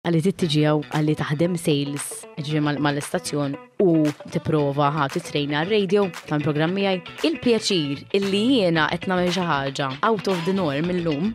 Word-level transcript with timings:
għalli 0.00 0.20
t-tiġijaw 0.24 0.78
għalli 0.96 1.14
taħdem 1.20 1.56
sales 1.60 2.04
ġi 2.40 2.60
mal-istazzjon 2.64 3.52
u 3.84 3.90
tiprova 4.32 4.86
ħa 4.94 5.08
trejna 5.28 5.60
r-radio 5.66 6.06
tal 6.28 6.40
programmi 6.46 6.86
għaj. 6.88 7.00
Il-pjaċir 7.28 8.00
illi 8.16 8.40
jiena 8.56 8.86
qed 8.94 9.04
nagħmel 9.10 9.28
xi 9.34 9.44
ħaġa 9.44 9.88
out 10.08 10.30
of 10.32 10.40
the 10.46 10.54
norm 10.56 10.88
illum. 10.94 11.26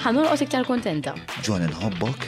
Ħanolqos 0.00 0.46
iktar 0.46 0.64
kontenta. 0.68 1.12
John 1.44 1.66
inħobbok. 1.66 2.24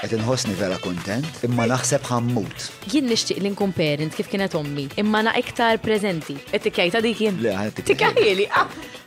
Għet 0.00 0.14
nħosni 0.22 0.54
vera 0.56 0.78
kontent, 0.80 1.28
imma 1.44 1.66
naħseb 1.74 2.08
ħammut. 2.08 2.70
Jien 2.94 3.10
nixtieq 3.12 3.42
li 3.44 3.50
nkun 3.52 3.74
parent 3.76 4.16
kif 4.16 4.30
kienet 4.32 4.56
ommi, 4.56 4.86
imma 5.04 5.20
na 5.28 5.34
iktar 5.42 5.82
prezenti. 5.84 6.38
It-tikjajta 6.56 7.04
dik 7.04 7.20
jien. 7.26 7.42
Le, 7.44 7.52
tikjajli. 7.84 8.48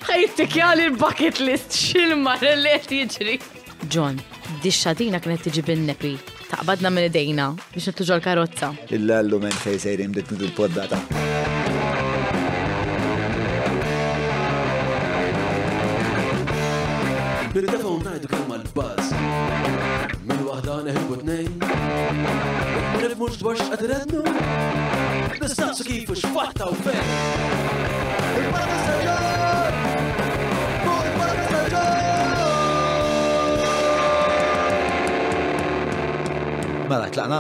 Ħajt 0.06 0.38
tikjali 0.44 0.86
ah, 0.86 0.92
l-bucket 0.92 1.42
list 1.42 1.74
xilmar 1.88 2.46
li 2.54 2.78
qed 2.86 2.98
jiġri. 3.08 3.40
John, 3.92 4.16
Dixxadina 4.62 5.20
kienet 5.24 5.42
tiġi 5.48 5.64
bin-nepi. 5.66 6.14
Taqbadna 6.52 6.90
minn 6.94 7.08
idejna 7.10 7.50
biex 7.74 7.88
nittuġol 7.90 8.22
karozza. 8.24 8.70
Illa 8.96 9.18
l-lumen 9.24 9.52
fej 9.64 9.80
sejrim 9.86 10.14
dit 10.14 10.30
nidu 10.34 10.46
l-poddata. 10.52 11.00
Birdafa 17.54 17.90
unnajdu 17.96 18.28
kelma 18.30 18.60
l-baz. 18.62 19.14
Min 20.24 20.44
wahda 20.50 20.80
neħibu 20.90 21.20
t-nejn. 21.22 21.54
Nif 23.04 23.18
mux 23.20 23.38
dwarx 23.42 23.68
għadrednu. 23.76 24.24
Nistaqsu 25.44 25.86
kifu 25.88 26.18
x 26.18 26.26
xfatta 26.30 26.72
u 26.72 26.80
fejn. 26.84 27.14
Il-bada 28.34 28.82
s-sajjar! 28.82 29.33
Mela, 36.94 37.10
tlaqna? 37.10 37.40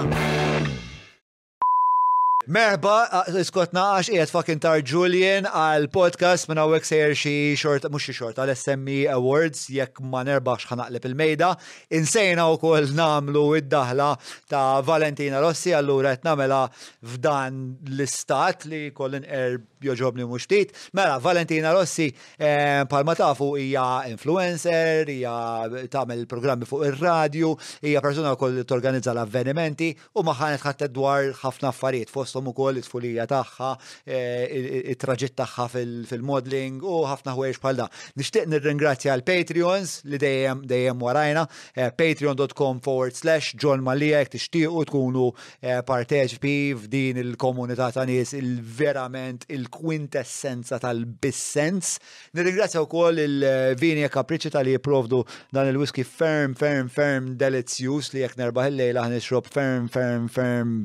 Merba, 2.43 3.07
iskotna 3.39 3.85
għax 4.01 4.09
qiegħed 4.11 4.31
fucking 4.33 4.59
tar 4.59 4.81
Julian 4.83 5.45
għal 5.47 5.85
podcast 5.95 6.49
minn 6.51 6.59
hawnhekk 6.59 6.89
sejjer 6.89 7.13
xi 7.15 7.33
xorta 7.55 7.87
mhux 7.87 8.09
xi 8.09 8.15
xorta 8.17 8.43
l-SME 8.43 9.05
Awards 9.13 9.69
jekk 9.71 10.01
ma 10.11 10.25
nerbax 10.27 10.67
ħanaqleb 10.67 11.07
il-mejda. 11.07 11.53
Insejna 11.95 12.49
wkoll 12.51 12.89
namlu 12.97 13.45
id-daħla 13.61 14.09
ta' 14.51 14.81
Valentina 14.83 15.39
Rossi 15.39 15.71
allura 15.77 16.11
qed 16.17 16.27
nagħmela 16.27 16.59
f'dan 17.13 17.61
l-istat 17.93 18.67
li 18.67 18.83
kollin 18.91 19.23
erb 19.23 19.69
joġobni 19.83 20.23
mhux 20.27 20.43
ftit. 20.47 20.75
Mela, 20.99 21.15
Valentina 21.23 21.71
Rossi 21.75 22.09
eh, 22.39 22.83
palma 22.91 23.15
tafu 23.19 23.53
hija 23.59 23.85
influencer, 24.11 25.07
hija 25.11 25.37
tagħmel 25.91 26.27
programmi 26.31 26.67
fuq 26.67 26.85
ir-radju, 26.91 27.55
hija 27.87 28.03
persuna 28.03 28.35
wkoll 28.35 28.61
torganizza 28.67 29.15
l-avvenimenti 29.15 29.93
u 30.19 30.27
ma 30.27 30.35
ħanet 30.41 30.89
dwar 30.91 31.31
ħafna 31.39 31.71
affarijiet 31.71 32.11
fost 32.11 32.32
u 32.41 32.53
kol 32.55 32.77
it-tfulija 32.79 33.25
taħħa, 33.29 33.69
it-traġitt 34.93 35.35
tagħha 35.37 35.65
eh, 35.79 36.03
fil-modeling 36.09 36.81
u 36.81 37.01
ħafna 37.05 37.33
ħwejx 37.37 37.61
bħal 37.61 37.77
da. 37.81 37.87
Nixtieq 38.17 38.47
nirringrazzja 38.53 39.13
għal 39.13 39.23
Patreons 39.27 39.97
li 40.09 40.17
dejjem 40.21 40.63
dejjem 40.65 41.01
warajna, 41.03 41.45
eh, 41.75 41.91
patreon.com 41.91 42.81
forward 42.85 43.15
slash 43.17 43.53
John 43.59 43.83
Malija 43.85 44.23
jekk 44.23 44.33
tixtiequ 44.37 44.85
tkunu 44.89 45.27
eh, 45.61 45.81
parteċipi 45.85 46.55
f'din 46.81 47.19
il-komunità 47.25 47.91
ta' 47.93 48.05
nies 48.09 48.33
il-verament 48.37 49.45
il-kwintessenza 49.51 50.79
tal-bissens. 50.81 51.97
Nirringrazzja 52.33 52.81
wkoll 52.87 53.21
il-Vini 53.23 54.07
Capricci 54.13 54.47
e 54.49 54.53
tal-li 54.55 54.77
jiprovdu 54.77 55.23
dan 55.53 55.69
il-whisky 55.69 56.05
ferm, 56.07 56.55
ferm, 56.57 56.89
ferm 56.89 57.33
delizzjus 57.37 58.13
li 58.15 58.23
jekk 58.25 58.39
nerbaħillej 58.41 58.71
il-lejla 58.73 59.07
nixrob 59.13 59.47
ferm, 59.53 59.87
ferm, 59.91 60.29
ferm 60.31 60.75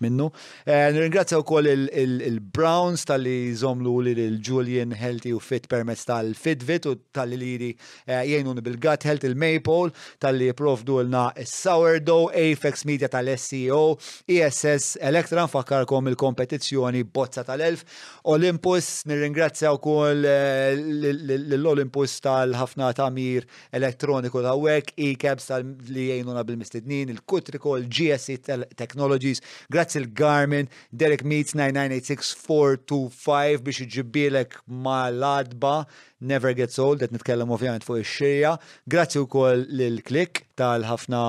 minnu. 0.00 0.30
Eh, 0.66 0.90
nirringrazzja 0.94 1.38
wkoll 1.42 1.66
il-Browns 1.72 3.04
tal-li 3.08 3.54
zomlu 3.56 3.98
li 4.04 4.14
l-Julian 4.16 4.92
Healthy 4.94 5.32
u 5.34 5.40
Fit 5.42 5.66
permezz 5.70 6.04
tal 6.08 6.32
fitvit 6.38 6.86
u 6.88 6.94
tal-li 7.14 7.38
liri 7.40 7.70
eh, 8.06 8.22
jgħinuni 8.26 8.64
bil-Gut 8.66 9.06
Health 9.08 9.26
il-Maple 9.28 9.92
tal-li 10.22 10.50
jiprofdu 10.52 11.00
l-na 11.04 11.26
sourdough 11.46 12.30
Apex 12.32 12.86
Media 12.88 13.10
tal-SEO, 13.12 13.82
ESS 14.30 14.98
Electra 15.02 15.44
nfakkarkom 15.46 16.10
il-kompetizzjoni 16.12 17.04
bozza 17.12 17.44
tal 17.46 17.62
elf 17.66 17.84
Olympus, 18.30 19.04
nirringrazzja 19.10 19.72
wkoll 19.78 20.24
eh, 20.28 21.46
l-Olympus 21.58 22.18
tal-ħafna 22.24 22.92
tamir 22.98 23.46
elektroniku 23.74 24.42
ta' 24.44 24.54
wek, 24.58 24.92
e-cabs 25.08 25.48
tal-li 25.50 26.08
jgħinuna 26.12 26.44
bil-mistednin, 26.46 27.12
il-Kutriko, 27.16 27.76
il 27.82 27.86
e 27.98 28.38
Technologies, 28.78 29.40
grazie 29.68 29.87
Grazzi 29.88 30.02
l-Garmin, 30.04 30.68
Derek 30.92 31.22
Meets 31.24 31.52
9986425 31.56 33.62
biex 33.64 33.78
iġibilek 33.86 34.58
ma 34.68 35.08
l-adba 35.08 35.86
Never 36.20 36.52
Gets 36.58 36.76
Old, 36.78 37.00
għet 37.06 37.10
nitkellem 37.16 37.48
ovvjament 37.56 37.84
fuq 37.88 37.96
ix-xirja. 38.02 38.52
Grazzi 38.84 39.18
wkoll 39.22 39.64
l 39.88 40.02
klik 40.04 40.42
tal-ħafna 40.60 41.22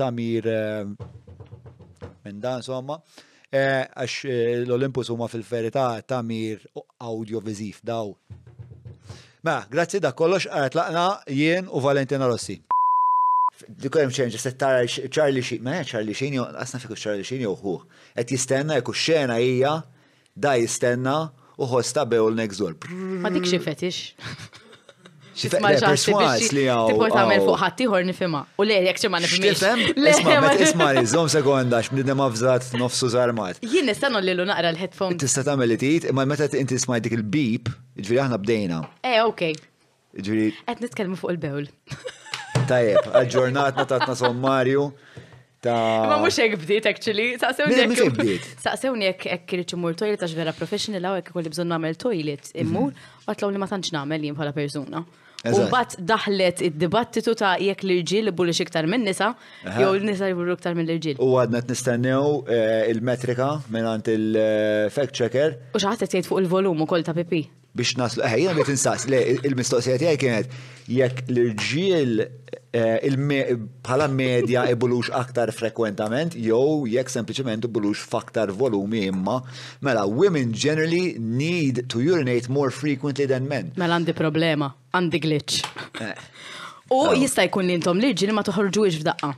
tamir 0.00 0.42
eh, 0.48 0.88
minn 2.24 2.40
dan 2.40 2.64
somma 2.64 2.96
eh, 3.52 3.84
għax 3.92 4.16
eh, 4.24 4.64
l-Olympus 4.64 5.12
huma 5.12 5.28
fil-verità 5.28 5.90
tamir 6.00 6.64
audiovisiv 7.04 7.82
daw. 7.84 8.08
Ma, 9.44 9.66
grazzi 9.68 10.00
da 10.00 10.14
kollox, 10.16 10.48
laqna 10.80 11.10
jien 11.28 11.68
u 11.68 11.76
Valentina 11.84 12.24
Rossi. 12.28 12.56
Dikku 13.80 13.98
hemm 13.98 14.12
ċenġa 14.14 14.38
se 14.38 14.52
tara 14.60 14.84
Charlie 14.86 15.42
Sheen, 15.42 15.62
ma 15.66 15.80
Charlie 15.86 16.14
Sheen 16.16 16.36
asna 16.60 16.78
fiku 16.82 16.94
Charlie 16.98 17.26
Sheen 17.26 17.42
jew 17.42 17.54
hu. 17.58 17.74
Qed 18.14 18.30
jistenna 18.34 18.78
jekk 18.78 18.92
xena 18.94 19.38
hija 19.42 19.80
da 20.36 20.54
jistenna 20.60 21.18
u 21.58 21.66
ħosta 21.66 22.04
bew 22.08 22.28
l-next 22.30 22.62
Ma 23.24 23.32
dik 23.34 23.48
xi 23.50 23.58
fetix. 23.58 24.04
Tisma' 25.38 25.70
li 25.74 26.64
għaw. 26.66 26.86
tipor 26.90 27.12
tagħmel 27.14 27.42
fuq 27.46 27.58
ħadd 27.62 27.82
ieħor 27.84 28.06
nifhimha. 28.10 28.40
U 28.58 28.66
le 28.66 28.78
jekk 28.88 28.98
xi 29.02 29.10
ma 29.10 29.20
nifhimx. 29.22 29.64
Isma' 30.12 30.54
isma' 30.68 30.88
li 30.98 31.04
żomm 31.14 31.28
sekonda 31.34 31.78
x'bniedem 31.86 32.22
afżat 32.26 32.70
nofsu 32.80 33.10
żarmat. 33.14 33.60
Jien 33.66 33.86
nistennu 33.90 34.18
lilu 34.22 34.44
naqra 34.50 34.70
l-headphone. 34.74 35.18
Tista' 35.18 35.44
tagħmel 35.50 35.74
li 35.76 35.90
ma 36.12 36.26
imma 36.26 36.38
meta 36.38 36.48
inti 36.58 36.78
smaj 36.78 37.04
dik 37.06 37.18
il-beep, 37.20 37.70
ġifieri 38.02 38.24
aħna 38.26 38.40
bdejna. 38.46 38.80
Eh, 39.06 39.20
okej. 39.26 39.54
Ġifieri. 40.18 40.56
Qed 40.66 40.86
nitkellmu 40.88 41.16
fuq 41.22 41.36
il-bewl. 41.36 41.70
tajep, 42.68 43.06
għal-ġurnatna 43.16 43.86
tatna 43.90 44.16
sommarju. 44.18 44.88
Ma 45.68 46.18
mux 46.22 46.36
jek 46.38 46.52
bdiet, 46.58 46.86
actually. 46.88 47.30
Saqsewni 47.40 49.08
jek 49.08 49.24
jek 49.28 49.46
kirriċ 49.50 49.74
imur 49.76 49.96
toilet 49.98 50.22
għax 50.22 50.36
vera 50.38 50.52
professional 50.56 51.02
għaw 51.08 51.16
jek 51.22 51.32
kolli 51.34 51.50
bżon 51.54 51.72
namel 51.72 51.96
toilet 52.00 52.52
immur, 52.54 52.92
mhm. 52.92 53.08
għatlaw 53.32 53.54
li 53.56 53.62
ma 53.64 53.70
tanċ 53.72 53.94
namel 53.98 54.28
jim 54.28 54.38
bħala 54.38 54.54
persuna. 54.56 55.02
U 55.54 55.58
bat 55.70 55.92
daħlet 56.02 56.64
id-dibattitu 56.66 57.30
ta' 57.38 57.52
jekk 57.62 57.84
l-irġil 57.86 58.32
bulli 58.34 58.50
iktar 58.64 58.88
minn 58.90 59.04
nisa, 59.06 59.30
jew 59.76 59.92
l-nisa 59.94 60.26
jibullu 60.30 60.56
iktar 60.58 60.74
minn 60.74 60.88
l-irġil. 60.90 61.20
U 61.22 61.36
għadna 61.38 61.60
t-nistennew 61.62 62.40
eh, 62.50 62.90
il-metrika 62.90 63.52
minn 63.70 63.86
il-fact 64.16 65.14
eh, 65.14 65.14
checker. 65.20 65.56
U 65.78 65.82
xaħat 65.82 66.10
t 66.10 66.24
fuq 66.26 66.42
il-volum 66.42 66.82
u 66.82 66.88
kol 66.90 67.06
ta' 67.06 67.14
pipi 67.16 67.44
biex 67.78 67.96
naslu. 67.98 68.22
eħe, 68.26 68.38
jena 68.44 68.66
insaqs, 68.74 69.06
le, 69.10 69.18
il-mistoqsija 69.46 69.96
tiegħi 70.02 70.18
kienet 70.20 70.54
jekk 70.98 71.30
l-irġiel 71.30 72.22
eh, 72.74 73.24
bħala 73.86 74.08
medja 74.12 74.66
ibulux 74.72 75.10
aktar 75.22 75.52
frekwentament, 75.56 76.34
jew 76.48 76.86
jekk 76.90 77.12
sempliciment 77.14 77.68
ibulux 77.68 78.02
faktar 78.14 78.50
volumi 78.62 79.04
imma, 79.10 79.38
mela, 79.86 80.06
women 80.08 80.52
generally 80.66 81.14
need 81.18 81.84
to 81.88 82.02
urinate 82.04 82.48
more 82.48 82.70
frequently 82.82 83.26
than 83.26 83.48
men. 83.50 83.70
Mela 83.80 83.98
għandi 83.98 84.16
problema, 84.18 84.72
għandi 84.94 85.22
glitch. 85.26 85.62
Eh. 86.04 86.24
U 86.94 87.04
jista' 87.20 87.44
jkun 87.44 87.66
li 87.68 87.74
intom 87.76 87.98
liġi 88.00 88.26
li 88.28 88.32
ma 88.34 88.40
toħorġuġ 88.48 89.02
f'daqqa. 89.02 89.34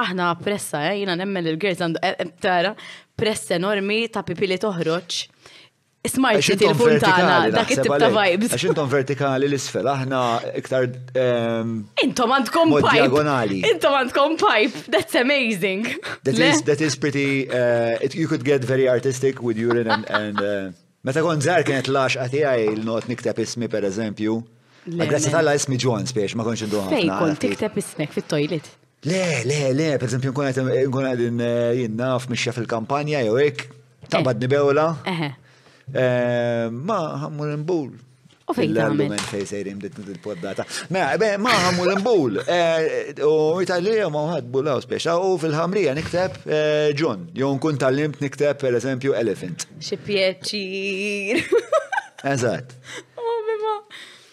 Aħna 0.00 0.30
pressa, 0.42 0.84
eh, 0.90 1.00
jina 1.02 1.16
nemmen 1.18 1.46
il-girls 1.50 1.80
għandu, 1.82 2.10
tara, 2.42 2.72
pressa 3.20 3.56
enormi 3.58 4.04
ta' 4.10 4.22
pipili 4.26 4.56
toħroċ 4.62 5.24
smart 6.08 6.40
il 6.48 6.56
telefon 6.56 6.94
tagħna 7.02 7.34
dak 7.52 7.72
it-tip 7.74 7.94
ta' 8.00 8.08
vibes. 8.12 8.52
Għax 8.56 8.66
intom 8.70 8.88
vertikali 8.90 9.48
l-isfel, 9.50 9.88
aħna 9.90 10.20
iktar. 10.56 10.86
Ehm, 11.20 11.74
intom 12.02 12.32
għandkom 12.38 12.72
pipe. 12.78 12.92
Diagonali. 12.96 13.58
Intom 13.68 13.98
għandkom 13.98 14.38
pipe. 14.40 14.84
That's 14.94 15.18
amazing. 15.20 15.90
That 16.24 16.38
is 16.38 16.62
that 16.68 16.80
is 16.84 16.96
pretty 16.96 17.48
uh, 17.50 17.98
it, 18.04 18.14
you 18.14 18.28
could 18.28 18.44
get 18.46 18.64
very 18.64 18.88
artistic 18.88 19.42
with 19.42 19.58
urine 19.58 19.88
and, 19.90 20.06
and 20.08 20.40
uh, 20.40 20.72
Meta 21.04 21.22
kon 21.24 21.40
zar 21.40 21.62
kienet 21.64 21.86
lax 21.88 22.12
għatijaj 22.20 22.64
il-not 22.74 23.06
niktab 23.08 23.38
ismi 23.40 23.70
per 23.72 23.86
eżempju. 23.88 24.34
Għagrazzi 24.90 25.30
tal 25.32 25.48
ismi 25.54 25.78
John 25.80 26.04
spiex, 26.08 26.34
ma 26.36 26.44
konċin 26.44 26.68
duħan. 26.72 26.90
Fej, 26.92 27.06
kon 27.16 27.38
tiktab 27.40 27.78
ismek 27.80 28.12
fit-toilet. 28.12 28.68
Le, 29.08 29.22
le, 29.48 29.58
le, 29.72 29.86
per 29.96 30.10
eżempju, 30.10 30.34
nkun 30.34 31.08
għedin 31.08 31.40
eh, 31.40 31.82
jinnaf 31.86 32.28
mixja 32.28 32.52
fil-kampanja, 32.56 33.22
jew 33.30 33.48
tabad 34.12 34.44
nibewla. 34.44 34.90
Eħe. 35.08 35.30
Eh, 35.94 36.70
ma 36.70 37.00
ħammur 37.24 37.50
imbul. 37.56 37.90
U 38.50 38.54
fejn 38.54 38.74
tagħmel? 38.74 39.14
Fejn 39.30 39.46
sejrim 39.46 39.80
dit 39.82 39.98
il-poddata. 40.02 40.64
Mela, 40.94 41.28
ma 41.42 41.52
ħammur 41.68 41.90
imbul. 41.96 42.38
Eh, 42.42 42.86
u 43.26 43.62
tal 43.66 43.86
ma 44.10 44.24
ħad 44.32 44.48
bulaw 44.54 44.80
speċa 44.82 45.14
u 45.22 45.36
fil-ħamrija 45.42 45.94
nikteb 45.98 46.40
eh, 46.46 46.88
John. 46.98 47.28
Jew 47.34 47.50
nkun 47.56 47.78
tal-limt 47.82 48.22
nikteb 48.22 48.58
pereżempju 48.62 49.14
Elephant. 49.18 49.68
Xi 49.86 49.98
pjaċir. 50.06 51.44
Eżatt. 52.34 52.74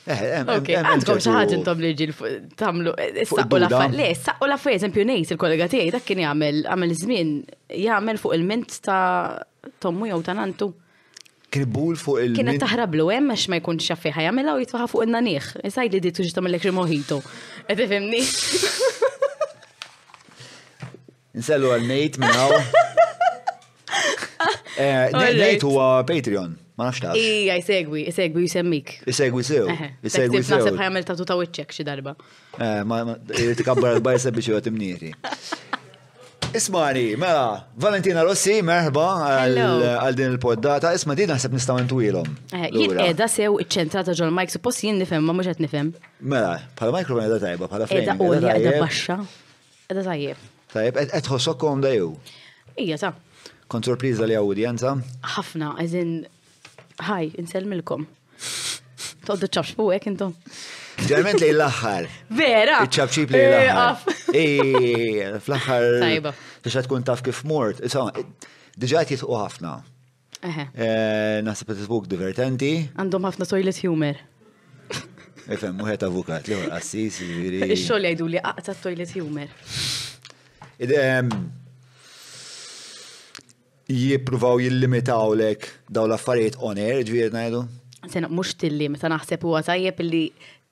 Għandkom 0.08 1.20
xaħġa 1.20 1.56
intom 1.58 1.82
li 1.84 1.90
ġil 2.00 2.14
tamlu, 2.58 2.94
saqqu 3.28 3.58
la 3.60 3.68
fej, 3.74 3.90
le, 4.00 4.06
saqqu 4.16 4.48
la 4.48 4.56
fej, 4.62 4.78
eżempju, 4.80 5.04
nejt 5.04 5.34
il-kollega 5.36 5.68
tiegħi 5.74 5.92
dak 5.98 6.06
kien 6.08 6.22
jagħmel 6.24 6.62
għamel 6.72 6.94
żmien 7.02 7.34
jagħmel 7.84 8.22
fuq 8.22 8.38
il-ment 8.38 8.78
ta' 8.88 9.44
tommu 9.84 10.08
jew 10.08 10.22
ta' 10.24 10.38
nantu 10.40 10.72
kribul 11.58 11.98
fuq 12.02 12.20
il- 12.24 12.36
Kienet 12.38 12.60
taħrablu 12.62 13.08
hemm 13.14 13.32
ma 13.34 13.38
jkunx 13.62 13.88
xaffi 13.90 14.12
ħajamela 14.18 14.54
u 14.56 14.62
jitfaħa 14.64 14.88
fuq 14.92 15.06
il-naniħ. 15.08 15.48
Isaj 15.70 15.90
li 15.94 16.02
ditu 16.08 16.26
ġitam 16.28 16.50
l-ekri 16.52 16.74
moħito. 16.78 17.20
Għed 17.68 17.84
ifimni? 17.86 18.22
Nsellu 21.42 21.74
għal-nejt 21.76 22.22
minnaw. 22.24 22.58
Eh, 24.78 25.10
nejt 25.34 25.64
huwa 25.66 26.04
Patreon, 26.06 26.52
ma 26.78 26.92
nafx 26.92 27.16
Ija, 27.18 27.56
jsegwi, 27.64 28.04
jsegwi 28.12 28.44
jsemmik. 28.46 28.92
Isegwi 29.10 29.42
sew. 29.44 29.66
Isegwi 30.06 30.44
sew. 30.46 30.60
Naħseb 30.62 30.78
ħajamel 30.78 31.08
tatu 31.08 31.26
ta' 31.26 31.38
wicċek 31.40 31.74
xi 31.74 31.86
darba. 31.88 32.14
Eh, 32.62 32.84
ma 32.86 33.16
tikabbar 33.58 33.96
l-bajsa 33.98 34.30
biex 34.30 34.52
jgħat 34.52 34.70
imnieri. 34.70 35.10
Ismani, 36.56 37.16
mela, 37.20 37.68
Valentina 37.76 38.24
Rossi, 38.24 38.62
merħba 38.64 39.06
għal 39.26 40.16
din 40.16 40.32
il-poddata. 40.34 40.94
Isma 40.96 41.16
di 41.18 41.26
naħseb 41.28 41.54
nistaw 41.54 41.80
intuilom. 41.82 42.30
Eh, 42.56 42.70
jien 42.72 42.94
edha 43.04 43.28
sew 43.30 43.58
iċċentrata 43.64 44.14
ġol 44.16 44.32
Mike, 44.34 44.56
suppost 44.56 44.84
jien 44.84 44.96
nifem, 45.02 45.24
ma 45.28 45.36
mhux 45.36 45.60
nifem. 45.62 45.92
Mela, 46.22 46.58
pala 46.80 46.96
Mike 46.96 47.18
edha 47.26 47.40
tajba, 47.44 47.68
pala 47.72 47.86
eh, 47.88 47.92
Fred. 47.92 48.08
Edha 48.08 48.16
u 48.24 48.32
li 48.32 48.42
qiegħda 48.48 48.76
baxxa. 48.86 49.20
edha 49.92 50.06
tajib. 50.08 50.48
Tajib, 50.74 51.02
edha 51.04 51.22
tħossokkom 51.28 51.84
da 51.84 51.92
ju. 51.98 52.14
Ija 52.80 53.00
ta. 53.04 53.12
Kont 53.68 53.90
sorpriża 53.90 54.28
li 54.30 54.38
awdjenza? 54.40 54.96
Ħafna, 55.36 55.74
eżin 55.84 56.18
ħaj, 57.10 57.34
inselmilkom. 57.44 58.08
Toddu 59.28 59.52
ċabx 59.52 59.76
fuq 59.76 59.98
hekk 59.98 60.16
Ġerment 61.06 61.38
li 61.40 61.52
l-axħar. 61.54 62.08
Vera. 62.34 62.80
Iċċabċib 62.88 63.34
li 63.36 63.40
eh, 63.42 63.58
l-axħar. 63.68 64.24
Eh, 64.34 65.38
fl-axħar. 65.46 65.86
Tajba. 66.02 66.32
Biex 66.64 66.82
tkun 66.88 67.06
taf 67.06 67.22
kif 67.26 67.42
mort. 67.48 67.82
Insomma, 67.86 68.24
diġajt 68.82 69.14
jitqu 69.16 69.30
ħafna. 69.38 69.76
Eh, 70.48 71.38
Nasib 71.46 71.70
Facebook 71.72 72.10
divertenti. 72.12 72.72
Għandhom 72.98 73.30
ħafna 73.30 73.48
toilet 73.50 73.80
humor. 73.88 74.24
Ifem, 75.48 75.78
muħet 75.80 76.02
avukat, 76.04 76.50
li 76.50 76.58
għor 76.58 76.74
assis, 76.76 77.22
viri. 77.24 77.62
Ix-xol 77.70 78.04
jgħidu 78.10 78.26
li 78.34 78.42
għaqta 78.42 78.74
toilet 78.82 79.14
humor. 79.16 79.54
Ehm, 80.84 81.32
Jipruvaw 83.88 84.60
jillimitaw 84.66 85.38
lek 85.40 85.70
daw 85.88 86.04
l-affarijiet 86.10 86.60
on 86.60 86.82
air, 86.84 87.00
ġviri 87.08 87.32
najdu? 87.38 87.64
Sena, 88.12 88.28
mux 88.32 88.52
tilli, 88.60 88.86
meta 88.92 89.08
naħseb 89.12 89.42
huwa 89.44 89.60
tajjeb 89.68 90.04
li 90.06 90.26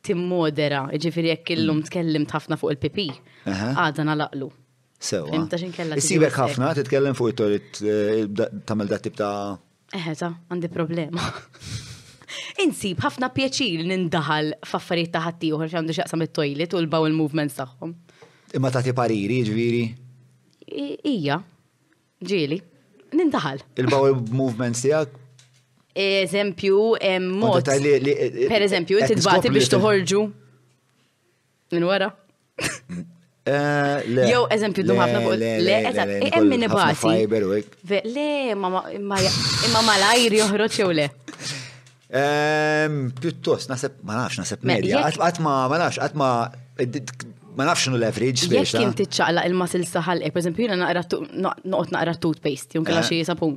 timmodera, 0.05 0.83
ġifiri 1.01 1.31
jekk 1.33 1.53
illum 1.55 1.79
mm. 1.81 1.87
tkellimt 1.89 2.33
ħafna 2.35 2.59
fuq 2.61 2.75
il-pipi, 2.75 3.07
għada 3.49 4.17
laqlu. 4.21 4.51
Sewa. 5.05 5.31
Imta 5.37 5.57
ħafna, 5.59 6.71
titkellem 6.79 7.17
fuq 7.17 7.33
it-torit, 7.33 7.81
eh, 7.83 8.51
tamel 8.69 8.89
dat 8.91 9.05
tibta. 9.07 9.27
ta' 9.27 9.99
Eħeta, 9.99 10.29
għandi 10.51 10.71
problema. 10.73 11.25
Insib, 12.63 13.01
ħafna 13.03 13.29
pjaċir 13.35 13.83
nindahal 13.87 14.53
f'affarijiet 14.67 15.11
ta' 15.15 15.25
uħar 15.25 15.69
uħra 15.73 15.83
xaqsam 16.01 16.25
it-toilet 16.27 16.73
u 16.77 16.83
l-bawl 16.83 17.13
movements 17.15 17.59
tagħhom. 17.59 17.93
Imma 18.55 18.71
taħti 18.71 18.95
pariri, 18.95 19.41
ġviri? 19.49 19.83
Ija, 21.05 21.41
ġili, 22.25 22.61
nindaħal. 23.19 23.65
Il-bawl 23.83 24.15
movements 24.31 24.85
tiegħek 24.87 25.21
eżempju, 25.95 26.95
mod. 27.31 27.63
Per 28.49 28.61
eżempju, 28.61 28.97
eh, 28.97 29.09
inti 29.09 29.13
eh, 29.13 29.17
eh, 29.17 29.19
tidbati 29.21 29.51
biex 29.53 29.69
toħorġu 29.73 30.23
minn 31.75 31.87
wara. 31.87 32.09
Jow, 34.33 34.47
eżempju 34.51 34.83
dum 34.85 34.97
ħafna 34.99 35.19
fuq 35.21 35.35
le 35.39 35.75
eżempju, 35.91 36.31
e- 36.31 36.41
min 36.49 36.63
nibati. 36.65 38.01
Le 38.11 38.31
imma 38.55 38.69
malajr 39.85 40.39
joħroċ 40.41 40.79
jow 40.81 40.91
le. 40.99 41.07
Pjuttost, 43.19 43.69
nasib, 43.71 43.97
ma 44.07 44.19
nafx 44.23 44.43
nasib 44.43 44.65
medja. 44.67 45.05
Għatma, 45.15 45.55
ma 45.71 45.79
nafx, 45.83 46.01
għatma, 46.01 46.33
ma 47.55 47.63
nafx 47.73 47.85
nu 47.87 47.97
leverage 47.99 48.47
biex. 48.51 48.73
Jek 48.73 48.81
kien 48.81 48.93
tiċċaqla 48.99 49.43
il-masil 49.47 49.85
saħal, 49.87 50.21
eh, 50.25 50.31
per 50.33 50.39
eżempju, 50.43 50.67
jina 50.67 50.75
noqgħod 50.75 51.91
naqra 51.95 52.15
toothpaste, 52.23 52.75
jom 52.77 52.85
kalla 52.87 52.99
eh. 53.03 53.09
xi 53.09 53.21
sapun. 53.27 53.55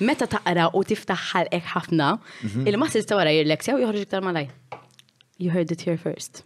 Meta 0.00 0.26
taqra 0.30 0.70
u 0.76 0.84
tiftaħal 0.92 1.48
ek 1.58 1.64
ħafna, 1.74 2.12
mhm. 2.44 2.66
il-masil 2.70 3.04
ta' 3.10 3.16
wara 3.18 3.30
jirlek 3.34 3.62
sew 3.66 3.78
joħroġ 3.82 4.04
iktar 4.06 4.22
malaj. 4.26 4.48
You 5.42 5.50
heard 5.54 5.70
it 5.74 5.80
here 5.86 5.96
first. 5.98 6.42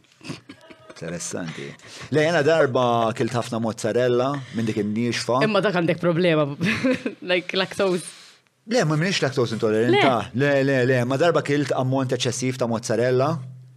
Interessanti. 0.95 1.69
Le 2.15 2.23
jena 2.25 2.43
darba 2.47 3.13
kilt 3.19 3.35
ħafna 3.35 3.59
mozzarella 3.61 4.33
minn 4.55 4.67
dik 4.69 4.79
in 4.79 5.13
fa. 5.13 5.41
Imma 5.43 5.61
dak 5.61 5.75
għandek 5.75 6.01
problema, 6.01 6.47
like 7.31 7.57
lactose. 7.59 8.05
Le, 8.71 8.85
ma 8.89 8.97
minix 8.97 9.21
lactose 9.21 9.53
intolerant. 9.57 9.99
Ah, 10.05 10.31
le, 10.33 10.63
le, 10.65 10.79
le, 10.89 11.03
ma 11.05 11.19
darba 11.21 11.43
kilt 11.45 11.73
ammont 11.77 12.15
eċessiv 12.17 12.57
ta' 12.57 12.67
mozzarella 12.71 13.33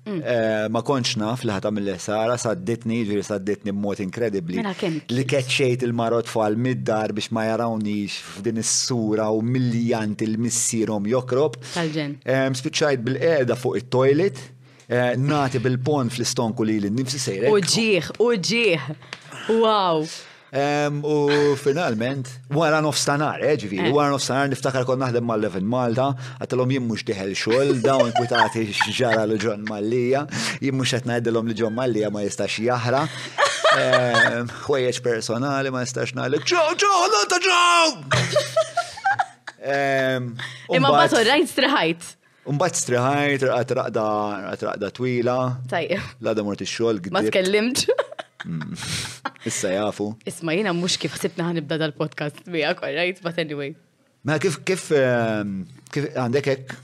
Mm. 0.08 0.22
Eh, 0.24 0.66
ma 0.72 0.82
konċ 0.88 1.18
naf 1.20 1.42
li 1.46 1.52
ħatam 1.52 1.76
mela 1.76 1.96
li 1.98 2.02
sara 2.02 2.38
sadditni, 2.40 3.02
saddetni 3.28 3.74
b-mot 3.76 4.00
inkredibli. 4.04 4.64
Li 5.12 5.26
keċċejt 5.32 5.84
il-marot 5.90 6.30
fuq 6.32 6.56
mid-dar 6.68 7.12
biex 7.18 7.32
ma 7.36 7.44
jarawniex 7.50 8.20
f'din 8.38 8.62
is-sura 8.64 9.28
u 9.36 9.42
miljant 9.56 10.24
il-missirom 10.24 11.10
jokrob. 11.12 11.60
Tal-ġen. 11.74 12.20
Spiċċajt 12.24 13.04
bil-qeda 13.10 13.60
fuq 13.60 13.82
it-toilet, 13.84 14.40
eh, 14.88 15.14
nati 15.20 15.60
bil 15.60 15.78
pon 15.84 16.10
fl-istonku 16.14 16.64
li 16.68 16.80
l-nifsi 16.86 17.20
sejrek. 17.20 17.52
Uġiħ, 17.60 18.18
uġiħ. 18.32 19.14
Wow. 19.60 20.08
U 20.52 21.56
finalment, 21.60 22.30
wara 22.56 22.80
nofstanar, 22.82 23.42
eġvi, 23.44 23.80
eh, 23.80 23.88
eh. 23.90 23.92
wara 23.94 24.10
nofstanar 24.16 24.48
niftakar 24.48 24.86
kon 24.88 24.96
naħdem 25.00 25.24
mal-11 25.26 25.62
Malta, 25.64 26.16
jim 26.40 26.72
jimmux 26.72 27.04
diħel 27.04 27.36
xol, 27.36 27.82
dawn 27.82 28.12
kwitati 28.16 28.64
xġara 28.72 29.24
l 29.28 29.38
ġon 29.38 29.68
Mallija, 29.68 30.26
jimmux 30.62 30.94
għet 30.96 31.06
najdilom 31.06 31.48
l 31.50 31.54
ġon 31.54 31.74
Mallija 31.76 32.10
ma 32.10 32.24
jistax 32.24 32.60
jahra. 32.64 33.08
Ħwejjeġ 34.64 35.02
personali 35.04 35.70
ma 35.70 35.84
jistax 35.84 36.16
najdilom, 36.16 36.44
ġo, 36.44 36.64
ġo, 36.80 36.96
l-ta 37.12 37.40
ġo! 37.44 37.98
Imma 40.78 40.92
batu 40.96 41.20
rajt 41.28 41.52
striħajt. 41.52 42.14
Umbat 42.48 42.78
striħajt, 42.80 43.44
raqda 44.64 44.92
twila. 44.96 45.40
Tajja. 45.68 46.00
Lada 46.24 46.48
morti 46.48 46.64
xol. 46.64 47.02
Ma 47.12 47.20
tkellimt. 47.28 47.84
Mm. 48.46 48.72
Issa 49.48 49.70
jafu. 49.74 50.10
Isma 50.30 50.54
jina 50.58 50.74
mux 50.74 50.98
kif 51.02 51.16
ħsibna 51.18 51.48
ħanibda 51.52 51.78
dal-podcast 51.82 52.44
mi 52.48 52.60
bija, 52.60 52.76
right? 52.86 53.22
But 53.24 53.40
anyway. 53.44 53.72
Ma 54.26 54.38
kif 54.44 54.60
kif 54.68 54.92
ehm, 54.98 55.64
kif 55.94 56.12
għandek 56.14 56.50
hekk 56.52 56.76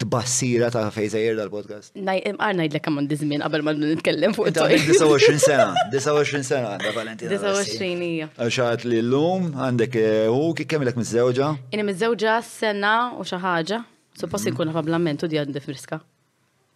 d-bassira 0.00 0.68
ta' 0.72 0.86
fejzajr 0.94 1.36
dal-podcast? 1.40 1.92
Naj, 1.98 2.22
najd 2.40 2.64
l 2.64 2.68
lek 2.78 2.88
għamman 2.88 3.08
dizmin 3.10 3.44
għabel 3.44 3.64
ma' 3.66 3.74
n 3.76 3.84
nitkellem 3.92 4.34
fuq 4.36 4.50
ta' 4.56 4.68
29 4.72 5.38
sena, 5.44 5.68
29 5.92 6.44
sena 6.50 6.72
għanda 6.76 6.94
Valentina. 6.96 7.44
29 7.44 8.08
hija. 8.08 8.30
Għaxħat 8.38 8.88
li 8.88 9.02
l-lum 9.04 9.50
għandek 9.56 10.00
eh, 10.00 10.26
u 10.32 10.52
kemm 10.64 10.86
l-ek 10.88 11.00
mizzewġa? 11.02 11.52
Inni 11.76 11.88
mizzewġa 11.92 12.40
sena 12.48 12.96
u 13.16 13.26
xaħġa, 13.28 13.82
suppost 14.24 14.48
nkun 14.48 14.70
mm-hmm. 14.70 14.78
għablamentu 14.82 15.28
di 15.32 15.42
għandif 15.42 15.68
friska. 15.68 16.00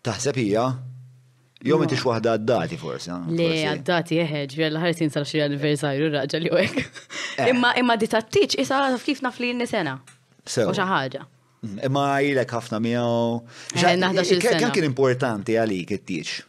Taħseb 0.02 0.36
hija? 0.42 0.70
Jom 1.66 1.82
inti 1.84 1.96
xwaħda 1.98 2.32
għaddati 2.36 2.78
forsi. 2.78 3.10
Ah, 3.14 3.26
Le, 3.38 3.48
għaddati 3.70 4.16
eħeġ, 4.22 4.54
għal 4.66 4.78
ħarsin 4.82 5.12
sal 5.14 5.26
xi 5.28 5.42
anniversarju 5.44 6.08
raġel 6.10 6.48
jew 6.48 6.58
hekk. 6.58 7.02
Eh. 7.38 7.50
Imma 7.52 7.70
imma 7.78 7.96
di 7.98 8.08
tattiċ 8.10 8.58
isa 8.62 8.80
kif 9.04 9.22
nafli 9.22 9.52
li 9.58 9.68
sena 9.70 9.94
U 10.00 10.48
xi 10.74 10.82
ħaġa. 10.92 11.22
Mm, 11.62 11.78
imma 11.88 12.06
ilek 12.28 12.54
ħafna 12.58 12.80
miegħu. 12.82 13.36
Eh, 13.78 14.40
Kemm 14.42 14.74
kien 14.74 14.88
importanti 14.88 15.58
għalik 15.62 15.94
it-tieċ? 16.00 16.40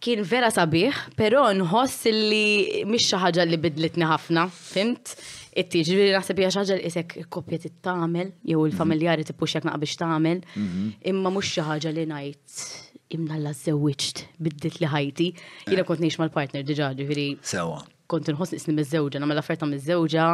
Kien 0.00 0.22
vera 0.24 0.48
sabiħ, 0.54 0.96
però 1.18 1.48
nħoss 1.52 2.12
li 2.14 2.84
mhix 2.88 3.10
xi 3.10 3.18
ħaġa 3.24 3.46
li 3.50 3.58
bidlitni 3.60 4.06
ħafna, 4.08 4.46
fimt? 4.54 5.16
Itti, 5.50 5.80
ġiviri 5.82 6.12
naħseb 6.14 6.38
hija 6.44 6.52
xaġa 6.54 6.76
li 6.78 6.86
isek 6.88 7.14
kopja 7.34 7.58
tittamel, 7.66 8.30
jew 8.48 8.62
il-familjari 8.70 9.26
tippux 9.28 9.56
jekk 9.58 9.66
naqbiex 9.68 9.98
tagħmel, 10.00 10.40
mhm. 10.54 10.88
imma 11.10 11.34
mhux 11.34 11.50
xi 11.56 11.66
ħaġa 11.68 11.92
li 11.98 12.06
ngħid 12.08 12.62
imna 13.14 13.38
la 13.42 13.50
zewwiċt 13.56 14.24
biddit 14.44 14.78
li 14.80 14.88
ħajti. 14.90 15.28
Jina 15.70 15.82
eh. 15.82 15.86
kont 15.88 16.02
nix 16.04 16.18
mal-partner 16.20 16.64
diġa 16.66 16.92
ġifiri. 16.98 17.28
Sewa. 17.52 17.82
Kont 18.10 18.28
nħoss 18.32 18.54
nisni 18.56 18.74
mizzewġa, 18.76 19.20
namel 19.22 19.38
offerta 19.40 19.68
mizzewġa. 19.70 20.26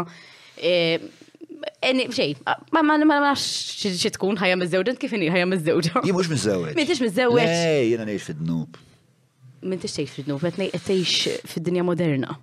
Eh, 0.57 1.07
xej, 2.17 2.35
ma 2.73 2.83
ma 2.83 2.97
ma 3.03 3.19
ma 3.29 3.33
tkun 3.37 4.41
ħajja 4.43 4.59
mizzewġa, 4.63 4.97
kif 5.01 5.17
inni 5.17 5.31
ħajja 5.33 5.49
mizzewġa? 5.55 6.05
Jimux 6.09 6.31
mizzewġ. 6.33 6.75
Mintix 6.79 7.03
mizzewġ. 7.05 7.39
Ej, 7.45 7.55
eh, 7.55 7.87
jina 7.93 8.09
nix 8.09 8.29
fid-dnub. 8.31 8.81
Mintix 9.67 9.97
tejx 9.97 10.19
fid-dnub, 10.21 10.45
għetnej 10.47 10.73
għetejx 10.77 11.41
fid-dinja 11.55 11.85
moderna. 11.87 12.37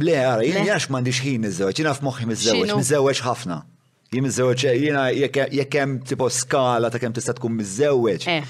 Le, 0.00 0.14
għara, 0.16 0.46
jina 0.48 0.64
jax 0.64 0.88
mandiġ 0.88 1.18
ħin 1.20 1.42
mizzewġ, 1.46 1.76
jina 1.82 1.92
f'moħi 1.98 2.28
mizzewġ, 2.32 2.76
mizzewġ 2.78 3.20
ħafna. 3.26 3.60
Jim 4.14 4.26
iż 4.26 4.38
eh, 4.38 4.54
jina 4.80 5.10
jekem 5.50 5.98
tipo 6.04 6.28
skala 6.30 6.90
ta' 6.92 6.98
kem 7.00 7.12
tista' 7.16 7.34
tkun 7.38 7.52
mizzewċ, 7.56 8.18
żewġ 8.24 8.42
eh. 8.42 8.44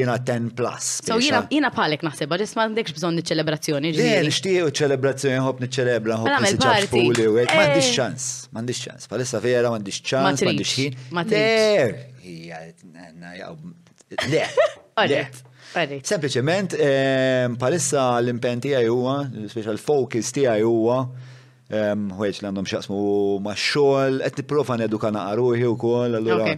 jina 0.00 0.14
10 0.18 0.54
plus. 0.56 0.88
So 1.04 1.18
jina, 1.20 1.42
jiena 1.52 1.70
palek 1.74 2.02
naħseb, 2.06 2.30
għax 2.32 2.56
ma 2.56 2.62
għandekx 2.68 2.94
bżon 2.96 3.16
niċċelebrazzjoni. 3.20 3.92
Le, 3.98 4.08
nixtieq 4.30 4.72
ċelebrazzjoni 4.80 5.40
ħobb 5.44 5.58
niċċelebra, 5.66 6.14
ħobb 6.24 6.44
niċċaċ 6.46 6.86
fuli 6.94 7.26
u 7.28 7.30
hekk 7.36 7.52
m'għandix 7.58 7.88
ċans, 7.98 8.24
m'għandix 8.54 8.78
ċans. 8.88 9.02
Palissa 9.12 9.38
vera 9.44 9.68
m'għandix 9.74 9.98
ċans, 10.00 10.24
m'għandix 10.48 10.72
ħin. 10.80 10.92
Ma 11.12 11.22
Le, 14.18 14.44
le. 15.04 15.22
Sempliċement, 16.08 16.70
eh, 16.80 17.44
palissa 17.60 18.06
l-impen 18.22 18.56
tiegħi 18.64 18.88
l-special 18.88 19.76
focus 19.76 20.32
tiegħi 20.40 20.64
huwa 20.64 21.02
Um 21.68 22.06
li 22.16 22.28
għandhom 22.32 22.64
xaqsmu 22.64 22.98
ma' 23.44 23.52
xogħol, 23.52 24.22
qed 24.24 24.40
nipprova 24.40 24.78
neduka 24.80 25.10
naqaruhi 25.12 25.66
wkoll. 25.74 26.16
Allura. 26.16 26.54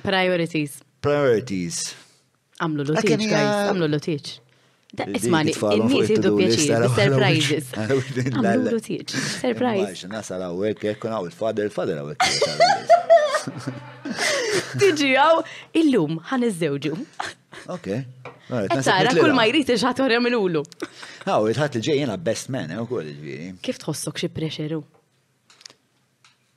Priorities. 0.00 0.78
Priorities. 1.04 1.80
Għamlu 2.56 2.86
l-utiċ, 2.86 3.18
guys, 3.20 3.52
għamlu 3.68 3.88
l-utiċ. 3.90 4.30
Ismani, 5.18 5.52
il-nis 5.74 6.08
jiddu 6.08 6.30
pjaċir, 6.38 6.86
surprises. 6.88 7.66
Għamlu 7.76 8.72
l-utiċ, 8.72 9.16
surprise. 9.44 10.08
Nasal 10.08 10.46
għawek, 10.48 10.86
ekkun 10.94 11.12
għaw 11.12 11.26
il-fader, 11.28 11.68
il-fader 11.68 12.00
għawek. 12.00 13.64
Tiġi 14.80 15.10
għaw, 15.20 15.42
il-lum 15.82 16.16
ħan 16.30 16.48
iż 16.48 16.56
Ok. 17.66 17.86
Tara, 18.82 19.12
kull 19.16 19.34
ma 19.34 19.46
jrid 19.50 19.72
iġħat 19.74 20.02
għarja 20.04 20.20
mill-ulu. 20.22 20.60
Għaw, 21.26 21.46
iġħat 21.50 21.78
li 21.80 21.98
jena 22.02 22.16
best 22.18 22.50
man, 22.54 22.70
eh, 22.74 22.78
u 22.82 22.86
kull 22.90 23.08
ġviri. 23.08 23.48
Kif 23.64 23.80
tħossok 23.82 24.20
xie 24.22 24.30
preċeru? 24.32 24.82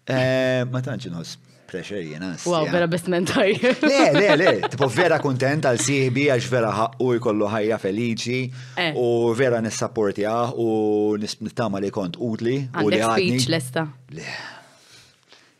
Eh, 0.09 0.65
ma 0.69 0.81
tanċi 0.85 1.11
nħoss 1.13 1.39
pressure 1.69 2.01
jena. 2.01 2.31
Wow, 2.49 2.67
vera 2.73 2.87
best 2.89 3.09
man 3.13 3.25
taj. 3.29 3.49
Le, 3.85 4.05
le, 4.15 4.29
le, 4.41 4.53
tipo 4.73 4.87
vera 4.93 5.19
kontent 5.21 5.65
għal 5.69 5.81
siħbi 5.85 6.25
għax 6.33 6.47
vera 6.49 6.71
ħakku 6.73 7.11
jkollu 7.19 7.49
ħajja 7.53 7.77
feliċi 7.83 8.39
eh. 8.85 8.91
u 8.97 9.29
vera 9.37 9.61
nissapportja 9.61 10.37
u 10.57 10.69
nisnittama 11.21 11.81
li 11.81 11.93
kont 11.93 12.17
utli. 12.25 12.63
Għandek 12.73 13.09
speech 13.15 13.49
lesta. 13.53 13.85
Le, 14.13 14.25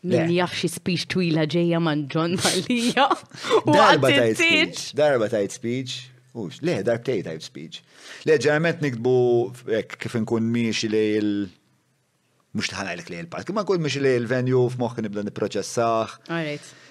Min 0.02 0.30
jaf 0.32 0.54
xi 0.56 0.68
speech 0.72 1.02
twila 1.12 1.42
ġejja 1.52 1.80
man 1.84 2.06
John 2.14 2.36
Malija. 2.40 3.06
Darba 3.68 4.08
tajt 4.12 4.38
speech. 4.40 4.84
Darba 4.96 5.28
tajt 5.32 5.52
speech. 5.58 5.98
Ux, 6.40 6.60
le, 6.64 6.76
darbtej 6.86 7.24
tajt 7.26 7.44
speech. 7.44 7.80
Le, 8.24 8.36
ġermet 8.40 8.80
nikbu 8.84 9.12
kif 10.00 10.14
nkun 10.22 10.46
miex 10.54 10.86
li 10.88 11.02
il- 11.18 11.48
mux 12.56 12.66
tħalajlek 12.70 13.10
li 13.12 13.18
l-part. 13.26 13.44
Kima 13.48 13.62
kull 13.66 13.82
miex 13.82 14.00
li 14.02 14.14
l-venju 14.22 14.62
f-moħk 14.72 15.04
nibda 15.04 15.26
niproċessax. 15.28 16.16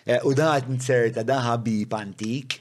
Eh, 0.05 0.19
u 0.29 0.35
daħat 0.37 0.69
n-serta, 0.71 1.25
daħabib 1.27 1.95
antik. 1.97 2.59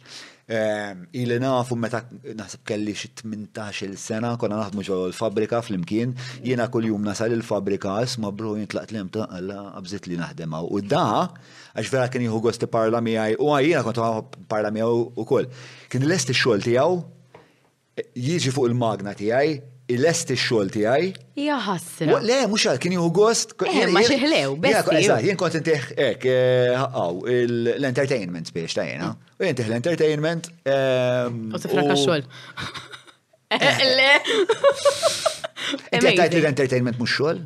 Ehm, 0.49 1.03
ili 1.13 1.37
nafu 1.43 1.77
meta 1.77 1.99
naħseb 2.25 2.63
kelli 2.71 2.95
xi 2.97 3.11
18 3.21 3.99
sena 4.01 4.31
konna 4.41 4.63
naħdmu 4.63 4.81
ġol 4.87 5.03
l-fabrika 5.11 5.59
fl-imkien, 5.61 6.15
jiena 6.41 6.71
kuljum 6.73 7.05
nasal 7.05 7.35
il-fabrika 7.37 7.99
isma' 8.07 8.31
bru 8.33 8.55
jintlaq 8.63 8.89
tlem 8.89 9.11
ta' 9.13 9.27
alla 9.39 9.59
abżit 9.77 10.09
li 10.09 10.17
naħdemaw. 10.17 10.71
U 10.73 10.81
da 10.81 11.05
għax 11.77 11.93
vera 11.93 12.09
kien 12.09 12.25
jieħu 12.25 12.41
gosti 12.47 12.71
parla 12.79 13.03
miegħi 13.05 13.37
u 13.45 13.51
jiena 13.61 13.85
kont 13.85 14.41
parla 14.55 14.73
miegħu 14.73 15.05
ukoll. 15.21 15.51
Kien 15.93 16.09
lest 16.09 16.33
ix-xogħol 16.33 16.65
tiegħu 16.71 18.23
jiġi 18.31 18.55
fuq 18.57 18.73
il-magna 18.73 19.13
tiegħi 19.21 19.59
il-est 19.89 20.29
il-xol 20.35 20.69
ti 20.75 20.83
għaj. 20.85 21.07
Jaħassra. 21.41 22.19
Le, 22.29 22.39
mux 22.51 22.65
għal, 22.69 22.81
kien 22.83 22.95
juhu 22.99 23.11
gost. 23.17 23.55
Eh, 23.65 23.87
ma 23.93 24.03
xieħlew, 24.05 24.57
bessi. 24.61 25.07
Jien 25.25 25.39
kont 25.41 25.57
intiħ, 25.63 25.87
ek, 26.13 26.27
eh, 26.29 27.47
l-entertainment 27.79 28.53
biex 28.55 28.77
ta' 28.77 28.85
jena. 28.89 29.11
U 29.39 29.47
jintiħ 29.47 29.71
l-entertainment. 29.73 30.51
Ehm, 30.69 31.41
u 31.57 31.63
tifraka 31.63 31.97
xol. 31.97 32.27
Eh. 33.49 33.85
Le. 33.99 34.11
Inti 35.97 36.13
għajt 36.13 36.39
l-entertainment 36.43 37.01
mux 37.01 37.17
xol? 37.17 37.41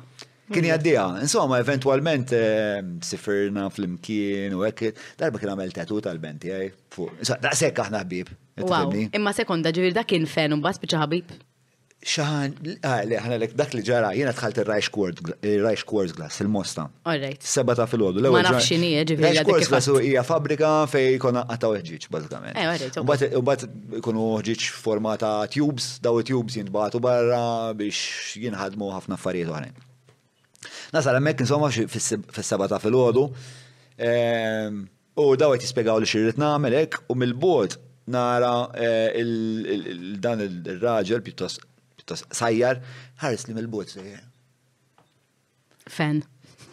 Kien 0.52 0.64
jaddija. 0.66 1.04
Insomma, 1.22 1.58
eventualment 1.62 2.32
eh, 2.36 2.80
sifirna 3.06 3.68
fl-imkien 3.72 4.56
u 4.58 4.64
hekk, 4.66 4.98
darba 5.20 5.40
kien 5.40 5.52
għamel 5.54 5.74
tatu 5.76 6.00
tal-benti 6.04 6.50
għaj. 6.54 6.72
Daqsek 7.44 7.84
aħna 7.86 8.04
ħbib. 8.04 8.34
Imma 9.14 9.32
sekonda 9.36 9.72
ġivir 9.72 9.96
da 9.96 10.04
kien 10.04 10.26
fen 10.28 10.56
un 10.58 10.62
bas 10.64 10.80
bieċa 10.82 11.04
ħabib 11.04 11.38
xaħan, 12.00 12.54
għalli, 12.80 13.16
ah, 13.16 13.20
ħana 13.26 13.36
l 13.36 13.48
dak 13.56 13.74
li 13.76 13.82
ġara, 13.84 14.10
jena 14.16 14.32
tħalt 14.32 14.60
il-Rajx 14.62 15.84
Quartz 15.88 16.14
Glass, 16.16 16.40
il-Mosta. 16.40 16.86
Alright. 17.04 17.42
Seba 17.44 17.74
ta' 17.76 17.84
fil-ħodu. 17.90 18.22
Ma 18.32 18.40
nafx 18.46 18.70
xini, 18.70 18.92
ġivri. 19.08 19.26
Rajx 19.26 19.48
Quartz 19.48 19.68
Glass 19.72 19.90
hija 20.06 20.22
fabrika 20.24 20.70
fej 20.88 21.18
kona 21.20 21.42
għataw 21.44 21.74
ħġiċ, 21.80 22.08
bazzikament. 22.14 22.98
U 23.40 23.44
bat 23.44 23.66
kunu 24.06 24.26
ħġiċ 24.40 24.70
formata 24.80 25.34
tubes, 25.52 25.98
daw 26.04 26.22
tubes 26.24 26.56
jintbatu 26.60 27.02
barra 27.04 27.42
biex 27.76 28.34
jinħadmu 28.46 28.88
ħafna 28.96 29.18
affarijiet 29.20 29.52
għanin. 29.52 29.86
Nasal, 30.96 31.20
emmek 31.20 31.44
insomma 31.44 31.68
fil-seba 31.70 32.68
ta' 32.72 32.80
fil-ħodu. 32.82 33.26
Ehm, 34.00 34.86
u 35.20 35.32
daw 35.36 35.52
għet 35.54 35.66
jispiegaw 35.68 36.00
li 36.00 36.08
xirrit 36.08 36.40
namelek 36.40 36.96
u 37.12 37.16
mill 37.20 37.36
bot 37.36 37.76
nara 38.10 38.54
eh, 38.72 40.14
dan 40.18 40.40
il-raġel 40.46 41.20
pjuttost 41.22 41.66
sajjar, 42.16 42.80
ħares 43.22 43.44
li 43.46 43.54
mill-bozz 43.56 43.98
dejjem. 44.00 44.26
Fen. 45.90 46.22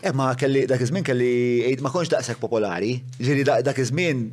Emma 0.06 0.32
eh, 0.32 0.38
kelli 0.40 0.66
dak 0.70 0.82
iż-żmien 0.86 1.06
kelli 1.08 1.30
għid 1.72 1.82
ma 1.84 1.92
konx 1.94 2.12
daqshekk 2.14 2.42
popolari, 2.44 2.96
ġiri 3.20 3.46
dak 3.66 3.78
iż-żmien 3.82 4.26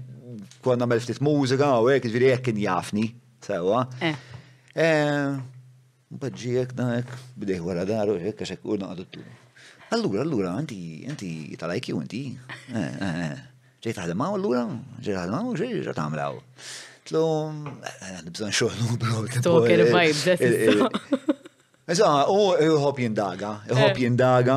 kon 0.65 0.81
nagħmel 0.81 1.03
ftit 1.05 1.23
mużika 1.25 1.73
u 1.81 1.91
hekk 1.93 2.11
ġiri 2.15 2.33
hekk 2.35 2.49
kien 2.51 2.61
jafni 2.61 3.09
sewwa. 3.45 3.87
Bħadġijek 6.15 6.75
eh. 6.77 6.77
eh, 6.77 6.77
dak, 6.83 7.17
bdejh 7.41 7.65
għara 7.65 7.87
daru, 7.89 8.19
hekk 8.21 8.45
għax 8.45 8.57
hekk 8.59 8.69
u 8.75 8.81
naqgħdu. 8.83 9.25
Allura, 9.95 10.25
allura, 10.25 10.55
inti, 10.65 10.81
inti 11.07 11.31
tal-IQ 11.61 11.93
inti. 12.03 12.23
Ġej 13.85 13.95
taħdem 13.99 14.23
allura, 14.27 14.67
ġej 15.05 15.15
taħdem 15.21 15.53
ġej 15.61 15.77
ġej 15.85 15.95
taħdem 15.97 16.41
Tlu, 17.05 17.21
bżon 18.33 18.53
xoħlu 18.57 18.95
bro. 19.01 19.25
Toker 19.45 19.83
u 22.31 22.39
jħob 22.63 23.03
jindaga, 23.05 23.51
jħob 23.69 24.01
jindaga. 24.01 24.57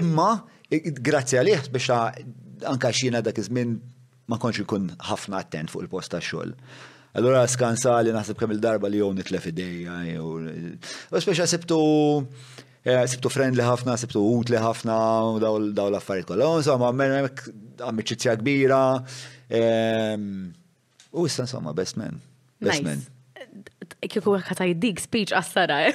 Imma, 0.00 0.26
grazzi 1.08 1.38
għalih 1.38 1.68
biex 1.74 2.66
anka 2.68 2.90
xina 2.90 3.22
dak 3.22 3.38
iż-żmien 3.38 3.76
ma 4.28 4.40
konx 4.42 4.64
ikun 4.64 4.90
ħafna 5.12 5.38
attent 5.44 5.70
fuq 5.70 5.86
il-post 5.86 6.16
ta' 6.16 6.22
xogħol. 6.24 6.52
Allora 7.16 7.44
skansali 7.50 8.10
naħseb 8.12 8.40
kemm 8.42 8.56
il-darba 8.56 8.90
li 8.90 8.98
jew 8.98 9.12
nitlef 9.20 9.50
idejja 9.52 10.00
jew. 10.10 10.34
U 11.14 11.22
speċa 11.30 11.46
sibtu 11.48 11.78
sibtu 12.82 13.30
friendly 13.30 13.62
ħafna, 13.62 13.94
sibtu 14.02 14.26
utli 14.34 14.58
ħafna, 14.58 14.98
u 15.30 15.38
daw 15.46 15.88
l-affarijiet 15.92 16.26
kollha. 16.32 16.50
Insomma, 16.58 16.90
għammiċċizja 17.78 18.34
kbira. 18.42 18.82
U 21.14 21.26
issa 21.26 21.42
insomma, 21.42 21.72
best 21.72 21.96
man. 21.96 22.20
Best 22.60 22.82
man. 22.84 23.00
Kiku 24.10 24.34
għakata 24.36 24.66
dik 24.76 25.00
speech 25.00 25.32
għassara, 25.34 25.88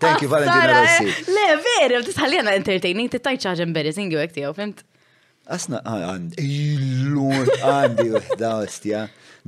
Thank 0.00 0.22
you, 0.22 0.28
Valentina 0.32 0.70
Rossi. 0.80 1.12
Le, 1.28 1.44
veri, 1.60 1.98
għu 1.98 2.06
tisħalli 2.06 2.38
għana 2.40 2.54
entertaining, 2.56 3.10
t-taj 3.12 3.36
tittaj 3.38 3.52
beri, 3.58 3.64
embarrassing 3.66 4.14
u 4.16 4.20
għekti, 4.22 4.44
fimt? 4.56 4.80
Asna, 5.50 5.80
għandi, 5.84 6.36
il-lun, 6.40 7.50
għandi, 7.58 8.06
uħda, 8.16 8.52
ostja. 8.64 9.02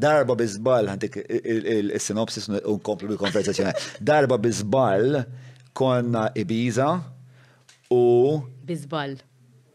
Darba 0.04 0.36
bizbal, 0.36 0.90
għantik 0.92 1.16
il-sinopsis 1.24 2.50
komplu 2.84 3.12
bil-konversazzjoni. 3.14 3.72
Darba 4.04 4.36
bizbal, 4.44 5.22
konna 5.78 6.28
Ibiza 6.36 6.90
u. 7.92 8.02
Bizbal. 8.68 9.16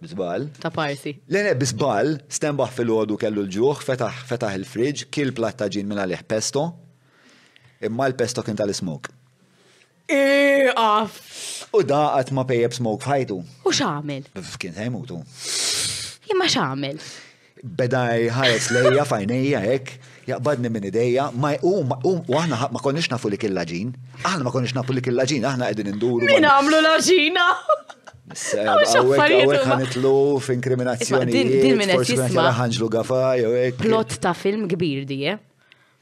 Bizbal. 0.01 0.49
Ta' 0.61 0.69
parsi. 0.69 1.15
Lene, 1.33 1.55
bizbal, 1.57 2.11
stembaħ 2.29 2.73
fil-ħodu 2.79 3.15
kellu 3.23 3.45
l-ġuħ, 3.47 3.81
fetaħ, 4.29 4.51
il 4.59 4.65
fridge 4.69 5.07
kil 5.13 5.31
plattaġin 5.33 5.87
minna 5.89 6.05
liħ 6.05 6.21
pesto, 6.29 6.67
imma 7.81 8.05
l-pesto 8.11 8.43
kien 8.45 8.59
tal-smok. 8.59 9.09
Iqaf! 10.13 11.17
E, 11.17 11.69
u 11.73 11.81
daqat 11.83 12.31
ma 12.37 12.45
pejjeb 12.47 12.77
smok 12.77 13.01
fħajtu. 13.07 13.39
U 13.65 13.73
xamil? 13.73 14.29
Kien 14.61 14.77
ħajmutu. 14.77 15.17
Imma 16.31 16.45
xamil? 16.53 17.01
Beda 17.65 18.05
ħares 18.37 18.69
lejja 18.77 19.03
fajnejja 19.09 19.63
ek, 19.73 19.95
jaqbadni 20.29 20.69
minn 20.77 20.91
ideja, 20.91 21.31
ma 21.33 21.55
u 21.65 21.73
aħna 21.81 22.61
ma 22.69 22.85
konniex 22.85 23.09
nafu 23.15 23.33
li 23.33 23.41
kill 23.41 23.57
laġin, 23.57 23.95
aħna 24.21 24.45
ma 24.45 24.53
konniex 24.53 24.77
nafu 24.77 24.93
li 24.93 25.01
kill 25.09 25.17
laġin, 25.17 25.49
aħna 25.55 25.71
qegħdin 25.73 25.95
induru. 25.95 26.29
Min 26.37 26.45
għamlu 26.45 26.85
laġina? 26.85 27.49
Għawek 28.27 29.61
ħanitlu 29.67 30.11
f'inkriminazzjoni. 30.43 31.31
Din 31.31 31.51
eh, 31.55 31.75
minn 31.79 31.99
jisma. 32.03 32.67
Plot 33.79 34.17
ta' 34.23 34.33
film 34.35 34.65
kbir 34.71 35.05
di, 35.07 35.21
eh? 35.31 35.37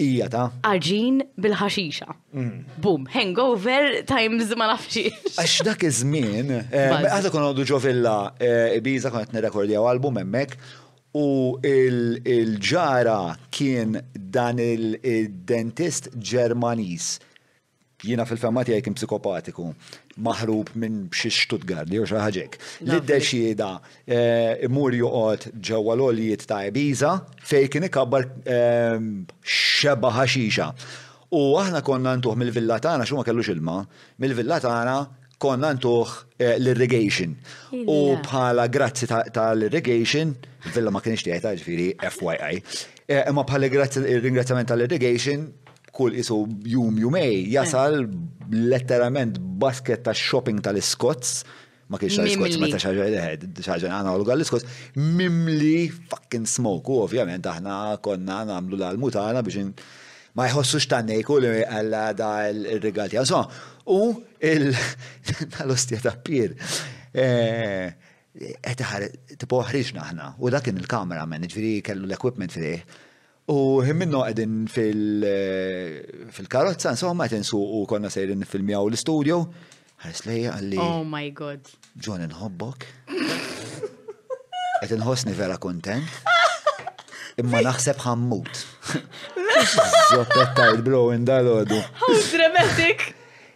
Ija 0.03 0.25
ta' 0.34 0.48
Arġin 0.67 1.22
bil-ħaxixa. 1.39 2.08
Mm. 2.34 2.79
Boom, 2.82 3.05
hangover 3.13 4.01
times 4.10 4.50
ma 4.60 4.72
nafxiex. 4.72 5.36
Għax 5.38 5.62
dak 5.70 5.86
iż-żmien, 5.88 6.50
eh, 6.65 6.96
għadha 7.05 7.32
kon 7.32 7.46
għoddu 7.51 7.67
ġovilla, 7.70 8.15
Ibiza 8.82 9.12
kon 9.13 9.29
qed 9.32 9.46
għaw 9.46 9.88
album 9.91 10.17
hemmhekk, 10.24 10.58
u 11.15 11.27
il-ġara 11.63 13.22
kien 13.53 14.00
dan 14.17 14.58
il-dentist 14.60 16.10
Ġermanis. 16.17 17.20
Jiena 18.05 18.25
fil 18.27 18.38
femmati 18.38 18.74
tiegħi 18.75 18.91
psikopatiku 18.98 19.70
maħrub 20.24 20.72
minn 20.79 21.07
xi 21.15 21.31
Stuttgart 21.34 21.89
jew 21.91 22.05
xi 22.07 22.19
ħaġek. 22.22 22.57
Liddel 22.88 23.22
xieda 23.24 23.69
eh, 24.07 24.62
imur 24.67 24.95
joqgħod 24.95 25.50
ġewwa 25.60 25.95
l-oljiet 25.98 26.45
ta' 26.50 26.62
Ibiza 26.69 27.13
fejn 27.50 27.67
kien 27.75 27.88
ikabbar 27.89 28.29
ehm, 28.45 29.10
xeba 29.41 30.13
ħaxixa. 30.17 30.69
U 31.36 31.43
aħna 31.60 31.81
konna 31.84 32.13
ntuħ 32.22 32.38
mill-villa 32.39 32.77
tagħna 32.79 33.07
x'huma 33.10 33.25
kellux 33.27 33.51
ilma, 33.55 33.79
mill-villa 34.24 34.60
tagħna 34.63 34.95
konna 35.41 35.74
ntuħ 35.75 36.15
eh, 36.39 36.53
l-irrigation. 36.62 37.36
U 37.84 38.15
bħala 38.24 38.69
grazzi 38.72 39.10
tal-irrigation, 39.10 40.31
villa 40.72 40.93
ma 40.95 41.03
kienx 41.03 41.27
tiegħi 41.27 41.55
ġifieri 41.60 41.89
FYI, 42.07 42.63
eh, 43.12 43.25
imma 43.34 43.43
bħala 43.43 43.67
grazzi 43.74 44.05
l-ringrazzjament 44.05 44.72
tal-irrigation 44.72 45.50
kull 45.97 46.15
isu 46.21 46.37
jum 46.71 46.97
jumej 47.01 47.45
jasal 47.53 48.01
eh. 48.03 48.09
letterament 48.71 49.39
basket 49.63 50.03
ta' 50.07 50.15
shopping 50.27 50.59
tal-Scots 50.65 51.41
ma 51.93 51.99
kienx 52.01 52.19
l 52.21 52.29
skots 52.33 52.59
ma 52.61 52.69
ta' 52.73 52.81
xaġa 52.83 53.07
għana 53.91 53.99
eh, 53.99 54.09
għallu 54.11 54.27
għall-Skots, 54.27 54.65
mimli 55.19 55.87
fucking 55.93 56.47
smoke, 56.49 56.89
u 56.91 57.03
ovvjament 57.05 57.45
aħna 57.51 57.75
konna 58.05 58.39
namlu 58.49 58.79
l-mutana 58.81 59.43
biex 59.45 59.69
ma 60.35 60.49
jħossux 60.51 60.89
ta' 60.91 61.03
nejku 61.07 61.37
li 61.39 61.49
għalla 61.63 62.01
da' 62.11 62.49
il-regalti. 62.49 63.15
Għazon, 63.21 63.53
u 63.93 63.99
il-ostja 64.49 66.01
ta' 66.03 66.11
pir. 66.25 66.57
Etaħar, 68.35 69.05
eh, 69.05 69.37
tipo 69.39 69.61
ħriġna 69.63 70.09
ħna, 70.09 70.27
u 70.41 70.51
dakin 70.51 70.81
il-kamera 70.81 71.23
man, 71.29 71.45
ġviri 71.47 71.79
kellu 71.87 72.09
l-equipment 72.09 72.51
fil 72.51 72.67
U 73.53 73.79
himminno 73.85 74.23
għedin 74.25 74.53
eh, 74.73 76.29
fil-karotza, 76.33 76.95
insomma, 76.95 77.27
tinsu 77.29 77.59
u 77.61 77.83
konna 77.85 78.09
sejrin 78.09 78.41
fil-mjaw 78.41 78.87
l-studio. 78.89 79.43
Ħares 80.01 80.23
li 80.25 80.37
għalli. 80.49 80.79
Oh 80.81 81.03
my 81.05 81.27
god. 81.37 81.69
John 81.93 82.23
inħobbok. 82.25 82.87
Għedin 84.81 85.03
hosni 85.05 85.35
vera 85.37 85.59
kontent. 85.61 86.09
Imma 87.37 87.61
naħseb 87.67 88.01
ħammut. 88.01 88.63
il-blowin 90.15 91.27
dal 91.29 91.43
indalodu. 91.45 91.83
How 92.01 92.17
dramatic. 92.33 93.11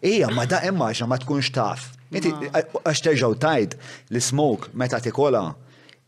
Ija, 0.05 0.29
ma 0.29 0.45
da 0.45 0.61
imma 0.69 0.91
ma 1.09 1.17
tkunx 1.17 1.49
taf. 1.51 1.89
Għax 2.13 3.01
teġaw 3.09 3.33
tajt 3.41 3.73
l-smoke 4.13 4.69
meta 4.73 5.01
tikola. 5.01 5.41
kola 5.49 5.57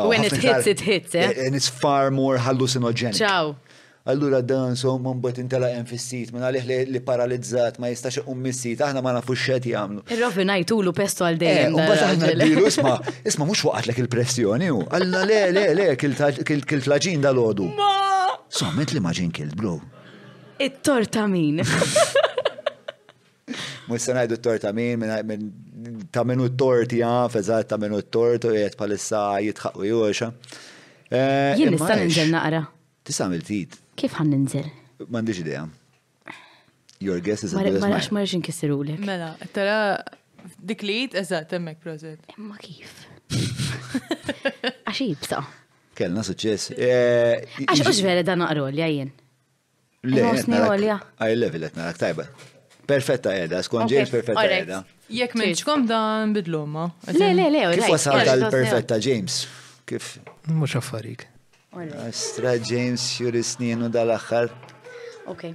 When 0.10 0.26
it 0.26 0.34
hits, 0.34 0.66
it 0.68 0.82
hits, 0.84 1.14
eh? 1.16 1.22
Eh, 1.22 1.30
eh? 1.38 1.46
And 1.46 1.56
it's 1.56 1.70
far 1.70 2.12
more 2.12 2.38
hallucinogenic. 2.38 3.16
Ciao. 3.16 3.56
Allura 4.12 4.42
dan 4.44 4.76
so 4.76 4.98
man 5.00 5.22
bħet 5.24 5.38
intela 5.40 5.70
enfissit, 5.72 6.34
minn 6.36 6.44
għalih 6.44 6.90
li 6.92 7.00
paralizzat, 7.00 7.78
ma 7.80 7.88
jistax 7.94 8.26
um 8.26 8.36
missit, 8.44 8.82
aħna 8.84 9.00
ma 9.02 9.14
nafux 9.16 9.40
xed 9.46 9.70
jagħmlu. 9.72 10.04
Ir-rovi 10.12 10.46
najtulu 10.50 10.92
pesto 10.92 11.24
għal 11.24 11.40
dejjem. 11.46 11.78
U 11.78 11.80
bħet 11.80 12.04
aħna 12.10 12.34
dilu 12.44 12.66
isma, 12.74 12.98
isma 13.32 13.46
mhux 13.48 13.72
ek 13.88 14.04
il-pressjoni 14.04 14.68
u. 14.70 14.84
Alla 15.00 15.24
le 15.30 15.42
le 15.56 15.66
le 15.80 15.88
kil-tlaġin 15.96 17.22
dal 17.24 17.36
ħodu 17.40 17.64
Ma! 17.80 17.96
Sommet 18.52 18.92
li 18.92 19.00
maġin 19.00 19.32
kilt, 19.32 19.56
bro. 19.56 19.78
It-torta 20.60 21.24
min. 21.32 21.64
Mussa 23.94 24.14
najdu 24.18 24.38
t-tort 24.40 24.58
ta' 24.64 24.72
min, 24.74 25.04
ta' 26.14 26.24
minu 26.26 26.48
t-tort 26.54 26.94
jaf, 26.98 27.36
eżat 27.40 27.68
ta' 27.70 27.78
minu 27.82 28.00
t-tort 28.02 28.48
u 28.50 28.54
jgħet 28.56 28.74
palissa 28.80 29.20
jitħak 29.46 29.78
u 29.80 29.86
joxa. 29.92 30.32
Eh, 31.12 31.54
jien 31.60 31.74
nista' 31.76 31.98
ninżel 32.00 32.32
naqra. 32.34 32.64
Tisam 33.06 33.36
il 33.36 33.44
tit 33.46 33.76
Kif 34.00 34.14
ħan 34.18 34.30
ninżel? 34.34 34.70
Mandiġ 35.14 35.42
idea. 35.44 35.64
Your 37.06 37.20
guess 37.22 37.44
is 37.46 37.54
a 37.54 37.60
good 37.62 37.76
guess. 37.76 37.86
Marax 37.86 38.12
marax 38.16 38.62
li. 38.90 38.98
Mela, 39.10 39.30
tara 39.54 39.78
dik 40.72 40.86
li 40.88 40.96
jit 41.04 41.20
eżat 41.22 41.54
emmek 41.60 41.84
prozet. 41.84 42.24
Imma 42.38 42.58
kif? 42.64 42.96
Għax 44.88 45.04
jibsa. 45.04 45.44
Kellna 45.94 46.24
suċess. 46.26 46.72
Eh, 46.80 47.46
għax 47.68 47.92
uġveri 47.94 48.26
dan 48.26 48.42
naqru 48.42 48.72
li 48.74 48.88
għajjen. 48.88 49.14
Le, 50.14 50.26
għaj 50.48 51.38
level 51.44 51.64
etna, 51.70 51.92
tajba. 52.00 52.26
Perfetta 52.88 53.32
edha, 53.36 53.62
skon 53.64 53.88
James 53.88 54.12
perfetta 54.12 54.44
edha. 54.52 54.80
Jek 55.14 55.34
menċkom 55.40 55.86
dan 55.88 56.34
bidloma. 56.36 56.90
Le, 57.16 57.30
le, 57.38 57.46
le. 57.54 57.62
Kif 57.78 57.90
wasal 57.96 58.24
dal 58.28 58.46
perfetta 58.52 58.98
James? 59.02 59.44
Kif? 59.88 60.18
Mux 60.52 60.76
affarik. 60.80 61.26
Astra 62.04 62.58
James 62.60 63.02
xuri 63.16 63.42
snin 63.48 63.86
dal-axħar. 63.92 64.52
Ok. 65.32 65.46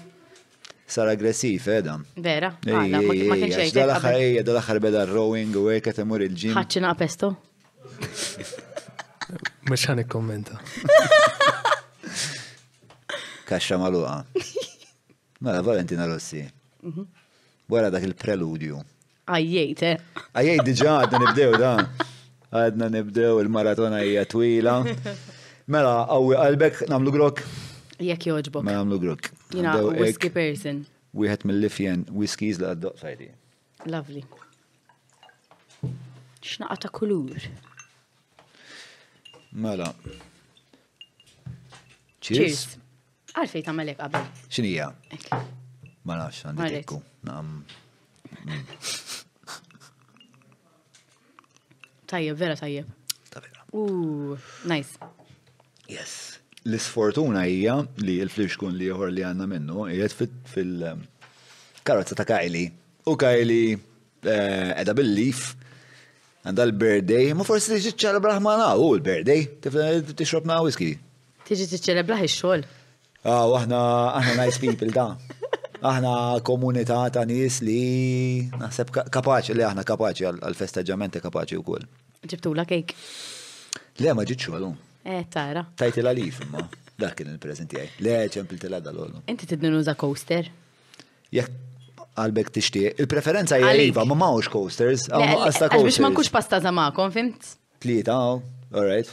Sar 0.88 1.10
aggressiv, 1.12 1.66
edha. 1.74 1.98
Vera. 2.16 2.54
ma 2.64 2.80
Dal-axħar 2.88 4.16
ejja, 4.16 4.42
dal-axħar 4.48 4.80
beda 4.88 5.04
rowing 5.10 5.52
u 5.60 5.66
għek 5.74 5.92
temur 6.00 6.24
il-ġim. 6.24 6.56
ħacċina 6.56 6.94
pesto. 6.98 7.34
Mux 9.68 9.84
ħan 9.84 10.06
kommenta. 10.08 10.56
Kaxxa 13.48 13.76
maluqa. 13.80 14.22
Mela, 15.40 15.60
Valentina 15.64 16.04
Rossi. 16.08 16.42
Mhm 16.82 17.17
wara 17.68 17.90
dak 17.92 18.02
il-preludju. 18.06 18.80
Għajjejt, 19.28 19.80
eh? 19.84 20.20
Għajjejt 20.32 20.68
diġa 20.68 20.92
għadna 21.04 21.18
nibdew 21.24 21.56
da. 21.60 21.72
Għadna 22.48 22.86
nibdew 22.94 23.40
il-maratona 23.42 24.00
hija 24.04 24.22
twila. 24.30 24.78
Mela, 25.68 25.98
għawi 26.14 26.38
qalbek 26.40 26.78
namlu 26.92 27.12
grok. 27.12 27.42
Jek 28.00 28.28
joġbok. 28.30 28.62
Ma 28.64 28.72
mela, 28.72 28.84
namlu 28.86 28.98
grok. 29.02 29.28
Jina, 29.52 29.74
whisky 29.90 30.30
person. 30.32 30.86
Wieħed 31.18 31.44
mill-lifjen 31.48 32.06
whiskies 32.14 32.58
la 32.62 32.72
għaddoq 32.72 33.02
fajdi. 33.02 33.28
Lovely. 33.92 34.24
Xnaqa 36.40 36.78
ta' 36.86 36.90
kulur. 36.94 37.44
Mela. 39.52 39.92
Cheers. 42.20 42.38
Cheers. 42.38 42.64
Għalfej 43.38 43.66
ta' 43.68 43.76
malek 43.76 44.00
qabel. 44.00 44.28
Xinija? 44.48 44.88
Ma 46.08 46.16
nafx, 46.16 46.46
għandi 46.46 46.84
Tajjeb, 52.06 52.36
vera 52.38 52.56
tajjeb. 52.56 52.86
Ta' 53.32 53.40
vera. 53.42 53.64
nice. 54.64 54.98
Yes. 55.88 56.38
L-isfortuna 56.66 57.44
hija 57.48 57.80
li 58.02 58.18
l 58.22 58.28
fliġkun 58.28 58.76
li 58.76 58.90
jħor 58.90 59.10
li 59.14 59.24
għanna 59.24 59.46
minnu, 59.48 59.86
jgħed 59.88 60.14
fil-karozza 60.52 62.14
um, 62.14 62.18
ta' 62.18 62.26
Kajli. 62.28 62.64
U 63.08 63.14
Kajli 63.16 63.60
eh, 63.72 64.70
edha 64.82 64.94
bil-lif, 64.98 65.52
għanda 66.44 66.66
l-birthday, 66.66 67.32
ma 67.38 67.46
forsi 67.48 67.76
tiġi 67.78 67.94
ċelebra 68.04 68.34
ħmana, 68.36 68.72
u 68.78 68.92
l-birthday, 68.96 70.12
tixrobna 70.14 70.60
t 70.78 70.94
Tiġi 71.48 71.78
ċelebra 71.80 72.18
ħi 72.20 72.26
xol. 72.28 72.60
Ah, 73.24 73.46
waħna, 73.48 73.78
aħna 74.18 74.34
nice 74.42 74.60
people 74.60 74.90
da 74.92 75.14
aħna 75.80 76.12
komunità 76.42 77.04
ta' 77.14 77.24
nies 77.26 77.60
li 77.62 77.80
naħseb 78.58 78.90
kapaċi 79.14 79.54
li 79.54 79.64
aħna 79.66 79.84
kapaċi 79.86 80.26
għal-festeġġamenti 80.28 81.22
kapaċi 81.22 81.60
wkoll. 81.60 81.86
Ġibtu 82.26 82.52
la 82.56 82.64
kejk. 82.68 82.94
Le 84.02 84.14
ma 84.14 84.24
ġitxu 84.26 84.54
għalum. 84.58 84.74
Eh, 85.08 85.24
tara. 85.30 85.66
tajti 85.76 86.02
il 86.02 86.22
imma. 86.24 86.64
Dak 86.98 87.14
kien 87.20 87.30
il-prezenti 87.30 87.78
għaj. 87.78 87.92
Le 88.02 88.16
ċempil 88.34 88.58
til-għadda 88.58 88.92
l-għolum. 88.92 89.22
Inti 89.30 89.46
t 89.46 89.56
uza 89.70 89.94
coaster? 89.94 90.48
Jek 91.30 91.48
għalbek 92.18 92.50
tixtieq. 92.50 92.98
Il-preferenza 92.98 93.58
hija 93.58 93.72
iva, 93.86 94.04
ma 94.04 94.16
mawx 94.18 94.48
coasters, 94.50 95.06
għamma 95.08 95.46
għasta 95.46 95.68
coasters. 95.70 95.86
Biex 95.86 96.02
ma 96.02 96.10
nkunx 96.10 96.32
pasta 96.34 96.58
zamakom, 96.60 97.12
fimt? 97.14 97.52
Tlieta, 97.78 98.16
all 98.74 98.88
right. 98.90 99.12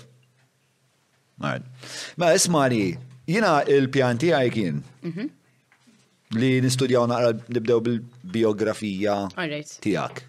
Ma 1.38 2.34
ismali, 2.34 2.95
jina 3.30 3.60
il-pjanti 3.69 4.32
għaj 4.34 4.51
kien. 4.58 4.82
Mhm 5.06 5.30
li 6.39 6.50
nistudjaw 6.62 7.06
naqra 7.10 7.32
nibdew 7.52 7.82
bil-biografija 7.86 9.15
tijak. 9.84 10.21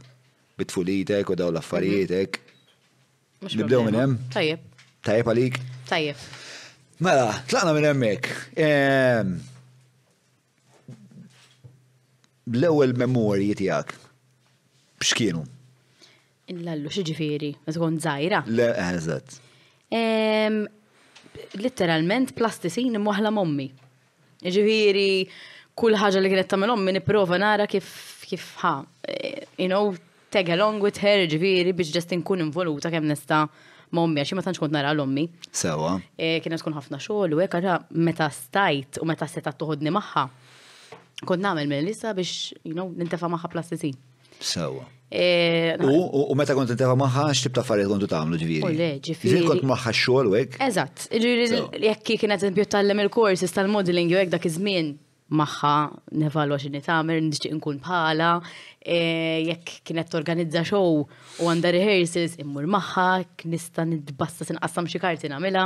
Bitfulitek 0.56 1.30
u 1.30 1.36
daw 1.36 1.50
l 1.52 1.58
mhm. 1.60 3.48
Nibdew 3.48 3.82
minn 3.84 3.96
hemm? 4.00 4.14
Tajjeb. 4.32 4.60
Tajjeb 5.04 5.26
għalik? 5.28 5.58
Tajjeb. 5.88 6.16
Mela, 7.04 7.30
tlaqna 7.50 7.72
minn 7.76 7.88
hemmhekk. 7.90 8.30
L-ewwel 12.56 12.96
memorji 12.96 13.52
tiegħek 13.58 13.92
x'kienu? 15.04 15.42
Illallu 16.48 16.88
ma 16.88 17.74
tkun 17.74 17.96
żgħira. 17.98 18.44
Le, 18.54 18.68
eżatt. 18.78 19.40
Litteralment 21.58 22.30
plastisin 22.38 22.94
imwaħla 23.00 23.32
mommi. 23.34 23.66
Ġifieri, 24.46 25.26
kull 25.76 25.92
ħaġa 26.00 26.22
li 26.24 26.30
kienet 26.32 26.48
tagħmel 26.48 26.72
ommi 26.72 26.92
nipprova 26.96 27.36
nara 27.36 27.66
kif 27.68 27.86
kif 28.26 28.46
ha, 28.62 28.78
eh, 29.06 29.44
you 29.60 29.68
know, 29.68 29.92
tag 30.32 30.48
along 30.56 30.80
with 30.82 30.98
her, 31.04 31.26
ġifieri 31.30 31.74
biex 31.76 31.92
ġest 31.94 32.14
inkun 32.16 32.42
involuta 32.46 32.90
kemm 32.92 33.06
nista' 33.10 33.42
ma' 33.94 34.02
ommi 34.06 34.22
għax 34.24 34.32
ma 34.38 34.42
tantx 34.46 34.58
kont 34.62 34.72
nara 34.74 34.90
l-ommi. 34.96 35.26
Sewa. 35.52 35.92
Eh, 36.18 36.40
kienet 36.42 36.64
tkun 36.64 36.74
ħafna 36.78 36.98
xogħol 37.04 37.36
u 37.36 37.42
hekk 37.44 37.58
ara 37.60 37.76
meta 38.08 38.26
stajt 38.34 38.98
u 39.04 39.10
meta 39.12 39.28
seta 39.30 39.52
toħodni 39.54 39.92
magħha. 39.94 40.24
Kont 41.28 41.44
nagħmel 41.44 41.68
minn 41.70 41.86
lisa 41.92 42.10
biex, 42.18 42.56
you 42.66 42.74
know, 42.74 42.88
nintefa' 42.96 43.30
magħha 43.36 43.52
plastizi. 43.52 43.92
Sewa. 44.40 44.82
Eh, 45.12 45.76
u 45.78 46.34
meta 46.36 46.52
kont 46.58 46.72
intefa 46.74 46.96
maħħa, 46.98 47.28
xtib 47.36 47.52
ta' 47.56 47.62
affarijiet 47.62 47.92
kontu 47.92 48.08
tagħmlu 48.10 48.40
ġviri. 48.40 48.76
Le, 48.80 48.88
ġifiri. 49.06 49.44
kont 49.46 49.70
maħħa 49.76 49.94
xogħol 50.00 50.30
u 50.32 50.38
hekk. 50.40 50.60
Eżatt, 50.70 51.06
ġviri 51.12 51.90
jekk 51.90 52.16
kienet 52.24 52.48
impjut 52.50 52.80
il-courses 52.82 53.52
tal-modeling 53.54 54.10
u 54.16 54.24
hekk 54.24 54.34
dak 54.38 54.48
iż-żmien 54.50 54.96
maħħa 55.30 55.72
nevalwa 56.22 56.58
xini 56.62 56.78
nitamer, 56.78 57.20
nishtiq 57.26 57.54
nkun 57.56 57.80
bħala, 57.82 58.30
e, 58.80 58.98
jekk 59.48 59.80
kienet 59.88 60.14
organizza 60.18 60.62
show 60.66 61.00
u 61.02 61.48
għanda 61.50 61.72
rehearsals, 61.74 62.36
immur 62.42 62.68
maħħa, 62.70 63.06
nista 63.50 63.84
nidbassa 63.86 64.46
sinqassam 64.48 64.88
xi 64.90 65.00
karti 65.02 65.30
nagħmilha. 65.32 65.64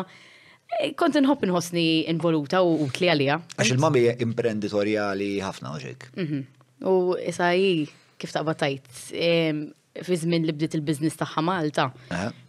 E, 0.80 0.92
kont 0.96 1.18
nħobb 1.20 1.44
inħossni 1.50 1.86
involuta 2.08 2.62
u 2.64 2.86
tli 2.94 3.10
għalija. 3.12 3.40
Għax 3.58 3.74
il-mami 3.76 4.06
imprenditorjali 4.24 5.32
ħafna 5.44 5.74
uġek. 5.76 6.08
Mhm. 6.16 6.42
U 6.88 6.96
isaji 7.20 7.88
kif 8.16 8.32
taqba 8.32 8.54
batajt, 8.54 8.88
e, 9.12 9.68
fi 10.00 10.16
żmien 10.22 10.46
li 10.48 10.52
bdiet 10.56 10.74
il-biznis 10.78 11.16
tagħha 11.20 11.42
Malta. 11.44 11.90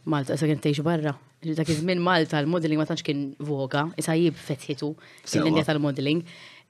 Malta 0.05 0.33
issa 0.37 0.45
kien 0.47 0.59
tgħix 0.63 0.83
barra. 0.85 1.17
Dak 1.43 1.67
iż-żmien 1.73 1.97
Malta 1.97 2.37
l-modeling 2.39 2.77
ma 2.77 2.85
tantx 2.85 3.01
kien 3.03 3.31
voga, 3.41 3.87
isa 3.97 4.11
jib 4.15 4.35
fetħitu 4.37 4.95
fil 5.25 5.63
tal-modeling. 5.65 6.21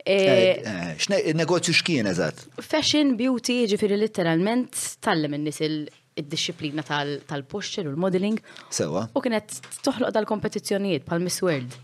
Eh, 0.04 0.64
eh, 0.66 0.96
eh, 1.12 1.34
Negozju 1.36 1.74
xkien 1.78 2.08
eżat? 2.10 2.46
Fashion, 2.62 3.14
beauty, 3.20 3.60
ġifiri 3.70 3.98
literalment 4.02 4.74
tallem 5.06 5.36
n-nis 5.38 5.60
il-disciplina 5.68 6.82
tal-posture 6.86 7.86
u 7.86 7.94
l-modeling. 7.94 8.40
Sewa. 8.74 9.08
U 9.14 9.22
kienet 9.22 9.60
toħloq 9.86 10.14
dal-kompetizjonijiet 10.16 11.06
pal 11.06 11.22
Miss 11.24 11.42
World. 11.46 11.76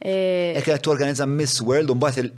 E 0.00 0.60
kienet 0.64 0.84
t-organizza 0.84 1.26
Miss 1.28 1.60
World 1.64 1.92
un 1.94 2.00
bat 2.00 2.16
il- 2.20 2.32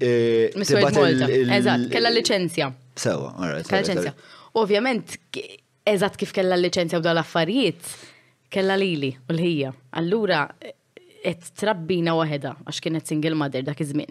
Miss 0.54 0.70
World 0.74 1.02
Malta, 1.02 1.26
eżat, 1.58 1.88
kella 1.92 2.10
licenzja. 2.14 2.70
Sewa, 2.94 3.34
alright. 3.38 3.66
Kella 3.68 3.82
licenzja. 3.82 4.14
Ovvjament, 4.54 5.16
eżat 5.88 6.16
kif 6.16 6.32
kella 6.36 6.56
licenzja 6.58 6.98
u 6.98 7.02
dal-affarijiet, 7.02 7.82
kella 8.50 8.76
lili 8.76 9.10
u 9.16 9.32
l-ħija. 9.34 9.74
Allura, 9.98 10.46
et 11.24 11.42
trabbina 11.56 12.14
waheda, 12.14 12.54
għax 12.66 12.78
kienet 12.82 13.06
single 13.06 13.34
mother 13.34 13.62
dak 13.62 13.78
iż-żmien. 13.80 14.10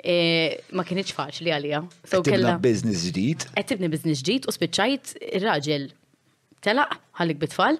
Eh, 0.00 0.56
ma 0.72 0.82
kienieċ 0.86 1.12
faċli 1.16 1.52
għalija. 1.52 1.80
So 2.08 2.22
kella. 2.24 2.56
Business 2.62 3.04
ġdid. 3.10 3.46
tibni 3.68 3.88
business 3.92 4.22
ġdid 4.24 4.46
u 4.48 4.54
spiċajt 4.54 5.16
il-raġel 5.36 5.90
telaq 6.64 6.94
ħallik 7.18 7.40
bitfall 7.42 7.76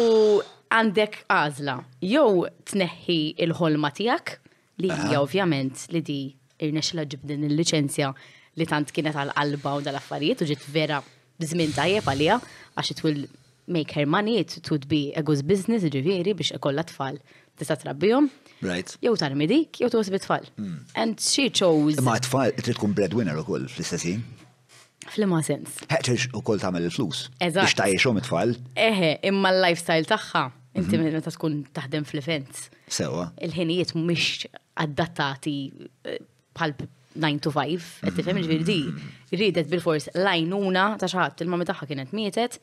u 0.00 0.40
għandek 0.74 1.20
għazla. 1.30 1.76
Jow 2.02 2.42
tneħħi 2.72 3.18
il-ħolma 3.46 3.92
tijak 3.94 4.34
li 4.82 4.90
hija 4.90 5.22
ovvjament 5.22 5.86
li 5.94 6.02
di 6.02 6.20
irnexla 6.64 7.06
ġibdin 7.06 7.46
il-licenzja 7.46 8.10
li 8.58 8.66
tant 8.66 8.90
kienet 8.94 9.14
għal-qalba 9.14 9.76
u 9.78 9.86
dal-affarijiet 9.86 10.42
u 10.42 10.50
ġiet 10.50 10.66
vera 10.74 10.98
bżmin 11.38 11.70
tajjeb 11.78 12.08
għalija 12.08 12.40
għax 12.74 12.94
it 12.96 13.04
will 13.06 13.28
make 13.68 13.92
her 13.94 14.06
money, 14.08 14.40
it 14.40 14.66
would 14.72 14.88
be 14.90 15.12
a 15.14 15.22
good 15.22 15.44
business 15.46 15.86
ġiviri 15.86 16.34
biex 16.34 16.56
ikolla 16.58 16.82
tfal 16.88 17.20
tista' 17.58 17.78
trabbihom. 17.78 18.26
Right. 18.62 18.90
Jew 19.04 19.14
tarmi 19.20 19.46
dik, 19.46 19.78
jew 19.82 19.86
tuħsib 19.92 20.16
bit-tfal. 20.16 20.48
Hmm. 20.58 20.78
And 20.98 21.20
she 21.22 21.44
chose. 21.54 22.00
Ma 22.02 22.16
tfal 22.18 22.50
trid 22.58 22.74
tkun 22.78 22.94
breadwinner 22.96 23.38
ukoll 23.38 23.68
fl-istessin. 23.70 24.24
Flima 25.08 25.38
sens. 25.46 25.76
Ħeċex 25.88 26.32
u 26.36 26.42
kol 26.44 26.58
tamel 26.60 26.88
il-flus. 26.88 27.26
Eżat. 27.38 27.62
Biex 27.62 27.76
tajiexom 27.78 28.18
it-tfal. 28.20 28.56
Eħe, 28.74 29.12
imma 29.30 29.52
l-lifestyle 29.54 30.08
taħħa. 30.10 30.42
Inti 30.78 30.98
minna 30.98 31.14
mhm. 31.20 31.26
ta' 31.26 31.32
tkun 31.36 31.54
taħdem 31.78 32.04
fl-events. 32.10 32.66
Sewa. 32.98 33.28
Il-ħinijiet 33.46 33.94
mux 33.98 34.48
adattati 34.82 35.54
bħal 36.58 36.74
eh, 36.74 36.90
9 37.18 37.40
to 37.46 37.50
5, 37.54 37.86
għed 38.04 38.12
mhm. 38.12 38.18
tifem 38.20 38.40
ġviri 38.44 38.66
di. 38.66 39.06
Ridet 39.38 39.70
bil-fors 39.72 40.08
lajnuna 40.20 40.84
ta' 41.00 41.08
xaħat, 41.10 41.40
il-mami 41.44 41.66
taħħa 41.68 41.88
kienet 41.92 42.12
mietet, 42.14 42.58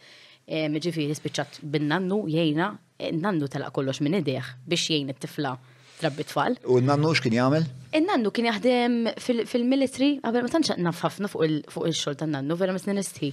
eh, 0.46 0.68
ġifiri 0.72 1.16
spiċċat 1.18 1.60
bin-nannu, 1.74 2.20
jgħina, 2.32 2.70
eh, 3.00 3.12
nannu 3.18 3.50
talaq 3.52 3.74
kollox 3.80 4.04
minn 4.06 4.20
ideħ 4.22 4.52
biex 4.68 4.86
jgħin 4.94 5.12
it-tifla 5.16 5.56
trabbi 6.00 6.24
tfal. 6.28 6.56
U 6.70 6.78
n-nannu 6.82 7.14
x'kien 7.18 7.36
jagħmel? 7.40 7.66
Il-nannu 7.98 8.32
kien 8.36 8.48
jaħdem 8.50 8.96
fil-military, 9.48 10.10
għabel 10.26 10.46
ma 10.48 10.52
tanċaq 10.56 10.82
nafħafna 10.84 11.30
fuq 11.32 11.48
il-xol 11.88 12.18
tan 12.20 12.34
nannu, 12.36 12.58
vera 12.60 12.76
mis 12.76 12.88
ninisti. 12.90 13.32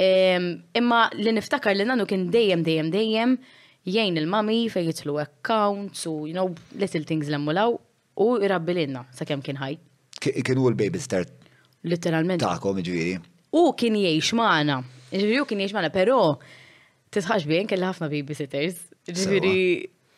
Imma 0.00 1.00
li 1.16 1.32
niftakar 1.34 1.74
li 1.76 1.86
nannu 1.88 2.06
kien 2.10 2.28
dejjem, 2.32 2.62
dejjem, 2.66 2.90
dejjem, 2.94 3.32
jgħin 3.90 4.20
il-mami 4.22 4.60
fej 4.70 4.90
jitlu 4.92 5.18
accounts 5.22 6.06
u, 6.10 6.14
you 6.30 6.36
know, 6.36 6.50
little 6.78 7.02
things 7.08 7.28
l-emmulaw 7.32 7.74
u 8.20 8.28
rabbi 8.52 8.74
l-inna 8.76 9.04
sa' 9.16 9.26
kem 9.28 9.42
kien 9.42 9.58
ħaj. 9.60 9.78
Kien 10.20 10.60
u 10.60 10.68
l-baby 10.70 11.00
start. 11.02 11.32
Literalment. 11.88 12.42
Ta'kom 12.44 12.78
ġviri. 12.84 13.16
U 13.56 13.70
kien 13.78 13.96
jgħix 13.98 14.36
maħna. 14.38 14.82
Ġviri 15.10 15.40
u 15.42 15.46
kien 15.48 15.62
jgħix 15.64 15.74
maħna, 15.78 15.90
pero 15.94 16.20
titħax 17.10 17.48
bien 17.50 17.66
kelli 17.66 17.88
ħafna 17.88 18.10
babysitters. 18.12 18.84
Ġviri 19.10 19.62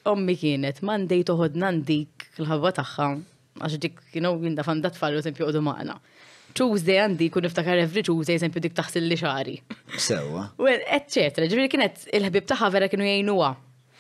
ommi 0.09 0.37
kienet 0.39 0.81
mandej 0.83 1.23
toħod 1.29 1.59
nandik 1.63 2.27
l-ħabba 2.39 2.73
tagħha 2.79 3.09
għax 3.63 3.79
dik 3.83 4.01
kienu 4.13 4.35
jinda 4.43 4.65
fanda 4.67 4.91
tfallu 4.91 5.23
sempju 5.23 5.47
għodu 5.47 5.63
maħna. 5.67 5.97
Tuesday 6.57 6.99
għandi 7.07 7.29
kun 7.33 7.47
niftakar 7.47 7.81
every 7.85 8.03
Tuesday 8.07 8.39
sempju 8.43 8.63
dik 8.65 8.75
taħsil 8.79 9.05
li 9.09 9.17
xari. 9.21 9.55
Sewa. 10.07 10.49
Eccetera, 10.67 11.49
ġivri 11.51 11.69
kienet 11.73 12.07
il-ħbib 12.17 12.49
taħħa 12.53 12.73
vera 12.77 12.91
kienu 12.93 13.07
jgħinuwa 13.07 13.53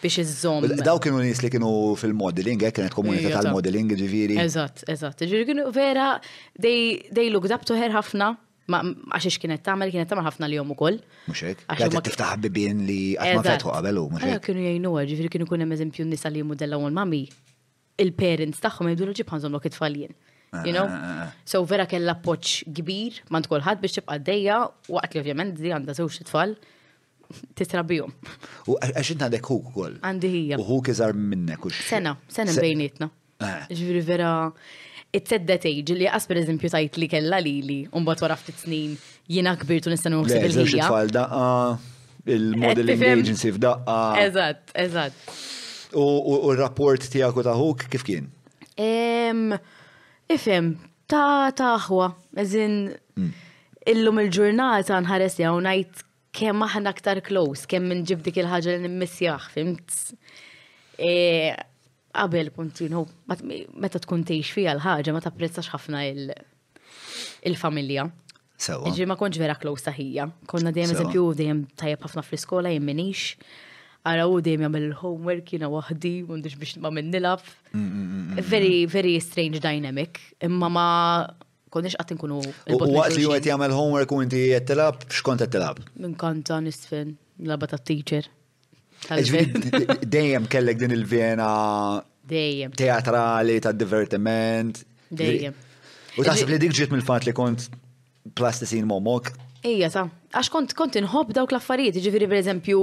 biex 0.02 0.22
iż-żom. 0.24 0.66
Daw 0.82 0.98
kienu 1.02 1.22
nis 1.22 1.42
li 1.44 1.52
kienu 1.54 1.72
fil-modeling, 2.00 2.58
għek 2.64 2.72
eh, 2.72 2.76
kienet 2.80 2.96
komunità 2.96 3.36
tal-modeling 3.38 3.92
ġivri. 4.00 4.40
Eżat, 4.42 4.84
eżat. 4.92 5.22
Ġivri 5.28 5.46
kienu 5.52 5.68
vera, 5.74 6.14
they, 6.58 7.04
they 7.12 7.30
looked 7.30 7.54
up 7.54 7.64
to 7.70 7.78
her 7.78 7.92
ħafna, 7.94 8.32
Ma 8.70 8.78
għax 9.18 9.40
kienet 9.42 9.62
tagħmel 9.66 9.90
kienet 9.90 10.08
tagħmel 10.10 10.24
ħafna 10.28 10.48
li 10.52 10.58
jom 10.58 10.70
ukoll. 10.76 10.98
Mhux 11.26 11.46
hekk. 11.48 11.64
Għadet 11.76 12.04
tiftaħ 12.10 12.42
bibien 12.44 12.84
li 12.86 12.98
qatt 13.18 13.40
ma 13.40 13.44
fetħu 13.46 13.72
qabel 13.74 13.98
u 13.98 14.04
mhux 14.12 14.22
hekk. 14.36 14.44
Kienu 14.70 14.94
jgħinu 15.02 15.30
kienu 15.34 15.48
kun 15.50 15.66
eżempju 15.66 16.06
nisa 16.06 16.30
li 16.30 16.44
mudella 16.46 16.78
u 16.78 16.90
mami 16.94 17.22
il-parents 18.02 18.62
tagħhom 18.62 18.92
jgħidu 18.92 19.08
l-ġib 19.08 19.32
ħanżom 19.34 19.54
l-ok 19.56 19.72
tfaljen. 19.74 20.14
Ah, 20.52 20.66
you 20.66 20.72
know? 20.76 20.86
Ah, 20.86 21.24
ah, 21.24 21.32
so 21.48 21.62
vera 21.66 21.86
kella 21.90 22.14
appoġġ 22.20 22.52
kbir 22.78 23.18
mand 23.32 23.48
kulħadd 23.50 23.82
biex 23.82 23.98
tibqa' 23.98 24.20
dejja 24.22 24.60
waqt 24.94 25.16
li 25.16 25.22
ovvjament 25.24 25.58
di 25.58 25.72
għandha 25.74 25.96
żewġ 25.98 26.20
tfal 26.30 26.54
titrabijom. 27.58 28.14
U 28.70 28.78
għax 28.78 29.12
inti 29.16 29.26
għandek 29.26 29.50
huk 29.50 29.72
ukoll. 29.72 29.98
Għandi 30.04 30.32
hija. 30.38 30.62
U 30.62 30.68
huk 30.70 30.92
iżar 30.94 31.16
minnek 31.18 31.66
u 31.66 31.74
Sena, 31.82 32.14
sena 32.30 32.54
bejnietna. 32.60 33.10
Ġifieri 33.72 34.04
vera 34.06 34.32
it 35.12 35.28
said 35.30 35.46
that 35.50 35.64
age 35.70 35.92
li 36.00 36.06
għas 36.08 36.26
per 36.30 36.40
eżempju 36.40 36.70
tajt 36.72 36.96
li 37.02 37.08
kella 37.12 37.38
li 37.44 37.54
li 37.66 37.78
unbat 37.98 38.22
wara 38.24 38.36
ftit 38.40 38.62
snin 38.64 38.94
jina 39.30 39.52
kbirtu 39.60 39.90
nistanu 39.92 40.22
nħuħsib 40.22 40.46
il-ħija. 40.48 40.86
tfal 40.88 41.12
daqqa, 41.12 41.48
il-modeling 42.36 43.04
agency 43.10 43.52
f'daqqa. 43.56 43.96
Eżat, 44.22 44.72
eżat. 44.84 45.18
U 46.00 46.52
r-rapport 46.54 47.04
tijak 47.12 47.36
u 47.36 47.44
taħuk 47.44 47.84
kif 47.92 48.06
kien? 48.08 48.30
Ifem, 50.32 50.70
ta' 51.12 51.50
taħwa, 51.60 52.06
eżin 52.40 52.78
mm. 52.90 53.34
illum 53.92 54.22
il-ġurnata 54.24 54.96
nħares 55.04 55.36
jaw 55.42 55.58
najt 55.66 56.06
kemm 56.32 56.64
aħna 56.64 56.94
aktar 56.96 57.20
close, 57.20 57.66
kemm 57.68 57.92
minn 57.92 58.06
ġibdik 58.08 58.40
il-ħagġa 58.40 58.78
li 58.78 58.86
nimmissjaħ, 58.86 59.50
fimt? 59.52 59.98
Eh, 60.96 61.52
qabel 62.12 62.50
puntinu, 62.52 63.06
meta 63.82 64.00
tkun 64.02 64.24
tgħix 64.28 64.54
fija 64.54 64.74
l 64.76 64.82
ħagġa 64.84 65.14
ma 65.14 65.22
tapprezzax 65.24 65.72
ħafna 65.72 66.04
il-familja. 67.50 68.06
Iġi 68.88 69.06
ma 69.10 69.16
konċ 69.18 69.40
vera 69.42 69.56
close 69.58 69.88
taħija. 69.88 70.26
Konna 70.48 70.70
dejjem 70.74 70.94
eżempju 70.94 71.24
dejjem 71.40 71.62
tajjeb 71.80 72.02
ħafna 72.06 72.24
fl-iskola 72.26 72.70
jien 72.72 72.84
minix. 72.86 73.36
u 74.04 74.40
dejjem 74.42 74.64
jagħmel 74.66 74.92
homework 75.00 75.52
jiena 75.54 75.70
waħdi 75.70 76.12
m'għandix 76.26 76.56
biex 76.58 76.76
ma 76.82 76.90
minn 76.90 77.10
Very, 78.50 78.86
very 78.86 79.18
strange 79.20 79.58
dynamic. 79.60 80.20
Imma 80.40 80.68
ma 80.68 80.86
konniex 81.70 81.96
qatt 81.96 82.12
inkunu. 82.12 82.40
U 82.44 82.78
waqt 82.78 83.16
li 83.16 83.24
għet 83.26 83.48
jagħmel 83.50 83.72
homework 83.72 84.12
u 84.12 84.22
inti 84.22 84.44
jgħet 84.50 84.68
tilab, 84.68 85.02
x'kont 85.08 85.42
qed 85.46 85.56
tilab? 85.56 85.82
Minn 85.96 86.14
kanta 86.14 86.60
nisfin, 86.60 87.16
laba 87.40 87.66
ta' 87.66 87.78
teacher 87.80 88.28
Dejjem 90.10 90.46
kellek 90.46 90.78
din 90.78 90.92
il 90.94 91.04
vjena 91.04 91.48
Teatrali, 92.78 93.56
ta' 93.60 93.74
divertiment. 93.74 94.78
Dejjem. 95.10 95.54
U 96.16 96.22
taħseb 96.24 96.52
li 96.52 96.58
dik 96.62 96.74
ġiet 96.76 96.92
mill-fat 96.94 97.26
li 97.26 97.32
kont 97.34 97.64
plastisin 98.38 98.86
momok. 98.88 99.32
Ija, 99.66 99.88
sa, 99.92 100.04
għax 100.32 100.50
kont 100.54 100.74
kont 100.78 100.98
inħobb 101.00 101.32
dawk 101.34 101.50
l-affarijiet, 101.56 101.98
ġifiri 102.04 102.28
per 102.30 102.38
eżempju, 102.38 102.82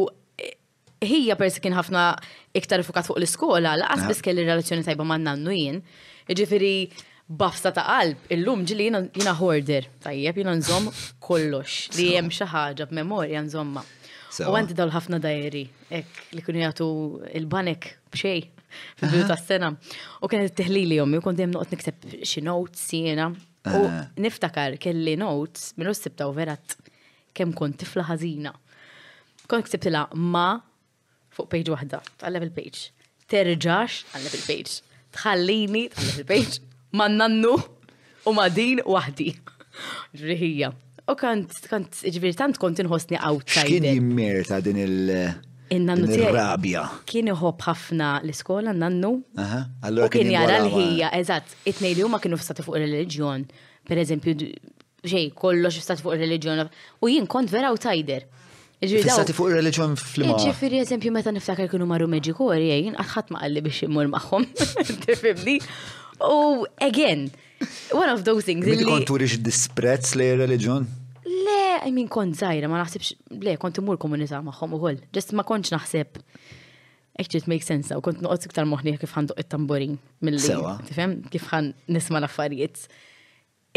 hija 1.07 1.35
persi 1.39 1.61
kien 1.63 1.75
ħafna 1.77 2.03
iktar 2.59 2.83
fukat 2.87 3.07
fuq 3.07 3.19
l-iskola, 3.21 3.77
laqas 3.79 4.07
biss 4.09 4.23
kelli 4.25 4.43
relazzjoni 4.47 4.83
tajba 4.89 5.07
ma' 5.07 5.17
nannu 5.23 5.55
jien. 5.55 5.79
Ġifiri, 6.29 6.73
bafsa 7.29 7.71
ta' 7.75 7.85
qalb, 7.87 8.27
illum 8.35 8.65
ġili 8.67 8.91
jina 8.91 9.37
hoarder, 9.39 9.87
tajjeb 10.03 10.43
jina 10.43 10.57
nżom 10.59 10.91
kollox, 11.23 11.85
li 11.95 12.11
jem 12.17 12.27
xaħġa 12.35 12.89
b'memorja 12.91 13.45
nżomma. 13.47 13.85
U 14.37 14.53
għandi 14.53 14.75
dawl 14.77 14.91
ħafna 14.93 15.17
dajri, 15.23 15.63
ek 15.89 16.19
li 16.37 16.43
kunu 16.45 16.59
jgħatu 16.61 16.87
il-banek 17.39 17.87
bxej 18.13 18.41
fil-bidu 18.99 19.25
ta' 19.29 19.37
s-sena. 19.41 19.71
U 20.19 20.29
kien 20.29 20.43
kienet 20.43 20.53
teħlili 20.59 20.99
jommi, 20.99 21.17
u 21.19 21.23
kondi 21.25 21.47
noqt 21.49 21.73
nikseb 21.73 22.05
xi 22.25 22.43
notes 22.45 22.83
jena. 22.93 23.31
U 23.73 23.81
eh. 23.87 24.01
niftakar 24.21 24.77
kelli 24.81 25.15
notes 25.19 25.71
minn 25.77 25.89
sibta 25.97 26.27
u 26.29 26.35
verat 26.37 26.77
kem 27.35 27.53
kont 27.57 27.79
tifla 27.81 28.05
ħażina. 28.11 28.53
Kont 29.49 29.65
ksibtila 29.65 30.05
ma 30.13 30.59
fuq 31.33 31.49
page 31.49 31.73
waħda, 31.73 31.99
tal-level 32.21 32.53
page. 32.53 32.91
Terġax 33.29 34.03
tal-level 34.13 34.45
page. 34.45 34.77
Tħallini 35.17 35.87
tal-level 35.95 36.29
page. 36.29 36.61
Ma 36.93 37.09
nannu 37.09 37.57
u 37.57 38.35
ma 38.37 38.45
din 38.53 38.83
waħdi. 38.85 39.31
Ġriħija. 40.21 40.69
U 41.09 41.17
kant, 41.17 41.51
kant, 41.69 41.95
ġviri, 42.05 42.35
tant 42.37 42.57
kont 42.61 42.77
inħosni 42.83 43.17
outside. 43.25 43.65
X'kien 43.65 43.85
jimmir 43.87 44.43
ta' 44.45 44.59
din 44.61 44.77
il- 44.77 45.13
Innannu 45.73 46.15
rabja. 46.33 46.83
Kien 47.09 47.27
iħob 47.33 47.61
ħafna 47.65 48.09
l-iskola 48.23 48.71
nannu. 48.73 49.11
U 49.15 50.09
kien 50.13 50.29
jara 50.33 50.59
l-ħija, 50.63 51.11
eżatt, 51.17 51.55
it 51.69 51.81
li 51.81 51.95
huma 52.01 52.19
kienu 52.21 52.37
fstati 52.41 52.63
fuq 52.65 52.77
il-reġjon. 52.79 53.45
Per 53.89 53.97
eżempju, 54.03 54.35
xej, 55.05 55.31
kollox 55.33 55.79
fstati 55.81 56.01
fuq 56.05 56.15
il-reġjon. 56.17 56.61
U 57.01 57.09
jien 57.09 57.25
kont 57.27 57.49
vera 57.49 57.71
outsider. 57.73 58.27
Fissati 58.81 59.33
fuq 59.33 59.51
il-reġjon 59.53 59.97
fl-imma. 59.97 60.37
Ġifiri, 60.45 60.81
eżempju, 60.85 61.11
meta 61.15 61.33
niftakar 61.35 61.69
kienu 61.73 61.85
marru 61.89 62.07
Meġiku, 62.13 62.53
jien 62.53 62.93
ma 62.97 63.05
qalli 63.09 63.61
biex 63.65 63.81
immur 63.89 64.05
maħħom. 64.13 64.45
Tifibni. 65.05 65.57
U 66.21 66.65
again, 66.81 67.29
one 67.93 68.09
of 68.09 68.25
those 68.25 68.43
things. 68.43 68.65
Kont 68.83 69.05
turix 69.07 69.37
disprezz 69.39 70.15
li 70.19 70.31
reġjon? 70.35 70.97
Le, 71.29 71.77
I 71.85 71.91
mean, 71.93 72.07
kont 72.15 72.33
zaħira, 72.39 72.65
ma 72.71 72.79
naħsibx, 72.81 73.11
le, 73.45 73.53
kont 73.61 73.77
imur 73.83 73.99
komunita 74.01 74.39
maħħom 74.45 74.77
uħol, 74.79 75.01
Just 75.15 75.35
ma 75.37 75.43
kontx 75.45 75.73
naħseb. 75.75 76.17
Actually, 77.19 77.43
it 77.43 77.49
makes 77.51 77.67
sense, 77.69 77.93
u 77.93 78.01
kont 78.03 78.23
noqot 78.25 78.47
iktar 78.49 78.65
moħni 78.69 78.95
kif 78.97 79.13
għandu 79.13 79.35
it-tamburin 79.43 79.99
mill-li. 80.25 80.55
Tifem, 80.89 81.13
kif 81.29 81.47
għan 81.53 81.73
nisma 81.93 82.21
laffariet. 82.23 82.85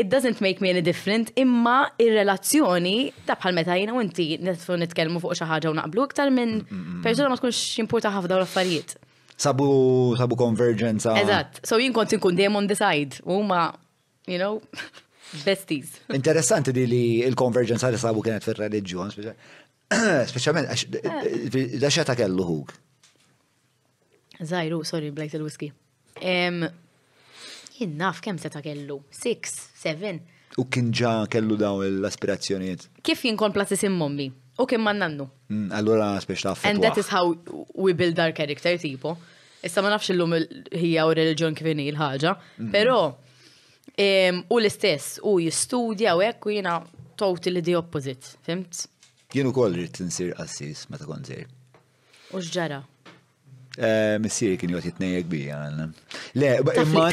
It 0.00 0.08
doesn't 0.08 0.40
make 0.40 0.62
me 0.64 0.70
any 0.72 0.80
different, 0.80 1.34
imma 1.36 1.76
il-relazzjoni 2.00 2.96
ta' 3.28 3.36
bħal 3.36 3.58
meta 3.58 3.76
jina 3.76 3.92
u 3.92 4.00
inti 4.00 4.30
nitfu 4.40 4.78
nitkelmu 4.80 5.20
fuq 5.20 5.36
xi 5.36 5.48
ħaġa 5.50 5.68
u 5.68 5.76
naqblu 5.76 6.06
iktar 6.08 6.32
minn 6.32 6.62
persuna 7.04 7.28
ma 7.28 7.36
tkunx 7.36 7.60
importa 7.84 8.14
ħafna 8.16 8.38
l-affarijiet. 8.40 8.96
Sabu, 9.42 9.66
sabu 10.16 10.38
konverġenza. 10.40 11.12
Ah. 11.12 11.20
Eżatt, 11.20 11.60
so 11.68 11.76
jien 11.82 11.92
kont 11.92 12.14
inkun 12.16 12.38
dejjem 12.38 12.56
on 12.62 12.70
the 12.72 12.78
side, 12.80 13.20
u 13.28 13.42
ma, 13.44 13.66
you 14.30 14.40
know, 14.40 14.62
Besties. 15.44 16.00
Interessanti 16.14 16.72
di 16.72 16.86
li 16.86 17.04
il-konverġenza 17.24 17.88
li 17.90 17.98
sabu 17.98 18.20
kienet 18.24 18.44
fil-reliġjon, 18.44 19.12
specialment, 20.28 20.72
daċċa 21.54 22.04
ta' 22.04 22.16
kellu 22.18 22.44
hug. 22.48 22.72
Zajru, 24.50 24.82
sorry, 24.84 25.08
blajt 25.14 25.36
il-whisky. 25.38 25.70
Jinnaf, 27.78 28.20
kem 28.22 28.36
se 28.38 28.50
ta' 28.52 28.60
kellu? 28.64 28.98
Six, 29.16 29.56
seven. 29.80 30.20
U 30.60 30.66
kien 30.68 30.90
ġa 30.92 31.28
kellu 31.32 31.56
daw 31.56 31.80
l-aspirazzjoniet. 31.86 32.88
Kif 33.00 33.24
jinkompla 33.24 33.64
tisim 33.70 33.94
mommi? 33.96 34.28
U 34.60 34.66
kien 34.68 34.82
man 34.84 34.98
nannu. 35.00 35.24
Mm, 35.48 35.70
allora, 35.72 36.10
spiex 36.20 36.44
ta' 36.44 36.52
And 36.68 36.82
that 36.84 36.98
is 37.00 37.08
how 37.08 37.32
we 37.74 37.94
build 37.96 38.18
our 38.20 38.32
character, 38.36 38.76
tipo. 38.78 39.16
Issa 39.64 39.80
ma 39.80 39.94
nafx 39.94 40.10
l-lum 40.12 40.34
hija 40.76 41.06
u 41.08 41.14
reliġjon 41.22 41.54
kvini 41.56 41.88
l-ħagġa, 41.94 42.36
pero. 42.74 43.04
Mm 43.14 43.28
U 44.48 44.58
l-istess, 44.60 45.18
u 45.22 45.40
jistudja 45.40 46.16
u 46.18 46.22
ekku 46.22 46.50
jina 46.50 46.82
totally 47.16 47.64
the 47.64 47.76
opposite, 47.76 48.26
fimt? 48.46 48.88
Jienu 49.34 49.52
kol 49.52 49.72
rrit 49.74 49.98
nsir 49.98 50.32
assis 50.40 50.86
meta 50.88 51.04
ta' 51.04 51.10
konzir. 51.10 51.44
U 52.32 52.40
xġara? 52.40 52.80
Eh, 53.80 54.18
missiri 54.20 54.58
kien 54.60 54.68
jgħot 54.74 54.84
jitnejek 54.90 55.28
bi 55.32 55.38
għanna. 55.52 55.86
Le, 56.36 56.48
imma 56.84 57.06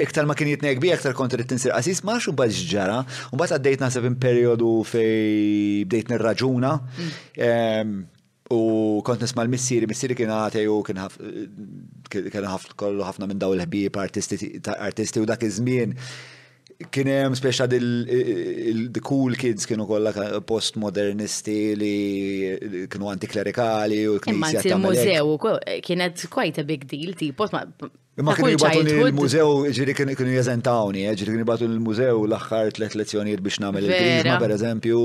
iktar 0.00 0.28
ma 0.28 0.36
kien 0.36 0.48
jitnejek 0.48 0.80
bija, 0.80 0.96
iktar 0.96 1.12
kont 1.16 1.34
rrit 1.36 1.52
nsir 1.56 1.74
assis, 1.76 2.00
ma 2.08 2.16
xu 2.20 2.32
xġara, 2.36 3.02
u 3.32 3.36
bat 3.40 3.52
għaddejt 3.52 3.82
nasab 3.84 4.08
periodu 4.20 4.70
fej 4.88 5.84
bdejt 5.88 6.08
nirraġuna. 6.14 6.72
Mm. 6.88 8.06
U 8.48 9.02
kont 9.04 9.20
nisma 9.20 9.44
l-missiri, 9.44 9.86
missiri 9.90 10.16
kien 10.16 10.30
għate 10.32 10.62
u 10.72 10.78
kien 10.86 10.96
kollu 12.80 13.04
ħafna 13.04 13.28
minn 13.28 13.40
daw 13.42 13.52
l-ħbib 13.52 13.98
artisti 14.00 15.20
u 15.20 15.26
dak 15.28 15.44
iż-żmien 15.44 15.92
kien 16.94 17.10
hemm 17.10 17.36
speċa 17.36 17.66
the 17.68 19.02
cool 19.04 19.36
kids 19.36 19.66
kienu 19.68 19.84
kollha 19.88 20.38
postmodernisti 20.48 21.58
li 21.76 21.94
kienu 22.88 23.10
antiklerikali 23.12 24.04
u 24.08 24.16
kien 24.22 24.40
knisja 24.40 24.62
Imma 24.72 24.94
il-mużew 24.96 25.62
kienet 25.84 26.24
quite 26.32 26.64
a 26.64 26.68
big 26.68 26.86
deal, 26.88 27.12
tipo 27.20 27.50
Imma 28.18 28.32
eh, 28.32 28.36
kienu 28.40 28.50
jibatu 28.56 28.80
il-mużew, 29.06 29.50
ġiri 29.76 29.92
kienu 29.94 30.32
jeżentawni, 30.34 31.04
ġiri 31.18 31.26
kienu 31.30 31.42
jibatu 31.44 31.66
il-mużew 31.68 32.24
l-axħar 32.26 32.72
tlet 32.74 32.96
lezzjonijiet 32.98 33.42
biex 33.46 33.60
namel 33.62 33.84
il-grizma, 33.86 34.32
per 34.42 34.54
eżempju. 34.56 35.02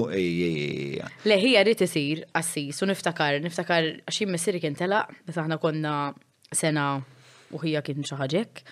Le, 1.30 1.36
hija 1.44 1.62
rrit 1.68 1.84
isir 1.86 2.24
assis 2.42 2.82
u 2.82 2.88
niftakar, 2.90 3.38
niftakar 3.44 3.92
għaxin 4.08 4.32
messiri 4.34 4.62
kien 4.64 4.78
tela, 4.80 5.04
aħna 5.30 5.60
konna 5.62 5.92
sena 6.50 6.88
u 7.54 7.62
hija 7.62 7.84
kien 7.86 8.02
xaħġek. 8.10 8.64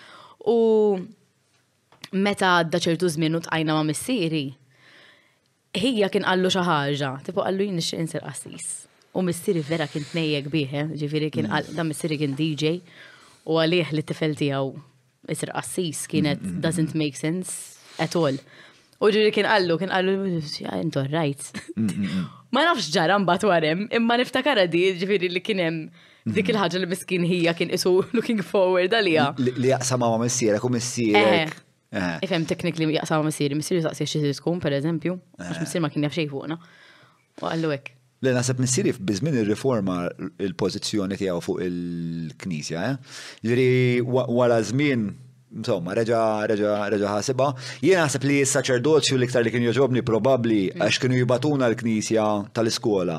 U 0.50 0.56
meta 2.26 2.56
daċertu 2.66 3.06
ċertu 3.06 3.12
żmien 3.14 3.38
tqajna 3.46 3.78
ma' 3.78 3.86
missieri, 3.92 4.42
hija 5.84 6.10
kien 6.10 6.26
qallu 6.26 6.50
xi 6.50 6.66
ħaġa, 6.72 7.12
tipo 7.30 7.46
qallu 7.46 7.68
jien 7.70 7.78
nixtieq 7.78 8.26
qassis. 8.26 8.72
U 9.14 9.22
missiri 9.22 9.62
vera 9.62 9.86
kien 9.86 10.02
tnejjek 10.10 10.50
bih, 10.50 10.76
eh, 10.82 10.90
ġifiri 10.98 11.30
kien 11.30 11.46
da 11.52 11.62
mm. 11.62 11.90
missiri 11.94 12.18
kien 12.18 12.34
DJ 12.38 12.74
u 13.48 13.56
għalih 13.60 13.90
li 13.94 14.02
t-tifel 14.06 14.34
tijaw 14.38 14.70
isir 15.32 15.50
qassis 15.54 16.04
kienet 16.10 16.40
mm, 16.40 16.48
mm, 16.48 16.54
mm. 16.56 16.62
doesn't 16.62 16.94
make 16.98 17.18
sense 17.18 17.78
at 18.02 18.14
all. 18.18 18.38
U 19.02 19.10
ġiri 19.10 19.32
kien 19.34 19.46
għallu, 19.50 19.78
kien 19.82 19.90
għallu, 19.90 20.14
intu 20.78 21.02
rajt. 21.10 21.48
Ma 22.54 22.62
nafx 22.68 22.90
ġaran 22.94 23.24
bat 23.26 23.42
warem, 23.48 23.86
imma 23.96 24.18
niftakara 24.20 24.66
di 24.70 24.84
ġifiri 25.00 25.30
li 25.32 25.40
kienem 25.42 25.80
dik 25.88 26.26
mm-hmm. 26.26 26.50
il-ħagġa 26.52 26.80
li 26.82 26.88
miskin 26.90 27.24
hija 27.26 27.54
kien 27.58 27.72
isu 27.74 27.96
looking 28.16 28.42
forward 28.46 28.94
għalija. 28.94 29.26
Li 29.40 29.72
jaqsama 29.72 30.10
ma 30.12 30.20
missierek 30.22 30.62
u 30.62 30.70
missierek. 30.70 31.56
Eh, 31.90 31.98
eh. 31.98 32.14
Ifem 32.28 32.46
teknikli 32.46 32.92
jaqsama 32.94 33.26
missieri, 33.30 33.58
missieri 33.58 33.82
jaqsi 33.82 34.06
xie 34.06 34.36
tkun 34.38 34.60
per 34.62 34.76
eżempju, 34.78 35.16
għax 35.40 35.56
eh. 35.56 35.64
missieri 35.64 35.82
ma 35.86 35.90
kien 35.90 36.06
jafxej 36.06 36.28
fuqna. 36.30 36.60
U 37.42 37.48
għallu 37.48 37.74
li 38.22 38.30
nasab 38.36 38.60
nissiri 38.62 38.92
f'bizmin 38.94 39.34
il 39.42 39.46
reforma 39.50 39.94
il-pozizjoni 40.46 41.16
tiegħu 41.18 41.42
fuq 41.46 41.62
il-Knisja. 41.68 42.82
Eh? 42.90 43.20
Ġiri 43.48 43.70
wara 44.06 44.60
żmien 44.62 45.06
insomma, 45.58 45.92
reġa, 45.98 46.20
reġa, 46.52 46.76
reġa 46.94 47.16
ħasiba. 47.16 47.48
Jien 47.84 47.98
naħseb 48.06 48.24
li 48.30 48.38
s 48.44 48.54
saċerdoċju 48.56 49.18
l-iktar 49.18 49.44
li 49.44 49.52
kien 49.52 49.66
joġobni 49.66 50.04
probabli 50.06 50.62
mm. 50.70 50.84
għax 50.86 51.00
kienu 51.02 51.18
jibatuna 51.18 51.68
l-knisja 51.74 52.28
tal-iskola 52.56 53.18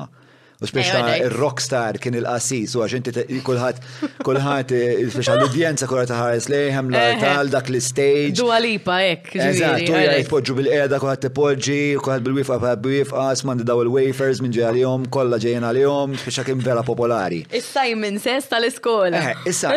U 0.64 0.68
spiex 0.68 1.20
il-rockstar 1.20 1.98
kien 2.00 2.16
il-qasis, 2.18 2.72
u 2.78 2.82
għaxinti 2.84 3.24
kullħat, 3.46 3.80
kullħat, 4.26 4.72
eh, 4.72 5.02
spiex 5.12 5.32
għall-udjenza 5.34 5.88
kullħat 5.90 6.10
ta' 6.10 6.18
ħares 6.22 6.48
lejhem 6.52 6.92
la 6.94 7.02
tal 7.20 7.50
dak 7.52 7.68
l-stage. 7.72 8.38
Dua 8.40 8.58
lipa, 8.64 8.98
ek. 9.12 9.28
Eżat, 9.36 9.82
tu 9.88 9.92
jgħaj 9.92 10.26
poġġu 10.32 10.56
bil-qeda, 10.62 11.00
kullħat 11.02 11.24
t-poġġi, 11.26 11.80
kullħat 12.00 12.26
bil-wifqa 12.28 12.58
pa' 12.64 12.74
bwifqa, 12.86 13.26
sman 13.42 13.60
daw 13.68 13.82
il-wafers 13.84 14.40
minn 14.44 14.54
ġej 14.56 14.66
għal-jom, 14.70 15.06
kolla 15.18 15.40
ġejjen 15.44 15.68
għal-jom, 15.68 16.16
spiex 16.24 16.46
kien 16.48 16.62
vera 16.64 16.82
popolari. 16.86 17.42
Issa 17.60 17.84
jmin 17.90 18.16
sess 18.24 18.48
tal-iskola. 18.54 19.28
Issa, 19.50 19.74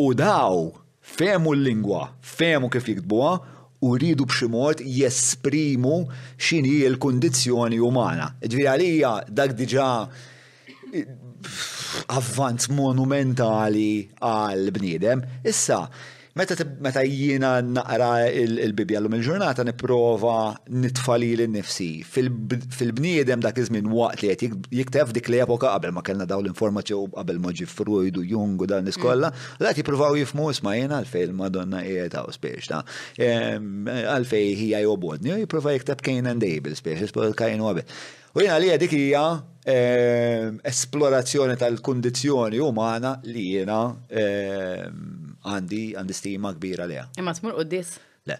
u 0.06 0.08
daw 0.21 0.56
femu 1.17 1.52
l-lingwa, 1.58 2.04
femu 2.21 2.67
kif 2.74 2.86
jiktbuha, 2.93 3.34
u 3.82 3.88
rridu 3.97 4.24
b'ximot 4.30 4.78
jesprimu 4.86 5.95
xini 6.38 6.76
l-kondizjoni 6.93 7.80
umana. 7.82 8.28
Ġvijalija, 8.45 9.12
dak 9.34 9.52
diġa 9.58 9.89
avvanz 12.15 12.67
monumentali 12.73 13.93
għal 14.19 14.69
bniedem. 14.75 15.23
Issa, 15.47 15.82
Meta 16.34 16.56
meta 16.80 17.02
jiena 17.04 17.58
naqra 17.60 18.26
il-bibja 18.32 19.02
l-lum 19.02 19.17
il-ġurnata 19.17 19.65
niprofa 19.67 20.54
nitfali 20.80 21.34
l-nifsi. 21.36 21.89
Fil-bniedem 22.08 23.41
dak 23.44 23.58
iż-żmien 23.60 23.89
waqt 23.91 24.24
li 24.24 24.30
qed 24.39 24.46
jiktef 24.78 25.12
dik 25.12 25.28
l-epoka 25.28 25.74
qabel 25.74 25.91
ma 25.91 26.00
kellna 26.08 26.24
daw 26.30 26.39
l 26.39 26.48
informazzju 26.54 27.02
qabel 27.17 27.41
ma 27.44 27.52
ġi 27.52 27.67
Freud 27.67 28.15
u 28.15 28.24
Jung 28.24 28.63
u 28.63 28.67
dan 28.72 28.88
iskolla, 28.88 29.28
mm. 29.34 29.60
la 29.65 29.74
jippruvaw 29.76 30.15
jifmu 30.22 30.48
isma' 30.56 30.78
jiena 30.80 31.02
il 31.04 31.34
Madonna 31.36 31.84
jieta 31.84 32.24
u 32.24 32.32
spiex 32.32 32.72
ta' 32.72 32.86
ehm, 33.20 33.89
għalfej 33.91 34.48
hija 34.62 34.80
jobodni, 34.88 35.36
jippruva 35.44 35.76
jiktef 35.76 36.00
Cain 36.00 36.32
and 36.32 36.39
bil 36.39 36.76
spiex, 36.80 37.12
Cain 37.36 37.60
u 37.60 37.67
Abel. 37.74 37.84
U 38.32 38.39
jiena 38.39 38.56
li 38.63 38.72
għedik 38.72 38.96
hija 38.96 39.26
ehm, 39.67 40.62
esplorazzjoni 40.63 41.60
tal-kundizzjoni 41.60 42.63
umana 42.63 43.17
li 43.28 43.50
jiena 43.58 43.84
ehm, 44.08 45.28
għandi 45.47 45.82
għandi 45.97 46.15
stima 46.15 46.51
kbira 46.58 46.86
leha. 46.89 47.08
Imma 47.19 47.34
tmur 47.38 47.56
qudies? 47.58 47.95
Le. 48.30 48.38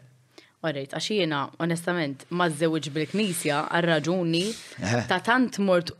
Orrejt, 0.65 0.93
għax 0.93 1.07
jiena 1.15 1.43
onestament 1.63 2.25
mażewġ 2.29 2.91
bil-Knisja 2.95 3.63
għal 3.73 3.89
raġuni 3.93 4.43
eh. 4.49 5.01
ta' 5.09 5.21
tant 5.25 5.57
mort 5.65 5.93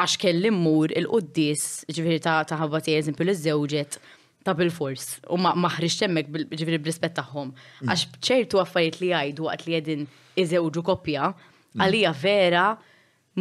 għax 0.00 0.16
kellim 0.22 0.58
mur 0.64 0.94
il-qudies 0.96 1.84
ġifieri 1.92 2.20
ta' 2.24 2.42
ħabba 2.56 2.82
tiegħi 2.82 3.04
eżempju 3.04 3.28
l-żewġet 3.28 4.00
ta' 4.46 4.54
bil-fors 4.58 5.06
u 5.30 5.38
maħriċ 5.38 6.00
temmek 6.02 6.30
ġifiri 6.50 6.80
bil-rispet 6.80 7.14
taħħom. 7.20 7.54
Mm. 7.54 7.90
Għax 7.90 8.22
ċertu 8.26 8.62
għaffajt 8.64 9.00
li 9.04 9.12
għajdu 9.20 9.46
waqt 9.46 9.68
li 9.68 9.78
għedin 9.78 10.06
iżewġu 10.40 10.82
koppja, 10.90 11.30
mm. 11.34 11.80
għalija 11.84 12.14
vera 12.24 12.66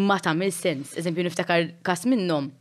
ma 0.06 0.20
ta' 0.22 0.36
sens. 0.54 0.94
Eżempju, 0.98 1.26
niftakar 1.26 1.72
kas 1.84 2.06
minnom 2.06 2.52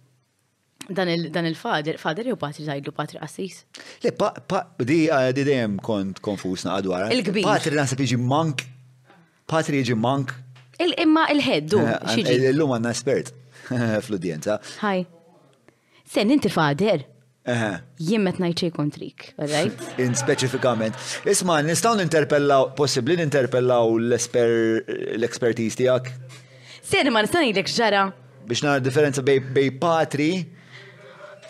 Dan 0.88 1.44
il-fader, 1.44 1.98
fader 2.00 2.24
jew 2.30 2.36
patri 2.42 2.64
zaħidlu 2.64 2.94
patri 2.96 3.18
qasis? 3.20 3.58
Le, 4.00 4.08
eh, 4.08 5.16
di 5.36 5.44
dejjem 5.44 5.74
kont 5.84 6.20
konfus 6.24 6.64
naqadwar. 6.64 7.10
Il-kbir. 7.12 7.44
Patri 7.44 7.76
nasib 7.76 8.00
iġi 8.00 8.16
mank, 8.16 8.62
patri 9.52 9.82
jiġi 9.82 9.98
mank. 10.00 10.32
Imma 10.88 11.26
il-ħeddu. 11.34 11.82
Eh, 11.84 12.16
eh, 12.22 12.48
lum 12.56 12.72
għanna 12.76 12.92
espert 12.96 13.34
fl 14.04 14.16
Hi. 14.80 15.04
Sen 16.08 16.30
inti 16.32 16.48
fader. 16.48 17.04
Jimmet 18.00 18.36
najċej 18.40 18.72
kontrik, 18.72 19.32
right? 19.38 19.84
In 20.04 20.14
specifikament. 20.16 20.94
Isma, 21.28 21.60
nistaw 21.64 21.94
ninterpellaw, 22.00 22.72
possibli 22.76 23.16
ninterpellaw 23.20 23.92
l 24.00 24.16
ekspertiz 25.28 25.76
tijak? 25.80 26.08
Sen 26.80 27.08
ma 27.12 27.20
nistaw 27.24 27.44
nilek 27.44 27.68
ġara. 27.76 28.08
Biex 28.48 28.64
nara 28.64 28.80
differenza 28.84 29.20
bej 29.24 29.68
patri 29.80 30.32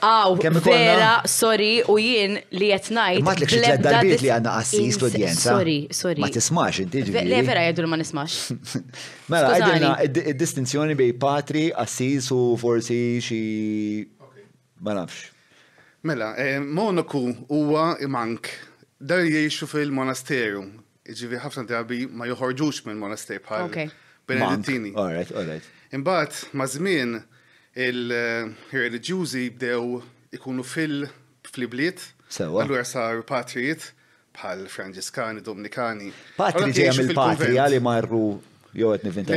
Aw, 0.00 0.34
vera, 0.60 1.22
sorry, 1.26 1.80
u 1.88 1.98
jien 1.98 2.38
li 2.54 2.68
qed 2.70 2.86
ngħid. 2.94 3.22
Ma 3.26 3.32
t 3.34 3.46
tlet 3.50 3.80
darbiet 3.82 4.22
li 4.22 4.30
għandna 4.30 4.52
assis 4.60 4.98
l-udjenza. 5.00 5.56
Sorry, 5.56 5.78
sorry. 5.90 6.22
Ma 6.22 6.28
tismax 6.30 6.82
inti 6.84 7.02
Le 7.10 7.40
vera 7.42 7.64
jgħidu 7.66 7.88
ma 7.90 7.98
nismax. 7.98 8.36
Mela, 9.32 9.56
għedilna 9.56 9.90
id-distinzjoni 10.06 10.94
bej 11.00 11.16
patri, 11.22 11.64
assis 11.82 12.28
u 12.34 12.52
forsi 12.62 12.98
xi 13.26 13.40
ma 14.86 14.94
nafx. 15.00 15.32
Mela, 16.06 16.30
eh, 16.38 16.60
Monaku 16.62 17.24
huwa 17.50 17.88
mank 18.06 18.52
dar 19.02 19.24
jgħixu 19.26 19.66
fil-monasteru. 19.72 20.62
Ġivi 21.08 21.40
ħafna 21.42 21.64
drabi 21.66 22.04
ma 22.06 22.28
joħorġux 22.30 22.84
minn 22.86 22.98
monaster 23.02 23.38
bħal 23.42 23.88
Benedettini. 24.28 24.94
All 24.94 25.10
right, 25.16 25.32
all 25.34 25.48
right. 25.56 25.64
Imbagħad 25.96 26.52
ma' 26.54 26.66
żmien 26.70 27.18
il-ġużi 27.78 29.44
eh, 29.46 29.52
bdew 29.54 30.00
ikunu 30.34 30.64
fil 30.66 31.04
flibliet 31.48 32.02
Sewa. 32.28 32.60
Allura 32.64 32.82
sar 32.84 33.22
patrijiet 33.26 33.86
bħal 34.36 34.66
Franġiskani, 34.68 35.40
Dominikani. 35.42 36.10
Patri 36.36 36.74
ġejja 36.76 37.06
il 37.06 37.14
patri 37.16 37.54
għalli 37.56 37.78
marru 37.82 38.36
jew 38.76 38.90
qed 38.96 39.30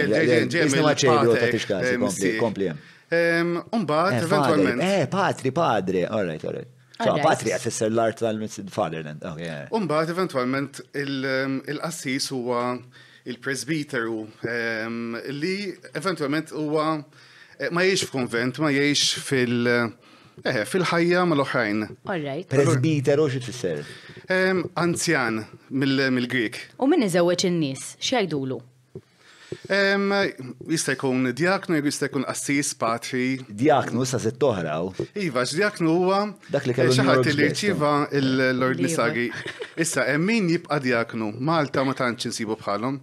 eh, 3.12 3.40
Umbad, 3.76 4.14
eh, 4.16 4.24
eventualment. 4.24 4.82
Eh, 4.84 5.08
patri, 5.12 5.52
padri! 5.52 6.04
all 6.06 6.26
right, 6.28 6.44
all 6.46 6.54
right. 6.54 6.68
So, 7.02 7.16
patri 7.24 7.52
għafisser 7.56 7.90
l-art 7.92 8.20
tal-Fatherland. 8.22 9.24
Umbad, 9.76 10.10
eventualment, 10.14 10.80
il-qassis 10.94 12.28
huwa 12.32 12.76
il-presbiteru 13.28 14.20
li 15.42 15.56
eventualment 15.96 16.52
huwa 16.56 16.92
Eh, 17.62 17.70
ma 17.70 17.84
jiex 17.86 18.08
f'konvent, 18.08 18.58
ma 18.60 18.70
jiex 18.74 19.20
fil- 19.30 19.94
Eh, 20.44 20.64
fil-ħajja 20.66 21.22
mal-oħrajn. 21.30 21.82
Alright. 22.12 22.48
Presbiter 22.50 23.18
u 23.24 23.28
xie 23.30 23.42
t-sir? 23.46 23.82
Anzjan 24.84 25.44
mill-Grik. 25.70 26.56
U 26.82 26.88
min 26.90 27.02
iżewweġ 27.06 27.44
in-nies, 27.50 27.84
għajdulu? 28.02 28.58
Jista' 30.74 30.96
jkun 30.96 31.34
diaknu, 31.40 31.82
jista' 31.90 32.08
jkun 32.10 32.26
assis, 32.26 32.74
patri. 32.74 33.38
Diaknu, 33.50 34.04
sa' 34.08 34.18
se 34.18 34.32
toħraw. 34.32 34.86
Iva, 35.20 35.42
diaknu 35.44 35.90
huwa. 36.00 36.24
Dak 36.50 36.66
li 36.66 36.74
kellu. 36.74 36.90
Eh, 36.90 36.96
Xaħat 36.96 37.26
li 37.36 37.44
rċiva 37.52 37.94
l-Lord 38.12 38.80
eh, 38.80 38.84
Nisagi. 38.88 39.30
Issa, 39.78 40.08
min 40.18 40.48
jibqa 40.48 40.80
diaknu, 40.82 41.36
Malta 41.40 41.84
ma 41.84 41.94
tantx 41.94 42.26
insibu 42.32 42.56
bħalhom. 42.58 42.96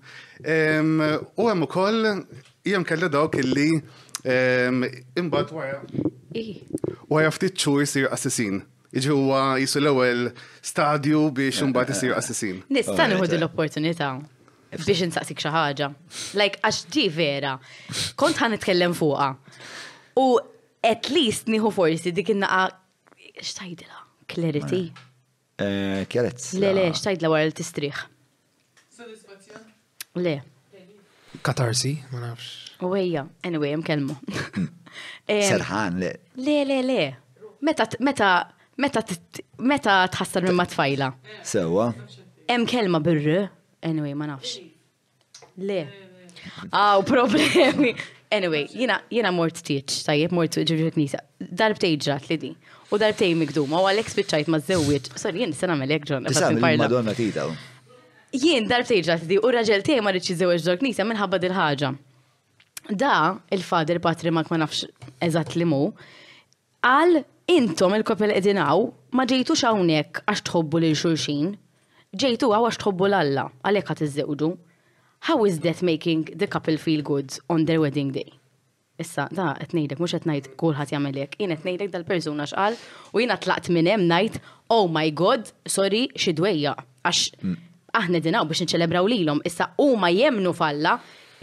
U 1.38 1.44
hemm 1.50 1.66
ukoll, 1.68 2.24
jem 2.64 2.82
kella 2.82 3.06
dawk 3.08 3.34
illi 3.36 3.82
Imbat 5.16 5.52
wara. 5.54 5.80
Wara 7.08 7.30
ftit 7.32 7.56
xhur 7.58 7.80
jisir 7.82 8.08
assassin. 8.12 8.60
Iġi 8.92 9.10
huwa 9.12 9.40
jisir 9.60 9.84
l-ewwel 9.84 10.28
stadju 10.64 11.22
biex 11.36 11.58
imbagħad 11.64 11.92
isir 11.94 12.14
assassin. 12.16 12.60
Nista' 12.72 13.04
oh, 13.10 13.16
uħud 13.20 13.34
l-opportunità 13.38 14.08
biex 14.74 15.02
insaqsik 15.08 15.42
xi 15.44 15.50
ħaġa. 15.54 15.88
Like 16.40 16.60
għax 16.64 16.78
ti 16.94 17.04
vera, 17.12 17.56
kont 18.20 18.40
għan 18.46 18.56
itkellem 18.58 18.96
fuqha. 18.98 19.28
U 20.20 20.26
at 20.84 21.08
least 21.14 21.48
nieħu 21.52 21.68
forsi 21.74 22.12
dik 22.16 22.32
innaqa 22.36 22.62
x'tajdila 23.44 24.02
Clarity. 24.28 24.82
Eh, 25.58 26.04
Kjerezz. 26.08 26.52
Le, 26.60 26.72
le, 26.76 26.88
xtajdla 26.96 27.32
wara 27.32 27.44
l-tistriħ. 27.48 28.04
Le. 30.20 30.38
Katarsi, 31.44 31.96
ma 32.12 32.20
nafx. 32.24 32.67
Uwejja, 32.82 33.24
anyway, 33.46 33.74
mkelmu. 33.76 34.14
Serħan, 35.28 35.98
le. 36.00 36.12
Le, 36.42 36.56
le, 36.68 36.76
le. 36.86 37.00
Meta, 37.66 37.86
meta, 37.98 38.28
meta, 38.80 39.02
meta 39.58 39.94
tħassar 40.14 40.46
minn 40.46 40.56
matfajla. 40.58 41.08
Sewa. 41.42 41.88
Em 42.48 42.64
kelma 42.70 43.00
birru, 43.02 43.48
anyway, 43.84 44.14
ma 44.14 44.30
nafx. 44.30 44.60
Le. 45.58 45.80
Aw, 46.70 47.02
problemi. 47.08 47.94
Anyway, 48.32 48.66
jina, 48.72 49.02
jina 49.10 49.32
mort 49.34 49.58
tiċ, 49.66 49.98
tajjeb 50.06 50.34
mort 50.38 50.54
ġirġu 50.60 50.90
knisa. 50.94 51.22
Darb 51.50 51.80
ġrat 51.82 52.26
li 52.30 52.36
di. 52.42 52.52
U 52.90 52.96
darbtej 52.96 53.34
mikduma 53.36 53.82
u 53.82 53.88
għalek 53.90 54.08
spiċajt 54.10 54.48
ma 54.48 54.62
zewiċ. 54.64 55.16
Sorry, 55.20 55.42
jien 55.42 55.52
sena 55.56 55.74
me 55.76 55.86
ġonna. 55.98 56.30
Tisam, 56.32 56.56
madonna 56.62 57.12
tita. 57.16 57.48
Jien 58.32 58.68
darb 58.68 58.86
ġrat 58.88 59.24
li 59.26 59.34
di, 59.34 59.38
u 59.40 59.50
raġel 59.52 59.82
tiegħi 59.84 60.00
ma 60.04 60.12
rridx 60.12 60.30
iżewieġ 60.34 60.62
ġor 60.68 60.78
knisa 60.80 61.04
minħabba 61.08 61.40
dil-ħaġa. 61.42 61.92
Da, 62.88 63.38
il-fader 63.52 63.98
patri 64.00 64.30
ma 64.32 64.40
nafx 64.42 64.86
eżat 65.20 65.56
li 65.56 65.64
mu, 65.68 65.92
għal 66.80 67.18
intom 67.52 67.94
il 67.94 68.02
koppel 68.04 68.32
edinaw 68.32 68.86
ma 69.12 69.24
ġejtu 69.28 69.52
xawnek 69.56 70.22
għax 70.24 70.40
tħobbu 70.48 70.80
li 70.80 70.94
xulxin, 70.96 71.52
ġejtu 72.16 72.48
għaw 72.48 72.64
għax 72.70 72.78
tħobbu 72.80 73.08
l-alla 73.10 73.48
għalek 73.62 73.90
għat 73.92 74.02
iż 74.02 74.56
How 75.28 75.44
is 75.46 75.58
that 75.60 75.82
making 75.82 76.30
the 76.36 76.46
couple 76.46 76.76
feel 76.78 77.02
good 77.02 77.34
on 77.50 77.64
their 77.64 77.80
wedding 77.80 78.12
day? 78.12 78.30
Issa, 79.02 79.26
da, 79.34 79.56
etnejdek, 79.60 79.98
mux 79.98 80.12
etnejd 80.14 80.52
kulħat 80.56 80.92
jamelek, 80.94 81.34
jien 81.40 81.50
etnejdek 81.50 81.90
dal-persuna 81.90 82.46
xqal 82.46 82.76
u 83.12 83.18
jien 83.18 83.32
tlaqt 83.42 83.68
minnem 83.74 84.04
najt, 84.06 84.38
oh 84.70 84.86
my 84.86 85.10
god, 85.10 85.50
sorry, 85.66 86.04
xidweja, 86.14 86.76
għax 87.02 87.24
mm. 87.42 87.58
aħna 87.98 88.22
dinaw 88.22 88.46
biex 88.46 88.62
nċelebraw 88.68 89.10
lilom, 89.10 89.42
issa 89.42 89.72
u 89.82 89.96
ma 89.98 90.12
jemnu 90.14 90.54
falla, 90.54 90.94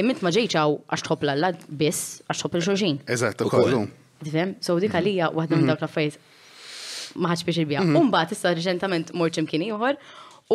Immint 0.01 0.21
ma 0.25 0.31
ġejċaw 0.35 0.73
għax 0.91 1.03
tħobb 1.05 1.23
l-alla 1.25 1.49
biss, 1.79 2.17
għax 2.27 2.41
tħobb 2.41 2.57
il-xurxin. 2.59 2.97
Eżatt, 3.15 3.43
u 3.45 3.51
kollu. 3.51 3.83
Tifem? 4.25 4.55
So 4.63 4.75
dik 4.79 4.91
mhm. 4.91 4.99
għalija 4.99 5.29
waħda 5.31 5.55
minn 5.55 5.65
mhm. 5.67 5.71
dawk 5.71 5.83
l-affarijiet 5.85 6.17
ma 7.23 7.29
ħadx 7.31 7.45
biex 7.47 7.61
il-bija. 7.63 7.83
Mhm. 7.85 7.99
Umbat 8.01 8.33
issa 8.35 8.51
reċentament 8.57 9.13
mort 9.15 9.39
imkien 9.39 9.63
ieħor 9.69 9.99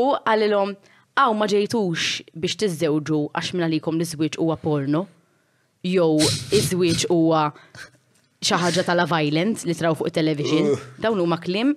u 0.01 0.05
għalilhom 0.20 0.74
għaw 1.20 1.38
ma 1.41 1.49
ġejtux 1.55 2.34
biex 2.45 2.61
tiżżewġu 2.64 3.22
għax 3.41 3.55
minn 3.57 3.66
għalikom 3.68 3.97
l-iżwieġ 3.99 4.36
huwa 4.45 4.59
porno. 4.61 5.07
Jew 5.88 6.18
iż-żwieġ 6.61 7.07
huwa 7.14 7.47
xi 8.45 8.61
ħaġa 8.61 8.84
tal-violent 8.91 9.64
li 9.68 9.76
traw 9.80 9.97
fuq 9.97 10.12
it-television. 10.12 10.74
Uh. 10.74 10.84
Dawn 11.01 11.24
huma 11.24 11.41
klim 11.41 11.72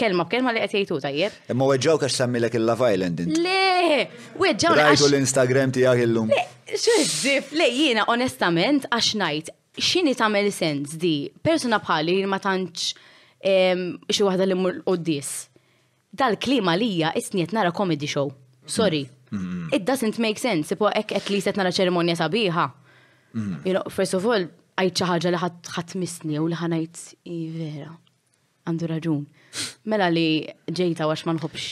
kelma 0.00 0.24
kelma 0.32 0.54
li 0.56 0.62
qed 0.62 0.76
jgħidu 0.78 0.98
tajjeb. 1.04 1.36
Imma 1.52 1.66
weġġaw 1.72 1.98
kax 2.02 2.16
semmilek 2.22 2.56
il-Love 2.58 2.88
Island 2.94 3.22
inti. 3.24 3.42
Le, 3.44 4.00
weġġaw. 4.40 4.76
Rajtu 4.78 5.08
l-Instagram 5.10 5.74
tiegħek 5.76 6.02
illum. 6.06 6.32
Xeżif, 6.70 7.52
le 7.58 7.68
jiena 7.74 8.06
onestament 8.12 8.88
għax 8.88 9.10
ngħid 9.20 9.52
x'inhi 9.80 10.16
tagħmel 10.18 10.48
sens 10.54 10.96
di 11.02 11.14
persuna 11.44 11.80
bħali 11.84 12.18
li 12.22 12.30
ma 12.30 12.40
tantx 12.42 12.94
xi 13.40 14.26
waħda 14.28 14.48
li 14.50 14.56
mmur 14.58 14.82
qoddis. 14.86 15.32
Dal-klima 16.16 16.74
lija 16.80 17.12
isniet 17.20 17.52
nara 17.56 17.70
comedy 17.74 18.08
show. 18.10 18.32
Sorry. 18.66 19.04
Mm-hmm. 19.30 19.74
It 19.76 19.84
doesn't 19.86 20.18
make 20.22 20.40
sense. 20.42 20.72
Sipu 20.72 20.88
ek 20.90 21.12
at 21.18 21.28
least 21.32 21.52
nara 21.60 21.70
ċerimonja 21.74 22.16
sabiħa. 22.18 22.64
Mm-hmm. 22.70 23.60
You 23.68 23.76
know, 23.76 23.84
first 23.94 24.16
of 24.18 24.24
all, 24.26 24.48
għajt 24.80 25.00
xi 25.02 25.10
ħaġa 25.12 25.34
li 25.36 25.42
ħadd 25.44 25.94
misni 26.02 26.40
u 26.42 26.48
li 26.50 26.58
ħanajt 26.58 27.04
vera. 27.54 27.92
Għandu 28.66 28.88
raġun. 28.90 29.22
Mela 29.88 30.08
li 30.12 30.26
ġejta 30.70 31.06
għax 31.08 31.26
ma 31.28 31.34
nħobx. 31.34 31.68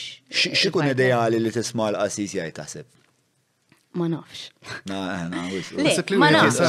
Xikun 0.55 0.87
ideali 0.91 1.39
li 1.41 1.51
tisma 1.55 1.91
l-qasis 1.93 2.33
jgħaj 2.35 2.55
taħseb? 2.59 2.87
Ma 3.97 4.07
nafx. 4.11 4.49
Na, 4.89 4.99
na, 5.29 5.45
Ma 6.21 6.29
nafx. 6.33 6.59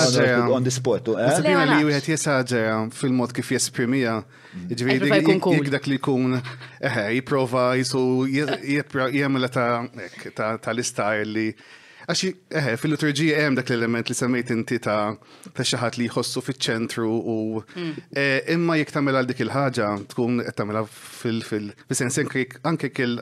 On 0.56 0.64
the 0.64 0.72
spot. 0.72 1.10
Sabrina 1.20 1.66
eh? 1.66 1.72
li 1.74 1.88
wieħed 1.90 2.06
jesaġeja 2.14 2.76
fil-mod 2.96 3.34
kif 3.36 3.50
jesprimija. 3.52 4.14
Mm-hmm. 4.22 4.70
Ġviri, 4.70 5.10
jek 5.18 5.68
dak 5.74 5.90
li 5.92 5.98
kun, 6.02 6.38
eħe, 6.80 7.04
jiprofa, 7.18 7.66
jisu, 7.80 8.00
jemmela 8.30 9.52
ta' 9.52 10.72
l-istajl 10.72 11.36
li 11.36 11.48
Għaxi, 12.10 12.28
eħe, 12.58 12.70
fil-liturġija 12.82 13.36
hemm 13.44 13.56
dak 13.60 13.68
l-element 13.70 14.08
li 14.10 14.14
semmejt 14.18 14.48
inti 14.50 14.80
ta' 14.82 15.12
xaħat 15.54 15.98
li 16.00 16.08
jħossu 16.10 16.42
fiċ-ċentru 16.42 17.06
u 17.06 17.36
mm. 17.62 17.92
e, 18.18 18.24
imma 18.56 18.74
jek 18.80 18.90
tagħmel 18.96 19.18
għal 19.20 19.28
dik 19.30 19.42
il-ħaġa 19.44 19.90
tkun 20.16 20.40
qed 20.42 20.56
tagħmelha 20.58 20.82
fil-sens 20.90 22.18
anke 22.66 22.90
kil 22.98 23.14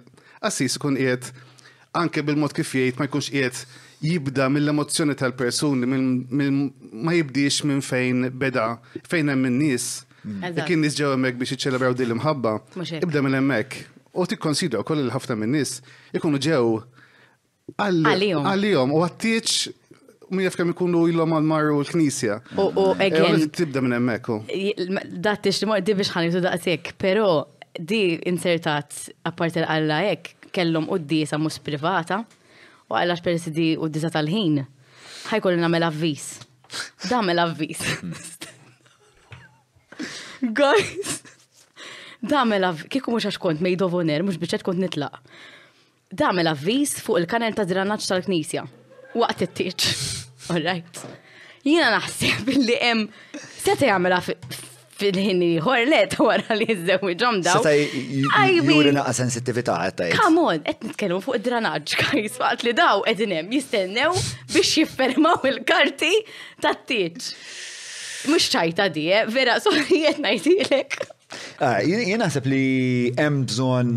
assis 0.49 0.79
ikun 0.81 0.97
qiegħed 0.97 1.99
anke 2.01 2.25
bil-mod 2.31 2.57
kif 2.57 2.73
jgħid 2.81 3.01
ma 3.03 3.11
jkunx 3.11 3.29
qiegħed 3.35 3.63
jibda 4.09 4.49
mill 4.57 4.71
emozjoni 4.73 5.17
tal-persuni, 5.19 5.85
ma 5.93 7.13
jibdix 7.17 7.61
minn 7.69 7.83
fejn 7.85 8.29
beda, 8.31 8.69
fejn 9.11 9.33
hemm 9.35 9.49
in-nies. 9.53 9.89
Mm. 10.25 10.63
kien 10.65 10.79
in-nies 10.81 10.95
ġew 10.99 11.13
hemmhekk 11.13 11.43
biex 11.43 11.53
jiċċelebraw 11.59 11.99
din 11.99 12.09
l-imħabba, 12.15 12.57
ibda 13.05 13.25
minn 13.27 13.37
hemmhekk. 13.43 13.83
U 14.19 14.25
tikkonsidra 14.27 14.81
koll 14.89 15.03
il-ħafna 15.05 15.37
minn 15.43 15.53
nies 15.59 15.83
ikunu 16.17 16.41
ġew 16.47 16.73
Għal-jom. 17.77 18.93
U 18.95 19.03
għattieċ 19.05 19.59
mi 20.37 20.45
jaf 20.45 20.57
kem 20.59 20.73
il-lom 20.73 21.35
għal-marru 21.37 21.77
l-knisja. 21.83 22.41
U 22.57 22.89
eh, 22.95 23.09
għegħen. 23.09 23.47
Tibda 23.55 23.83
minn 23.85 23.97
hemmhekk. 23.99 24.39
Dat 25.25 25.47
li 25.47 25.83
di 25.85 25.95
biex 25.99 26.13
ħanitu 26.17 26.43
daqsek, 26.45 26.95
però 27.01 27.43
di 27.81 28.19
insertat 28.31 29.09
apparti 29.29 29.61
għalla 29.67 30.01
hekk 30.15 30.49
kellhom 30.57 30.89
di 31.05 31.25
mhux 31.31 31.61
privata 31.61 32.23
u 32.89 32.95
għallax 32.97 33.21
peress 33.23 33.49
di 33.53 33.75
qudiesa 33.77 34.11
tal-ħin. 34.15 34.63
Ħajkolli 35.29 35.61
nagħmel 35.61 35.89
avviż. 35.91 36.27
Damel 37.09 37.39
avviż. 37.39 37.85
Guys. 40.59 41.19
Damel 42.21 42.65
avviż. 42.65 42.89
Kikku 42.93 43.13
mhux 43.13 43.29
għax 43.29 43.41
kont 43.45 43.63
mejdovoner, 43.65 44.25
mhux 44.25 44.41
biex 44.41 44.61
kont 44.65 44.81
nitlaq 44.83 45.21
damel 46.11 46.49
avviż 46.49 46.95
fuq 47.05 47.19
il-kanel 47.21 47.55
ta' 47.57 47.65
dranaġġ 47.69 48.07
tal-Knisja. 48.09 48.65
Waqt 49.21 49.43
it-tieġ. 49.45 49.87
All 50.55 50.65
right. 50.65 51.03
Jiena 51.67 51.91
naħseb 51.99 52.49
li 52.57 52.79
hemm 52.81 53.03
seta 53.43 53.91
jagħmela 53.91 54.23
fil-ħini 54.25 55.51
ħorlet 55.63 56.15
wara 56.25 56.57
li 56.57 56.65
jizzewġom 56.71 57.43
daw. 57.45 57.69
Jurina 58.57 59.05
sensittivita 59.13 59.77
għattaj. 59.85 60.15
Come 60.17 60.45
on, 60.55 60.63
et 60.65 60.81
nitkellmu 60.87 61.21
fuq 61.27 61.41
id-dranaġġ, 61.43 61.97
kajs, 62.07 62.41
waqt 62.41 62.65
li 62.69 62.77
daw 62.79 63.05
edinem 63.11 63.53
jistennew 63.53 64.15
biex 64.55 64.77
jiffermaw 64.81 65.45
il-karti 65.53 66.15
ta' 66.65 66.73
t-tieġ. 66.79 67.33
Mux 68.33 68.49
ċajta 68.51 68.89
di, 68.91 69.11
eh? 69.15 69.29
vera, 69.31 69.59
sorri 69.63 70.05
jett 70.07 70.19
najtilek. 70.25 71.03
Ah, 71.63 71.83
Jena 71.85 72.25
naħseb 72.25 72.49
li 72.49 72.65
hemm 73.21 73.45
bżonn 73.47 73.95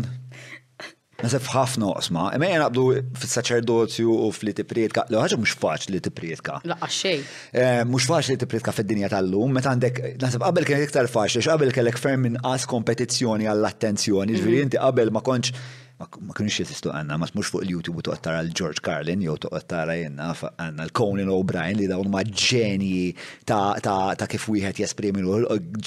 Nasef 1.22 1.44
ħafna 1.54 1.86
noqsma. 1.86 2.22
imma 2.34 2.48
jena 2.50 2.64
għabdu 2.66 2.84
fil-saċerdozju 3.22 4.14
u 4.26 4.30
fil-li 4.34 4.54
tiprietka, 4.58 5.04
l 5.06 5.20
ħagġa 5.22 5.38
mux 5.38 5.52
faċ 5.62 5.88
li 5.94 6.00
tiprietka. 6.02 6.56
Laqqa 6.66 6.88
xej. 6.96 7.20
Eh, 7.54 7.82
mux 7.86 8.08
faċ 8.10 8.32
li 8.32 8.38
tiprietka 8.42 8.74
fil-dinja 8.74 9.10
tal-lum, 9.12 9.54
meta 9.54 9.70
għandek, 9.70 10.00
nasef 10.24 10.42
qabel 10.42 10.66
kien 10.66 10.82
iktar 10.82 11.06
faċ, 11.12 11.38
x'abel 11.44 11.70
kellek 11.76 12.00
ferm 12.02 12.26
minn 12.26 12.40
as 12.42 12.66
kompetizzjoni 12.70 13.46
għall-attenzjoni, 13.52 14.40
ġviri 14.40 14.56
mhm. 14.56 14.66
inti 14.68 14.82
qabel 14.82 15.14
ma 15.14 15.22
konċ 15.28 15.54
ma 16.00 16.32
kienx 16.34 16.60
jesistu 16.62 16.90
għanna, 16.90 17.16
ma 17.20 17.26
smux 17.28 17.50
fuq 17.52 17.64
il-YouTube 17.66 18.02
toqgħod 18.06 18.30
l-George 18.48 18.82
Carlin, 18.84 19.22
jew 19.22 19.34
toqgħod 19.44 19.66
tara 19.70 19.94
jenna 19.98 20.30
għanna 20.36 20.86
l-Conan 20.88 21.30
O'Brien 21.30 21.78
li 21.78 21.86
dawn 21.90 22.08
ma 22.10 22.22
ġeni 22.26 23.12
ta' 23.46 24.28
kif 24.30 24.46
wieħed 24.50 24.80
jesprimi 24.84 25.22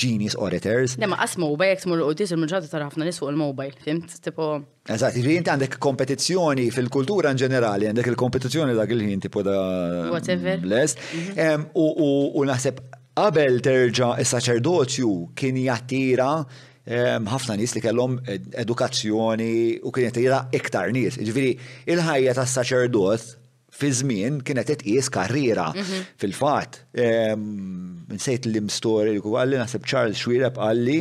genius 0.01 0.38
orators. 0.39 0.95
Le 1.01 1.10
ma 1.12 1.20
qasmu 1.22 1.49
bejk 1.60 1.84
tmur 1.86 2.01
l-qudis 2.03 2.36
il-mġġata 2.36 2.72
tara 2.72 2.89
ħafna 2.89 3.08
nisfuq 3.10 3.32
il-mobile, 3.34 3.76
fimt? 3.86 4.18
Tipo. 4.26 4.49
Eżatt, 4.86 5.18
jiġri 5.18 5.39
inti 5.41 5.49
għandek 5.51 5.80
kompetizzjoni 5.86 6.68
fil-kultura 6.76 7.32
in 7.34 7.39
ġenerali, 7.41 7.89
għandek 7.89 8.12
il-kompetizzjoni 8.14 8.76
dak 8.78 8.93
il-ħin 8.95 9.24
tipo 9.26 9.43
da. 9.47 9.58
Whatever. 10.14 10.62
Mhm. 10.62 11.68
U 11.76 12.45
naħseb 12.47 12.80
qabel 13.18 13.60
terġa' 13.66 14.16
is-saċerdozju 14.24 15.12
kien 15.39 15.60
jattira 15.66 16.32
ħafna 16.86 17.55
nies 17.57 17.73
li 17.75 17.81
kellhom 17.81 18.17
edukazzjoni 18.53 19.79
u 19.83 19.91
kienet 19.91 20.17
jira 20.21 20.41
iktar 20.53 20.91
nies. 20.93 21.17
Ġifiri, 21.17 21.57
il-ħajja 21.89 22.33
tas-saċerdot 22.38 23.33
fi 23.75 23.89
żmien 23.91 24.38
kienet 24.47 24.69
tqis 24.83 25.09
karriera 25.11 25.71
mhm. 25.73 26.03
fil-fatt. 26.21 26.83
Nsejt 26.95 28.45
l 28.47 28.69
story 28.71 29.13
li 29.13 29.19
li 29.51 29.57
naħseb 29.59 29.83
Charles 29.86 30.17
Schwireb 30.21 30.57
għalli 30.63 30.99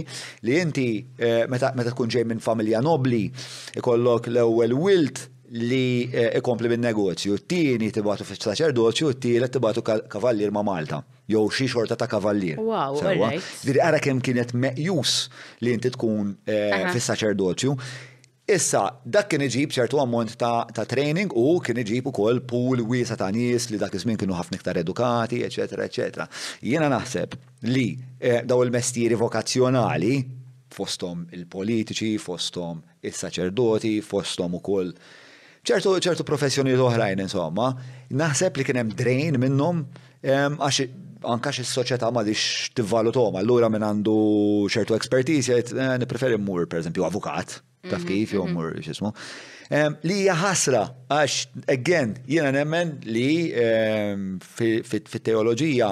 li 0.48 0.58
inti 0.58 0.86
eh, 1.18 1.44
meta 1.48 1.70
tkun 1.76 2.08
ġej 2.10 2.24
minn 2.26 2.40
familja 2.42 2.80
nobli 2.82 3.28
ikollok 3.78 4.30
l-ewwel 4.32 4.72
wilt 4.80 5.28
li 5.52 6.08
eh, 6.10 6.36
ikompli 6.38 6.68
bin 6.70 6.80
negozju 6.80 7.36
Tieni 7.48 7.90
tibatu 7.92 8.24
fi 8.24 8.36
saċerdoċju, 8.38 9.12
t 9.20 9.34
t 9.40 9.50
tibatu 9.52 9.82
kavallir 9.84 10.50
ma' 10.50 10.62
Malta. 10.64 11.02
Jow 11.26 11.48
xi 11.48 11.66
xorta 11.68 11.96
ta' 11.96 12.06
kavallir. 12.08 12.58
Wow, 12.58 12.96
Diri 13.64 13.80
għara 13.80 13.98
kem 14.00 14.20
kienet 14.24 14.54
meqjus 14.54 15.28
li 15.60 15.74
inti 15.74 15.90
tkun 15.92 16.34
eh, 16.48 16.88
fis 16.92 17.08
saċerdoċju. 17.10 17.76
Issa, 18.44 19.00
dak 19.08 19.30
kien 19.32 19.40
iġib 19.40 19.70
ċertu 19.72 19.96
ammont 20.02 20.34
ta' 20.36 20.68
training 20.84 21.32
u 21.32 21.58
kien 21.64 21.78
iġib 21.80 22.10
ukoll 22.10 22.42
pool 22.44 22.82
wiesa 22.84 23.16
ta' 23.16 23.30
nies 23.32 23.70
li 23.72 23.78
dak 23.80 23.94
iż 23.96 24.04
kienu 24.04 24.36
ħafna 24.36 24.58
iktar 24.60 24.76
edukati, 24.80 25.40
eċetera, 25.46 25.86
eċetera. 25.88 26.26
Jiena 26.60 26.90
naħseb 26.92 27.36
li 27.72 27.86
eh, 28.20 28.42
daw 28.44 28.64
il-mestieri 28.68 29.16
vokazzjonali 29.16 30.16
fostom 30.74 31.24
il-politiċi, 31.32 32.16
fostom 32.18 32.82
is-saċerdoti, 33.00 34.00
fostom 34.02 34.58
ukoll 34.60 34.90
koll 34.92 35.20
ċertu 35.64 35.92
ċertu 36.04 36.24
professjoni 36.28 36.74
oħrajn 36.76 37.22
insomma, 37.24 37.70
naħseb 38.12 38.56
li 38.60 38.66
kien 38.68 38.80
hemm 38.82 38.96
drain 38.98 39.38
minnhom 39.40 39.84
għax 40.24 40.90
anka 41.24 41.54
xis 41.56 41.70
soċjetà 41.78 42.10
ma 42.12 42.20
tivvalutahom, 42.24 43.38
allura 43.40 43.70
minn 43.72 43.84
għandu 43.86 44.16
ċertu 44.68 44.96
ekspertiż 44.98 45.46
jgħid 45.48 45.70
eh, 45.72 45.92
nippreferi 46.02 46.36
mmur 46.36 46.66
pereżempju 46.68 47.06
avukat, 47.06 47.54
taf 47.88 48.02
mhm, 48.02 48.08
kif 48.10 48.34
jew 48.36 48.42
mhm. 48.44 48.52
mmur 48.52 48.78
x'ismu. 48.84 49.14
Li 50.04 50.18
hija 50.20 50.34
ħasra 50.36 50.82
għax 51.08 51.70
again 51.72 52.10
jiena 52.28 52.50
nemmen 52.52 52.98
li 53.08 53.48
fit-teoloġija 54.44 55.88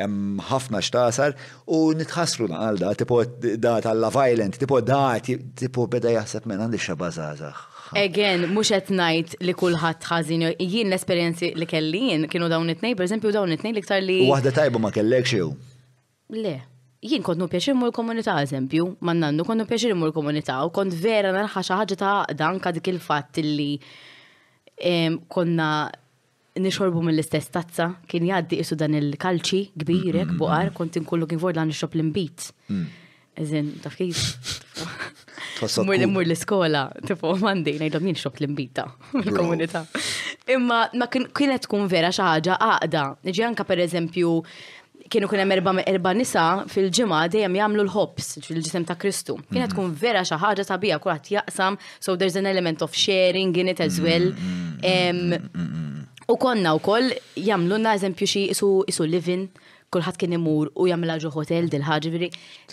hemm 0.00 0.40
ħafna 0.48 0.80
x'tasar 0.80 1.36
u 1.68 1.82
nitħassru 1.98 2.48
naqal 2.54 2.80
da 2.80 2.94
tipo 2.96 3.20
da 3.28 3.74
tal-la 3.84 4.08
violent, 4.16 4.56
tipo 4.56 4.80
da 4.80 5.18
tipo 5.20 5.84
beda 5.92 6.14
jaħseb 6.16 6.48
minn 6.48 6.64
għandi 6.70 6.80
xa 6.80 6.96
Again, 7.92 8.46
mhux 8.48 8.70
qed 8.72 8.86
ngħid 8.96 9.34
li 9.44 9.52
kulħadd 9.52 10.06
ħażin. 10.08 10.44
Jien 10.58 10.88
l-esperjenzi 10.88 11.50
li 11.60 11.66
kelli 11.68 12.00
jien 12.10 12.22
kienu 12.32 12.46
dawn 12.48 12.70
it-tnejn, 12.72 12.94
pereżempju 12.96 13.32
dawn 13.36 13.52
it-tnejn 13.52 13.76
ktar 13.84 14.00
li. 14.00 14.16
Waħda 14.30 14.52
tajba 14.58 14.80
ma 14.80 14.90
kellek 14.94 15.26
xew. 15.28 15.50
Le. 16.36 16.54
Jien 17.04 17.24
kont 17.26 17.40
nupjaċir 17.42 17.74
mur 17.76 17.90
komunità, 17.92 18.36
eżempju, 18.46 18.86
ma 19.04 19.12
nannu 19.18 19.44
kont 19.44 19.58
nupjaċir 19.64 19.94
mur 19.98 20.14
komunità 20.16 20.60
u 20.64 20.70
kont 20.74 20.94
vera 21.04 21.34
narħa 21.36 21.64
xi 21.66 21.78
ħaġa 21.82 21.98
ta' 22.00 22.36
dan 22.38 22.62
dik 22.78 22.88
il-fatt 22.94 23.42
li 23.44 23.74
konna 25.28 25.68
nixorbu 26.62 27.00
mill-istess 27.02 27.48
tazza, 27.52 27.90
kien 28.08 28.24
jaddi 28.28 28.62
isu 28.64 28.76
dan 28.76 28.96
il-kalċi 28.96 29.62
kbirek, 29.82 30.32
buqar, 30.40 30.72
kont 30.76 30.96
inkollu 31.00 31.28
kien 31.28 31.40
for 31.42 31.52
dan 31.56 31.68
nixrob 31.72 31.94
l-imbit. 31.96 32.50
Mm. 32.72 32.88
Eżin, 33.40 33.70
taf 33.80 33.94
kif? 33.96 34.60
Mur 35.86 35.96
li 35.96 36.08
mur 36.10 36.26
l-iskola, 36.26 36.82
tifu, 37.08 37.32
mandi, 37.40 37.76
najdom 37.80 38.04
jien 38.10 38.16
xokt 38.20 38.42
l-imbita 38.42 38.84
fil-komunità. 39.12 39.84
Imma 40.52 40.80
ma 41.00 41.06
kienet 41.08 41.64
tkun 41.64 41.86
vera 41.88 42.10
xaħġa 42.12 42.56
għaqda. 42.68 43.04
Nġi 43.30 43.44
anka 43.46 43.64
per 43.64 43.80
eżempju, 43.86 44.34
kienu 45.12 45.30
kunem 45.30 45.54
erba, 45.56 45.72
erba 45.88 46.12
nisa 46.18 46.44
fil-ġimgħa 46.72 47.22
dejjem 47.32 47.56
jagħmlu 47.60 47.86
l-hops 47.86 48.34
fil-ġisem 48.44 48.84
ta' 48.90 48.98
Kristu. 49.00 49.38
Kienet 49.48 49.70
mm. 49.70 49.76
tkun 49.76 49.94
vera 50.02 50.24
xi 50.28 50.36
ħaġa 50.42 50.98
kurat 51.06 51.32
jaqsam, 51.32 51.78
so 52.00 52.16
there's 52.16 52.36
an 52.36 52.44
element 52.46 52.82
of 52.82 52.92
sharing 52.92 53.56
in 53.56 53.68
it 53.68 53.80
as 53.80 54.00
well. 54.00 54.28
Mm, 54.82 55.38
mm, 55.54 56.28
konna 56.40 56.74
u 56.74 56.80
koll, 56.80 57.12
jamlu 57.36 57.78
na 57.80 57.94
eżempju 57.96 58.26
xi 58.28 58.44
isu 58.56 59.06
living 59.06 59.48
kulħadd 59.92 60.18
kien 60.22 60.34
imur 60.38 60.70
u 60.78 60.86
jagħmilha 60.88 61.18
ġo 61.22 61.30
hotel 61.36 61.68
dil-ħaġi 61.72 62.12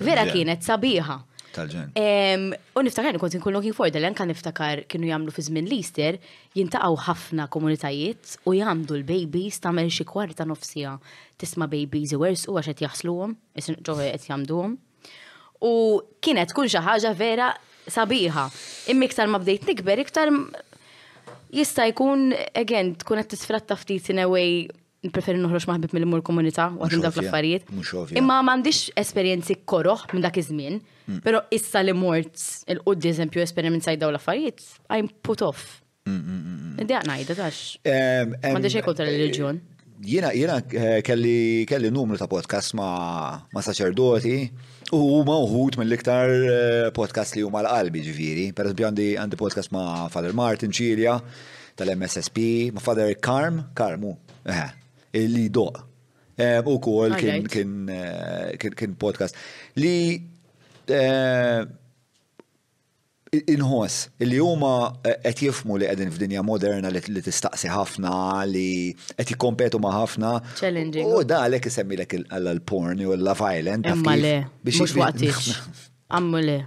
vera 0.07 0.25
kienet 0.29 0.63
sabiħa. 0.65 1.17
U 1.59 2.83
niftakar 2.85 3.17
kont 3.19 3.35
nkun 3.39 3.55
looking 3.57 3.75
for 3.75 3.91
dal 3.91 4.05
kan 4.15 4.29
niftakar 4.31 4.83
kienu 4.91 5.09
jagħmlu 5.09 5.33
fi 5.35 5.45
żmien 5.49 5.67
l-Easter, 5.67 6.17
jintaqgħu 6.55 6.99
ħafna 7.07 7.47
komunitajiet 7.55 8.37
u 8.47 8.55
jagħmlu 8.59 8.99
l-babies 9.01 9.59
tagħmel 9.65 9.91
xi 9.93 10.07
kwarta 10.09 10.45
nofsija 10.47 10.95
tisma' 11.41 11.69
babies 11.73 12.15
u 12.15 12.23
għax 12.23 12.71
qed 12.71 12.85
jaħsluhom, 12.87 13.35
ġo 13.83 13.97
qed 13.99 14.31
jagħmluhom. 14.31 14.77
U 15.69 15.73
kienet 16.23 16.55
kull 16.55 16.71
xi 16.71 16.79
ħaġa 16.85 17.13
vera 17.19 17.51
sabiħa. 17.89 18.47
Immi 18.93 19.09
iktar 19.09 19.27
ma 19.27 19.41
bdejt 19.41 19.65
nikber 19.73 20.05
iktar 20.05 20.31
jista' 21.51 21.89
jkun 21.91 22.29
again 22.55 22.93
tkun 23.01 23.19
qed 23.25 23.33
tisfratta 23.35 23.75
ftit 23.75 24.13
in 24.15 24.21
a 24.23 24.29
way 24.29 24.67
preferi 25.07 25.39
noħroġ 25.39 25.65
maħbib 25.69 25.93
mill-mur 25.95 26.21
komunità 26.27 26.65
u 26.75 26.81
għadin 26.83 27.03
dak 27.05 27.15
l-affarijiet. 27.21 27.69
Imma 28.19 28.39
m'għandix 28.43 28.81
esperjenzi 28.99 29.55
koroħ 29.69 30.09
minn 30.11 30.25
dak 30.25 30.37
iż-żmien, 30.41 30.81
hmm. 31.07 31.21
però 31.23 31.41
issa 31.55 31.79
li 31.85 31.95
mort 31.95 32.41
il-quddi 32.67 33.13
eżempju 33.13 33.43
esperiment 33.45 33.85
sajt 33.85 34.01
daw 34.03 34.11
l-affarijiet, 34.11 34.65
I'm 34.91 35.07
put 35.23 35.45
off. 35.45 35.69
Hmm, 36.09 36.19
hmm, 36.19 36.87
Diqa 36.87 36.99
ngħidha 37.07 37.37
tax. 37.37 37.61
M'għandix 37.87 38.83
kontra 38.83 39.07
l-reliġjon. 39.07 39.61
Eh, 39.63 39.99
jiena 40.15 40.33
eh, 40.35 40.99
kelli 41.07 41.63
kelli 41.67 41.89
numru 41.91 42.19
ta' 42.19 42.27
podcast 42.31 42.75
ma' 42.79 43.47
ma' 43.55 43.63
saċerdoti 43.65 44.35
u 44.95 44.99
huma 45.15 45.35
uħut 45.43 45.79
mill-iktar 45.79 46.33
eh, 46.35 46.89
podcast 46.95 47.37
li 47.39 47.45
huma 47.47 47.63
l-qalbi 47.63 48.03
ġviri. 48.09 48.45
Per 48.57 48.73
għandi 48.73 49.13
għandi 49.23 49.39
podcast 49.39 49.71
ma' 49.75 50.09
Father 50.11 50.35
Martin 50.35 50.75
Ċilja 50.75 51.15
tal-MSSP, 51.79 52.41
ma' 52.75 52.83
Father 52.83 53.13
Karm, 53.23 53.61
Karmu, 53.71 54.17
li 55.13 55.49
doq. 55.49 55.79
Eh, 56.39 56.61
u 56.67 56.79
kol 56.81 57.15
kien 57.19 57.89
eh, 57.89 58.95
podcast. 58.97 59.35
Li 59.75 60.15
eh, 60.87 61.63
inħos 63.51 63.97
li 64.25 64.39
huma 64.41 64.71
qed 65.05 65.43
jifmu 65.45 65.75
li 65.77 65.85
qegħdin 65.89 66.13
f'dinja 66.15 66.41
moderna 66.45 66.89
li 66.89 67.21
tistaqsi 67.21 67.69
ħafna 67.69 68.13
li 68.49 68.95
qed 69.11 69.33
jikkompetu 69.35 69.81
ma' 69.83 69.91
ħafna. 69.99 70.33
Challenging. 70.61 71.11
U 71.11 71.21
da 71.27 71.43
għalhekk 71.45 71.67
isemmilek 71.73 72.17
għall-porn 72.23 73.03
u 73.07 73.13
l-violent. 73.19 73.91
Imma 73.91 74.15
le, 74.17 74.35
mhux 74.65 74.95
mela. 74.95 75.39
Ammu 76.19 76.43
le. 76.45 76.59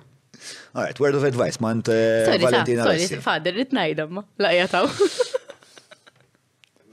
All 0.74 0.84
right, 0.86 0.98
word 1.00 1.14
of 1.14 1.22
advice, 1.24 1.60
mant 1.62 1.86
Valentina. 1.88 2.82
Sorry, 2.90 3.20
fader, 3.22 3.52
ritnajdam, 3.54 4.20
laqjataw. 4.42 4.88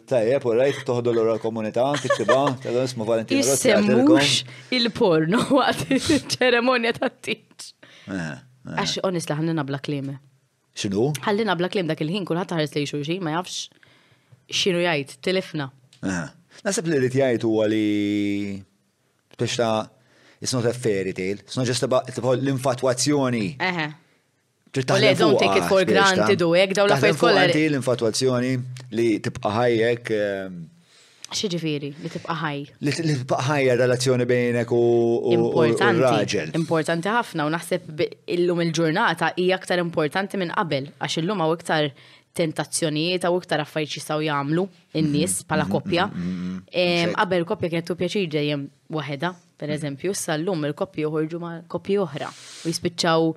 Tajjeb, 0.10 0.46
u 0.50 0.54
rajt 0.58 0.80
toħdu 0.88 1.12
l-ora 1.14 1.36
komunità, 1.42 1.84
t 2.02 2.10
tal 2.26 2.78
ismu 2.82 3.06
Valentino 3.08 3.44
Rossi. 3.46 3.70
Jissemmux 3.76 4.32
il-porno 4.74 5.44
għad 5.60 5.84
il-ċeremonja 5.98 6.96
ta' 6.98 7.12
t 7.14 7.20
tiċ. 7.30 7.68
Eh, 8.10 8.16
eh. 8.16 8.40
Għax, 8.74 8.96
onest, 9.06 9.34
ħallina 9.38 9.66
bla 9.70 9.80
klime. 9.86 10.18
Xinu? 10.80 11.10
Ħallina 11.26 11.54
bla 11.60 11.70
klime 11.74 11.92
dak 11.94 12.02
il-ħin, 12.06 12.26
kullħat 12.30 12.56
ħares 12.58 12.74
li 12.80 12.86
xuġi, 12.90 13.20
ma 13.26 13.36
jafx 13.36 13.68
xinu 14.62 14.82
jajt, 14.84 15.18
telefna. 15.26 15.70
Eh. 16.02 16.26
Nasib 16.66 16.90
li 16.90 17.02
li 17.06 17.12
t 17.14 17.22
jajt 17.22 17.46
u 17.48 17.54
għali, 17.62 17.86
t 19.38 19.42
ta' 19.46 19.72
it's 20.42 20.54
not 20.56 20.66
a 20.66 20.72
fairy 20.74 21.12
tale, 21.14 21.44
it's 21.46 21.58
not 21.58 21.68
just 21.68 21.84
about 21.84 22.10
l 22.34 22.54
infatwazzjoni 22.56 23.58
Eħe. 23.60 23.90
Le, 24.76 25.14
don't 25.18 25.38
take 25.40 25.58
it 25.58 25.64
for 25.66 25.82
granted 25.84 26.44
u 26.46 26.52
għek, 26.54 26.76
daw 26.78 26.86
la 26.92 26.98
fejt 27.02 27.18
kolla. 27.18 27.48
L-infatuazzjoni 27.50 28.52
li 28.94 29.06
tibqa 29.26 29.50
ħajjek. 29.56 30.12
Ehm, 30.18 30.60
Xieġifiri, 31.34 31.90
li 32.04 32.10
tibqa 32.14 32.36
ħaj. 32.42 32.60
Li 32.86 32.94
tibqa 33.00 33.40
ħajja 33.48 33.76
relazzjoni 33.82 34.28
bejnek 34.30 34.74
u 34.78 34.84
raġel. 36.00 36.54
Importanti 36.62 37.12
ħafna 37.18 37.46
u 37.50 37.54
naħseb 37.58 38.06
illum 38.38 38.62
il-ġurnata 38.68 39.32
hija 39.42 39.58
aktar 39.58 39.82
importanti 39.82 40.38
minn 40.42 40.54
qabel, 40.58 40.92
għax 41.06 41.20
illum 41.24 41.42
għaw 41.46 41.58
iktar 41.60 41.90
tentazzjonijiet 42.40 43.26
għaw 43.26 43.42
iktar 43.42 43.64
affarijiet 43.66 43.98
jistgħu 44.00 44.28
jagħmlu 44.30 44.68
in-nies 44.70 45.34
mm-hmm. 45.34 45.50
bħala 45.50 45.68
koppja. 45.74 46.08
Mm-hmm. 46.14 46.42
Mm-hmm. 46.46 46.82
Ehm, 46.88 47.18
qabel 47.22 47.50
koppja 47.52 47.74
kienet 47.76 47.90
tu 47.90 47.98
dejjem 48.38 48.68
waħedha, 48.98 49.34
per 49.58 49.74
eżempju, 49.78 50.14
issa 50.18 50.38
llum 50.42 50.62
il-koppji 50.70 51.06
joħorġu 51.10 51.40
ma' 51.46 51.56
koppji 51.68 52.02
oħra 52.06 52.30
u 52.34 52.70
jispiċċaw 52.74 53.34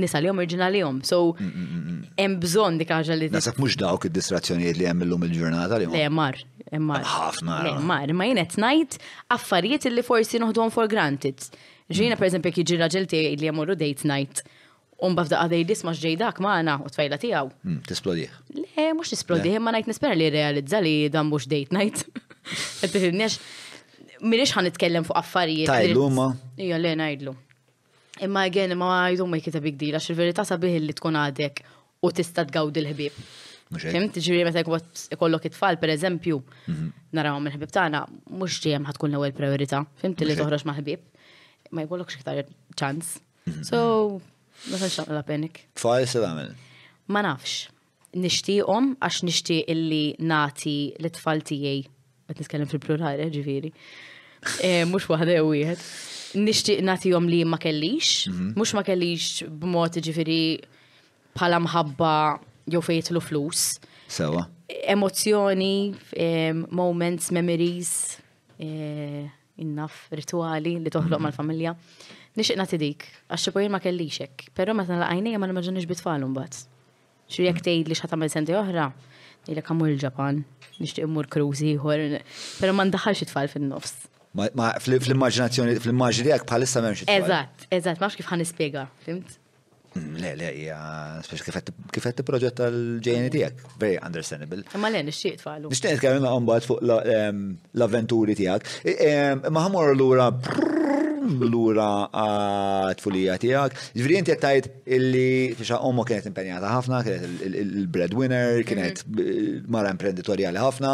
nisa 0.00 0.20
li 0.20 0.28
jom 0.28 0.40
li 0.70 0.80
jom. 0.82 0.98
So, 1.04 1.32
mm, 1.38 1.46
mm, 1.46 1.84
mm, 1.90 2.02
hemm 2.20 2.38
bżon 2.42 2.76
dik 2.78 2.90
ħaġa 2.92 3.16
li. 3.18 3.28
Nasab 3.32 3.58
mux 3.62 3.76
dawk 3.80 4.06
id-distrazzjonijiet 4.08 4.76
li 4.80 4.88
hemm 4.88 5.04
illum 5.06 5.24
il-ġurnata 5.28 5.78
li 5.80 5.86
jom. 5.88 5.94
Le, 5.96 6.08
mar, 6.10 6.38
mar. 6.80 7.06
Ħafna. 7.12 7.60
Le, 7.66 7.72
mar, 7.86 8.12
ma 8.12 8.28
jenet 8.28 8.56
najt 8.60 8.98
affarijiet 9.32 9.88
li 9.92 10.02
forsi 10.06 10.40
noħduhom 10.42 10.72
for 10.72 10.86
granted. 10.88 11.40
Ġina, 11.90 12.16
per 12.18 12.26
eżempju, 12.28 12.52
kħiġi 12.56 12.80
raġel 12.82 13.06
tiegħi 13.08 13.36
li 13.40 13.48
jemorru 13.50 13.76
date 13.78 14.04
night. 14.08 14.42
Un 15.06 15.12
bafda 15.14 15.42
għadej 15.44 15.66
disma 15.68 15.92
ġejdak 15.96 16.38
maħna 16.40 16.78
u 16.82 16.88
tfajla 16.88 17.18
tijaw. 17.20 17.50
Tisplodih. 17.86 18.30
Le, 18.56 18.88
mux 18.96 19.10
tisplodih, 19.12 19.58
ma 19.60 19.70
najt 19.76 19.90
nispera 19.92 20.14
li 20.16 20.30
realizza 20.32 20.80
li 20.80 21.08
dan 21.12 21.28
mux 21.28 21.46
date 21.48 21.72
night. 21.76 22.04
Għettiħinnex, 22.82 23.38
minix 24.24 24.52
ħan 24.56 24.64
nitkellem 24.70 25.04
fuq 25.06 25.16
affarijiet. 25.20 25.68
Tajdlu 25.70 26.08
ma. 26.16 26.30
Ija, 26.56 26.78
le, 26.80 26.94
najdlu. 26.98 27.34
Imma 28.24 28.46
għen, 28.48 28.72
ma 28.80 28.86
għajdu 29.06 29.26
ma 29.28 29.36
jkita 29.38 29.60
bigdi, 29.60 29.90
għax 29.92 30.10
il 30.10 30.16
verita 30.22 30.44
sabiħ 30.46 30.78
li 30.80 30.94
tkun 30.96 31.18
għadek 31.20 31.60
u 32.06 32.10
tista 32.16 32.44
tgawdi 32.48 32.80
l-ħbib. 32.80 33.26
Fim, 33.82 34.06
tiġri 34.14 34.44
meta 34.46 34.62
ikollok 34.62 35.48
it-tfal, 35.50 35.76
per 35.82 35.90
eżempju, 35.92 36.38
mhm. 36.70 36.88
naraw 37.18 37.36
minn 37.42 37.52
ħbib 37.52 37.72
tagħna, 37.74 38.04
mhux 38.32 38.60
ġiem 38.68 38.86
ħatkun 38.88 39.12
l-ewwel 39.16 39.34
priorità. 39.36 39.82
Fim, 40.00 40.14
li 40.16 40.36
toħroġ 40.38 40.64
ma' 40.68 40.76
ħbib, 40.78 41.04
ma 41.74 41.84
jkollokx 41.84 42.20
iktar 42.20 42.42
ċans. 42.78 43.18
Mhm. 43.50 43.66
So, 43.68 43.82
ma 44.70 44.78
tantx 44.80 44.98
naqla 45.02 45.24
penik. 45.28 45.64
Tfal 45.76 46.06
se 46.08 46.18
għamil. 46.22 46.54
Ma 47.12 47.20
nafx. 47.26 47.66
Nixtieqhom 48.16 48.94
għax 49.04 49.24
nixtieq 49.28 49.68
illi 49.74 50.04
nati 50.24 50.76
l-tfal 50.96 51.42
tiegħi 51.44 51.74
qed 52.30 52.38
nitkellem 52.40 52.68
fil-plural 52.70 53.20
eh, 53.20 53.28
ġifieri. 53.34 53.72
Eh, 54.64 54.84
mhux 54.88 55.04
waħda 55.12 55.36
jew 55.40 55.50
wieħed 55.52 55.82
nishtiq 56.34 56.82
natijom 56.82 57.26
li 57.28 57.44
ma 57.44 57.58
kellix, 57.62 58.26
mux 58.56 58.66
mhm. 58.70 58.76
ma 58.80 58.84
kellix 58.88 59.18
b'mod 59.46 59.98
ġifiri 60.06 60.58
bħala 61.36 61.60
mħabba 61.62 62.12
jew 62.72 62.82
fejtlu 62.82 63.20
flus. 63.22 63.68
Sewa. 64.08 64.46
Emozjoni, 64.68 65.94
moments, 66.74 67.30
memories, 67.30 67.92
innaf, 68.60 70.00
eh, 70.10 70.16
rituali 70.22 70.76
li 70.80 70.90
toħloq 70.92 71.20
mhm. 71.20 71.26
mal-familja. 71.28 71.76
Nixtieq 72.36 72.58
nagħti 72.60 72.78
dik, 72.82 73.06
għax 73.32 73.46
xi 73.48 73.68
ma 73.72 73.80
kellix 73.80 74.22
hekk, 74.26 74.50
però 74.56 74.74
meta 74.76 74.92
nalaqajnija 74.92 75.40
ma 75.40 75.48
nimmaġinix 75.48 75.86
bitfalhom 75.88 76.34
bad. 76.36 76.58
Xi 77.30 77.46
jekk 77.46 77.60
mhm. 77.62 77.68
tgħid 77.68 77.92
li 77.92 78.00
x'ħatamel 78.00 78.32
senti 78.34 78.56
oħra, 78.58 78.90
ilek 79.46 79.70
għamur 79.72 79.92
il-Ġapan, 79.94 80.42
nixtieq 80.82 81.06
immur 81.06 81.30
kruż 81.30 81.62
ieħor, 81.70 82.08
però 82.60 82.74
ma 82.74 82.84
ndaħħalx 82.90 83.24
it-tfal 83.24 83.48
fin-nofs. 83.52 83.94
Ma 84.36 84.68
fl-immaġinazzjoni, 84.80 85.78
fl-immaġini 85.80 86.34
għak 86.34 86.44
bħalissa 86.50 86.82
memx. 86.84 87.06
Eżat, 87.08 87.66
eżat, 87.72 88.00
maċ 88.02 88.18
kif 88.20 88.28
ħan 88.28 88.42
nispiega, 88.42 88.82
fimt? 89.06 89.38
Hmm, 89.96 90.18
le, 90.20 90.34
le, 90.36 90.50
ja, 90.66 90.80
speċ 91.24 91.44
kif 91.96 92.08
għed 92.10 92.20
proġetta 92.28 92.66
l-ġejni 92.68 93.30
tijak, 93.32 93.62
very 93.80 93.96
understandable. 94.04 94.60
Ma 94.82 94.90
le, 94.92 95.00
nixtieq 95.08 95.40
falu. 95.40 95.70
Nixċiet 95.72 96.02
tkellimna 96.02 96.34
għombat 96.36 96.68
fuq 96.68 96.84
l-avventuri 96.84 98.36
tijak. 98.36 98.68
Maħamur 99.48 99.94
l-ura 99.96 100.28
l-ura 101.22 101.90
t-fulija 102.98 103.36
tijak. 103.40 103.74
Ġviri 103.96 104.18
jinti 104.18 104.34
għattajt 104.34 104.68
illi 104.96 105.54
fixa 105.58 105.78
ommu 105.86 106.04
kienet 106.06 106.28
impenjata 106.30 106.70
ħafna, 106.76 107.00
kienet 107.06 107.44
il-breadwinner, 107.62 108.60
mhm. 108.60 108.66
kienet 108.68 109.02
eh, 109.06 109.48
mara 109.72 109.92
imprenditoriali 109.94 110.60
ħafna, 110.62 110.92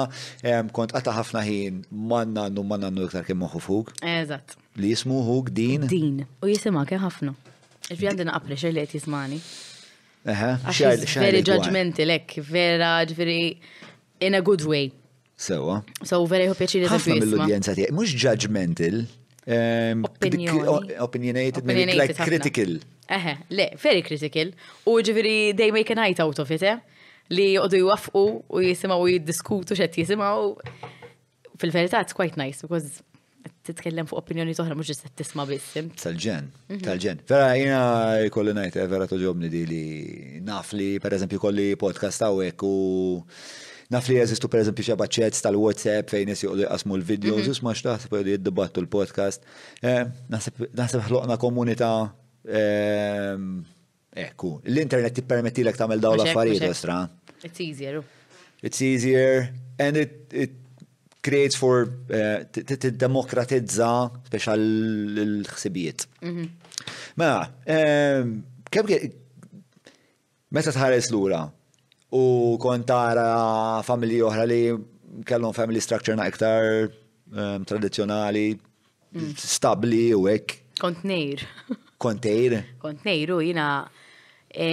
kont 0.76 0.94
għata 0.96 1.16
ħafna 1.20 1.42
ħin 1.46 1.82
manna 2.12 2.48
nu 2.54 2.64
manna 2.66 2.92
nu 2.94 3.06
iktar 3.08 3.26
kien 3.28 3.40
moħu 3.42 3.62
fuq. 3.64 3.92
Eżat. 4.02 4.56
Li 4.80 4.92
jismu 4.94 5.18
Huk 5.26 5.50
din? 5.52 5.82
Din. 5.90 6.22
U 6.40 6.48
jisima 6.48 6.86
kien 6.88 7.02
ħafna. 7.02 7.34
Ġviri 7.90 8.10
għandin 8.12 8.30
għapri 8.32 8.56
xe 8.60 8.70
li 8.72 8.86
jismani. 8.88 9.40
Eħe, 10.22 10.54
Very 11.18 11.40
judgmental, 11.42 12.06
lek, 12.06 12.36
vera, 12.46 13.00
ġviri, 13.10 13.56
in 14.22 14.36
a 14.38 14.40
good 14.40 14.62
way. 14.70 14.92
Sewa. 15.42 15.80
So, 16.06 16.20
vera 16.30 16.46
jħu 16.46 16.54
pjaċi 16.60 16.82
li 16.84 16.86
Ħafna 16.92 17.16
mill-udjenza 17.18 17.74
tiegħek, 17.74 17.94
mhux 17.96 18.12
judgmental, 18.22 19.00
Ehm, 19.44 20.04
opinionated, 20.04 21.64
maybe 21.64 21.92
like 21.94 22.14
critical. 22.14 22.78
Eh, 23.08 23.36
le, 23.50 23.72
very 23.80 24.02
critical. 24.02 24.52
U 24.86 25.00
ġifiri, 25.02 25.56
they 25.56 25.70
make 25.72 25.90
a 25.90 25.94
night 25.96 26.20
out 26.20 26.38
of 26.38 26.50
it, 26.54 26.62
eh? 26.62 26.78
Li 27.32 27.54
jodu 27.56 27.80
jwafqu 27.82 28.22
u 28.48 28.60
jisimaw 28.62 29.00
u 29.02 29.08
jiddiskutu 29.10 29.74
xed 29.78 29.98
jisimaw. 29.98 30.52
Fil-verità, 31.58 32.00
it's 32.04 32.14
quite 32.14 32.36
nice, 32.36 32.62
because 32.62 33.02
titkellem 33.66 34.06
fuq 34.10 34.20
opinjoni 34.22 34.54
toħra 34.58 34.76
mux 34.78 34.90
ġistet 34.90 35.14
tisma 35.18 35.42
bissim. 35.50 35.90
Tal-ġen, 35.98 36.46
mhm. 36.68 36.84
tal-ġen. 36.86 37.22
Vera, 37.26 37.50
jina 37.58 37.82
kolli 38.34 38.54
najt, 38.54 38.78
eh, 38.78 38.86
vera 38.90 39.10
toġobni 39.10 39.50
di 39.50 39.64
li 39.68 39.84
naf 40.42 40.70
li, 40.78 40.94
per 41.02 41.18
eżempju, 41.18 41.42
kolli 41.48 41.68
podcast 41.82 42.22
għawek 42.28 42.62
u 42.68 42.76
Naf 43.92 44.08
li 44.08 44.16
jazistu 44.16 44.48
per 44.48 44.62
eżempju 44.62 44.84
xaba 44.86 45.06
chats 45.12 45.42
tal-WhatsApp 45.44 46.12
fejn 46.14 46.30
jessi 46.32 46.48
u 46.48 46.54
li 46.56 46.64
jasmu 46.64 46.96
l-videos, 47.00 47.42
mhm. 47.42 47.50
jisma 47.50 47.74
xtaħt 47.76 48.14
li 48.24 48.34
jiddibattu 48.36 48.80
l-podcast. 48.82 49.44
Eh, 49.84 50.06
naħseb 50.32 51.02
ħloqna 51.10 51.36
komunita 51.42 51.88
ehm, 52.48 53.44
ekku. 54.24 54.54
L-internet 54.72 55.20
permetti 55.28 55.64
l-ek 55.66 55.80
tamel 55.82 56.00
daw 56.00 56.16
l-affarijiet, 56.16 56.70
ostra. 56.72 57.02
It's 57.44 57.60
easier. 57.66 58.00
It's 58.64 58.80
easier 58.86 59.50
and 59.82 59.98
it, 60.06 60.14
it 60.32 60.56
creates 61.20 61.58
for 61.60 61.74
eh, 62.08 62.46
t-demokratizza 62.72 63.92
special 64.22 64.68
l-ħsibijiet. 65.44 66.08
Mhm. 66.30 66.48
Mela, 67.20 67.44
ehm, 67.68 68.38
kem 68.72 68.94
meta 70.52 70.72
tħares 70.78 71.12
l-ura, 71.12 71.44
U 72.12 72.56
kontara 72.60 73.80
familji 73.86 74.18
oħra 74.20 74.44
li 74.44 74.60
kellhom 75.28 75.54
family 75.56 75.80
structure 75.80 76.12
na 76.18 76.26
iktar 76.28 76.84
um, 76.84 76.96
ehm, 77.32 77.64
tradizjonali, 77.68 78.42
mm. 79.16 79.30
stabli 79.40 80.02
u 80.12 80.26
hekk. 80.28 80.58
Kontnejr. 80.82 81.46
Kontnejr? 82.02 82.58
Kontnejr 82.82 83.32
u 83.32 83.38
jina 83.46 83.66
e, 84.52 84.68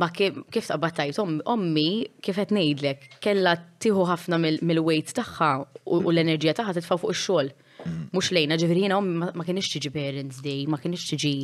ma 0.00 0.08
kif, 0.12 0.42
kif 0.52 0.68
ommi 0.74 1.88
kif 2.24 2.36
qed 2.42 2.52
ngħidlek 2.52 3.06
kellha 3.24 3.54
tieħu 3.80 4.04
ħafna 4.10 4.40
mill-weight 4.44 5.08
mil 5.08 5.18
tagħha 5.22 5.50
u, 5.64 6.02
u 6.04 6.12
l-enerġija 6.12 6.58
tagħha 6.60 6.76
titfa' 6.82 7.00
fuq 7.00 7.16
ix-xogħol. 7.16 7.48
Mm. 7.78 8.04
Mhux 8.12 8.30
lejna 8.36 8.60
ġifieri 8.60 8.92
ommi 8.98 9.32
ma 9.32 9.48
kienix 9.48 9.72
tiġi 9.78 9.94
parents 9.96 10.44
day, 10.44 10.66
ma 10.68 10.82
kienix 10.84 11.08
tiġi 11.14 11.34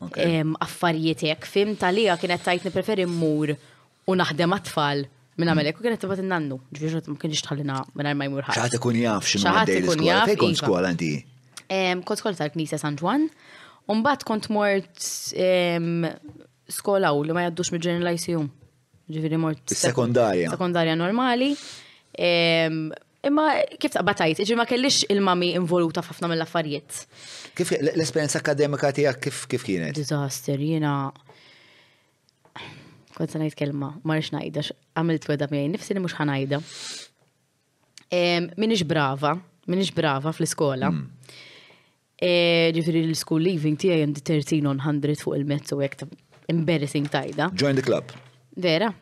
affarijiet 0.00 1.22
jek. 1.22 1.44
Fim 1.46 1.74
talija 1.76 2.16
kienet 2.20 2.42
tajt 2.44 2.64
nipreferi 2.64 3.06
mmur 3.06 3.54
u 4.06 4.14
naħdem 4.14 4.52
għatfall 4.54 5.06
minn 5.36 5.50
għamelek 5.52 5.74
mm. 5.78 5.80
u 5.80 5.84
kienet 5.84 6.00
tibat 6.00 6.22
nannu 6.24 6.58
ġviġu 6.72 7.02
ma 7.12 7.18
kienx 7.20 7.44
tħallina 7.44 7.78
minn 7.96 8.08
għal 8.10 8.18
ma 8.20 8.28
jmur 8.28 8.46
ħadd. 8.46 8.60
ħadd 8.66 8.98
jaf 9.00 9.30
xinu 9.30 9.52
għaddej 9.52 9.80
l-iskola. 9.80 10.18
Fej 10.22 10.36
iva. 10.36 10.42
kont 10.42 10.60
skola 10.60 10.92
inti? 10.92 11.14
Kont 12.06 12.22
skola 12.22 12.38
tal-Knisja 12.40 12.78
San 12.82 12.94
Ġwan. 13.00 13.26
Umbat 13.92 14.24
kont 14.26 14.50
mort 14.52 15.08
skola 16.66 17.12
u 17.14 17.22
li 17.24 17.36
ma 17.36 17.46
jaddux 17.48 17.72
mid-ġeneralizjum. 17.76 18.46
Ġviġu 19.16 19.38
mort. 19.40 19.62
Sekondarja. 19.74 20.50
Sekondarja 20.52 20.96
normali. 20.98 21.52
Imma 23.26 23.46
kif 23.82 23.90
taqbatajt, 23.94 24.38
iġi 24.44 24.54
ma 24.58 24.64
kellix 24.68 25.00
il-mami 25.10 25.48
involuta 25.58 26.02
f'ħafna 26.04 26.28
mill-affarijiet. 26.30 26.98
Kif 27.58 27.72
l-esperienza 27.80 28.38
akademika 28.38 28.92
tiegħek 28.94 29.22
kif 29.24 29.40
kif 29.50 29.64
kienet? 29.66 29.96
Disaster, 29.98 30.60
jiena 30.62 30.92
kont 33.16 33.32
se 33.32 33.40
ngħid 33.40 33.56
kelma, 33.58 33.88
ma 34.06 34.18
rix 34.18 34.30
ngħidha, 34.36 34.62
għamilt 35.00 35.26
weda 35.32 35.48
miegħi, 35.50 35.72
nifsi 35.74 35.96
li 35.96 36.04
mhux 36.04 36.16
ħanajda. 36.20 36.62
Minix 38.62 38.86
brava, 38.86 39.34
minix 39.72 39.90
brava 39.96 40.30
fl-iskola. 40.36 40.92
Mm. 40.92 41.36
E, 42.16 42.32
Ġifieri 42.76 43.02
l-school 43.08 43.42
leaving 43.44 43.80
tiegħi 43.80 44.06
għandi 44.06 44.22
13 44.28 44.70
on 44.70 44.84
100 44.84 45.18
fuq 45.24 45.36
il-mezzu 45.40 45.80
jekk 45.82 46.06
embarrassing 46.54 47.10
tajda. 47.10 47.50
Join 47.58 47.74
the 47.80 47.84
club. 47.84 48.12
Vera. 48.54 48.92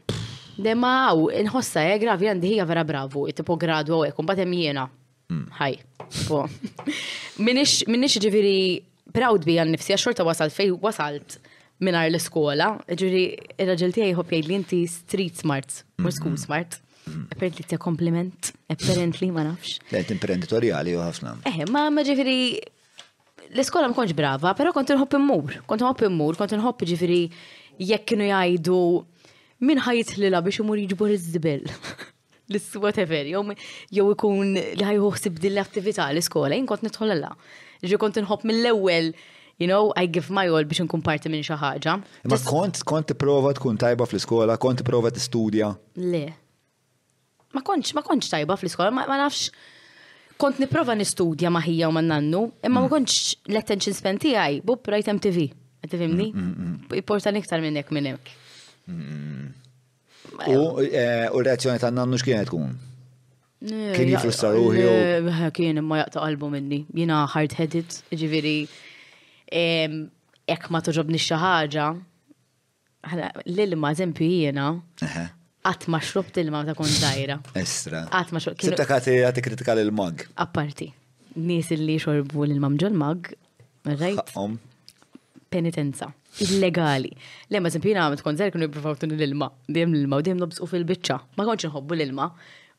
Dema 0.56 0.90
għaw, 1.08 1.24
nħossa, 1.48 1.82
ja, 1.82 1.96
eh, 1.96 2.00
gravi 2.02 2.28
għandi 2.30 2.50
hija 2.52 2.64
vera 2.66 2.84
it 3.28 3.36
tipo 3.36 3.56
gradu 3.56 4.02
għaw, 4.04 4.14
kumbat 4.14 4.38
jena. 4.38 4.88
Hmm. 5.28 5.46
Ħaj, 5.58 5.78
po. 6.28 6.44
Minix 7.38 8.18
ġiviri 8.22 8.82
proud 9.12 9.44
bi 9.44 9.58
għan 9.58 9.72
nifsi, 9.74 9.94
għaxorta 9.96 10.22
wasalt 10.24 10.52
fej 10.52 10.70
wasalt 10.80 11.38
minar 11.80 12.06
l-skola, 12.08 12.76
ġiviri 12.86 13.24
il-raġel 13.58 13.92
tijaj 13.92 14.12
jħob 14.14 14.30
jgħid 14.36 14.48
li 14.48 14.54
inti 14.54 14.82
street 14.88 15.40
smart, 15.42 15.82
u 15.98 16.10
school 16.14 16.36
hmm. 16.36 16.44
smart. 16.44 16.78
Hmm. 17.04 17.26
Apparently 17.32 17.64
it's 17.64 17.74
a 17.74 17.78
compliment, 17.78 18.52
apparently 18.70 19.30
ma 19.34 19.42
nafx. 19.48 19.80
Lejt 19.92 20.12
imprenditoriali 20.14 20.94
u 20.96 21.02
ħafna. 21.02 21.34
Eh, 21.50 21.64
ma 21.72 21.88
ma 21.90 22.04
ġifiri 22.06 22.36
l-iskola 23.50 23.90
mkonx 23.90 24.14
brava, 24.16 24.54
pero 24.56 24.72
kont 24.76 24.92
nħobb 24.94 25.18
immur, 25.18 25.58
kont 25.68 25.82
nħobb 25.84 26.06
immur, 26.08 26.38
kont 26.40 26.54
nħobb 26.60 26.86
ġifiri 26.94 27.24
jekk 27.88 28.12
kienu 28.12 28.30
jgħidu 28.30 28.80
min 29.64 29.78
la 30.30 30.40
biex 30.44 30.58
imur 30.60 30.76
jiġbor 30.78 31.10
iż-żibel. 31.14 31.62
L-whatever, 32.52 33.28
jew 33.96 34.10
ikun 34.12 34.52
li 34.54 34.84
ħaj 34.84 35.30
din 35.40 35.54
l-attività 35.54 36.10
l-iskola, 36.12 36.54
jien 36.54 36.66
kont 36.66 37.32
Ġi 37.84 37.98
kont 38.00 38.16
inħobb 38.16 38.46
mill-ewwel 38.48 39.10
you 39.60 39.66
know, 39.68 39.92
I 39.94 40.06
give 40.08 40.30
my 40.32 40.46
all 40.48 40.64
biex 40.64 40.80
nkun 40.86 41.02
parti 41.04 41.28
minn 41.28 41.42
xi 41.44 41.52
ħaġa. 41.58 41.94
Ma 42.30 42.38
kont 42.46 42.78
kont 42.88 43.10
tipprova 43.10 43.50
tkun 43.58 43.76
tajba 43.76 44.06
fl-iskola, 44.08 44.56
kont 44.62 44.80
tipprova 44.80 45.10
tistudja. 45.12 45.68
Le. 46.00 46.22
Ma 47.52 47.60
kontx 47.66 47.92
ma 47.98 48.00
kontx 48.06 48.32
tajba 48.32 48.56
fl-iskola, 48.56 48.88
ma, 48.94 49.04
nafx 49.20 49.50
kont 50.40 50.62
nipprova 50.64 50.96
nistudja 50.96 51.52
ma 51.52 51.60
ħija 51.66 51.90
u 51.90 51.94
ma 51.94 52.00
nannu, 52.00 52.42
imma 52.64 52.78
ma 52.78 52.86
mm. 52.86 52.94
kontx 52.94 53.36
l-attention 53.52 53.98
spent 53.98 54.24
tiegħi 54.24 54.62
bub 54.64 54.88
rajt 54.94 55.12
MTV. 55.18 55.44
Tifimni? 55.84 56.30
Mm, 56.32 56.52
mm, 56.88 57.04
Portan 57.12 57.36
iktar 57.42 57.60
minn 57.60 57.76
hekk 57.82 57.92
minn 57.98 58.14
hekk. 58.14 58.32
Eh, 60.40 61.30
u 61.34 61.42
reazzjoni 61.44 61.78
ta' 61.82 61.90
nannu 61.92 62.18
x'kienet 62.20 62.48
tkun? 62.50 62.70
Eh, 63.64 63.92
kien 63.96 64.10
jifrustar 64.12 64.56
uħi 64.60 64.82
u. 64.82 64.96
Eh, 65.28 65.44
kien 65.56 65.80
ma 65.84 66.02
jaqta 66.02 66.24
qalbu 66.24 66.50
minni. 66.52 66.82
Jina 66.94 67.22
hard-headed, 67.34 67.98
ġiviri, 68.20 68.56
jekk 69.52 70.68
ma 70.72 70.82
toġobni 70.84 71.20
xaħġa, 71.20 71.86
l-ilma 73.44 73.94
eżempju 73.94 74.28
jiena, 74.28 74.68
għat 75.64 75.88
ma 75.92 76.00
xrobt 76.04 76.40
ilma 76.44 76.64
ta' 76.68 76.76
kun 76.78 76.92
dajra. 77.04 77.38
Estra. 77.60 78.04
Għat 78.10 78.34
ma 78.36 78.42
xrobt. 78.44 78.66
Sibta 78.68 78.86
kati 78.88 79.18
għati 79.28 79.44
kritika 79.44 79.76
l-mag. 79.80 80.26
Apparti. 80.44 80.90
Nis 81.36 81.70
li 81.74 81.96
xorbu 81.98 82.44
l 82.46 82.60
mamġol 82.62 82.84
ġol-mag, 82.92 83.32
rajt? 83.90 84.36
Penitenza 85.50 86.12
illegali. 86.42 87.12
Le, 87.52 87.60
ma 87.62 87.70
sempina 87.72 88.04
għamet 88.06 88.22
konzer 88.24 88.50
kienu 88.52 88.66
jiprofaw 88.68 88.96
tun 89.02 89.14
l-ilma, 89.16 89.48
dem 89.70 89.92
l-ilma, 89.94 90.18
u 90.18 90.24
dem 90.26 90.40
nobsu 90.40 90.66
fil-bicċa. 90.70 91.18
Ma 91.38 91.46
konċ 91.46 91.68
nħobbu 91.70 91.98
l-ilma. 91.98 92.30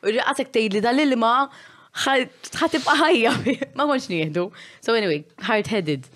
U 0.06 0.12
Għatek 0.16 0.52
tgħid 0.56 0.76
li 0.78 0.82
dal-ilma 0.86 1.32
ħatibqa 2.06 2.98
ħajja, 3.04 3.36
ma 3.78 3.86
konċ 3.92 4.10
nieħdu. 4.12 4.48
So 4.86 4.96
anyway, 4.98 5.24
hard-headed. 5.48 6.10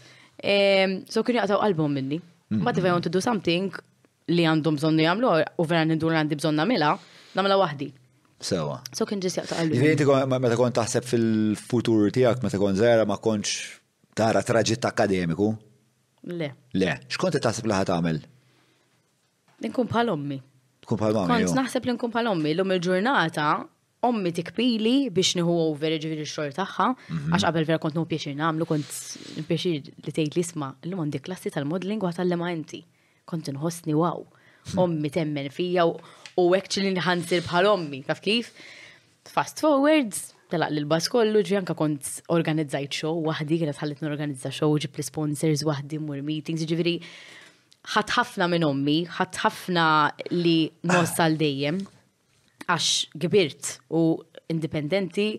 So 1.10 1.24
kien 1.24 1.40
jaqtaw 1.42 1.64
album 1.66 1.96
minni. 2.00 2.20
Mhm. 2.50 2.66
But 2.66 2.78
if 2.82 2.88
I 2.88 2.92
want 2.92 3.08
to 3.08 3.14
do 3.14 3.22
something 3.24 3.72
li 4.30 4.44
għandhom 4.46 4.76
bżonni 4.78 5.08
jagħmlu 5.08 5.32
u 5.58 5.64
vera 5.70 5.86
nindur 5.90 6.14
għandi 6.18 6.38
bżonna 6.40 6.66
mela, 6.70 6.94
namla 7.38 7.56
waħdi. 7.64 7.90
Sewa. 8.50 8.78
So 8.96 9.04
kien 9.08 9.20
ġis 9.24 9.36
jaqta 9.40 9.58
għallu. 9.62 9.76
Ġviri, 9.80 10.28
meta 10.38 10.60
kont 10.60 10.78
taħseb 10.80 11.08
fil-futur 11.12 12.06
tijak, 12.16 12.44
meta 12.46 12.60
kont 12.62 12.80
zera, 12.80 13.04
ma 13.10 13.18
konċ 13.20 13.58
tara 14.20 14.42
traġitt 14.46 14.86
akademiku. 14.88 15.52
Le. 16.30 16.50
Le, 16.78 16.92
xkont 17.10 17.34
taħseb 17.42 17.66
laħat 17.70 17.90
għamil? 17.96 18.20
Nkun 19.66 19.88
pal 19.90 20.12
ommi. 20.14 20.38
Nkun 20.84 21.00
bħal 21.02 21.18
ommi. 21.24 21.38
Kont 21.40 21.56
naħseb 21.58 21.88
li 21.90 21.94
nkun 21.96 22.14
bħal 22.14 22.30
ommi. 22.32 22.52
L-om 22.56 22.74
il-ġurnata, 22.76 23.48
ommi 24.08 24.32
tikpili 24.38 24.94
biex 25.10 25.36
niħu 25.40 25.56
over 25.66 25.96
il 25.98 26.06
xor 26.28 26.54
taħħa, 26.56 26.88
għax 27.34 27.46
qabel 27.48 27.68
vera 27.72 27.82
kont 27.82 27.98
nuhu 27.98 28.08
pieċir 28.12 28.38
namlu, 28.40 28.68
kont 28.70 29.42
pieċir 29.50 29.90
li 30.06 30.14
tgħid 30.16 30.38
li 30.38 30.46
sma, 30.46 30.70
l-lum 30.86 31.02
għandi 31.08 31.24
klassi 31.26 31.52
tal 31.56 31.66
modling 31.70 32.06
u 32.06 32.10
għatallema 32.12 32.54
inti. 32.56 32.84
Kont 33.30 33.50
nħossni 33.56 33.98
għaw. 33.98 34.22
Ommi 34.86 35.10
temmen 35.14 35.50
fija 35.52 35.88
u 35.90 36.50
għekċilin 36.54 37.02
ħansir 37.08 37.42
bħal 37.50 37.72
ommi, 37.74 38.04
taf 38.08 38.22
kif? 38.28 38.54
Fast 39.30 39.62
forwards, 39.66 40.28
telaq 40.52 40.74
l-bas 40.74 41.06
kollu 41.14 41.44
ġi 41.46 41.58
anka 41.60 41.76
kont 41.78 42.08
organizzajt 42.34 42.96
show 43.02 43.14
wahdi, 43.28 43.60
kienet 43.62 43.78
ħallit 43.80 44.02
n-organizza 44.04 44.50
show, 44.52 44.72
ġib 44.82 44.98
l-sponsors 45.00 45.64
wahdi, 45.68 46.00
mur 46.02 46.22
meetings, 46.26 46.66
ġiviri 46.70 46.96
ħat 47.94 48.16
ħafna 48.18 48.50
minn 48.52 48.66
ommi, 48.68 48.98
ħat 49.20 49.40
ħafna 49.44 49.86
li 50.34 50.58
nossal 50.92 51.38
dejjem, 51.40 51.80
għax 52.66 53.20
gbirt 53.26 53.74
u 54.00 54.04
indipendenti 54.54 55.30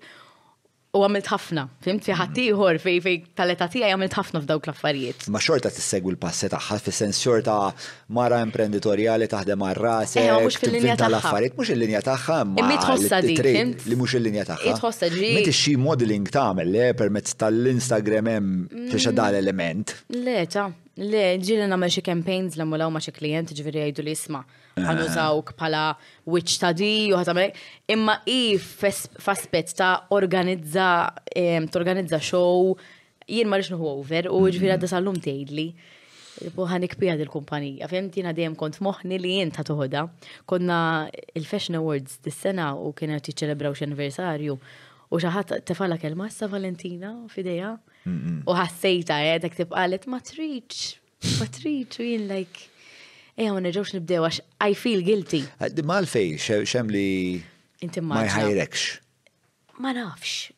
u 0.91 1.05
għamilt 1.07 1.28
ħafna, 1.30 1.62
fimt 1.86 2.03
fi 2.03 2.14
ħattijħor, 2.18 2.80
fi 2.82 2.95
fi 3.05 3.12
tal-etatija 3.38 3.93
għamilt 3.93 4.14
ħafna 4.18 4.41
f'dawk 4.43 4.64
l-affarijiet. 4.66 5.28
Ma 5.30 5.38
xorta 5.43 5.70
t-segwi 5.70 6.16
l-passi 6.16 6.49
taħħa, 6.51 6.78
fi 6.82 6.95
sens 6.97 7.20
ta' 7.47 7.70
mara 8.16 8.41
imprenditoriali 8.43 9.28
taħdem 9.30 9.62
għarrase. 9.68 10.18
Eh, 10.18 10.34
mux 10.43 10.59
fil-linja 10.59 10.97
tal-affarijiet, 10.99 11.55
mux 11.61 11.70
il-linja 11.76 12.03
taħħa. 12.11 12.38
Immi 12.59 12.80
tħossa 12.82 13.22
di, 13.22 13.36
fimt? 13.38 13.86
Li 13.86 14.01
mux 14.03 14.18
il-linja 14.18 14.49
taħħa. 14.51 14.76
Tħossa 14.80 15.12
ġi. 15.14 15.32
Meti 15.38 15.55
xie 15.55 15.78
modeling 15.84 16.26
taħmel, 16.26 16.74
le, 16.74 16.82
eh, 16.91 16.99
permetz 17.05 17.38
tal-Instagram 17.45 18.34
hemm 18.34 18.86
fiex 18.95 19.14
dal-element. 19.14 19.99
Le, 20.18 20.41
ta' 20.51 20.70
Le, 21.01 21.20
ġili 21.41 21.64
namel 21.70 21.88
xie 21.88 22.03
campaigns 22.05 22.59
l-ammulaw 22.59 22.91
ma 22.93 23.01
xie 23.01 23.12
klient 23.16 23.55
ġviri 23.57 23.86
għajdu 23.86 24.03
li 24.05 24.12
jisma' 24.12 24.41
għanużawk 24.89 25.55
pala 25.59 25.83
witch 26.31 26.55
study 26.59 26.91
u 27.12 27.18
għatamek. 27.18 27.59
Imma 27.95 28.18
i 28.31 28.57
faspet 28.61 29.74
ta' 29.76 29.95
organizza, 30.16 30.89
t-organizza 31.33 32.20
show, 32.24 32.74
jien 33.31 33.49
ma 33.51 33.61
rixnu 33.61 33.81
over 33.93 34.31
u 34.33 34.43
ġvira 34.51 34.78
da 34.81 34.91
sal-lum 34.91 35.18
tgħidli. 35.22 35.68
Buħan 36.57 36.87
ikpija 36.87 37.18
dil-kumpanija. 37.20 37.89
Fem 37.91 38.07
tina 38.12 38.33
dejjem 38.33 38.55
kont 38.57 38.78
moħni 38.87 39.18
li 39.20 39.33
jien 39.41 39.51
ta' 39.53 39.64
toħoda. 39.66 40.07
Konna 40.49 40.78
il-Fashion 41.37 41.76
Awards 41.76 42.20
dis-sena 42.24 42.70
u 42.81 42.95
ti 42.97 43.09
tiċċelebraw 43.18 43.74
x'anniversarju. 43.76 44.57
U 45.11 45.18
xaħat 45.18 45.57
tefala 45.66 45.99
kelma 45.99 46.28
sa 46.31 46.47
Valentina 46.47 47.11
fideja. 47.28 47.74
U 48.07 48.55
ħassejta, 48.57 49.20
eh, 49.26 49.39
dak 49.43 49.57
tibqalet 49.59 50.07
ma 50.07 50.20
triċ, 50.22 50.83
ma 51.41 51.45
u 51.45 51.68
jien 51.68 52.28
like 52.28 52.68
eja 53.41 53.53
ma 53.57 53.62
nerġawx 53.64 53.95
nibdew 53.97 54.24
għax 54.26 54.41
I 54.66 54.74
feel 54.76 55.01
guilty. 55.07 55.41
Eh, 55.64 55.72
ma 55.88 56.01
l-fej, 56.05 56.36
xem 56.68 56.91
li 56.93 57.09
ma 58.07 58.24
jħajrekx. 58.26 58.88
Ma 59.80 59.95
nafx. 59.97 60.51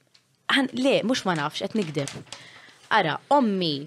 Le, 0.82 0.96
mux 1.06 1.22
ma 1.28 1.36
nafx, 1.38 1.62
għet 1.62 1.76
nikdeb. 1.78 2.16
Ara, 2.92 3.18
ommi, 3.32 3.84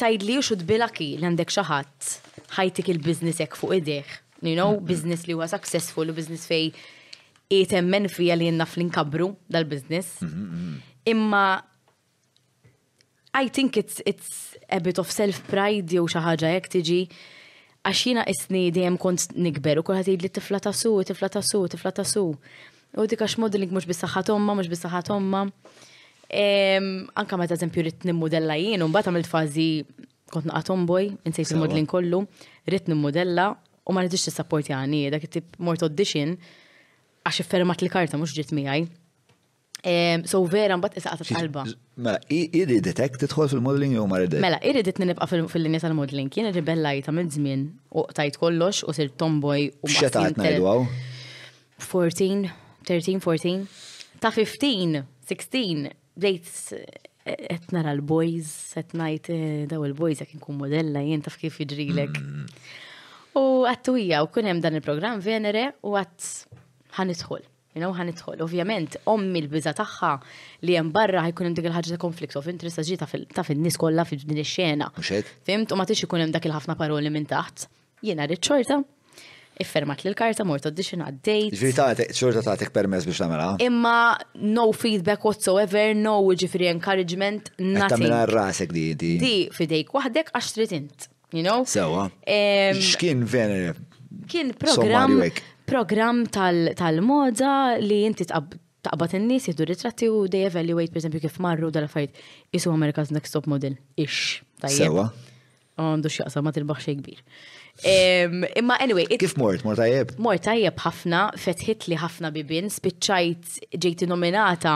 tajd 0.00 0.22
li 0.28 0.38
xud 0.38 0.62
bilaki 0.68 1.10
l-għandek 1.18 1.50
xaħat 1.56 2.12
ħajtik 2.60 2.92
il-biznisek 2.94 3.58
fuq 3.58 3.80
ideħ. 3.80 4.14
You 4.42 4.54
know, 4.58 4.70
mm-hmm. 4.76 4.86
biznis 4.88 5.26
li 5.28 5.36
huwa 5.38 5.46
successful 5.50 6.08
u 6.10 6.14
biznis 6.16 6.46
fej 6.50 6.70
jitemmen 7.52 8.06
fija 8.10 8.36
li 8.38 8.46
jennaf 8.48 8.78
l-inkabru 8.78 9.32
dal-biznis. 9.52 10.14
Mm-hmm. 10.24 10.88
Imma 11.14 11.44
I 13.34 13.46
think 13.48 13.76
it's, 13.78 14.00
it's 14.06 14.56
a 14.70 14.78
bit 14.78 14.98
of 15.02 15.10
self-pride 15.10 15.88
jew 15.96 16.04
xi 16.10 16.20
ħaġa 16.22 16.50
jekk 16.54 16.72
tiġi 16.78 16.98
għaxina 17.86 18.22
isni 18.30 18.68
dijem 18.70 18.96
kont 19.00 19.34
nikber 19.34 19.80
u 19.80 19.82
kolħat 19.86 20.08
jidli 20.10 20.30
tifla 20.30 20.60
ta' 20.62 20.72
su, 20.72 20.92
tifla 21.08 21.28
ta' 21.32 21.42
su, 21.42 21.64
tifla 21.72 21.90
ta' 21.90 22.04
su. 22.06 22.22
U 22.92 23.06
dik 23.08 23.24
għax 23.24 23.38
modeling 23.42 23.72
mux 23.74 23.88
bisaxħat 23.88 24.30
omma, 24.34 24.54
mux 24.54 24.70
bisaxħat 24.70 25.10
omma. 25.14 25.44
Anka 27.20 27.38
ma 27.38 27.48
ta' 27.50 27.58
zempju 27.58 27.82
rrit 27.82 28.06
nimmodella 28.08 28.54
jien, 28.60 28.84
un 28.86 28.94
bat 28.94 29.10
mill 29.12 29.26
fazi 29.26 29.82
kont 30.32 30.46
naqa 30.48 30.68
tomboy, 30.70 31.10
insejt 31.28 31.50
il-modeling 31.52 31.88
kollu, 31.90 32.22
rrit 32.70 32.86
nimmodella 32.88 33.50
u 33.84 33.92
ma 33.92 34.04
rridix 34.06 34.30
t-sapporti 34.30 34.72
għani, 34.72 35.02
dak 35.12 35.26
tip 35.28 35.58
mort 35.60 35.82
audition 35.84 36.36
għax 37.26 37.42
iffermat 37.44 37.82
li 37.84 37.90
karta 37.92 38.16
mux 38.18 38.32
ġit 38.36 38.54
miħaj. 38.56 38.86
So 40.28 40.44
vera 40.48 40.76
mbatt 40.78 40.94
isaqat 40.98 41.24
qalba. 41.26 41.64
Mela, 41.98 42.20
iriditek 42.30 43.16
titħol 43.18 43.48
fil-modeling 43.50 43.96
jew 43.96 44.04
ma 44.06 44.20
Mela, 44.44 44.60
iridit 44.62 45.00
nibqa 45.02 45.26
fil-linja 45.50 45.82
tal-modeling. 45.88 46.28
Jien 46.30 46.50
ribellajta 46.54 47.10
minn 47.14 47.30
żmien 47.34 47.64
u 47.90 48.04
tajt 48.14 48.38
kollox 48.42 48.84
u 48.88 48.94
sir 48.94 49.08
tomboy 49.10 49.70
u 49.82 49.90
xetat 49.90 50.38
ngħidu 50.38 51.00
14, 51.82 52.46
13, 52.86 53.18
14. 53.22 53.64
Ta' 54.22 54.30
15, 54.30 55.02
16, 55.26 55.90
bdejt 56.14 56.50
qed 57.26 57.74
nara 57.74 57.90
l-boys, 57.96 58.52
qed 58.78 58.94
ngħid 58.98 59.30
eh, 59.34 59.62
daw 59.70 59.82
il-boys 59.88 60.22
jekk 60.22 60.36
inkun 60.38 60.60
modella 60.62 61.02
jien 61.02 61.24
taf 61.26 61.40
kif 61.42 61.58
jidrilek. 61.58 62.14
Mm. 62.22 62.46
U 63.34 63.44
għattuija 63.66 64.22
u 64.22 64.30
kunem 64.30 64.52
hemm 64.54 64.62
dan 64.62 64.78
il-programm 64.78 65.22
Venere 65.26 65.72
u 65.82 65.96
għatt 65.98 66.58
ħanidħol. 67.00 67.48
Jina 67.72 67.88
u 67.88 67.92
ħanitħol. 67.96 68.42
Ovvjament, 68.44 68.98
ommi 69.08 69.40
l-biza 69.40 69.72
taħħa 69.78 70.10
li 70.68 70.74
jem 70.76 70.90
barra 70.92 71.22
ħajkun 71.26 71.46
hemm 71.48 71.56
dik 71.56 71.68
il-ħagġa 71.70 71.94
ta' 71.96 72.00
konflikt 72.02 72.34
of 72.36 72.48
interest 72.50 72.80
ġi 72.84 72.98
ta' 73.00 73.44
fin-nies 73.46 73.78
kollha 73.80 74.04
fi 74.04 74.18
din 74.20 74.40
ix-xena. 74.42 74.90
Fimt 75.00 75.72
u 75.72 75.78
ma 75.80 75.86
tix 75.88 76.04
ikun 76.04 76.20
hemm 76.26 76.34
dak 76.34 76.44
il-ħafna 76.50 76.76
paroli 76.76 77.12
minn 77.14 77.24
taħt. 77.30 77.64
Jiena 78.04 78.26
rrid 78.28 78.42
xorta, 78.44 78.76
iffermat 79.64 80.04
l 80.04 80.12
karta 80.18 80.44
mort 80.44 80.68
audition 80.68 81.00
għaddejt. 81.06 81.54
Ġvita, 81.56 81.86
taħtek, 81.94 82.12
xorta 82.18 82.54
tek 82.60 82.74
permess 82.76 83.08
biex 83.08 83.22
namela. 83.24 83.46
Imma 83.64 83.96
no 84.42 84.66
feedback 84.76 85.24
whatsoever, 85.24 85.94
no 85.96 86.18
ġifri 86.34 86.68
encouragement, 86.74 87.48
nothing. 87.56 87.94
Tamela 87.96 88.26
rasek 88.28 88.74
di 88.76 88.90
di. 89.00 89.14
Di 89.22 89.32
fidejk 89.56 89.96
wahdek 89.96 90.28
għax 90.36 90.52
trid 90.58 90.76
int, 90.76 91.08
you 91.32 91.40
know? 91.46 91.62
Sewa. 91.64 92.10
X'kien 92.26 93.24
vene? 93.24 93.72
Kien 94.28 94.52
program 94.60 95.16
program 95.72 96.16
tal-moda 96.28 97.52
li 97.80 98.02
inti 98.08 98.26
taqbad 98.28 99.14
in-nies 99.16 99.46
jieħdu 99.48 99.66
ritratti 99.70 100.08
u 100.12 100.26
they 100.30 100.44
evaluate 100.50 101.00
esempio, 101.00 101.20
kif 101.22 101.38
marru 101.44 101.70
dal 101.72 101.86
fajt 101.90 102.18
isu 102.58 102.72
America's 102.74 103.12
Next 103.14 103.32
Top 103.36 103.48
Model 103.50 103.78
ix. 104.02 104.40
Sewa. 104.76 105.06
Għandu 105.80 106.10
xieqsa 106.12 106.42
ma 106.44 106.52
tilbaħ 106.54 106.80
xejn 106.86 106.98
kbir. 107.00 107.20
Imma 108.60 108.76
anyway. 108.84 109.06
Kif 109.20 109.38
mort, 109.40 109.64
mort 109.64 109.80
tajjeb? 109.80 110.12
Mort 110.22 110.44
tajjeb 110.46 110.82
ħafna, 110.84 111.22
fetħit 111.42 111.86
li 111.88 111.96
ħafna 112.02 112.32
bibin, 112.34 112.68
spiċċajt 112.70 113.72
ġejti 113.80 114.10
nominata 114.10 114.74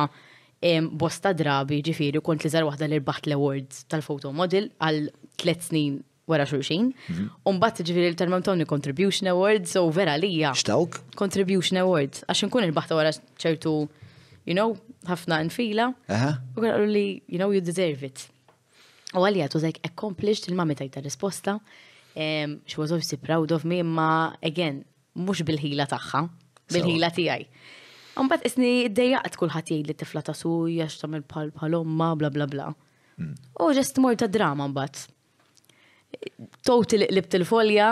bosta 0.96 1.34
drabi 1.36 1.82
ġifiri, 1.84 2.22
kont 2.24 2.46
li 2.46 2.50
zar 2.54 2.64
wahda 2.66 2.88
li 2.88 2.98
rbaħt 3.02 3.28
l-awards 3.28 3.84
tal-foto 3.92 4.32
model 4.34 4.70
għal 4.88 5.10
tlet 5.42 5.66
snin 5.68 5.98
wara 6.26 6.46
xulxin. 6.46 6.92
Mhm. 7.08 7.28
Umbat 7.46 7.80
ġviri 7.86 8.10
l-Termantoni 8.12 8.66
Contribution 8.66 9.28
Awards, 9.30 9.76
u 9.78 9.90
vera 9.94 10.16
lija. 10.18 10.52
Xtawk? 10.56 10.98
Contribution 11.18 11.78
Awards, 11.82 12.24
għax 12.28 12.46
nkun 12.48 12.64
il-baħta 12.66 12.94
wara 12.98 13.10
ċertu, 13.38 13.74
you 14.46 14.54
know, 14.54 14.74
ħafna 15.06 15.40
nfila. 15.46 15.92
U 16.56 16.62
għallu 16.64 16.90
li, 16.90 17.06
you 17.30 17.38
know, 17.38 17.50
you 17.54 17.60
deserve 17.62 18.02
it. 18.10 18.26
U 19.14 19.22
għalija, 19.22 19.48
tu 19.52 19.58
like 19.62 19.80
accomplished 19.86 20.48
il-mami 20.50 20.74
tajta 20.78 21.00
risposta. 21.04 21.60
Um, 22.16 22.60
she 22.64 22.78
was 22.80 22.90
obviously 22.90 23.18
proud 23.20 23.52
of 23.52 23.64
me, 23.64 23.82
ma 23.84 24.34
again, 24.42 24.84
mux 25.14 25.42
bil-ħila 25.46 25.86
taħħa, 25.88 26.26
bil-ħila 26.72 27.10
tijaj. 27.14 27.46
Umbat 28.16 28.46
isni 28.48 28.68
id-dejaqt 28.86 29.36
kullħat 29.36 29.68
jgħid 29.74 29.90
li 29.90 29.94
tifla 30.00 30.22
ta' 30.24 30.32
suja, 30.34 30.86
xtamil 30.88 31.20
pal 31.28 31.50
palomma, 31.52 32.14
bla 32.16 32.30
bla 32.32 32.46
bla. 32.48 32.70
Mm. 33.20 33.34
U 33.60 33.68
ġest 33.76 34.00
mor 34.00 34.16
ta' 34.16 34.26
drama 34.32 34.64
mbatt. 34.72 35.04
Toti 36.66 36.98
li 37.00 37.08
qlibt 37.10 37.34
il-folja. 37.38 37.88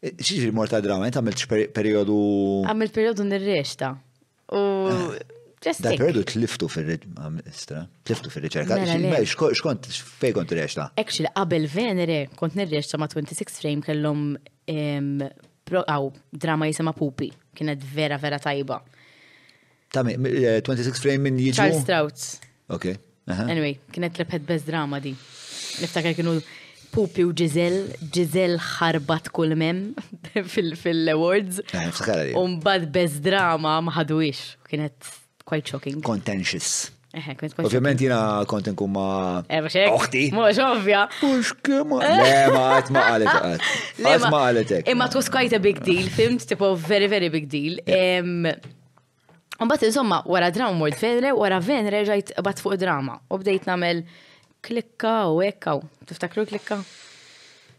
Xiġri 0.00 0.48
morta 0.56 0.80
drament, 0.84 1.16
għamilt 1.18 1.44
periodu. 1.76 2.16
Għamilt 2.70 2.94
periodu 2.96 3.26
nir-reċta. 3.28 3.90
U. 4.56 4.60
Eh, 4.90 5.36
da 5.60 5.74
periodu 5.92 6.22
tliftu 6.30 6.70
fil-reċerka. 6.72 7.82
Tliftu 8.08 8.32
fil 8.32 8.44
reċta 8.46 8.78
mela, 8.80 8.94
mela, 9.02 9.22
Xkont 9.54 9.88
fej 9.92 10.32
kont 10.38 10.54
reċta? 10.56 10.86
Ekxil, 11.02 11.28
qabel 11.36 11.68
venere 11.70 12.22
kont 12.40 12.56
nir-reċta 12.58 13.00
ma' 13.00 13.10
26 13.12 13.60
frame 13.60 13.84
kellom 13.84 14.22
għaw 14.70 16.08
drama 16.46 16.70
jisema 16.70 16.96
Pupi. 16.96 17.28
Kienet 17.56 17.84
vera, 17.92 18.16
vera 18.20 18.40
tajba. 18.40 18.80
Tami, 19.92 20.16
26 20.16 20.88
eh, 20.88 21.04
frame 21.04 21.28
minn 21.28 21.40
jiġu? 21.44 21.58
Charles 21.60 21.84
Strauss. 21.84 22.32
Ok. 22.72 22.90
Anyway, 23.30 23.76
kienet 23.94 24.16
lepet 24.22 24.42
bez 24.48 24.64
drama 24.66 24.98
di 25.02 25.12
niftakar 25.78 26.14
kienu 26.18 26.42
Pupi 26.90 27.22
u 27.22 27.28
Giselle, 27.38 27.82
Giselle 28.10 28.58
ħarbat 28.58 29.28
kull 29.30 29.52
mem 29.54 29.82
fil-awards. 30.52 31.60
Eh, 31.78 32.32
Umbad 32.36 32.88
bez 32.90 33.20
drama 33.22 33.76
maħadwix. 33.86 34.40
Kienet 34.66 34.98
quite 35.46 35.70
shocking. 35.70 36.00
Contentious. 36.02 36.88
Eh, 37.14 37.28
Ovvijament 37.62 37.94
jina 38.02 38.18
konten 38.50 38.74
nkun 38.74 38.90
ma 38.96 39.04
eh, 39.46 39.62
oħti. 39.90 40.24
Mux 40.34 40.58
ovvja. 40.64 41.04
Mux 41.22 41.54
kema. 41.66 42.00
Le, 42.02 42.50
ma 42.56 42.60
għat 42.80 42.90
ma 42.96 43.00
għalet 43.12 43.28
għat. 43.30 43.62
ma 44.30 44.40
għalet 44.48 44.70
għat. 44.80 44.88
Imma 44.92 45.04
it 45.10 45.14
was 45.18 45.28
quite 45.30 45.54
a 45.56 45.60
big 45.68 45.78
deal, 45.86 46.06
film, 46.18 46.38
tipo 46.42 46.66
very, 46.74 47.06
very 47.12 47.28
big 47.30 47.46
deal. 47.52 47.78
Mbatt, 49.60 49.82
insomma, 49.86 50.24
wara 50.26 50.50
drama 50.50 50.74
mort 50.82 50.98
venre, 51.02 51.30
wara 51.38 51.58
venre 51.62 52.02
ġajt 52.10 52.34
bat 52.46 52.58
fuq 52.62 52.74
drama. 52.82 53.20
U 53.30 53.38
bdejt 53.44 53.66
namel 53.70 54.02
klikka 54.62 55.26
u 55.32 55.42
ekkaw. 55.42 55.80
Tiftakru 56.06 56.44
klikka? 56.46 56.80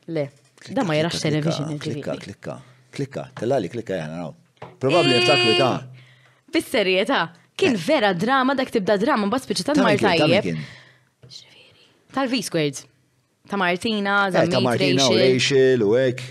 Le. 0.08 0.30
Da 0.70 0.84
ma 0.84 0.96
jarax 0.96 1.22
television. 1.22 1.80
Klikka, 1.80 2.16
klikka, 2.22 2.60
klikka. 2.96 3.28
Tellali 3.38 3.70
klikka 3.74 3.96
jana, 3.98 4.22
naw. 4.22 4.36
Probabli 4.82 5.18
niftakru 5.18 5.56
eh, 5.56 5.58
ta' 5.58 6.54
Bis-serjetà. 6.54 7.22
Kien 7.58 7.76
eh. 7.78 7.84
vera 7.86 8.14
drama, 8.14 8.54
dak 8.58 8.70
tibda 8.74 8.98
drama, 9.02 9.30
mbagħad 9.30 9.48
spiċċa 9.48 9.68
ta' 9.72 9.86
mar 9.86 10.02
tajjeb. 10.02 10.62
Tal-V-squared. 12.12 12.84
Ta' 13.50 13.60
Martina, 13.62 14.18
eh, 14.30 14.50
ta' 14.54 14.62
Martina, 14.66 15.08
u 15.10 15.16
Rachel, 15.20 15.86
u 15.86 15.96
ek. 15.98 16.24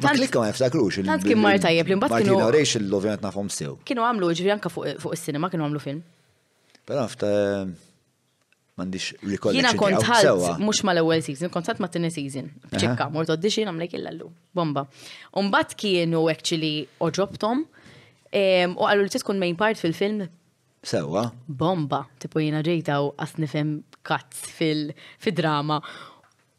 Ma 0.00 0.14
klikka 0.16 0.40
ma 0.40 0.48
niftakrux. 0.50 1.02
Tant 1.08 1.24
kien 1.28 1.38
mar 1.40 1.58
tajjeb 1.60 1.92
li 1.92 1.98
mbagħad 2.00 2.24
kienu. 2.24 2.38
Martina, 2.38 2.54
Rachel, 2.56 2.88
l-ovjant 2.88 3.24
nafhom 3.24 3.50
sew. 3.52 3.76
Kienu 3.88 4.04
għamlu 4.08 4.32
ġifieri 4.32 4.56
anke 4.56 4.72
fuq 4.72 5.12
is-sinema 5.16 5.52
kienu 5.52 5.68
għamlu 5.68 5.84
film. 5.84 6.02
Però 6.88 7.04
nafta 7.04 7.30
mandiċ 8.80 9.20
rekollection. 9.34 9.58
Jina 9.58 9.74
kontħalt, 9.78 10.60
mux 10.64 10.82
ma 10.86 10.94
l-ewel 10.96 11.22
season, 11.24 11.52
kontħalt 11.52 11.82
ma 11.82 11.88
t-tini 11.90 12.10
season. 12.14 12.50
Bċekka, 12.72 13.10
mort 13.14 13.32
audition 13.34 13.70
għamlek 13.70 13.96
il-lallu. 13.98 14.30
Bomba. 14.56 14.86
Umbat 15.40 15.74
kienu 15.80 16.24
actually 16.32 16.72
oġobtom 17.06 17.64
u 17.66 18.88
għallu 18.88 19.06
li 19.06 19.10
tkun 19.16 19.40
main 19.42 19.58
part 19.60 19.80
fil-film. 19.80 20.24
Sewa. 20.92 21.26
Bomba. 21.60 22.04
Tipo 22.22 22.40
jina 22.42 22.62
ġejta 22.66 23.00
u 23.04 23.12
għasnifem 23.20 23.76
katz 24.06 24.46
fil-drama. 24.56 25.80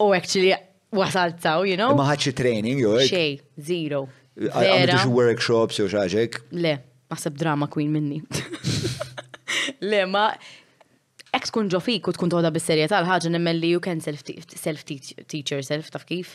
U 0.02 0.12
actually 0.16 0.54
wasalt 0.94 1.40
taw, 1.42 1.66
you 1.66 1.78
know? 1.80 1.94
Ma 1.98 2.14
training, 2.18 2.80
jo? 2.82 2.96
Xej, 3.02 3.38
zero. 3.58 4.06
Għamlu 4.38 5.10
workshops 5.12 5.80
jo 5.82 5.90
xaġek? 5.92 6.38
Le, 6.56 6.76
maħseb 7.12 7.34
drama 7.38 7.66
queen 7.68 7.90
minni. 7.92 8.22
Le, 9.82 9.98
ma 10.10 10.30
ek 11.32 11.48
tkun 11.48 11.68
ġo 11.72 11.80
fik 11.80 12.10
u 12.10 12.12
tkun 12.12 12.30
toħda 12.32 12.50
bis-serjetà 12.52 12.98
l-ħaġa 13.02 13.30
nemmel 13.32 13.58
li 13.62 13.70
you 13.72 13.80
can 13.82 14.02
self-teach 14.04 15.52
yourself 15.54 15.88
taf 15.94 16.04
kif. 16.08 16.34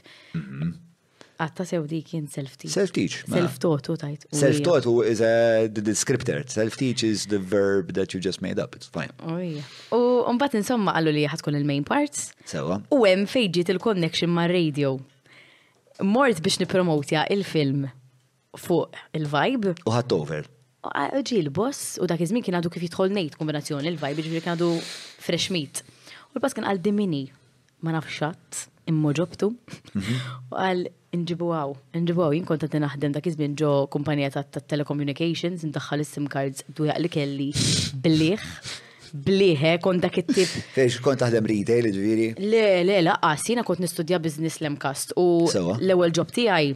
Għatta 1.38 1.66
sew 1.70 1.84
dik 1.86 2.16
jien 2.16 2.26
self-teach. 2.34 2.74
Self-teach. 2.74 3.18
Self-taught 3.30 3.92
u 3.94 3.98
tajt. 4.02 4.24
Self-taught 4.34 4.90
is 5.06 5.22
a 5.22 5.68
the 5.70 5.84
descriptor. 5.86 6.42
Self-teach 6.50 7.04
is 7.06 7.28
the 7.30 7.38
verb 7.38 7.94
that 7.94 8.16
you 8.16 8.24
just 8.30 8.42
made 8.42 8.58
up. 8.64 8.74
It's 8.76 8.90
fine. 8.90 9.14
U 9.22 10.34
mbagħad 10.34 10.58
insomma 10.64 10.98
għallu 10.98 11.14
li 11.20 11.28
ħadkun 11.30 11.60
il-main 11.62 11.86
parts. 11.86 12.32
Sewa. 12.50 12.80
U 12.90 13.04
hemm 13.06 13.30
fejġiet 13.30 13.70
il-connection 13.76 14.34
ma' 14.34 14.50
radio. 14.50 14.96
Mort 16.02 16.42
biex 16.46 16.58
nipromotja 16.66 17.28
il-film 17.34 17.86
fuq 18.58 18.98
il-vibe. 19.22 19.78
U 19.86 19.94
ħadd 19.94 20.18
over 20.18 20.50
ġi 20.86 21.40
l-boss 21.44 21.98
u 22.02 22.06
dak 22.08 22.22
iż-żmien 22.22 22.44
kien 22.46 22.56
għadu 22.56 22.70
kif 22.76 22.84
jidħol 22.86 23.10
ngħid 23.16 23.36
kombinazzjoni 23.42 23.90
l-vibe 23.92 24.22
ġifieri 24.24 24.44
kien 24.46 24.54
għadu 24.56 24.68
fresh 25.26 25.52
meat. 25.52 25.82
U 26.34 26.38
l 26.38 26.42
boss 26.44 26.54
kien 26.54 26.66
għal 26.70 26.82
dimini 26.86 27.24
ma 27.82 27.92
nafxat 27.96 28.68
immoġobtu 28.88 29.50
mhm. 29.52 30.18
u 30.54 30.56
għal 30.56 30.86
nġibu 31.18 31.50
għaw, 31.52 31.72
nġibu 31.98 32.22
għaw, 32.22 32.34
jien 32.38 32.46
kontant 32.48 32.76
naħdem 32.86 33.16
dak 33.16 33.26
iż-żmien 33.32 33.56
ġo 33.60 33.72
kumpanija 33.92 34.34
ta' 34.38 34.62
telecommunications, 34.62 35.66
ndaħħal 35.66 36.04
is-sim 36.06 36.28
cards 36.30 36.64
dwejaq 36.78 37.02
li 37.06 37.14
kelli 37.18 37.50
bliħ 38.04 38.52
Bliħ, 39.08 39.62
eh, 39.64 39.78
kont 39.80 40.04
dak 40.04 40.18
it-tip. 40.20 40.50
Fiex 40.76 40.98
kont 41.02 41.22
taħdem 41.24 41.46
retail, 41.48 41.86
ġviri? 41.96 42.26
Le, 42.44 42.64
le, 42.84 42.98
laqqas, 43.08 43.46
jina 43.48 43.64
kont 43.66 43.80
nistudja 43.80 44.20
business 44.22 44.60
lemkast 44.60 45.16
u 45.18 45.48
l-ewel 45.48 46.12
ġob 46.14 46.34
tiegħi 46.36 46.76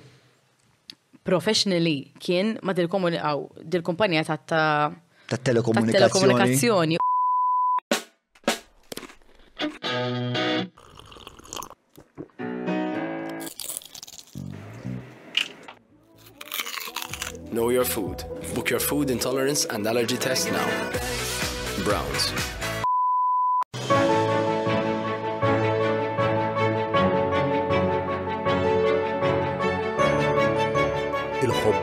professionally 1.24 2.12
kien 2.20 2.58
ma 2.64 2.74
dil-kumpanija 2.74 4.24
ta' 4.26 4.38
ta' 4.52 4.92
ta' 5.28 5.38
telekomunikazzjoni. 5.38 6.98
Know 17.52 17.68
your 17.70 17.86
food. 17.86 18.24
Book 18.56 18.70
your 18.70 18.80
food 18.80 19.10
intolerance 19.10 19.66
and 19.66 19.86
allergy 19.86 20.18
test 20.18 20.50
now. 20.52 20.70
Browns. 21.84 22.32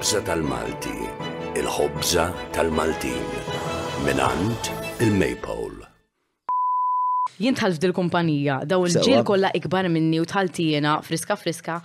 il-ħobza 0.08 0.24
tal-Malti, 0.24 0.92
il-ħobza 1.60 2.22
tal-Maltin, 2.56 3.26
minant 4.06 4.70
il-Maypole. 5.04 5.84
Jien 7.38 7.54
tħalf 7.54 7.76
dil-kumpanija, 7.82 8.54
daw 8.66 8.86
il-ġil 8.88 9.20
kolla 9.28 9.50
ikbar 9.54 9.90
minni 9.92 10.16
u 10.18 10.24
tħalti 10.26 10.70
jena 10.72 10.94
friska 11.04 11.36
friska, 11.38 11.76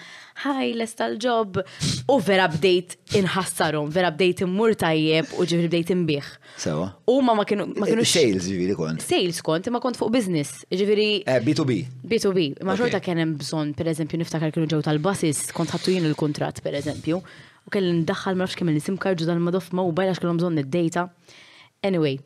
ħaj 0.45 0.71
les 0.80 0.95
tal-ġob, 1.01 1.61
u 2.07 2.17
vera 2.26 2.47
bdejt 2.55 2.95
inħassarum, 3.19 3.91
vera 3.93 4.13
bdejt 4.15 4.45
immur 4.47 4.80
tajjeb 4.82 5.36
u 5.36 5.43
ġifri 5.43 5.67
bdejt 5.74 5.91
imbiħ. 5.97 6.32
Sewa. 6.63 6.88
U 7.11 7.19
ma 7.28 7.36
ma 7.38 7.43
kienu. 7.45 7.67
Sales 8.07 8.47
ġifiri 8.47 8.80
kont. 8.80 9.03
Sales 9.03 9.43
kont, 9.43 9.67
ma 9.76 9.84
kont 9.84 9.99
fuq 9.99 10.15
business, 10.15 10.61
ġifiri. 10.71 11.09
Eh, 11.28 11.43
B2B. 11.43 11.82
B2B, 12.07 12.47
ma 12.63 12.80
xorta 12.80 13.03
kienem 13.03 13.36
bżon, 13.43 13.76
per 13.78 13.91
eżempju, 13.91 14.24
niftakar 14.24 14.55
kienu 14.55 14.71
ġew 14.71 14.80
tal-basis, 14.88 15.49
kont 15.51 15.76
ħattu 15.76 15.97
jien 15.99 16.07
il-kontrat, 16.07 16.63
per 16.65 16.80
eżempju 16.80 17.19
u 17.66 17.72
kelli 17.74 17.91
ndaħħal 18.03 18.36
ma 18.38 18.43
nafx 18.45 18.59
kemm 18.59 18.74
il-sim 18.74 18.97
karġu 18.99 19.28
dan 19.30 19.41
madof 19.43 19.70
u 19.72 19.91
għax 19.93 20.20
kellhom 20.24 20.39
bżonn 20.41 20.61
id-data. 20.66 21.03
Anyway, 21.84 22.18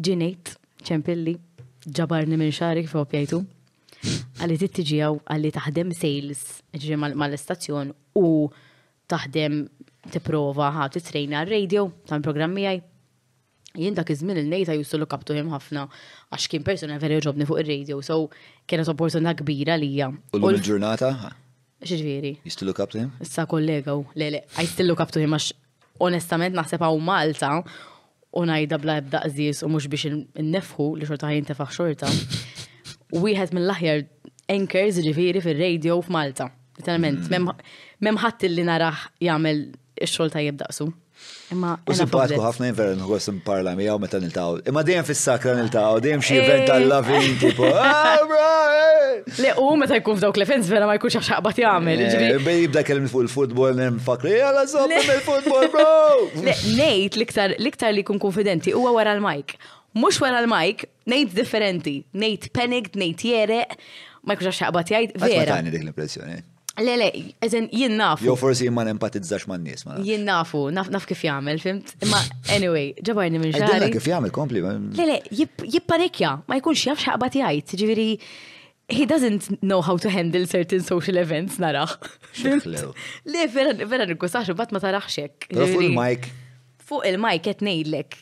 ġinejt, 0.00 0.54
ċempilli, 0.86 1.34
ġabarni 1.96 2.36
minn 2.40 2.52
xari 2.52 2.84
kif 2.86 2.96
opjajtu. 2.96 3.42
Għalli 4.40 4.56
tittiġi 4.62 5.00
għaw 5.04 5.18
għalli 5.28 5.50
taħdem 5.56 5.90
sales, 5.92 6.44
ġi 6.72 6.96
mal-istazzjon 6.98 7.90
u 8.16 8.26
taħdem 9.10 9.58
tipprova 10.14 10.70
ħa 10.72 10.86
titrejna 10.96 11.44
radio 11.48 11.88
tal-programmi 12.08 12.64
għaj. 12.70 12.86
Jien 13.80 13.94
dak 13.94 14.08
iż-żmien 14.10 14.40
il-nejta 14.40 14.74
jussu 14.78 14.98
look 14.98 15.12
up 15.14 15.22
ħafna 15.28 15.84
għax 16.32 16.48
kien 16.50 16.64
persona 16.64 16.96
veri 16.98 17.20
ġobni 17.22 17.46
fuq 17.46 17.60
ir-radio, 17.62 18.00
so 18.02 18.30
kienet 18.66 18.88
opportunità 18.88 19.36
kbira 19.44 19.76
lija. 19.76 20.08
U 20.32 20.40
l-ġurnata? 20.48 21.14
Xġviri. 21.84 22.38
You 22.44 22.50
still 22.50 22.66
look 22.68 22.78
up 22.82 22.90
to 22.92 22.98
him? 23.02 23.12
Issa 23.24 23.46
kollega 23.48 23.94
u, 23.96 24.02
lele, 24.14 24.42
I 24.60 24.66
still 24.68 24.86
look 24.86 25.00
up 25.00 25.10
to 25.16 25.20
him, 25.22 25.32
għax 25.34 25.50
onestament 26.04 26.56
naħseb 26.58 26.82
għaw 26.84 26.98
Malta, 27.06 27.50
u 28.36 28.42
najda 28.46 28.78
bla 28.80 28.98
ebda 29.00 29.22
u 29.26 29.68
mux 29.72 29.86
biex 29.90 30.12
nefħu 30.44 30.86
li 31.00 31.08
xorta 31.08 31.30
ħajin 31.30 31.48
tefax 31.48 31.78
xorta. 31.80 32.10
U 33.16 33.24
wieħed 33.24 33.56
mill-aħjar 33.56 34.04
anchors 34.54 35.00
ġviri 35.08 35.40
fil-radio 35.42 35.96
f'Malta. 36.04 36.50
Literalment, 36.76 37.24
mem 37.32 37.48
mm. 37.48 38.20
ħadd 38.26 38.48
li 38.54 38.64
naraħ 38.68 39.00
jagħmel 39.24 39.64
ix-xogħol 40.04 40.36
ta' 40.36 40.44
daqsu. 40.64 40.92
Imma. 41.52 41.72
U 41.90 41.94
simpatiku 41.96 42.38
ħafna 42.44 42.68
jinveru 42.70 43.06
għosim 43.16 43.40
parla 43.42 43.72
mi 43.74 43.82
miegħu 43.84 43.98
meta 44.04 44.20
niltaw. 44.22 44.60
Imma 44.70 44.84
dejjem 44.86 45.06
fis-sakra 45.08 45.54
niltaw, 45.58 45.98
dejjem 46.04 46.20
xie 46.24 46.36
eh. 46.38 46.44
event 46.46 46.68
tal-lavin 46.70 47.34
tipo. 47.42 47.70
Ah, 48.00 49.16
le 49.42 49.50
u 49.60 49.66
meta 49.78 49.96
jkun 49.98 50.18
f'dawk 50.20 50.38
l-events 50.38 50.68
vera 50.70 50.86
ma 50.88 50.94
jkunx 50.98 51.18
xaqbat 51.26 51.58
jgħamil. 51.60 52.04
Eh, 52.06 52.36
Bej 52.44 52.60
jibda 52.64 52.84
kellim 52.86 53.08
fuq 53.10 53.24
il-futbol 53.26 53.82
nfakri 53.96 54.36
jalla 54.38 54.62
eh, 54.62 54.70
żomm 54.70 54.94
il-futbol 55.00 55.66
bro. 55.72 55.86
Le, 56.46 56.54
nejt 56.78 57.18
liktar, 57.20 57.56
l 57.58 57.90
li 57.98 58.06
kun 58.06 58.20
konfidenti 58.22 58.74
u 58.76 58.84
għara 58.92 59.16
l-mike. 59.18 59.58
Mux 59.98 60.20
wara 60.22 60.38
l-mike, 60.44 60.86
nejt 61.10 61.34
differenti, 61.34 61.96
nejt 62.14 62.52
panicked, 62.54 62.94
nejt 63.00 63.24
jere, 63.26 63.64
ma 64.22 64.38
jkunx 64.38 64.60
xaqbat 64.62 64.94
jgħajt, 64.94 65.18
vera. 65.26 65.58
Dik 65.66 65.82
l-impressjoni. 65.88 66.40
Le, 66.78 66.96
le, 66.96 67.10
eżen, 67.42 67.66
jien 67.74 67.98
Jo 68.22 68.36
forsi 68.38 68.68
ma 68.70 68.84
nempatizzax 68.86 69.46
man 69.50 69.62
nies. 69.66 69.82
Jien 70.06 70.22
nafu, 70.24 70.66
naf 70.70 71.06
kif 71.08 71.22
jagħmel, 71.26 71.58
fimt? 71.62 71.94
Ma 72.10 72.20
anyway, 72.54 72.92
ġabajni 73.04 73.40
minn 73.42 73.54
xaħat. 73.56 73.82
Jien 73.86 73.94
kif 73.96 74.06
jagħmel 74.12 74.32
kompli. 74.36 74.62
Le, 74.62 75.08
le, 75.08 75.48
jippanikja, 75.74 76.36
ma 76.48 76.60
jkunx 76.60 76.84
jafx 76.90 77.08
ħaqbat 77.10 77.40
jgħid, 77.40 77.74
ġifieri 77.82 78.06
he 79.00 79.06
doesn't 79.06 79.50
know 79.62 79.80
how 79.86 79.96
to 79.98 80.10
handle 80.10 80.46
certain 80.50 80.82
social 80.86 81.18
events 81.24 81.58
nara. 81.62 81.84
Le, 82.44 83.44
vera 83.50 83.86
vera 83.86 84.06
nikkusax, 84.12 84.52
bat 84.58 84.74
ma 84.76 84.82
taraħx 84.84 85.24
hekk. 85.26 85.52
Fuq 85.58 85.84
il-mike. 85.88 86.34
Fuq 86.90 87.06
il-mike 87.12 87.46
qed 87.50 87.66
ngħidlek 87.66 88.18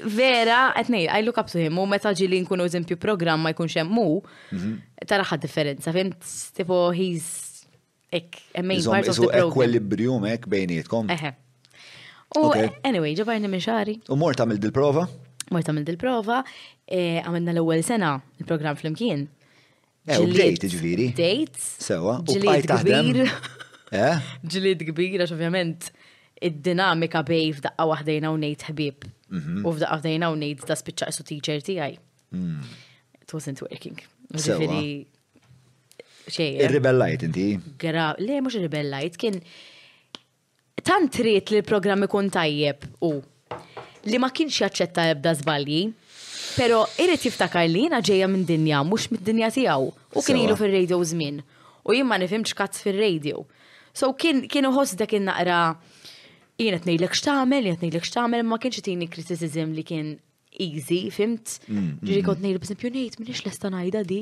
vera, 0.00 0.72
etnej, 0.76 1.08
I 1.10 1.20
look 1.22 1.38
up 1.38 1.50
to 1.50 1.58
him, 1.60 1.78
u 1.78 1.86
meta 1.88 2.12
ġili 2.14 2.40
nkunu 2.42 2.64
eżempju 2.68 2.96
program 3.00 3.40
ma 3.44 3.52
jkunx 3.52 3.76
hemm 3.78 3.92
mu, 3.94 4.06
mhm. 4.52 4.76
taraħa 5.08 5.38
differenza, 5.42 5.92
fim, 5.94 6.12
tipo, 6.56 6.84
he's 6.96 7.64
ek, 8.12 8.40
a 8.54 8.62
main 8.62 8.82
part 8.82 9.08
of 9.12 9.16
the 9.16 9.28
program. 9.28 9.50
ekwilibrium 9.50 10.26
ek 10.30 10.46
bejnietkom. 10.52 11.10
Eħe. 11.12 11.34
U 12.40 12.48
anyway, 12.86 13.12
ġabajni 13.18 13.48
minn 13.52 13.60
xari. 13.62 13.98
U 14.08 14.16
mort 14.16 14.40
għamil 14.40 14.60
dil-prova? 14.62 15.04
Mort 15.52 15.66
għamil 15.68 15.84
dil-prova, 15.84 16.38
e, 16.88 17.18
għamilna 17.26 17.52
l-ewel 17.58 17.82
sena 17.84 18.14
il-program 18.40 18.78
fl-imkien. 18.80 19.26
Eh, 20.08 20.16
Update 20.18 20.66
ġviri. 20.72 21.10
Dates? 21.14 21.66
Sewa, 21.88 22.20
ġilid 22.28 22.70
kbir. 22.78 23.24
Eh? 23.92 24.28
Ġilid 24.48 24.86
kbir, 24.88 25.18
għax 25.20 25.34
ovvjament 25.34 25.90
id-dinamika 26.48 27.20
bejf 27.28 27.58
daqqa 27.66 27.84
waħdejna 27.90 28.30
u 28.32 28.38
nejt 28.40 28.62
ħbib 28.70 29.04
Mhm. 29.32 29.62
U 29.66 29.72
fda 29.76 29.96
f'dajna 29.96 30.30
u 30.32 30.36
nejt 30.38 30.66
da 30.68 30.76
spiċċa 30.76 31.12
su 31.16 31.24
teacher 31.24 31.64
għaj. 31.64 31.96
Hmm. 32.32 32.60
It 33.22 33.32
wasn't 33.34 33.62
working. 33.64 33.98
Ġifiri, 34.32 35.06
xej. 36.32 36.50
Irribellajt 36.66 37.24
inti? 37.28 37.46
Gra, 37.80 38.10
le, 38.20 38.38
mux 38.44 38.56
irribellajt, 38.58 39.16
kien 39.20 39.38
tant 40.82 41.12
trit 41.14 41.50
li 41.52 41.60
l-programm 41.62 42.04
ikun 42.08 42.28
tajjeb 42.34 42.84
u 43.06 43.14
li 44.08 44.18
ma 44.20 44.28
kienx 44.34 44.60
jaċċetta 44.66 45.08
ebda 45.14 45.32
zbalji, 45.38 45.82
pero 46.58 46.82
irrit 47.00 47.24
jiftakar 47.28 47.64
li 47.70 47.86
jina 47.86 48.02
ġeja 48.04 48.28
minn 48.28 48.44
dinja, 48.48 48.82
mux 48.84 49.06
minn 49.14 49.24
dinja 49.24 49.48
tijaw, 49.54 49.88
u 50.12 50.24
kien 50.26 50.40
ilu 50.42 50.56
fil-radio 50.58 50.98
zmin, 51.12 51.40
u 51.88 51.96
jien 51.96 52.08
ma 52.08 52.18
nifimx 52.20 52.52
kazz 52.58 52.82
fil-radio. 52.84 53.46
So 53.96 54.10
kien 54.18 54.44
uħos 54.72 54.96
dak 54.96 55.12
naqra 55.24 55.62
jien 56.64 56.76
qed 56.78 56.86
ngħidlek 56.86 57.16
x'tagħmel, 57.18 57.66
jien 57.66 57.76
qed 57.76 57.84
ngħidlek 57.84 58.08
x'tagħmel, 58.08 58.42
ma 58.46 58.58
kienx 58.62 58.84
tini 58.86 59.08
criticism 59.10 59.74
li 59.76 59.84
kien 59.90 60.10
easy, 60.62 61.00
fimt? 61.12 61.56
Mm, 61.68 61.78
mm, 61.78 61.94
Ġiri 62.08 62.20
mm. 62.22 62.26
kont 62.28 62.44
ngħidu 62.44 62.62
b'eżempju 62.64 62.90
ngħid 62.94 63.16
m'inhiex 63.22 63.46
lesta 63.48 63.70
ngħidha 63.72 64.02
di. 64.10 64.20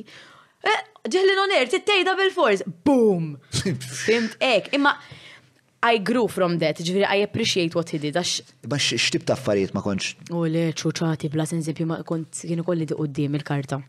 Eh, 0.70 0.80
ġiħli 1.10 1.36
non-air, 1.38 1.70
tittejda 1.72 2.14
bil-fors, 2.18 2.62
boom! 2.84 3.30
Fimt 4.04 4.34
ek, 4.44 4.66
imma 4.76 4.92
I 5.88 5.96
grew 6.04 6.26
from 6.28 6.58
that, 6.60 6.82
ġifiri, 6.84 7.06
I 7.08 7.22
appreciate 7.24 7.72
what 7.78 7.88
he 7.94 7.98
did. 8.02 8.18
Bax 8.20 8.92
xtib 8.92 9.24
ta' 9.24 9.38
affarijiet 9.38 9.72
ma 9.72 9.80
konċ? 9.84 10.10
U 10.36 10.44
le, 10.44 10.66
ċuċati, 10.76 11.30
bla 11.32 11.46
senżempju, 11.48 11.86
ma 11.88 12.02
kont 12.04 12.42
kienu 12.44 12.66
kolli 12.68 12.84
di 12.90 12.98
qoddim 12.98 13.38
il-karta. 13.40 13.80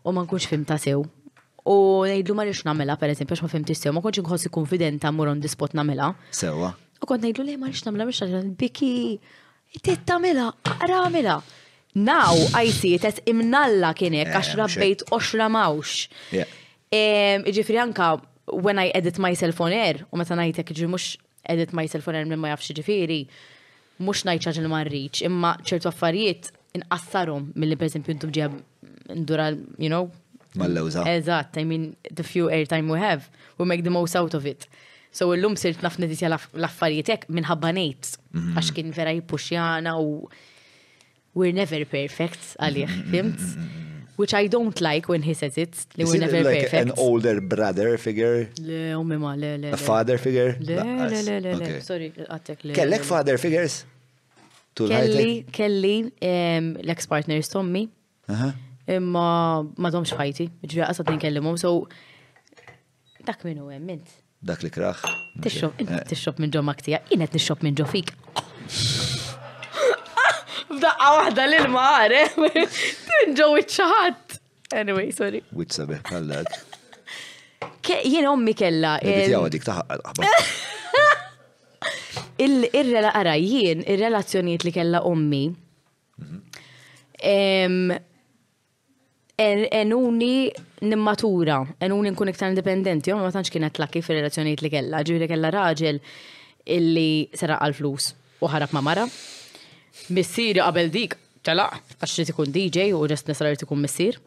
U 0.00 0.14
ma 0.16 0.24
nkunx 0.24 0.48
fim 0.48 0.64
ta' 0.64 0.80
sew. 0.80 1.04
U 1.68 1.76
nejdlu 2.08 2.32
ma 2.38 2.48
rix 2.48 2.64
namela, 2.64 2.96
per 2.96 3.12
eżempju, 3.12 3.36
ma 3.44 3.52
fim 3.52 3.68
sew, 3.68 3.92
ma 3.92 4.00
konċ 4.00 4.24
nħossi 4.24 4.48
konfidenta 4.48 5.12
mur 5.12 5.28
on 5.34 5.44
dispot 5.44 5.76
namela. 5.76 6.14
Sewa. 6.32 6.72
U 7.00 7.08
kont 7.08 7.22
ngħidu 7.24 7.44
li 7.46 7.54
ma 7.56 7.68
namla 7.70 7.90
nagħmla 7.90 8.06
biex 8.08 8.26
għal 8.26 8.54
biki. 8.60 8.90
Tit 9.80 10.02
tagħmilha, 10.08 10.48
ara 10.84 11.02
mela. 11.12 11.38
Now 11.96 12.38
I 12.54 12.70
see 12.70 12.92
it 12.94 13.04
as 13.08 13.18
imnalla 13.28 13.92
kienek 13.98 14.28
eh, 14.28 14.34
għax 14.36 14.52
rabbejt 14.58 15.04
10 15.10 15.46
mawx. 15.56 16.10
Ġifri 17.48 17.80
anka 17.82 18.12
when 18.52 18.78
I 18.82 18.90
edit 18.94 19.18
myself 19.22 19.62
on 19.64 19.72
air, 19.74 20.02
u 20.10 20.18
meta 20.20 20.36
ngħidlek 20.38 20.74
ġi 20.76 20.90
mhux 20.90 21.12
edit 21.50 21.72
myself 21.76 22.08
on 22.10 22.18
air 22.20 22.28
minn 22.30 22.42
ma 22.42 22.52
jafx 22.52 22.74
ġifieri, 22.78 23.22
mhux 24.02 24.24
ngħid 24.28 24.46
ċaġ 24.50 24.68
marriċ 24.74 25.24
imma 25.30 25.54
ċertu 25.66 25.90
affarijiet 25.90 26.50
inqassarom 26.78 27.50
mill-li 27.58 27.78
esempio 27.86 28.14
intom 28.14 28.30
ġieb 28.30 28.60
ndura, 29.10 29.50
you 29.78 29.88
know, 29.90 30.10
Mal-lewza. 30.50 31.04
Eżatt, 31.06 31.54
I 31.60 31.62
mean, 31.62 31.94
the 32.10 32.24
few 32.26 32.48
airtime 32.50 32.88
we 32.90 32.98
have, 32.98 33.28
we 33.56 33.64
make 33.64 33.84
the 33.84 33.90
most 33.90 34.16
out 34.18 34.34
of 34.34 34.44
it. 34.50 34.66
So 35.14 35.32
l-lum 35.34 35.56
sirt 35.58 35.80
naf 35.82 35.96
nitizja 35.98 36.28
l-affarietek 36.30 37.24
minħabba 37.34 37.72
nejt, 37.74 38.12
mhm. 38.30 38.52
għax 38.60 38.70
kien 38.76 38.92
vera 38.94 39.14
jipuxjana 39.16 39.96
u 39.98 40.28
we're 41.34 41.54
never 41.56 41.80
perfect 41.90 42.54
għalieħ, 42.62 42.94
mhm, 42.96 43.12
fimt? 43.14 43.42
Mhm, 43.56 43.86
Which 44.20 44.34
I 44.36 44.48
don't 44.52 44.78
like 44.84 45.08
when 45.08 45.22
he 45.24 45.32
says 45.32 45.56
it, 45.58 45.78
li 45.96 46.04
we're 46.04 46.20
never 46.20 46.42
like 46.44 46.66
perfect. 46.68 46.90
an 46.92 46.98
older 47.00 47.40
brother 47.40 47.96
figure? 47.98 48.50
Le, 48.60 48.92
ummi 48.98 49.16
oh, 49.16 49.22
ma, 49.22 49.32
le, 49.34 49.54
le. 49.62 49.70
A 49.72 49.78
father 49.80 50.18
figure? 50.20 50.58
Le, 50.60 50.76
le, 51.08 51.22
le, 51.24 51.38
le, 51.40 51.54
le, 51.56 51.72
sorry, 51.80 52.10
għattek 52.28 52.66
le. 52.68 52.76
Kellek 52.76 53.06
father 53.08 53.38
figures? 53.40 53.80
Kelli, 54.80 55.40
kelli 55.56 55.96
l-ex-partners 56.24 57.50
Tommy, 57.52 57.88
uh-huh. 58.30 58.52
imma 59.00 59.26
ma 59.76 59.90
domx 59.92 60.12
ħajti, 60.16 60.46
ġvija 60.68 60.86
għasad 60.92 61.10
nkellimum, 61.18 61.56
so 61.60 61.74
dak 63.28 63.40
minu 63.48 63.66
għemmint 63.72 64.19
dak 64.46 64.62
li 64.64 64.70
kraħ. 64.72 65.00
Tixxob, 65.44 66.40
minn 66.42 66.52
ġo 66.54 66.62
maktija, 66.64 67.02
jinet 67.12 67.34
nixxob 67.36 67.64
minn 67.64 67.76
ġo 67.76 67.86
fik. 67.90 68.12
F'daqqa 70.70 71.12
wahda 71.18 71.46
l-ilma 71.46 71.84
għare, 72.00 72.22
tinġo 73.10 73.50
wicċaħat. 73.56 74.38
Anyway, 74.80 75.12
sorry. 75.14 75.44
Wicċa 75.56 75.88
beħ 75.90 76.58
Jien 77.90 78.22
ommi 78.30 78.52
kella. 78.54 78.94
Jawa 79.02 79.48
dik 79.52 79.64
Il-rela 82.40 83.10
għara, 83.18 83.32
jien, 83.36 83.82
il-relazzjoniet 83.84 84.62
li 84.68 84.72
kella 84.72 85.00
ommi. 85.08 85.40
Mhm 86.22 87.98
enuni 89.42 90.50
nimmatura, 90.82 91.58
enuni 91.84 92.12
nkun 92.12 92.28
iktar 92.32 92.50
indipendenti, 92.50 93.10
jom 93.12 93.20
ma 93.22 93.30
tantx 93.32 93.50
kienet 93.52 93.78
laki 93.80 94.02
fil-relazzjoniet 94.02 94.62
li 94.64 94.70
kella, 94.72 95.00
ġuri 95.08 95.28
kella 95.30 95.50
raġel 95.54 96.00
illi 96.66 97.30
seraq 97.38 97.60
għal-flus 97.66 98.10
u 98.40 98.46
ħarab 98.52 98.72
ma 98.76 98.82
mara. 98.90 99.06
Missir 100.12 100.60
qabel 100.60 100.90
dik, 100.92 101.16
ċalaq, 101.46 101.78
għax 102.02 102.18
li 102.20 102.26
tikun 102.30 102.54
DJ 102.54 102.90
u 102.96 103.00
ġest 103.10 103.28
nisar 103.32 103.48
li 103.50 103.60
tikun 103.60 103.80
missir. 103.84 104.18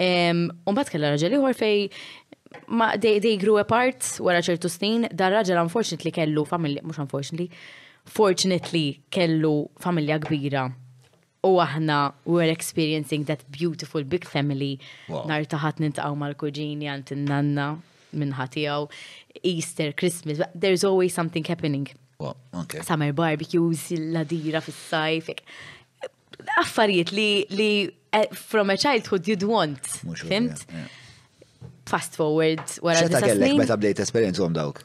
Umbat 0.00 0.90
kella 0.92 1.14
raġel 1.14 1.36
liħor 1.36 1.56
fej 1.58 1.86
ma 2.70 2.92
they, 2.98 3.20
they 3.22 3.36
grew 3.38 3.58
apart 3.62 4.02
wara 4.22 4.42
ċertu 4.42 4.70
snin, 4.70 5.08
dar 5.12 5.34
raġel 5.38 5.60
unfortunately 5.62 6.12
kellu 6.14 6.44
familja, 6.48 6.82
mux 6.86 6.98
unfortunately, 7.02 7.50
fortunately 8.10 8.86
kellu 9.14 9.56
familja 9.78 10.18
kbira 10.22 10.68
u 11.46 11.56
aħna 11.62 11.98
we're 12.26 12.52
experiencing 12.52 13.24
that 13.30 13.44
beautiful 13.52 14.04
big 14.04 14.26
family. 14.28 14.76
Wow. 15.08 15.24
Nar 15.30 15.46
taħat 15.48 15.80
nintaqaw 15.82 16.18
mal-kuġini 16.22 16.90
għant 16.92 17.14
nanna 17.18 17.68
ħatijaw 18.14 18.88
Easter, 19.46 19.92
Christmas, 19.94 20.42
there's 20.54 20.84
always 20.84 21.14
something 21.14 21.44
happening. 21.48 21.86
Wow, 22.20 22.34
okay. 22.64 22.82
Summer 22.84 23.12
barbecues, 23.16 23.86
l-ladira 23.96 24.60
fis-sajf, 24.60 25.30
affarijiet 26.60 27.14
li, 27.16 27.28
li 27.54 27.68
eh, 28.16 28.26
from 28.36 28.72
a 28.74 28.76
childhood 28.76 29.28
you'd 29.30 29.46
want. 29.48 29.88
Fimt? 30.20 30.66
Fast 31.90 32.14
forward, 32.18 32.60
wara 32.86 33.06
ta 33.10 33.22
kellek 33.24 33.56
meta 33.62 33.78
bdejt 33.80 34.04
esperienzu 34.04 34.44
għom 34.44 34.58
dawk? 34.58 34.84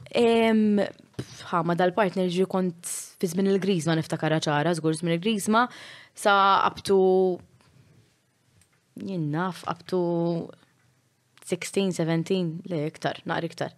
ħama 1.45 1.75
dal-partner 1.77 2.27
ġi 2.33 2.47
kont 2.51 2.87
fi 3.21 3.27
żmien 3.31 3.51
il-Grizma 3.53 3.93
niftakara 3.95 4.39
ċara, 4.43 4.73
żgur 4.75 4.95
żmien 4.97 5.13
il-Grizma, 5.15 5.67
sa 6.16 6.63
up 6.66 6.80
to 6.84 7.38
jinnaf 8.97 9.63
up 9.68 9.86
to 9.86 10.49
16, 11.45 11.91
17, 11.93 12.63
le 12.72 12.86
iktar, 12.89 13.20
naqr 13.30 13.45
iktar. 13.51 13.74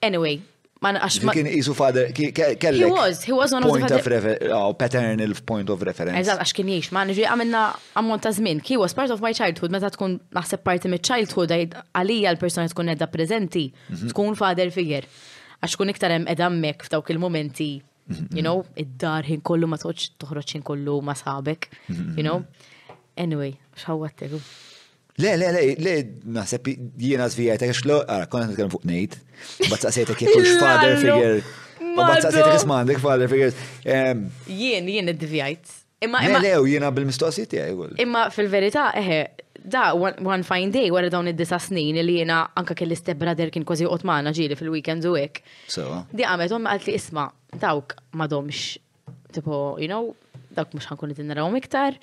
Anyway, 0.00 0.38
ma 0.80 0.94
għax 0.94 1.18
ma. 1.26 1.34
Kien 1.36 1.50
isu 1.50 1.74
father, 1.76 2.06
kellek. 2.16 2.64
He 2.78 2.86
was, 2.88 3.24
he 3.28 3.34
was 3.36 3.52
one 3.52 3.64
of 3.66 3.72
the 3.74 3.80
father. 3.82 3.98
of 3.98 4.06
reference, 4.14 4.52
oh, 4.56 4.72
paternal 4.74 5.34
point 5.50 5.68
of 5.74 5.82
reference. 5.90 6.16
Eżat, 6.22 6.40
għax 6.44 6.54
kien 6.56 6.70
jiex, 6.72 6.88
ma 6.96 7.02
nġi 7.10 7.26
għamilna 7.28 7.64
ammont 8.00 8.24
ta' 8.24 8.32
zmin. 8.38 8.62
He 8.64 8.78
was 8.80 8.94
part 8.96 9.12
of 9.12 9.20
my 9.24 9.34
childhood, 9.36 9.74
meta 9.74 9.90
tkun 9.98 10.16
naħseb 10.38 10.64
parti 10.70 10.88
mit 10.92 11.04
childhood, 11.04 11.52
għalija 11.58 12.32
l-persona 12.38 12.72
tkun 12.72 12.88
edha 12.94 13.10
prezenti, 13.12 13.66
mhm. 13.92 14.14
tkun 14.14 14.38
father 14.38 14.70
figure. 14.78 15.10
Għax 15.60 15.76
kun 15.76 15.90
iktar 15.92 16.14
hemm 16.14 16.30
edammek 16.30 16.86
f'dawk 16.88 17.10
il-momenti 17.12 17.72
Mm-hmm. 18.08 18.26
You 18.32 18.42
know, 18.42 18.64
id-dar 18.80 19.26
ħin 19.28 19.42
kollu 19.44 19.68
ma 19.68 19.76
toċ 19.80 20.12
toħroċ 20.22 20.56
ħin 20.56 20.64
kollu 20.66 20.96
ma 21.04 21.14
sabek. 21.18 21.68
Mm-hmm. 21.88 22.14
You 22.18 22.24
know? 22.24 22.98
Anyway, 23.20 23.52
xawattek. 23.82 24.36
Le, 25.18 25.32
le, 25.36 25.48
le, 25.52 25.62
le, 25.82 25.94
naħseb 26.38 26.72
jiena 27.02 27.26
għax 27.28 27.82
lo, 27.90 28.00
għara, 28.06 28.28
ah, 28.28 28.30
konna 28.30 28.50
t-għan 28.54 28.70
fuq 28.72 28.86
nejt, 28.88 29.16
bat 29.70 29.82
saqsejtek 29.88 30.24
jek 30.24 30.54
father 30.62 30.94
figure. 31.02 31.42
Ma 31.96 32.06
bat 32.12 32.24
saqsejtek 32.24 33.02
father 33.02 33.28
figures. 33.32 33.58
Jien, 33.84 34.86
jien 34.86 35.12
id-dvijajt. 35.12 35.76
Imma, 36.06 36.20
imma. 36.22 36.38
Le, 36.40 36.52
jiena 36.70 36.92
bil-mistoqsijiet 36.94 37.56
jgħaj. 37.58 37.96
Imma 38.04 38.28
fil-verita, 38.30 38.92
eħe, 39.00 39.18
da, 39.68 39.92
one 40.24 40.42
fine 40.42 40.70
day, 40.70 40.90
wara 40.90 41.08
dawn 41.12 41.28
id-disa 41.30 41.58
snin 41.60 41.98
li 42.06 42.14
jena 42.18 42.38
anka 42.56 42.74
kelli 42.78 42.96
step 42.98 43.18
brother 43.20 43.48
kien 43.52 43.64
kważi 43.66 43.86
otmana 43.90 44.32
ġili 44.36 44.56
fil-weekend 44.58 45.06
u 45.10 45.14
ek. 45.20 45.42
Uh. 45.78 46.00
Di 46.12 46.24
għamet, 46.26 46.54
għom 46.54 46.68
għalt 46.72 46.88
li 46.88 46.94
isma, 46.96 47.26
dawk 47.60 47.96
domx, 48.32 48.76
tipo, 49.34 49.56
you 49.80 49.88
know, 49.90 50.14
dawk 50.56 50.72
mux 50.76 50.88
ħankun 50.90 51.12
li 51.12 51.28
naraw 51.30 51.50
iktar, 51.60 51.98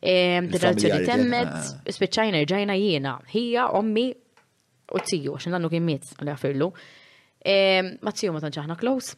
t 0.00 0.62
razzjoni 0.64 1.00
eh. 1.02 1.06
temmet, 1.06 1.54
speċajna 1.94 2.42
ġajna 2.48 2.78
jiena, 2.80 3.14
hija, 3.34 3.68
ommi, 3.76 4.08
u 4.90 5.02
tiju, 5.06 5.36
għaxin 5.36 5.54
dannu 5.54 5.70
kien 5.70 5.84
miet 5.86 6.08
li 6.20 6.32
għafirlu. 6.32 6.70
Ma 8.00 8.16
tiju 8.16 8.34
ma 8.34 8.42
tanċaħna 8.46 8.78
close, 8.80 9.16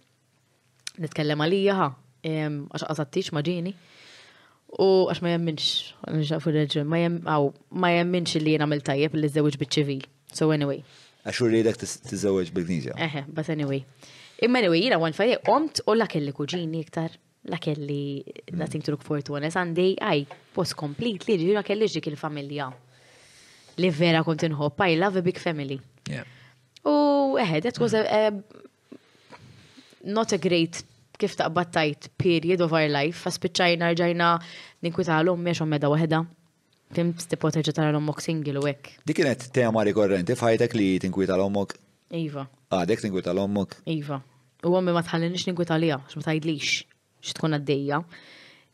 nitkellem 1.00 1.46
għalija, 1.46 1.88
għaxa 2.26 2.90
għazattix 2.90 3.32
maġini. 3.38 3.76
U 4.80 4.88
għax 5.10 5.20
ma 5.20 5.30
jemminx, 5.34 5.64
għanġa 6.08 6.36
fu 6.40 6.52
reġun, 6.52 6.88
ma 6.88 7.88
jemminx 7.92 8.38
li 8.40 8.54
jena 8.54 8.64
mil-tajjeb 8.70 9.16
li 9.20 9.28
zewġ 9.28 9.58
bit-ċivil. 9.60 10.06
So 10.32 10.48
anyway. 10.54 10.80
Għaxu 11.28 11.48
li 11.52 11.60
dak 11.66 11.76
t-zewġ 11.80 12.52
bil-knizja. 12.56 12.94
Eħe, 12.96 13.26
but 13.28 13.50
anyway. 13.52 13.82
Imma 14.42 14.62
anyway, 14.62 14.80
jena 14.86 14.96
għan 14.96 15.14
fajja, 15.16 15.42
omt 15.52 15.82
u 15.86 15.92
la 15.98 16.06
kelli 16.08 16.32
kuġini 16.34 16.80
iktar, 16.86 17.12
la 17.52 17.58
kelli 17.60 18.24
nothing 18.56 18.80
to 18.86 18.94
look 18.94 19.04
forward 19.04 19.26
to 19.28 19.36
għanes 19.36 19.58
a 19.60 19.66
għaj, 19.76 20.24
post 20.56 20.74
complete 20.78 21.28
li 21.36 21.50
ġira 21.50 21.62
kelli 21.68 21.90
ġik 21.92 22.08
il-familja. 22.14 22.70
Li 23.76 23.90
vera 23.92 24.22
kont 24.24 24.46
inħobb, 24.48 24.80
I 24.88 24.96
love 24.98 25.20
a 25.20 25.24
big 25.26 25.38
family. 25.40 25.76
U 26.88 27.36
eħe, 27.38 27.60
that 27.68 27.78
was 27.80 27.92
a 27.92 28.24
not 30.02 30.32
a 30.32 30.40
great 30.40 30.80
kif 31.16 31.36
battajt 31.36 32.10
period 32.16 32.60
of 32.64 32.72
our 32.72 32.88
life, 32.88 33.26
għaspiċajna 33.28 33.92
rġajna 33.92 34.30
għal-om 34.82 35.42
miex 35.42 35.62
meda 35.66 35.90
wahda. 35.90 36.22
Tim 36.92 37.12
stipoteġa 37.16 37.72
tara 37.72 37.88
l-ommok 37.92 38.20
single 38.20 38.60
u 38.60 38.66
ek. 38.68 38.90
Dikinet 39.06 39.38
kienet 39.48 39.52
tema 39.54 39.80
rikorrenti 39.84 40.34
fajtek 40.36 40.74
li 40.76 40.98
tinkwita 41.00 41.36
l-ommok? 41.38 41.74
Iva. 42.12 42.42
Għadek 42.68 43.00
tinkwita 43.00 43.32
l-ommok? 43.32 43.78
Iva. 43.88 44.18
U 44.64 44.74
għommi 44.76 44.92
ma 44.92 45.00
tħallinix 45.04 45.46
ninkwita 45.48 45.78
li 45.80 45.88
għax 45.92 46.16
ma 46.20 46.26
tajdlix, 46.26 46.74
x 47.22 47.36
tkun 47.38 47.56
għaddeja. 47.56 48.02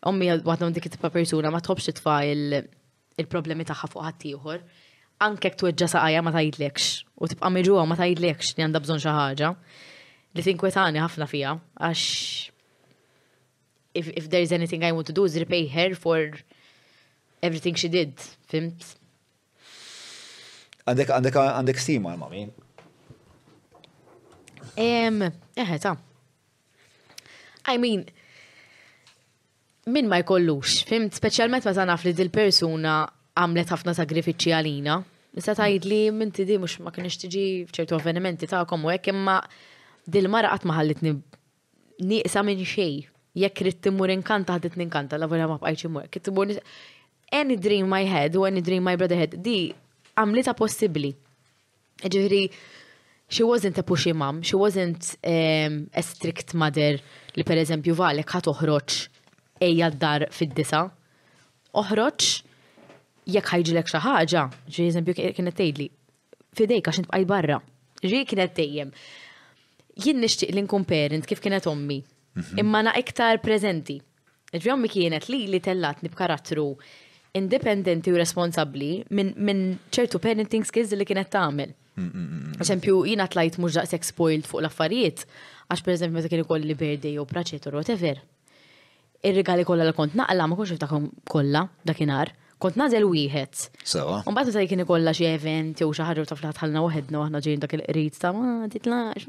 Għommi 0.07 0.33
għadna 0.35 0.73
dik 0.75 0.89
it 0.91 0.99
persuna 0.99 1.53
ma 1.55 1.63
tħobx 1.63 1.95
tfa 2.01 2.17
il-problemi 2.33 3.67
taħħa 3.71 3.91
fuq 3.93 4.09
ħattijħor. 4.09 4.67
Anke 5.23 5.51
k-tweġġa 5.55 5.93
saqajja 5.95 6.23
ma 6.23 6.35
tajdlekx. 6.35 6.91
U 7.23 7.31
tibqa 7.31 7.51
miġuwa 7.55 7.87
ma 7.91 7.97
tajdlekx 7.99 8.57
li 8.59 8.67
għanda 8.67 8.83
bżon 8.83 9.01
xaħġa 9.07 9.53
li 10.37 10.43
tinkwetani 10.45 11.01
ħafna 11.03 11.27
fija, 11.31 11.55
għax 11.81 12.05
if, 13.99 14.11
if 14.15 14.29
there 14.31 14.43
is 14.45 14.53
anything 14.53 14.85
I 14.85 14.93
want 14.97 15.07
to 15.09 15.17
do 15.17 15.25
is 15.29 15.37
repay 15.41 15.67
her 15.73 15.95
for 15.97 16.39
everything 17.43 17.79
she 17.79 17.89
did, 17.89 18.17
fimt? 18.51 18.95
Għandek, 20.89 21.13
għandek, 21.19 21.41
għandek 21.45 21.83
stima, 21.85 22.17
mami 22.19 22.49
Ehm, 24.79 25.25
eħe, 25.59 25.75
ta. 25.83 25.97
I 27.73 27.81
mean, 27.83 28.05
min 29.91 30.07
ma 30.07 30.21
jkollux, 30.23 30.77
fimt, 30.87 31.17
specialment 31.19 31.67
ma 31.67 31.73
tanaf 31.75 32.05
li 32.07 32.13
dil-persuna 32.15 32.93
għamlet 33.43 33.73
ħafna 33.75 33.95
sagrifiċi 33.99 34.55
għalina. 34.55 34.95
Issa 35.41 35.57
tajd 35.59 35.89
li 35.91 35.99
minti 36.15 36.47
di 36.47 36.61
mux 36.63 36.77
ma 36.87 36.93
kienx 36.95 37.19
tiġi 37.25 37.43
fċertu 37.73 37.97
avvenimenti 37.99 38.47
ta' 38.51 38.63
komu, 38.71 38.95
imma 38.95 39.39
dil-mara 40.09 40.51
qatt 40.55 40.65
ma 40.69 40.79
ħallitni 40.79 41.15
nieqsa 42.09 42.45
minn 42.47 42.65
xej. 42.73 43.05
Jekk 43.39 43.65
rrit 43.65 43.83
timmur 43.85 44.11
inkanta 44.11 44.57
ħaddit 44.57 44.79
ninkanta, 44.81 45.19
la 45.21 45.29
vera 45.31 45.47
ma 45.47 45.59
bqajċi 45.61 45.87
immur. 45.89 46.09
Kit 46.13 46.25
timmur 46.27 46.55
any 47.39 47.55
dream 47.61 47.87
my 47.93 48.07
head 48.09 48.35
u 48.39 48.47
any 48.49 48.63
dream 48.65 48.83
my 48.89 48.97
brother 48.99 49.19
head 49.21 49.37
di 49.45 49.59
għamlita 50.19 50.55
possibbli. 50.59 51.13
Ġifieri 52.01 52.43
she 53.29 53.45
wasn't 53.45 53.79
a 53.79 53.85
pushy 53.85 54.15
mom, 54.17 54.41
she 54.43 54.57
wasn't 54.57 55.13
um, 55.23 55.85
a 55.93 56.03
strict 56.03 56.55
mother 56.57 56.99
li 57.37 57.45
per 57.47 57.61
eżempju 57.61 57.95
valek 57.99 58.33
ħat 58.37 58.49
uħroċ 58.55 58.99
ejja 59.69 59.91
d-dar 59.95 60.27
fid-disa. 60.35 60.87
Uħroċ 61.77 62.33
jekk 63.29 63.55
ħajġilek 63.55 63.93
xi 63.93 64.03
ħaġa, 64.07 64.45
ġi 64.73 64.89
eżempju 64.91 65.19
kienet 65.37 65.61
tgħidli 65.61 65.89
fidejk 66.59 66.91
għax 66.91 67.05
intbqaj 67.05 67.29
barra. 67.37 67.61
Ġi 68.03 68.25
kienet 68.31 68.57
tejjem 68.57 68.93
jien 70.03 70.21
nixtieq 70.23 70.53
li 70.55 70.63
nkun 70.65 70.85
parent 70.89 71.27
kif 71.27 71.41
kienet 71.43 71.67
ommi. 71.71 71.99
Mhm. 72.39 72.61
Imma 72.63 72.83
na 72.87 72.93
iktar 72.97 73.41
preżenti. 73.43 73.99
Ġvi 74.55 74.73
ommi 74.73 74.89
kienet 74.89 75.27
li 75.29 75.47
li 75.53 75.61
tellat 75.61 76.03
nibkarattru 76.07 76.69
independenti 77.37 78.09
u 78.13 78.17
responsabli 78.17 79.03
minn 79.15 79.63
ċertu 79.93 80.21
parenting 80.25 80.65
skills 80.65 80.95
li 80.97 81.05
kienet 81.07 81.29
tagħmel. 81.31 81.75
Mm, 81.99 82.07
mm, 82.15 82.25
mm, 82.25 82.55
Eżempju, 82.63 82.95
jina 83.11 83.27
tlajt 83.27 83.59
mhux 83.59 83.75
daqshekk 83.75 84.05
spoiled 84.05 84.45
fuq 84.47 84.61
l-affarijiet, 84.63 85.25
għax 85.69 85.81
pereżempju 85.85 86.15
meta 86.15 86.29
kien 86.31 86.41
ikolli 86.47 86.75
birthday 86.79 87.19
u 87.19 87.27
praċetur 87.27 87.75
whatever. 87.75 88.21
Ir-rigali 89.25 89.65
kollha 89.67 89.85
li 89.85 89.93
kont 89.93 90.15
naqla 90.15 90.47
ma 90.49 90.55
konx 90.57 90.71
iftakhom 90.71 91.11
kollha 91.31 91.69
dakinhar 91.85 92.31
kont 92.63 92.77
nażel 92.79 93.05
wieħed. 93.09 93.65
Sewa. 93.87 94.21
U 94.27 94.33
mbagħad 94.35 94.53
meta 94.59 94.71
kien 94.73 94.83
ikollha 94.85 95.13
xi 95.17 95.27
event 95.33 95.83
jew 95.83 95.91
xi 95.95 96.07
ħaġa 96.09 96.25
taf 96.31 96.43
li 96.67 96.83
waħedna 96.85 97.23
aħna 97.25 97.43
ġejjin 97.47 97.63
dak 97.65 97.75
il-qrid 97.79 98.19
ta' 98.23 98.33
ma 98.35 98.69
titlax. 98.73 99.27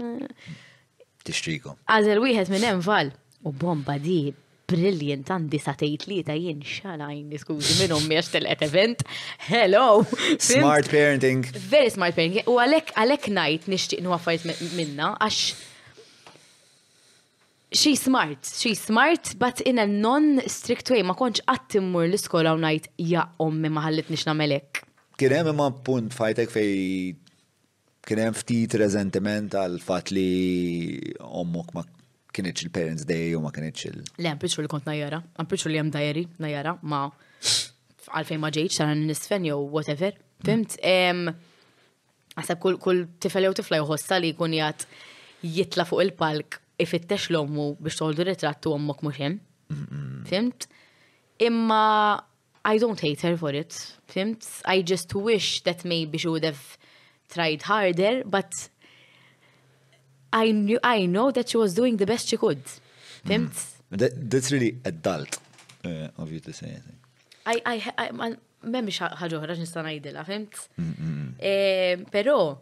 Tixtriku. 1.30 1.76
Għażel 1.90 2.22
wieħed 2.26 2.54
minn 2.54 2.68
hemm 2.74 3.12
u 3.44 3.52
bomba 3.56 3.98
di 4.02 4.34
brilliant 4.70 5.30
għandi 5.34 5.60
tejt 5.66 6.08
li 6.10 6.18
ta' 6.28 6.36
jien 6.38 6.60
xalajn 6.66 7.30
diskuzi 7.32 7.78
minn 7.82 7.94
ummi 7.96 8.18
għax 8.20 8.34
telqet 8.36 8.66
event. 8.66 9.06
Hello! 9.48 10.04
Smart 10.38 10.90
parenting. 10.92 11.44
Very 11.70 11.90
smart 11.94 12.18
parenting. 12.18 12.44
U 12.50 12.58
għalek 12.62 12.94
għalek 12.98 13.30
najt 13.38 13.70
nishtiq 13.72 14.02
nuħaffajt 14.08 14.50
minna 14.78 15.14
għax 15.20 15.68
she 17.72 17.96
smart, 17.96 18.44
she 18.46 18.74
smart, 18.76 19.36
but 19.38 19.62
in 19.62 19.78
a 19.80 19.86
non-strict 19.86 20.90
way, 20.92 21.02
ma 21.06 21.14
konċ 21.14 21.40
għattimur 21.52 22.08
l-iskola 22.10 22.54
u 22.56 22.58
ja, 22.98 23.28
ommi 23.40 23.70
ma 23.70 23.84
ħallit 23.88 24.10
nix 24.10 24.26
namelek. 24.26 24.82
Kienem 25.20 25.48
imma 25.54 25.68
punt 25.86 26.14
fajtek 26.16 26.50
fej 26.50 26.72
kienem 28.10 28.34
ftit 28.34 28.74
rezentiment 28.80 29.54
għal 29.54 29.76
fat 29.84 30.10
li 30.16 31.12
ommok 31.22 31.74
ma 31.76 31.84
kienieċ 32.34 32.64
il-Parents 32.66 33.06
Day 33.06 33.36
u 33.38 33.42
ma 33.44 33.52
kienieċ 33.54 33.86
il- 33.92 34.02
Le, 34.18 34.30
għampriċu 34.32 34.62
li 34.62 34.68
kont 34.72 34.86
najjara, 34.90 35.20
għampriċu 35.38 35.68
li 35.74 35.78
għam 35.84 35.92
dajeri, 35.94 36.26
najjara, 36.42 36.74
ma 36.84 37.04
għalfej 37.12 38.38
ma 38.42 38.50
ġejċ, 38.50 38.80
għan 38.82 39.06
nisfen 39.12 39.46
jew 39.46 39.60
whatever, 39.70 40.14
fimt? 40.44 40.78
Għasab 40.80 42.64
kull 42.80 43.06
tifel 43.20 43.44
jew 43.46 43.54
tifla 43.62 43.78
jħossa 43.84 44.18
li 44.24 44.34
kun 44.38 44.52
jgħat 44.58 44.86
jitla 45.44 45.86
fuq 45.88 46.02
il-palk 46.08 46.60
ifittex 46.84 47.28
l-ommu 47.34 47.72
biex 47.84 48.00
toldu 48.00 48.26
ritrattu 48.28 48.72
ommok 48.76 49.02
muxem. 49.06 49.38
Fimt? 50.30 50.68
Imma 51.44 51.82
I 52.70 52.78
don't 52.82 53.00
hate 53.04 53.22
her 53.28 53.36
for 53.42 53.54
it. 53.56 53.74
Fimt? 54.12 54.48
I 54.74 54.82
just 54.86 55.14
wish 55.16 55.62
that 55.64 55.84
maybe 55.86 56.18
she 56.18 56.28
would 56.28 56.44
have 56.44 56.62
tried 57.36 57.64
harder, 57.70 58.24
but 58.26 58.52
I 60.34 60.52
knew 60.52 60.80
I 60.84 61.06
know 61.06 61.32
that 61.32 61.50
she 61.50 61.58
was 61.58 61.74
doing 61.74 61.98
the 61.98 62.06
best 62.06 62.28
she 62.30 62.38
could. 62.38 62.64
Fimt? 63.26 63.54
Mm. 63.54 63.76
That, 63.92 64.30
that's 64.30 64.52
really 64.52 64.78
adult 64.86 65.40
uh, 65.84 66.10
of 66.18 66.32
you 66.32 66.40
to 66.42 66.54
say, 66.54 66.68
I 66.70 66.80
think. 66.86 67.00
I, 67.46 67.58
I, 67.66 67.76
I, 68.06 68.10
I 68.30 68.36
memmiċ 68.70 69.06
ħagħu 69.22 69.38
ħra 69.46 69.56
nista 69.56 69.82
fimt? 70.26 70.54
Eh, 71.40 71.96
Pero, 72.12 72.60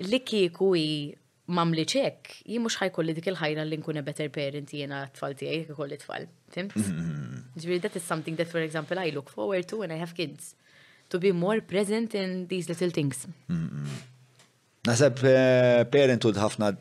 li 0.00 0.20
kiku 0.20 0.74
mamli 1.46 1.84
ċek, 1.86 2.30
jien 2.50 2.62
mux 2.64 2.74
ħajkolli 2.80 3.14
dik 3.14 3.28
il-ħajra 3.30 3.64
li 3.68 3.76
nkun 3.78 4.00
better 4.02 4.30
parent 4.34 4.72
jiena 4.74 5.04
tfal 5.14 5.34
tiegħi 5.38 5.60
jekk 5.62 5.76
kolli 5.78 5.98
t-fall. 6.02 6.26
Mm-hmm. 6.56 7.42
Ġifieri 7.58 7.80
that 7.84 7.96
is 7.96 8.06
something 8.06 8.36
that 8.40 8.50
for 8.50 8.62
example 8.62 8.98
I 8.98 9.12
look 9.14 9.30
forward 9.30 9.68
to 9.70 9.78
when 9.82 9.94
I 9.94 10.00
have 10.00 10.14
kids. 10.14 10.54
To 11.10 11.18
be 11.20 11.30
more 11.32 11.60
present 11.60 12.14
in 12.14 12.46
these 12.50 12.68
little 12.68 12.90
things. 12.90 13.26
Mm-hmm. 13.48 14.02
Naseb 14.90 15.22
eh, 15.26 15.84
parenthood 15.90 16.38
ħafna 16.42 16.72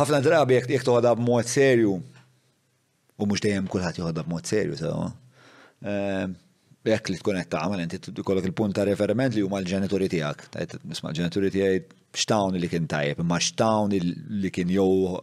ħafna 0.00 0.20
drabi 0.26 0.58
jek 0.58 0.70
jekk 0.74 0.88
toħodha 0.90 1.14
b'mod 1.20 1.50
serju 1.50 1.94
u 3.14 3.28
mhux 3.30 3.44
dejjem 3.46 3.68
kulħadd 3.70 4.00
joħodha 4.02 4.24
b'mod 4.26 4.50
serju 4.54 4.80
sewa. 4.82 5.08
Eh, 5.86 6.26
jek 6.90 7.14
li 7.14 7.22
tkun 7.22 7.38
qed 7.44 7.52
tagħmel 7.58 7.86
inti 7.86 8.24
kollok 8.26 8.50
il-punt 8.50 8.74
ta' 8.74 8.88
referiment 8.90 9.38
li 9.38 9.46
huma 9.46 9.62
l-ġenituri 9.62 10.10
tiegħek. 10.18 10.48
Nisma' 10.82 11.14
l-ġenituri 11.14 11.54
tiegħi 11.54 11.86
xtawni 12.16 12.60
li 12.62 12.68
kien 12.70 12.86
tajjeb, 12.88 13.20
ma 13.26 13.38
xtawn 13.42 13.92
li 13.92 14.50
kien 14.54 14.70
jew 14.72 15.14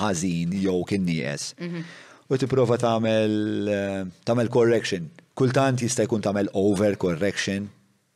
ħażin 0.00 0.52
jew 0.62 0.78
kien 0.88 1.06
nijes. 1.06 1.50
Mhm. 1.58 1.84
U 2.32 2.38
tipprova 2.40 2.78
tagħmel 2.80 3.36
eh, 3.68 4.10
tamel 4.28 4.50
correction. 4.54 5.08
Kultant 5.36 5.80
jista' 5.80 6.06
jkun 6.06 6.22
tagħmel 6.24 6.50
over 6.60 6.94
correction. 7.00 7.66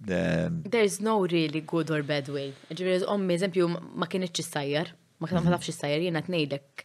Eh, 0.07 0.49
There's 0.73 1.01
no 1.01 1.19
really 1.27 1.61
good 1.63 1.91
or 1.91 2.03
bad 2.07 2.29
way. 2.31 2.53
Ġifieri 2.71 3.07
ommi 3.13 3.37
eżempju 3.37 3.71
ma 3.97 4.07
kienet 4.13 4.31
issajjar, 4.43 4.93
ma 5.21 5.29
kien 5.31 5.43
ma 5.43 5.55
tafx 5.57 5.73
jena 5.83 6.03
jiena 6.05 6.23
tnejlek 6.27 6.85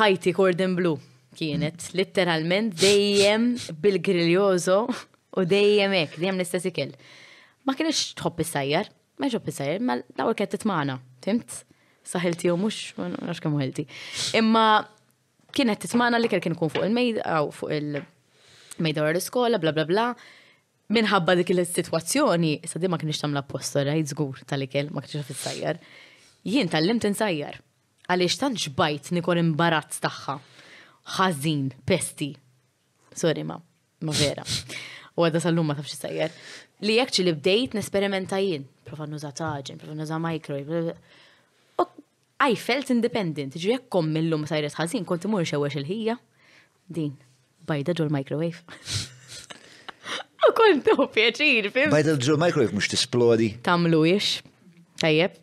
ħajti 0.00 0.32
cordon 0.34 0.74
blue 0.74 0.96
kienet 1.36 1.76
mm. 1.84 1.92
litteralment 2.00 2.72
dejjem 2.80 3.52
bil-griljozo 3.84 4.80
u 5.36 5.44
dejjem 5.44 5.92
hekk, 5.92 6.16
dejjem 6.18 6.38
l-istess 6.40 6.66
ikel. 6.72 6.94
Ma 7.68 7.76
kienx 7.76 8.14
tħobb 8.18 8.40
issajjar, 8.42 8.88
meġu 9.22 9.38
pisajr, 9.42 9.80
ma 9.80 9.96
l-għor 10.02 10.36
kettit 10.36 10.64
maħna, 10.68 10.98
timt? 11.24 11.62
Saħilti 12.06 12.50
u 12.52 12.56
mux, 12.60 12.92
nax 13.16 13.40
kamu 13.42 13.58
ħilti. 13.58 13.84
Imma 14.38 14.82
kienet 15.56 15.80
titmana 15.86 16.20
li 16.20 16.28
kien 16.30 16.54
kun 16.54 16.70
fuq 16.70 16.84
il-mejda, 16.86 17.22
għaw 17.26 17.48
fuq 17.56 17.72
il-mejda 17.74 19.04
għar 19.06 19.18
l-skola, 19.18 19.58
bla 19.62 19.72
bla 19.74 19.86
bla. 19.88 20.04
Minħabba 20.94 21.34
dik 21.40 21.50
il-situazzjoni, 21.50 22.60
sa 22.68 22.78
di 22.78 22.90
ma 22.92 23.00
kienx 23.00 23.24
tamla 23.24 23.42
posto, 23.48 23.82
rajt 23.82 24.12
zgur 24.12 24.44
tal-ikel, 24.46 24.92
ma 24.94 25.02
kienx 25.02 25.26
fit 25.30 25.40
sajjar 25.40 25.80
Jien 26.46 26.68
tal-limt 26.70 27.02
insajjar, 27.08 27.56
għaliex 28.06 28.36
tant 28.38 28.60
ġbajt 28.68 29.08
nikon 29.16 29.40
imbarazz 29.40 29.96
taħħa. 30.04 30.36
Għazin, 31.16 31.72
pesti. 31.88 32.28
Sorry 33.18 33.42
ma, 33.42 33.56
ma 34.06 34.14
vera. 34.14 34.44
U 35.18 35.26
għadda 35.26 35.40
sal-lumma 35.42 35.74
tafx 35.74 35.98
sajjar. 36.04 36.30
Li 36.86 37.00
jekċi 37.00 37.26
li 37.26 37.34
bdejt 37.40 37.74
nesperimenta 37.74 38.38
jien 38.38 38.62
profa 38.86 39.06
nuża 39.08 39.32
taġen, 39.36 39.78
profa 39.80 39.94
nuża 39.98 40.18
microwave. 40.22 40.94
I 42.46 42.52
felt 42.60 42.90
independent, 42.92 43.54
ġi 43.56 43.70
jekk 43.72 43.86
kom 43.90 44.10
sajret 44.46 44.74
ħazin, 44.76 45.06
kont 45.08 45.24
imur 45.24 45.46
xewex 45.48 45.78
il-ħija. 45.80 46.18
Din, 46.86 47.14
bajda 47.66 47.94
ġol 47.96 48.10
microwave. 48.12 48.60
U 50.46 50.52
kont 50.54 50.90
u 50.92 51.06
pjaċir, 51.14 51.70
fim. 51.72 51.88
Bajda 51.94 52.18
ġol 52.20 52.36
microwave 52.44 52.76
mux 52.76 52.90
tisplodi. 52.92 53.54
Tamlu 53.64 54.02
ix. 54.12 54.42
Tajjeb. 55.00 55.40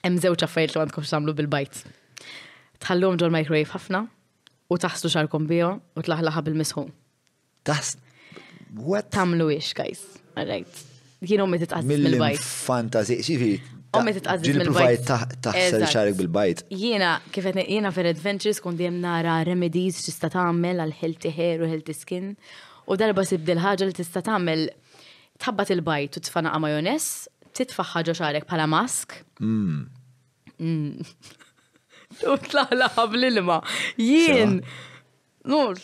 Hemm 0.00 0.16
żewġ 0.24 0.46
affarijiet 0.48 0.74
li 0.74 0.80
għandkom 0.86 1.04
x'tagħmlu 1.04 1.36
bil-bajt. 1.36 1.82
Tħallhom 2.80 3.20
ġol 3.20 3.34
microwave 3.36 3.74
ħafna 3.74 4.04
u 4.72 4.80
taħslu 4.80 5.12
xarkom 5.12 5.50
bihom 5.50 5.84
u 6.00 6.06
tlaħlaħa 6.08 6.46
bil-misħu. 6.48 6.86
Taħs. 7.68 7.98
What? 8.88 9.12
Tamlu 9.12 9.52
ix, 9.58 9.76
guys. 9.76 10.06
All 10.34 10.48
right 10.48 10.88
jien 11.20 11.40
ommi 11.44 11.58
titqażżis 11.60 11.90
mill-bajt. 11.92 12.40
Fantażi, 12.42 13.16
xifi. 13.24 13.52
Ommi 13.98 14.12
titqażżis 14.16 14.56
mill-bajt. 14.62 15.04
Taħsel 15.44 15.84
xarik 15.88 16.16
bil-bajt. 16.20 16.62
Jiena, 16.72 17.16
kif 17.34 17.46
jiena 17.60 17.90
fer 17.94 18.08
adventures 18.12 18.60
kont 18.64 18.78
dejjem 18.80 19.00
nara 19.02 19.38
remedies 19.44 19.98
tista' 20.06 20.30
tagħmel 20.32 20.80
għal 20.84 20.94
healthy 21.00 21.32
hair 21.36 21.64
u 21.64 21.68
healthy 21.68 21.94
skin. 21.96 22.30
U 22.88 22.96
darba 23.00 23.24
sibdil 23.28 23.60
ħaġa 23.60 23.90
li 23.90 23.96
tista' 23.98 24.22
tagħmel 24.30 24.68
tħabbat 25.42 25.74
il-bajt 25.76 26.20
u 26.20 26.22
tfanaqa 26.28 26.62
majoness, 26.64 27.26
titfa' 27.58 27.88
ħaġa 27.94 28.14
xarek 28.22 28.48
bħala 28.48 28.66
mask. 28.72 29.18
Don't 29.42 29.90
mm. 30.56 31.10
mm. 32.24 32.48
laħlaħa 32.56 33.06
bl-ilma. 33.12 33.60
Jien. 34.00 34.56
Nur, 35.52 35.76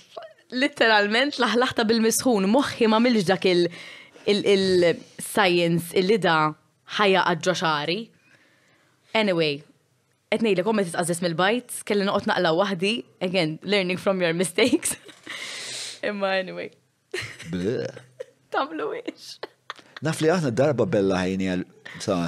literalment 0.56 1.36
laħlaħta 1.44 1.84
bil-misħun, 1.88 2.48
moħħi 2.56 2.88
ma 2.88 3.02
milx 3.04 3.28
dak 3.34 3.44
il- 3.56 3.68
il-science 4.30 5.94
illi 5.96 6.18
da 6.18 6.50
ħajja 6.98 7.22
għadġoċari. 7.32 7.98
Anyway, 9.18 9.60
etnej 10.34 10.56
li 10.58 10.64
kommet 10.66 10.90
titqazzis 10.90 11.22
mill-bajt, 11.24 11.80
kelli 11.88 12.06
noqot 12.06 12.28
naqla 12.30 12.52
wahdi, 12.58 12.96
again, 13.22 13.58
learning 13.62 13.98
from 14.00 14.20
your 14.22 14.34
mistakes. 14.36 14.96
Imma 16.04 16.34
anyway. 16.42 16.70
Tamlu 18.50 18.92
ix. 19.06 19.36
Naf 20.04 20.20
li 20.20 20.28
għahna 20.30 20.52
darba 20.52 20.84
bella 20.90 21.22
ħajni 21.22 21.46
għal, 21.54 21.62
sama, 22.04 22.26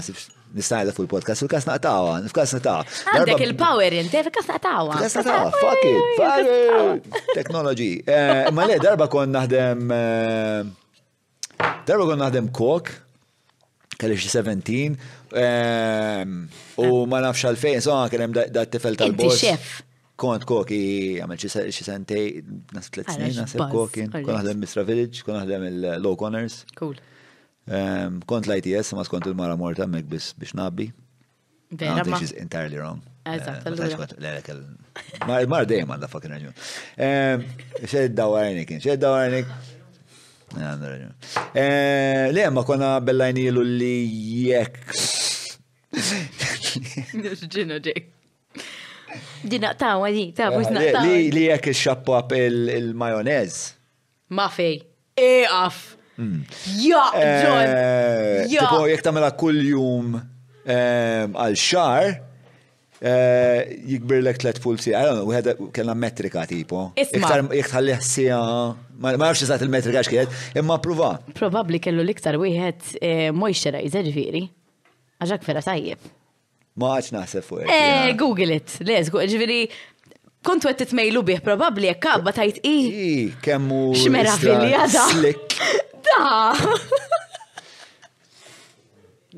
nistajda 0.56 0.94
fuq 0.96 1.04
il-podcast, 1.04 1.42
fil-kas 1.44 1.66
naqtawa, 1.68 2.16
fil-kas 2.30 2.54
naqtawa. 2.56 2.86
Għandek 3.18 3.44
il-power 3.50 3.98
inti, 4.00 4.22
fil-kas 4.22 4.48
naqtawa. 4.54 4.94
Fil-kas 4.94 5.18
naqtawa, 5.20 5.54
fuck 5.58 5.84
it, 5.84 6.12
fuck 6.16 6.44
it. 6.46 7.24
Technology. 7.36 7.92
Ma 8.54 8.68
le, 8.70 8.78
darba 8.82 9.10
kon 9.12 9.34
naħdem 9.34 9.92
Darba 11.84 12.04
kon 12.06 12.20
naħdem 12.20 12.48
kok, 12.54 12.90
kelli 13.98 14.18
xi 14.20 14.30
17, 14.30 14.96
u 16.78 17.02
ma 17.10 17.22
nafx 17.24 17.48
għalfejn, 17.50 17.82
so 17.82 17.98
kien 18.12 18.26
hemm 18.26 18.38
da 18.54 18.66
tifel 18.70 18.98
tal-boss. 19.00 19.42
Kont 20.18 20.42
koki, 20.42 20.78
għamil 21.22 21.38
xi 21.40 21.84
sentej, 21.86 22.40
nasib 22.74 22.96
tliet 22.96 23.12
snin, 23.14 23.34
nasib 23.38 23.62
koki, 23.70 24.08
kon 24.14 24.32
naħdem 24.34 24.64
Misra 24.64 24.82
Village, 24.86 25.22
kon 25.26 25.38
naħdem 25.38 25.66
il-Low 25.70 26.16
Connors. 26.18 26.64
Cool. 26.78 26.96
Kont 28.30 28.48
l-ITS, 28.50 28.94
ma 28.98 29.04
skont 29.06 29.28
il-mara 29.30 29.54
morta 29.60 29.86
mek 29.90 30.08
biex 30.10 30.54
nabbi. 30.58 30.88
Vera, 31.70 32.02
ma. 32.08 32.16
is 32.24 32.32
entirely 32.40 32.78
wrong. 32.80 33.02
Mar 35.26 35.66
dejjem 35.68 35.90
għandha 35.92 36.08
fucking 36.08 36.32
raġun. 36.34 37.42
Xed 37.84 38.14
dawarnik, 38.18 38.74
xed 38.82 39.02
dawarnik. 39.02 39.50
Eh, 40.56 41.08
eh. 41.54 41.60
eh, 42.24 42.32
Le, 42.32 42.50
ma 42.50 42.62
bellajni 42.64 43.00
bellajnilu 43.04 43.62
li 43.62 44.48
jek. 44.48 44.78
Ġinu 47.52 47.76
ġek. 47.84 48.06
Dina 49.48 49.74
ta' 49.78 49.96
għadi, 50.04 50.24
ta' 50.36 50.50
buzna 50.52 50.82
ta' 50.92 51.02
Li 51.04 51.44
jek 51.48 51.68
il 51.68 51.74
għap 51.74 52.32
il-majonez. 52.40 53.58
Ma 54.36 54.48
fej. 54.52 54.80
Eqaf. 55.16 55.96
Mm. 56.18 56.40
Ja, 56.82 57.04
John. 57.16 57.68
Ja. 58.48 58.64
Tipo, 58.64 58.82
jek 58.90 59.04
tamela 59.04 59.30
kull-jum 59.36 60.16
għal 60.68 61.56
xar. 61.60 62.18
Eh, 62.98 63.76
jikbir 63.88 64.22
lek 64.26 64.38
tlet 64.42 64.56
pulsi, 64.62 64.90
I 64.90 64.98
don't 65.06 65.20
know, 65.22 65.28
għedha 65.30 65.70
kellna 65.76 65.94
metrika 65.94 66.42
tipo. 66.50 66.88
Iktar 66.98 67.44
jiktar 67.54 67.86
sija, 68.02 68.38
ma 68.98 69.12
nafx 69.14 69.44
eżat 69.46 69.62
il-metrika 69.62 70.02
x'kienet, 70.02 70.34
imma 70.58 70.80
pruva. 70.82 71.12
Probabli 71.38 71.78
kellu 71.78 72.02
liktar 72.02 72.34
wieħed 72.42 72.98
eh, 72.98 73.28
mojxera 73.30 73.84
iżerviri, 73.86 74.42
għaxak 75.22 75.46
fera 75.46 75.62
tajjeb. 75.62 76.10
Ma 76.78 76.96
għax 76.96 77.12
naħseb 77.20 77.46
fuq. 77.46 77.62
Eh, 77.70 78.08
Google 78.18 78.58
it, 78.58 78.74
les, 78.86 79.12
ġviri, 79.14 79.60
kontu 80.46 80.66
għed 80.72 80.82
t-tmejlu 80.88 81.22
bih 81.28 81.40
probabli 81.44 81.92
jekk 81.92 82.02
kabba 82.08 82.34
tajt 82.34 82.58
i. 82.66 82.76
I, 82.82 83.14
kemmu. 83.46 83.82
Xmera 83.94 84.34
fil-jada. 84.42 85.06
Slick. 85.14 85.54
Da. 86.08 86.54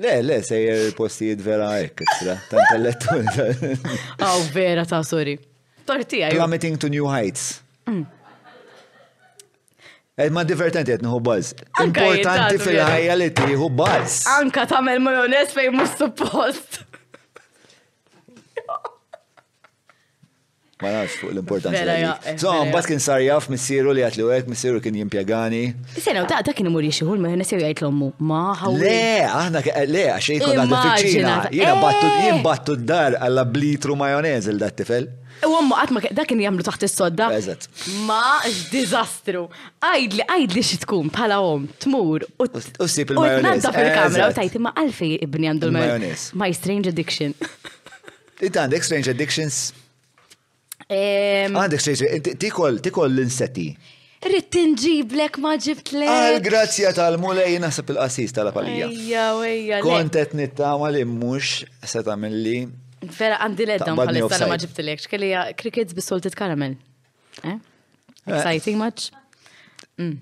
Le, 0.01 0.13
le, 0.25 0.39
sejjer 0.43 0.95
postijiet 0.97 1.43
vera 1.45 1.75
ekkistra, 1.83 2.39
ta' 2.49 2.79
lettu 2.81 3.19
Aw, 4.25 4.39
vera 4.55 4.87
ta' 4.89 5.03
sorry. 5.05 5.35
Tortija. 5.85 6.31
Plummeting 6.33 6.79
to 6.81 6.89
new 6.89 7.05
heights. 7.11 7.61
Mm. 7.87 8.07
Ed 10.21 10.29
eh, 10.31 10.33
Ma 10.33 10.45
divertenti 10.49 10.95
għetni 10.95 11.09
hubbaz. 11.11 11.53
Importanti 11.85 12.59
fil-ħajja 12.61 13.19
li 13.21 13.29
ti 13.37 13.57
hubbaz. 13.61 14.23
Anka 14.39 14.65
ta' 14.69 14.81
mel 14.85 15.03
majonez 15.05 15.53
fej 15.57 15.69
mus 15.75 15.93
suppost. 16.01 16.81
Ma 20.81 20.91
nafx 20.95 21.17
fuq 21.21 21.33
l-importanza. 21.35 22.15
So, 22.41 22.53
eh, 22.53 22.65
mbagħad 22.71 22.89
kien 22.89 23.03
sar 23.05 23.21
jaf 23.21 23.49
missieru 23.53 23.93
li 23.97 24.05
għatlu 24.07 24.29
għek, 24.33 24.47
missieru 24.49 24.81
kien 24.81 24.97
jimpjegani. 24.97 25.63
Sena, 26.01 26.23
ta' 26.29 26.41
ta' 26.47 26.55
kien 26.57 26.71
imur 26.71 26.85
jiexiħul, 26.87 27.21
ma 27.21 27.33
siru 27.49 27.67
għajt 27.67 27.83
l-ommu. 27.85 28.09
Ma 28.31 28.41
għaw. 28.55 28.79
Le, 28.81 29.17
aħna 29.29 29.63
le, 29.91 30.05
għax 30.15 30.29
jkun 30.39 30.61
għandu 30.65 30.81
fiċina. 30.87 31.33
Eh. 31.49 31.57
Jiena 31.61 31.75
battu 31.85 32.13
jien 32.25 32.41
battu 32.47 32.77
d-dar 32.81 33.19
għalla 33.21 33.45
blitru 33.57 33.97
majonez 34.03 34.49
il 34.53 34.61
dat 34.63 34.79
tifel. 34.81 35.11
U 35.45 35.51
għommu 35.53 35.77
għatma 35.83 36.01
da' 36.17 36.25
kien 36.29 36.41
jamlu 36.47 36.65
taħt 36.65 36.87
is-sodda. 36.89 37.29
Ma 38.09 38.23
x-dizastru. 38.49 39.45
Għajdli, 39.85 40.25
għajdli 40.33 40.65
xi 40.71 40.81
tkun 40.87 41.13
bħala 41.13 41.43
om, 41.45 41.69
tmur 41.85 42.25
u 42.41 42.49
s-sip 42.87 43.13
il-majonez. 43.13 43.69
U 43.69 43.75
fil-kamra 43.77 44.33
u 44.33 44.39
tajt 44.41 44.57
ma' 44.65 44.73
għalfej 44.81 45.21
ibni 45.29 45.53
għandu 45.53 45.69
l-majonez. 45.69 46.31
My 46.41 46.49
strange 46.57 46.89
addiction. 46.93 47.37
It 48.41 48.57
għandek 48.57 48.81
strange 48.89 49.11
addictions 49.13 49.67
Għandek 50.91 51.83
sejse, 51.83 52.35
tikol 52.41 53.13
l-insetti. 53.15 53.71
Rrit 54.21 54.51
tinġiblek 54.53 55.39
ma 55.41 55.55
ġibtlek. 55.57 56.11
Għal 56.13 56.41
grazzja 56.45 56.91
tal-mulej 56.97 57.55
nasab 57.63 57.89
il-qasis 57.95 58.35
tal 58.37 58.51
palija 58.53 58.89
Ejja, 58.91 59.29
ejja. 59.49 59.79
Kontet 59.87 60.35
nittama 60.37 60.91
li 60.93 61.07
mux 61.09 61.61
seta 61.93 62.19
mill-li. 62.21 62.59
Vera 63.17 63.39
għandi 63.47 63.67
l-edda 63.69 63.95
bħalissa 63.97 64.51
ma 64.51 64.59
ġibtlek. 64.61 65.05
Xkelli 65.07 65.31
crickets 65.63 65.97
bis-soltit 65.97 66.37
karamel. 66.37 66.75
Eh? 67.47 67.55
Eh. 67.55 67.59
Exciting 68.29 68.77
much? 68.83 69.07
Mm. 70.01 70.19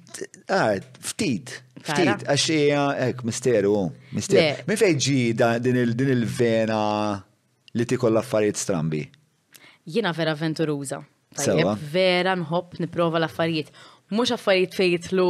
Ah, 0.52 0.76
ftit. 1.02 1.56
Ftit, 1.78 2.22
għaxija, 2.28 2.84
ek, 3.08 3.22
misteru, 3.26 3.74
misteru. 4.14 4.62
Min 4.66 4.78
fejġi 4.78 5.18
din 5.62 5.78
il-vena 6.14 6.80
li 7.78 7.86
tikoll 7.86 8.18
affarijiet 8.20 8.58
strambi? 8.62 9.02
Jiena 9.88 10.12
vera 10.12 10.34
venturuża. 10.36 11.00
Sewa. 11.38 11.74
vera 11.92 12.32
nħobb 12.40 12.78
niprova 12.82 13.18
l-affarijiet. 13.20 13.68
Mhux 14.10 14.32
affarijiet 14.34 14.74
fejt 14.74 15.06
lu 15.16 15.26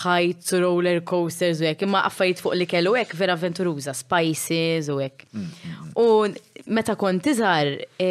ħajt, 0.00 0.52
roller 0.64 1.02
coasters 1.08 1.60
u 1.62 1.66
hekk, 1.68 1.84
imma 1.86 2.00
affarijiet 2.08 2.40
fuq 2.40 2.56
li 2.56 2.66
kellu 2.68 2.94
hekk 2.96 3.12
vera 3.20 3.36
venturuża, 3.38 3.92
spices 3.96 4.88
u 4.92 4.96
hekk. 5.02 5.26
Mm. 5.30 5.90
U 6.00 6.72
meta 6.74 6.96
kont 7.00 7.28
iżgħar 7.30 7.70
e, 8.02 8.10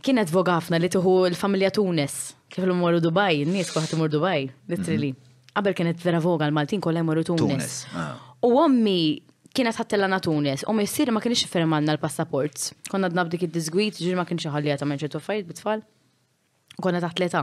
kienet 0.00 0.32
vogafna 0.32 0.80
li 0.80 0.90
tuħu 0.94 1.14
l-familja 1.28 1.70
Tunis, 1.78 2.16
kif 2.48 2.64
l 2.64 2.72
mwaru 2.78 3.02
Dubaj, 3.04 3.44
n-nies 3.46 3.72
kuħat 3.76 3.92
imur 3.96 4.10
Dubaj, 4.12 4.48
literally. 4.72 5.12
Mhm. 5.12 5.34
Qabel 5.52 5.76
kienet 5.78 6.00
vera 6.00 6.18
voga 6.24 6.48
l-Maltin 6.48 6.80
kollha 6.80 7.04
mwaru 7.04 7.28
Tunis. 7.28 7.84
Ah. 7.92 8.14
U 8.42 8.56
ommi 8.58 9.00
kienet 9.56 9.76
ħattella 9.76 10.08
na 10.08 10.18
Tunis, 10.22 10.62
u 10.68 10.72
missir 10.76 11.10
ma 11.12 11.20
kienx 11.22 11.46
fermanna 11.50 11.94
l-passaport. 11.96 12.70
Konna 12.88 13.10
d-nabdi 13.12 13.40
kid 13.42 13.52
disgwit, 13.52 13.98
ġir 14.00 14.16
ma 14.16 14.24
kienx 14.28 14.46
ħallijata 14.52 14.88
minn 14.88 15.00
ċertu 15.00 15.20
affarijiet 15.20 15.48
bitfall. 15.50 15.82
Konna 16.80 17.02
taħt 17.04 17.20
l-età. 17.20 17.42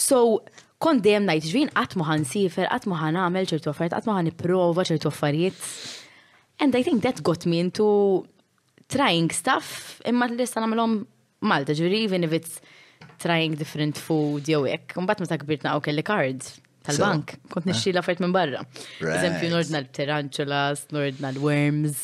So, 0.00 0.38
kon 0.82 1.00
dejjem 1.04 1.28
ngħid 1.28 1.48
ġvien 1.50 1.72
qatt 1.76 1.96
ma 2.00 2.08
ħansifer, 2.08 2.70
qatt 2.72 2.88
ma 2.88 3.00
ħanagħmel 3.02 3.48
ċertu 3.52 3.72
affarijiet, 3.72 3.98
qatt 4.00 4.08
ma 4.10 4.16
ħanipprova 4.20 4.86
ċertu 4.88 5.12
affarijiet. 5.12 5.60
And 6.64 6.76
I 6.78 6.82
think 6.84 7.04
that 7.04 7.22
got 7.22 7.44
me 7.44 7.60
into 7.64 7.86
trying 8.88 9.28
stuff 9.34 10.00
imma 10.08 10.28
l-lista 10.30 10.62
nagħmelhom 10.64 11.00
Malta, 11.46 11.74
ġviri 11.76 11.98
even 12.06 12.24
if 12.24 12.32
it's 12.36 12.60
trying 13.20 13.54
different 13.60 13.98
food 14.00 14.46
jew 14.48 14.64
hekk. 14.64 14.96
Imbagħad 14.96 15.28
ta' 15.34 15.40
kbirt 15.42 15.68
u 15.68 15.80
kelli 15.84 16.02
cards 16.06 16.54
tal-bank. 16.86 17.34
Kont 17.52 17.66
nixxi 17.68 17.90
eh. 17.90 17.94
l-affarijiet 17.96 18.24
minn 18.24 18.34
barra. 18.34 18.62
Eżempju, 19.00 19.50
nordna 19.52 19.80
l-tarantulas, 19.82 20.86
nordna 20.94 21.32
l-worms. 21.34 21.98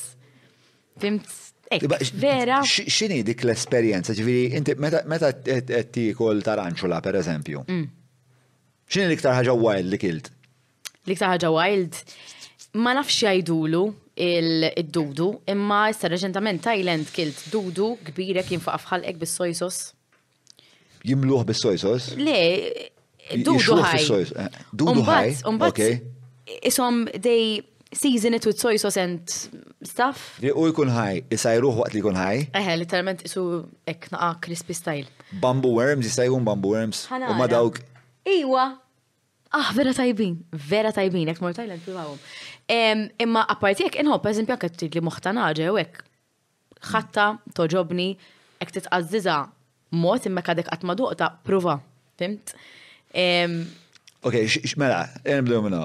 Fimt 1.03 1.31
Vera. 2.21 2.59
Xini 2.69 3.23
dik 3.25 3.47
l-esperienza, 3.47 4.13
ġviri, 4.19 4.51
inti 4.59 4.75
meta 4.83 5.31
kol 6.19 6.43
tarantula, 6.45 6.99
per 7.05 7.17
eżempju? 7.23 7.63
Mm. 7.73 7.87
Xini 8.93 9.07
l-iktar 9.09 9.39
ħaġa 9.41 9.55
wild 9.57 9.89
li 9.95 10.03
kilt? 10.03 10.29
L-iktar 11.07 11.31
ħaġa 11.39 11.53
wild? 11.55 11.97
Ma 12.83 12.93
nafx 12.99 13.23
jajdulu 13.25 13.81
il-dudu, 14.23 15.31
imma 15.49 15.87
issa 15.95 16.09
reġentament 16.13 16.61
Thailand 16.67 17.09
kilt 17.17 17.47
dudu 17.55 17.95
kbirek 18.11 18.51
jinfaqaf 18.53 19.01
ek 19.09 19.17
bis 19.23 19.33
sojsos 19.39 19.79
Jimluħ 21.09 21.47
bis 21.49 21.63
sojsos 21.65 22.11
Le, 22.21 22.39
Dudu 23.41 23.77
ħaj. 23.81 24.09
Uh, 24.35 24.61
dudu 24.73 25.05
ħaj. 25.07 25.35
Umbat, 25.49 25.81
isom 26.67 27.05
they 27.25 27.63
season 27.93 28.37
it 28.37 28.47
with 28.49 28.61
soy 28.61 28.77
sauce 28.81 28.97
and 29.01 29.33
stuff. 29.87 30.39
U 30.43 30.69
jkun 30.69 30.91
ħaj, 30.93 31.23
isajruħ 31.37 31.81
waqt 31.83 31.97
li 31.99 32.03
jkun 32.03 32.19
ħaj. 32.21 32.43
Eħe, 32.61 32.77
literalment 32.83 33.25
isu 33.29 33.45
ek 33.91 34.11
naqa 34.13 34.31
crispy 34.47 34.77
style. 34.77 35.27
Bamboo 35.43 35.75
worms, 35.79 36.09
jisajhum 36.11 36.45
bamboo 36.47 36.75
worms. 36.77 37.07
U 37.13 37.35
ma 37.39 37.49
dawk. 37.51 37.81
Iwa. 38.29 38.71
Ah, 39.53 39.69
vera 39.77 39.93
tajbin, 39.93 40.39
vera 40.69 40.89
tajbin, 40.97 41.29
ek 41.29 41.43
mor 41.45 41.53
tajlan 41.57 41.81
filmawum. 41.85 42.17
Imma 43.21 43.43
apparti 43.53 43.85
ek 43.85 43.99
inħob, 44.01 44.23
per 44.25 44.33
esempio, 44.33 44.57
għet 44.57 44.87
li 44.97 45.03
moħtanaġe 45.05 45.67
u 45.75 45.81
ek 45.83 45.99
ħatta 46.89 47.27
toġobni, 47.59 48.07
ek 48.65 48.73
titqazziza 48.79 49.37
mot 50.01 50.25
imma 50.25 50.41
kadek 50.47 50.71
ta' 50.73 51.29
prova, 51.45 51.75
fimt? 52.17 52.55
Ok, 54.22 54.34
mela, 54.76 55.06
nibdew 55.26 55.60
minna. 55.66 55.84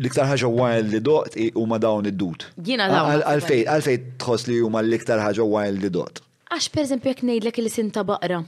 L-iktar 0.00 0.24
ħaġa 0.30 0.48
wild 0.48 0.88
li 0.90 1.00
dot 1.04 1.34
huma 1.60 1.76
dawn 1.78 2.06
id-dut. 2.08 2.46
Jina 2.66 2.86
dawn. 2.88 3.18
Għalfej, 3.22 3.66
għalfej 3.70 3.98
tħoss 4.22 4.46
li 4.48 4.56
huma 4.64 4.80
l-iktar 4.84 5.20
ħaġa 5.22 5.44
wild 5.46 5.82
li 5.84 5.90
dot. 5.92 6.22
Għax 6.50 6.70
per 6.72 6.86
eżempju 6.86 7.12
jek 7.12 7.20
ngħidlek 7.28 7.60
li 7.60 7.72
sinta 7.74 8.04
baqra 8.08 8.38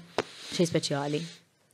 xej 0.57 0.71
speċjali. 0.73 1.21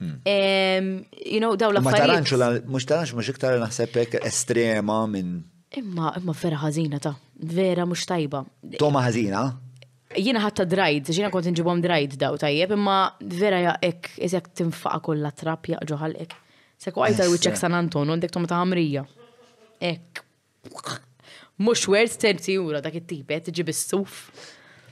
Hmm. 0.02 0.98
You 1.14 1.38
know, 1.38 1.52
daw 1.54 1.70
l-affarijiet. 1.70 2.08
Ma 2.08 2.14
taranċula, 2.14 2.48
mhux 2.72 2.88
taranċ 2.90 3.14
mhux 3.16 3.30
iktar 3.36 3.60
naħseb 3.62 4.00
estrema 4.22 4.98
minn. 5.14 5.36
Imma, 5.78 6.10
imma 6.18 6.34
vera 6.36 6.58
ħażina 6.66 6.98
ta' 7.00 7.14
vera 7.54 7.86
mhux 7.88 8.02
tajba. 8.10 8.42
Toma 8.82 9.06
ħażina? 9.06 9.46
Jiena 10.18 10.40
ħatta 10.42 10.64
drajd, 10.68 11.12
jiena 11.14 11.30
kont 11.32 11.48
nġibom 11.52 11.80
drajd 11.82 12.16
daw 12.20 12.36
tajjeb, 12.40 12.72
imma 12.76 12.96
vera 13.38 13.60
jaqek, 13.64 14.10
eżek 14.26 14.50
tinfaqa 14.58 15.00
kolla 15.06 15.30
trap 15.36 15.68
jaqġu 15.72 15.98
ħalqek. 16.00 16.34
Sekku 16.82 17.04
għajtar 17.06 17.30
wiċċek 17.30 17.54
eh. 17.56 17.60
San 17.62 17.76
Anton, 17.78 18.08
għandek 18.12 18.32
tom 18.34 18.48
ta' 18.50 18.58
għamrija. 18.62 19.04
Ek. 19.94 20.22
Mux 21.62 21.86
wers 21.92 22.16
terzi 22.20 22.56
jura 22.58 22.80
dak 22.82 22.96
it-tibet, 22.98 23.50
ġib 23.54 23.70
is-suf. 23.72 24.18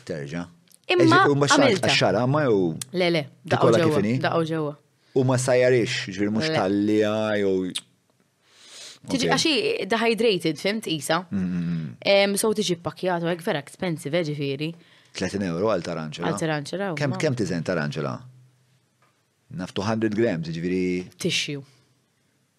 Terġa. 0.06 0.44
Imma. 0.94 1.22
Imma 1.30 1.90
xara, 1.90 2.24
ma 2.26 2.44
jew. 2.46 2.62
Lele, 2.98 3.24
le, 3.28 3.28
kifini? 3.44 4.16
Da' 4.22 4.30
Daqqa 4.32 4.46
ġewa. 4.54 4.74
U 5.18 5.24
ma 5.26 5.36
sajarix, 5.42 6.04
ġir 6.14 6.30
mux 6.34 6.46
tallija, 6.54 7.14
jew. 7.42 7.70
Tiġi 9.10 9.28
għaxi 9.32 9.52
dehydrated, 9.90 10.58
fimt, 10.60 10.86
Isa. 10.92 11.22
So 12.42 12.52
tiġi 12.58 12.76
pakjat, 12.84 13.24
għek 13.32 13.44
vera 13.46 13.62
expensive, 13.64 14.18
eh, 14.20 14.26
ġifiri. 14.30 14.70
Eh, 14.74 14.89
30 15.16 15.42
euro 15.48 15.70
għal 15.72 15.84
taranċela. 15.86 16.30
Għal 16.30 16.40
taranċela. 16.44 16.90
Oh, 16.92 16.98
kem, 16.98 17.14
kem 17.20 17.36
tizen 17.38 17.64
taranċela? 17.66 18.16
Naftu 19.60 19.82
100 19.84 20.12
grams, 20.16 20.50
ġviri. 20.54 20.82
Tissue. 21.20 21.62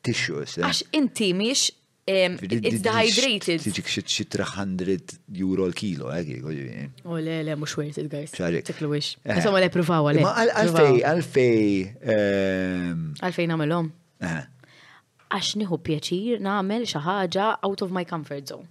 Tissue, 0.03 0.45
s 0.49 0.57
Għax 0.65 0.81
inti 0.97 1.29
miex 1.37 1.69
it's 2.11 2.81
dehydrated. 2.83 3.61
Tiġik 3.63 3.87
xie 4.09 4.25
300 4.33 5.19
euro 5.37 5.67
l-kilo, 5.69 6.09
għek, 6.11 6.31
eh, 6.33 6.41
għoġi. 6.41 6.85
U 7.05 7.13
oh, 7.13 7.19
le, 7.21 7.37
le, 7.47 7.53
mux 7.61 7.75
worth 7.77 7.99
it, 8.01 8.09
guys. 8.11 8.33
Ċaġik. 8.35 8.65
Tiklu 8.71 8.89
wix. 8.95 9.13
Insomma, 9.29 9.61
le, 9.63 9.69
provaw 9.71 10.09
għale. 10.09 10.25
Għalfej, 10.51 10.97
għalfej. 11.11 11.69
Għalfej 13.21 13.47
namelom. 13.53 13.91
Eh. 14.25 14.41
Għax 15.31 15.53
niħu 15.61 15.77
pjaċir 15.87 16.41
namel 16.43 16.83
xaħġa 16.91 17.51
out 17.69 17.85
of 17.85 17.93
my 17.95 18.03
comfort 18.09 18.49
zone. 18.51 18.67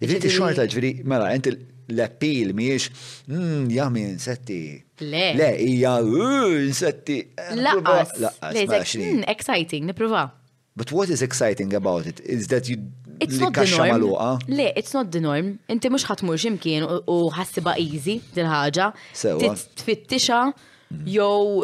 Ġviri, 0.00 0.18
t-xorta, 0.24 0.64
ġviri, 0.72 0.94
mela, 1.06 1.28
inti 1.36 1.52
l 1.88 2.00
appeal 2.00 2.50
e 2.52 2.56
miex, 2.56 2.88
jam 3.26 3.94
hmm, 3.94 4.00
insetti. 4.00 4.62
Le. 5.00 5.28
Le, 5.36 5.48
ija, 5.66 5.96
insetti. 6.60 7.18
Eh, 7.36 7.54
laqas. 7.56 8.14
Laqas, 8.22 8.94
hmm, 8.96 9.22
Exciting, 9.28 9.84
nipruva. 9.86 10.30
But 10.76 10.92
what 10.92 11.10
is 11.10 11.20
exciting 11.22 11.74
about 11.74 12.06
it 12.06 12.20
is 12.20 12.48
that 12.48 12.68
you 12.68 12.76
It's 13.20 13.38
not 13.38 13.54
the 13.54 13.60
maluqa? 13.62 14.42
Le, 14.48 14.72
it's 14.74 14.94
not 14.94 15.12
the 15.12 15.20
norm. 15.22 15.46
Inti 15.70 15.90
mux 15.92 16.02
ħatmur 16.08 16.38
ximkien 16.42 16.82
u 16.88 17.18
ħassiba 17.36 17.76
easy 17.78 18.16
dil-ħagġa. 18.34 18.88
Tfittixa, 19.78 20.40
mm-hmm. 20.48 21.04
jow 21.12 21.60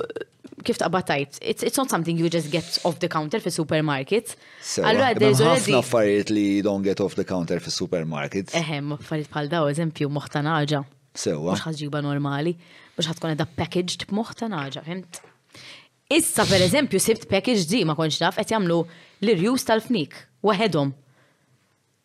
kif 0.65 0.79
taqbatajt, 0.79 1.39
it's, 1.43 1.63
it's 1.63 1.77
not 1.77 1.91
something 1.91 2.17
you 2.17 2.29
just 2.29 2.51
get 2.51 2.79
off 2.85 2.99
the 2.99 3.09
counter 3.09 3.41
fi 3.41 3.51
supermarket. 3.51 4.35
Allora, 4.83 5.15
there's 5.15 5.41
already... 5.41 5.73
ħafna 5.73 5.81
affarijiet 5.83 6.33
li 6.33 6.45
you 6.59 6.63
don't 6.67 6.83
get 6.87 7.01
off 7.01 7.15
the 7.19 7.25
counter 7.27 7.61
fi 7.63 7.71
supermarket. 7.75 8.53
Eħem, 8.59 8.95
affarijiet 8.99 9.31
bħal 9.33 9.51
daw, 9.53 9.69
eżempju, 9.73 10.09
moħta 10.15 10.43
naġa. 10.47 10.83
Sewa. 11.19 11.55
Mux 11.55 11.65
ħazġiba 11.67 12.03
normali, 12.05 12.55
mux 12.99 13.09
ħatkun 13.13 13.37
edha 13.37 13.47
packaged 13.59 14.05
b'moħta 14.11 14.49
naġa, 14.53 14.85
fimt? 14.87 15.23
Issa, 16.13 16.45
per 16.49 16.63
eżempju, 16.67 17.01
sibt 17.03 17.27
package 17.31 17.67
di 17.69 17.83
ma 17.87 17.97
konċ 17.99 18.23
naf, 18.25 18.39
et 18.41 18.53
jamlu 18.55 18.83
l-rjus 19.25 19.67
tal-fnik, 19.69 20.15
waħedhom. 20.47 20.93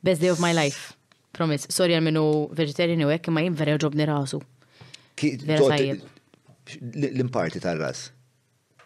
Best 0.04 0.24
day 0.26 0.32
of 0.34 0.42
my 0.44 0.54
life. 0.56 0.98
Promise, 1.34 1.70
sorry 1.74 1.96
għal 1.98 2.06
minu 2.06 2.24
vegetarian 2.54 3.06
u 3.08 3.14
għek, 3.14 3.30
ma 3.34 3.46
jim 3.46 3.56
vera 3.58 3.78
ġobni 3.86 4.06
rasu. 4.10 4.42
L-imparti 7.04 7.60
tal-ras. 7.62 8.12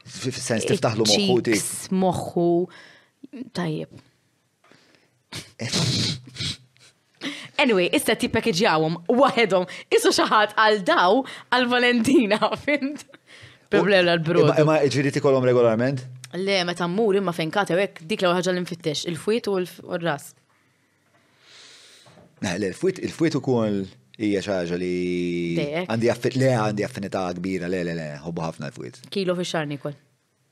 Sens 0.09 0.63
tiftaħlu 0.69 1.05
moħħu 1.07 1.41
ti. 1.47 1.57
Moħħu, 1.99 2.45
tajjeb. 3.57 3.99
Anyway, 7.57 7.87
issa 7.97 8.13
ti 8.15 8.27
packagewom, 8.29 8.99
wahedhom, 9.17 9.63
isu 9.91 10.11
xaħat 10.13 10.51
għal 10.61 10.83
daw 10.85 11.21
għal 11.55 11.63
Valentina, 11.71 12.37
fint. 12.67 13.01
problem 13.73 14.07
l 14.11 14.19
bru 14.23 14.43
Ma 14.69 14.75
ġiri 14.85 15.09
ti 15.15 15.23
kolom 15.25 15.41
regolarment? 15.43 16.03
Le, 16.37 16.59
ma 16.69 16.75
tammur 16.77 17.17
imma 17.19 17.33
fejn 17.33 17.51
kata, 17.55 17.77
għek 17.81 18.03
dik 18.11 18.23
l 18.27 18.35
ħagġa 18.37 18.53
l-infittex, 18.55 19.07
il-fwit 19.09 19.49
u 19.51 19.55
l-ras. 19.97 20.29
Na, 22.45 22.53
l-fwit, 22.59 23.01
il-fwit 23.09 23.39
u 23.41 23.41
eh, 23.41 23.47
kol. 23.49 23.79
Ija 24.17 24.39
xaġa 24.41 24.73
li 24.81 24.93
għandi 25.85 26.09
affit 26.09 26.35
le 26.41 26.49
għandi 26.49 26.81
affinità 26.87 27.27
kbira 27.37 27.67
le 27.69 27.83
le 27.85 27.93
le 27.97 28.05
ħobbu 28.23 28.41
ħafna 28.41 28.69
fwit 28.73 28.97
Kilo 29.13 29.35
fi 29.37 29.45
xar 29.45 29.67
nikol. 29.69 29.93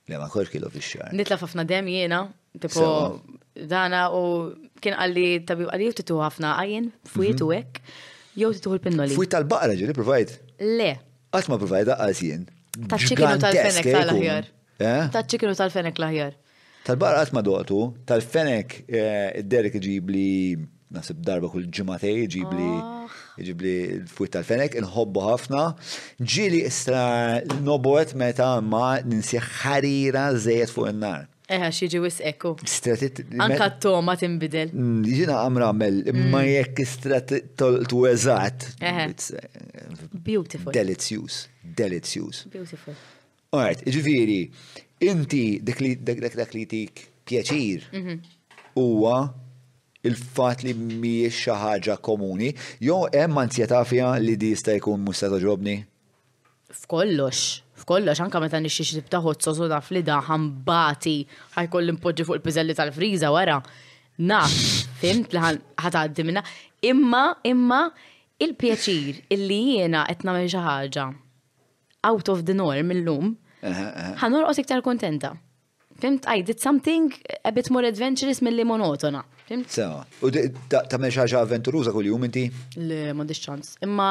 Le 0.05 0.19
ma 0.21 0.27
kolx 0.29 0.51
kilo 0.53 0.69
fi 0.69 0.83
xar. 0.85 1.09
Nitla 1.17 1.39
ħafna 1.41 1.63
dem 1.67 1.87
jiena, 1.89 2.19
tipo 2.61 2.83
dana 3.57 4.03
u 4.13 4.51
kien 4.81 4.93
għalli 4.99 5.29
tabi 5.49 5.65
għalli 5.71 5.89
titu 5.97 6.19
ħafna 6.21 6.51
għajin 6.59 6.91
fwit 7.09 7.41
u 7.41 7.49
mhm. 7.49 7.57
hekk 7.57 8.37
jew 8.37 8.51
titu 8.53 8.75
l-pinnoli. 8.75 9.17
Fwit 9.17 9.33
tal-baqra 9.33 9.73
ġiri 9.81 9.97
provajt. 9.97 10.35
Le. 10.61 10.91
Għat 11.33 11.49
provajt 11.57 11.89
daqqas 11.89 12.21
jien. 12.21 12.45
Ta' 12.85 13.01
ċikinu 13.01 13.33
tal-fenek 13.41 13.89
tal-ħjar. 13.97 14.51
Eh? 14.77 15.05
Ta' 15.09 15.25
ċikinu 15.25 15.57
tal-fenek 15.57 15.97
l-ħjar. 16.03 16.37
Tal-barra 16.85 17.25
għatma 17.25 17.41
doqtu, 17.41 17.81
tal-fenek 18.05 18.77
eh, 18.85 19.39
id-derek 19.41 19.79
ġibli, 19.81 20.59
nasib 20.93 21.23
darba 21.25 21.49
kull 21.49 21.65
ġimatej 21.65 22.27
ġibli 22.35 22.69
ah. 22.77 23.23
Iġibli 23.35 23.71
jiġifieri 23.75 24.03
l-fwit 24.05 24.31
tal-fenek, 24.35 24.75
nħobbu 24.79 25.23
ħafna. 25.27 25.63
Ġili 26.23 26.61
istra 26.69 27.01
nobot 27.65 28.13
meta 28.21 28.47
ma 28.63 28.99
ninsieħ 29.03 29.49
ħarira 29.59 30.29
zejet 30.39 30.71
fuq 30.71 30.91
in-nar. 30.93 31.25
Eħa, 31.51 31.67
xieġi 31.77 31.99
wis 32.01 32.21
ekku. 32.25 32.53
Anka 33.43 33.67
t-toma 33.75 34.15
t-imbidel. 34.17 34.71
Ġina 34.71 35.35
mm, 35.35 35.35
għamra 35.35 35.67
għamel, 35.73 35.99
ma 36.13 36.29
mm. 36.29 36.47
jekk 36.53 36.81
istrat 36.85 37.35
t 37.59 38.05
eżat. 38.13 38.69
Eh, 38.79 39.03
Beautiful. 40.15 40.71
Delizjus. 40.73 41.43
Delizjus. 41.61 42.45
Beautiful. 42.55 42.95
Alright, 43.53 43.83
ġifiri, 43.85 44.43
inti 45.11 45.43
dak 45.61 45.81
li 45.83 46.65
tik 46.71 47.09
pjaċir. 47.27 47.91
Mhm. 47.93 48.17
Uwa, 48.75 49.19
il-fat 50.07 50.61
li 50.67 50.73
mhijiex 50.77 51.35
xi 51.45 51.53
ħaġa 51.63 51.95
komuni, 52.05 52.51
jew 52.83 53.01
hemm 53.13 53.39
ansjetà 53.41 53.81
fiha 53.89 54.13
li 54.21 54.35
di 54.41 54.51
jista' 54.53 54.75
jkun 54.79 55.01
mhux 55.03 55.21
se 55.23 55.29
toġobni? 55.33 55.75
F'kollox, 56.75 57.41
f'kollox 57.81 58.21
anke 58.23 58.41
meta 58.43 58.59
nixxi 58.61 58.85
xi 58.87 58.99
tib 58.99 59.09
ta' 59.13 59.21
ħozzosu 59.23 59.69
flida 59.87 60.19
ħambati 60.29 61.15
ħajkoll 61.57 61.93
impoġġi 61.95 62.27
fuq 62.27 62.37
il-piżelli 62.39 62.75
tal-friża 62.77 63.31
wara. 63.33 63.59
Na, 64.29 64.43
fimt 65.01 65.33
li 65.35 65.41
ħataddi 65.83 66.25
minna. 66.27 66.43
Imma, 66.87 67.23
imma 67.47 67.81
il-pjaċir 68.41 69.25
illi 69.35 69.61
jiena 69.75 70.05
qed 70.09 70.21
nagħmel 70.27 70.49
xi 70.51 70.61
ħaġa 70.67 71.07
out 72.11 72.29
of 72.31 72.45
the 72.47 72.53
norm 72.55 72.93
illum, 72.93 73.33
ħanorqos 73.65 74.59
iktar 74.61 74.83
kontenta. 74.85 75.33
Fimt, 75.99 76.25
I 76.27 76.41
did 76.41 76.59
something 76.59 77.13
a 77.45 77.51
bit 77.51 77.69
more 77.69 77.83
adventurous 77.87 78.41
mill-li 78.41 78.63
monotona. 78.67 79.23
Fimt? 79.47 79.69
Sewa. 79.71 80.01
U 80.19 80.29
meċa 80.99 81.23
ġa 81.31 81.41
avventuruza 81.45 81.93
kull 81.95 82.09
jum 82.09 82.25
inti? 82.27 82.47
Le, 82.75 83.13
mandiċ 83.15 83.43
ċans. 83.47 83.75
Imma. 83.85 84.07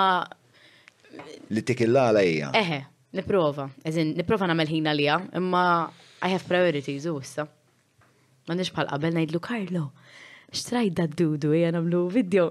Li 1.53 1.63
tikilla 1.67 2.07
għala 2.09 2.23
hija. 2.25 2.53
Eħe, 2.61 2.79
niprofa. 3.21 3.67
Eżin, 3.91 4.15
niprofa 4.17 4.49
namel 4.49 4.71
ħina 4.73 4.95
lija, 4.97 5.19
imma 5.41 5.65
I 6.25 6.33
have 6.33 6.47
priorities 6.49 7.05
u 7.11 7.19
issa. 7.21 7.45
Mandiċ 8.49 8.73
bħal 8.75 8.89
qabel 8.95 9.19
najdlu 9.19 9.41
Karlo. 9.45 9.85
Xtrajt 10.55 10.95
da 10.99 11.07
d-dudu, 11.11 11.51
hija 11.57 11.75
namlu 11.77 12.07
video. 12.15 12.47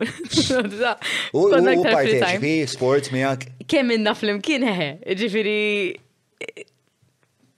U 1.40 1.48
parteċipi, 1.50 2.54
sports 2.70 3.10
miak. 3.16 3.48
Kemm 3.72 3.96
inna 3.98 4.14
fl-imkien 4.16 4.68
eħe, 4.70 4.90
ġifiri 5.24 5.62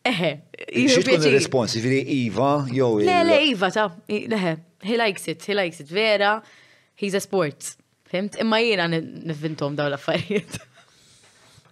Eħe. 0.05 0.27
Xietkun 0.69 1.23
il-respons, 1.25 1.73
ġifiri 1.79 1.99
Iva, 2.19 2.51
jow. 2.73 2.99
Le, 3.01 3.17
le, 3.25 3.39
Iva, 3.49 3.71
ta' 3.73 3.87
leħe. 4.11 4.51
He 4.85 4.99
likes 5.01 5.25
it, 5.31 5.41
he 5.49 5.55
likes 5.57 5.81
it, 5.81 5.89
vera. 5.89 6.35
He's 7.01 7.17
a 7.17 7.21
sports. 7.23 7.71
Fimt? 8.11 8.37
Imma 8.41 8.59
jiena 8.61 8.85
nifintom 8.85 9.73
daw 9.77 9.89
l-affarijiet. 9.89 10.59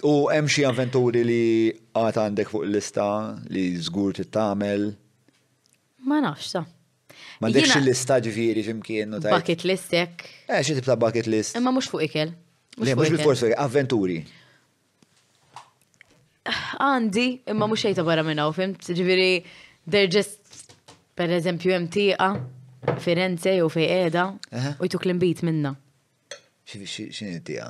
U 0.09 0.15
hemm 0.33 0.49
xi 0.51 0.65
avventuri 0.67 1.21
li 1.23 1.41
għad 1.95 2.17
għandek 2.23 2.49
fuq 2.51 2.65
il-lista 2.65 3.05
li 3.53 3.67
żgur 3.85 4.17
tagħmel? 4.33 4.89
Ma 6.09 6.17
nafx 6.25 6.57
ta. 6.57 6.65
Ma 7.39 7.47
għandekx 7.51 7.77
l 7.77 7.85
lista 7.85 8.17
no 9.07 9.19
ta. 9.23 9.29
Bucket 9.37 9.63
list 9.69 9.93
jekk. 9.95 10.25
Eh, 10.49 10.61
xi 10.65 10.73
tibta 10.79 10.97
bucket 10.99 11.27
list. 11.29 11.55
Imma 11.55 11.71
mhux 11.71 11.87
fuq 11.93 12.09
ikel. 12.09 12.33
Le, 12.81 12.95
mux 12.97 13.13
bil-forsi, 13.13 13.53
avventuri 13.53 14.23
għandi, 16.47 17.27
imma 17.51 17.67
mux 17.69 17.83
xejta 17.85 18.03
barra 18.07 18.23
minna, 18.27 18.45
fimt, 18.55 18.83
ġiviri, 18.97 19.29
they're 19.87 20.11
just, 20.11 20.73
per 21.15 21.31
eżempju, 21.37 21.71
jem 21.71 22.41
Firenze 22.99 23.53
jew 23.55 23.69
fej 23.71 23.85
edha, 23.95 24.25
u 24.79 24.85
jtuk 24.89 25.05
l-imbit 25.07 25.39
minna. 25.47 25.71
ċini 26.67 27.37
tija? 27.47 27.69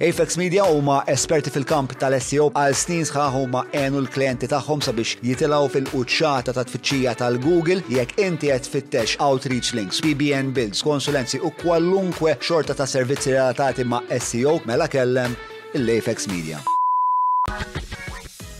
Apex 0.00 0.34
Media 0.40 0.64
huma 0.66 1.02
esperti 1.08 1.52
fil-kamp 1.54 1.92
tal-SEO 2.00 2.48
għal 2.56 2.74
snin 2.74 3.04
sħaħ 3.06 3.36
huma 3.36 3.60
għenu 3.76 4.00
l-klienti 4.00 4.48
tagħhom 4.50 4.82
sabiex 4.82 5.20
jitilgħu 5.24 5.68
fil-quċċata 5.76 6.56
ta' 6.56 6.64
tfittxija 6.66 7.14
tal-Google 7.20 7.78
jekk 7.92 8.18
inti 8.24 8.50
qed 8.50 8.66
fittex 8.72 9.14
outreach 9.20 9.70
links, 9.76 10.00
PBN 10.02 10.50
builds, 10.56 10.82
konsulenzi 10.82 11.38
u 11.44 11.52
kwalunkwe 11.62 12.38
xorta 12.42 12.74
ta' 12.74 12.86
servizzi 12.90 13.36
relatati 13.36 13.84
ma' 13.86 14.02
SEO 14.18 14.62
mela 14.66 14.88
kellem 14.90 15.36
l-Apex 15.76 16.32
Media. 16.32 16.64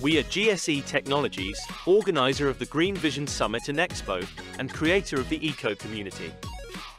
We 0.03 0.19
are 0.19 0.23
GSE 0.25 0.85
Technologies, 0.87 1.59
organiser 1.87 2.49
of 2.51 2.59
the 2.59 2.67
Green 2.67 2.95
Vision 2.97 3.27
Summit 3.27 3.69
and 3.69 3.79
Expo, 3.79 4.27
and 4.59 4.73
creator 4.73 5.17
of 5.19 5.29
the 5.31 5.45
Eco 5.47 5.75
Community. 5.75 6.31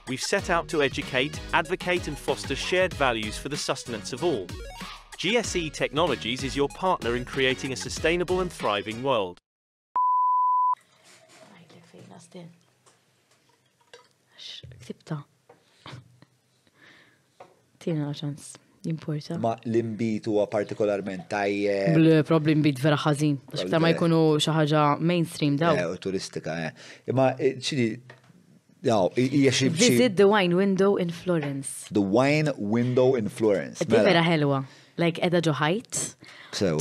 We've 0.08 0.22
set 0.22 0.50
out 0.50 0.68
to 0.70 0.82
educate, 0.82 1.40
advocate 1.54 2.08
and 2.08 2.18
foster 2.18 2.56
shared 2.56 2.94
values 2.96 3.38
for 3.38 3.50
the 3.50 3.58
sustenance 3.58 4.14
of 4.14 4.24
all. 4.24 4.48
GSE 5.18 5.72
Technologies 5.74 6.44
is 6.44 6.56
your 6.56 6.70
partner 6.70 7.16
in 7.16 7.24
creating 7.26 7.72
a 7.72 7.76
sustainable 7.76 8.42
and 8.42 8.52
thriving 8.52 9.04
world. 9.04 9.38
كتبتها 14.86 15.26
كثير 17.80 17.96
لا 17.96 18.36
Importa. 18.86 19.38
Ma 19.42 19.56
l-imbit 19.66 20.26
huwa 20.30 20.46
partikolarment 20.52 21.24
tajjeb. 21.32 21.98
Probabli 22.30 22.54
imbit 22.56 22.82
vera 22.84 22.98
ħażin. 23.02 23.38
Xiktar 23.58 23.82
ma 23.84 23.90
jkunu 23.96 24.20
xi 24.44 24.54
ħaġa 24.56 24.84
mainstream 25.10 25.58
daw. 25.62 25.74
Eh, 25.78 25.96
turistika, 26.04 26.54
eh. 26.68 26.92
Ma 27.18 27.32
eh, 27.38 27.58
ċidi 27.62 27.90
Jaw, 28.86 29.08
hija 29.18 29.50
xi 29.56 29.72
Visit 29.74 30.14
the 30.20 30.28
wine 30.30 30.54
window 30.54 30.94
in 31.02 31.10
Florence. 31.10 31.88
The 31.90 32.04
wine 32.04 32.52
window 32.56 33.16
in 33.18 33.32
Florence. 33.34 33.82
Di 33.82 33.90
mela. 33.96 34.04
vera 34.06 34.22
ħelwa. 34.22 34.60
Like 35.02 35.24
edha 35.26 35.42
ġo 35.42 35.56
ħajt. 35.58 36.02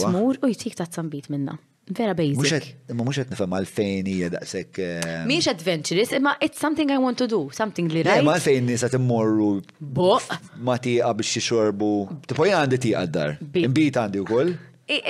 Tmur 0.02 0.36
u 0.44 0.50
jtik 0.52 0.76
ta' 0.76 0.84
tsambit 0.90 1.30
minna. 1.32 1.56
Vera 1.86 2.14
basic. 2.16 2.70
Imma 2.90 3.04
mux 3.04 3.18
għet 3.20 3.32
nifem 3.34 3.52
għalfejn 3.58 4.06
hija 4.08 4.28
daqsek. 4.32 4.78
Ehm, 4.84 5.26
Miex 5.28 5.48
adventurous, 5.52 6.14
imma 6.16 6.32
it's 6.42 6.56
something 6.62 6.88
I 6.88 6.96
want 7.02 7.18
to 7.20 7.26
do, 7.28 7.42
something 7.52 7.90
li 7.92 8.02
rajt. 8.06 8.24
Ma 8.24 8.38
għalfejn 8.38 8.64
nisa 8.70 8.88
timmorru. 8.92 9.58
Boq. 9.84 10.30
Ma 10.64 10.78
tiqa 10.80 11.10
biex 11.18 11.42
xorbu. 11.44 11.90
Tipoj 12.30 12.54
għandi 12.56 12.80
tiqa 12.86 13.02
d-dar. 13.08 13.34
Imbit 13.60 14.00
għandi 14.00 14.22
u 14.24 14.26
koll. 14.32 14.54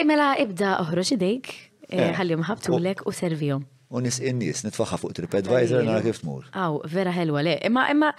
Imela 0.03 0.33
ibda 0.43 0.75
uħroċ 0.83 1.15
idejk, 1.19 1.55
eh, 1.93 1.95
eh. 2.09 2.13
ħalli 2.19 2.41
ħabtulek 2.51 3.07
u 3.07 3.13
servijom. 3.15 3.63
U 3.95 4.01
nis 4.03 4.19
in 4.19 4.39
nies 4.43 4.65
nitfaħħa 4.67 4.99
fuq 5.05 5.15
TripAdvisor 5.15 5.85
nara 5.87 6.03
kif 6.03 6.25
tmur. 6.27 6.49
Aw, 6.53 6.83
vera 6.91 7.13
ħelwa 7.15 7.45
le. 7.47 7.57
Imma 7.71 7.87
imma 7.95 8.11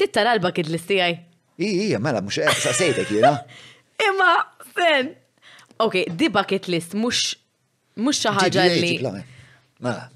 tittar 0.00 0.24
l-alba 0.24 0.52
kid 0.56 0.68
l-istijaj. 0.72 1.18
Ija, 1.60 1.98
mela, 2.00 2.20
mux 2.24 2.34
sa' 2.40 2.72
sejtek 2.80 3.10
jena. 3.18 3.36
Imma, 4.08 4.32
sen. 4.76 5.12
Ok, 5.80 6.04
di 6.16 6.28
bucket 6.32 6.68
list, 6.72 6.94
mux 6.96 7.36
Mux 7.96 8.18
xaħġa 8.20 8.64
li. 8.74 8.96
Mela. 9.80 10.08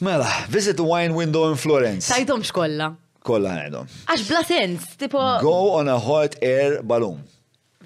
Mela, 0.00 0.28
visit 0.48 0.78
the 0.78 0.86
wine 0.86 1.12
window 1.16 1.48
in 1.50 1.58
Florence. 1.58 2.06
Tajtom 2.12 2.44
xkolla. 2.46 2.92
Kolla 3.26 3.56
għedhom. 3.66 3.88
Għax 4.08 4.22
bla 4.30 4.44
sens, 4.48 4.86
tipo. 4.98 5.20
Go 5.42 5.54
on 5.74 5.90
a 5.92 5.98
hot 6.00 6.38
air 6.40 6.78
balloon. 6.86 7.18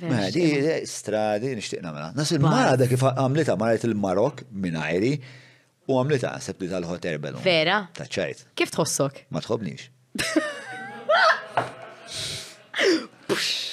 Mela, 0.04 0.28
di 0.34 0.84
stradi 0.90 1.54
nishtiqna 1.56 1.90
mela. 1.94 2.12
Nas 2.16 2.30
il-mara 2.36 2.76
da 2.78 2.86
kif 2.90 3.02
għamlita 3.08 3.56
marret 3.58 3.86
il-Marok 3.88 4.44
minn 4.52 4.76
ajri 4.82 5.16
u 5.88 5.96
għamlita 5.98 6.36
sepp 6.44 6.62
li 6.66 6.70
tal-hot 6.74 7.08
air 7.08 7.18
balloon. 7.24 7.42
Vera? 7.44 7.80
Taċċajt. 7.96 8.44
Kif 8.60 8.74
tħossok? 8.76 9.24
Ma 9.34 9.40
tħobnix. 9.40 9.88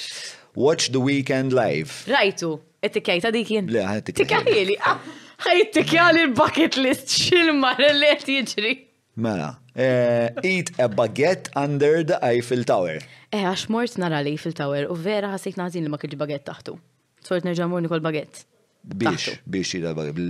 Watch 0.54 0.90
the 0.92 1.00
weekend 1.00 1.52
live. 1.52 1.90
Rajtu, 2.06 2.60
etikajta 2.84 3.30
dik 3.32 3.48
jien. 3.48 3.68
Le, 3.72 3.82
etikajli. 3.98 4.76
Ah, 4.84 4.98
Ħajtikjali 5.42 6.26
bucket 6.38 6.76
list 6.78 7.12
marre 7.60 7.88
li 7.96 8.06
għet 8.12 8.28
jġri. 8.30 8.74
Mela, 9.16 9.48
eh, 9.74 10.28
eat 10.44 10.70
a 10.78 10.86
baguette 10.88 11.50
under 11.56 12.04
the 12.04 12.18
Eiffel 12.22 12.64
Tower. 12.64 13.00
Eh, 13.32 13.42
għax 13.42 13.68
mort 13.68 13.96
nara 13.98 14.20
li 14.22 14.36
Eiffel 14.36 14.52
Tower 14.54 14.86
u 14.88 14.94
vera 14.94 15.32
għasik 15.34 15.56
nazin 15.58 15.82
li 15.84 15.88
ma 15.90 15.96
kħiġi 15.98 16.18
baguette 16.20 16.46
taħtu. 16.52 16.76
Sort 17.24 17.44
nerġa' 17.44 17.66
mur 17.68 17.80
nikol 17.82 18.00
baguette. 18.04 18.44
Biex, 18.84 19.40
biex 19.48 19.74
jida 19.76 19.94
baguette. 19.94 20.28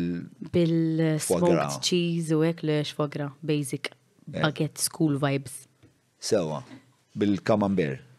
Bil-smoked 0.54 1.58
eh, 1.58 1.76
cheese 1.82 2.32
u 2.36 2.44
ek 2.46 2.62
li 2.64 2.78
xfogra, 2.86 3.28
basic 3.42 3.90
eh. 3.90 4.40
baguette 4.40 4.80
school 4.80 5.18
vibes. 5.20 5.66
Sewa, 6.20 6.62
bil-camembert. 7.18 8.11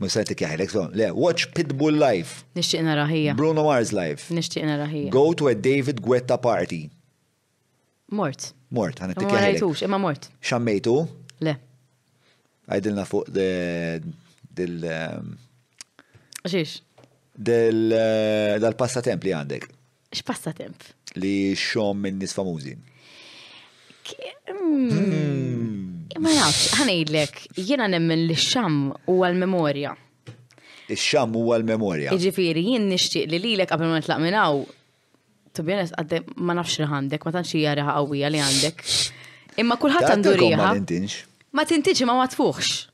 Musa 0.00 0.22
tik 0.24 0.40
so, 0.70 0.88
le, 0.94 1.10
watch 1.12 1.46
Pitbull 1.52 1.92
Live. 1.92 2.44
Nishtiqna 2.56 2.94
raħija. 2.96 3.34
Bruno 3.36 3.62
Mars 3.66 3.92
Live. 3.92 4.30
Nishtiqna 4.32 4.78
raħija. 4.80 5.10
Go 5.10 5.34
to 5.34 5.48
a 5.48 5.54
David 5.54 6.00
Guetta 6.00 6.38
party. 6.38 6.88
Mort. 8.10 8.54
Mort, 8.72 8.96
għana 9.02 9.14
tik 9.14 9.28
Ma 9.28 9.42
rajtux, 9.42 9.82
imma 9.84 9.98
mort. 10.00 10.30
Xammejtu? 10.40 10.94
Le. 11.44 11.52
Għajdilna 12.70 13.04
fuq 13.06 13.28
del... 13.30 14.80
Um, 14.88 15.36
Xiex? 16.48 16.80
Del... 17.36 17.92
Uh, 17.92 18.56
dal-passatemp 18.64 19.28
li 19.28 19.34
għandek. 19.36 19.68
X-passatemp? 20.16 20.88
Li 21.20 21.52
xom 21.60 22.00
minn 22.06 22.16
nis 22.24 22.32
famużin. 22.38 22.80
Hmm. 24.08 24.86
Hmm. 24.88 25.96
Ma 26.18 26.32
nafx, 26.34 26.72
ħanejlek, 26.80 27.36
jiena 27.60 27.86
nemmen 27.90 28.24
li 28.26 28.34
xam 28.34 28.88
u 29.12 29.20
għal-memoria. 29.22 29.92
Ix-xam 30.90 31.36
u 31.38 31.44
għal-memoria. 31.54 32.10
Iġifiri, 32.16 32.64
jien 32.72 32.88
nixtieq 32.90 33.30
li 33.30 33.38
lilek 33.42 33.70
qabel 33.70 33.92
ma 33.92 34.00
nitlaq 34.00 34.18
minn 34.24 34.34
hawn. 34.38 34.64
To 35.54 35.62
honest, 35.62 35.94
għadde 36.00 36.22
ma 36.42 36.56
nafx 36.58 36.80
li 36.80 36.88
għandek, 36.88 37.26
ma 37.28 37.34
tantx 37.36 37.54
hija 37.58 37.74
għawija 37.76 37.92
qawwija 37.94 38.30
li 38.34 38.42
għandek. 38.42 38.86
Imma 39.62 39.76
kulħadd 39.82 40.08
għandu 40.16 40.34
riħa. 40.40 40.70
Ma 41.52 41.66
tintinx 41.66 42.04
ma 42.08 42.16
ma 42.18 42.26
tfuħx. 42.30 42.86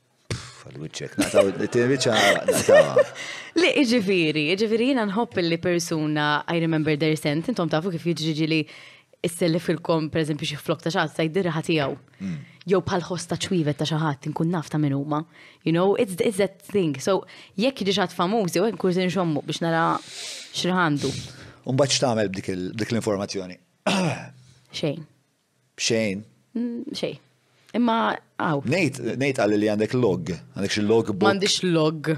Għal-wicċek, 0.67 1.21
nataw, 1.23 1.53
t 1.71 3.03
Li, 3.57 3.71
iġifiri, 3.81 4.41
iġifiri 4.53 4.91
jena 4.91 5.07
nħobb 5.09 5.39
li 5.41 5.57
persuna, 5.63 6.43
I 6.45 6.59
remember 6.61 6.93
their 7.01 7.17
scent, 7.17 7.47
intom 7.49 7.71
tafu 7.73 7.89
kif 7.95 8.03
jġiġi 8.11 8.49
li 8.51 8.59
s-sellif 9.25 9.71
il-kom, 9.73 10.11
per 10.13 10.21
eżempju, 10.27 10.45
xie 10.51 10.59
flok 10.61 10.83
ta' 10.85 10.93
xaħat, 10.93 11.15
sajdir 11.17 11.49
ħatijaw. 11.55 11.95
Mm 12.21 12.35
jew 12.67 12.81
bħal 12.83 13.05
ħosta 13.07 13.37
ċwivet 13.39 13.77
ta' 13.79 13.87
xi 13.87 13.99
ħadd 14.01 14.29
inkun 14.31 14.49
naf 14.51 14.69
ta' 14.71 14.79
huma. 14.83 15.23
You 15.65 15.73
know, 15.73 15.95
it's, 15.97 16.15
it's 16.21 16.39
that 16.39 16.61
thing. 16.63 16.99
So 17.01 17.25
jekk 17.57 17.83
jiġi 17.87 17.97
xaħat 18.01 18.15
famuż, 18.17 18.57
jew 18.57 18.67
nkun 18.75 18.93
se 18.97 19.07
nxommu 19.07 19.43
biex 19.47 19.63
nara 19.63 19.85
xirħandu. 20.57 21.13
Umbaċ 21.71 22.01
tagħmel 22.03 22.31
b'dik 22.31 22.51
l-informazzjoni. 22.91 23.57
Xejn. 24.79 25.05
Xejn. 25.77 26.23
Mm, 26.57 26.85
xejn. 26.95 27.19
Imma 27.77 27.97
għaw. 28.41 28.65
Nejt, 28.71 28.99
nejt 29.21 29.41
għalli 29.43 29.59
li 29.61 29.69
għandek 29.73 29.95
log, 29.99 30.31
għandek 30.57 30.75
xil 30.75 30.89
log 30.91 31.13
book. 31.15 31.25
Mandiċ 31.31 31.67
log. 31.71 32.13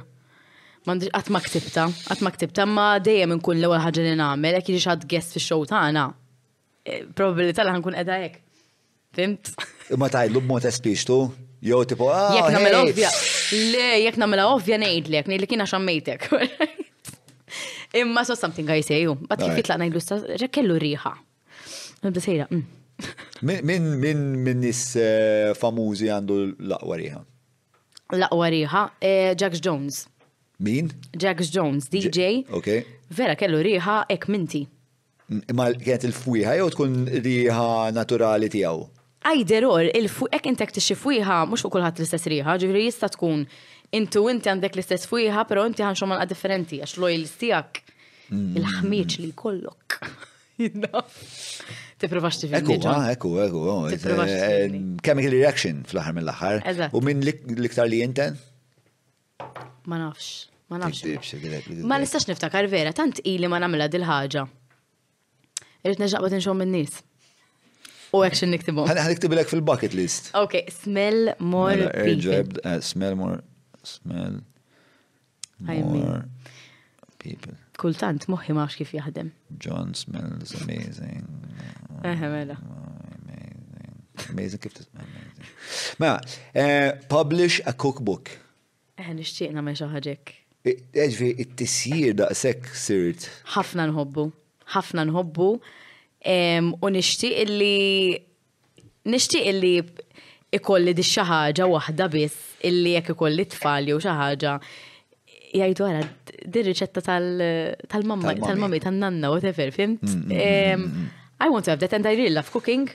qatt 1.12 1.28
ma 1.34 1.40
ktibta, 1.44 1.88
ma 2.24 2.30
ktibta, 2.32 2.64
ma 2.68 2.86
dejjem 3.02 3.34
nkun 3.38 3.58
l-ewel 3.60 3.82
ħagġa 3.84 4.04
li 4.08 4.14
namel, 4.20 4.56
jek 4.60 4.70
jiġi 4.72 4.84
xad 4.86 5.08
guest 5.10 5.36
fi 5.36 5.42
show 5.44 5.64
ta' 5.68 5.82
għana. 5.88 6.04
Eh, 6.88 7.02
probabilità 7.14 7.64
li 7.68 7.74
ħankun 7.74 7.96
edha 8.00 8.20
jek. 8.22 8.38
Fimt? 9.16 9.50
Ma 9.96 10.08
tajlu 10.12 10.40
b'mod 10.42 10.64
espiċtu? 10.68 11.16
Jow 11.68 11.84
tipo, 11.90 12.08
ah! 12.14 12.30
Jek 12.36 12.52
namela 12.54 12.82
ovvja. 12.84 13.08
Le, 13.74 13.86
jek 14.04 14.18
namela 14.20 14.48
ovvja 14.54 14.76
nejdlek, 14.78 15.26
nejdlek 15.30 15.54
jina 15.56 15.66
xammejtek. 15.68 16.28
Imma 17.98 18.22
so 18.28 18.36
something 18.38 18.68
I 18.70 18.82
say 18.86 19.00
you. 19.06 19.16
Bat 19.30 19.42
kif 19.42 19.56
jitlaq 19.62 19.80
najdu 19.80 20.02
sta, 20.04 20.20
kellu 20.52 20.76
riħa. 20.82 21.14
Nibda 22.04 22.22
sejra. 22.22 22.46
Mm. 22.52 22.66
Min 23.46 23.62
min 24.02 24.22
min 24.42 24.60
nis 24.60 24.82
eh, 24.98 25.52
famużi 25.58 26.10
għandu 26.12 26.36
l-aqwa 26.68 26.98
riħa? 27.00 27.20
L-aqwa 28.18 28.48
riħa, 28.54 28.84
eh, 29.00 29.34
Jack 29.40 29.58
Jones. 29.64 30.04
Min? 30.62 30.92
Jack 31.14 31.40
Jones, 31.54 31.88
DJ. 31.92 32.44
Ok. 32.58 32.70
Vera 33.18 33.36
kellu 33.40 33.60
riħa 33.66 34.00
ek 34.14 34.28
minti. 34.30 34.64
Mm, 35.28 35.42
imma 35.54 35.72
kienet 35.78 36.06
il-fwiħa 36.10 36.56
jew 36.60 36.70
tkun 36.76 36.96
riħa 37.28 37.64
naturali 37.96 38.48
tiegħu? 38.54 38.86
Either 39.26 39.64
or, 39.66 39.82
il-fuqek 39.98 40.46
intek 40.46 40.70
t-xifwiħa, 40.76 41.38
mux 41.50 41.64
u 41.66 41.68
kullħat 41.74 41.98
l-istess 41.98 42.28
riħa, 42.30 42.54
ġivri 42.62 42.84
jista 42.84 43.08
tkun 43.10 43.42
intu 43.98 44.22
inti 44.30 44.50
għandek 44.52 44.76
l-istess 44.78 45.08
fwiħa, 45.10 45.42
pero 45.50 45.64
inti 45.66 45.82
għan 45.82 45.98
xomman 45.98 46.22
differenti, 46.30 46.78
għax 46.84 46.94
loj 47.02 47.16
l-istijak 47.16 47.80
mm. 48.30 48.52
il-ħmieċ 48.60 49.18
li 49.24 49.32
kollok. 49.34 49.98
Tiprovax 51.98 52.38
tifimni. 52.44 52.76
Ah, 52.86 53.08
eku, 53.10 53.32
eku, 53.42 53.64
oh, 53.72 53.88
eku. 53.90 54.12
Eh, 54.22 54.30
eh, 54.30 54.78
chemical 55.06 55.34
reaction 55.34 55.82
fl-ħar 55.90 56.14
mill-ħar. 56.20 56.62
U 56.94 57.02
minn 57.02 57.24
liktar 57.26 57.90
li 57.90 58.04
jinten? 58.04 58.38
Ma 59.90 59.98
nafx, 60.04 60.46
ma 60.70 60.78
nafx. 60.84 61.34
Ma 61.90 61.98
nistax 61.98 62.30
niftakar 62.30 62.70
vera, 62.70 62.94
tant 62.94 63.18
ili 63.26 63.50
ma 63.50 63.58
namela 63.62 63.90
dil-ħagġa. 63.90 64.46
Irrit 65.86 66.06
neġaqbat 66.06 66.38
nxom 66.38 66.62
minn 66.62 66.74
nis. 66.80 67.00
U 68.14 68.22
għek 68.24 68.36
xin 68.40 68.52
niktibu. 68.54 68.86
Għan 68.88 69.10
niktibilek 69.12 69.50
fil-bucket 69.50 69.92
list. 69.96 70.30
Ok, 70.38 70.54
smell 70.72 71.32
more 71.40 71.76
mela, 71.76 71.90
people. 71.92 72.60
Eh, 72.64 72.78
smell 72.84 73.16
more, 73.20 73.42
smell 73.86 74.38
more 75.60 76.22
people. 77.20 77.56
Kultant, 77.78 78.24
moħi 78.32 78.56
maħx 78.56 78.80
kif 78.80 78.94
jaħdem. 78.96 79.28
John 79.62 79.92
smells 79.96 80.56
amazing. 80.62 81.26
Eħe, 82.00 82.32
mela. 82.32 82.56
Amazing. 82.56 83.64
Amazing 84.32 84.62
kif 84.64 84.78
tisma 84.80 85.04
amazing. 85.04 85.52
Ma, 86.02 86.06
mela, 86.06 86.18
eh, 86.64 86.90
publish 87.12 87.60
a 87.70 87.74
cookbook. 87.76 88.32
Eħe, 88.98 89.14
nishtiqna 89.20 89.62
ma 89.62 89.76
xaħġek. 89.76 90.34
Eġvi, 90.68 91.28
it-tisjir 91.44 92.16
daqsek 92.18 92.72
sirt. 92.76 93.28
ħafna 93.52 93.86
nħobbu. 93.92 94.26
ħafna 94.74 95.04
nħobbu 95.08 95.52
u 96.80 96.86
nixtieq 96.92 97.34
illi 97.44 98.18
nixtieq 99.06 99.46
illi 99.48 99.78
ikolli 100.52 100.94
di 100.96 101.04
xaħġa 101.04 101.26
ħaġa 101.30 101.64
waħda 101.70 102.08
biss 102.12 102.66
illi 102.66 102.94
jekk 102.96 103.14
ikolli 103.14 103.44
tfal 103.52 103.86
jew 103.92 104.00
xi 104.00 104.08
ħaġa 104.16 104.54
jgħidu 105.58 105.84
għara 105.86 106.08
di 106.48 106.62
riċetta 106.64 107.00
tal-mamma, 107.02 108.34
tal-mammi, 108.38 108.80
tal-nanna, 108.80 109.30
whatever, 109.32 109.70
fimt? 109.74 110.02
Mm, 110.02 110.26
mm, 110.28 110.82
mm, 110.82 111.06
I 111.40 111.48
want 111.50 111.64
to 111.66 111.70
have 111.72 111.80
that 111.80 111.92
and 111.94 112.06
I 112.06 112.14
really 112.14 112.30
love 112.34 112.50
cooking. 112.52 112.88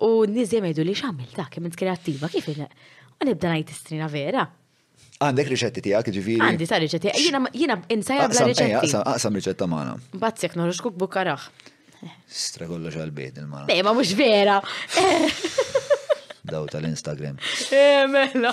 U 0.00 0.24
nizja 0.28 0.60
jgħidu 0.60 0.84
li 0.86 0.94
xamil 0.96 1.32
ta' 1.36 1.48
kem 1.50 1.66
int 1.68 1.76
kreattiva, 1.76 2.30
kif 2.32 2.48
il 2.52 2.62
U 2.64 3.26
nibda 3.28 3.52
najt 3.52 3.70
istrina 3.70 4.06
vera. 4.10 4.46
Għandek 5.22 5.50
riċetti 5.52 5.82
tijak, 5.84 6.08
ġiviri? 6.14 6.42
Għandi 6.42 6.66
ta' 6.70 6.78
riċetti, 6.82 7.12
jina 7.54 7.76
insajja 7.94 8.28
bla 8.32 8.46
riċetti. 8.48 8.94
Aqsam 9.06 9.36
riċetta 9.38 9.68
maħna. 9.70 9.92
Bazzek, 10.22 10.56
norġ 10.58 10.80
kuk 10.86 10.98
bukarax. 10.98 11.50
Stra 12.26 12.66
ġalbiet 12.66 13.36
il-mara. 13.38 13.66
Ej, 13.70 13.82
ma 13.86 13.92
mux 13.94 14.10
vera. 14.16 14.56
Daw 16.52 16.64
tal-Instagram. 16.68 17.38
Eh, 17.72 18.06
mela. 18.10 18.50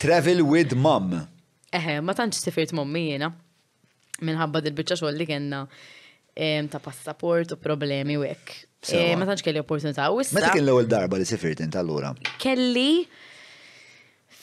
Travel 0.00 0.40
with 0.42 0.74
mom. 0.76 1.12
Eħe, 1.70 1.96
eh, 1.98 2.00
ma 2.02 2.14
tantx 2.16 2.40
sifirt 2.46 2.72
mommi 2.76 3.10
jena. 3.12 3.28
Minħabba 4.24 4.62
dil-bicċa 4.64 4.96
xoll 5.02 5.18
li 5.20 5.26
kena 5.28 5.60
ta' 6.36 6.80
passaport 6.84 7.54
u 7.54 7.56
problemi 7.60 8.16
u 8.16 8.24
ek. 8.26 8.52
Eh, 8.92 9.12
ma 9.16 9.28
tantx 9.28 9.44
kelli 9.46 9.60
opportunità. 9.62 10.08
Meta 10.36 10.52
kien 10.54 10.64
l-ewwel 10.66 10.88
darba 10.90 11.20
li 11.20 11.28
sifirt 11.28 11.60
inta 11.64 11.80
allura? 11.82 12.10
Kelli 12.42 13.04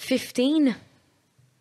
15. 0.08 0.70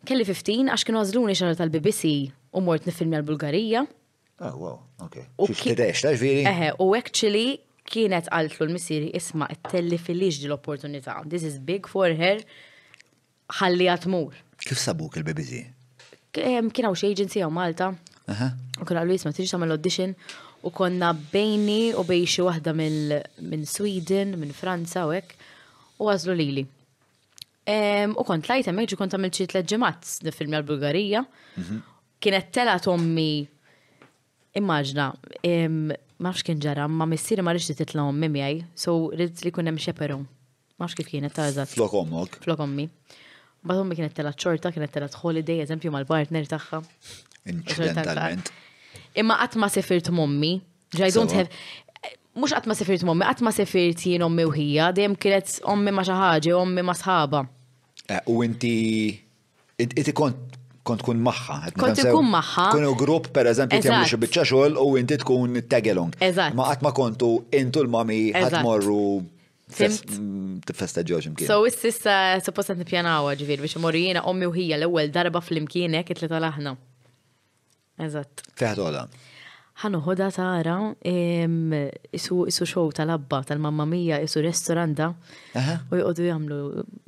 Kelli 0.05 0.25
15 0.29 0.69
għax 0.73 0.85
kienu 0.87 1.01
għażluni 1.03 1.37
xara 1.37 1.57
tal-BBC 1.59 2.13
u 2.53 2.61
mort 2.65 2.85
nifilmi 2.87 3.17
għal-Bulgarija. 3.19 3.85
Oh, 4.43 4.45
ah, 4.49 4.57
wow. 4.59 4.79
Okay, 5.05 5.27
u 6.79 6.87
actually 6.95 7.47
kienet 7.83 8.29
għaltlu 8.31 8.63
l-missiri 8.69 9.09
isma' 9.19 9.47
it-telli 9.51 9.97
fil-liġ 9.99 10.37
l-opportunità. 10.47 11.17
This 11.29 11.43
is 11.49 11.57
big 11.59 11.89
for 11.91 12.07
her, 12.17 12.39
ħalli 13.59 13.89
għatmur. 13.91 14.37
Kif 14.63 14.79
sabuk 14.79 15.17
il 15.19 15.25
bibizi 15.27 15.65
Kien 16.33 16.71
għawx 16.71 17.03
agency 17.11 17.41
għaw 17.43 17.51
Malta. 17.53 17.89
U 18.31 18.87
kien 18.87 18.99
għallu 19.01 19.17
jisma' 19.17 19.33
tiġi 19.35 19.51
tagħmel 19.51 19.75
audition 19.75 20.13
u 20.65 20.71
konna 20.73 21.11
bejni 21.33 21.91
u 21.99 22.05
bej 22.07 22.23
xi 22.35 22.45
waħda 22.47 22.73
minn 22.79 23.67
Sweden, 23.69 24.37
minn 24.39 24.55
Franza 24.55 25.03
u 25.09 25.11
hekk 25.13 25.99
u 26.01 26.07
għażlu 26.09 26.37
lili. 26.39 26.63
U 28.15 28.23
kont 28.25 28.47
lajta 28.49 28.73
meġu 28.75 28.97
kont 28.99 29.17
għamil 29.19 29.35
ċitla 29.35 29.61
ġemat 29.67 29.99
ġimgħat 30.07 30.23
fil-film 30.29 30.57
l-Bulgarija. 30.61 31.27
Mhm. 31.59 31.83
Kienet 32.23 32.53
tela 32.55 32.77
tommi 32.79 33.29
immaġna, 34.57 35.07
maħx 36.23 36.45
kien 36.45 36.59
ġara, 36.61 36.85
ma 36.87 37.07
missieri 37.09 37.43
ma 37.45 37.53
rridx 37.53 37.73
titlaw 37.79 38.11
mimijaj, 38.13 38.59
so 38.77 38.95
rrid 39.13 39.41
li 39.45 39.51
kunem 39.55 39.79
xeperu. 39.81 40.19
Maħx 40.81 40.97
kif 40.99 41.09
kienet 41.11 41.33
ta' 41.35 41.47
eżat. 41.49 41.69
Flok 41.73 41.93
Flokommi. 41.93 42.33
Flok 42.43 42.59
ommi. 42.65 42.87
kienet 43.95 44.13
tela 44.17 44.31
ċorta, 44.35 44.71
kienet 44.75 44.91
tela 44.91 45.07
holiday, 45.15 45.61
eżempju 45.65 45.91
mal-partner 45.91 46.45
tagħha. 46.51 46.81
Incidentalment. 47.51 48.49
Imma 49.15 49.37
qatt 49.39 49.57
ma 49.61 49.69
sefirt 49.69 50.09
mommi, 50.09 50.61
ġaj 50.97 51.13
don't 51.17 51.33
have 51.33 51.49
mux 52.35 52.53
għatma 52.53 52.75
sefirt 52.75 53.03
mommi, 53.07 53.25
għatma 53.27 53.53
sefirt 53.53 54.03
jien 54.05 54.25
ommi 54.25 54.45
uħija, 54.45 54.63
hija, 54.67 54.89
dejjem 54.97 55.15
kienet 55.17 55.57
ommi 55.69 55.91
ma 55.93 56.03
ommi 56.55 56.81
ma 56.81 56.95
eh, 58.09 58.19
U 58.27 58.43
inti, 58.43 59.17
inti 59.79 60.11
kont 60.13 60.62
kont 60.87 61.01
tkun 61.01 61.19
maħħa. 61.25 61.57
Kont 61.79 61.99
tkun 62.03 62.27
maħħa. 62.33 62.65
Kun 62.75 62.87
u 62.89 62.93
grupp, 62.99 63.29
per 63.35 63.49
eżempju, 63.51 63.81
kemmu 63.85 64.07
xi 64.09 64.19
biċċa 64.23 64.45
xogħol 64.51 64.77
u 64.83 64.87
inti 64.99 65.17
tkun 65.21 65.57
tagelong. 65.71 66.15
Eżatt. 66.27 66.57
Ma 66.59 66.67
qatt 66.71 66.83
ma 66.85 66.91
kontu 67.01 67.31
intu 67.59 67.83
l-mami 67.85 68.21
ħatmorru 68.35 68.99
Tifesteġġu 69.73 71.15
mm, 71.17 71.23
ximkien. 71.23 71.47
So, 71.49 71.55
issa 71.65 71.85
sissa 71.87 72.15
suppost 72.45 72.69
għet 72.73 72.83
nipjanawa 72.83 73.31
ġivir 73.39 73.63
biex 73.63 73.79
imorru 73.79 74.03
jena 74.05 74.21
ommi 74.29 74.45
u 74.45 74.51
hija 74.53 74.77
l-ewel 74.81 75.07
darba 75.15 75.41
fl-imkienek 75.41 76.11
it-tleta 76.13 76.37
laħna. 76.43 76.75
Eżatt. 78.05 78.43
Teħat 78.59 78.83
ħanuħoda 79.81 80.27
tara 80.31 80.75
isu 81.01 82.43
isu 82.49 82.65
show 82.69 82.89
tal-abba 82.93 83.39
tal-mamma 83.49 83.85
mija 83.89 84.19
isu 84.21 84.43
restoranda 84.45 85.09
u 85.89 85.97
jqodu 86.01 86.27
jagħmlu 86.27 86.59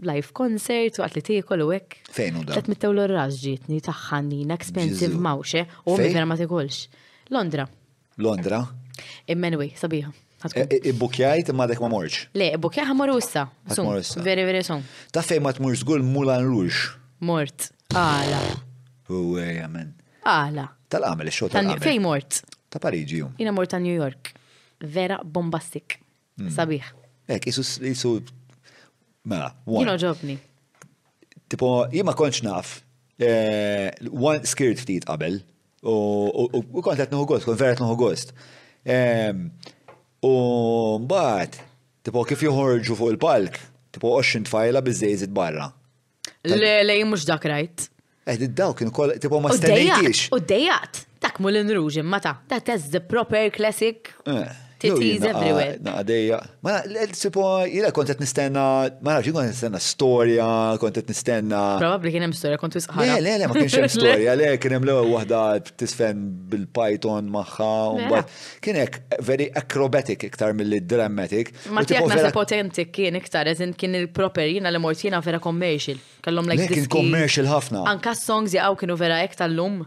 live 0.09 0.33
concert 0.35 0.97
u 0.99 1.05
għatli 1.05 1.23
tiekol 1.29 1.61
u 1.61 1.69
hekk. 1.75 1.99
Fejn 2.15 2.39
u 2.39 2.43
da? 2.49 2.55
Qed 2.57 2.69
mittew 2.73 2.91
l-raġ 2.95 3.37
ġietni 3.43 3.81
taħħannina 3.85 4.57
expensive 4.57 5.21
mawxe 5.27 5.65
u 5.85 5.97
mi 6.01 6.09
vera 6.11 6.25
ma 6.27 6.37
tikolx. 6.39 6.87
Londra. 7.33 7.67
Londra? 8.21 8.63
Immenwi, 9.29 9.73
sabiħa. 9.77 10.11
E, 10.45 10.63
e, 10.63 10.79
ibbukjajt 10.91 11.49
imma 11.49 11.65
dek 11.69 11.81
ma 11.81 11.87
morċ. 11.93 12.19
Le, 12.37 12.51
ibbukjajt 12.57 12.89
ma 12.91 12.95
morussa. 13.03 13.45
Veri, 14.25 14.43
veri 14.45 14.61
son. 14.65 14.81
Ta' 15.13 15.23
fejn 15.25 15.41
ma 15.45 15.53
tmurx 15.57 15.81
żgur 15.83 16.03
mulan 16.05 16.45
rux. 16.49 16.89
Mort. 17.25 17.69
Għala. 17.95 18.41
Uwe, 19.13 19.47
amen. 19.65 19.93
Għala. 20.25 20.67
Tal-għamel, 20.93 21.31
xo 21.33 21.49
tal-għamel. 21.49 21.81
Fejn 21.85 22.03
mort 22.03 22.43
ta' 22.75 22.83
Pariġi. 22.83 23.23
Jina 23.39 23.53
mort 23.55 23.71
ta' 23.71 23.79
New 23.81 23.95
York. 23.95 24.33
Vera 24.81 25.19
bombastik. 25.23 25.99
Hmm. 26.39 26.51
Sabiħ. 26.51 26.89
Ek, 27.31 27.47
jisu, 27.49 27.63
jisu, 27.87 28.15
mela, 29.25 29.53
Jina 29.65 29.95
ġobni. 30.01 30.35
Tipo, 31.49 31.69
jima 31.93 32.13
konċ 32.17 32.43
naf, 32.45 32.77
eh, 33.23 33.91
one 34.11 34.41
skirt 34.49 34.81
ftit 34.81 35.05
qabel, 35.09 35.39
u 35.85 36.81
kont 36.81 36.99
għet 36.99 37.13
nuhu 37.13 37.27
gost, 37.29 37.45
kont 37.47 37.57
vera 37.61 37.77
nuhu 37.79 37.95
gost. 37.97 38.33
U 40.21 40.33
mbaħt, 41.05 41.57
tipo, 42.03 42.25
kif 42.27 42.43
joħorġu 42.47 42.97
fuq 42.99 43.13
il-palk, 43.15 43.59
tipo, 43.95 44.11
oċin 44.19 44.45
tfajla 44.49 44.83
bizzejzit 44.85 45.31
barra. 45.33 45.71
Le, 46.45 46.81
le, 46.83 46.99
mux 47.09 47.23
dak 47.25 47.45
rajt. 47.49 47.89
Eħd 48.25 48.45
id-daw 48.49 48.73
kien 48.77 48.91
kol 48.95 49.11
tipo 49.21 49.39
ma 49.43 49.51
stenejtiex. 49.53 50.21
U 50.33 50.39
d-dejat, 50.41 51.03
dak 51.25 51.37
mullin 51.45 51.69
ruġ 51.77 51.99
mata, 52.09 52.33
ta' 52.49 52.57
that 52.57 52.73
is 52.75 52.89
the 52.95 53.01
proper 53.03 53.51
classic 53.53 54.15
eh. 54.25 54.47
Cities 54.93 55.21
everywhere. 55.23 55.77
Ah, 56.35 56.45
ma 56.59 56.73
l 56.85 57.87
kont 57.95 58.11
nistenna, 58.21 58.65
ma 59.03 59.13
nafx 59.15 59.33
nistenna 59.33 59.81
storja, 59.81 60.47
kontet 60.81 61.07
nistenna. 61.09 61.61
Probabbli 61.81 62.11
kien 62.15 62.25
hemm 62.25 62.35
storja 62.37 62.59
kont 62.61 62.77
wisħara. 62.77 63.05
Le, 63.05 63.17
le, 63.25 63.35
le, 63.41 63.49
ma 63.49 63.55
kienx 63.57 63.95
storja, 63.97 64.35
le 64.39 64.51
l 64.55 65.71
tisfen 65.81 66.23
bil-Python 66.51 67.31
very 69.25 69.47
acrobatic 69.61 70.23
iktar 70.23 70.53
milli 70.53 70.79
dramatic. 70.79 71.53
Ma 71.69 71.83
tiegħek 71.83 72.09
nasa 72.11 72.31
potenti 72.33 72.85
kien 72.91 73.15
iktar, 73.19 73.47
eżin 73.47 73.73
kien 73.73 73.95
il-proper 73.95 74.47
jiena 74.47 74.69
li 74.71 74.79
mort 74.79 74.99
vera 75.25 75.39
commercial. 75.39 75.97
Kellhom 76.21 76.45
like 76.47 76.67
Kien 76.69 76.87
commercial 76.87 77.45
ħafna. 77.47 77.83
Anka 77.87 78.13
songs 78.15 78.53
jaqgħu 78.55 78.79
kienu 78.83 78.95
vera 78.97 79.21
hekk 79.23 79.37
tal-lum. 79.41 79.83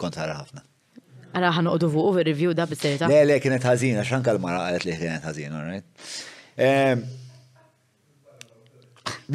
ħafna. 0.00 0.60
Għana 1.36 1.50
ħan 1.52 1.66
uqdu 1.68 1.88
fuq 1.92 2.22
review 2.24 2.54
da 2.56 2.64
bit-serita. 2.70 3.08
Le, 3.12 3.20
le, 3.28 3.36
kienet 3.44 3.64
ħazina, 3.68 4.04
xanka 4.08 4.32
l-mara 4.32 4.62
għalet 4.70 4.86
li 4.88 4.94
kienet 4.96 5.26
ħazina, 5.28 5.60
right? 5.66 6.14
Ehm, 6.56 7.02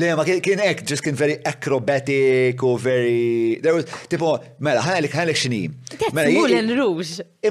le, 0.02 0.10
ma 0.18 0.26
kien 0.26 0.64
ek, 0.65 0.82
just 0.90 1.06
kien 1.06 1.18
very 1.19 1.36
acrobatic 1.45 2.64
u 2.65 2.73
very... 2.82 3.60
There 3.61 3.76
was, 3.78 3.86
tipo, 4.10 4.34
mela, 4.65 4.82
ħanalik, 4.88 5.14
ħanalik 5.14 5.41
xini. 5.44 5.61
Mela, 6.10 6.98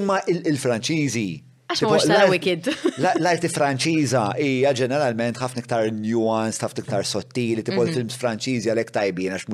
Imma 0.01 0.19
il-Franċiżi, 0.35 1.29
Għax 1.71 1.85
mux 1.87 2.07
tara 2.11 2.27
wicked. 2.31 2.67
L-arti 3.21 3.49
franċiza 3.59 4.25
hija 4.43 4.73
ġeneralment 4.75 5.39
ħafna 5.39 5.61
niktar 5.63 5.87
nuance, 5.95 6.59
ħafna 6.65 6.83
niktar 6.83 7.07
sottili, 7.07 7.63
tipo 7.63 7.85
mhm. 7.85 7.93
films 7.99 8.17
franċiżi 8.19 8.73
għalek 8.73 8.91
tajbin, 8.97 9.35
għax 9.37 9.47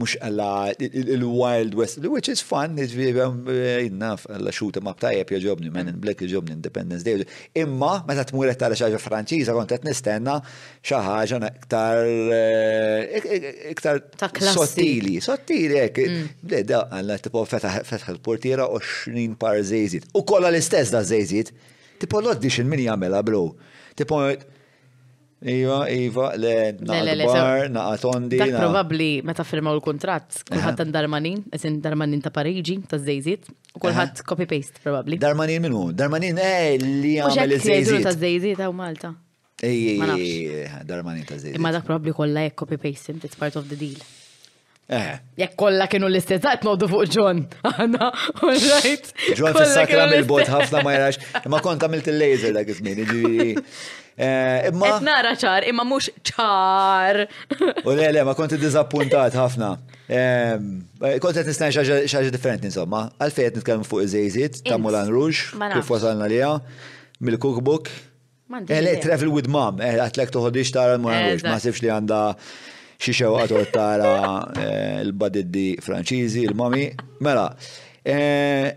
mux 0.00 0.16
għalla 0.20 0.72
il-Wild 0.80 1.76
West, 1.76 2.00
which 2.08 2.30
is 2.32 2.40
fun, 2.40 2.78
um, 2.78 3.42
eh, 3.52 3.84
enough, 3.90 4.24
għalla 4.32 4.54
shoot 4.56 4.80
ma 4.86 4.94
btajjeb 4.96 5.34
joġobni, 5.36 5.72
men 5.74 5.92
in 5.92 6.00
black 6.00 6.24
joġobni 6.24 6.56
Independence 6.56 7.04
Day. 7.04 7.26
Imma, 7.60 7.92
meta 8.08 8.24
tmuret 8.30 8.56
tara 8.62 8.78
xaġa 8.80 9.00
franċiża, 9.02 9.52
kont 9.58 9.74
qed 9.74 9.84
nistenna 9.90 10.38
xaħġa 10.40 11.40
iktar 11.50 12.06
eh, 12.40 13.68
iktar 13.74 14.00
sottili, 14.40 15.18
sottili, 15.20 15.82
ek, 15.84 16.00
mm. 16.06 16.64
da 16.70 16.86
għalla 16.88 17.20
tipo 17.26 17.44
fetħ 17.44 18.08
il-portiera 18.14 18.64
20 18.72 19.36
par 19.40 19.60
zezit. 19.66 20.08
U 20.16 20.24
kolla 20.24 20.48
l-istess 20.50 20.92
da 20.94 21.04
zezit, 21.04 21.49
Tipo 22.00 22.18
l-audition 22.24 22.66
min 22.72 22.80
jagħmilha 22.86 23.20
bro. 23.30 23.42
Tipo 23.98 24.22
Iva, 25.40 25.76
Iva, 25.88 26.26
le, 26.36 26.52
naqbar, 26.84 27.70
naqatondi. 27.72 28.36
Dak 28.42 28.52
probabli, 28.58 29.06
meta 29.24 29.44
firmaw 29.48 29.78
l-kontrat, 29.78 30.42
kullħat 30.50 30.82
għan 30.84 30.90
darmanin, 30.92 31.38
esin 31.56 31.78
darmanin 31.84 32.20
ta' 32.24 32.28
Pariġi, 32.34 32.74
ta' 32.90 32.98
zejzit, 33.00 33.48
u 33.72 33.80
kullħat 33.80 34.20
copy-paste 34.28 34.82
probabli. 34.84 35.16
Darmanin 35.22 35.64
minu, 35.64 35.86
darmanin, 35.96 36.40
eh, 36.44 36.76
li 36.82 37.14
għamil 37.24 37.56
zejzit. 37.56 38.04
ta' 38.04 38.12
zejzit, 38.20 38.60
għaw 38.60 38.74
Malta. 38.76 39.14
Ej, 39.64 40.68
darmanin 40.88 41.24
ta' 41.24 41.40
zejzit. 41.40 41.56
Imma 41.56 41.72
dak 41.72 41.88
probabli 41.88 42.12
kolla 42.16 42.44
jek 42.48 42.60
copy-paste, 42.60 43.16
it's 43.24 43.36
part 43.40 43.56
of 43.56 43.64
the 43.72 43.80
deal. 43.80 44.00
Eh. 44.90 45.10
Jek 45.38 45.52
kolla 45.54 45.86
kienu 45.90 46.08
l-istess, 46.10 46.40
daqt 46.42 46.64
noqdu 46.66 46.88
fuq 46.90 47.12
John. 47.14 47.44
Għana, 47.66 48.06
right. 48.42 49.10
John 49.38 49.54
fissakra 49.54 50.08
mill-bot 50.10 50.48
ħafna 50.50 50.80
ma 50.82 50.94
jrax. 50.96 51.20
Ma 51.52 51.60
kont 51.62 51.84
għamilt 51.86 52.08
il-laser 52.10 52.56
dak 52.56 52.72
iż 52.74 52.80
eh, 52.90 54.66
Imma. 54.68 54.88
Nara 55.06 55.30
ċar, 55.38 55.64
imma 55.70 55.84
mux 55.86 56.08
ċar. 56.28 57.20
U 57.86 57.94
le 57.96 58.08
le, 58.16 58.24
ma 58.26 58.34
konti 58.36 58.58
dizappuntat 58.60 59.36
ħafna. 59.38 59.70
Eh, 60.10 60.58
kont 61.22 61.38
għet 61.40 61.48
nistan 61.52 61.70
xaġa 61.72 62.24
differenti 62.34 62.66
insomma. 62.68 63.04
Għalfejn 63.22 63.46
qed 63.48 63.60
nitkellmu 63.60 63.86
fuq 63.88 64.04
iż-żejżiet 64.08 64.60
ta' 64.66 64.76
Mulan 64.82 65.08
Rux, 65.14 65.52
kif 65.76 65.94
wasalna 65.94 66.26
liha, 66.34 66.56
mil 67.22 67.38
cookbook 67.38 67.92
Eh, 68.50 68.80
le, 68.82 68.96
Travel 68.98 69.28
with 69.30 69.46
Mom, 69.46 69.76
eh, 69.78 69.92
għatlek 70.02 70.32
toħodix 70.34 70.72
tara 70.74 70.96
Mulan 70.98 71.22
Rouge, 71.28 71.46
ma 71.46 71.60
sifx 71.62 71.84
li 71.84 71.90
għanda 71.94 72.16
xi 73.00 73.12
xewqa 73.16 73.64
tara 73.72 74.12
eh, 74.62 75.00
l-badiddi 75.08 75.68
Franċiżi, 75.84 76.44
l 76.50 76.56
mami 76.58 76.84
Mela, 77.24 77.46
eh, 78.04 78.68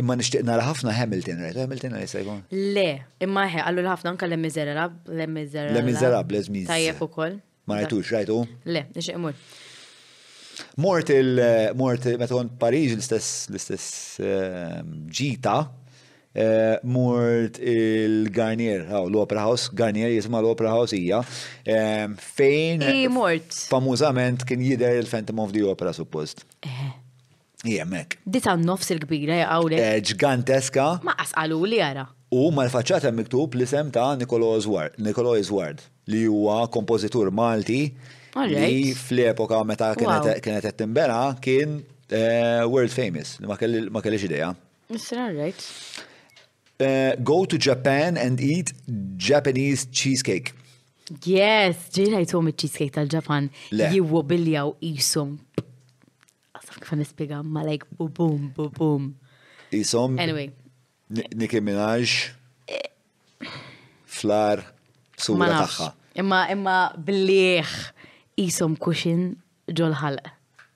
imma 0.00 0.16
nixtieq 0.20 0.44
nara 0.44 0.66
ħafna 0.68 0.92
Hamilton, 0.96 1.40
right? 1.44 1.56
Hamilton 1.60 1.96
għalli 1.96 2.08
sejkun? 2.12 2.42
Eh, 2.52 2.74
Le, 2.76 2.86
imma 3.24 3.46
ħe, 3.48 3.64
għallu 3.64 3.86
ħafna 3.88 4.14
l-mizerab, 4.28 5.00
l-mizerab. 5.16 5.72
L-mizerab, 5.78 6.28
l 6.28 6.34
Le 6.38 6.44
Zmiz. 6.46 6.68
Tajjeb 6.68 7.02
ukoll. 7.06 7.38
Ma 7.68 7.80
rajtux, 7.80 8.12
rajtu? 8.14 8.38
Le, 8.68 8.84
nixtieq 8.94 9.20
mur. 9.20 9.34
Mort 10.76 11.08
il-mort, 11.14 12.04
meta 12.20 12.34
kont 12.36 12.52
Pariġ 12.60 12.98
l-istess 12.98 14.20
ġita, 15.16 15.58
Eh, 16.32 16.78
murt 16.86 17.58
il-Garnier, 17.58 18.86
oh, 18.92 19.08
l-Opera 19.10 19.42
House, 19.48 19.68
Garnier 19.74 20.12
jisma 20.14 20.38
l-Opera 20.38 20.70
House 20.76 20.94
hija, 20.94 21.18
eh, 21.66 22.06
fejn. 22.22 22.84
I 22.86 23.08
murt. 23.10 23.50
Famużament 23.66 24.44
kien 24.46 24.60
jider 24.62 24.94
il-Phantom 25.00 25.40
of 25.42 25.50
the 25.50 25.64
Opera 25.72 25.90
suppost. 25.92 26.44
Jemmek. 27.66 28.14
Eh. 28.20 28.28
Dita 28.36 28.54
nofs 28.56 28.92
il-kbira 28.94 29.40
jgħawle. 29.40 29.80
Ġganteska. 30.12 30.86
Ma 31.06 31.16
asqalu 31.18 31.58
li 31.72 31.80
jara. 31.80 32.06
U 32.30 32.44
mal 32.54 32.70
facċata 32.70 33.10
miktub 33.10 33.56
li 33.58 33.66
sem 33.66 33.90
ta' 33.90 34.12
Nikolo 34.14 34.52
Isward, 34.60 35.82
li 36.06 36.22
huwa 36.30 36.60
kompożitur 36.70 37.32
Malti 37.34 37.80
li 38.52 38.92
fl-epoka 38.94 39.64
meta 39.66 39.90
kienet 39.98 40.38
qed 40.46 40.78
timbena 40.78 41.32
kien 41.42 41.80
world 42.70 42.94
famous, 42.94 43.34
ma 43.42 43.58
kelli 43.58 44.18
xideja. 44.22 44.54
Mr. 44.90 45.18
All 45.24 45.34
right 45.34 46.06
uh, 46.80 47.12
go 47.22 47.44
to 47.44 47.56
Japan 47.58 48.16
and 48.16 48.40
eat 48.40 48.72
Japanese 49.16 49.86
cheesecake. 49.98 50.52
Yes, 51.26 51.74
ġira 51.94 52.20
jtom 52.22 52.50
il-cheesecake 52.52 52.92
tal-ġapan. 52.94 53.48
Jiwu 53.74 54.20
biljaw 54.30 54.70
jisom. 54.78 55.32
Għasaf 56.54 56.76
kif 56.84 56.92
nispiega 57.00 57.40
ma 57.42 57.64
like 57.66 57.88
bubum 57.98 58.48
bubum. 58.54 59.08
Jisom. 59.74 60.14
Anyway. 60.22 60.52
Nicki 61.34 61.58
Minaj. 61.60 62.12
Flar. 64.06 64.62
Sura 65.18 65.50
taħħa. 65.64 65.90
Imma 66.20 66.44
imma 66.54 66.78
billieħ 67.04 67.74
jisom 68.38 68.78
kuxin 68.82 69.32
ġolħal. 69.70 70.20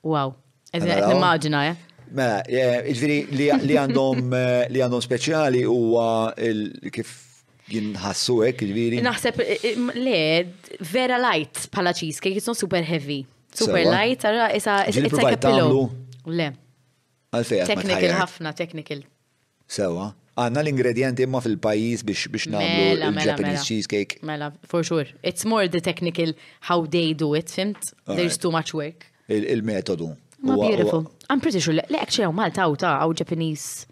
Wow. 0.04 0.34
Immaġina, 0.74 1.68
eh? 1.70 1.93
Mela, 2.12 2.42
eh, 2.48 2.90
ġviri 2.92 3.18
li 3.64 3.76
għandhom 3.80 4.34
eh, 4.36 4.56
li 4.72 4.82
għandhom 4.82 5.02
speċjali 5.06 5.62
huwa 5.68 6.08
kif 6.94 7.14
jinħassu 7.72 8.40
hekk, 8.44 8.66
ġviri. 8.68 8.98
Naħseb 9.04 9.40
eh, 9.44 9.70
le 9.96 10.18
vera 10.90 11.16
light 11.22 11.64
pala 11.72 11.94
cheesecake, 11.96 12.36
it's 12.36 12.50
not 12.50 12.60
super 12.60 12.84
heavy. 12.84 13.22
Super 13.54 13.84
light, 13.86 14.18
it's 14.24 14.58
isa 14.66 14.82
it's 14.88 15.14
like 15.14 15.38
a 15.38 15.40
pillow. 15.40 15.88
Le. 16.26 16.50
Għalfej. 17.34 17.64
Technical 17.70 18.12
ħafna, 18.20 18.52
technical. 18.58 19.02
Sewa. 19.70 20.10
Għanna 20.34 20.64
l-ingredienti 20.64 21.22
imma 21.22 21.38
fil-pajis 21.38 22.02
biex 22.06 22.26
biex 22.34 22.48
namlu 22.50 22.66
mela, 22.66 23.10
mela, 23.14 23.22
il-Japanese 23.22 23.60
mela. 23.60 23.66
cheesecake. 23.68 24.16
Mela, 24.26 24.48
for 24.66 24.82
sure. 24.82 25.06
It's 25.22 25.46
more 25.46 25.68
the 25.70 25.78
technical 25.80 26.32
how 26.62 26.82
they 26.90 27.14
do 27.14 27.32
it, 27.38 27.46
fimt? 27.54 27.92
There's 28.10 28.36
too 28.36 28.50
much 28.50 28.74
work. 28.74 29.06
Il-metodu. 29.30 30.10
Ma 30.44 30.56
beautiful. 30.56 31.10
I'm 31.30 31.40
pretty 31.40 31.60
sure 31.64 31.74
li 31.80 31.86
ekċi 32.00 32.24
għaw 32.26 32.34
Malta 32.36 32.64
għaw 32.66 32.74
ta' 32.82 32.92
għaw 33.00 33.14
Japanese 33.20 33.86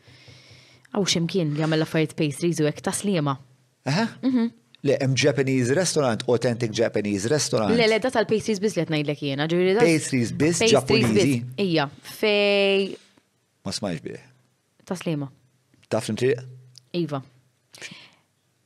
għaw 0.93 1.07
ximkien 1.09 1.55
li 1.57 1.63
għamella 1.65 1.87
fajt 1.89 2.13
pastries 2.19 2.61
u 2.61 2.69
għek 2.69 2.83
slima. 2.99 3.37
Aha? 3.89 4.05
Mhm. 4.23 4.51
Le, 4.85 4.97
hemm 5.01 5.15
Japanese 5.15 5.71
restaurant, 5.79 6.25
authentic 6.29 6.73
Japanese 6.75 7.29
restaurant. 7.31 7.71
Le, 7.73 7.87
le, 7.87 7.99
da 8.03 8.11
tal-pastries 8.11 8.59
biz 8.59 8.75
li 8.75 8.83
għetnajdlek 8.83 9.21
jena, 9.29 9.47
da. 9.47 9.61
Pastries 9.87 10.33
biz, 10.35 10.59
Japanese. 10.67 11.37
Ija, 11.63 11.85
fej. 12.19 12.97
Ma 13.65 13.71
smajx 13.71 14.03
bieħ. 14.03 14.25
Taslima. 14.85 15.29
Taf 15.89 16.11
l-intriq? 16.11 16.43
Iva. 16.99 17.23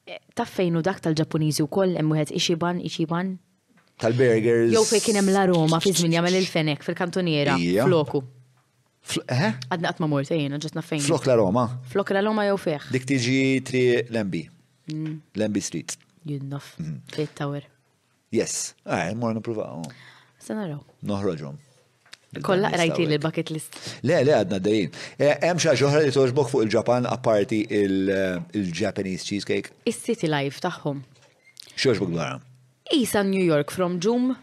Eh, 0.09 0.17
taf 0.39 0.57
fejnu 0.57 0.81
dak 0.87 1.03
tal-Ġapuniżi 1.05 1.61
u 1.61 1.69
koll, 1.69 1.99
emmuħet 2.01 2.33
iċiban, 2.41 2.81
iċiban 2.89 3.35
tal-burgers. 3.99 4.73
Jow 4.75 4.85
fej 4.87 5.01
kien 5.05 5.17
hemm 5.21 5.31
l 5.33 5.53
fi 5.83 5.93
żmien 5.95 6.13
jagħmel 6.19 6.39
il-fenek 6.43 6.85
fil-kantoniera 6.87 7.57
floku. 7.87 8.23
Eh? 9.31 9.53
Għadna 9.71 9.93
qatt 9.93 10.01
ma 10.03 10.09
mort 10.11 10.31
jiena 10.35 10.59
ġest 10.63 10.79
fejn. 10.83 11.05
Flok 11.07 11.29
l-aroma. 11.29 11.67
Flok 11.93 12.11
l-aroma 12.15 12.43
jew 12.49 12.57
fih. 12.61 12.89
Dik 12.95 13.05
tiġi 13.13 13.37
tri 13.67 13.83
Lembi. 14.15 14.43
Mm. 14.93 15.21
Lembi 15.39 15.63
Street. 15.63 15.95
Jidnof. 16.27 16.73
Mm. 16.83 16.97
Fit 17.15 17.31
Tower. 17.39 17.69
Yes. 18.35 18.75
Ah, 18.85 19.05
eh, 19.07 19.15
mor 19.15 19.31
nipruvaw. 19.35 19.85
Sa 20.43 20.57
naraw. 20.59 20.81
Noħroġhom. 21.07 21.61
Kolla 22.45 22.69
rajti 22.75 23.07
li 23.09 23.21
bucket 23.23 23.53
list. 23.55 23.79
Le, 24.03 24.19
le, 24.27 24.35
għadna 24.41 24.59
d-dajin. 24.59 24.91
Eh, 25.23 25.33
hemm 25.47 25.63
xi 25.63 25.77
ġoħra 25.79 26.03
li 26.03 26.11
toġbok 26.15 26.51
fuq 26.51 26.67
il-Ġapan 26.67 27.07
apparti 27.13 27.63
il-Japanese 27.81 29.25
cheesecake. 29.25 29.71
Is-City 29.87 30.29
Life 30.29 30.59
tagħhom. 30.67 31.01
Xi 31.79 31.95
ġbok 31.95 32.11
dwarhom? 32.17 32.43
Isa 32.93 33.23
New 33.23 33.43
York 33.43 33.71
from 33.73 33.99
Joom, 33.99 34.35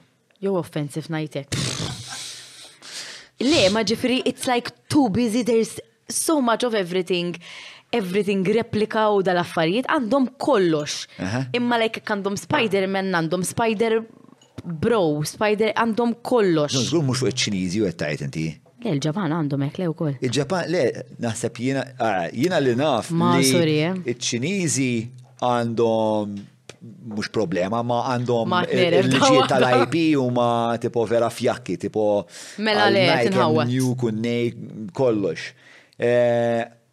jew 0.42 0.56
offensive 0.58 1.08
najtek. 1.08 1.56
Le, 3.44 3.62
ma 3.72 3.82
ġifri, 3.88 4.20
it's 4.28 4.48
like 4.48 4.70
too 4.92 5.08
busy, 5.10 5.44
there's 5.44 5.80
so 6.10 6.42
much 6.42 6.64
of 6.64 6.74
everything 6.76 7.34
everything 7.94 8.42
replika 8.56 9.04
u 9.14 9.20
dal-affarijiet 9.22 9.86
għandhom 9.94 10.24
kollox. 10.42 11.04
Imma 11.54 11.78
like 11.80 12.02
għandhom 12.02 12.36
Spider-Man, 12.42 13.12
għandhom 13.20 13.44
Spider 13.48 14.00
Bro, 14.64 15.22
Spider 15.28 15.70
għandhom 15.76 16.16
kollox. 16.26 16.74
Zgur 16.90 17.04
mux 17.06 17.22
fuq 17.22 17.36
ċinizi 17.46 17.84
u 17.84 17.88
għettajt 17.88 18.24
inti. 18.28 18.48
Le, 18.84 18.96
il-ġapan 18.98 19.36
għandhom 19.38 19.68
ek 19.70 19.78
le 19.84 19.92
u 19.92 19.96
koll. 19.98 20.16
Il-ġapan, 20.26 20.72
le, 20.74 20.84
naħseb 21.24 21.62
jina, 21.70 21.84
ah, 22.00 22.26
jina 22.34 22.60
li 22.64 22.74
naf. 22.80 23.12
Ma, 23.16 23.36
sorry, 23.46 23.78
eh. 23.92 24.00
Il-ċinizi 24.16 24.90
għandhom 25.44 26.40
mux 27.08 27.28
problema, 27.34 27.80
ma 27.86 28.02
għandhom 28.14 28.54
il 28.68 29.12
ġi 29.16 29.44
tal 29.50 29.66
ip 29.86 29.94
u 30.20 30.26
ma 30.36 30.48
tipo 30.82 31.06
vera 31.08 31.30
fjakki, 31.32 31.78
tipo. 31.88 32.08
Mela 32.58 32.90
le, 32.92 33.06
New 33.70 33.94
kunnej 34.00 34.52
kollox. 34.96 35.52
E, 35.98 36.12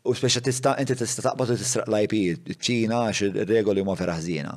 u 0.05 0.15
speċa 0.15 0.43
tista, 0.47 0.77
inti 0.81 0.97
tista 0.99 1.25
taqbad 1.31 1.53
u 1.55 1.59
tistraq 1.59 1.91
l-IP, 1.91 2.57
ċina, 2.63 3.05
għax 3.11 3.49
regoli 3.51 3.83
ma 3.87 3.97
vera 3.99 4.15
ħzina. 4.21 4.55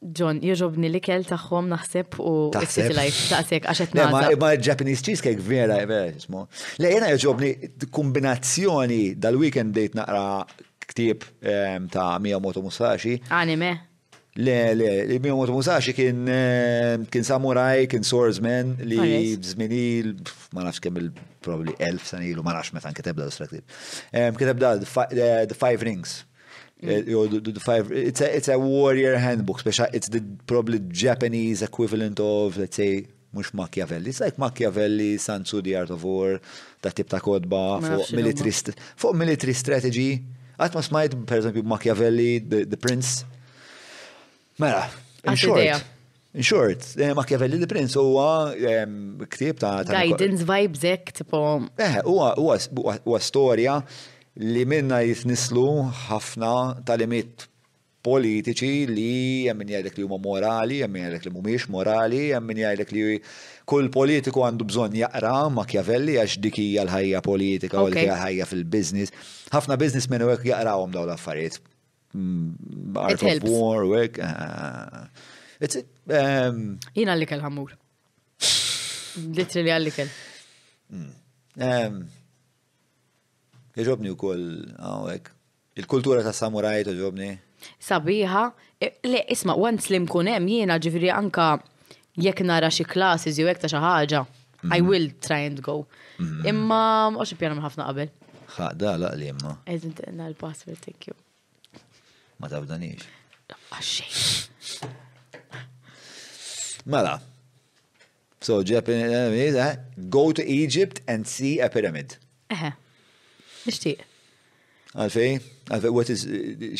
John, 0.00 0.38
jirġobni 0.40 0.88
li 0.88 1.00
kell 1.04 1.24
taħħom 1.28 1.66
naħseb 1.74 2.16
u 2.24 2.30
taħseb 2.54 2.94
life 2.96 3.26
taħseb 3.34 3.66
għax 3.68 3.92
naħseb. 3.98 4.36
Ma 4.40 4.52
Japanese 4.56 5.04
cheesecake 5.04 5.42
vera, 5.44 5.76
vera, 5.88 6.12
jismu. 6.14 6.46
Le 6.80 6.92
jena 6.94 7.10
jirġobni 7.12 7.50
kombinazzjoni 7.92 9.02
dal-weekend 9.20 9.76
date 9.76 10.00
naqra 10.00 10.24
ktib 10.92 11.24
ta' 11.92 12.10
Miyamoto 12.24 12.64
Musashi. 12.64 13.20
Anime. 13.28 13.89
Le, 14.40 14.74
le, 14.74 14.88
li 15.04 15.18
Miyamoto 15.20 15.52
Musashi 15.52 15.92
kien 15.92 16.22
kien 16.24 17.22
eh, 17.22 17.26
samuraj, 17.26 17.84
kien 17.92 18.04
swordsman 18.06 18.70
li 18.88 19.00
bżmini 19.42 19.80
ah, 20.14 20.32
ma 20.56 20.64
nafx 20.64 20.80
kemm 20.86 20.96
il-probabli 21.02 21.74
elf 21.90 22.06
sani 22.08 22.32
ma 22.38 22.54
nafx 22.56 22.72
metan 22.72 22.96
kiteb 22.96 23.18
da 23.20 23.26
l-istraktib. 23.28 23.66
Kiteb 24.40 24.62
da 24.62 24.72
The 24.80 25.56
Five 25.60 25.84
Rings. 25.86 26.16
Mm. 26.80 26.88
Eh, 26.88 27.96
it's, 28.08 28.22
a, 28.22 28.30
it's 28.36 28.48
a 28.48 28.58
warrior 28.58 29.14
handbook, 29.18 29.60
special, 29.60 29.86
it's 29.92 30.08
the 30.08 30.22
probably 30.46 30.78
Japanese 30.88 31.60
equivalent 31.60 32.18
of, 32.18 32.56
let's 32.56 32.76
say, 32.76 33.04
mux 33.34 33.52
Machiavelli, 33.52 34.08
it's 34.08 34.20
like 34.20 34.38
Machiavelli, 34.38 35.18
Sansu, 35.18 35.62
The 35.62 35.76
Art 35.76 35.90
of 35.90 36.02
War, 36.04 36.40
ta' 36.80 36.88
tip 36.88 37.10
ta' 37.10 37.18
kodba, 37.20 37.82
fuq 37.84 38.14
military, 38.16 38.52
fuq 39.04 39.12
military 39.14 39.52
strategy, 39.52 40.08
għatma 40.60 40.82
smajt, 40.88 41.18
per 41.28 41.42
esempio, 41.42 41.62
Machiavelli, 41.68 42.30
the, 42.40 42.62
the 42.64 42.76
Prince, 42.80 43.26
Mela, 44.60 44.84
in 45.24 45.34
short. 45.36 45.84
In 46.38 46.42
short, 46.42 46.80
eh, 46.98 47.12
Machiavelli 47.18 47.58
the 47.58 47.66
Prince 47.66 47.96
huwa 47.98 48.28
ktieb 49.32 49.58
ta' 49.58 49.80
Guidance 49.88 50.44
vibes 50.46 50.84
ek, 50.86 51.10
tipo. 51.16 51.40
Eh, 51.80 51.96
huwa 52.06 53.20
storja 53.24 53.80
li 54.36 54.62
minna 54.68 55.00
jitnislu 55.02 55.64
ħafna 56.08 56.52
tal-imit 56.86 57.48
politiċi 58.06 58.86
li 58.92 59.08
jemmin 59.48 59.72
jgħidek 59.74 59.98
li 59.98 60.06
huma 60.06 60.20
morali, 60.24 60.78
jemmin 60.84 61.08
jgħidek 61.08 61.26
li 61.26 61.34
mumiex 61.38 61.66
morali, 61.74 62.20
jemmin 62.30 62.62
jgħidek 62.62 62.94
li 62.96 63.08
kull 63.70 63.90
politiku 63.92 64.44
għandu 64.46 64.68
bżonn 64.70 65.00
jaqra 65.02 65.34
Machiavelli 65.56 66.20
għax 66.22 66.38
dikija 66.46 66.86
l-ħajja 66.86 67.24
politika 67.26 67.82
u 67.82 67.90
l-ħajja 67.90 68.46
fil-biznis. 68.52 69.10
ħafna 69.56 69.80
biznis 69.82 70.08
minn 70.14 70.28
jgħak 70.28 70.46
jaqrawhom 70.52 70.94
daw 70.94 71.08
l-affarijiet. 71.08 71.60
Mm, 72.14 72.54
Art 72.96 73.22
of 73.22 73.44
War, 73.46 73.84
u 73.86 73.94
għek. 73.94 74.18
Eh, 74.18 75.02
eh, 75.62 75.76
eh. 75.78 76.30
um, 76.50 76.64
jina 76.96 77.14
li 77.16 77.26
kell 77.30 77.42
ħammur. 77.44 77.76
Literally 79.34 79.72
għalli 79.76 79.92
kell. 79.94 80.12
Iġobni 83.74 84.10
mm. 84.10 84.10
um, 84.10 84.16
u 84.16 84.18
koll, 84.18 84.46
għawek. 84.78 85.30
Ah, 85.32 85.36
Il-kultura 85.80 86.20
ta' 86.26 86.32
samurajt 86.34 86.88
u 86.90 86.96
ġobni. 86.98 87.28
Sabiħa, 87.84 88.40
e, 88.84 88.88
le, 89.06 89.20
isma, 89.32 89.54
għan 89.54 89.78
slim 89.80 90.08
kunem, 90.10 90.48
jina 90.50 90.76
ġifiri 90.82 91.12
anka 91.14 91.46
jek 92.20 92.42
nara 92.44 92.68
xi 92.74 92.84
classes 92.84 93.38
jew 93.38 93.46
jekk 93.48 93.62
ta' 93.62 93.70
xi 93.70 93.78
ħaġa. 93.80 94.24
I 94.74 94.80
mhm. 94.80 94.90
will 94.90 95.06
try 95.24 95.46
and 95.48 95.62
go. 95.64 95.86
Mhm. 96.18 96.50
Imma, 96.50 96.82
oċi 97.22 97.38
pjana 97.40 97.62
ħafna 97.64 97.86
qabel. 97.88 98.12
Ħaqda, 98.58 98.96
laqli 99.06 99.30
imma. 99.30 99.54
Eżint, 99.72 100.02
na 100.18 100.28
l-password, 100.28 100.82
thank 100.84 101.08
you 101.08 101.16
ma 102.40 102.46
tabdanix. 102.48 103.02
Mela. 106.84 107.20
So, 108.40 108.60
Japanese, 108.62 109.54
eh? 109.58 109.74
go 110.08 110.32
to 110.32 110.42
Egypt 110.44 111.02
and 111.06 111.26
see 111.26 111.60
a 111.60 111.68
pyramid. 111.68 112.16
Eh. 112.50 112.72
nishtiq. 113.68 114.00
Għalfej, 114.96 115.34
għalfej, 115.70 115.90
what 115.94 116.08
is, 116.10 116.22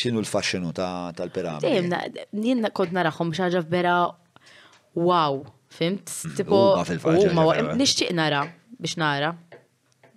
xinu 0.00 0.22
l-fasċinu 0.24 0.72
tal-piramid? 0.74 1.62
Dejemna, 1.62 1.98
jenna 2.34 2.70
kod 2.74 2.90
naraħom 2.96 3.30
xaġa 3.36 3.60
f'bera, 3.62 3.92
wow, 4.98 5.36
fimt? 5.70 6.08
Mm, 6.24 6.32
tipo, 6.40 6.62
ma 7.36 7.76
nishtiq 7.78 8.10
nara, 8.18 8.40
biex 8.80 8.96
nara, 8.98 9.30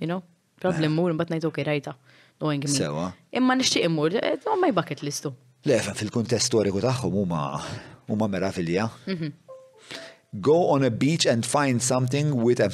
you 0.01 0.07
know, 0.09 0.23
problem 0.63 0.89
eh. 0.89 0.95
mur, 0.95 1.13
mbat 1.19 1.35
najtu 1.35 1.51
kirajta. 1.53 1.93
Okay, 1.93 2.12
u 2.43 2.51
għengmi. 2.51 2.73
Sewa. 2.73 3.07
Imma 3.35 3.55
nishtiq 3.57 3.85
immur, 3.87 4.15
eh, 4.17 4.37
ma 4.59 4.67
jibaket 4.69 5.01
listu. 5.05 5.33
Le, 5.65 5.77
fil-kuntest 5.95 6.45
storiku 6.51 6.81
tagħhom 6.83 7.13
huma 7.21 7.43
huma 8.11 8.27
mera 8.29 8.51
filja. 8.51 8.89
Mhm. 9.07 9.31
Go 10.41 10.69
on 10.73 10.83
a 10.83 10.89
beach 10.89 11.25
and 11.29 11.45
find 11.45 11.81
something 11.81 12.35
with 12.43 12.59
a 12.59 12.69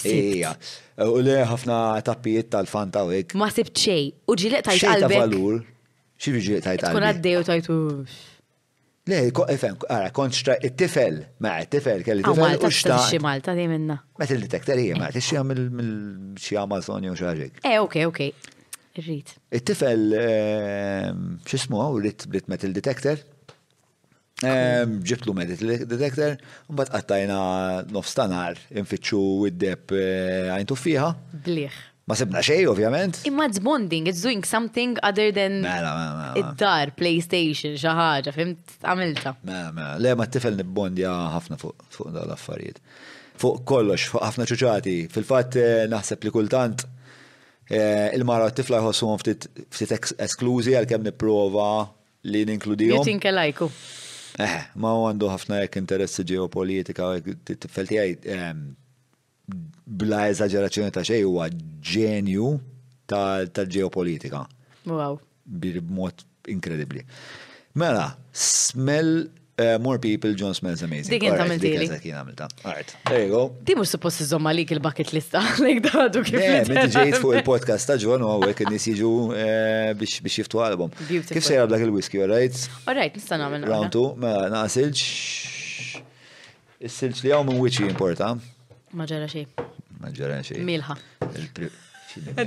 Ija. 0.05 0.55
U 0.99 1.17
le 1.21 1.39
ħafna 1.51 2.01
tappijiet 2.05 2.51
tal-fanta 2.51 3.03
u 3.05 3.25
Ma 3.39 3.49
sibt 3.51 3.73
xej. 3.75 4.13
U 4.29 4.35
ġilet 4.37 4.63
tajt 4.63 4.79
qalbek. 4.79 5.01
Xej 5.01 5.01
ta' 5.01 5.09
valur. 5.19 5.65
Xi 6.19 6.31
ġilet 6.33 6.63
tajt 6.63 6.81
qalbek. 6.81 6.93
Tkun 6.93 7.07
għaddej 7.09 7.39
u 7.39 7.43
tajtu. 7.43 8.05
Le, 9.09 9.19
għara, 9.33 9.79
eh, 10.09 10.11
kontra 10.13 10.55
it-tifel, 10.61 11.23
ma 11.41 11.55
it-tifel 11.65 12.03
kelli 12.05 12.21
ah, 12.21 12.35
tifel. 12.37 12.59
u 12.69 12.69
xtaxi 12.69 13.21
Malta, 13.25 13.55
di 13.57 13.65
minna. 13.69 13.97
Ma 14.21 14.29
t-detektar 14.29 14.77
hija, 14.77 14.99
ma 15.01 15.09
t-ixi 15.09 15.39
xi 16.45 16.59
Amazon 16.61 17.07
jew 17.09 17.15
xaġek. 17.17 17.63
Eh, 17.65 17.79
ok, 17.81 17.97
ok. 18.11 18.21
Rrit. 19.01 19.33
It-tifel, 19.57 20.05
ehm, 20.21 21.23
xismu 21.49 21.81
għaw, 21.81 21.97
rrit 22.03 22.27
blit 22.29 22.51
metal 22.53 22.77
detector. 22.77 23.25
Ehm, 24.45 24.99
Ġibtlu 25.05 25.33
metal 25.37 25.75
detector, 25.89 26.37
un 26.69 26.77
bat 26.81 26.93
għattajna 26.93 27.89
nofstanar 27.97 28.61
infittxu 28.69 29.47
id-deb 29.49 29.97
eh, 29.97 30.53
għajntu 30.59 30.77
fiħa. 30.77 31.11
Bliħ. 31.49 31.85
Ma 32.11 32.17
sibna 32.19 32.41
xej, 32.43 32.67
ovvjament. 32.67 33.21
Imma 33.29 33.45
it's 33.47 33.61
bonding, 33.63 34.09
it's 34.11 34.23
doing 34.25 34.43
something 34.43 34.97
other 35.07 35.31
than 35.33 35.63
id-dar, 35.63 35.85
mela, 35.87 36.33
mela, 36.35 36.55
mela, 36.59 36.95
PlayStation, 36.99 37.77
xaħġa, 37.79 38.33
fim 38.35 38.55
fimt 38.71 38.87
għamilta. 38.91 39.33
le 40.03 40.15
ma 40.19 40.27
t-tifel 40.27 40.57
nibbondja 40.59 41.13
ħafna 41.37 41.59
fuq 41.63 42.09
dawn 42.17 42.25
l-affarijiet. 42.27 42.81
Fuq 43.41 43.63
kollox, 43.71 44.09
fuq 44.11 44.25
ħafna 44.27 44.49
ċuċati. 44.51 44.97
Fil-fatt 45.15 45.61
eh, 45.63 45.85
naħseb 45.93 46.27
li 46.27 46.33
kultant 46.35 46.83
eh, 46.83 48.11
il-mara 48.19 48.51
t-tifla 48.51 48.83
jħossuhom 48.83 49.23
ftit 49.23 49.47
esklużi 50.27 50.75
għal-kem 50.81 51.07
nipprova 51.13 51.69
li 52.27 52.43
ninkludijom. 52.51 53.05
Jutin 53.05 53.23
lajku. 53.39 53.71
Eh, 54.43 54.57
ma 54.83 54.97
għandu 55.13 55.31
ħafna 55.31 55.63
jek 55.63 55.79
interessi 55.85 56.27
ġeopolitika, 56.33 57.15
t-tifel 57.47 57.93
tijaj 57.95 58.19
bla 60.01 60.25
eżagġerazzjoni 60.31 60.93
ta' 60.95 61.03
xej 61.07 61.25
huwa 61.27 61.49
ġenju 61.87 62.55
tal-ġeopolitika. 63.11 64.45
Wow. 64.87 65.19
mod 65.91 66.25
inkredibli. 66.49 67.05
Mela, 67.75 68.17
smell 68.33 69.29
Uh, 69.61 69.77
more 69.79 69.99
people, 69.99 70.33
John 70.33 70.55
smells 70.57 70.81
amazing. 70.81 71.11
Dik 71.13 71.23
inta 71.29 71.45
minn 71.45 71.61
tili. 71.61 71.85
Dik 71.85 72.05
għamilta. 72.09 72.47
Alright, 72.65 72.95
there 73.05 73.27
you 73.27 73.29
go. 73.35 73.41
Di 73.61 73.75
mux 73.77 73.91
suppost 73.93 74.23
iżomma 74.25 74.55
lik 74.57 74.71
il-bucket 74.73 75.11
lista, 75.13 75.43
lejk 75.61 75.83
daħdu 75.85 76.23
kif. 76.25 76.39
Ne, 76.41 76.63
minn 76.71 76.89
ġejt 76.95 77.19
fuq 77.21 77.35
il-podcast 77.43 77.91
ta' 77.91 77.99
John 78.01 78.25
u 78.25 78.31
għek 78.47 78.63
nis 78.73 78.87
jiġu 78.89 79.11
uh, 79.27 79.91
biex 80.01 80.23
jiftu 80.41 80.63
album. 80.65 80.95
Kif 81.29 81.45
sejra 81.45 81.67
blak 81.69 81.85
il-whisky, 81.85 82.23
alright? 82.25 82.57
Alright, 82.89 83.19
nista' 83.21 83.37
nagħmel. 83.43 83.67
Round 83.69 83.93
2, 83.99 84.07
ma 84.15 84.23
mela, 84.39 84.49
naqsilx. 84.63 85.05
Is-silġ 86.89 87.21
li 87.27 87.37
għaw 87.37 87.45
minn 87.51 87.61
wiċi 87.61 87.85
importa. 87.93 88.31
Ma 88.91 89.07
ġara 89.07 89.29
xej. 89.31 89.45
Ma 90.03 90.09
xej. 90.11 90.63
Milħa. 90.67 90.97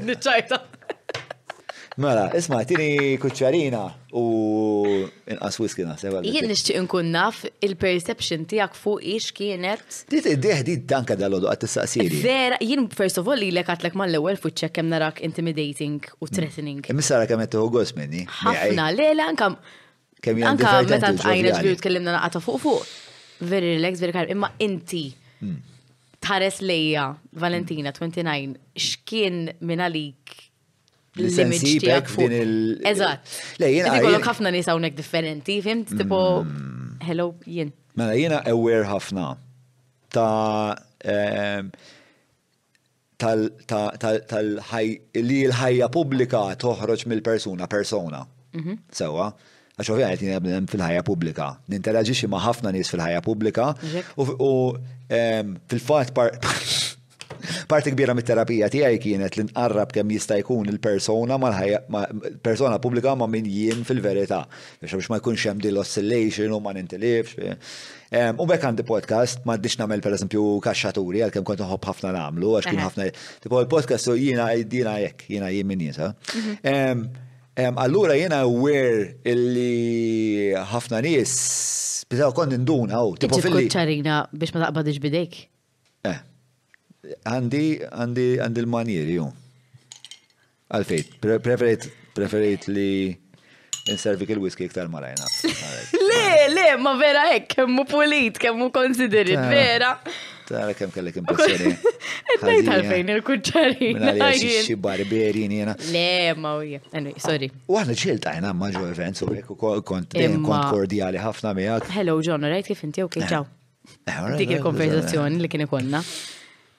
Nċajta. 0.04 0.58
Mela, 2.04 2.24
isma, 2.36 2.60
tini 2.68 3.14
kuċċarina 3.22 3.84
u 4.20 4.24
inqas 5.30 5.60
whisky 5.62 5.84
naħseb. 5.88 6.20
Jien 6.28 6.48
nixtieq 6.52 6.80
inkun 6.82 7.12
naf 7.16 7.44
il-perception 7.64 8.44
tiegħek 8.52 8.78
fuq 8.82 9.08
ix 9.14 9.30
kienet. 9.40 10.00
Dit 10.12 10.26
id-deħ 10.34 10.64
dit 10.72 10.84
danka 10.90 11.14
dal-għodu 11.22 11.52
għat 11.54 11.62
tistaqsiri. 11.68 12.22
Vera, 12.26 12.58
jien 12.66 12.90
first 12.92 13.22
of 13.22 13.30
all 13.30 13.38
li 13.40 13.52
lek 13.54 13.70
għatlek 13.76 13.96
mal-ewwel 14.04 14.42
fuq 14.42 14.58
ċekk 14.66 14.82
hemm 14.82 14.92
narak 14.98 15.22
intimidating 15.24 16.02
u 16.20 16.28
threatening. 16.28 16.82
Mm. 16.84 16.98
Missara 17.00 17.30
kemm 17.30 17.46
qed 17.46 17.60
gos 17.78 17.94
minni. 17.98 18.26
Ħafna, 18.42 18.90
lela 18.98 19.30
anka 19.32 19.52
Kemm 20.26 20.42
jien 20.42 20.50
anka 20.56 20.76
meta 20.90 21.14
tqajna 21.22 21.54
ġbir 21.62 21.80
tkellimna 21.82 22.18
naqata 22.18 22.42
fuq 22.44 22.64
fuq. 22.66 22.92
Veri 23.48 23.78
relax, 23.78 24.02
veri 24.02 24.16
kar, 24.18 24.34
Imma 24.34 24.50
inti 24.64 25.06
mm 25.44 25.73
tħares 26.24 26.62
lejja, 26.64 27.04
Valentina, 27.44 27.92
29, 27.96 28.54
xkien 28.80 29.42
minn 29.68 29.80
għalik 29.84 30.44
l-image 31.20 31.74
tijak 31.84 32.08
fuq. 32.10 32.32
Eżat. 32.90 33.22
Lejjina. 33.62 33.88
Għikolok 33.98 34.28
ħafna 34.32 34.50
nisa 34.56 34.72
unek 34.80 34.94
differenti, 34.98 35.56
fimt, 35.66 35.88
tipo, 36.00 36.20
mm. 36.44 36.92
hello, 37.10 37.26
jien. 37.46 37.70
Mela 38.00 38.16
jiena 38.18 38.38
aware 38.50 38.86
ħafna 38.90 39.26
ta' 40.14 40.78
ehm, 41.14 41.66
tal-ħajja 43.24 44.96
li 45.28 45.40
l-ħajja 45.48 45.88
pubblika 45.94 46.42
toħroġ 46.64 47.02
mill-persuna, 47.12 47.66
persona. 47.72 48.22
Mhm. 48.54 48.74
Sewa. 48.94 49.28
So, 49.32 49.36
għax 49.74 49.90
ovvijament 49.90 50.22
jina 50.22 50.62
fil-ħajja 50.70 51.04
publika. 51.08 51.48
Ninteraġi 51.72 52.16
ma' 52.30 52.42
ħafna 52.46 52.74
nis 52.76 52.92
fil-ħajja 52.94 53.24
publika 53.26 53.72
u 54.18 54.54
fil-fat 55.10 56.14
parti 57.68 57.92
kbira 57.92 58.14
mit-terapija 58.16 58.68
tiegħi 58.72 59.00
kienet 59.04 59.36
li 59.40 59.44
nqarrab 59.50 59.90
kemm 59.92 60.14
jista' 60.14 60.38
jkun 60.44 60.70
il-persona 60.70 61.36
mal-persona 61.42 62.78
pubblika 62.80 63.16
ma' 63.20 63.28
min 63.28 63.50
jien 63.50 63.82
fil-verità. 63.88 64.44
Biex 64.80 65.10
ma 65.12 65.18
jkunx 65.20 65.48
hemm 65.50 65.64
dil 65.66 65.82
oscillation 65.82 66.54
u 66.56 66.62
ma 66.64 66.76
nintilifx. 66.78 67.58
U 68.38 68.46
bekk 68.46 68.70
għandi 68.70 68.86
podcast, 68.86 69.42
ma 69.50 69.58
dix 69.58 69.80
namel 69.82 70.06
per 70.06 70.14
kaxxaturi, 70.22 71.24
għal 71.26 71.34
kem 71.34 71.48
kont 71.50 71.66
nħobb 71.66 71.90
ħafna 71.90 72.14
namlu, 72.14 72.54
għax 72.60 72.70
kien 72.70 72.84
ħafna. 72.86 73.10
Tipo 73.48 73.64
il-podcast 73.66 74.14
jina 74.22 74.52
jina 74.62 75.00
jek, 75.08 75.26
jina 75.34 75.50
jien 75.50 75.68
min 75.74 75.88
jisa. 75.90 76.14
Mhm. 76.38 77.23
Allura 77.56 78.16
jena 78.18 78.42
aware 78.42 79.14
illi 79.24 80.54
ħafna 80.72 81.02
nies 81.06 81.34
bizaw 82.10 82.34
kon 82.34 82.52
indun 82.56 82.90
għaw. 82.94 83.12
Tipo 83.22 83.38
fil-li. 83.42 83.68
ċarina 83.70 84.24
biex 84.34 84.54
ma 84.56 84.66
taqbadix 84.66 85.00
bidejk. 85.04 85.36
Eh. 86.10 86.18
Għandi, 87.24 87.66
għandi, 87.94 88.26
għandi 88.46 88.62
l-manjeri 88.64 89.20
ju. 89.20 89.28
Għalfejt, 90.74 91.12
preferit, 91.44 91.88
preferit 92.18 92.66
li 92.72 92.90
inservik 93.92 94.30
il-whisky 94.34 94.66
iktar 94.66 94.90
marajna. 94.90 95.28
Le, 96.08 96.26
le, 96.54 96.64
ma 96.82 96.92
vera 97.00 97.24
ek, 97.34 97.48
kemmu 97.58 97.84
pulit, 97.90 98.38
kemmu 98.42 98.68
konsiderit, 98.74 99.38
eh. 99.38 99.50
vera. 99.50 99.94
Tara 100.46 100.74
kem 100.76 100.90
kellek 100.94 101.16
impressjoni. 101.22 101.72
Għaddej 102.34 102.64
tal-fejn 102.68 103.12
il-kuċċari. 103.16 103.92
Xi 104.68 104.76
barberini 104.82 105.62
jena. 105.62 105.76
Le, 105.94 106.34
ma 106.40 106.56
uja. 106.60 106.82
Anyway, 106.92 107.22
sorry. 107.24 107.50
U 107.70 107.78
għana 107.80 107.96
ċilta 108.00 108.34
jena 108.38 108.52
maġu 108.58 108.84
ġo 108.84 108.90
event, 108.92 109.24
u 109.26 109.30
għek 109.32 109.54
u 109.56 109.74
kont 109.92 110.16
eh, 110.20 110.28
kordjali 110.44 111.22
ħafna 111.24 111.54
miħak. 111.60 111.88
Hello, 111.96 112.18
John, 112.26 112.48
rajt 112.52 112.72
kif 112.74 112.84
inti, 112.88 113.04
ok, 113.08 113.20
eh, 113.24 113.30
ċaw. 113.32 113.48
Eh, 114.10 114.20
Dik 114.42 114.56
il-konverzazzjoni 114.58 115.40
li 115.44 115.52
kien 115.52 115.66
ikonna. 115.68 116.04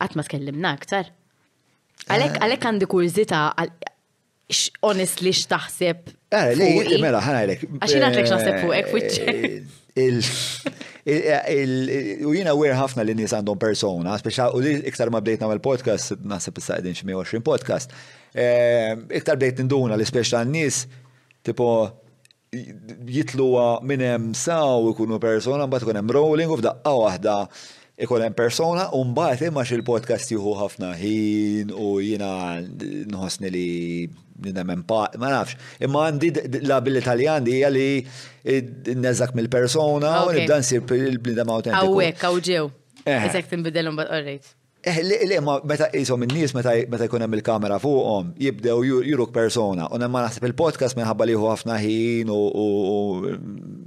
Għatma 0.04 0.26
tkellimna 0.28 0.74
aktar. 0.76 1.10
Għalek, 2.10 2.40
għalek 2.44 2.66
għandi 2.68 2.90
kurzita, 2.90 3.44
onest 4.84 5.22
li 5.24 5.32
xtaħseb. 5.40 6.10
Mela, 6.34 7.20
ħana 7.22 7.44
għalek. 7.46 7.66
Għaxin 7.80 8.08
għatlek 8.10 8.34
xtaħseb 8.34 8.58
fuqek, 8.66 9.86
fuċċe. 9.94 10.82
U 11.04 12.30
jina 12.34 12.54
wir 12.56 12.72
ħafna 12.78 13.04
li 13.04 13.12
nis 13.18 13.34
għandhom 13.36 13.58
persona, 13.60 14.14
speċa 14.16 14.46
u 14.56 14.60
li 14.64 14.72
iktar 14.88 15.10
ma 15.12 15.20
bdejt 15.20 15.42
namel 15.44 15.60
podcast, 15.60 16.14
nasib 16.24 16.56
issa 16.60 16.78
għedin 16.80 16.96
xmi 16.96 17.12
20 17.18 17.44
podcast, 17.44 17.92
ehm, 18.32 19.04
iktar 19.12 19.36
bdejt 19.36 19.60
induna 19.66 19.98
li 20.00 20.06
speċa 20.08 20.40
n-nis, 20.46 20.80
tipo, 21.44 21.68
jitluwa 23.04 23.82
minnem 23.84 24.30
saw 24.38 24.88
ikunu 24.94 25.20
persona, 25.20 25.66
mbat 25.68 25.84
kunem 25.84 26.08
rolling 26.14 26.54
u 26.56 26.56
f'daqqa 26.62 26.92
wahda 26.96 27.38
ikun 28.00 28.24
persona 28.34 28.88
u 28.96 29.02
mbagħad 29.10 29.50
imma 29.50 29.66
il-podcast 29.76 30.32
juhu 30.32 30.56
ħafna 30.62 30.92
ħin 30.96 31.74
u 31.76 31.92
jina 32.00 32.62
nħosni 32.64 33.50
li 33.54 33.64
nidem 34.42 34.84
pa, 34.86 35.06
ma 35.20 35.28
nafx. 35.32 35.56
Imma 35.84 36.06
għandi 36.08 36.32
l-abilità 36.64 37.14
li 37.16 37.28
għandi 37.30 37.58
għali 37.68 37.86
li 38.46 38.98
neżak 39.02 39.34
mill-persona 39.38 40.16
u 40.24 40.32
nibda 40.34 40.60
nsir 40.62 40.82
il-bnidem 40.96 41.54
autentiku. 41.54 41.94
Awek, 41.94 42.26
awġew. 42.28 42.68
Eh. 43.04 43.20
Eżek 43.30 43.50
tinbidel 43.50 43.90
bat 43.96 44.10
orrejt. 44.12 44.54
Eh, 44.84 44.98
li, 45.00 45.38
ma 45.40 45.54
meta 45.64 45.86
jisom 45.96 46.20
in-nies 46.26 46.52
meta 46.52 46.74
jkun 47.06 47.22
hemm 47.24 47.34
il-kamera 47.38 47.78
fuqhom 47.80 48.34
jibdew 48.36 48.82
juruk 48.84 49.30
persona 49.32 49.86
u 49.88 49.96
nemma 49.96 50.26
nasib 50.26 50.44
il-podcast 50.44 50.98
minħabba 50.98 51.24
liħu 51.30 51.46
ħafna 51.48 51.78
ħin 51.80 52.28
u 52.28 52.66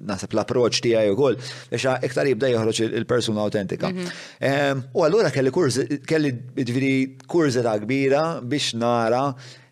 naħseb 0.09 0.33
l-approċċ 0.33 0.81
tiegħi 0.87 1.13
wkoll 1.13 1.37
Eċa, 1.77 1.99
iktar 2.07 2.31
jibda 2.31 2.49
joħroġ 2.55 2.81
il 2.87 3.05
persona 3.13 3.45
autentika. 3.45 3.93
Mhm. 3.93 4.87
U 4.97 5.05
allura 5.05 5.29
kelli 5.29 5.53
kurzi, 5.53 5.85
kelli 6.07 6.33
kurzi 6.57 6.91
kurzita 7.29 7.77
kbira 7.85 8.25
biex 8.41 8.73
nara 8.81 9.23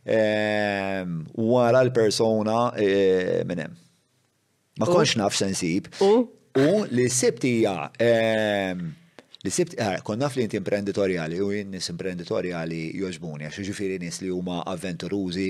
Ehm, 0.07 1.25
wara 1.33 1.81
l-persona 1.81 2.73
e, 2.77 3.41
minnem. 3.47 3.73
hemm. 3.73 3.77
Ma 4.77 4.85
konx 4.85 5.15
naf 5.17 5.33
sensib. 5.33 5.89
U 6.61 6.67
li 6.93 7.07
sibtija 7.11 7.89
ehm, 7.97 8.85
Li 9.45 9.51
sibt, 9.51 9.75
eh, 9.77 9.99
konna 10.01 10.27
li 10.35 10.41
inti 10.41 10.57
imprenditorjali 10.57 11.37
u 11.41 11.51
jien 11.53 11.67
nis 11.69 11.87
imprenditorjali 11.91 12.79
joġbuni, 12.97 13.45
għax 13.45 13.65
ġifiri 13.67 13.99
nis 14.01 14.17
li 14.23 14.31
huma 14.33 14.63
avventurużi, 14.71 15.49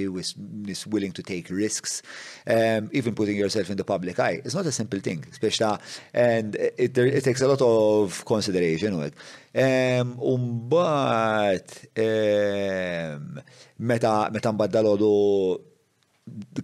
nis 0.68 0.82
willing 0.92 1.14
to 1.16 1.24
take 1.24 1.48
risks, 1.56 2.02
um, 2.46 2.90
even 2.92 3.16
putting 3.16 3.38
yourself 3.40 3.70
in 3.72 3.78
the 3.80 3.86
public 3.88 4.20
eye. 4.20 4.42
It's 4.44 4.54
not 4.58 4.66
a 4.68 4.72
simple 4.76 5.00
thing, 5.00 5.24
speċta, 5.38 5.72
and 6.14 6.56
it, 6.60 6.98
it 7.00 7.24
takes 7.24 7.40
a 7.42 7.48
lot 7.54 7.62
of 7.64 8.22
consideration 8.26 8.94
u 9.00 9.08
Um, 9.56 10.18
Umbat, 10.20 11.70
um, 11.96 13.40
meta, 13.88 14.28
meta 14.30 14.52
mbaddalodu 14.52 15.12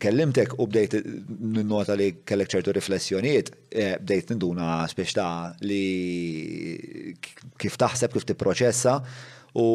kellimtek 0.02 0.54
u 0.60 0.66
bdejt 0.68 0.96
n-nota 1.54 1.94
li 1.98 2.10
kellek 2.26 2.50
ċertu 2.50 2.74
riflessjonijiet, 2.74 3.52
e, 3.70 3.84
bdejt 4.02 4.34
n-duna 4.36 4.82
speċta 4.90 5.26
li 5.68 7.14
kif 7.62 7.78
taħseb, 7.80 8.14
kif 8.18 8.26
tipproċessa 8.32 8.96
u 9.62 9.66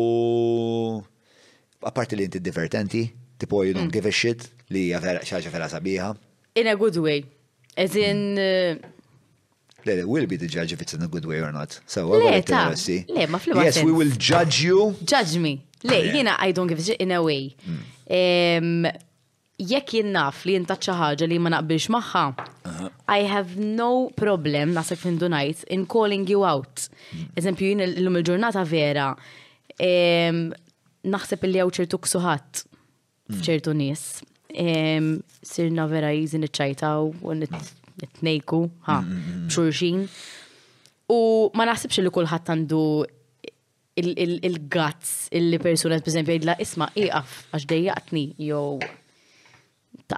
apparti 1.87 2.19
li 2.19 2.27
inti 2.27 2.43
divertenti, 2.43 3.05
tipo 3.39 3.63
you 3.63 3.75
don't 3.77 3.87
mm. 3.91 3.95
give 3.95 4.09
a 4.09 4.13
shit 4.15 4.49
li 4.75 4.89
xaġa 4.97 5.53
vera 5.55 5.69
sabiħa. 5.71 6.11
In 6.59 6.67
a 6.73 6.75
good 6.75 6.97
way. 6.99 7.23
As 7.79 7.95
in... 7.95 8.27
Mm. 8.35 8.83
Uh, 8.83 8.93
le, 9.87 9.99
le, 10.01 10.05
we'll 10.05 10.27
be 10.27 10.37
the 10.41 10.49
judge 10.51 10.73
if 10.75 10.83
it's 10.83 10.95
in 10.99 11.03
a 11.07 11.07
good 11.07 11.27
way 11.29 11.39
or 11.39 11.53
not. 11.53 11.79
So, 11.87 12.09
the 12.11 12.43
ta, 12.43 12.67
le, 12.75 13.29
ma 13.31 13.39
fl 13.39 13.55
Yes, 13.63 13.79
we 13.85 13.93
will 13.93 14.11
judge 14.19 14.65
you. 14.67 14.97
Judge 15.05 15.39
me. 15.39 15.61
Le, 15.85 16.01
ah, 16.01 16.13
jina, 16.17 16.37
I 16.41 16.51
don't 16.53 16.67
give 16.67 16.81
a 16.81 16.83
shit 16.83 16.99
in 17.01 17.13
a 17.13 17.23
way. 17.23 17.55
Mm 17.63 18.91
jekk 19.57 19.93
jien 19.97 20.11
naf 20.12 20.43
li 20.45 20.53
jinta 20.57 20.77
ħaġa 20.77 21.27
li 21.31 21.39
ma 21.41 21.51
naqbilx 21.55 21.89
magħha, 21.95 22.23
I 23.09 23.24
have 23.24 23.57
no 23.57 24.11
problem 24.15 24.73
nasek 24.77 24.99
fin 25.01 25.16
dunajt 25.19 25.65
in 25.73 25.87
calling 25.87 26.27
you 26.28 26.45
out. 26.45 26.89
Eżempju, 27.37 27.70
jien 27.70 27.81
l-lum 27.81 28.19
il-ġurnata 28.20 28.65
vera, 28.69 29.12
naħseb 31.05 31.45
li 31.49 31.59
għaw 31.62 31.70
ċertu 31.78 31.99
ksuħat 32.05 32.65
fċertu 33.41 33.73
nis. 33.81 34.20
Sirna 35.43 35.87
vera 35.89 36.12
jizin 36.12 36.45
iċċajta 36.47 36.93
u 37.24 37.35
nitnejku, 37.39 38.61
ha, 38.91 38.99
bċurxin. 39.49 40.05
U 41.16 41.20
ma 41.55 41.69
naħsibx 41.70 42.03
li 42.05 42.12
kullħat 42.12 42.51
għandu 42.53 42.83
il-guts 43.97 45.12
il-li 45.33 45.59
persuna, 45.62 45.97
per 46.01 46.12
esempio, 46.12 46.35
jgħidla 46.35 46.59
isma 46.61 46.91
iqaf 46.93 47.37
għax 47.57 47.69
dejjaqtni, 47.73 48.27
jow 48.51 48.77
t 50.09 50.14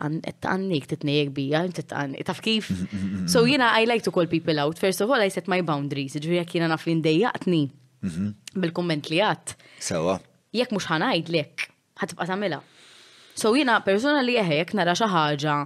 titnejek 0.87 1.31
bija, 1.33 1.63
titqannik, 1.69 2.25
taf 2.27 2.41
kif? 2.41 2.69
Mm, 2.71 2.87
mm, 2.93 3.09
mm, 3.23 3.29
so, 3.29 3.47
jina, 3.47 3.71
I 3.81 3.85
like 3.87 4.03
to 4.05 4.11
call 4.11 4.27
people 4.27 4.59
out. 4.59 4.79
First 4.79 5.01
of 5.01 5.11
all, 5.11 5.21
I 5.21 5.29
set 5.29 5.49
my 5.49 5.61
boundaries. 5.63 6.15
Ġviri, 6.15 6.39
jek 6.43 6.55
jina 6.55 6.69
naf 6.69 6.87
li 6.87 6.95
ndejjaqtni 6.99 7.63
bil-komment 8.57 9.11
li 9.11 9.21
għat. 9.21 9.55
Sawa. 9.81 10.19
Jek 10.55 10.73
mux 10.75 10.87
ħanajd 10.89 11.31
lek, 11.35 11.69
ħatibqa 12.03 12.27
tamela. 12.29 12.63
So, 13.39 13.53
jina 13.55 13.79
personali 13.87 14.37
jek 14.39 14.75
nara 14.77 14.95
xaħġa 14.99 15.59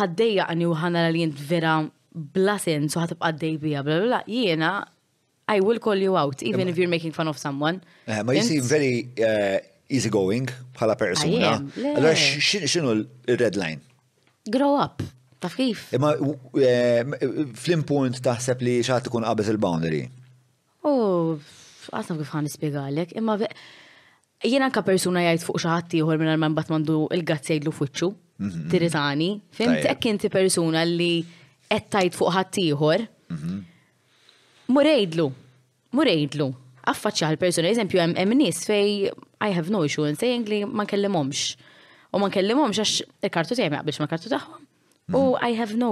ħaddejjaqni 0.00 0.66
u 0.66 0.74
ħanara 0.74 1.12
li 1.14 1.24
jint 1.26 1.44
vera 1.50 1.76
bla 2.14 2.56
so 2.62 2.70
u 2.70 3.02
ħatibqa 3.02 3.32
dej 3.40 3.58
bija, 3.60 3.82
bla 3.82 4.00
bla, 4.06 4.22
jina, 4.26 4.72
I 5.46 5.60
will 5.60 5.78
call 5.78 5.98
you 6.00 6.16
out, 6.16 6.42
even 6.42 6.68
if 6.68 6.78
you're 6.78 6.88
making 6.88 7.12
fun 7.12 7.28
of 7.28 7.36
someone. 7.36 7.82
Eh, 8.06 8.22
ma 8.22 8.32
you 8.32 8.62
very 8.62 9.08
eh, 9.18 9.60
easy 9.90 10.08
going 10.08 10.48
bħala 10.76 10.96
persuna. 10.98 11.52
Allora 11.82 12.12
x'inhu 12.16 12.94
l-red 13.00 13.58
line? 13.58 13.80
Grow 14.50 14.76
up. 14.80 15.02
Taf 15.42 15.56
kif? 15.58 15.88
Imma 15.96 16.14
eh, 16.60 17.04
fl-impunt 17.52 18.20
taħseb 18.24 18.62
li 18.64 18.78
xaħat 18.84 19.10
ikun 19.10 19.26
qabez 19.28 19.52
il-boundary. 19.52 20.02
U 20.88 20.92
għasna 21.92 22.18
kif 22.22 22.32
għan 22.32 22.46
nispiegalek, 22.48 23.14
imma 23.20 23.38
jena 24.44 24.70
anka 24.70 24.84
persuna 24.86 25.26
jgħid 25.28 25.46
fuq 25.48 25.62
xaħat 25.64 25.98
ieħor 26.00 26.20
minn 26.22 26.40
man 26.40 26.56
bat 26.56 26.72
mandu 26.72 27.04
il-gazz 27.16 27.52
jgħidlu 27.52 27.74
fuċċu, 27.76 28.10
mhm. 28.40 28.66
Tirizani. 28.72 29.30
fimt 29.58 29.84
hekk 29.90 30.12
inti 30.14 30.32
persuna 30.32 30.84
li 30.88 31.12
qed 31.68 31.90
fuq 31.92 32.18
fuq 32.20 32.34
ħadd 32.38 32.60
ieħor. 32.68 33.06
Mhm. 33.34 33.62
Murejdlu, 34.74 35.26
murejdlu, 35.92 36.46
affaċċa 36.90 37.28
għal 37.32 37.40
persuna 37.40 37.70
eżempju, 37.72 38.00
hemm 38.16 38.36
nies 38.36 38.62
fej 38.68 39.10
I 39.44 39.50
have 39.54 39.70
no 39.72 39.82
issue 39.86 40.06
in 40.08 40.16
saying 40.16 40.48
li 40.48 40.62
ma 40.64 40.84
nkellimhomx. 40.86 41.44
U 42.14 42.20
ma 42.22 42.28
nkellimhomx 42.30 42.80
għax 42.80 43.24
il-kartu 43.26 43.56
tiegħi 43.58 43.72
ma 43.72 43.80
jaqbilx 43.80 44.00
ma' 44.04 44.10
kartu 44.10 44.32
tagħhom. 44.32 44.62
U 45.20 45.22
I 45.42 45.56
have 45.58 45.76
no 45.80 45.90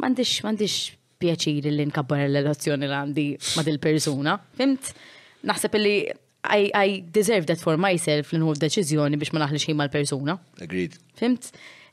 m'għandix 0.00 0.44
m'għandix 0.44 0.78
pjaċir 1.22 1.68
li 1.72 1.86
nkabbar 1.90 2.24
l-relazzjoni 2.26 2.88
li 2.90 2.96
għandi 2.98 3.26
ma' 3.56 3.66
dil-persuna. 3.68 4.36
Fimt? 4.58 4.92
Naħseb 5.48 5.76
li 5.80 5.94
I, 6.42 6.72
I 6.74 7.02
deserve 7.14 7.46
that 7.52 7.60
for 7.62 7.78
myself 7.78 8.32
li 8.34 8.40
nħu 8.40 8.56
deċiżjoni 8.64 9.20
biex 9.22 9.36
ma 9.36 9.44
naħlix 9.44 9.70
ma 9.70 9.84
mal 9.84 9.92
persuna 9.94 10.34
Agreed. 10.64 10.96
Fimt? 11.18 11.52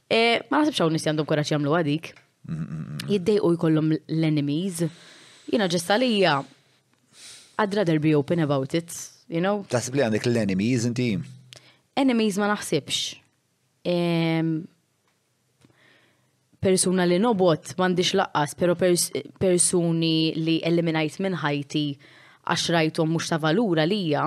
E, 0.09 0.39
ma 0.49 0.63
naħseb 0.63 0.80
xaw 0.80 0.89
nis 0.95 1.05
għandhom 1.05 1.27
kuraċ 1.30 1.53
jagħmlu 1.53 1.76
għadik. 1.77 2.13
Mm, 2.47 2.61
mm, 2.61 2.80
mm, 2.80 3.11
Jiddejqu 3.13 3.51
jkollhom 3.57 3.91
l-enemies. 3.99 4.88
Jina 5.51 5.67
ġesta 5.69 5.97
lija 6.01 6.39
I'd 7.60 7.76
rather 7.76 7.99
be 7.99 8.15
open 8.15 8.40
about 8.40 8.73
it, 8.80 8.90
you 9.34 9.41
know? 9.44 9.57
Tasib 9.72 9.98
li 9.99 10.03
għandek 10.06 10.27
l-enemies 10.30 10.86
inti? 10.88 11.10
Enemies 11.99 12.38
ma 12.40 12.48
naħsibx. 12.53 13.10
Persuna 16.64 17.07
li 17.10 17.18
nobot 17.19 17.73
mandiċ 17.80 18.14
laqqas, 18.22 18.56
pero 18.61 18.77
persuni 19.44 20.14
li 20.40 20.56
eliminajt 20.72 21.19
minn 21.26 21.36
ħajti 21.44 21.84
għax 22.48 22.65
rajtom 22.77 23.11
mux 23.11 23.27
ta' 23.34 23.41
valura 23.44 23.84
lija, 23.88 24.23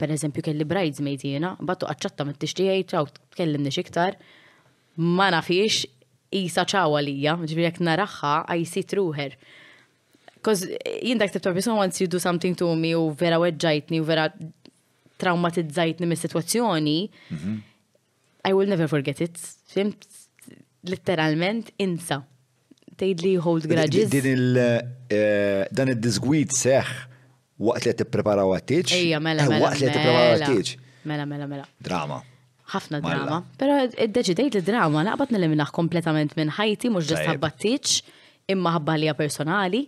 per 0.00 0.14
eżempju 0.16 0.46
kelli 0.48 0.64
bridesmaid 0.66 1.20
jena, 1.28 1.52
battu 1.60 1.84
għacċatta 1.92 2.24
mit 2.30 2.40
t-tixtijaj, 2.40 2.86
traw 2.88 3.04
t 3.04 3.68
xiktar, 3.76 4.16
ma 5.20 5.28
nafiex, 5.36 5.84
jisa 6.32 6.64
ċawa 6.72 7.04
lija, 7.04 7.36
ġbirek 7.52 7.84
naraħħa, 7.84 8.32
I 8.56 8.64
see 8.64 8.82
through 8.82 9.12
her. 9.20 9.36
Cause 10.42 10.66
jindak 11.02 11.30
tibta 11.30 11.52
person 11.54 11.76
wants 11.78 12.00
you 12.02 12.06
do 12.10 12.18
something 12.18 12.54
to 12.60 12.66
me 12.74 12.90
u 12.98 13.06
vera 13.20 13.38
weġġajtni 13.38 14.00
u 14.02 14.06
vera 14.08 14.24
traumatizzajtni 15.22 16.06
mis 16.10 16.24
situazzjoni 16.26 16.96
I 18.44 18.50
will 18.52 18.66
never 18.66 18.88
forget 18.90 19.20
it. 19.22 19.36
Fimt, 19.70 20.02
literalment, 20.90 21.68
insa. 21.78 22.24
Tejd 22.98 23.20
li 23.22 23.36
hold 23.44 23.68
grudges. 23.70 24.08
Din 24.10 24.26
il, 24.32 24.58
eh, 24.58 25.68
dan 25.70 25.92
il-disgwid 25.94 26.50
seħ 26.58 26.90
waqt 27.62 27.86
li 27.86 27.92
t-preparaw 28.00 28.50
għattiċ. 28.56 28.96
Ejja, 28.98 29.20
mela, 29.22 29.46
eh, 29.46 29.52
mela. 29.52 29.68
Waqt 29.68 29.78
li 29.84 29.92
t-preparaw 29.92 30.24
mela. 30.32 30.48
għattiċ. 30.50 30.82
Mela, 31.12 31.26
mela, 31.34 31.46
mela. 31.52 31.68
Drama. 31.86 32.18
ħafna 32.74 33.00
drama. 33.04 33.38
Pero 33.62 33.78
id-deċidejt 34.08 34.58
li 34.58 34.64
drama 34.72 35.06
naqbat 35.06 35.30
neliminaħ 35.38 35.70
kompletament 35.78 36.34
minn 36.34 36.50
ħajti, 36.58 36.90
mux 36.98 37.06
ġest 37.14 37.30
ħabbattiċ 37.30 38.02
imma 38.50 38.72
ħabba 38.76 38.96
li 38.98 39.12
personali. 39.18 39.80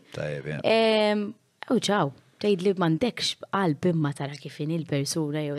U 1.70 1.72
ċaw, 1.80 2.10
tgħid 2.42 2.62
li 2.64 2.72
m'għandekx 2.78 3.26
qalb 3.48 3.84
imma 3.90 4.10
tara 4.16 4.36
kif 4.40 4.58
il-persuna 4.64 5.40
jew 5.46 5.56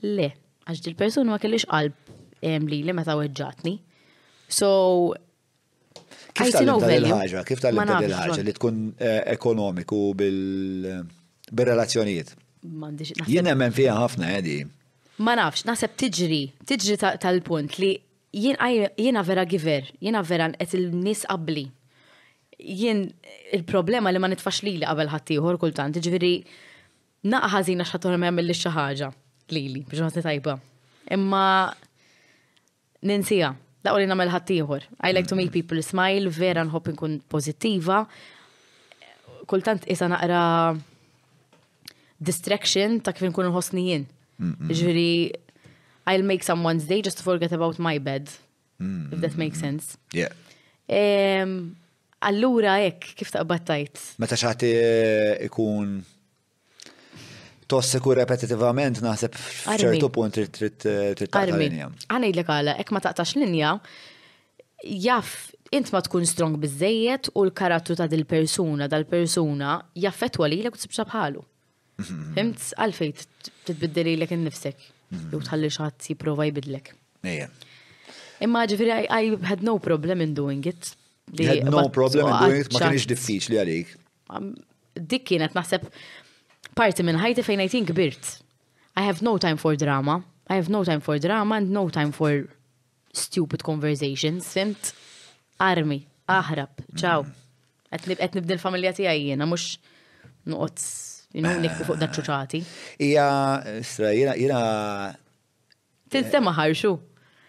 le, 0.00 0.28
għax 0.66 0.86
il 0.90 0.96
persuna 0.98 1.30
ma 1.32 1.38
kellix 1.42 1.64
qalb 1.70 1.94
li 2.72 2.82
li 2.86 2.92
meta 2.96 3.14
weġġatni. 3.18 3.74
So, 4.50 5.12
Kif 6.30 6.52
tal-ħagġa, 6.54 7.40
kif 7.46 7.60
tal-ħagġa 7.62 8.42
li 8.46 8.52
tkun 8.54 8.76
eh, 9.02 9.20
ekonomiku 9.34 9.98
bil-relazzjonijiet? 10.18 12.28
Jien 13.26 13.46
hemm 13.50 13.72
fiha 13.74 13.94
ħafna 13.98 14.26
edi. 14.38 14.56
Eh, 14.62 14.66
ma 15.26 15.32
nafx, 15.38 15.60
naħseb 15.68 15.92
tiġri, 16.04 16.40
tiġri 16.70 16.94
tal-punt 17.22 17.72
li 17.82 17.92
jiena 18.32 19.20
vera 19.26 19.44
giver, 19.50 19.82
jiena 20.00 20.20
vera 20.26 20.46
qed 20.54 20.72
il-nies 20.78 21.20
qabli 21.30 21.66
jien 22.60 23.04
il-problema 23.54 24.10
li 24.12 24.20
ma 24.20 24.28
nitfax 24.30 24.60
jiġifieri 24.60 24.78
li 24.80 24.86
qabel 24.88 25.10
ħattijħor 25.10 25.58
kultant, 25.62 25.96
ġviri 25.96 26.34
naqħazina 27.34 27.86
xħatur 27.88 28.16
ma 28.16 28.26
jgħamil 28.28 28.46
li 28.48 28.56
xaħġa 28.56 29.08
li 29.54 29.62
li, 29.70 29.82
biex 29.88 30.04
ma 30.04 30.10
tajba. 30.14 30.54
Imma 31.16 31.42
ninsija, 33.10 33.50
da' 33.84 33.94
li 33.98 34.08
namel 34.08 34.30
ħattijħor. 34.32 34.86
I 35.06 35.12
like 35.14 35.28
to 35.28 35.38
make 35.38 35.52
people 35.52 35.80
smile, 35.82 36.30
vera 36.30 36.62
nħobb 36.64 36.94
nkun 36.94 37.18
pozittiva. 37.28 38.04
Kultant 39.50 39.86
isa 39.90 40.08
naqra 40.08 40.74
distraction 42.20 42.98
ta' 43.00 43.14
kif 43.16 43.26
nkun 43.30 43.50
nħossni 43.52 43.88
jien. 43.90 44.06
Ġviri, 44.38 44.70
jiġifieri, 44.70 45.48
I'll 46.10 46.24
make 46.26 46.42
someone's 46.46 46.86
day 46.88 47.02
just 47.04 47.18
to 47.20 47.24
forget 47.24 47.52
about 47.52 47.78
my 47.78 47.98
bed. 47.98 48.30
If 48.80 49.20
that 49.20 49.36
makes 49.36 49.60
sense. 49.60 49.98
Yeah. 50.10 50.32
Um, 50.88 51.76
allura 52.28 52.74
hekk 52.84 53.04
kif 53.18 53.30
taqbattajt. 53.32 54.00
Meta 54.20 54.36
xati 54.38 54.68
eh, 54.78 55.46
ikun 55.48 55.96
tossiku 57.70 58.14
repetitivament 58.18 59.00
naħseb 59.04 59.36
f'ċertu 59.38 60.10
punt 60.12 60.36
trid 60.40 60.86
eh, 60.88 61.12
taqta' 61.18 61.46
linja. 61.56 61.88
Għanejdlek 62.12 62.52
għala, 62.56 62.74
hekk 62.82 62.92
ma 62.96 63.02
taqtax 63.06 63.34
linja, 63.40 63.72
jaff 65.06 65.48
int 65.72 65.92
ma 65.94 66.00
tkun 66.04 66.26
strong 66.28 66.58
bizzejiet 66.60 67.30
u 67.32 67.46
l 67.46 67.54
karattu 67.56 67.96
ta' 67.96 68.08
dil-persuna, 68.10 68.90
dal-persuna 68.90 69.78
jaffetwa 70.04 70.50
li 70.50 70.60
l-ek 70.64 70.76
tsibxa 70.76 71.08
bħalu. 71.08 71.40
Mhm. 72.00 72.22
Fimt, 72.36 72.68
għalfejt 72.76 73.50
titbiddeli 73.68 74.18
l-ek 74.18 74.36
nifsek 74.42 74.80
mhm. 75.14 75.32
jew 75.32 75.40
tħalli 75.48 75.72
xaħat 75.72 76.10
jiprofa 76.12 76.46
jibidlek. 76.50 76.94
Imma 78.40 78.62
ġifiri, 78.64 79.04
I 79.08 79.34
had 79.44 79.62
no 79.64 79.78
problem 79.78 80.20
in 80.24 80.34
doing 80.36 80.64
it. 80.68 80.96
Li 81.32 81.44
had 81.44 81.64
no 81.64 81.88
problem 81.88 82.26
in 82.26 82.32
doing 82.32 82.60
it, 82.64 82.72
ma 82.74 82.80
kienx 82.88 83.04
diffiċli 83.10 83.58
għalik. 83.60 83.92
Um, 84.34 84.50
dik 84.96 85.26
kienet 85.30 85.54
naħseb 85.54 85.84
parti 86.78 87.04
minn 87.06 87.20
ħajti 87.20 87.44
fejn 87.46 87.62
għajtin 87.64 87.88
kbirt. 87.92 88.30
I 88.98 89.04
have 89.06 89.22
no 89.22 89.36
time 89.38 89.58
for 89.60 89.76
drama. 89.78 90.20
I 90.50 90.58
have 90.58 90.70
no 90.72 90.82
time 90.84 91.00
for 91.04 91.20
drama 91.22 91.60
and 91.60 91.70
no 91.70 91.84
time 91.88 92.10
for 92.10 92.48
stupid 93.14 93.62
conversations. 93.62 94.48
Fint? 94.56 94.92
Armi, 95.60 96.00
aħrab, 96.30 96.82
Ciao. 96.98 97.26
Għet 97.90 98.36
nibdil 98.38 98.58
familja 98.62 98.92
tijaj 98.94 99.18
jena, 99.32 99.46
mux 99.50 99.72
nuqot, 100.50 100.82
nikku 101.58 101.86
fuq 101.88 101.98
daċċuċati. 102.04 102.60
Ija, 103.06 103.26
sra, 103.86 104.12
jena, 104.14 104.34
Tinsema 104.34 106.10
Tinstema 106.10 106.54
ħarxu. 106.58 106.96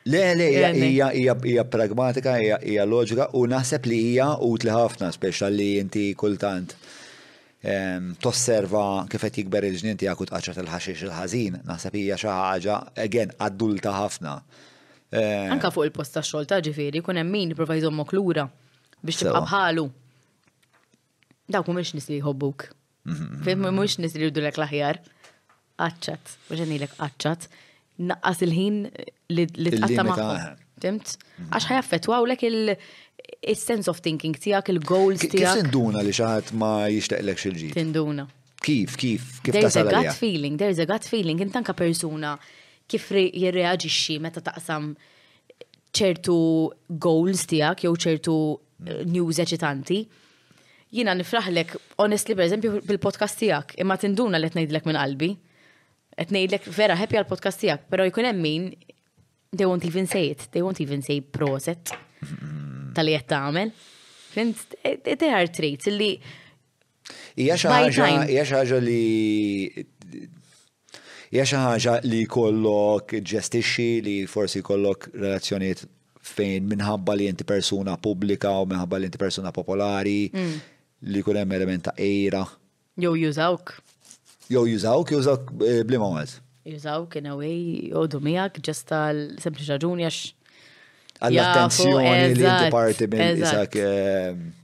Le, 0.05 0.33
le, 0.35 0.87
hija 0.87 1.13
hija 1.13 1.65
pragmatika, 1.69 2.33
hija 2.65 2.85
loġika 2.89 3.27
u 3.37 3.43
naħseb 3.45 3.85
li 3.85 3.99
hija 4.07 4.31
utli 4.47 4.73
ħafna 4.73 5.11
speċa 5.13 5.49
li 5.53 5.67
inti 5.77 6.07
kultant 6.17 6.73
tosserva 8.23 9.03
kif 9.05 9.21
qed 9.21 9.37
jikber 9.43 9.67
il-ġnien 9.69 9.99
tiegħek 10.01 10.23
u 10.23 10.27
tqaċċa 10.31 10.63
il-ħaxix 10.65 11.05
il-ħażin, 11.05 11.59
naħseb 11.69 11.97
hija 12.01 12.17
xi 12.17 12.31
ħaġa 12.33 12.77
again 13.03 13.29
adulta 13.45 13.93
ħafna. 13.93 14.35
Eh, 15.13 15.45
Anka 15.53 15.69
fuq 15.75 15.85
il-post 15.91 16.17
tax-xogħol 16.17 16.49
ta' 16.49 16.63
ġifieri 16.65 17.01
jkun 17.03 17.21
hemm 17.21 17.35
min 17.37 17.53
jipprova 17.53 17.77
jżommok 17.77 18.15
lura 18.17 18.47
biex 19.03 19.21
tibqa' 19.21 19.45
bħalu. 19.45 19.85
Dawk 21.53 21.69
mhumiex 21.69 21.93
nies 21.93 22.09
li 22.09 22.17
jħobbuk. 22.23 22.71
Mhm, 23.05 23.13
mhm, 23.13 23.41
Fejn 23.45 23.59
mhm. 23.59 23.67
mhumiex 23.69 23.99
nies 24.01 24.17
li 24.17 24.33
l-aħjar. 24.33 25.03
aċċat, 25.85 26.33
u 26.51 26.57
ġenilek 26.59 26.91
qaċċat 26.97 27.45
naqqas 28.09 28.41
il-ħin 28.45 28.79
li 29.35 29.45
tqatta 29.47 30.05
maħħom. 30.07 30.59
Timt? 30.81 31.11
Għax 31.49 31.63
ah. 31.63 31.67
ħajaffetwaw 31.69 32.27
lek 32.31 32.45
il-sense 32.47 33.89
of 33.91 34.01
thinking 34.01 34.33
tijak, 34.41 34.71
il-goals 34.73 35.25
tijak. 35.27 35.43
Kif 35.43 35.61
tinduna 35.61 36.01
li 36.05 36.13
xaħat 36.17 36.53
ma 36.57 36.71
jishtaqlek 36.89 37.41
xil-ġit? 37.43 37.75
Tinduna. 37.77 38.25
Kif, 38.61 38.97
kif, 39.01 39.27
kif 39.45 39.55
There's 39.55 39.77
a 39.77 39.83
gut 39.89 40.13
feeling, 40.17 40.57
there's 40.61 40.79
a 40.81 40.85
gut 40.89 41.03
feeling, 41.09 41.39
intanka 41.41 41.73
persuna 41.77 42.33
kif 42.91 43.07
jirreagġixxi 43.17 44.17
meta 44.21 44.41
taqsam 44.45 44.91
ċertu 45.97 46.35
goals 47.01 47.45
tijak, 47.49 47.85
jew 47.85 47.93
ċertu 48.05 48.35
eh, 48.51 48.91
hmm. 48.91 49.13
news 49.15 49.39
eċitanti 49.41 50.01
jina 50.97 51.13
nifraħlek, 51.15 51.73
honestly, 52.03 52.35
per 52.35 52.45
eżempju, 52.49 52.71
bil-podcast 52.89 53.37
tijak, 53.39 53.73
imma 53.81 53.95
tinduna 54.01 54.41
li 54.43 54.49
t-nejdlek 54.51 54.89
minn 54.89 54.99
qalbi 54.99 55.31
qed 56.21 56.33
ngħidlek 56.35 56.65
vera 56.75 56.95
happy 56.97 57.17
għal 57.17 57.29
podcast 57.29 57.61
tijak, 57.61 57.85
pero 57.89 58.05
jkun 58.05 58.27
emmin, 58.29 58.69
they 59.55 59.65
won't 59.67 59.85
even 59.87 60.07
say 60.07 60.29
it, 60.31 60.45
they 60.53 60.61
won't 60.63 60.81
even 60.83 61.01
say 61.05 61.19
proset 61.21 61.91
tal-li 62.95 63.15
qed 63.17 63.33
għamel. 63.37 63.71
Fint, 64.31 64.61
they 64.85 65.31
are 65.35 65.49
traits 65.51 65.89
li 65.91 66.11
Hija 67.35 67.55
xi 67.59 67.69
li 68.81 68.99
hija 71.31 71.45
xaħġa 71.47 71.95
li 72.05 72.21
kollok 72.27 73.15
ġestixi 73.23 73.87
li 74.03 74.15
forsi 74.27 74.61
kollok 74.63 75.07
relazzjoniet 75.15 75.83
fejn 76.31 76.67
minħabba 76.71 77.15
li 77.17 77.29
inti 77.31 77.47
persona 77.47 77.95
publika 77.99 78.51
u 78.59 78.67
minħabba 78.69 78.99
li 78.99 79.07
inti 79.09 79.19
persona 79.19 79.51
popolari 79.55 80.25
mm. 80.31 80.55
li 81.11 81.23
kunem 81.23 81.47
hemm 81.47 81.57
element 81.57 81.87
ta' 81.89 81.95
ejra. 82.03 82.43
Jew 82.99 83.15
jużawk. 83.23 83.77
Jow 84.51 84.65
jużawk, 84.67 85.07
jużawk 85.15 85.51
eh, 85.63 85.81
blima 85.87 86.07
għaz. 86.17 86.33
Jużawk 86.67 87.15
in 87.21 87.27
a 87.31 87.33
way, 87.39 87.59
jgħodu 87.87 88.19
miegħek 88.25 88.57
ġest 88.67 88.89
tal 88.89 89.19
sempli 89.39 89.67
raġuni 89.69 90.03
għax. 90.03 90.23
Għall-attenzjoni 91.21 92.33
li 92.39 92.45
inti 92.47 92.69
parti 92.73 93.07
minn 93.13 93.43
isak. 93.45 93.77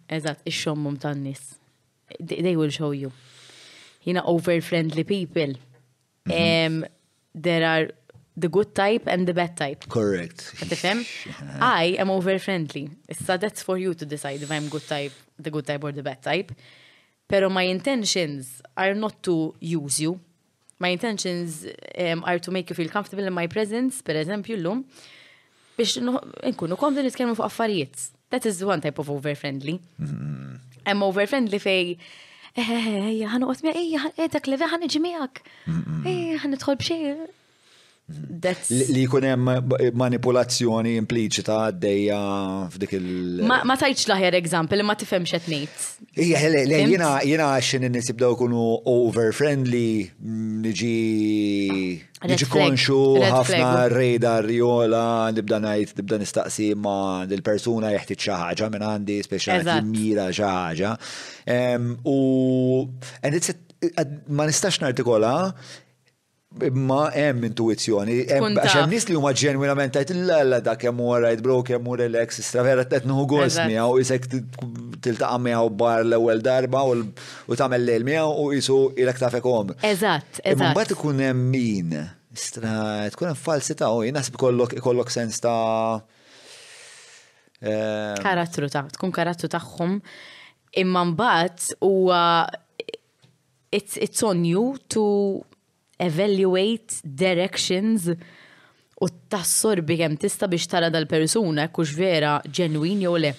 Eżatt, 0.10 0.42
eh, 0.42 0.50
ix-xommum 0.52 0.98
tan-nis. 1.04 1.44
They 2.20 2.56
will 2.56 2.72
show 2.72 2.92
you. 2.96 3.14
Jina 4.04 4.26
over-friendly 4.26 5.06
people. 5.06 5.54
Mhm. 6.28 6.84
there 7.34 7.64
are 7.64 7.90
the 8.36 8.48
good 8.50 8.74
type 8.76 9.04
and 9.08 9.28
the 9.30 9.34
bad 9.38 9.52
type. 9.60 9.86
Correct. 9.94 10.48
Għatifem? 10.64 11.04
I 11.62 11.96
am 12.02 12.10
over 12.10 12.38
friendly. 12.42 12.88
Issa, 13.14 13.38
that's 13.38 13.62
for 13.62 13.78
you 13.78 13.94
to 13.94 14.06
decide 14.08 14.42
if 14.42 14.52
I'm 14.52 14.68
good 14.70 14.86
type, 14.88 15.14
the 15.38 15.52
good 15.52 15.68
type 15.68 15.84
or 15.84 15.92
the 15.92 16.02
bad 16.02 16.24
type. 16.24 16.52
Pero 17.28 17.50
my 17.50 17.64
intentions 17.64 18.62
are 18.76 18.94
not 18.96 19.22
to 19.24 19.54
use 19.60 20.00
you. 20.00 20.20
My 20.80 20.90
intentions 20.90 21.66
um, 22.00 22.24
are 22.26 22.40
to 22.40 22.50
make 22.52 22.70
you 22.70 22.76
feel 22.76 22.88
comfortable 22.90 23.26
in 23.26 23.34
my 23.34 23.48
presence, 23.48 24.02
per 24.06 24.16
eżempju, 24.16 24.56
l-lum, 24.60 24.84
biex 25.78 25.98
nkunu 26.54 26.78
komdu 26.80 27.04
nitkellmu 27.06 27.36
fuq 27.38 27.48
affarijiet. 27.50 28.06
That 28.32 28.46
is 28.48 28.62
one 28.64 28.82
type 28.82 29.00
of 29.02 29.10
over-friendly. 29.10 29.80
Mm. 29.80 30.08
Mm-hmm. 30.08 30.88
I'm 30.88 31.04
over-friendly 31.08 31.60
fej 31.62 31.98
ħan 32.58 33.44
uqt 33.46 33.66
eh, 33.66 33.74
ħan 33.74 33.74
eh, 33.74 33.74
levi 33.74 33.98
eh, 33.98 34.70
eh, 34.74 35.26
eh, 35.28 36.38
eh, 36.40 36.56
eh, 36.56 36.70
eh, 36.70 37.28
Mhm. 38.08 38.38
Li 38.96 39.02
hemm 39.04 39.50
manipolazzjoni 40.00 40.94
impliċita 40.96 41.56
għaddeja 41.64 42.18
f'dik 42.72 42.94
il- 42.96 43.42
Ma 43.44 43.76
tajċ 43.76 44.08
laħjar 44.08 44.70
li 44.78 44.84
ma 44.84 44.94
tifhem 44.96 45.24
xed 45.26 45.44
ngħid. 45.44 45.68
Jena 46.16 47.20
jiena 47.20 47.52
għaxin 47.58 47.84
n-nis 47.84 48.06
jibdaw 48.12 48.38
kunu 48.38 48.80
over 48.86 49.34
friendly, 49.34 50.10
niġi 50.24 52.02
niġi 52.24 52.48
konxu 52.48 53.28
ħafna 53.28 53.90
radar 53.92 54.48
jola, 54.56 55.30
nibda 55.34 55.60
ngħid, 55.60 55.96
nibda 56.00 56.18
nistaqsi 56.24 56.72
ma 56.80 57.26
l-persuna 57.28 57.88
jeħtieġ 57.92 58.20
xi 58.22 58.32
ħaġa 58.32 58.72
minn 58.72 58.88
għandi 58.88 59.20
speċjali 59.28 59.82
mira 59.86 60.30
xi 60.32 60.48
ħaġa. 60.48 60.96
U 62.06 62.88
ma 64.32 64.46
nistax 64.48 64.78
nartikola 64.80 65.52
Imma 66.64 67.10
hemm 67.12 67.44
intuizjoni, 67.44 68.14
għax 68.24 68.46
hemm 68.72 68.90
nies 68.90 69.04
li 69.10 69.18
huma 69.20 69.30
ġenwinament 69.36 69.92
tajt 69.94 70.14
l-alla 70.16 70.62
dak 70.64 70.80
kemm 70.80 71.02
huwa 71.04 71.18
right 71.22 71.42
bro, 71.44 71.58
kemm 71.68 71.86
hu 71.92 71.98
relax, 72.00 72.40
istra 72.42 72.64
vera 72.66 72.86
qed 72.88 73.04
nuħu 73.06 73.26
gost 73.34 73.60
miegħu 73.68 73.98
isek 74.02 74.30
tiltaqa' 75.04 75.38
miegħu 75.44 75.72
bar 75.78 76.06
l-ewwel 76.06 76.40
darba 76.46 76.86
u 76.88 76.96
tagħmel 77.52 77.84
lejl 77.90 78.08
miegħu 78.08 78.32
u 78.44 78.46
isu 78.58 78.78
ilek 78.98 79.20
tafek 79.22 79.50
om. 79.52 79.74
Eżatt, 79.86 80.40
eżatt. 80.40 80.54
Imbagħad 80.72 80.94
ikun 80.96 81.20
hemm 81.28 81.44
min, 81.56 81.92
istra 82.34 83.04
tkun 83.14 83.34
hemm 83.34 83.42
falsità 83.44 83.92
u 83.94 84.02
jinaħseb 84.08 84.40
ikollok 84.80 85.14
sens 85.14 85.42
ta' 85.44 86.00
ehm, 87.60 88.24
karattru 88.24 88.72
ta' 88.80 88.86
tkun 88.96 89.14
karattru 89.20 89.52
tagħhom 89.58 90.00
imma 90.80 91.04
mbagħad 91.12 91.70
huwa 91.84 92.26
it's 93.76 94.24
on 94.26 94.42
you 94.48 94.72
to 94.88 95.06
evaluate 95.98 96.94
directions 97.04 98.06
u 99.02 99.08
bi 99.84 99.98
kemm 99.98 100.18
tista 100.18 100.48
biex 100.48 100.66
tara 100.68 100.90
dal-persuna 100.90 101.68
kux 101.74 101.94
vera 101.98 102.40
ġenwin 102.46 103.02
jew 103.06 103.18
le. 103.22 103.32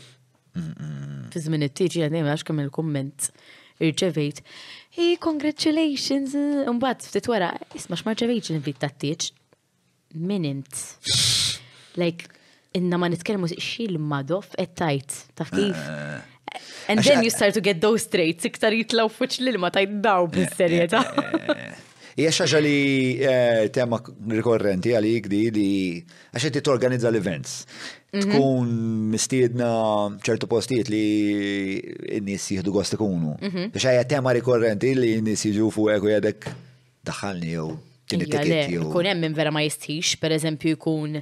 Fi 1.33 1.39
it 1.65 1.75
tiġi 1.77 2.03
għadim 2.07 2.27
għax 2.33 2.45
kemm 2.49 2.63
il-kumment 2.65 3.31
irċevejt. 3.83 4.43
Hey 4.99 5.17
congratulations! 5.23 6.35
Umbat, 6.71 7.03
ftit 7.07 7.27
wara, 7.31 7.53
isma' 7.79 7.99
x'ma 8.01 8.15
rċevejtx 8.17 8.53
l-invit 8.55 8.79
tat-tieġ. 8.83 9.29
Min 10.19 10.47
int. 10.49 10.75
Like, 11.99 12.27
inna 12.75 12.99
ma 12.99 13.11
nitkellmu 13.13 13.51
xil 13.59 13.99
madof 13.99 14.55
et 14.59 14.75
tajt, 14.79 15.15
taf 15.39 15.51
kif? 15.55 15.75
Eh. 15.75 16.35
And 16.89 17.05
then 17.05 17.21
you 17.23 17.31
start 17.31 17.53
to 17.55 17.61
get 17.61 17.83
those 17.83 18.09
traits, 18.09 18.47
iktar 18.49 18.73
jitlaw 18.75 19.11
fuċ 19.13 19.43
l-ilma 19.45 19.71
tajt 19.75 19.99
daw 20.03 20.25
eh, 20.25 20.31
eh, 20.31 20.35
bis-serjeta. 20.39 21.03
Ija 22.19 22.32
xaġa 22.35 22.59
li 22.65 22.78
eh, 23.23 23.69
tema 23.70 24.01
rikorrenti 24.27 24.90
għalli 24.90 25.11
għdi 25.20 25.40
li 25.55 25.66
għax 26.35 26.49
ti 26.55 26.61
organizza 26.73 27.12
l-events. 27.12 27.61
Mhm. 28.11 28.23
Tkun 28.24 28.70
mistiedna 29.12 29.66
ċertu 30.27 30.49
postijiet 30.51 30.89
li 30.90 31.05
n-nies 32.19 32.47
jihdu 32.57 32.73
gost 32.74 32.97
ikunu. 32.99 33.36
Biex 33.39 33.53
mhm. 33.53 33.78
hija 33.78 34.03
tema 34.11 34.32
rikorrenti 34.35 34.90
li 34.99 35.12
n 35.20 35.28
nis 35.28 35.45
jiġu 35.47 35.69
fu 35.70 35.86
u 35.93 36.09
jadek 36.11 36.49
daħalni 37.07 37.53
jew 37.55 37.69
Kun 38.09 39.05
hemm 39.05 39.19
minn 39.20 39.35
vera 39.36 39.51
ma 39.53 39.61
jistix, 39.61 40.15
per 40.16 40.32
eżempju 40.32 40.78
jkun 40.78 41.19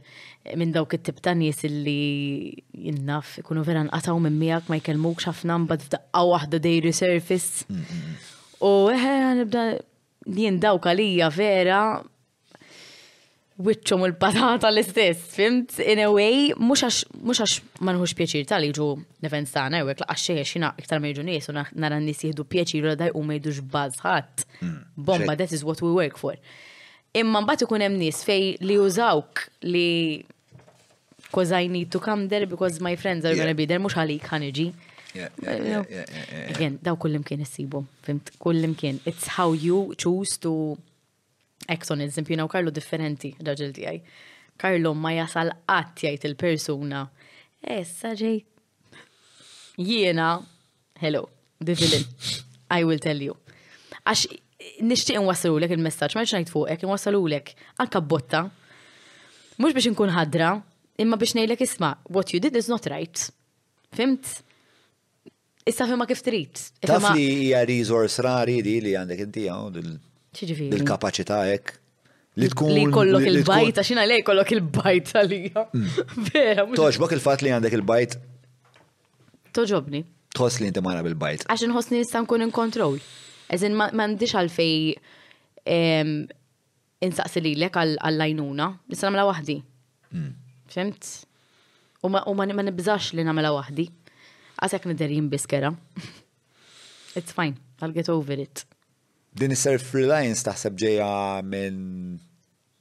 minn 0.55 0.71
dawk 0.71 0.95
it-tip 0.95 1.17
ta' 1.19 1.33
nies 1.35 1.65
illi 1.67 2.63
jinnaf 2.71 3.41
ikunu 3.43 3.65
vera 3.67 3.83
nqataw 3.89 4.15
minn 4.23 4.37
miegħek 4.39 4.71
ma 4.71 4.79
jkellmux 4.79 5.27
ħafna 5.27 5.57
mbagħad 5.65 5.89
f'daqqa 5.89 6.23
waħda 6.33 6.61
dejri 6.63 6.95
service. 6.95 7.67
Mhm. 7.67 8.15
U 8.63 8.73
eħe 8.95 9.17
nibda 9.41 9.67
jien 10.35 10.59
dawk 10.61 10.87
għalija 10.91 11.29
vera 11.35 11.81
witċom 13.67 14.03
il-patata 14.05 14.69
l-istess, 14.69 15.31
fimt? 15.33 15.79
In 15.81 16.03
a 16.05 16.11
way, 16.13 16.51
mux 16.61 16.83
għax 16.85 17.79
manħux 17.89 18.13
pieċir 18.19 18.45
tal 18.51 18.67
iġu 18.67 18.91
neven 19.25 19.47
sana, 19.49 19.81
u 19.81 19.89
għax 19.89 20.03
laqqaxxie 20.05 20.45
xina 20.53 20.75
iktar 20.83 21.01
meġu 21.01 21.25
nis, 21.25 21.47
nies, 21.47 21.49
u 21.49 21.81
nara 21.81 21.99
nis 22.03 22.21
jihdu 22.27 22.45
pieċir 22.45 22.91
u 22.93 22.97
daj 23.01 23.15
u 23.17 23.23
ma 23.25 23.39
jidux 23.39 23.63
bazħat. 23.73 24.45
Mm. 24.61 24.75
Bomba, 25.09 25.39
that 25.41 25.55
is 25.57 25.65
what 25.65 25.81
we 25.85 25.89
work 25.95 26.21
for. 26.21 26.37
Imma 27.17 27.41
mbagħad 27.41 27.65
ikun 27.65 27.85
hemm 27.87 27.97
nies 28.03 28.21
fej 28.27 28.57
li 28.67 28.79
użawk 28.81 29.47
li 29.71 29.89
Because 31.27 31.51
I 31.53 31.67
need 31.67 31.91
to 31.91 31.99
come 31.99 32.29
there 32.29 32.47
because 32.47 32.81
my 32.81 32.95
friends 32.97 33.25
are 33.27 33.33
yeah. 33.33 33.43
gonna 33.43 33.55
be 33.59 33.67
there, 33.67 33.81
mux 33.83 33.97
għalik 33.99 34.29
ħaniġi. 34.31 34.69
Again, 36.49 36.79
daw 36.85 36.97
kullimkien 37.01 37.41
issibu, 37.45 37.85
fimt, 38.05 38.33
kullimkien. 38.43 39.01
It's 39.05 39.27
how 39.37 39.53
you 39.55 39.95
choose 39.97 40.39
to 40.43 40.79
act 41.69 41.91
on 41.91 42.01
it. 42.05 42.13
Zimpju, 42.15 42.37
naw 42.39 42.49
Karlo 42.51 42.73
differenti, 42.75 43.33
raġel 43.47 43.73
di 43.77 43.87
għaj. 43.89 44.01
Karlo 44.61 44.95
ma 44.99 45.15
jasal 45.17 45.51
qatt 45.69 46.05
jgħid 46.07 46.27
il-persuna. 46.31 47.05
Essa 47.77 48.15
ġej. 48.19 48.43
Jiena, 49.83 50.31
hello, 51.03 51.25
the 51.61 51.75
villain. 51.77 52.07
I 52.73 52.83
will 52.89 53.01
tell 53.03 53.21
you. 53.23 53.37
Għax 54.07 54.27
nishtiq 54.83 55.21
lek 55.61 55.77
il-messaġġ, 55.77 56.17
ma 56.17 56.25
ngħid 56.25 56.53
fuqek, 56.53 56.87
nwasalulek 56.89 57.55
anka 57.83 58.01
botta. 58.01 58.45
Mhux 59.59 59.73
biex 59.73 59.87
inkun 59.89 60.11
ħadra, 60.13 60.55
imma 61.03 61.17
biex 61.17 61.37
ngħidlek 61.39 61.63
isma' 61.65 61.95
what 62.13 62.33
you 62.35 62.41
did 62.41 62.57
is 62.61 62.69
not 62.69 62.85
right. 62.93 63.31
Fimt? 63.97 64.43
Issa 65.67 65.87
fima 65.91 66.07
kif 66.07 66.21
trid. 66.23 66.61
Taf 66.87 67.09
li 67.17 67.25
hija 67.43 67.65
resource 67.67 68.23
rari 68.23 68.61
di 68.63 68.77
li 68.85 68.93
għandek 68.99 69.23
inti 69.25 69.47
il 70.77 70.85
kapacità 70.87 71.41
hekk. 71.49 71.73
Li 72.39 72.51
tkun. 72.53 72.71
Li 72.77 72.85
kollok 72.93 73.25
il-bajta, 73.33 73.83
xina 73.89 74.05
lej 74.07 74.21
kollok 74.29 74.53
il-bajta 74.55 75.25
mm. 75.25 75.27
li. 75.27 75.89
Vera. 76.31 76.67
Toġbok 76.77 77.17
il-fat 77.17 77.43
li 77.43 77.51
għandek 77.57 77.75
il-bajt. 77.81 78.15
Toġobni. 79.57 80.05
Tħoss 80.37 80.61
li 80.63 80.69
inti 80.71 80.83
mara 80.85 81.03
bil-bajt. 81.07 81.47
Għax 81.51 81.67
nħossni 81.73 82.03
nista' 82.05 82.21
nkun 82.23 82.47
in 82.47 82.53
kontroll. 82.55 83.01
Eżin 83.57 83.75
m'għandix 83.83 84.37
għalfej 84.39 84.89
insaqsi 87.07 87.43
li 87.43 87.57
lek 87.59 87.81
għall-lajnuna, 87.83 88.71
nista' 88.87 89.09
nagħmla 89.11 89.27
waħdi. 89.33 89.59
Mm. 90.15 90.31
Fimt? 90.71 91.11
U 92.07 92.13
ma 92.13 92.53
nibżax 92.63 93.17
li 93.19 93.27
nagħmla 93.27 93.55
waħdi. 93.59 93.91
Għasek 94.65 94.87
niderin 94.89 95.19
jimbiskera. 95.25 95.73
It's 97.17 97.33
fine, 97.33 97.57
I'll 97.83 97.93
get 97.93 98.09
over 98.09 98.37
it. 98.41 98.65
Din 99.37 99.53
is-self-reliance 99.53 100.45
taħseb 100.47 100.79
ġeja 100.81 101.09
minn 101.45 102.19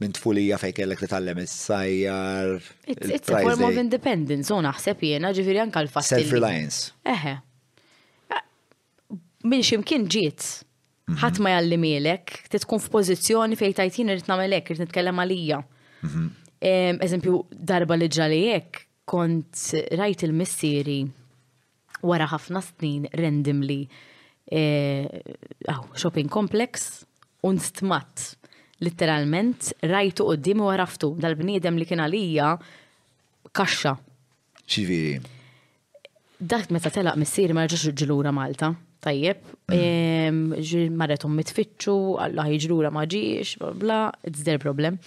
minn 0.03 0.11
tfulija 0.11 0.57
fej 0.59 0.73
kellek 0.75 0.99
titallem 1.05 1.37
is-sajjar. 1.45 2.57
It's 2.91 3.31
a 3.31 3.39
form 3.39 3.63
of 3.63 3.77
independence, 3.79 4.51
u 4.51 4.57
naħseb 4.63 5.03
jiena 5.07 5.29
ġifiri 5.35 5.61
anke 5.63 5.79
l-fatt. 5.85 6.09
Self-reliance. 6.09 6.89
Eħe. 7.07 7.35
Minn 9.47 9.63
ximkien 9.63 10.03
ġiet. 10.11 10.43
Mhm. 11.07 11.19
Ħadd 11.21 11.39
ma 11.45 11.53
jallimilek, 11.53 12.35
tkun 12.51 12.83
f'pożizzjoni 12.83 13.55
fejn 13.59 13.75
tajtin 13.79 14.11
irid 14.11 14.27
nagħmel 14.27 14.57
hekk, 14.57 14.71
irid 14.73 14.83
nitkellem 14.83 15.21
għalija. 15.23 15.61
Mhm. 16.09 16.27
Eżempju, 17.05 17.39
darba 17.55 17.95
li 17.99 18.09
ġalijek, 18.17 18.83
kont 19.07 19.53
rajt 20.01 20.23
il-missieri 20.27 20.99
wara 22.05 22.27
ħafna 22.29 22.61
snin 22.63 23.07
randomly 23.19 23.79
eh, 24.51 25.21
shopping 25.97 26.29
complex 26.31 27.03
un 27.45 27.59
stmat 27.61 28.29
literalment 28.85 29.71
rajtu 29.87 30.27
qoddim 30.29 30.61
u 30.65 30.71
għaraftu 30.73 31.13
dal-bniedem 31.23 31.77
li 31.79 31.87
kien 31.89 32.03
għalija 32.03 32.49
kaxxa. 33.55 33.95
ċiviri. 34.69 35.15
Dak 36.39 36.71
meta 36.75 36.91
telaq 36.91 37.15
missieri 37.21 37.55
ma 37.55 37.63
rġax 37.63 37.93
ġilura 37.95 38.33
Malta, 38.35 38.73
tajjeb, 39.05 39.45
mm. 39.69 40.57
marretum 40.99 41.31
mitfittxu, 41.39 41.93
għalla 42.19 42.43
ħiġlura 42.49 42.91
ma 42.91 43.05
ġiex, 43.07 43.53
bla, 43.79 43.99
it's 44.27 44.43
their 44.43 44.59
problem. 44.59 44.97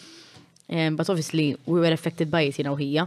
But 0.68 1.08
obviously, 1.10 1.50
we 1.66 1.80
were 1.82 1.92
affected 1.96 2.30
by 2.32 2.46
it, 2.48 2.56
jina 2.56 2.72
u 2.72 2.76
hija. 2.80 3.04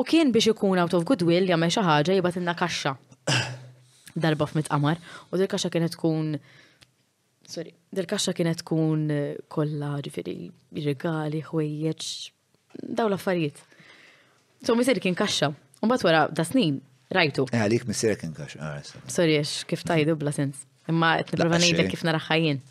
U 0.00 0.04
kien 0.06 0.32
biex 0.32 0.50
ikun 0.54 0.80
out 0.80 0.96
of 0.96 1.04
goodwill 1.08 1.48
jagħmel 1.52 1.72
xi 1.74 1.84
ħaġa 1.84 2.16
jibat 2.16 2.40
inna 2.40 2.56
kaxxa 2.56 2.94
darba 4.16 4.46
f'mit 4.48 4.68
qamar 4.70 4.98
u 5.32 5.36
dil 5.36 5.48
kaxa 5.48 5.70
kienet 5.70 5.94
tkun 5.94 6.36
sorry, 7.46 7.72
dil 7.94 8.06
kaxa 8.08 8.34
kienet 8.36 8.60
tkun 8.62 9.08
eh, 9.10 9.34
kollha 9.52 9.96
ġifieri 10.04 10.50
rigali, 10.78 11.40
ħwejjeġ, 11.44 12.06
daw 12.94 13.10
l-affarijiet. 13.10 13.58
So 14.62 14.76
misir 14.78 15.00
kien 15.02 15.16
kaxxa. 15.18 15.50
U 15.82 15.88
mbagħad 15.88 16.06
wara 16.06 16.22
da 16.30 16.44
snin 16.46 16.78
rajtu. 17.10 17.48
Eh 17.50 17.62
għalik 17.64 17.86
misir 17.90 18.14
kien 18.20 18.34
kaxxa. 18.36 18.58
Ah, 18.60 19.06
sorry, 19.10 19.40
kif 19.70 19.82
tajdu 19.86 20.12
mm-hmm. 20.14 20.20
bla 20.20 20.34
sens. 20.36 20.62
Imma 20.90 21.16
qed 21.22 21.36
nipprova 21.38 21.60
ngħidlek 21.62 21.90
kif 21.94 22.06
nara 22.06 22.20
ħajjin. 22.28 22.62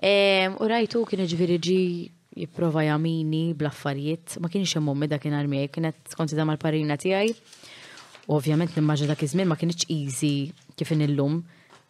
Ehm, 0.00 0.56
u 0.62 0.70
rajtu 0.70 1.02
kien 1.10 1.26
ġifieri 1.28 1.58
ġi 1.62 1.80
jipprova 2.42 2.84
jamini 2.86 3.50
bl-affarijiet, 3.58 4.38
ma 4.42 4.48
kienx 4.52 4.76
hemm 4.78 4.86
mommi 4.90 5.08
dak 5.10 5.22
kien 5.26 5.34
armija, 5.36 5.68
kienet 5.74 6.14
skont 6.14 6.34
da 6.38 6.46
parina 6.56 6.96
tiegħi 6.96 7.34
Ovvjament 8.30 8.70
nimmaġa 8.78 9.08
dak 9.10 9.22
iż-żmien 9.26 9.48
ma 9.50 9.56
kienx 9.58 9.88
easy 9.90 10.28
kif 10.78 10.92
illum 10.94 11.40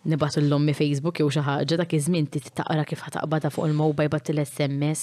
nibgħat 0.08 0.38
l-lum 0.40 0.62
mi 0.64 0.72
Facebook 0.76 1.18
jew 1.20 1.26
xi 1.28 1.42
ħaġa 1.44 1.76
dak 1.82 1.90
iż-żmien 1.98 2.28
titaqra 2.32 2.86
kif 2.88 3.02
ħataqbada 3.04 3.50
fuq 3.52 3.66
il-mobile 3.68 4.08
bat 4.08 4.30
il-SMS. 4.32 5.02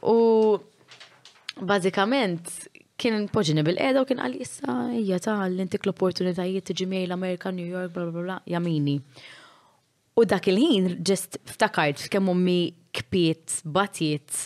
U 0.00 0.14
bażikament 1.60 2.48
kien 2.96 3.26
poġini 3.28 3.66
bil-qeda 3.68 4.00
u 4.00 4.08
kien 4.08 4.22
qal 4.24 4.38
issa 4.40 4.78
hija 4.94 5.20
l 5.44 5.60
intik 5.66 5.84
l-opportunitajiet 5.84 6.70
tiġi 6.72 6.88
mejl 6.94 7.12
amerika 7.18 7.52
New 7.52 7.68
York, 7.68 7.92
bla 7.92 8.06
bla 8.08 8.22
bla, 8.24 8.38
jamini. 8.48 8.96
U 10.16 10.24
dak 10.24 10.48
il-ħin 10.54 10.94
ġest 11.04 11.36
ftakart 11.52 12.06
kemm 12.08 12.32
ummi 12.32 12.58
kpiet, 12.96 13.60
batiet 13.76 14.40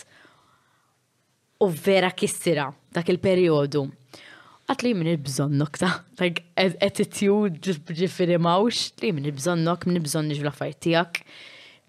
u 1.63 1.71
vera 1.71 2.11
kissira 2.11 2.67
dak 2.91 3.07
il-perjodu 3.15 3.87
għatli 4.71 4.91
minn 4.95 5.09
il 5.11 5.17
bżon 5.21 5.57
ta' 5.75 5.91
like 6.23 6.43
e-, 6.55 6.75
attitude 6.87 7.59
ġifiri 7.97 8.37
mawx, 8.39 8.91
li 9.03 9.09
minn 9.11 9.27
il-bżonnok, 9.27 9.87
minn 9.89 9.99
il-bżonni 9.99 10.37
ġlafajt 10.39 10.79
tijak, 10.85 11.19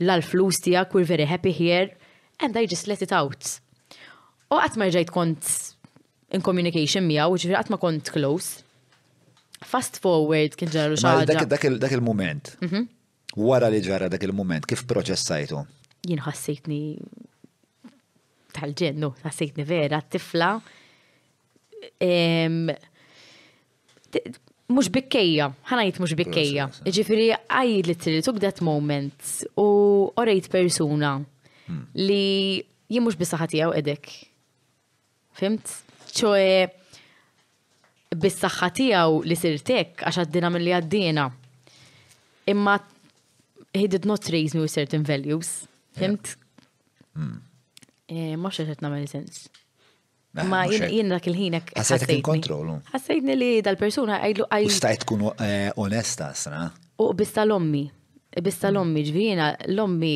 l-flus 0.03 0.59
tijak, 0.65 0.95
we're 0.97 1.07
very 1.07 1.27
happy 1.31 1.53
here, 1.55 1.95
and 2.43 2.57
I 2.59 2.67
just 2.67 2.87
let 2.91 3.03
it 3.07 3.13
out. 3.15 3.61
U 4.51 4.59
għat 4.59 4.75
ma 4.83 4.91
ġejt 4.93 5.13
kont 5.15 5.49
in 6.35 6.43
communication 6.45 7.07
u 7.07 7.37
ġifiri 7.39 7.59
għat 7.61 7.71
ma 7.73 7.79
kont 7.81 8.11
close. 8.13 8.63
Fast 9.63 10.01
forward 10.03 10.57
kien 10.59 10.73
ġarru 10.75 10.99
xaħġa. 10.99 11.47
Dak 11.47 11.93
il-moment, 11.95 12.57
mhm. 12.67 12.83
wara 13.39 13.71
li 13.71 13.81
ġara 13.85 14.11
dak 14.11 14.23
il-moment, 14.27 14.67
kif 14.67 14.83
proċessajtu? 14.91 15.63
Jien 16.11 16.25
ħassejtni 16.25 16.81
tal-ġennu, 18.57 19.13
ħassejtni 19.23 19.65
vera, 19.69 20.03
tifla. 20.03 20.57
tifla 20.59 20.81
mux 24.73 24.89
bikkejja, 24.93 25.49
ħanajt 25.71 26.01
mux 26.03 26.15
bikkejja. 26.19 26.67
Ġifiri, 26.99 27.31
għaj 27.37 27.75
literally 27.89 28.25
tuk 28.25 28.41
dat 28.43 28.61
moment 28.65 29.31
u 29.61 29.67
orejt 30.21 30.51
persuna 30.53 31.17
hmm. 31.69 31.87
li 31.99 32.61
jien 32.93 33.05
mux 33.05 33.19
bisaħati 33.21 33.63
għaw 33.67 33.77
edek. 33.81 34.13
Fimt? 35.39 35.67
ċoħe 36.13 36.81
bis-saħħa 38.21 38.67
tiegħu 38.79 39.23
li 39.25 39.37
sirtek 39.41 40.03
għax 40.05 40.21
għaddina 40.27 40.51
mill-li 40.53 40.75
għaddina. 40.77 41.27
Imma 42.53 42.77
he 43.73 43.87
did 43.89 44.05
not 44.09 44.29
raise 44.35 44.53
me 44.57 44.61
with 44.67 44.75
certain 44.77 45.05
values. 45.09 45.63
Fimt? 45.97 46.35
Hmm. 47.17 47.39
Eh, 48.13 48.37
ma 48.41 48.51
xaħet 48.53 48.85
namel 48.85 49.07
sens. 49.09 49.47
Ma 50.33 50.63
jien 50.71 51.11
dak 51.13 51.27
il-ħinek. 51.29 51.73
kontrolu 52.25 52.79
Għasajtni 52.97 53.35
li 53.37 53.49
dal-persuna 53.65 54.21
għajlu 54.25 54.47
għajlu. 54.49 54.71
Ustajt 54.71 55.03
tkun 55.05 55.27
eh, 55.45 55.69
onesta, 55.77 56.31
sra. 56.35 56.65
U 56.99 57.11
bista 57.17 57.45
l-ommi. 57.45 57.85
Bista 58.41 58.71
l-ommi 58.73 59.03
ġvijina, 59.05 59.51
l-ommi 59.75 60.15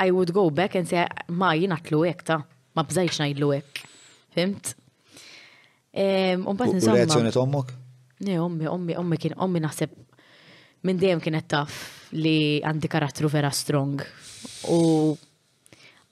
I 0.00 0.06
would 0.10 0.30
go 0.32 0.48
back 0.48 0.74
and 0.80 0.88
say 0.88 1.02
ma 1.28 1.50
jien 1.52 1.74
għatlu 1.76 2.00
ek 2.08 2.22
ta. 2.30 2.38
Ma 2.72 2.86
bżajx 2.88 3.18
ngħidlu 3.24 3.50
ek. 3.60 3.82
Fimt? 4.36 4.72
U 6.40 6.56
reazzjoni 6.56 7.34
tommok? 7.34 7.74
Ne, 8.24 8.38
ommi, 8.40 8.66
ommi, 8.68 8.94
ommi 9.00 9.18
kien, 9.20 9.34
ommi 9.40 9.60
naħseb 9.64 9.96
minn 10.88 10.98
dejjem 11.00 11.20
kienet 11.20 11.48
taf 11.50 11.80
li 12.16 12.62
għandi 12.64 12.88
karattru 12.92 13.28
vera 13.28 13.50
strong. 13.52 14.00
U 14.72 14.78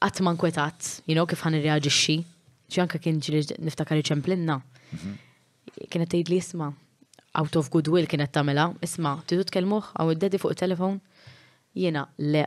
għatman 0.05 0.37
kwetat, 0.41 0.99
you 1.09 1.15
know, 1.17 1.25
kif 1.31 1.41
għan 1.47 1.57
reagġiċi 1.63 2.25
ċanka 2.73 3.01
kien 3.01 3.19
ġili 3.25 3.57
niftakar 3.65 4.01
ċemplinna. 4.05 4.61
Mhm. 4.93 5.13
Kienet 5.93 6.11
tgħid 6.13 6.31
li 6.33 6.39
isma' 6.43 6.71
out 7.37 7.57
of 7.61 7.69
goodwill 7.71 8.07
kienet 8.09 8.33
tamela, 8.35 8.71
isma' 8.85 9.15
tidu 9.29 9.45
tkellmuh 9.49 9.91
għaw 10.01 10.13
id-dedi 10.15 10.39
fuq 10.41 10.55
telefon. 10.57 11.01
Jena 11.77 12.07
le. 12.19 12.47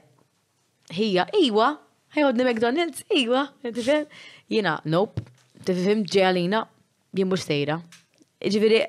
Hija, 0.92 1.26
iwa, 1.42 1.74
ħajodni 2.16 2.44
McDonald's, 2.48 3.04
iwa, 3.16 3.46
Jena, 4.52 4.80
nope, 4.92 5.22
tifim 5.64 6.02
ġejalina, 6.04 6.64
jien 7.16 7.30
mux 7.30 7.46
sejra. 7.48 7.78
Ġifieri, 8.42 8.82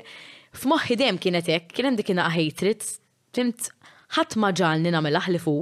f'moħħi 0.56 0.96
dem 0.98 1.18
kienet 1.20 1.46
hekk, 1.52 1.68
kien 1.76 1.86
hemm 1.90 1.96
dik 2.00 2.10
hatred, 2.18 2.82
fimt 3.36 3.68
ħadd 4.16 4.36
ma 4.40 4.50
ġalni 4.50 4.90
nagħmel 4.90 5.20
aħlifu, 5.20 5.54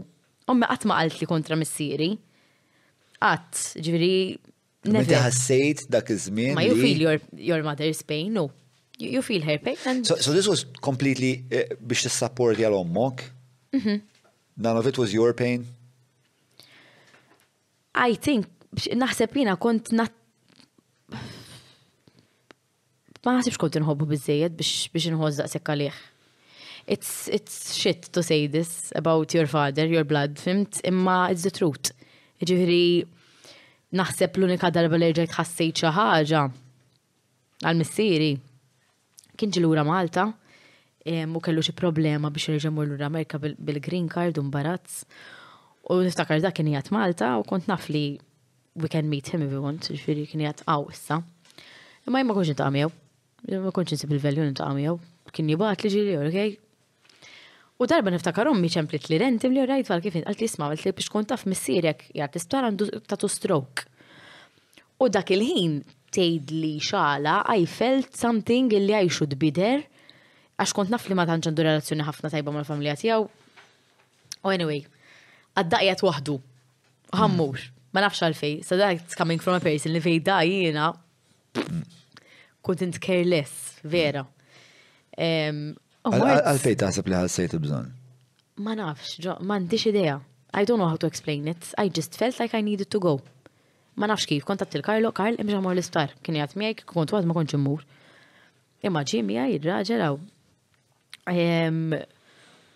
ommi 0.49 0.67
qatt 0.71 0.85
ma 0.89 1.01
qalt 1.03 1.21
li 1.21 1.27
kontra 1.29 1.57
missieri. 1.59 2.13
Qatt, 3.21 3.77
ġiviri, 3.85 4.17
Meta 4.89 5.19
ħassejt 5.27 5.87
dak 5.93 6.09
iż-żmien. 6.15 6.55
Ma 6.57 6.63
you 6.65 6.77
feel 6.81 7.03
your, 7.05 7.19
your 7.37 7.63
mother's 7.65 8.01
pain, 8.03 8.33
no. 8.33 8.47
You, 8.97 9.11
you 9.19 9.23
feel 9.23 9.43
her 9.45 9.59
pain. 9.61 9.77
And... 9.85 10.07
So, 10.07 10.17
so 10.17 10.33
this 10.33 10.49
was 10.49 10.65
completely 10.81 11.45
uh, 11.53 11.69
biex 11.77 12.07
tissapporti 12.07 12.65
għal 12.65 12.79
ommok. 12.81 13.25
Mm 13.77 13.81
-hmm. 13.85 13.99
None 14.57 14.79
of 14.79 14.87
it 14.87 14.97
was 14.99 15.13
your 15.13 15.35
pain? 15.35 15.67
I 17.95 18.17
think, 18.23 18.47
naħseb 18.95 19.35
jina 19.37 19.57
kont 19.57 19.93
nat 19.93 20.13
ma 23.25 23.35
nasibx 23.37 23.59
kont 23.61 23.77
nħobbu 23.83 24.07
bizzejed 24.15 24.57
biex 24.57 24.89
biex 24.95 25.13
nħoż 25.13 25.43
daqshekk 25.45 25.69
għalih. 25.75 25.97
It's 26.89 27.29
it's 27.29 27.77
shit 27.77 28.09
to 28.13 28.23
say 28.23 28.47
this 28.49 28.91
about 28.95 29.33
your 29.35 29.47
father, 29.47 29.85
your 29.85 30.05
blood, 30.05 30.39
fimt, 30.39 30.81
imma 30.85 31.29
it's 31.31 31.43
the 31.43 31.51
truth. 31.53 31.93
Ġifieri 32.41 33.05
naħseb 33.99 34.39
l-unika 34.39 34.71
darba 34.71 34.99
li 35.01 35.09
ġejt 35.19 35.35
ħassejt 35.35 35.81
xi 35.83 35.89
ħaġa 35.97 36.43
għal-missieri 37.65 38.31
kien 39.39 39.51
ġi 39.55 39.63
lura 39.65 39.83
Malta 39.87 40.29
u 40.31 41.41
kellu 41.43 41.65
xi 41.65 41.75
problema 41.77 42.31
biex 42.31 42.53
reġemur 42.55 42.87
lura 42.89 43.09
Amerika 43.09 43.41
bil-green 43.41 44.07
card 44.13 44.39
u 44.39 44.45
mbarazz. 44.47 45.05
U 45.91 45.97
niftakar 46.05 46.43
dak 46.45 46.55
kien 46.59 46.69
jgħat 46.71 46.93
Malta 46.95 47.33
u 47.41 47.47
kont 47.49 47.71
naf 47.71 47.89
li 47.91 48.19
we 48.79 48.87
can 48.89 49.09
meet 49.11 49.27
him 49.33 49.43
if 49.43 49.51
we 49.51 49.59
want, 49.59 49.89
ġifieri 49.91 50.29
kien 50.31 50.45
jgħat 50.45 50.63
qaw 50.69 50.85
issa. 50.93 51.19
Imma 52.07 52.21
jien 52.23 52.29
ma 52.31 52.37
kontx 52.37 52.53
intaqam 52.55 52.77
jew, 52.79 52.93
ma 53.65 53.73
kontx 53.75 53.97
insib 53.99 54.15
il-velju 54.15 54.47
intaqam 54.47 54.79
jew, 54.81 54.95
kien 55.35 55.51
jibgħat 55.51 55.83
li 55.87 55.91
ġiri, 55.97 56.15
okej, 56.29 56.53
U 57.81 57.89
darba 57.89 58.13
niftakar 58.13 58.45
ommi 58.51 58.69
ċemplit 58.69 59.07
li 59.09 59.17
renti 59.21 59.49
li 59.49 59.63
rajt 59.65 59.89
għal 59.89 60.03
kif 60.05 60.17
għalt 60.21 60.43
jisma 60.45 60.67
għalt 60.69 60.83
li 60.85 60.91
biex 60.99 61.09
kont 61.13 61.31
taf 61.31 61.47
missirek 61.49 62.03
jgħat 62.13 62.37
isptar 62.37 62.67
għandu 62.69 62.89
tatu 63.09 63.31
stroke. 63.33 63.87
U 65.01 65.09
dak 65.09 65.31
il-ħin 65.33 65.79
tejd 66.13 66.53
li 66.53 66.75
xala, 66.85 67.39
I 67.49 67.63
felt 67.65 68.13
something 68.21 68.69
illi 68.77 68.93
I 68.93 69.09
should 69.09 69.33
be 69.41 69.49
there, 69.57 69.87
għax 70.61 70.75
kont 70.77 70.93
naf 70.93 71.09
li 71.09 71.17
ma 71.17 71.25
tantx 71.25 71.49
għandu 71.49 71.65
relazzjoni 71.71 72.05
ħafna 72.05 72.33
tajba 72.35 72.53
mal-familja 72.59 72.99
tiegħu. 73.01 73.25
U 74.45 74.53
anyway, 74.53 74.83
għaddaqjat 75.57 76.05
waħdu, 76.05 76.37
ħammur, 77.17 77.65
ma 77.97 78.05
nafx 78.05 78.29
għalfej, 78.29 78.59
so 78.61 78.77
that's 78.77 79.17
coming 79.17 79.41
from 79.41 79.57
a 79.57 79.65
person 79.65 79.97
li 79.97 80.05
fej 80.05 80.21
dajjina 80.29 80.77
jina, 80.77 80.91
kont 82.61 83.01
careless, 83.01 83.79
vera. 83.89 84.27
Oh, 86.01 86.15
għalfej 86.17 86.79
taħseb 86.81 87.09
li 87.13 87.17
għal-sejtu 87.17 87.59
bżon? 87.61 87.89
Ma 88.65 88.73
nafx, 88.79 89.19
ma 89.45 89.59
ntix 89.61 89.85
idea. 89.91 90.17
I 90.57 90.65
don't 90.65 90.81
know 90.81 90.89
how 90.89 90.97
to 90.97 91.09
explain 91.11 91.49
it. 91.49 91.73
I 91.79 91.91
just 91.93 92.17
felt 92.17 92.39
like 92.41 92.55
I 92.57 92.63
needed 92.65 92.89
to 92.95 93.01
go. 93.03 93.19
Ma 94.01 94.09
nafx 94.09 94.25
kif, 94.31 94.47
kontat 94.49 94.73
il 94.79 94.85
karlo 94.87 95.11
Karl 95.13 95.37
imġa 95.43 95.61
mor 95.61 95.77
l-isptar. 95.77 96.15
Kien 96.25 96.39
jgħat 96.41 96.57
miegħek, 96.59 96.87
kont 96.89 97.13
għad 97.19 97.29
ma 97.29 97.37
konċ 97.37 97.59
immur. 97.59 97.85
Imma 98.89 99.03
ġi 99.05 99.21
miegħi 99.29 99.61
raġel 99.69 100.07
għaw. 100.07 100.19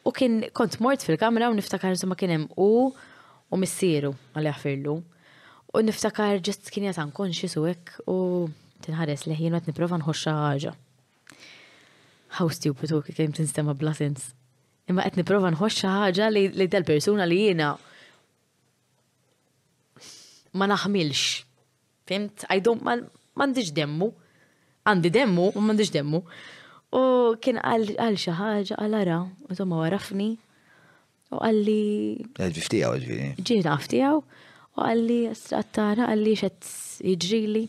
U 0.04 0.12
kien 0.12 0.38
kont 0.52 0.76
mort 0.84 1.06
fil-kamra 1.08 1.48
u 1.48 1.56
niftakar 1.56 1.96
insomma 1.96 2.20
kien 2.20 2.34
hemm 2.36 2.50
u 2.60 2.68
u 2.92 3.60
missieru 3.62 4.12
għalli 4.34 4.52
għafirlu. 4.52 4.98
U 5.74 5.82
niftakar 5.88 6.44
ġest 6.44 6.68
kien 6.70 6.90
jgħat 6.90 7.00
għan 7.00 7.16
konċi 7.22 7.48
hekk 7.70 8.04
u 8.04 8.18
tinħares 8.84 9.24
leħin 9.32 9.56
għat 9.58 9.72
niprofa 9.72 9.96
nħoxxa 10.04 10.36
ħaġa 10.44 10.76
how 12.38 12.48
stupid 12.56 12.90
u 12.92 13.00
kif 13.02 13.16
tinstema 13.36 13.74
bla 13.78 13.94
Imma 14.90 15.00
qed 15.06 15.14
nipprova 15.16 15.48
nħoss 15.48 15.78
xi 15.80 15.88
ħaġa 15.88 16.26
li 16.34 16.66
dal-persuna 16.68 17.24
li 17.24 17.36
jiena 17.40 17.70
ma 20.60 20.66
naħmilx. 20.68 21.22
Fimt, 22.04 22.44
I 22.52 22.60
don't 22.60 22.84
m'għandix 22.84 23.72
demmu. 23.78 24.10
Għandi 24.84 25.10
demmu 25.14 25.46
u 25.56 25.62
m'għandix 25.62 25.94
demmu. 25.94 26.20
U 27.00 27.00
kien 27.40 27.62
għal 27.64 27.94
xi 28.20 28.34
ħaġa 28.36 28.76
għal 28.84 28.96
ara, 29.00 29.16
insomma 29.48 29.80
warafni. 29.86 30.34
U 31.32 31.40
għalli. 31.40 31.80
Għalġi 32.36 32.64
ftijaw, 32.68 32.98
ġviri. 33.06 33.30
Ġina 33.40 33.78
ftijaw. 33.80 34.20
U 34.76 34.84
għalli 34.84 35.22
strattana 35.32 36.10
għalli 36.12 36.36
xed 36.42 37.08
jġrili. 37.08 37.64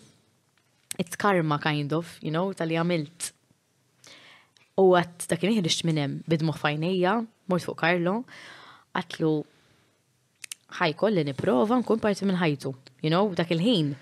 It's 1.00 1.16
karma, 1.16 1.62
kind 1.64 1.96
of, 1.96 2.18
you 2.20 2.36
know, 2.36 2.52
tal-li 2.60 2.76
għamilt 2.76 3.32
U 4.76 4.92
għat 4.98 5.26
dakin 5.32 5.54
iħriċt 5.54 5.86
minnem 5.88 6.16
bidmu 6.28 6.52
fajnija, 6.56 7.14
mort 7.48 7.64
fuq 7.64 7.78
Karlo, 7.80 8.18
għatlu 9.00 9.30
ħaj 10.80 10.96
kolli 11.00 11.24
niprofa 11.24 11.78
nkun 11.80 12.02
parti 12.04 12.28
minn 12.28 12.40
ħajtu. 12.42 12.72
You 13.06 13.12
know, 13.14 13.30
dak 13.38 13.54
il-ħin. 13.56 13.94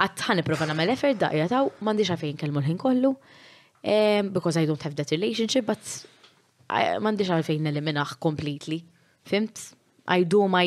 Għat 0.00 0.24
ħan 0.26 0.40
niprofa 0.40 0.68
namel 0.70 0.94
effort, 0.94 1.18
da 1.20 1.28
jgħataw, 1.36 1.68
mandiċ 1.84 2.14
għafejn 2.14 2.40
kelmu 2.40 2.62
l-ħin 2.62 2.80
kollu. 2.80 3.12
Because 3.84 4.56
I 4.56 4.64
don't 4.64 4.80
have 4.80 4.96
that 4.96 5.12
relationship, 5.12 5.68
but 5.68 6.32
mandiċ 6.72 7.34
għafejn 7.36 7.68
eliminax 7.74 8.16
completely. 8.16 8.80
Fimt? 9.28 9.68
I 10.08 10.24
do 10.24 10.48
my 10.48 10.64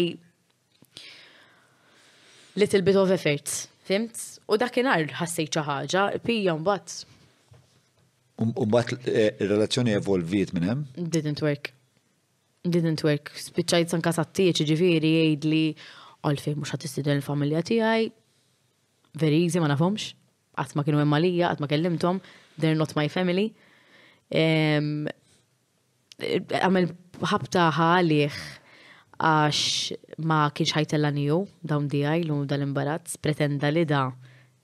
little 2.57 2.85
bit 2.85 2.95
of 3.01 3.09
effort. 3.17 3.49
Fimt? 3.89 4.21
U 4.45 4.53
għar 4.59 5.09
ħassej 5.17 5.49
ċaħġa, 5.49 6.05
pija 6.21 6.53
but 6.61 7.07
Umbat 8.37 8.91
il-relazzjoni 9.07 9.91
eh, 9.95 9.97
evolviet 9.97 10.51
minnem? 10.53 10.83
Didn't 10.93 11.41
work. 11.41 11.71
Didn't 12.61 13.01
work. 13.01 13.31
Spiċċajt 13.33 13.95
sanka 13.95 14.11
sattieċ 14.13 14.61
ġifiri 14.69 15.09
jgħid 15.23 15.45
li 15.49 15.61
għalfej 16.27 16.53
mux 16.59 16.69
ħat 16.73 16.83
istiden 16.85 17.17
il-familja 17.17 17.63
tiegħi. 17.65 18.05
Very 19.17 19.39
easy 19.47 19.57
ma 19.63 19.71
nafomx. 19.71 20.11
Għat 20.53 20.75
ma 20.77 20.85
kienu 20.85 21.01
emmalija, 21.01 21.49
għat 21.53 21.63
ma 21.63 21.69
kellimtom, 21.71 22.19
they're 22.61 22.77
not 22.77 22.93
my 22.97 23.07
family. 23.13 23.47
Għamil 26.19 26.91
ħabta 27.31 27.65
ħalih 27.79 28.37
għax 29.17 30.19
ma 30.29 30.43
kienx 30.53 30.75
ħajtellani 30.77 31.25
ju 31.31 31.39
dawn 31.71 31.89
di 31.89 32.03
għaj 32.05 32.27
l-um 32.29 32.45
dal-imbarazz, 32.53 33.17
pretenda 33.23 33.73
li 33.73 33.85
da 33.89 34.05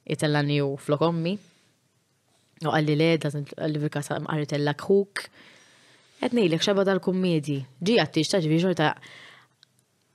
jitellani 0.06 0.62
ju 0.62 0.70
flokommi. 0.78 1.34
U 2.70 2.74
għalli 2.74 2.96
le, 2.98 3.08
għalli 3.20 3.82
vika 3.86 4.02
sa' 4.04 4.20
għarritella 4.22 4.74
kħuk. 4.80 5.24
Għetnejlek 6.24 6.64
xabba 6.64 6.86
dal-kommedi. 6.88 7.58
Ġi 7.84 7.98
għattix 8.00 8.34
taġvi 8.36 8.60
xorta. 8.64 8.94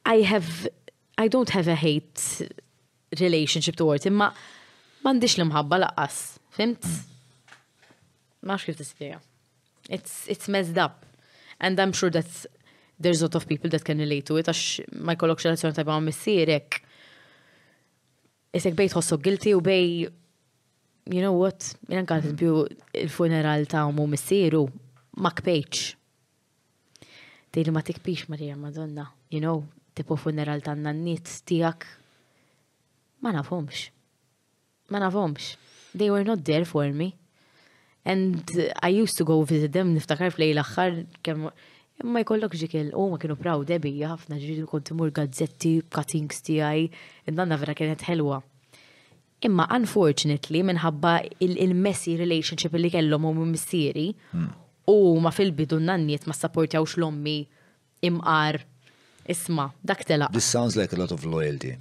I 0.08 0.22
have, 0.26 0.70
I 1.20 1.28
don't 1.32 1.52
have 1.52 1.68
a 1.68 1.76
hate 1.76 2.48
relationship 3.20 3.76
towards 3.80 4.06
him, 4.08 4.18
ma 4.20 4.30
mandiċ 5.04 5.38
li 5.42 5.48
mħabba 5.48 5.82
laqqas. 5.84 6.20
Fimt? 6.56 6.84
Maħx 8.46 8.68
kif 8.72 8.78
t-spiega. 8.82 9.20
it's 9.90 10.48
messed 10.48 10.76
up. 10.76 11.04
And 11.60 11.80
I'm 11.80 11.92
sure 11.92 12.10
that 12.10 12.28
there's 13.00 13.22
a 13.22 13.24
lot 13.24 13.34
of 13.34 13.46
people 13.48 13.70
that 13.70 13.84
can 13.84 13.98
relate 13.98 14.26
to 14.28 14.36
it, 14.36 14.44
għax 14.44 14.84
ma 15.00 15.14
jkollok 15.16 15.40
xelazzjoni 15.42 15.74
ta' 15.78 15.84
bħam 15.88 16.04
missirek. 16.10 16.80
Isek 18.54 18.76
bej 18.76 18.90
tħossu 18.92 19.16
guilty 19.24 19.54
u 19.56 19.62
bej 19.64 20.08
you 21.08 21.20
know 21.24 21.32
what, 21.34 21.60
jina 21.88 22.02
għal 22.04 22.32
mhm. 22.32 22.80
il-funeral 23.04 23.66
ta' 23.70 23.86
umu 23.88 24.04
missieru, 24.12 24.66
ma 25.22 25.32
kpejċ. 25.34 25.86
Dejli 27.56 27.72
ma 27.72 27.80
tikpix 27.82 28.28
Marija 28.28 28.58
Madonna, 28.60 29.06
you 29.32 29.40
know, 29.40 29.62
tipu 29.96 30.18
funeral 30.20 30.60
ta' 30.62 30.76
nannit 30.76 31.28
tijak, 31.48 31.86
ma 33.24 33.32
nafhomx 33.34 33.88
Ma 34.90 35.00
nafhomx. 35.02 35.56
They 35.94 36.08
were 36.08 36.24
not 36.24 36.44
there 36.46 36.64
for 36.64 36.86
me. 36.92 37.12
And 38.06 38.40
I 38.82 38.88
used 38.88 39.18
to 39.18 39.24
go 39.24 39.42
visit 39.42 39.72
them, 39.76 39.92
niftakar 39.94 40.30
fl 40.32 40.44
l-axħar, 40.52 40.94
imma 42.04 42.22
jkollok 42.22 42.54
ġikel, 42.66 42.92
u 42.96 43.04
ma 43.12 43.18
kienu 43.20 43.36
praw 43.40 43.64
debi, 43.68 43.92
ħafna 44.00 44.38
ġikel 44.44 44.64
kont 44.70 44.92
mur 44.96 45.10
gazzetti, 45.12 45.74
cuttings 45.92 46.40
tijaj, 46.46 46.86
id-nanna 47.28 47.60
vera 47.60 47.76
kienet 47.76 48.06
ħelwa. 48.08 48.40
Imma 49.46 49.66
unfortunately 49.70 50.62
minħabba 50.68 51.10
il-messy 51.46 52.16
relationship 52.18 52.74
li 52.74 52.90
kellhom 52.90 53.28
u 53.30 53.46
missieri 53.50 54.08
hmm. 54.32 54.48
u 54.90 54.96
ma 55.22 55.30
fil-bidu 55.34 55.78
nanniet 55.82 56.26
ma 56.26 56.34
sapportjawx 56.34 56.96
l-ommi 56.98 57.36
imqar 58.08 58.58
isma 59.30 59.68
dak 59.82 60.02
telaq. 60.02 60.32
This 60.34 60.44
sounds 60.50 60.76
like 60.76 60.92
a 60.92 60.98
lot 60.98 61.12
of 61.14 61.24
loyalty. 61.24 61.76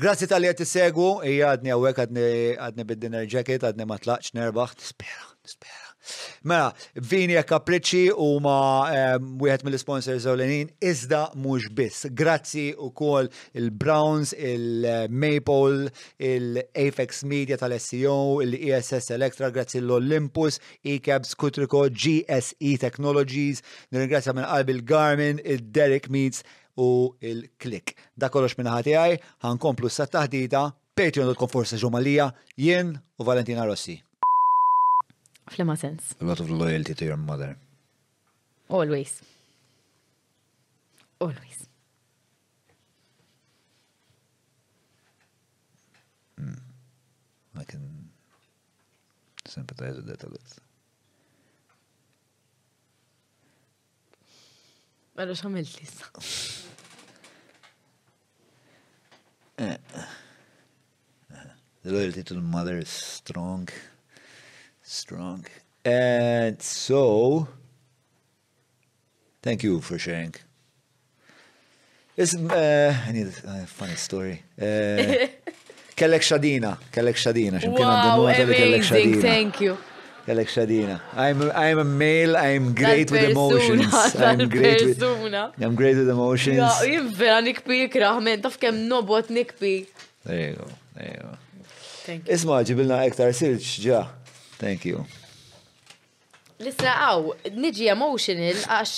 Grazzi 0.00 0.26
tal-li 0.28 0.50
għet 0.50 0.66
segwu 0.66 1.20
ija 1.24 1.54
għadni 1.54 1.72
għawek 1.74 2.02
għadni 2.08 2.86
bid-dinner 2.90 3.30
jacket, 3.30 3.62
għadni 3.70 3.86
ma 3.86 4.00
tlaqx 4.02 4.34
nerbaħ, 4.36 4.74
nispera, 4.80 5.30
nispera. 5.44 5.85
Mela, 6.46 6.70
vini 6.94 7.34
e 7.36 7.42
kapriċi 7.48 8.02
u 8.22 8.28
ma 8.44 8.56
ehm, 8.92 9.34
wieħed 9.42 9.66
mill-sponsors 9.66 10.26
ewlenin 10.30 10.70
iżda 10.86 11.22
mhux 11.38 11.70
biss. 11.78 12.06
Grazzi 12.20 12.66
kol 12.98 13.28
il-Browns, 13.58 14.34
il-Maple, 14.52 15.90
il-Apex 16.30 17.24
Media 17.30 17.58
tal-SEO, 17.60 18.40
il-ESS 18.44 19.12
Electra, 19.16 19.50
grazzi 19.50 19.80
l-Olympus, 19.82 20.60
eCabs, 20.84 21.34
Kutriko, 21.34 21.86
GSE 21.90 22.74
Technologies, 22.82 23.62
nirringrazzja 23.92 24.36
minn 24.36 24.48
qalbi 24.52 24.76
il-Garmin, 24.78 25.42
il-Derek 25.44 26.10
Meets 26.12 26.42
u 26.78 27.12
il-Click. 27.24 27.94
Da 28.14 28.28
kollox 28.32 28.58
minn 28.60 28.70
ħati 28.72 28.96
għaj, 29.00 29.18
ħankomplu 29.48 29.90
s 29.90 30.06
taħdita, 30.14 30.66
patreon.com 30.96 31.52
forse 31.52 31.80
ġumalija, 31.80 32.30
jien 32.60 32.94
u 33.20 33.24
Valentina 33.26 33.64
Rossi. 33.68 33.98
Flema 35.50 35.76
sens. 35.76 36.14
A 36.20 36.24
lot 36.24 36.40
of 36.40 36.50
loyalty 36.50 36.94
to 36.94 37.04
your 37.04 37.16
mother. 37.16 37.56
Always. 38.68 39.22
Always. 41.20 41.68
Mm. 46.40 46.58
I 47.58 47.64
can 47.64 48.10
sympathize 49.46 49.96
with 49.96 50.06
that 50.08 50.22
a 50.24 50.28
lot. 50.30 50.58
Għalax 55.16 55.40
għamilt 55.46 55.76
lissa. 55.80 56.06
The 61.80 61.92
loyalty 61.94 62.22
to 62.28 62.34
the 62.34 62.42
mother 62.42 62.76
is 62.82 62.90
strong. 62.90 63.70
Strong. 64.88 65.46
And 65.84 66.62
so, 66.62 67.48
thank 69.42 69.64
you 69.64 69.80
for 69.80 69.98
sharing. 69.98 70.32
It's, 72.16 72.36
uh, 72.36 72.96
I 73.06 73.10
need 73.10 73.26
a 73.26 73.66
funny 73.66 73.96
story. 73.96 74.42
Uh, 74.60 74.64
kellek 75.96 76.22
xadina, 76.30 76.76
kellek 76.94 77.18
xadina, 77.18 77.58
ximkien 77.58 77.82
għandu 77.82 78.58
xadina. 78.80 79.22
Thank 79.22 79.60
you. 79.60 79.76
Kellek 80.24 80.52
xadina. 80.54 81.00
I'm, 81.16 81.42
I'm 81.50 81.80
a 81.80 81.84
male, 81.84 82.36
I'm 82.36 82.72
great 82.72 83.10
with 83.10 83.24
emotions. 83.28 83.92
I'm 84.16 84.48
great 84.48 84.84
with, 84.84 85.02
I'm 85.02 85.74
great 85.74 85.96
with 85.96 86.08
emotions. 86.08 86.58
Ja, 86.62 86.70
jim 86.86 87.08
vera 87.12 87.40
nikbi 87.42 87.82
ikraħ, 87.88 88.22
men 88.22 88.46
taf 88.46 88.54
kem 88.62 88.84
nobot 88.86 89.34
nikbi. 89.34 89.80
There 90.24 90.46
you 90.50 90.54
go, 90.62 90.70
there 90.94 91.10
you 91.10 91.26
go. 91.26 92.22
Isma 92.38 92.60
ġibilna 92.62 93.00
ektar 93.10 93.34
silċ 93.34 93.82
ġa. 93.88 94.04
Thank 94.58 94.86
you. 94.88 95.04
Lissa, 96.58 96.92
għaw, 97.04 97.26
nġi 97.60 97.90
emotional 97.92 98.60
għax. 98.64 98.94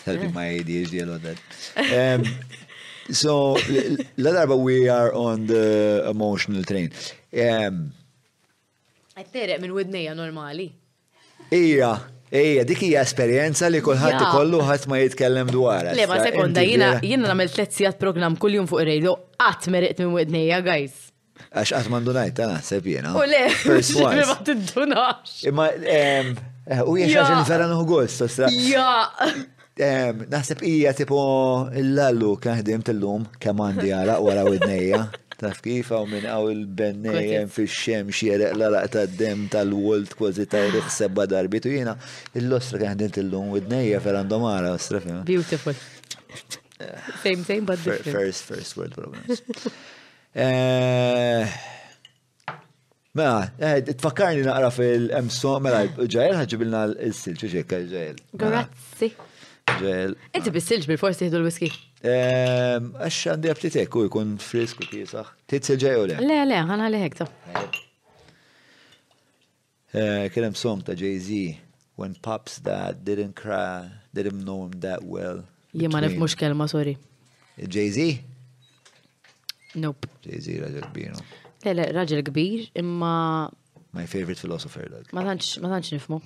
helping 0.07 0.33
my 0.35 0.47
ADHD 0.61 1.03
a 1.03 1.07
lot 1.07 1.23
that. 1.23 1.41
Um, 1.77 2.27
so, 3.11 3.55
la 4.17 4.35
darba 4.35 4.59
we 4.59 4.89
are 4.89 5.13
on 5.13 5.47
the 5.47 6.07
emotional 6.11 6.63
train. 6.65 6.91
Um, 7.35 7.93
minn 9.35 9.75
widnija 9.77 10.15
normali. 10.19 10.71
Ija, 11.51 11.97
Ejja, 12.33 12.63
dik 12.65 12.79
hija 12.87 13.01
esperjenza 13.03 13.67
li 13.71 13.81
kulħadd 13.83 14.21
ikollu 14.23 14.61
ħadd 14.63 14.85
ma 14.87 14.99
jitkellem 15.03 15.49
dwar. 15.51 15.89
Le 15.99 16.05
ma 16.07 16.21
sekonda, 16.23 16.63
jiena 16.63 16.91
jiena 17.03 17.27
nagħmel 17.27 17.49
tliet 17.57 17.75
sigħat 17.75 17.97
programm 17.99 18.37
kuljum 18.39 18.69
fuq 18.71 18.85
ir-radio 18.85 19.17
qatt 19.41 19.65
meriqt 19.75 19.99
minn 20.05 20.13
wednejja, 20.15 20.61
guys. 20.63 21.09
Għax 21.51 21.73
qatt 21.75 21.91
m'għandunajt, 21.91 22.37
ta' 22.39 22.47
naħseb 22.53 22.87
jiena. 22.87 23.17
U 23.19 23.25
le, 23.27 23.41
ma 24.31 24.37
tiddunax. 24.47 25.33
Imma 25.51 25.67
eh, 25.75 26.31
u 26.87 26.95
jiex 27.01 27.19
għax 27.19 27.51
vera 27.51 27.67
nuħu 27.73 27.89
gost, 27.97 28.23
sosra. 28.23 28.53
Ja. 28.63 29.09
Naħseb 30.21 30.63
hija 30.71 30.93
tipo 30.95 31.19
l-lallu 31.83 32.35
kaħdim 32.47 32.83
tal 32.87 33.03
kemm 33.43 33.65
għandi 33.73 33.91
għaraq 33.97 34.23
wara 34.29 34.47
wednejja. 34.47 35.03
Taf 35.41 35.63
kif 35.65 35.89
għaw 35.97 36.09
minn 36.11 36.27
għaw 36.29 36.51
il-bennejjem 36.53 37.47
fi 37.51 37.65
xemx 37.75 38.19
jereq 38.29 38.53
l-araq 38.59 38.91
ta' 38.93 39.07
dem 39.17 39.47
tal-wolt 39.53 40.13
kważi 40.19 40.45
ta' 40.53 40.67
riħseb 40.75 41.17
darbitu 41.33 41.73
jina 41.73 41.95
il 42.37 42.49
l-ostra 42.51 42.91
għandint 42.91 43.17
l-lum 43.23 43.55
u 43.57 43.63
d-nejja 43.65 44.03
fer 44.05 44.19
għandhom 44.21 44.45
ostra 44.75 45.01
fima. 45.01 45.23
Beautiful. 45.25 45.75
Same, 47.25 47.45
same, 47.45 47.65
but 47.65 47.79
different. 47.83 48.17
First, 48.17 48.45
first 48.51 48.77
word 48.77 48.93
problems. 48.93 49.41
Eh, 50.35 51.49
mela, 53.13 53.51
eh, 53.59 53.81
tfakkarni 53.95 54.45
naqra 54.47 54.69
fil-emso, 54.77 55.57
mela, 55.65 55.85
ġajl 56.05 56.37
ħagġibilna 56.43 56.85
l-silġ, 56.95 57.49
ġekka 57.63 57.81
ġajl. 57.95 58.23
Grazzi. 58.45 59.15
Ġajl. 59.81 60.17
Inti 60.37 60.57
bis-silġ 60.57 60.89
bil-forsi 60.93 61.29
jihdu 61.29 61.41
l-whisky. 61.43 61.73
Ehm, 62.01 62.87
għax 62.97 63.17
għandi 63.29 63.51
għabtitek 63.51 63.97
u 64.01 64.07
jkun 64.07 64.31
frisk 64.41 64.79
u 64.81 64.87
kisax. 64.89 65.35
Titsil 65.53 65.77
ġej 65.83 65.99
u 66.01 66.07
le? 66.09 66.17
Le, 66.25 66.39
le, 66.49 66.57
għana 66.65 66.87
li 66.89 67.01
hekta. 67.03 67.27
Eh, 69.93 70.29
Kienem 70.33 70.57
song 70.57 70.81
ta' 70.87 70.95
Jay-Z, 70.97 71.59
when 72.01 72.15
pops 72.25 72.57
that 72.65 73.03
didn't 73.05 73.37
cry, 73.37 73.85
didn't 74.17 74.41
know 74.47 74.65
him 74.65 74.79
that 74.81 75.05
well. 75.05 75.43
Jema 75.77 76.01
nef 76.01 76.17
mux 76.19 76.39
kelma, 76.41 76.69
sorry. 76.73 76.97
Jay-Z? 77.61 78.25
Nope. 79.77 80.09
Jay-Z 80.25 80.57
raġel 80.65 80.89
kbir. 80.89 81.21
Le, 81.69 81.77
le, 81.77 81.89
raġel 81.93 82.25
kbir, 82.31 82.69
imma. 82.81 83.13
My 83.93 84.09
favorite 84.09 84.41
philosopher, 84.41 84.89
dak. 84.89 85.13
Ma 85.13 85.27
tantx 85.35 85.93
nifmu. 85.99 86.23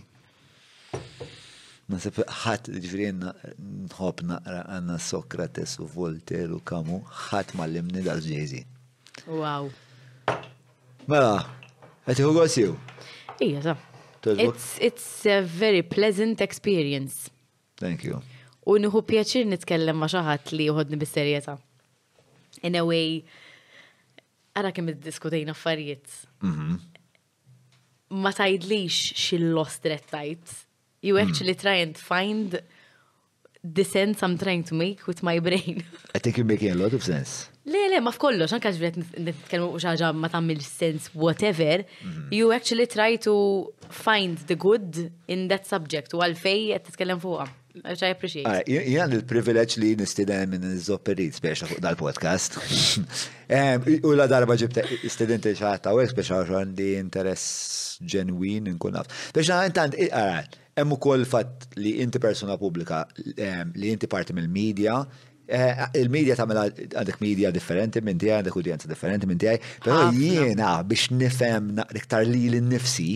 Nasib 1.88 2.16
ħadd 2.24 2.70
ġifieri 2.80 3.10
nħob 3.12 4.22
naqra 4.24 4.60
għanna 4.72 4.94
Sokrates 5.04 5.74
u 5.84 5.88
Volter 5.92 6.54
u 6.56 6.60
Kamu 6.64 7.02
ħadd 7.28 7.52
mallimni 7.60 8.00
dal-ġejzi. 8.06 8.62
Wow. 9.28 9.68
Mela, 11.12 11.42
għati 12.08 12.24
hu 12.24 12.32
gosju. 12.38 12.70
Ija, 13.44 13.60
sa. 13.68 13.76
It's, 14.24 15.26
a 15.28 15.42
very 15.42 15.82
pleasant 15.82 16.40
experience. 16.40 17.28
Thank 17.76 18.04
you. 18.08 18.22
U 18.64 18.78
nħu 18.80 19.02
pjaċir 19.04 19.44
nitkellem 19.52 19.98
ma' 20.00 20.08
xaħat 20.08 20.54
li 20.56 20.70
uħodni 20.72 20.96
bisserjeta. 21.02 21.58
serjeta 21.58 22.66
In 22.68 22.78
a 22.80 22.84
way, 22.88 23.26
għara 24.56 24.72
kemm 24.72 24.94
id-diskutejna 24.96 25.52
affarijiet. 25.52 26.22
Mhm. 26.40 26.78
Ma 28.22 28.30
tajdlix 28.32 29.16
xil-lost 29.20 29.84
rettajt 29.90 30.48
You 31.06 31.18
actually 31.18 31.54
try 31.54 31.74
and 31.84 31.94
find 31.98 32.62
the 33.76 33.84
sense 33.84 34.22
I'm 34.22 34.38
trying 34.38 34.64
to 34.70 34.74
make 34.74 35.06
with 35.06 35.22
my 35.22 35.38
brain. 35.38 35.84
I 36.14 36.18
think 36.18 36.38
you're 36.38 36.46
making 36.46 36.70
a 36.70 36.74
lot 36.82 36.94
of 36.94 37.02
sense. 37.10 37.34
Le, 37.74 37.82
le, 37.92 37.98
ma 38.04 38.12
f'kollox, 38.12 38.52
anka 38.56 38.70
ġbret 38.76 38.96
nitkellmu 39.24 39.76
xaġa 39.84 40.10
ma 40.20 40.30
tammil 40.32 40.62
sense, 40.64 41.10
whatever, 41.26 41.82
mhm. 42.04 42.24
you 42.38 42.50
actually 42.56 42.86
try 42.94 43.10
to 43.26 43.34
find 43.98 44.40
the 44.50 44.56
good 44.64 44.98
in 45.34 45.44
that 45.52 45.68
subject 45.72 46.16
u 46.16 46.22
għalfej 46.24 46.64
qed 46.72 46.88
titkellem 46.88 47.20
fuqha. 47.24 47.46
Which 47.84 48.04
I 48.06 48.12
appreciate. 48.14 48.64
Jgħan 48.70 49.16
il-privileġ 49.16 49.76
li 49.82 49.92
nistidem 49.98 50.52
minn 50.54 50.76
zopperi 50.80 51.26
speċa 51.34 51.68
fuq 51.68 51.80
dal-podcast. 51.84 52.60
U 54.06 54.12
la 54.16 54.28
darba 54.30 54.54
ġibta 54.60 54.86
istidenti 55.04 55.52
xaħta 55.58 55.92
u 56.00 56.04
speċa 56.14 56.42
għandi 56.60 56.90
interess 57.00 57.98
ġenwin 58.14 58.70
nkun 58.76 58.94
naf. 59.00 59.10
Speċa 59.32 59.64
għantant, 59.64 59.98
għarat, 60.06 60.60
Hemm 60.74 60.94
ukoll 60.96 61.22
fatt 61.28 61.66
li 61.78 61.92
inti 62.02 62.18
persuna 62.22 62.56
pubblika 62.58 63.02
ehm, 63.34 63.70
li 63.78 63.92
inti 63.94 64.08
parti 64.10 64.34
mill-medja, 64.34 64.96
eh, 65.56 65.84
il-medja 66.00 66.34
tagħmel 66.40 66.60
għandek 66.96 67.20
medja 67.22 67.52
differenti 67.54 68.02
minn 68.02 68.18
tiegħi, 68.18 68.34
għandek 68.40 68.58
udjenza 68.60 68.90
differenti 68.90 69.28
minn 69.30 69.40
tiegħi, 69.42 69.70
però 69.86 70.00
jiena 70.16 70.72
biex 70.90 71.12
nifhem 71.20 71.68
iktar 72.00 72.26
li 72.26 72.42
l-nifsi, 72.50 73.08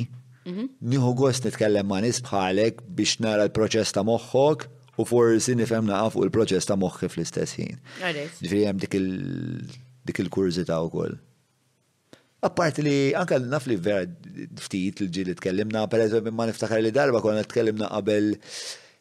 mhm. 0.47 0.69
nieħu 0.93 1.11
gost 1.19 1.49
nitkellem 1.51 1.91
ma' 1.91 2.03
nies 2.07 2.23
bħalek 2.29 2.85
biex 3.01 3.19
nara 3.27 3.49
l-proċess 3.51 3.97
ta' 3.97 4.07
moħħok 4.07 4.69
u 5.03 5.09
forsi 5.11 5.59
nifhem 5.59 5.91
naqaf 5.91 6.15
u 6.21 6.29
il-proċess 6.29 6.71
ta' 6.71 6.79
moħħi 6.79 7.11
fl-istess 7.11 7.59
ħin. 7.59 7.83
Ġifieri 8.05 8.67
hemm 8.69 8.85
dik 10.07 10.23
il-kurzita 10.23 10.79
wkoll. 10.87 11.19
Apparti 12.39 12.83
li 12.87 12.99
anka 13.19 13.39
naf 13.43 13.65
li 13.67 13.75
vera 13.83 14.05
ftit 14.63 15.01
il-ġil 15.03 15.33
tkellimna, 15.41 15.87
per 15.91 16.05
eżempju 16.05 16.31
ma 16.39 16.45
niftakar 16.47 16.79
li 16.85 16.93
darba 16.95 17.19
konna 17.25 17.43
tkellimna 17.43 17.89
qabel 17.91 18.29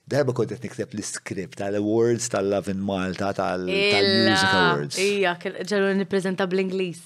darba 0.09 0.34
kont 0.34 0.49
qed 0.55 0.64
nikteb 0.65 0.95
l-iskript 0.97 1.59
tal-awards 1.59 2.31
tal-Love 2.34 2.73
in 2.73 2.81
Malta 2.88 3.30
tal-Music 3.38 4.47
Awards. 4.57 4.97
Ija, 5.03 5.35
ġelu 5.69 5.91
nippreżenta 5.99 6.47
bl-Ingliż. 6.49 7.03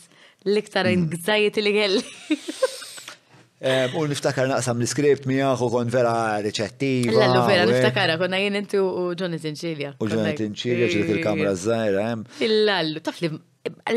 L-iktar 0.48 0.88
ingżajiet 0.90 1.60
mm. 1.60 1.68
li 1.68 1.76
kelli. 1.76 2.06
U 4.00 4.06
niftakar 4.10 4.48
naqsam 4.54 4.80
l-skript 4.82 5.28
miħax 5.30 5.66
u 5.68 5.70
kon 5.76 5.92
vera 5.94 6.16
reċettiva. 6.48 7.18
Lallu 7.26 7.44
vera, 7.52 7.68
niftakara, 7.70 8.16
konna 8.22 8.40
jien 8.42 8.56
inti 8.62 8.80
u 8.82 9.12
Jonathan 9.20 9.60
Cilia. 9.60 9.92
U 10.02 10.08
Jonathan 10.10 10.56
Cilia 10.58 10.88
ġiet 10.96 11.12
il-kamra 11.18 11.52
zzajra. 11.60 12.08
Il-lallu, 12.48 13.04
taf 13.06 13.20
li 13.22 13.36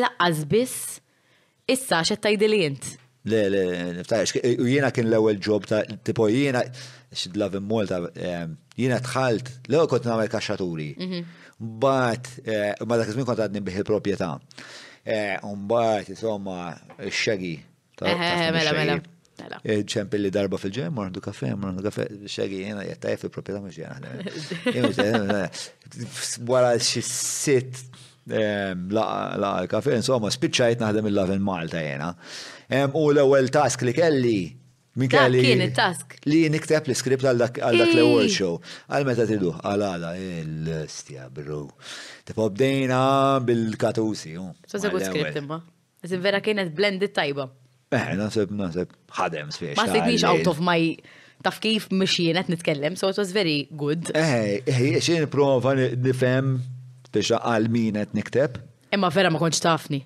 laqqas 0.03 0.43
biss 0.53 0.83
Issa, 1.69 2.03
xe 2.05 2.19
tajdi 2.21 2.49
li 2.49 2.59
jint? 2.65 2.89
Le, 3.31 3.47
le, 3.53 3.61
niftax, 3.99 4.35
u 4.45 4.67
jiena 4.69 4.91
kien 4.93 5.07
l-ewel 5.09 5.39
ġob 5.43 5.65
ta' 5.71 5.81
tipo 6.05 6.27
jiena, 6.29 6.61
xidla 7.17 7.47
vim 7.55 7.71
ta' 7.89 8.03
jiena 8.77 8.99
tħalt, 9.05 9.49
le' 9.73 9.81
u 9.81 9.89
kont 9.89 10.05
namel 10.11 10.29
kaxaturi. 10.33 10.91
Bat, 11.57 12.29
ma 12.85 12.99
dak 13.01 13.15
iżmin 13.15 13.25
kont 13.29 13.41
għadni 13.47 13.63
biħi 13.65 13.81
l-propieta. 13.81 14.35
Umbat, 15.49 16.13
insomma, 16.13 16.75
xegi. 17.09 17.55
Mela, 18.05 18.75
mela. 18.77 18.99
ċempi 19.89 20.21
li 20.21 20.29
darba 20.35 20.61
fil-ġem, 20.61 20.93
morandu 20.95 21.25
kafe, 21.25 21.55
morandu 21.57 21.87
kafe, 21.89 22.05
xegi, 22.29 22.61
jena 22.69 22.85
jattajf 22.85 23.25
il-propieta 23.31 23.65
mħiġi 23.65 24.85
jena. 24.85 25.47
Wara 26.45 26.77
xie 26.77 27.01
sitt 27.09 27.87
la 28.29 29.65
kafe, 29.71 29.95
insomma, 29.97 30.31
spiċċajt 30.31 30.81
naħdem 30.83 31.07
il-laven 31.11 31.41
Malta 31.45 31.81
jena. 31.83 32.15
U 32.97 33.11
l-ewel 33.13 33.51
task 33.51 33.83
li 33.89 33.93
kelli 33.95 34.37
Min 34.95 35.09
kelli. 35.11 35.41
Kien 35.43 35.59
il-task. 35.59 36.21
Li 36.31 36.45
nikteb 36.55 36.87
l-skript 36.87 37.25
għal 37.27 37.39
dak 37.43 37.57
l-ewwel 37.73 38.29
show. 38.31 38.61
Għal 38.87 39.07
meta 39.09 39.25
tidu, 39.27 39.51
għal 39.51 39.83
għala, 39.89 40.13
il-stja 40.23 41.25
bro. 41.35 41.65
Tipo 42.23 42.47
bdejna 42.55 43.01
bil-katusi. 43.43 44.37
Sosa 44.71 44.93
għu 44.93 45.01
skript 45.03 45.41
imma. 45.41 45.59
Iżin 46.07 46.23
vera 46.23 46.39
kienet 46.39 46.71
blended 46.79 47.11
tajba. 47.17 47.49
Eh, 47.91 48.13
nasib, 48.15 48.53
nasib, 48.55 48.95
ħadem 49.19 49.51
spiex. 49.51 49.75
Ma 49.83 49.89
sidnix 49.91 50.23
out 50.31 50.47
of 50.53 50.63
my 50.63 50.93
taf 51.43 51.59
kif 51.61 51.89
mxienet 51.91 52.47
nitkellem, 52.55 52.95
so 52.97 53.11
it 53.11 53.19
was 53.19 53.35
very 53.35 53.65
good. 53.75 54.13
Eh, 54.15 54.63
eh, 54.63 55.03
xin 55.03 55.27
prova 55.33 55.75
nifem 55.75 56.55
biex 57.15 57.33
għal 57.39 57.69
min 57.71 57.97
qed 57.99 58.15
nikteb. 58.17 58.59
Imma 58.95 59.11
vera 59.15 59.31
ma 59.31 59.41
konċ 59.43 59.63
tafni. 59.65 60.03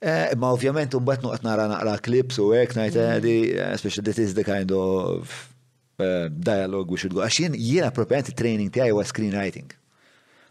Eh, 0.00 0.24
imma 0.36 0.52
ovvjament 0.54 0.94
mbagħad 0.94 1.24
noqgħod 1.26 1.46
nara 1.46 1.64
naqra 1.70 1.96
klips 2.06 2.38
u 2.42 2.52
għek 2.54 2.76
najt 2.78 2.98
eh, 3.00 3.06
mm. 3.16 3.22
di 3.24 3.36
eh, 3.56 3.72
special 3.80 4.06
this 4.06 4.20
is 4.22 4.36
the 4.38 4.44
kind 4.46 4.70
of 4.74 5.30
dialogue 5.98 6.92
we 6.94 7.00
should 7.00 7.14
go. 7.14 7.24
Għaxin 7.26 7.56
jena 7.58 7.90
jiena 7.90 8.34
training 8.38 8.70
tijaj 8.70 8.92
wa 8.94 9.02
screenwriting. 9.04 9.74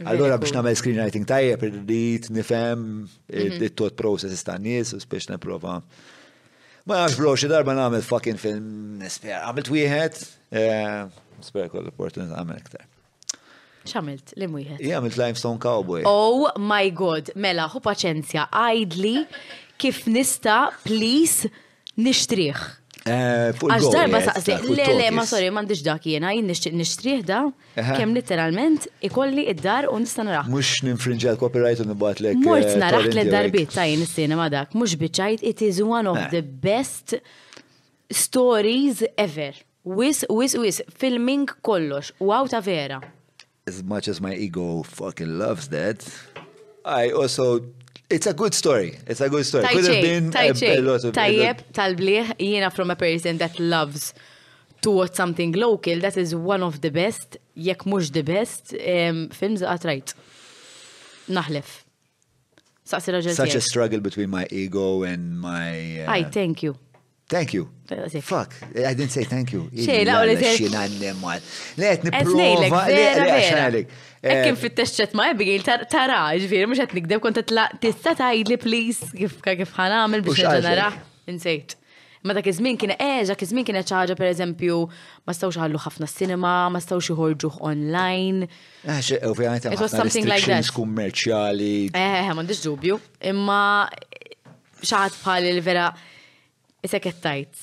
Allora 0.05 0.35
biex 0.37 0.51
namel 0.53 0.75
screenwriting 0.77 1.23
per 1.25 1.47
irrid 1.71 2.27
nifem 2.35 3.07
it-tot 3.31 3.95
process 3.97 4.33
istanis 4.35 4.91
u 4.93 4.99
biex 5.09 5.29
nipprova. 5.31 5.79
Ma 6.87 7.01
għax 7.03 7.17
bro, 7.19 7.33
xe 7.35 7.47
darba 7.51 7.73
namel 7.75 8.01
fucking 8.05 8.37
film 8.39 8.99
nispera. 9.01 9.43
Għamilt 9.49 9.71
wieħed, 9.73 10.21
nispera 11.39 11.71
kol 11.71 11.83
l 11.87 11.91
opportunit 11.91 12.31
għamil 12.31 12.61
iktar. 12.61 12.85
Xamilt, 13.91 14.33
li 14.39 14.47
mujħed? 14.51 14.79
Jgħamilt 14.83 15.17
Limestone 15.21 15.61
Cowboy. 15.63 16.03
Oh 16.09 16.49
my 16.71 16.91
god, 16.95 17.31
mela, 17.39 17.67
hu 17.71 17.81
paċenzja, 17.85 18.47
għajdli 18.51 19.15
kif 19.81 20.03
nista, 20.11 20.67
please, 20.85 21.49
nishtriħ. 22.01 22.65
Eh, 23.07 23.53
Għax 23.55 23.85
darba 23.93 24.19
eh, 24.19 24.25
saqsi, 24.25 24.55
le 24.67 24.85
le, 24.97 25.05
ma 25.15 25.23
sorry, 25.27 25.47
mandiġ 25.55 25.83
dak 25.85 26.07
jena, 26.11 26.33
nishtriħ 26.43 27.21
da, 27.29 27.37
kem 27.77 28.11
literalment 28.17 28.89
ikolli 29.07 29.45
id-dar 29.53 29.87
u 29.87 29.95
nista 30.03 30.25
narax. 30.27 30.49
Mux 30.51 30.71
ninfrinġa 30.83 31.31
l-copyright 31.37 31.79
u 31.79 31.87
nibat 31.87 32.19
lek. 32.25 32.41
Mux 32.43 32.67
eh, 32.67 32.75
narax 32.81 33.07
l 33.21 33.25
darbit 33.31 33.71
tajn 33.77 34.03
s-sena 34.09 34.35
ma 34.35 34.49
dak, 34.51 34.75
mux 34.75 34.97
biċajt, 34.99 35.45
it 35.47 35.63
is 35.63 35.79
one 35.79 36.09
of 36.11 36.19
the 36.35 36.43
best 36.43 37.15
stories 38.11 39.05
ever. 39.15 39.53
Wis, 39.87 40.25
wis, 40.27 40.57
wis, 40.59 40.81
filming 40.99 41.47
kollox, 41.63 42.11
wow 42.19 42.43
ta' 42.51 42.59
vera 42.59 42.99
as 43.67 43.83
much 43.83 44.07
as 44.07 44.19
my 44.21 44.33
ego 44.33 44.81
fucking 44.83 45.37
loves 45.37 45.67
that, 45.69 45.99
I 46.85 47.09
also 47.11 47.45
It's 48.17 48.25
a 48.33 48.35
good 48.43 48.53
story. 48.61 48.91
It's 49.11 49.19
a 49.27 49.29
good 49.35 49.45
story. 49.49 49.63
Could 49.75 49.83
have 49.91 50.01
been 50.11 50.25
a, 50.29 50.81
lot 50.89 51.01
of 51.05 51.11
Tajjeb 51.21 51.57
tal 51.79 51.93
jiena 51.95 52.69
from 52.77 52.87
a 52.95 52.97
person 53.05 53.33
that 53.43 53.53
loves 53.75 54.03
towards 54.85 55.15
something 55.21 55.51
local. 55.67 55.95
That 56.05 56.15
is 56.23 56.29
one 56.33 56.61
of 56.69 56.73
the 56.85 56.89
best, 57.01 57.27
jekk 57.67 57.81
mhux 57.91 58.05
the 58.17 58.21
best 58.33 58.63
um, 58.95 59.17
films 59.39 59.59
that 59.61 59.83
right. 59.91 60.09
Naħlef. 61.35 61.69
Such 62.85 63.55
a 63.61 63.63
struggle 63.71 63.99
between 64.07 64.29
my 64.37 64.45
ego 64.63 64.87
and 65.11 65.21
my. 65.47 65.67
Uh, 66.11 66.19
I 66.19 66.21
thank 66.37 66.55
you. 66.65 66.73
Thank 67.29 67.53
you. 67.53 67.67
Fuck, 68.21 68.53
I 68.91 68.93
didn't 68.93 69.09
say 69.11 69.23
thank 69.25 69.51
you. 69.53 69.67
Xej, 69.75 70.03
la' 70.07 70.21
li 70.23 70.35
Xina 70.39 70.85
n-nemmal. 70.87 71.41
Let 71.75 72.05
niprofa. 72.07 72.83
Xejlek, 72.87 73.91
Ekkim 74.23 74.55
fit-testċet 74.61 75.15
ma' 75.17 75.33
Abigail 75.33 75.61
tara, 75.67 76.21
ġvir, 76.39 76.69
mux 76.71 76.79
għet 76.85 76.95
nikdeb 76.97 77.21
kont 77.23 77.41
tla' 77.51 77.67
tista 77.83 78.13
tajdli 78.17 78.57
please 78.63 79.11
kif 79.11 79.35
kif 79.43 79.73
ħanamil 79.75 80.23
biex 80.25 80.63
nara. 80.65 80.87
Insejt. 81.29 81.75
Ma 82.25 82.31
dak 82.33 82.47
iż-żmien 82.49 82.79
kien 82.81 82.95
eġa, 82.95 83.35
iż-żmien 83.43 83.67
kien 83.67 83.77
ċaġa 83.83 84.15
per 84.19 84.31
ma 84.47 85.35
stawx 85.35 85.59
ħallu 85.61 85.83
ħafna 85.83 86.07
s-sinema, 86.09 86.55
ma 86.73 86.79
stawx 86.81 87.11
iħorġuh 87.13 87.59
online. 87.59 88.47
Ah, 88.87 89.03
Ovvijament, 89.35 89.65
it 89.71 89.79
was 89.83 89.91
something 89.91 90.23
like 90.27 90.45
that. 90.47 90.63
kummerċjali. 90.75 91.91
Eh, 91.93 91.99
eh, 91.99 92.23
eh, 92.23 92.31
m'għandix 92.33 92.63
dubju. 92.67 92.99
Imma 93.31 93.89
xaħat 94.81 95.19
bħal 95.23 95.51
il-vera 95.55 95.89
Isek 96.87 97.07
tajt, 97.19 97.53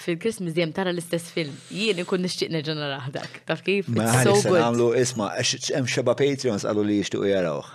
fil-Christmas 0.00 0.54
djem 0.56 0.72
tara 0.76 0.92
l-istess 0.94 1.28
film. 1.34 1.52
Jien 1.74 1.98
ikun 2.00 2.22
nixtieq 2.24 2.52
nerġa' 2.54 2.76
naraħ 2.78 3.12
Taf 3.48 3.62
kif? 3.66 3.90
So 4.24 4.36
good. 4.46 4.60
Għamlu 4.62 4.88
isma' 5.02 5.32
hemm 5.42 5.90
xeba 5.90 6.14
Patreons 6.16 6.64
għallu 6.64 6.84
li 6.86 7.00
jixtiequ 7.02 7.26
jarawh. 7.28 7.68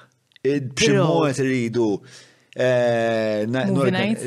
B'ximot 0.44 1.38
iridu 1.44 1.86
eh, 2.58 3.44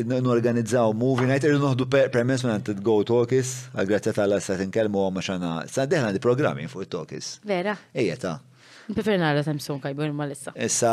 norganizzaw 0.06 0.92
movie 0.94 1.26
night 1.26 1.42
irridu 1.48 1.64
noħdu 1.72 1.88
permess 1.90 2.44
minn 2.46 2.54
għand 2.60 2.82
go 2.86 3.00
talkis, 3.08 3.54
għal-grazzja 3.74 4.14
tal-assa 4.20 4.58
tinkelmu 4.60 5.02
għom 5.08 5.22
xana. 5.26 5.54
s 5.66 5.80
deħna 5.90 6.12
di 6.14 6.22
programmi 6.22 6.68
fuq 6.70 6.86
talkis. 6.94 7.38
Vera. 7.48 7.74
Ejja 7.90 8.20
ta' 8.28 8.36
Prefer 8.84 9.16
nara 9.16 9.40
Samsung 9.40 9.78
kajbun 9.80 10.10
ma 10.12 10.26
lissa. 10.28 10.52
Issa. 10.60 10.92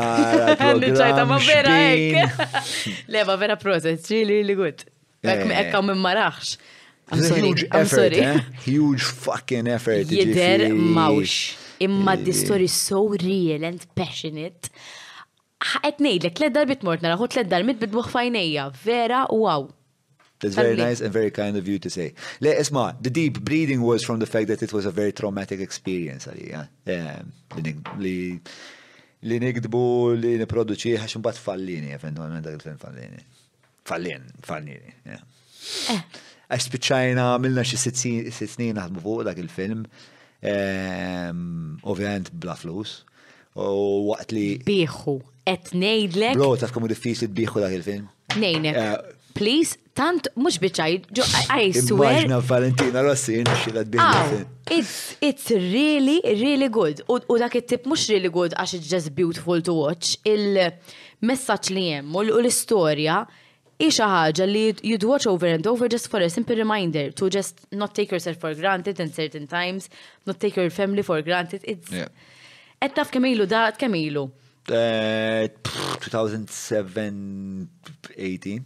l 0.56 0.80
Nċajta 0.86 1.26
ma 1.28 1.36
vera 1.44 1.74
ek. 1.92 2.40
Le, 3.12 3.26
ma 3.28 3.36
vera 3.36 3.58
prozess, 3.60 4.06
ċili 4.08 4.38
li 4.48 4.56
gut. 4.56 4.86
Ekka 5.22 5.52
eh. 5.78 5.82
minn 5.86 6.00
maraħx. 6.02 6.56
Huge 7.12 7.68
effort, 7.76 8.16
eh? 8.16 8.40
Huge 8.66 9.04
fucking 9.04 9.68
effort. 9.68 10.08
Jider 10.10 10.70
mawx. 10.72 11.58
Imma 11.82 12.16
this 12.16 12.42
eh. 12.42 12.46
story 12.46 12.66
is 12.70 12.74
so 12.78 13.04
real 13.22 13.64
and 13.68 13.84
passionate. 13.96 14.70
Għet 15.82 16.00
nejlek, 16.02 16.36
tlet 16.40 16.56
darbit 16.56 16.82
mort 16.86 17.04
naraħu, 17.06 17.28
tlet 17.36 17.50
darbit 17.52 17.78
bidbuħ 17.84 18.10
fajnija. 18.16 18.66
Vera, 18.86 19.24
wow. 19.30 19.68
That's 20.42 20.56
very 20.58 20.76
nice 20.76 21.02
and 21.02 21.14
very 21.14 21.30
kind 21.30 21.56
of 21.56 21.68
you 21.70 21.78
to 21.78 21.90
say. 21.94 22.14
Le, 22.42 22.56
isma, 22.58 22.96
the 23.00 23.12
deep 23.12 23.42
breathing 23.46 23.84
was 23.86 24.04
from 24.04 24.18
the 24.18 24.26
fact 24.26 24.48
that 24.48 24.64
it 24.64 24.74
was 24.74 24.88
a 24.88 24.92
very 24.92 25.12
traumatic 25.14 25.60
experience 25.62 26.26
għalija. 26.32 26.68
Eh? 26.90 27.84
Li 28.02 28.16
li 29.30 29.38
nikdbu, 29.38 29.82
li 30.18 30.32
niproduċi, 30.42 30.96
għaxum 30.98 31.22
bat 31.22 31.38
fallini, 31.38 31.92
eventualment 31.94 32.48
għal 32.50 32.78
fallini 32.82 33.22
fallin, 33.86 34.24
fallini. 34.46 34.94
Eh. 35.12 36.02
Għax 36.52 36.66
spiċajna 36.70 37.28
għamilna 37.36 37.64
xi 37.68 37.80
sitt 37.80 38.54
snin 38.56 38.80
għadmu 38.82 39.04
fuq 39.04 39.24
dak 39.30 39.40
il-film, 39.40 39.86
ehm, 40.42 41.80
ovvijament 41.88 42.34
bla 42.34 42.56
flus, 42.60 43.02
u 43.56 44.10
waqt 44.12 44.34
li. 44.36 44.48
Biħu, 44.68 45.18
et 45.48 45.72
nejdlek. 45.74 46.36
Bro, 46.38 46.56
ta' 46.60 46.72
komu 46.74 46.90
diffiċli 46.92 47.30
biħu 47.32 47.64
dak 47.66 47.78
il-film. 47.80 48.08
Nejnek. 48.38 48.76
Eh, 48.76 49.18
Please, 49.32 49.78
tant 49.96 50.26
mux 50.36 50.58
biċaj, 50.60 51.06
I 51.56 51.72
swear. 51.72 52.20
Immaġna 52.26 52.42
Valentina 52.44 53.02
Rossi, 53.02 53.38
nxila 53.42 53.86
d-dinja. 53.88 54.42
It's, 55.22 55.46
really, 55.50 56.20
really 56.26 56.68
good. 56.68 57.00
U 57.08 57.38
dak 57.40 57.56
it-tip 57.56 57.86
mux 57.88 58.10
really 58.12 58.28
good 58.30 58.52
għax 58.52 58.74
it's 58.76 58.90
just 58.92 59.10
beautiful 59.16 59.62
to 59.64 59.72
watch. 59.86 60.18
Il-messagġ 60.28 61.72
li 61.72 61.84
jem 61.94 62.12
u 62.14 62.26
l-istoria 62.28 63.22
xi 63.90 64.04
ħaġa 64.06 64.46
li 64.50 64.62
you'd 64.86 65.04
watch 65.08 65.26
over 65.28 65.48
and 65.50 65.66
over 65.68 65.88
just 65.90 66.08
for 66.12 66.20
a 66.22 66.30
simple 66.30 66.56
reminder 66.60 67.10
to 67.14 67.30
just 67.34 67.64
not 67.72 67.96
take 67.96 68.12
yourself 68.14 68.38
for 68.38 68.54
granted 68.54 69.00
in 69.00 69.12
certain 69.12 69.48
times, 69.48 69.90
not 70.28 70.40
take 70.40 70.56
your 70.56 70.70
family 70.70 71.02
for 71.02 71.22
granted. 71.24 71.64
It's 71.66 71.90
yeah. 71.90 72.08
Et 72.82 72.92
taf 72.98 73.10
kemilu 73.14 73.46
da, 73.46 73.68
kemilu. 73.78 74.28
Uh, 74.74 75.46
2007-18. 76.02 78.58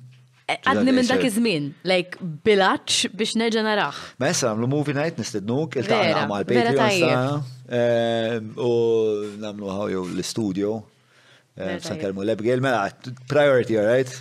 Għadni 0.55 0.91
minn 0.93 1.07
dak 1.09 1.23
iż-żmien, 1.25 1.71
like 1.89 2.15
bilaċ 2.45 3.09
biex 3.17 3.33
neġa 3.39 3.61
narax. 3.65 3.97
Ma 4.21 4.25
jessa 4.29 4.51
għamlu 4.53 4.67
movie 4.71 4.93
night 4.95 5.15
nistednuk, 5.19 5.75
il-taqna 5.81 6.17
għamal 6.21 6.43
Patreon 6.51 6.97
ehm, 7.75 8.51
u 8.53 8.55
namlu 9.41 9.71
għaw 9.73 10.03
l-studio. 10.13 10.69
Eh, 11.55 11.79
San 11.81 11.97
kelmu 11.99 12.21
l-ebgħil, 12.23 12.61
mela, 12.63 12.85
priority, 13.31 13.73
all 13.81 13.89
right? 13.89 14.11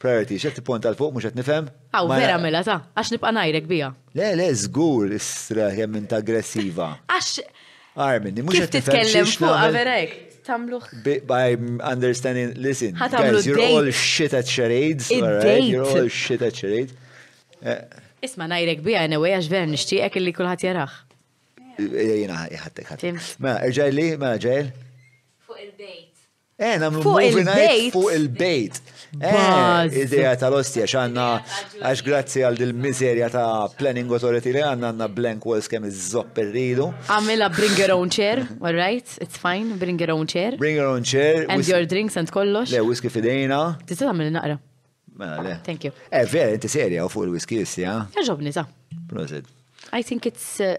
priority, 0.00 0.36
xek 0.40 0.56
t-punt 0.60 0.86
għal-fuq, 0.88 1.12
mux 1.16 1.28
nifem? 1.36 1.68
Aw, 1.94 2.08
vera 2.16 2.38
mela 2.40 2.62
ta' 2.64 2.78
għax 2.96 3.12
nibqa 3.14 3.32
najrek 3.36 3.66
bija. 3.70 3.90
Le, 4.16 4.30
le, 4.40 4.46
zgur, 4.62 5.12
istra 5.16 5.68
jem 5.76 5.98
int 6.00 6.14
aggressiva. 6.16 6.94
Għax. 7.10 7.32
Armin, 8.00 8.36
mux 8.46 8.56
Kif 8.56 8.68
titkellem 8.70 9.28
fuq 9.28 9.46
għaverek? 9.50 10.16
Tamluħ. 10.46 10.86
By 11.28 11.58
understanding, 11.84 12.54
listen, 12.62 12.96
guys, 12.96 13.44
you're 13.46 13.60
all 13.60 13.90
shit 13.92 14.32
at 14.34 14.48
charades, 14.48 15.10
alright? 15.12 15.58
Eh. 15.58 15.72
You're 15.74 15.86
all 15.86 16.08
shit 16.08 16.42
at 16.46 16.56
charades. 16.56 16.94
Isma 18.24 18.48
najrek 18.50 18.80
bija, 18.86 19.04
anyway, 19.04 19.34
għax 19.36 19.50
ver 19.52 19.66
nishtiqek 19.68 20.08
eh, 20.08 20.14
mela, 20.16 20.28
li 20.30 20.34
kullħat 20.38 20.64
jarax. 20.64 21.00
Jena, 21.78 22.14
mela, 22.14 22.44
jħattek, 22.54 22.90
ħattek. 22.94 23.26
Ma, 23.44 23.54
ġajli, 23.80 24.08
ma, 24.22 24.32
ġajl? 24.46 24.72
Fuq 25.46 25.64
il-bejt. 25.66 26.08
Eh, 26.60 26.76
namlu 26.76 27.00
movie 27.04 27.44
night 27.44 27.94
fuq 27.96 28.10
il-bejt. 28.18 28.80
Eh, 29.16 29.94
Ideja 30.00 30.34
tal-ostja 30.42 30.84
xanna, 30.92 31.28
għax 31.82 32.02
grazzi 32.06 32.44
għal 32.46 32.58
dil 32.60 32.74
miserja 32.76 33.30
ta' 33.32 33.70
Planning 33.78 34.12
Authority 34.12 34.52
li 34.54 34.60
għanna 34.62 34.90
għanna 34.92 35.08
blank 35.14 35.46
walls 35.48 35.66
kem 35.72 35.86
iż-zopp 35.88 36.38
irridu. 36.44 36.90
Għamela 37.10 37.48
bring 37.56 37.80
your 37.80 37.94
own 37.96 38.10
chair, 38.12 38.44
all 38.60 38.76
right, 38.76 39.08
it's 39.24 39.38
fine, 39.40 39.78
bring 39.80 39.98
your 40.04 40.12
own 40.12 40.28
chair. 40.28 40.58
Bring 40.60 40.76
your 40.76 40.86
own 40.90 41.02
chair. 41.08 41.46
And 41.48 41.64
your 41.66 41.86
drinks 41.88 42.16
and 42.20 42.28
kollox. 42.30 42.70
Le, 42.76 42.84
whisky 42.86 43.08
fidejna. 43.10 43.62
Tista 43.88 44.12
għamil 44.12 44.28
naqra. 44.36 44.58
Mela, 45.16 45.40
le. 45.48 45.56
Thank 45.66 45.88
you. 45.88 45.96
Eh, 46.12 46.26
vera, 46.28 46.52
inti 46.60 46.68
serja 46.68 47.08
u 47.08 47.08
fuq 47.10 47.24
il-whisky 47.30 47.64
jissi, 47.64 47.88
ha? 47.88 48.02
Eh? 48.12 48.20
Jaġobni, 48.20 48.52
ta' 48.52 48.68
Prosit. 49.08 49.48
I 49.96 50.04
think 50.04 50.26
it's 50.28 50.60
uh, 50.60 50.76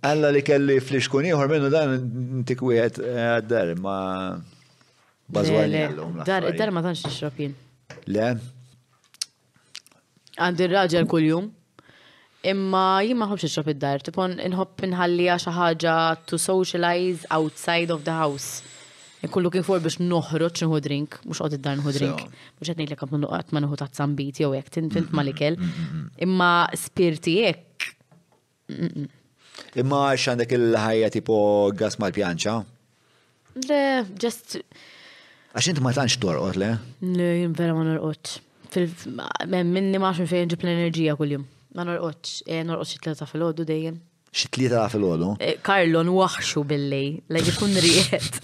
Alla 0.00 0.30
li 0.32 0.40
kelli 0.42 0.78
fliskun 0.80 1.26
ieħor 1.28 1.50
minnu 1.50 1.68
dan 1.72 1.90
intik 2.40 2.62
wieħed 2.64 2.98
eh, 3.04 3.40
dar 3.44 3.74
ma 3.76 3.96
bażwani 5.28 5.82
Dar 6.24 6.46
dar 6.56 6.70
ma 6.72 6.80
danx 6.86 7.02
nixrob 7.04 7.42
Le. 8.10 8.28
Għandi 10.36 10.66
raġel 10.72 11.06
kuljum. 11.08 11.46
Imma 12.46 12.82
jien 13.04 13.18
ma 13.18 13.26
ħobx 13.28 13.46
nixrob 13.46 13.68
id-dar, 13.74 14.00
tipon 14.06 14.38
inħobb 14.46 14.86
inħallija 14.88 15.36
xi 15.44 15.54
ħaġa 15.58 15.98
to 16.30 16.38
socialize 16.40 17.28
outside 17.34 17.92
of 17.94 18.02
the 18.08 18.14
house. 18.16 18.62
Nkun 19.26 19.44
looking 19.44 19.64
for 19.66 19.80
biex 19.82 20.00
noħroġ 20.02 20.64
nħu 20.66 20.80
drink, 20.86 21.20
mux 21.28 21.42
għod 21.44 21.58
id-dar 21.60 21.76
nħu 21.82 21.94
drink. 21.98 22.24
Mux 22.56 22.72
għed 22.72 22.80
nejlek 22.84 23.04
għabnu 23.04 23.28
għat 23.38 23.52
ma 23.56 23.64
nħu 23.66 23.80
tazzan 23.84 24.16
biti 24.18 24.46
jow 24.46 24.54
jek, 24.56 24.72
tinfint 24.78 25.12
malikel, 25.16 25.60
Imma 26.26 26.54
spirti 26.78 27.38
jek. 27.44 27.92
Imma 29.78 30.00
għax 30.12 30.30
għandek 30.32 30.54
il-ħajja 30.56 31.10
tipo 31.14 31.36
gas 31.76 31.98
mal-pjanċa? 32.00 32.56
Le, 33.68 33.82
just. 34.22 34.58
Għax 35.56 35.70
inti 35.72 35.84
ma 35.84 35.92
tantx 35.96 36.18
torqot, 36.22 36.58
le? 36.60 36.70
Le, 37.16 37.28
jim 37.42 37.54
vera 37.56 37.76
ma 37.76 37.86
norqot. 37.88 38.34
Minni 39.48 40.00
ma 40.02 40.10
xun 40.16 40.28
fejn 40.28 40.50
ġib 40.52 40.64
l-enerġija 40.66 41.16
kull-jum. 41.20 41.46
Ma 41.76 41.84
norqot, 41.88 42.34
e, 42.48 42.60
norqot 42.68 42.90
xitli 42.94 43.16
ta' 43.16 43.28
fil-ħodu 43.28 43.66
dejjem. 43.68 43.98
Xitli 44.36 44.68
ta' 44.72 44.86
fil-ħodu? 44.92 45.30
E, 45.44 45.54
Karlon 45.64 46.10
waħxu 46.16 46.64
billi, 46.68 47.04
la 47.32 47.42
jkun 47.46 47.76
rijet. 47.84 48.40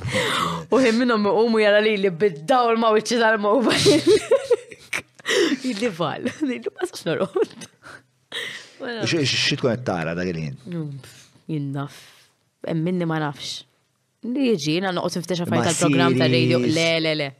U 0.72 0.80
hemm 0.80 1.02
minnhom 1.04 1.26
iqumu 1.32 1.60
jara 1.64 1.82
li 1.84 1.96
li 2.00 2.12
bid-dawl 2.22 2.78
ma 2.80 2.92
wiċċi 2.96 3.20
tal-mowbajl. 3.20 4.40
Jilli 5.64 5.88
val, 5.96 6.30
ma 6.44 6.88
sax 6.88 7.06
norqot. 7.08 7.68
Xie 9.06 9.58
tkun 9.58 9.72
qed 9.72 9.84
tara 9.86 10.14
dak 10.18 10.28
il-ħin? 10.32 10.56
Mm, 10.66 11.18
Jinnaf. 11.52 11.98
Minni 12.78 13.06
ma 13.08 13.18
nafx. 13.22 13.62
Li 14.26 14.50
jiġi, 14.52 14.80
na 14.84 14.92
noqgħod 14.94 15.20
niftexa 15.20 15.46
fajt 15.48 15.68
tal-programm 15.68 16.18
tal-radio. 16.20 16.60
Le, 16.62 16.88
le, 17.02 17.14
le. 17.18 17.30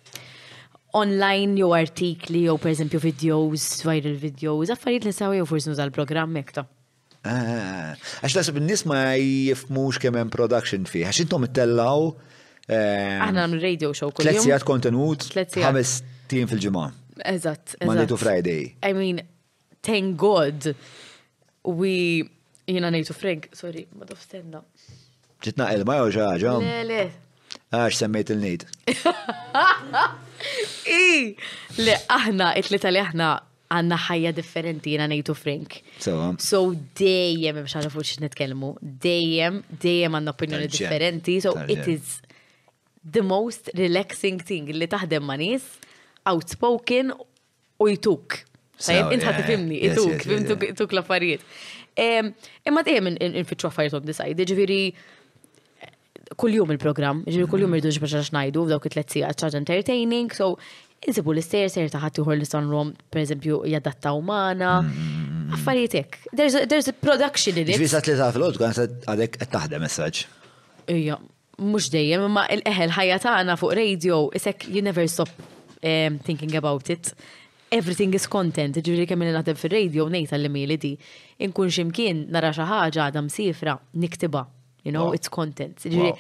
Online 0.98 1.56
jew 1.60 1.70
artikli 1.76 2.44
jew 2.48 2.56
pereżempju 2.60 3.00
videos, 3.02 3.66
viral 3.86 4.16
videos, 4.20 4.70
affarijiet 4.74 5.06
li 5.06 5.12
sawi 5.16 5.40
jew 5.40 5.46
forsi 5.48 5.70
nuża 5.70 5.86
l-programm 5.88 6.36
ekta. 6.42 6.66
Ah, 7.22 7.30
ah, 7.30 7.56
ah. 7.56 8.10
Għax 8.24 8.34
nasib 8.40 8.58
n-nis 8.58 8.82
ma 8.90 8.98
jifmux 9.16 10.00
kemm 10.02 10.18
hemm 10.18 10.32
production 10.34 10.84
fih, 10.90 11.04
għax 11.08 11.22
intom 11.24 11.46
ittellaw. 11.46 12.10
Eh, 12.66 13.22
Aħna 13.22 13.46
radio 13.62 13.92
show 13.94 14.10
kull 14.10 14.24
Tlet 14.26 14.42
sigħat 14.42 14.66
kontenut, 14.66 15.28
ħames 15.54 15.94
tim 16.30 16.50
fil-ġimgħa. 16.50 16.84
Eżatt. 17.30 17.76
Monday 17.86 18.10
to 18.10 18.16
Friday. 18.18 18.66
I 18.82 18.92
mean, 18.96 19.22
thank 19.86 20.16
God 20.18 20.74
U 21.64 22.24
jina 22.66 22.90
nejtu 22.90 23.14
Frank, 23.14 23.48
sorry, 23.54 23.86
ma 23.98 24.04
dof 24.06 24.22
stenna. 24.24 24.62
Ġitna 25.42 25.68
elma 25.74 25.96
jow 26.00 26.10
ġaġa? 26.16 26.56
Le, 26.62 26.80
le. 26.86 27.00
Għax 27.72 27.98
semmejt 28.02 28.30
il-nejt. 28.34 28.64
I, 31.10 31.32
le, 31.78 31.94
aħna, 32.12 32.50
it-lita 32.60 32.90
li 32.92 33.00
aħna 33.02 33.28
għanna 33.72 33.98
ħajja 34.08 34.32
differenti 34.36 34.92
jina 34.94 35.06
nejtu 35.10 35.34
Frank. 35.38 35.78
So, 36.02 36.16
um. 36.30 36.38
So 36.42 36.60
dejjem, 36.98 37.58
biex 37.62 37.76
għana 37.80 37.92
fuċ 37.94 38.14
nitkellmu, 38.26 38.72
dejjem, 39.06 39.62
dejjem 39.82 40.18
għanna 40.20 40.34
opinjoni 40.36 40.68
differenti, 40.70 41.38
so 41.44 41.54
it 41.64 41.86
is 41.90 42.18
the 43.02 43.22
most 43.26 43.70
relaxing 43.78 44.42
thing 44.42 44.68
li 44.70 44.86
taħdem 44.90 45.24
ma' 45.26 45.38
nis, 45.40 45.66
outspoken 46.30 47.14
u 47.82 47.90
jtuk 47.94 48.42
Sajab, 48.80 49.12
intħat 49.14 49.42
tifimni, 49.42 49.80
ituk, 49.90 50.24
fimtuk 50.26 50.94
l-affarijiet. 50.96 51.42
Imma 52.72 52.84
t-ejem 52.86 53.10
fitxu 53.46 53.68
affarijiet 53.68 53.98
għom 53.98 54.06
disaj, 54.08 54.30
diġviri 54.38 54.78
kull-jum 56.40 56.70
il-program, 56.74 57.20
ġviri 57.20 57.34
jiġifieri 57.34 57.50
kull-jum 57.52 57.74
mm-hmm. 57.74 57.92
irdu 57.92 58.04
bħaxa 58.06 58.22
xnajdu, 58.30 58.62
f'dawk 58.66 58.86
it-tlet 58.88 59.12
sija 59.16 59.32
entertaining, 59.52 60.32
so 60.32 60.54
insibu 61.04 61.34
l-ister, 61.34 61.66
ser 61.68 61.90
taħat 61.92 62.22
juħor 62.22 62.38
l 62.38 62.70
rom, 62.72 62.94
per 63.12 63.20
eżempju, 63.22 63.58
jaddatta 63.68 64.14
umana, 64.16 64.78
mm-hmm. 64.86 65.52
affarietek. 65.58 66.18
There's 66.32 66.54
a, 66.54 66.64
there's 66.66 66.88
a 66.88 66.92
production 66.94 67.58
in 67.60 67.68
it. 67.68 67.76
Ġvisa 67.76 68.00
tlita 68.06 68.30
fil-ħod, 68.32 68.56
għan 68.56 68.96
għadek 69.12 69.36
taħdem 69.52 69.84
messaġ. 69.84 70.22
Ija, 70.96 71.18
mux 71.60 71.90
dejjem, 71.92 72.24
imma 72.30 72.46
l-eħel 72.56 72.96
ħajja 72.96 73.20
taħna 73.26 73.58
fuq 73.60 73.76
radio, 73.76 74.22
isek 74.40 74.70
you 74.72 74.80
never 74.82 75.04
stop 75.12 75.30
thinking 75.82 76.54
about 76.56 76.88
it 76.94 77.12
everything 77.72 78.14
is 78.18 78.26
content, 78.30 78.76
ġivri 78.84 79.06
kemm 79.08 79.24
li 79.24 79.32
naħdem 79.34 79.56
fil-radio, 79.58 80.06
nejta 80.12 80.36
l-imili 80.36 80.76
di, 80.82 80.92
inkun 81.42 81.72
ximkien 81.72 82.26
nara 82.34 82.50
xaħġa 82.54 83.06
għadam 83.10 83.30
sifra, 83.32 83.78
niktiba, 84.02 84.44
you 84.86 84.92
know, 84.92 85.08
it's 85.16 85.30
content. 85.32 85.80
Ġivri, 85.86 86.12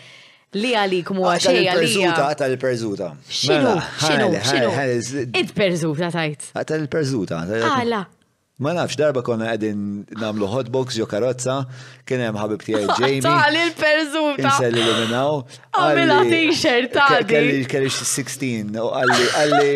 li 0.58 0.70
għalik 0.80 1.12
mu 1.16 1.26
għaxe 1.28 1.52
għalija. 1.60 2.16
għata 2.30 2.48
l-perzuta. 2.54 3.10
Xinu, 3.28 3.74
mela, 3.76 4.40
xinu, 4.40 4.40
xinu. 4.48 5.28
Id-perzuta 5.42 6.10
tajt. 6.16 6.48
Għata 6.56 6.80
l-perzuta. 6.80 7.44
Għala. 7.60 8.02
Ma 8.62 8.70
nafx 8.76 8.94
darba 9.00 9.22
konna 9.26 9.48
għedin 9.54 9.78
namlu 10.22 10.46
hotbox 10.46 10.94
jo 10.94 11.06
karozza, 11.10 11.64
kienem 12.06 12.36
ħabib 12.38 12.62
tijaj 12.62 12.84
Jamie. 13.00 13.24
Tal 13.24 13.56
l 13.58 13.72
perzuta 13.80 14.44
Inselli 14.52 14.84
li 14.84 14.92
minnaw. 15.00 15.40
Għamila 15.80 16.18
t-shirt 16.30 16.92
ta' 16.94 17.24
16 17.24 18.78
u 18.78 18.86
għalli, 18.92 19.26
għalli, 19.40 19.72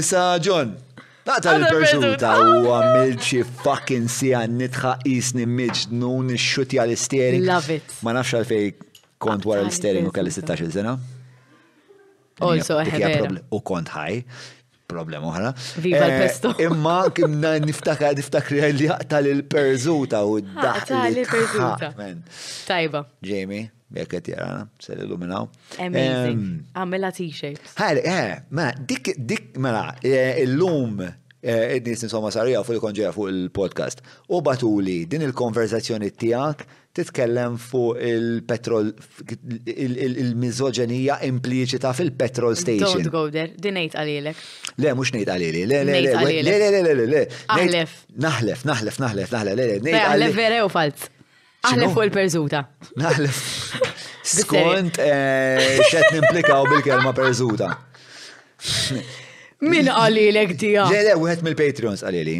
issa 0.00 0.24
John, 0.42 0.74
Naqta 1.28 1.52
l-perżuta 1.60 2.30
u 2.40 2.68
għamilċi 2.72 3.36
xi 3.36 3.40
fucking 3.60 4.08
għan 4.38 4.54
nitħa 4.62 4.92
isni 5.12 5.44
miġnun 5.44 6.30
xuti 6.40 6.80
għal-istering. 6.80 7.44
Love 7.44 7.74
it. 7.76 7.96
Ma 8.06 8.14
nafx 8.16 8.38
għalfej 8.40 8.70
kont 9.20 9.44
wara 9.48 9.60
l-istering 9.66 10.08
u 10.08 10.14
kelli 10.14 10.32
16 10.32 10.72
sena. 10.78 10.96
Also, 12.40 12.80
U 13.52 13.60
kont 13.66 13.92
ħaj 13.92 14.22
problem 14.88 15.26
oħra. 15.28 15.50
Viva 15.84 16.06
l-pesto. 16.06 16.54
Eh, 16.56 16.64
imma 16.70 16.96
kimna 17.12 17.52
niftakar 17.60 18.16
niftakar 18.16 18.70
li 18.78 18.88
jaqta 18.88 19.20
l-perżuta 19.20 20.24
u 20.24 20.38
d 20.40 20.54
l-perżuta. 20.56 21.96
Tajba. 22.70 23.04
Jamie 23.20 23.66
jek 23.96 24.10
qed 24.12 24.28
jarana, 24.34 24.66
se 24.82 24.96
illuminaw. 25.00 25.48
Amazing. 25.84 26.42
Għamela 26.76 27.10
t-shirts. 27.16 27.76
Eh, 27.80 28.42
ma 28.54 28.68
dik 28.74 29.14
dik 29.16 29.54
mela 29.62 29.86
eh, 30.04 30.42
illum 30.44 31.00
eh, 31.04 31.78
id-nies 31.78 32.04
nisoma 32.04 32.30
sarija 32.34 32.60
fuq 32.66 32.76
li 32.76 32.82
konġeja 32.84 33.14
fuq 33.16 33.32
il-podcast. 33.32 34.02
U 34.34 34.42
batuli 34.44 35.00
din 35.08 35.24
il-konverzazzjoni 35.28 36.10
tiegħek 36.20 36.66
titkellem 36.98 37.56
fuq 37.62 38.02
il-petrol 38.10 38.92
il-mizoġenija 39.72 41.22
impliċita 41.28 41.92
fil-petrol 41.96 42.58
station. 42.60 42.98
Don't 43.06 43.12
go 43.14 43.24
there, 43.32 43.54
din 43.56 43.78
ngħid 43.80 43.96
għalilek. 44.02 44.46
Le, 44.84 44.96
mhux 44.98 45.14
ngħid 45.16 45.30
għalili. 45.36 45.64
Le, 45.70 45.82
le, 45.88 46.00
le, 46.04 46.40
le, 46.42 46.56
le, 46.60 46.80
le, 46.80 46.96
le, 47.04 47.08
le. 47.14 47.24
Naħlef. 47.48 48.00
Naħlef, 48.26 48.66
naħlef, 48.72 49.00
naħlef, 49.06 49.38
le, 49.42 49.56
le, 49.62 49.68
le. 49.78 49.94
le, 49.96 50.28
le, 50.28 50.66
le, 50.68 51.14
Aħlef 51.66 51.94
fuq 51.96 52.04
il-perżuta. 52.06 52.60
Naħlef. 53.00 53.38
Skont 54.38 54.98
eh, 55.02 55.80
xed 55.88 56.14
nimplikaw 56.18 56.66
bil-kelma 56.70 57.14
perżuta. 57.16 57.72
Min 59.64 59.88
għalilek 59.90 60.52
dija? 60.60 60.84
Ġele 60.92 61.16
u 61.18 61.24
wieħed 61.24 61.42
mill-Patreons 61.46 62.04
għalili. 62.06 62.36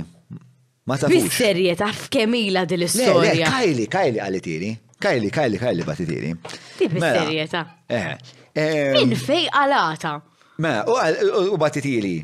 Ma 0.88 0.96
ta' 1.00 1.10
fuq. 1.10 1.32
serje 1.34 1.74
ta' 1.76 1.88
f'kemila 1.92 2.62
dil-istorja. 2.68 3.32
Kajli, 3.50 3.88
kajli 3.90 4.40
tiri. 4.44 4.70
Kajli, 4.98 5.28
kajli, 5.30 5.58
kajli 5.62 5.84
bati 5.86 6.06
Ti 6.10 6.88
bis-serje 6.90 7.46
ta' 7.52 7.64
mela, 7.66 8.14
ah. 8.14 8.30
eh, 8.54 8.54
eh, 8.54 9.00
Min 9.06 9.16
fej 9.20 9.44
għalata? 9.50 10.14
Ma, 10.58 10.80
mela, 10.84 11.42
u 11.52 11.58
batitili. 11.60 12.16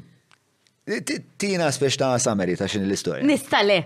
Tina 1.41 1.71
spiex 1.73 1.97
ta' 1.99 2.15
sameri 2.21 2.57
ta' 2.61 2.71
xin 2.71 2.87
l-istorja. 2.87 3.27
Nistale. 3.27 3.83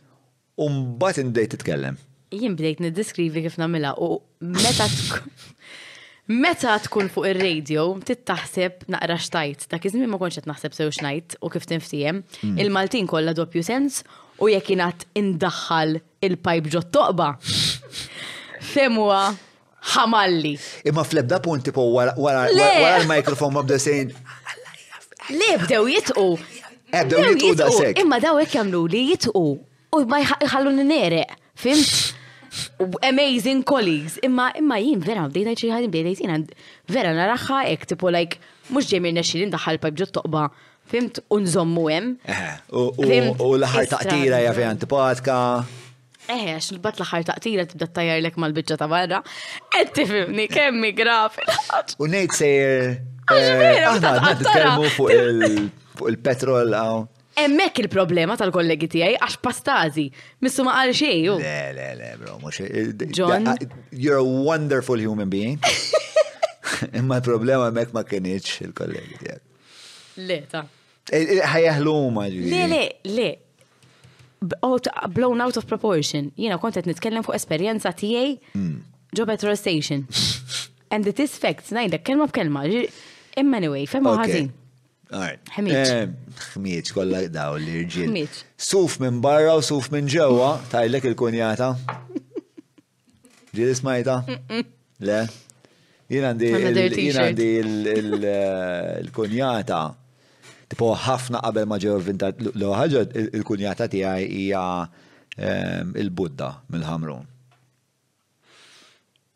Umbat 0.59 1.21
indejt 1.23 1.55
titkellem. 1.55 1.95
Jien 2.35 2.57
bdejt 2.59 2.83
niddiskrivi 2.83 3.45
kif 3.45 3.55
namela 3.61 3.95
u 3.95 4.19
meta 4.41 4.89
Meta 6.29 6.75
tkun 6.85 7.07
fuq 7.09 7.25
ir-radio, 7.31 7.85
tittaħseb 8.05 8.83
naqra 8.93 9.15
xtajt, 9.17 9.63
ta' 9.71 9.79
kizmi 9.81 10.05
ma 10.13 10.19
konċet 10.21 10.45
naħseb 10.51 10.75
sew 10.77 10.91
xnajt 10.93 11.39
u 11.41 11.49
kif 11.55 11.65
tinftijem, 11.71 12.19
hmm. 12.43 12.59
il-Maltin 12.61 13.09
kollha 13.09 13.33
doppju 13.33 13.63
sens 13.65 14.03
u 14.37 14.51
jekk 14.53 14.75
ingħat 14.77 15.07
indaħħal 15.23 15.97
il 16.29 16.37
pipe 16.37 16.75
ġot 16.75 16.91
toqba. 16.99 17.31
Femwa, 18.75 19.23
ħamalli. 19.95 20.55
Imma 20.89 21.05
flebda 21.07 21.37
ebda 21.37 21.45
punt 21.45 21.65
tipo 21.65 21.85
wara 21.95 22.45
l-mikrofon 22.49 23.55
ma 23.55 23.63
bda 23.63 23.79
Le, 25.29 25.59
bdew 25.61 25.89
jitqu. 25.93 26.25
Eh, 26.91 27.03
bdew 27.05 27.19
jitqu 27.35 27.51
da 27.59 27.67
sekk. 27.69 27.99
Imma 28.01 28.17
daw 28.23 28.39
hekk 28.41 28.55
jagħmlu 28.57 28.79
li 28.89 29.03
jitqu 29.11 29.33
u 29.37 29.99
ma 30.09 30.23
jħallu 30.25 30.71
n-nereq, 30.73 31.35
fimt? 31.59 32.15
Amazing 33.05 33.61
colleagues. 33.69 34.17
Imma 34.25 34.47
imma 34.57 34.79
jien 34.81 35.03
vera 35.05 35.27
bdejta 35.29 35.53
xi 35.61 35.69
ħadin 35.75 35.93
bdejta 35.93 36.13
jisina 36.15 36.39
vera 36.89 37.13
naraħħa 37.19 37.61
ek 37.75 37.85
tipo 37.93 38.09
like 38.15 38.39
mhux 38.73 38.89
ġejmir 38.95 39.13
nexxilin 39.19 39.53
daħal 39.55 39.81
pajb 39.85 40.01
ġo 40.03 40.11
toqba' 40.21 40.49
Fimt, 40.89 41.19
unżommu 41.37 41.83
jem. 41.93 42.07
U 42.73 42.85
eh, 43.05 43.27
l-ħar 43.37 43.91
taqtira 43.91 44.39
jafjan 44.41 44.79
tipatka. 44.81 45.39
Eħe, 46.29 46.45
eh, 46.45 46.57
għax 46.59 46.67
il-bat 46.75 46.99
laħar 47.01 47.23
taqtira 47.31 47.63
tibda 47.71 47.87
tajjar 47.97 48.19
lek 48.23 48.35
mal-bidġa 48.43 48.77
ta' 48.83 48.89
barra. 48.93 49.21
Qed 49.73 49.87
eh, 49.87 49.93
tifimni 49.97 50.45
kemmi 50.53 50.91
graf 50.97 51.39
U 51.41 52.05
ngħid 52.09 52.35
sejr. 52.37 52.91
Eh, 53.33 53.33
ah, 53.33 53.89
aħna 53.95 54.11
nitkellmu 54.27 54.91
fuq 54.97 56.03
il-petrol 56.13 56.73
għaw. 56.77 57.01
Emmek 57.41 57.79
il-problema 57.85 58.35
tal-kollegi 58.41 58.89
tiegħi 58.93 59.17
għax 59.23 59.39
pastazi. 59.47 60.07
Missu 60.45 60.65
ma 60.69 60.77
qal 60.81 60.93
xejn. 61.01 61.41
Le, 61.41 61.57
le, 61.79 61.89
le, 62.03 62.13
bro, 62.21 62.37
mhux. 62.43 63.09
John. 63.17 63.49
You're 63.93 64.21
a 64.21 64.29
wonderful 64.29 65.01
human 65.03 65.31
being. 65.33 65.57
Imma 66.95 67.21
il-problema 67.23 67.71
hemmhekk 67.73 67.95
ma 67.97 68.05
kienx 68.13 68.61
il-kollegi 68.69 69.21
tiegħek. 69.23 69.45
Le, 70.29 70.43
ta' 70.53 70.67
ħajaħlu 71.09 71.99
ma 72.13 72.29
ġili. 72.29 72.51
Le, 72.53 72.65
le, 72.69 72.83
le, 73.17 73.29
blown 74.41 75.41
out 75.41 75.57
of 75.57 75.67
proportion. 75.67 76.33
Jina 76.39 76.59
kontet 76.59 76.87
nitkellem 76.87 77.25
fuq 77.27 77.35
esperienza 77.39 77.91
tiegħi 77.95 78.35
hmm. 78.55 78.75
ġo 79.17 79.27
petrol 79.29 79.57
station. 79.57 80.05
And 80.93 81.07
it 81.07 81.21
is 81.21 81.37
facts, 81.37 81.71
najda, 81.71 81.99
kelma 82.03 82.29
b'kelma. 82.31 82.63
Anyway, 83.37 83.85
femmu 83.87 84.15
ħazin. 84.19 84.47
Ħmiċ 85.55 86.55
eh, 86.57 86.95
kolla 86.95 87.21
daw 87.33 87.59
li 87.61 87.83
rġil. 87.83 88.29
Suf 88.57 88.99
minn 89.01 89.21
barra 89.25 89.55
u 89.57 89.65
suf 89.65 89.91
minn 89.93 90.09
ġewa, 90.09 90.55
tajlek 90.73 91.11
il-kunjata. 91.13 91.75
Ġilis 93.57 93.79
ismajta? 93.79 94.19
Le? 95.05 95.23
Jina 96.09 96.33
għandi 96.33 97.49
eh, 97.51 98.99
il-kunjata 99.05 99.83
tipo 100.73 100.93
ħafna 101.07 101.41
qabel 101.43 101.67
ma 101.69 101.79
ġew 101.83 101.95
inventat 101.99 102.41
l-ħaġa 102.53 103.03
il-kunjata 103.39 103.87
tiegħi 103.93 104.27
hija 104.41 104.65
ehm, 104.85 105.95
il-Budda 105.97 106.51
mill-Ħamrun. 106.75 107.27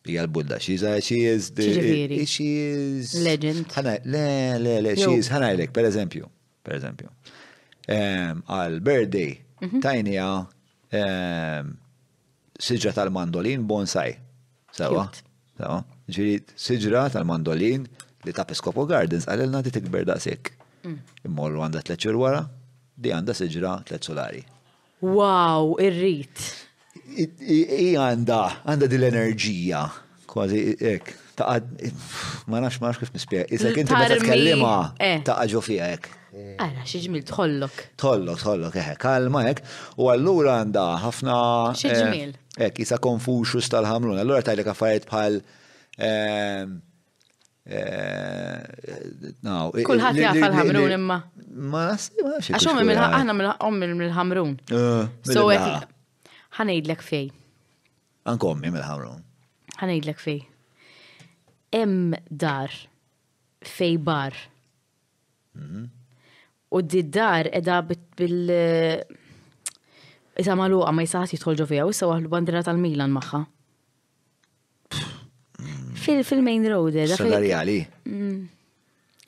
Hija 0.07 0.25
l-Budda, 0.27 0.59
she 0.59 0.75
is 0.75 1.07
she 1.07 1.19
is 1.31 1.51
the 1.55 2.27
she 2.27 2.49
is 2.59 3.15
legend. 3.25 3.69
Ħana 3.73 3.97
le 4.05 4.25
le 4.61 4.77
le 4.83 4.95
she 4.99 5.13
is 5.15 5.29
ħanajlek 5.31 5.73
pereżempju, 5.75 6.29
pereżempju. 6.67 7.11
Ehm, 7.89 8.43
għal 8.47 8.81
birthday 8.83 9.33
mhm. 9.63 9.81
tajnija 9.83 10.29
ehm, 10.91 11.73
siġra 12.63 12.93
tal-mandolin 12.99 13.65
bonsai. 13.67 14.19
Sawa? 14.73 15.07
Sawa? 15.59 15.81
Ġiri 16.13 16.37
siġra 16.59 17.07
tal-mandolin 17.15 17.87
li 18.27 18.33
ta' 18.35 18.45
Piscopo 18.49 18.85
Gardens 18.91 19.27
għalilna 19.31 19.63
ti 19.67 19.73
tikber 19.75 20.05
da' 20.09 20.19
sekk. 20.21 20.53
Mm. 20.87 21.01
Immollu 21.29 21.63
għanda 21.63 21.83
t 21.87 21.95
xhur 22.01 22.19
wara, 22.19 22.43
di 22.99 23.13
għanda 23.15 23.35
siġra 23.39 23.75
tlet 23.87 24.07
solari. 24.07 24.43
Wow, 25.03 25.77
irrit. 25.83 26.43
I 27.17 27.89
għanda, 27.99 28.39
għanda 28.71 28.89
l 28.89 29.07
enerġija 29.11 29.83
kważi 30.33 30.63
ek. 30.95 31.13
Taqad, 31.37 31.69
ma 32.53 32.61
nafx 32.61 32.83
ma 32.83 32.91
nafx 32.91 33.03
kif 33.07 33.15
nispjega. 33.17 33.47
Isek 33.57 33.79
inti 33.81 33.97
meta 33.97 34.19
ta' 34.19 34.75
eh. 35.07 35.23
taqaġu 35.27 35.63
fija 35.65 35.89
ek. 35.97 36.11
Għara, 36.33 36.85
xieġmil 36.89 37.25
tħollok. 37.29 37.83
Tħollok, 38.01 38.39
tħollok, 38.43 38.79
eħe, 38.83 38.95
kalma 39.01 39.45
ek. 39.51 39.61
U 40.01 40.09
għallura 40.13 40.59
għanda 40.65 40.85
ħafna. 41.05 41.35
Xieġmil. 41.81 42.35
Eh, 42.57 42.67
ek, 42.69 42.81
isa 42.85 42.99
konfuxus 43.03 43.69
tal-ħamlun. 43.73 44.21
Allura 44.21 44.45
tajlek 44.47 44.73
għaffariet 44.75 45.09
bħal. 45.09 45.41
Ehm, 46.03 46.79
Eh, 47.63 48.63
eh, 48.91 49.83
Kulħat 49.87 50.17
jaffa 50.19 50.49
l 50.49 50.57
ħamrun 50.57 50.95
imma. 50.97 51.17
Ma 51.63 51.83
nasib, 51.93 52.25
għaxom 52.41 52.81
aħna 52.83 53.37
mill-ħom 53.39 53.79
mill-ħamrun. 53.85 54.57
Eh, 54.67 55.03
so, 55.31 55.45
ħanejdlek 56.59 57.05
fej. 57.07 57.29
Ankommi 58.33 58.73
mill-ħamrun. 58.75 59.23
ħanejdlek 59.79 60.23
fej. 60.25 60.41
Em 61.71 62.17
dar 62.29 62.75
fej 63.63 63.97
bar. 63.99 64.35
Mhm. 65.55 65.87
U 66.73 66.81
di 66.83 67.03
dar 67.09 67.47
edha 67.53 67.79
bil- 67.83 69.03
Iza 70.35 70.55
maluqa 70.57 70.91
ma 70.97 71.03
jisaħat 71.05 71.37
jitħolġu 71.37 71.67
fija, 71.69 71.85
u 71.85 71.91
jisawa 71.93 72.19
l-bandira 72.19 72.63
tal-Milan 72.65 73.13
maħħa. 73.13 73.45
Fil-main 76.03 76.67
road, 76.69 76.95
eh, 76.95 77.07
da. 77.07 77.17
Solarjali. 77.17 77.79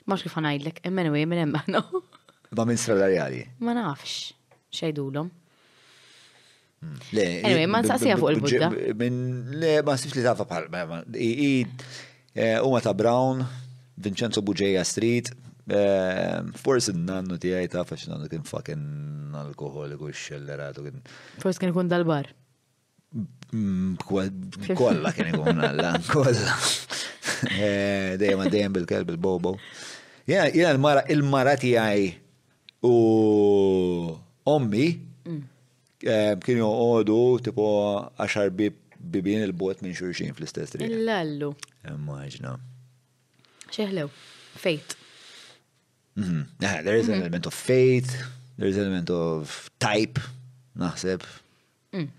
Max 0.07 0.19
mm. 0.19 0.23
kif 0.27 0.35
għanajdlek, 0.37 0.81
emmen 0.91 1.11
u 1.13 1.17
jemmen 1.19 1.43
emmen, 1.47 1.71
no? 1.75 2.03
Ba 2.55 2.67
minn 2.69 2.79
stradariali. 2.81 3.43
Ma 3.67 3.73
nafx, 3.77 4.33
xejdulom. 4.77 5.31
Mm. 6.85 6.99
Le, 7.17 7.25
anyway, 7.49 7.69
ma 7.73 7.81
nsaqsija 7.85 8.19
fuq 8.21 8.35
il-budda. 8.37 8.69
Minn, 9.01 9.21
le, 9.61 9.77
ma 9.87 9.97
nsibx 9.97 10.19
li 10.19 10.27
tafa 10.27 10.47
bħal, 10.51 10.69
u 10.75 10.75
ma 10.91 11.03
eh, 11.15 12.85
ta' 12.85 12.95
Brown, 12.99 13.41
Vincenzo 13.97 14.43
Bugeja 14.45 14.83
Street, 14.89 15.31
eh, 15.71 16.41
Forse 16.61 16.93
n-nannu 16.95 17.39
tijaj 17.43 17.69
ta' 17.77 17.87
faċ 17.89 18.09
n 18.09 18.17
nannu 18.17 18.29
kien 18.33 18.43
fucking 18.47 18.85
alkoholiku 19.39 20.11
xelleratu 20.15 20.85
Forse 21.41 21.63
kien 21.63 21.73
kun 21.77 21.87
dal-bar. 21.93 22.29
Mm, 23.55 23.97
kolla 24.81 25.13
kien 25.15 25.29
ikun 25.31 25.61
għalla, 25.63 25.91
kolla. 26.11 26.55
Eh, 27.55 28.15
dejjem 28.19 28.41
għaddejjem 28.47 28.75
bil-kelb 28.79 29.13
il-bobo. 29.15 29.55
Jena 30.27 30.49
jena 30.51 30.73
l 30.75 30.81
mara 30.83 31.03
il-mara 31.13 31.53
tiegħi 31.61 32.09
u 32.89 32.93
ommi 34.51 34.87
mm. 35.29 35.41
eh, 36.09 36.33
kien 36.43 36.59
ju 36.63 36.67
għodu 36.81 37.19
tipo 37.47 37.69
għaxar 38.19 38.51
bibin 38.57 39.45
il-bot 39.47 39.85
minn 39.85 39.95
xurxin 39.97 40.35
fl-istess 40.35 40.75
il 40.81 41.05
Lallu. 41.07 41.53
Immaġna. 41.93 42.57
Xeħlew, 43.71 44.11
fejt. 44.65 44.99
Mhm. 46.19 46.43
Eh, 46.63 46.81
there 46.87 46.99
is 46.99 47.07
an 47.07 47.15
mhm. 47.21 47.29
element 47.29 47.47
of 47.51 47.55
fate, 47.55 48.17
there 48.59 48.71
is 48.73 48.79
an 48.83 48.89
element 48.89 49.15
of 49.15 49.55
type, 49.85 50.19
naħseb. 50.79 51.23
Mm. 51.95 52.11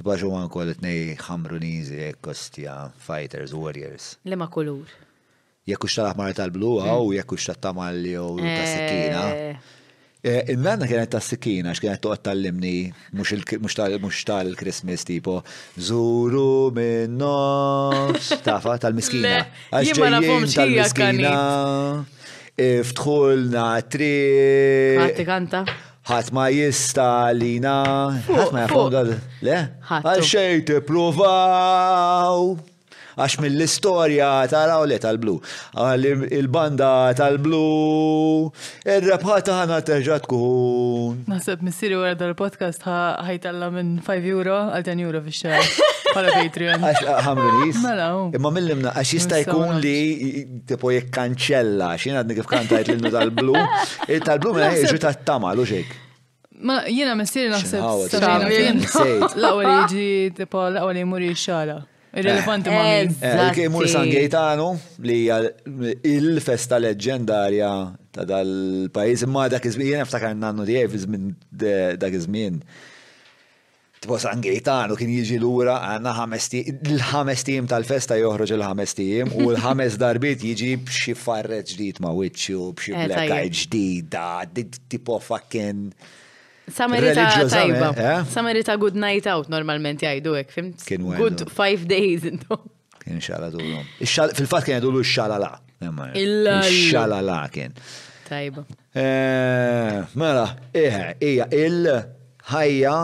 Tibaxu 0.00 0.30
għan 0.32 0.46
kol 0.48 0.64
t-nej 0.78 1.00
ħamrunizi, 1.26 2.06
kostja, 2.24 2.88
fighters, 3.04 3.52
warriors. 3.52 4.14
Li 4.24 4.32
ma 4.40 4.46
kulur? 4.48 4.88
Jekku 5.68 5.84
xtalaħ 5.92 6.16
mar 6.16 6.30
tal-blu, 6.32 6.70
għaw 6.80 7.10
mm. 7.10 7.14
jekku 7.18 7.36
xtattamal 7.36 7.94
li 8.00 8.14
u 8.16 8.30
ta' 8.38 8.44
eh. 8.48 8.66
sekina. 8.70 9.24
Eh, 10.20 10.52
innanna 10.54 10.86
kienet 10.88 11.10
ta' 11.12 11.20
sikina, 11.24 11.72
x'kienet 11.76 12.00
tal 12.04 12.16
tallimni 12.30 12.92
mhux 13.12 13.76
tal-Christmas 14.30 15.04
tipo. 15.08 15.42
Zuru 15.76 16.70
minn 16.76 17.20
tafa 18.46 18.78
tal-miskina. 18.86 19.42
Jimma 19.84 20.10
nafhom 20.16 20.44
tri. 20.48 20.74
kanta 25.26 25.64
ħat 26.10 26.32
ma 26.34 26.44
jista 26.54 27.04
lina, 27.38 27.74
ħat 28.26 28.50
ma 28.54 28.64
jafonga, 28.66 29.04
le? 29.46 29.60
Għal 29.90 30.26
xej 30.26 30.62
te 30.70 30.80
provaw 30.86 32.68
għax 33.20 33.40
mill-istorja 33.44 34.28
tal 34.50 34.72
li 34.88 34.96
tal-blu. 35.02 35.34
Il-banda 36.30 37.12
tal-blu, 37.18 38.48
il-rebħa 38.84 39.38
ħana 39.50 39.80
terġa 39.86 40.20
tkun. 40.24 41.24
Nasib 41.30 41.64
missiri 41.66 41.98
wara 42.00 42.16
dal-podcast 42.20 42.84
ħajtalla 42.86 43.70
minn 43.76 43.98
5 44.04 44.32
euro 44.34 44.58
għal 44.70 44.86
10 44.88 45.04
euro 45.06 45.22
fi 45.26 45.36
xar. 45.42 45.96
Pala 46.10 46.32
Patreon. 46.34 46.82
Għax 46.82 47.08
ħamlu 47.28 47.48
nis. 47.64 47.80
Mela, 47.84 48.08
Imma 48.34 48.50
millimna, 48.54 48.94
għax 48.98 49.14
jista' 49.20 49.38
jkun 49.44 49.76
li 49.82 50.46
tipo 50.66 50.90
jek 50.94 51.10
kanċella, 51.14 51.92
xina 52.00 52.22
għadni 52.24 52.38
kif 52.40 52.48
kantajt 52.50 52.94
l-innu 52.94 53.12
tal-blu. 53.14 53.54
il 54.10 54.22
Tal-blu 54.30 54.52
minna 54.56 54.72
mela, 54.72 54.78
jieġu 54.80 55.00
tat-tama, 55.04 55.52
luġek. 55.58 55.98
Ma 56.60 56.82
jiena 56.92 57.14
missiri 57.16 57.48
naħseb. 57.52 57.84
L-għol 59.30 59.70
jieġi, 59.70 60.10
tipo 60.40 60.66
l-għol 60.70 60.98
jimuri 61.04 61.30
xala. 61.36 61.78
Il-elefanti 62.16 62.68
ma' 62.70 62.98
il 62.98 63.86
San 63.88 64.08
Gaetano 64.08 64.76
li 65.04 65.30
il-festa 66.02 66.78
leġendarja 66.82 67.68
ta' 68.10 68.24
dal-pajis 68.26 69.22
imma 69.28 69.44
dak 69.52 69.68
iż-żmien 69.70 69.92
jena 69.92 70.08
ftakar 70.08 70.34
nannu 70.34 70.64
di 70.66 70.74
għaj 70.80 70.88
f'izmin 70.90 71.28
dak 72.02 72.10
iż-żmien. 72.18 72.56
Tipo 74.02 74.16
San 74.18 74.42
Gaetano 74.42 74.96
kien 74.98 75.12
jiġi 75.14 75.38
lura 75.42 75.76
għandna 75.92 76.14
ħames 76.16 76.48
il-ħames 76.58 77.46
tim 77.46 77.68
tal-festa 77.70 78.18
joħroġ 78.18 78.56
il-ħames 78.56 78.96
tim 78.98 79.30
u 79.36 79.46
l-ħames 79.52 80.00
darbit 80.02 80.42
jiġi 80.48 80.72
b'xi 80.88 81.14
farret 81.20 81.70
ġdid 81.74 82.02
ma' 82.02 82.16
wicċu, 82.16 82.72
b'xi 82.74 82.96
eh, 82.96 83.06
blekaj 83.12 83.44
ġdida, 83.60 84.26
tipo 84.90 85.20
fucking. 85.22 85.92
Samarita 86.70 87.24
tajba. 87.50 87.90
Eh, 87.96 88.08
eh? 88.18 88.24
Samarita 88.34 88.78
good 88.78 88.94
night 89.04 89.26
out 89.34 89.48
normalment 89.48 90.00
jajdu 90.00 90.34
ek, 90.40 90.56
Good 91.20 91.44
five 91.60 91.86
days 91.88 92.22
intom. 92.24 92.60
Kien 93.00 93.18
xala 93.20 93.50
dullum. 93.52 93.84
Fil-fat 94.34 94.64
kien 94.66 94.78
jadullu 94.80 95.02
xalala. 95.02 95.52
la 97.26 97.48
kien. 97.48 97.72
Tajba. 98.30 98.64
Eh, 98.94 100.06
mela, 100.14 100.46
iħe, 100.72 101.14
ija 101.20 101.46
il-ħajja 101.50 102.94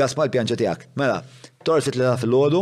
gasma 0.00 0.24
l-pjanċa 0.26 0.56
tijak. 0.60 0.86
Mela, 0.96 1.22
torsit 1.64 1.96
li 1.96 2.04
fil 2.20 2.28
lodu 2.34 2.60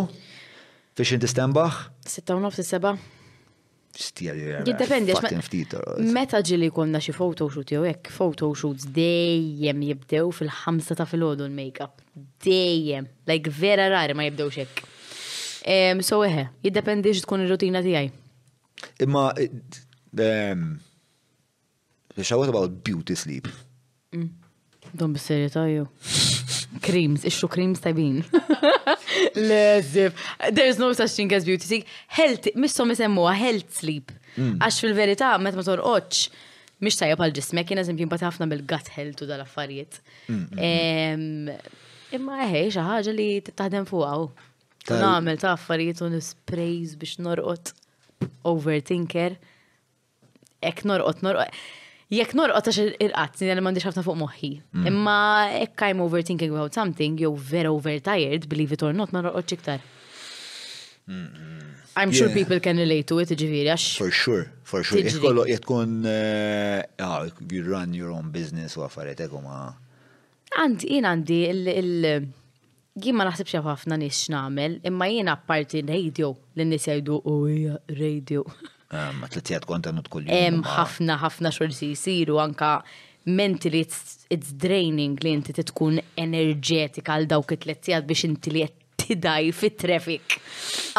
fiex 0.94 1.10
jinti 1.16 1.30
stembaħ? 1.32 1.82
6 2.06 2.30
u 2.34 2.50
7. 2.62 2.98
Eh, 3.92 4.64
jiddependi, 4.64 5.12
eh, 5.12 5.36
meta 6.16 6.40
ġili 6.40 6.70
konna 6.72 6.96
xi 7.04 7.12
photoshoot 7.12 7.68
jew 7.74 7.82
photo 8.06 8.10
photoshoots 8.48 8.86
dejjem 8.96 9.82
jibdew 9.84 10.30
fil-ħamsa 10.32 10.96
ta' 10.96 11.04
fil-ħodu 11.10 11.44
l-makeup. 11.50 11.92
Dejjem, 12.42 13.04
like 13.28 13.44
vera 13.52 13.90
rari 13.92 14.14
ma 14.16 14.22
jibdew 14.24 14.48
xek. 14.56 14.82
So 16.08 16.22
eħe, 16.24 16.46
jiddependi 16.64 17.12
tkun 17.20 17.40
ir-rutina 17.44 17.82
tiegħi. 17.84 18.10
Imma 19.04 19.28
biex 19.36 20.56
eh, 22.16 22.32
what 22.36 22.48
about 22.48 22.72
beauty 22.82 23.14
sleep? 23.14 23.46
Mm. 24.14 24.30
Dom 24.96 25.12
bis-serjetà 25.16 25.66
jew. 25.68 25.86
Creams, 26.82 27.22
ixxu 27.28 27.48
creams 27.50 27.80
tajbin. 27.82 28.22
Lezzif. 29.36 30.16
There's 30.52 30.78
no 30.78 30.92
such 30.92 31.12
thing 31.12 31.32
as 31.32 31.44
beauty 31.48 31.66
Sik, 31.70 31.86
Health, 32.08 32.48
missom 32.56 32.90
jisemmuha 32.92 33.34
health 33.42 33.76
sleep. 33.82 34.10
Mm. 34.36 34.56
Għax 34.60 34.80
fil-verità, 34.82 35.28
meta 35.42 35.58
ma 35.60 35.64
torqodx, 35.66 36.24
mish 36.82 36.98
tajja 36.98 37.18
għal 37.20 37.34
ġismek, 37.38 37.70
jina 37.70 37.84
eżempju 37.86 38.08
mbata 38.08 38.26
ħafna 38.30 38.48
mill-gut 38.50 38.90
health 38.96 39.22
u 39.24 39.28
dal-affarijiet. 39.30 40.00
Mm, 40.32 40.64
mm, 40.72 41.76
imma 42.18 42.40
eħe, 42.48 42.64
xaħġa 42.78 43.14
li 43.14 43.28
t-taħdem 43.50 43.86
fuqaw. 43.90 44.26
Namel 44.90 45.38
ta' 45.38 45.52
affarijiet 45.54 46.02
u 46.02 46.10
nisprejz 46.16 46.96
biex 46.98 47.20
norqot 47.22 47.70
overthinker. 48.50 49.38
Ek 50.72 50.82
norqot, 50.88 51.22
norqot 51.26 51.62
jekk 52.12 52.34
norqot 52.36 52.66
għax 52.68 52.94
il-qatt, 53.06 53.42
jena 53.46 53.64
mandiċ 53.64 53.86
ħafna 53.88 54.02
fuq 54.04 54.18
moħi. 54.20 54.50
Mm. 54.74 54.88
Imma 54.90 55.16
ekk 55.62 55.88
I'm 55.90 56.02
overthinking 56.04 56.52
about 56.52 56.76
something, 56.76 57.16
jow 57.20 57.32
vera 57.36 57.72
overtired, 57.72 58.48
believe 58.50 58.74
it 58.76 58.84
or 58.84 58.92
not, 58.96 59.14
nor 59.16 59.24
norqot 59.28 59.56
iktar. 59.56 59.80
I'm 61.96 62.12
sure 62.14 62.28
people 62.32 62.58
can 62.62 62.78
relate 62.78 63.08
to 63.10 63.18
it, 63.20 63.32
ġiviri, 63.34 63.64
għax. 63.72 63.86
For 64.00 64.12
sure, 64.14 64.44
for 64.68 64.84
sure. 64.84 65.00
Jkollu 65.08 65.46
jtkun, 65.56 65.96
eh, 66.08 66.84
ah, 67.06 67.24
you 67.50 67.64
run 67.68 67.94
your 67.96 68.12
own 68.14 68.30
business 68.34 68.76
u 68.76 68.84
għaffariet, 68.84 69.24
ekku 69.26 69.40
ma. 69.44 69.64
Għandi, 70.52 70.88
jina 70.92 71.14
għandi 71.14 71.40
il- 71.48 72.28
jien 73.00 73.16
ma 73.16 73.24
naħsibx 73.28 73.62
ħafna 73.64 73.96
nix 73.98 74.28
namel, 74.28 74.80
imma 74.84 75.08
jien 75.08 75.28
apparti 75.32 75.80
radio, 75.88 76.36
l-nis 76.56 76.86
jgħidu, 76.86 77.22
u 77.24 77.78
radio. 77.88 78.44
Ma 78.92 79.26
t-tlijat 79.30 79.64
kontenut 79.68 80.08
kull 80.12 80.26
jum. 80.28 80.60
ħafna, 80.68 81.14
ħafna 81.22 81.48
xorzi 81.56 81.88
jisiru 81.94 82.36
anka 82.42 82.72
mentally 83.38 83.80
it's, 83.86 84.26
it's 84.28 84.52
draining 84.60 85.14
li 85.24 85.32
inti 85.32 85.54
tkun 85.56 85.96
enerġetika 86.20 87.14
għal 87.16 87.28
dawk 87.30 87.54
it 87.56 87.64
tijat 87.86 88.04
biex 88.08 88.26
inti 88.28 88.52
li 88.52 88.66
tidaj 89.00 89.48
fit-traffic. 89.56 90.36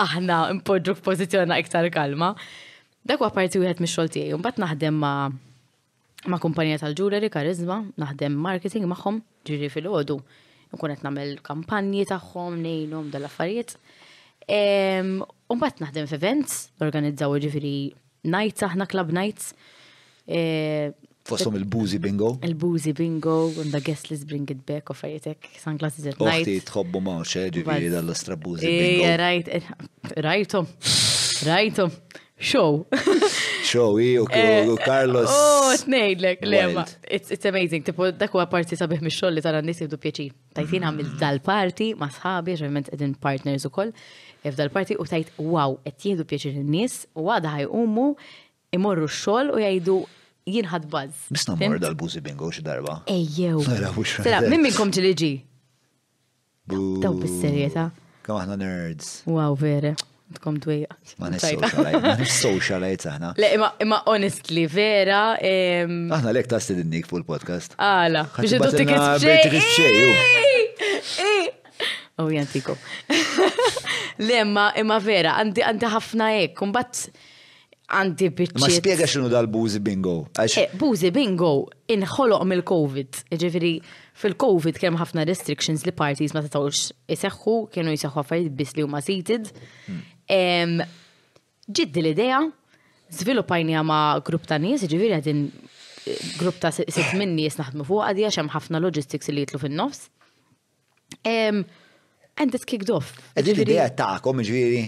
Aħna 0.02 0.40
impoġġu 0.56 0.96
pozizjona 1.06 1.60
iktar 1.62 1.86
kalma. 1.94 2.34
Dak 3.06 3.22
huwa 3.22 3.30
parti 3.36 3.62
wieħed 3.62 3.84
mix-xogħol 3.84 4.12
tiegħi, 4.16 4.42
bat 4.42 4.62
naħdem 4.64 4.98
ma' 4.98 5.30
ma' 6.32 6.40
kumpanija 6.40 6.80
tal-ġureri, 6.86 7.28
karizma, 7.32 7.82
naħdem 8.00 8.36
marketing 8.48 8.88
magħhom, 8.90 9.22
ġiri 9.48 9.70
fil-ħodu. 9.70 10.18
Nkun 10.74 10.96
qed 11.04 11.42
kampanji 11.46 12.08
taħħom, 12.10 12.60
nejnum, 12.64 13.12
dal-affarijiet 13.14 13.76
bat 15.60 15.80
naħdem 15.82 16.08
f-events, 16.10 16.68
organizzaw 16.82 17.38
ġifiri 17.46 17.74
nights, 18.32 18.66
aħna 18.68 18.88
club 18.92 19.12
nights. 19.16 19.52
E, 20.28 20.94
Fossom 21.28 21.56
il-boozy 21.56 22.00
bingo? 22.04 22.34
Il-boozy 22.44 22.92
bingo, 22.96 23.48
and 23.62 23.72
the 23.72 23.80
guest 23.82 24.10
list 24.12 24.28
bring 24.28 24.48
it 24.52 24.66
back 24.68 24.92
u 24.92 24.96
fajetek, 24.98 25.54
sunglasses 25.62 26.08
at 26.12 26.20
night. 26.20 26.48
Uħti 26.48 26.58
tħobbu 26.70 27.02
maċe 27.08 27.46
ġifiri 27.60 27.92
dall 27.94 28.12
astra 28.14 28.36
boozy 28.40 28.68
bingo. 28.68 29.08
Eh, 29.08 29.64
rajtom, 30.28 30.68
eh, 30.84 31.48
rajtom, 31.56 31.96
show. 32.44 32.84
show, 33.74 33.98
eh, 33.98 34.22
u 34.68 34.76
Carlos. 34.78 35.28
Oh, 35.30 35.74
tnejdlek, 35.86 36.46
lema. 36.46 36.84
It's 37.10 37.46
amazing, 37.50 37.84
tipo, 37.88 38.10
dakku 38.12 38.38
huwa 38.38 38.46
parti 38.52 38.78
sabiħ 38.78 39.02
mi 39.06 39.12
xoll 39.14 39.38
li 39.38 39.42
tara 39.46 39.64
n-nies 39.64 39.82
jibdu 39.84 39.98
pieċi. 40.04 40.28
Tajtina 40.58 40.92
għamil 40.92 41.14
dal-parti 41.22 41.88
ma' 41.98 42.12
sħabi, 42.14 42.56
ġemment 42.62 42.92
edin 42.94 43.16
partners 43.26 43.66
ukoll, 43.70 43.94
dal 44.46 44.70
parti 44.76 44.98
u 45.00 45.08
tajt, 45.10 45.32
wow, 45.42 45.80
et 45.90 45.98
jieħdu 46.06 46.28
pieċi 46.30 46.54
in 46.62 46.70
nis 46.76 47.00
u 47.18 47.26
għada 47.34 47.56
ummu, 47.82 48.12
imorru 48.78 49.08
xoll 49.10 49.50
xogħol 49.50 49.52
u 49.56 49.64
jgħidu 49.64 49.98
jinħad 50.54 50.88
buzz. 50.94 51.28
Bisna 51.34 51.58
mor 51.64 51.82
dal-buzi 51.88 52.22
bingo 52.26 52.52
xi 52.54 52.62
darba. 52.68 53.00
Ejjew. 53.10 53.64
Sera, 54.22 54.44
minn 54.46 54.62
minnkom 54.68 54.94
ġiliġi? 54.94 55.34
Daw 56.74 57.20
bis-serjeta. 57.24 57.90
Kam 58.24 58.54
nerds. 58.60 59.22
Wow, 59.28 59.56
vere. 59.60 59.96
Tkom 60.34 60.56
dwejja. 60.60 60.88
Ma 61.22 61.28
nix 61.32 61.44
socialite 62.42 63.10
aħna. 63.12 63.34
Le, 63.40 63.48
imma 63.84 63.98
honestly, 64.10 64.66
vera. 64.70 65.36
Ehm, 65.44 66.10
aħna 66.14 66.30
lek 66.38 66.46
ta' 66.52 66.60
stedinnik 66.64 67.06
fuq 67.10 67.20
il-podcast. 67.22 67.70
Għala, 67.78 68.22
biex 68.40 68.54
iddu 68.58 68.70
tickets 68.74 69.10
bxej. 69.24 70.00
Oh, 72.22 72.28
jantikom. 72.34 72.78
Le, 74.28 74.38
imma 74.42 74.98
vera, 75.04 75.32
għandi 75.42 75.88
ħafna 75.96 76.26
ek, 76.44 76.52
kumbat 76.62 76.94
għandi 77.94 78.28
bitċi. 78.38 78.62
Ma 78.64 78.70
spiega 78.74 79.06
xinu 79.10 79.28
dal-buzi 79.32 79.80
bingo. 79.84 80.18
Eh, 80.42 80.58
Buzi 80.80 81.10
bingo 81.14 81.50
inħoloq 81.94 82.42
mill-Covid. 82.50 83.12
Ġifiri, 83.44 83.74
fil-Covid 84.22 84.76
kemm 84.82 84.98
ħafna 85.02 85.22
restrictions 85.30 85.82
li 85.90 85.94
parties 85.98 86.34
ma 86.38 86.42
t-tawx 86.46 86.80
iseħħu, 87.18 87.56
kienu 87.76 87.90
jisaxħu 87.96 88.18
għafajt 88.24 88.50
bis 88.62 88.72
li 88.80 88.84
huma 88.88 89.00
seated. 89.04 89.46
Hmm. 89.90 90.02
Ġiddi 90.32 92.02
l-ideja, 92.02 92.40
sviluppajnija 93.14 93.82
ma' 93.86 94.20
grupp 94.26 94.48
ta' 94.48 94.60
nies, 94.60 94.84
ġiviri 94.90 95.16
għadin 95.18 95.44
eh, 95.44 96.24
grupp 96.40 96.60
ta' 96.64 96.72
sitt 96.76 97.12
minn 97.20 97.36
nies 97.36 97.58
naħdmu 97.60 97.86
fuq 97.88 98.06
għadija 98.12 98.32
xem 98.38 98.52
ħafna 98.54 98.82
logistics 98.84 99.32
li 99.34 99.44
jitlu 99.44 99.62
fin-nofs. 99.64 100.08
And 101.24 102.56
it 102.58 102.66
kicked 102.66 102.90
off. 102.92 103.14
Għedin 103.38 103.60
l-ideja 103.60 103.90
ta'kom 103.98 104.42
ġiviri, 104.44 104.82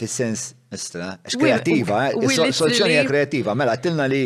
fil-sens 0.00 0.50
Istra, 0.72 1.18
x-kreativa, 1.26 1.96
soluzzjoni 2.28 2.94
kreativa, 3.06 3.52
mela 3.58 3.74
tilna 3.76 4.06
li 4.08 4.22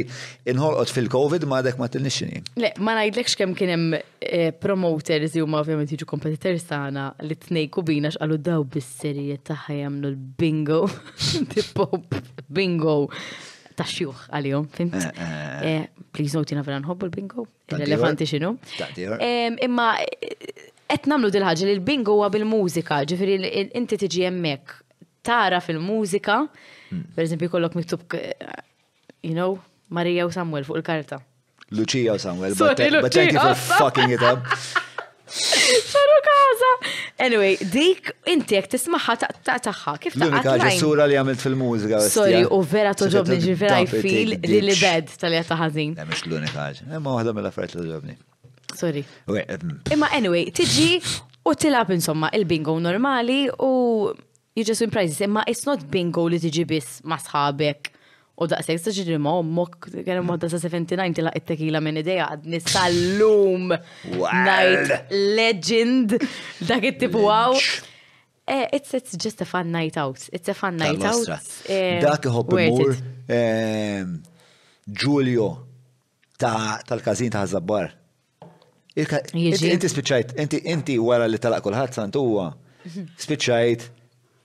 inħolqot 0.47 0.92
fil-Covid 0.94 1.47
ma 1.50 1.58
dek 1.66 1.81
ma 1.81 1.89
tilni 1.91 2.12
xini. 2.12 2.39
Le, 2.62 2.70
ma 2.86 2.94
najdlekx 3.00 3.34
kem 3.41 3.55
kienem 3.58 3.89
eh, 3.97 4.52
promoters 4.62 5.34
li 5.34 5.42
huma 5.42 5.58
ovvijament 5.65 5.91
jiġu 5.97 6.07
kompetitor 6.10 6.60
sana 6.62 7.08
li 7.26 7.34
tnejku 7.41 7.83
bina 7.86 8.12
x'qalu 8.15 8.39
daw 8.47 8.62
bis 8.76 8.92
serie 9.02 9.41
taħħa 9.49 9.81
jagħmlu 9.81 10.12
l-bingo, 10.12 10.84
tip 11.50 11.83
bingo 12.60 12.97
ta' 13.76 13.84
xjuħ 13.91 14.23
għal-jom, 14.39 14.70
fint? 14.78 14.97
Eh, 14.97 15.68
eh. 15.73 15.84
Please 16.16 16.39
notina 16.39 16.62
vera 16.65 16.78
nħobbu 16.81 17.08
l-bingo, 17.10 17.49
il 17.75 17.83
elefanti 17.91 18.25
xinu. 18.36 18.55
Imma 19.66 19.91
qed 20.86 21.10
nagħmlu 21.10 21.34
dil-ħaġa 21.34 21.66
li 21.68 21.75
l-bingo 21.81 22.20
għab 22.23 22.39
bil-mużika, 22.39 23.02
ġifieri 23.10 23.42
inti 23.83 24.05
tiġi 24.07 24.28
hemmhekk 24.31 24.83
tara 25.26 25.60
fil-mużika, 25.66 26.36
mm. 26.90 27.05
per 27.14 27.24
eżempju 27.28 27.50
kollok 27.55 27.74
miktub, 27.78 28.05
you 29.22 29.34
know, 29.34 29.58
Marija 29.96 30.26
u 30.26 30.32
Samuel 30.38 30.64
fuq 30.68 30.78
il-karta. 30.82 31.20
Lucia 31.74 32.14
u 32.14 32.18
Samuel, 32.18 32.55
but, 32.55 32.76
thank 33.12 33.32
you 33.32 33.40
for 33.40 33.55
fucking 33.68 34.10
it 34.18 34.22
up. 34.32 34.44
Saru 35.28 36.16
kaza. 36.26 36.68
Anyway, 37.26 37.56
dik 37.72 38.12
inti 38.30 38.55
jek 38.55 38.68
tismaħħa 38.76 39.16
taħħa. 39.24 39.94
Kif 40.05 40.14
taħħa? 40.14 40.28
L-unika 40.28 40.55
ġessura 40.62 41.06
li 41.10 41.16
għamilt 41.18 41.42
fil-mużika. 41.42 41.98
Sorry, 42.14 42.44
u 42.46 42.60
vera 42.74 42.92
toġobni 42.94 43.40
ġivera 43.42 43.80
jfil 43.88 44.36
li 44.46 44.60
li 44.68 44.76
bed 44.78 45.10
tal-li 45.18 45.40
taħħazin. 45.48 45.96
Mux 46.12 46.22
l-unika 46.28 46.68
ġ. 46.76 46.86
Emma 47.00 47.16
uħda 47.18 47.34
mill-affarijiet 47.36 48.06
li 48.06 48.18
Sorry. 48.76 49.02
Imma 49.96 50.10
anyway, 50.14 50.46
tiġi 50.55 51.00
u 51.46 51.56
tilab 51.62 51.90
insomma 51.94 52.30
il-bingo 52.36 52.76
normali 52.84 53.40
u 53.62 53.72
you 54.57 54.65
just 54.65 54.81
win 54.81 54.91
prizes. 54.91 55.20
Imma 55.20 55.44
it's 55.47 55.65
not 55.68 55.85
bingo 55.91 56.25
li 56.33 56.41
tiġi 56.41 56.65
biss 56.73 56.99
ma' 57.07 57.20
sħabek. 57.20 57.93
U 58.36 58.47
daqseg 58.52 58.81
sa 58.83 58.93
ġiri 58.93 59.17
ma' 59.23 59.36
ommok, 59.41 59.91
kena 60.05 60.36
da' 60.41 60.49
sa' 60.52 60.60
79 60.60 61.15
tila 61.17 61.31
it-tekila 61.39 61.81
minn 61.85 62.01
ideja 62.02 62.26
għad 62.33 62.49
sal 62.67 62.97
Night 63.65 65.12
legend. 65.12 66.17
Dak 66.68 66.85
it-tipu 66.91 67.23
għaw. 67.33 67.60
Eh, 68.47 68.68
it's, 68.76 68.93
it's 68.94 69.17
just 69.18 69.41
a 69.41 69.44
fun 69.44 69.73
night 69.73 69.97
out. 69.99 70.23
It's 70.33 70.49
a 70.49 70.55
fun 70.55 70.76
night 70.78 71.02
out. 71.02 71.26
Eh, 71.68 71.99
Dak 72.05 72.28
iħobb 72.28 72.52
imur 72.60 72.93
ehm, 73.28 74.15
Giulio 74.86 75.49
tal-kazin 76.39 77.33
ta' 77.35 77.43
Zabbar. 77.51 77.89
Inti 78.97 79.91
spiċajt, 79.93 80.36
inti 80.70 80.94
wara 81.01 81.26
li 81.28 81.41
talaq 81.43 81.65
kulħadd 81.68 81.99
santuwa. 82.01 82.51
Mhm. 82.86 83.09
spiċajt 83.18 83.89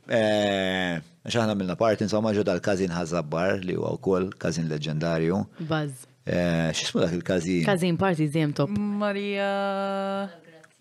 Eh, 0.09 0.97
għax 1.25 1.35
ħana 1.37 1.53
minna 1.55 1.75
parti 1.77 2.03
insomma 2.03 2.31
ġo 2.33 2.41
dal-kazin 2.45 2.89
ħazabbar 2.93 3.59
li 3.61 3.75
huwa 3.77 3.93
wkoll 3.99 4.31
kazin 4.41 4.69
leġendarju. 4.69 5.41
Baz. 5.69 6.07
Eh, 6.25 6.69
x'ismu 6.73 7.01
dak 7.03 7.13
il-kazin? 7.19 7.63
Kazin 7.65 7.97
parti 7.97 8.27
żiem 8.29 8.53
top. 8.53 8.69
Maria. 8.71 9.51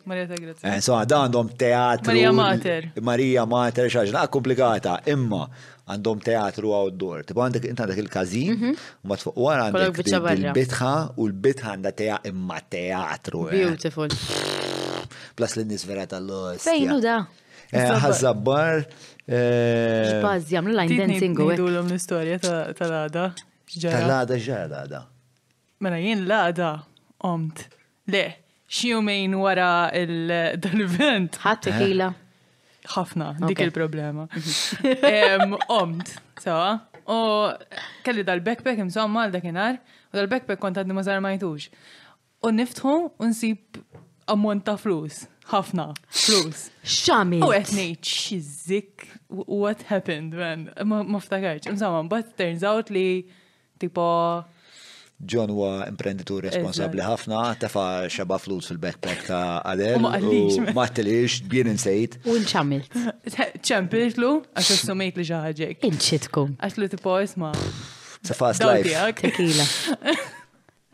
Maria 0.09 0.25
ta' 0.27 0.39
Grazia. 0.41 0.65
Eh, 0.69 0.77
insomma, 0.81 1.05
da 1.05 1.27
għandhom 1.27 1.51
teatru. 1.61 2.09
Maria 2.09 2.33
Mater. 2.33 2.87
Maria 3.05 3.45
Mater 3.45 3.91
xaġna 3.93 4.25
komplikata, 4.33 4.97
imma 5.13 5.45
għandhom 5.87 6.23
teatru 6.25 6.73
outdoor. 6.73 7.23
Tipo 7.29 7.45
għandek 7.45 7.69
inta 7.69 7.87
dak 7.87 8.01
il-kazin, 8.01 8.55
mhm. 8.57 8.75
ma 9.05 9.21
tfuq 9.21 9.37
wara 9.37 9.69
għandek 9.69 10.01
il-bitħa 10.17 10.95
u 11.21 11.29
l-bitħa 11.29 11.75
għandha 11.77 11.93
teja 12.01 12.17
imma 12.33 12.59
teatru. 12.73 13.45
Beautiful. 13.53 14.09
Plus 15.37 15.61
l-nis 15.61 15.85
vera 15.85 16.09
tal-los. 16.09 16.65
Fejnu 16.65 16.97
da. 17.05 17.21
Eh, 17.71 17.93
Ħazzabbar. 18.03 18.83
Xbaz 19.31 20.47
eh, 20.47 20.55
jamlu 20.57 20.75
line 20.75 20.97
dancing 20.99 21.37
u. 21.39 21.47
Għidulom 21.53 21.91
l-istoria 21.93 22.41
tal-għada. 22.43 23.29
Tal-għada 23.71 24.39
ġara 24.47 24.67
l-għada. 24.69 25.03
Mela 25.85 26.01
jien 26.03 26.25
l-għada 26.25 26.71
omt. 27.31 27.63
Le, 28.11 28.25
xjumejn 28.67 29.37
wara 29.39 29.69
l-event. 30.03 31.39
Ħat 31.45 31.65
tequila. 31.69 32.11
Eh, 32.11 32.29
ħafna, 32.97 33.33
dik 33.47 33.61
il-problema. 33.69 34.25
Mhm. 34.27 35.59
Omt, 35.81 36.15
sawa. 36.43 36.75
U 37.11 37.53
kelli 38.07 38.25
dal-backpack 38.27 38.81
imsomma 38.83 39.27
għal-dakinar, 39.27 39.77
u 40.11 40.17
dal-backpack 40.19 40.59
kont 40.63 40.81
ma 40.89 40.97
mażar 40.99 41.21
majtux. 41.23 41.69
U 42.43 42.51
niftħu 42.57 42.95
u 43.21 43.29
nsib 43.31 43.83
ammont 44.35 44.65
ta' 44.67 44.79
flus 44.81 45.27
ħafna 45.51 45.87
flus. 46.15 46.69
Xami. 47.01 47.41
U 47.43 47.51
qed 47.55 47.75
ngħid 47.75 48.15
xizzik 48.15 49.11
what 49.59 49.87
happened 49.91 50.37
man. 50.39 50.69
Maftakarċ. 50.87 51.71
ftakarx. 51.75 52.09
but 52.11 52.33
turns 52.39 52.63
out 52.67 52.91
li 52.95 53.27
tipo 53.79 54.07
John 55.21 55.51
huwa 55.53 55.85
imprenditur 55.85 56.47
responsabli 56.47 57.03
ħafna, 57.05 57.43
tefa 57.61 57.83
xaba 58.09 58.39
flus 58.41 58.71
fil-backpack 58.71 59.27
ta' 59.29 59.41
Ma 60.01 60.15
għallix. 60.17 60.55
ma 60.73 60.87
għallix, 60.89 60.93
telix 60.97 61.37
bjien 61.45 61.69
insejt. 61.75 62.15
U 62.25 62.39
nċamil. 62.41 62.87
nċamilt. 62.89 63.59
ċempiltlu, 63.61 64.31
għax 64.55 64.71
s-sumajt 64.79 65.21
li 65.21 65.27
ġaħġek. 65.29 65.85
Inċitkum. 65.91 66.55
Għax 66.65 66.81
lu 66.81 66.89
tipo 66.97 67.19
isma. 67.21 67.53
It's 68.23 68.33
a 68.33 68.37
fast 68.39 68.65
life. 68.65 68.89
Tequila. 69.21 69.69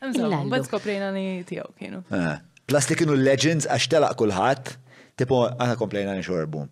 Insomma, 0.06 0.42
bat 0.56 0.66
skoprejna 0.72 1.12
ni 1.14 1.28
tijaw 1.46 1.70
kienu. 1.78 2.02
Eh. 2.14 2.34
Plus 2.66 2.88
li 2.90 2.96
kienu 2.98 3.14
legends 3.18 3.66
għax 3.70 3.90
telaq 3.92 4.16
kulħadd, 4.20 4.72
tipo 5.20 5.44
għana 5.48 5.76
komplejna 5.78 6.16
nxorbu. 6.18 6.62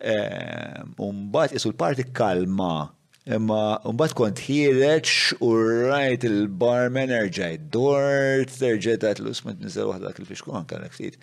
Eh, 0.00 0.80
umbat 1.04 1.54
jisul 1.54 1.74
parti 1.78 2.02
kalma, 2.18 2.88
imma 3.30 3.76
umbat 3.86 4.14
kont 4.18 4.40
hireċ 4.48 5.38
u 5.44 5.50
rajt 5.86 6.24
il 6.26 6.40
barmen 6.62 7.12
erġaj 7.14 7.50
dort, 7.74 8.56
erġaj 8.70 8.96
ta' 9.04 9.12
l-us, 9.20 9.44
ma' 9.46 9.54
t-nizzel 9.58 9.92
il-fiskun 10.10 10.58
għanka 10.60 10.82
ftit 10.98 11.20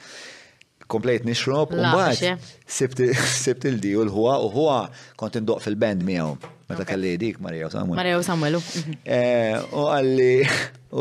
Komplejt 0.87 1.25
nixrob, 1.27 1.73
umbat 1.75 2.21
sebt 2.63 3.65
il-di 3.67 3.89
u 3.99 4.05
l-ħuwa, 4.05 4.35
u 4.39 4.47
ħuwa 4.53 4.75
kont 5.19 5.35
indoq 5.41 5.59
fil-band 5.65 6.05
miegħu. 6.07 6.29
Meta 6.69 6.85
kalli 6.87 7.09
dik 7.19 7.41
Marija 7.43 7.67
u 7.67 7.73
Samuel. 7.75 7.97
Marija 7.99 8.21
u 8.21 8.23
Samuel. 8.23 8.55
Mhm. 8.63 8.95
Eh, 9.03 9.59
u 9.67 9.83
għalli, 9.91 10.31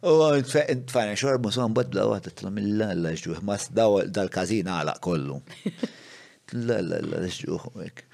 U 0.00 0.42
tfajna 0.84 1.16
xorbu 1.18 1.50
son 1.50 1.74
badla 1.74 2.04
u 2.06 2.12
għatat 2.14 2.44
l 2.46 2.52
mill-lalla 2.54 3.10
ġuħ, 3.18 3.40
mas 3.46 3.66
dal-kazin 3.74 4.70
għalaq 4.70 5.00
kollu. 5.02 5.40
Lalla 6.52 7.00
lalla 7.02 7.26
ġuħ 7.34 7.64
u 7.72 7.72
għek. 7.82 8.04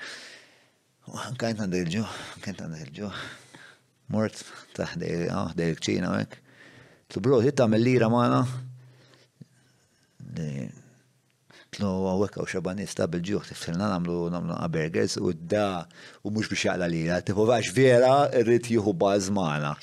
U 1.12 1.16
għankajn 1.26 1.60
għand 1.66 1.76
il-ġuħ, 1.82 2.14
għankajn 2.30 2.62
għand 2.62 2.80
il-ġuħ. 2.86 3.20
Mort 4.14 4.40
taħdej, 4.78 5.28
ah, 5.32 5.52
dejl 5.60 5.78
ċina 5.84 6.14
u 6.14 6.22
għek. 6.22 6.40
Tubro, 7.12 7.42
jitta 7.44 7.68
mill-lira 7.68 8.08
maħna 8.12 8.40
għatlu 11.74 12.08
għawek 12.08 12.36
għaw 12.38 12.48
xabanista 12.50 13.06
bil-ġuħ 13.10 13.48
tiftilna 13.50 13.88
namlu 13.92 14.18
namlu 14.34 14.54
burgers 14.74 15.16
u 15.18 15.32
da 15.34 15.86
u 16.22 16.30
mux 16.30 16.48
biex 16.50 16.66
jgħala 16.66 16.88
li 16.92 17.00
la 17.08 17.18
tifu 17.26 17.46
għax 17.50 17.72
vera 17.78 18.14
rrit 18.42 18.70
juhu 18.76 18.94
bazmana. 19.04 19.74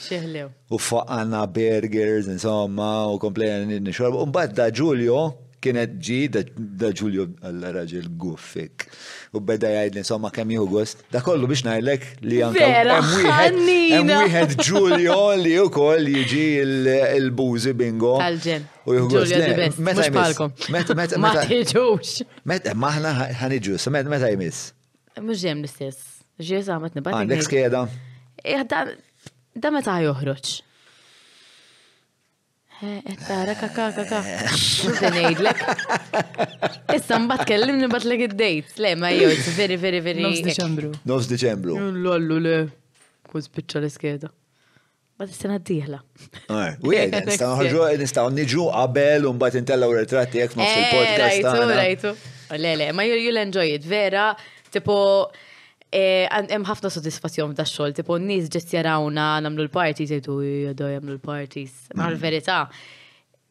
U 0.71 0.77
faqqana 0.79 1.43
burgers 1.57 2.29
insomma 2.31 2.91
u 3.11 3.19
komplejna 3.19 3.79
nixorb. 3.89 4.15
Un 4.23 4.31
da 4.31 4.69
Ġulio 4.71 5.25
kienet 5.61 5.93
ġi 6.05 6.15
da 6.33 6.89
Ġulju 6.97 7.25
għal-raġel 7.45 8.07
guffik. 8.19 8.87
U 9.35 9.39
beda 9.45 9.69
jgħid 9.77 9.97
li 9.97 10.01
insomma 10.03 10.31
kemm 10.33 10.53
jieħu 10.55 10.67
gost. 10.71 11.03
Da 11.13 11.21
kollu 11.25 11.49
biex 11.51 11.63
najlek 11.67 12.07
li 12.25 12.41
anke 12.45 12.65
hemm 12.65 14.09
wieħed 14.09 14.55
Ġulju 14.63 15.17
li 15.43 15.55
wkoll 15.65 16.09
jiġi 16.15 16.45
l-bużi 16.63 17.73
bingo. 17.77 18.15
Tal-ġen. 18.21 18.65
U 18.89 18.97
jieħu 18.97 19.11
gost. 19.13 19.79
Meta 19.89 20.09
jmiss. 20.95 21.21
Ma 21.25 21.35
tiġux. 21.45 22.17
Maħna 22.85 23.13
ħaniġu, 23.43 23.77
meta 24.09 24.33
jmiss. 24.33 24.71
Mhux 25.21 25.45
ġem 25.45 25.61
l-istess. 25.61 26.25
Ġies 26.41 26.71
għamet 26.73 26.97
nibgħat. 26.97 27.21
Għandek 27.21 27.45
skeda. 27.47 27.85
Eh, 28.41 28.65
da 29.61 29.69
meta 29.73 30.01
joħroġ. 30.01 30.55
Eh, 32.83 32.97
eh, 33.05 33.15
tara 33.27 33.53
kaka 33.53 33.85
kaka. 33.93 34.17
Nejdlek. 35.13 35.59
Issa 36.97 37.19
mbagħad 37.21 37.45
kellimni 37.45 37.85
batlek 37.91 38.23
id-dejt. 38.25 38.71
Le 38.81 38.93
ma 38.97 39.11
jew 39.13 39.27
very 39.57 39.77
very 39.77 39.99
very. 40.07 40.23
Nofs 40.25 40.41
Deċembru. 40.47 40.89
Nofs 41.05 41.29
Deċembru. 41.29 41.75
le. 41.75 42.55
l-iskeda. 43.33 44.31
d-dihla. 45.51 45.99
U 46.81 46.95
jgħed, 46.95 48.03
nġu 48.39 48.67
un 49.29 49.43
bat 49.45 49.59
eh, 49.61 50.49
podcast 50.49 51.21
Rajtu, 51.21 51.53
rajtu. 51.69 52.17
Oh, 52.49 52.57
le, 52.57 52.73
le, 52.81 52.89
ma 52.97 53.05
enjoy 53.05 53.75
it, 53.77 53.85
vera, 53.85 54.31
tipo, 54.73 55.29
E, 55.91 56.23
hemm 56.47 56.63
ħafna 56.69 56.87
soddisfazzjon 56.87 57.51
f'da 57.51 57.65
xogħol, 57.67 57.93
tipo 57.97 58.15
n-nies 58.15 58.45
ġest 58.53 58.69
jarawna 58.77 59.25
nagħmlu 59.43 59.65
l-parties 59.65 60.13
jgħidu 60.15 60.35
jgħidu 60.45 60.85
jagħmlu 60.93 61.15
l-parties. 61.17 61.81
Ma 61.99 62.05
l-verità, 62.07 62.61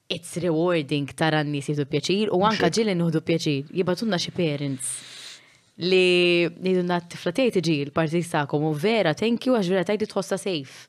it's 0.08 0.38
rewarding 0.40 1.10
tara 1.16 1.42
n-nies 1.44 1.68
jgħidu 1.68 1.84
pjaċir 1.92 2.32
u 2.32 2.40
anka 2.48 2.70
ġieli 2.72 2.94
nħdu 2.96 3.20
pjaċir. 3.28 3.74
Jibatunna 3.82 4.16
xi 4.24 4.32
parents 4.32 4.94
li 5.84 6.48
jgħidunna 6.48 6.96
t-tifla 7.10 7.34
tgħid 7.36 7.58
tiġi 7.60 7.76
l-parties 7.90 8.32
tagħkom 8.32 8.66
u 8.72 8.74
vera 8.88 9.12
thank 9.20 9.44
you 9.50 9.56
għax 9.60 9.72
vera 9.76 9.84
tgħidu 9.92 10.08
tħossa 10.14 10.40
safe. 10.40 10.88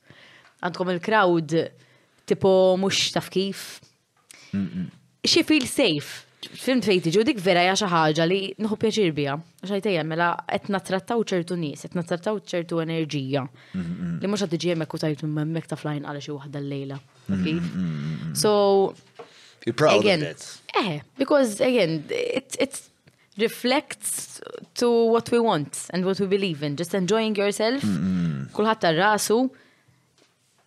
Għandkom 0.63 0.95
il-crowd 0.95 1.59
tipo 2.31 2.53
mhux 2.80 3.11
taf 3.17 3.27
kif. 3.33 3.67
Xi 5.27 5.43
feel 5.43 5.67
safe 5.67 6.31
film 6.61 6.81
fejti 6.81 7.11
ġu 7.13 7.23
dik 7.27 7.41
vera 7.43 7.63
jaxa 7.67 7.87
xi 7.87 7.91
ħaġa 7.93 8.25
li 8.27 8.39
nħu 8.65 8.77
pjaċir 8.81 9.11
bija. 9.15 9.35
Għax 9.61 10.05
mela 10.09 10.29
etna 10.49 10.79
trattaw 10.81 11.21
ċertu 11.23 11.57
nis, 11.59 11.83
etna 11.85 12.03
trattaw 12.03 12.39
ċertu 12.41 12.79
enerġija. 12.81 13.43
Li 13.77 14.27
mhux 14.31 14.45
qed 14.47 14.55
tiġi 14.55 14.75
u 14.97 15.01
tajtu 15.03 15.27
m'hemmhekk 15.29 15.69
ta' 15.69 15.77
flajn 15.79 16.05
għal 16.09 16.21
xi 16.23 16.31
wahda 16.33 16.61
l-lejla. 16.61 16.99
So 18.33 18.93
You're 19.65 19.73
proud 19.77 19.99
again, 20.01 20.21
of 20.21 20.27
that. 20.27 20.61
Eh, 20.83 20.99
because 21.19 21.61
again, 21.61 22.03
it, 22.09 22.55
it 22.59 22.81
reflects 23.37 24.41
to 24.75 24.89
what 25.05 25.29
we 25.29 25.37
want 25.39 25.77
and 25.91 26.03
what 26.03 26.19
we 26.19 26.25
believe 26.25 26.63
in. 26.63 26.75
Just 26.75 26.95
enjoying 26.95 27.35
yourself, 27.35 27.83
kulħadd 28.57 28.95
rasu 28.97 29.49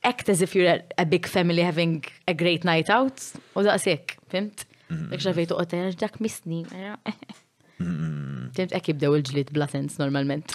act 0.04 0.28
as 0.28 0.40
if 0.42 0.54
you're 0.54 0.68
a, 0.68 0.80
a 0.98 1.06
big 1.06 1.26
family 1.26 1.62
having 1.62 2.04
a 2.28 2.34
great 2.36 2.62
night 2.62 2.90
out, 2.92 3.18
u 3.56 3.64
daqsik, 3.64 4.18
fimt? 4.30 4.66
Mhm. 4.92 5.10
Dak 5.12 5.22
xafejtu 5.24 5.56
qotajna 5.58 5.92
ġdak 5.94 6.18
misni. 6.22 6.62
Timt 6.66 7.84
mhm. 7.84 8.70
ekki 8.70 8.92
jibdew 8.92 9.16
il-ġlit 9.18 9.52
bla 9.56 9.68
sens 9.72 9.98
normalment. 10.00 10.54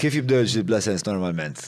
Kif 0.00 0.14
jibdew 0.18 0.42
il-ġlit 0.44 0.68
bla 0.68 0.80
sens 0.84 1.04
normalment? 1.08 1.62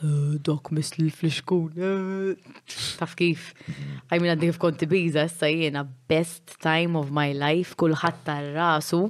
Eh, 0.00 0.36
dok 0.46 0.70
misli 0.76 1.08
l-fliskun. 1.08 1.76
Eh. 1.76 2.74
Taf 2.98 3.16
kif. 3.18 3.50
Għajmin 4.08 4.32
għaddi 4.34 4.50
kif 4.52 4.60
konti 4.62 4.88
biza, 4.90 5.26
issa 5.28 5.50
jena 5.50 5.84
best 6.10 6.56
time 6.62 6.96
of 7.00 7.10
my 7.14 7.32
life, 7.36 7.76
kullħat 7.80 8.22
tar-rasu. 8.28 9.02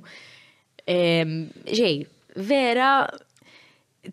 Ġej, 0.90 1.94
vera, 2.40 2.90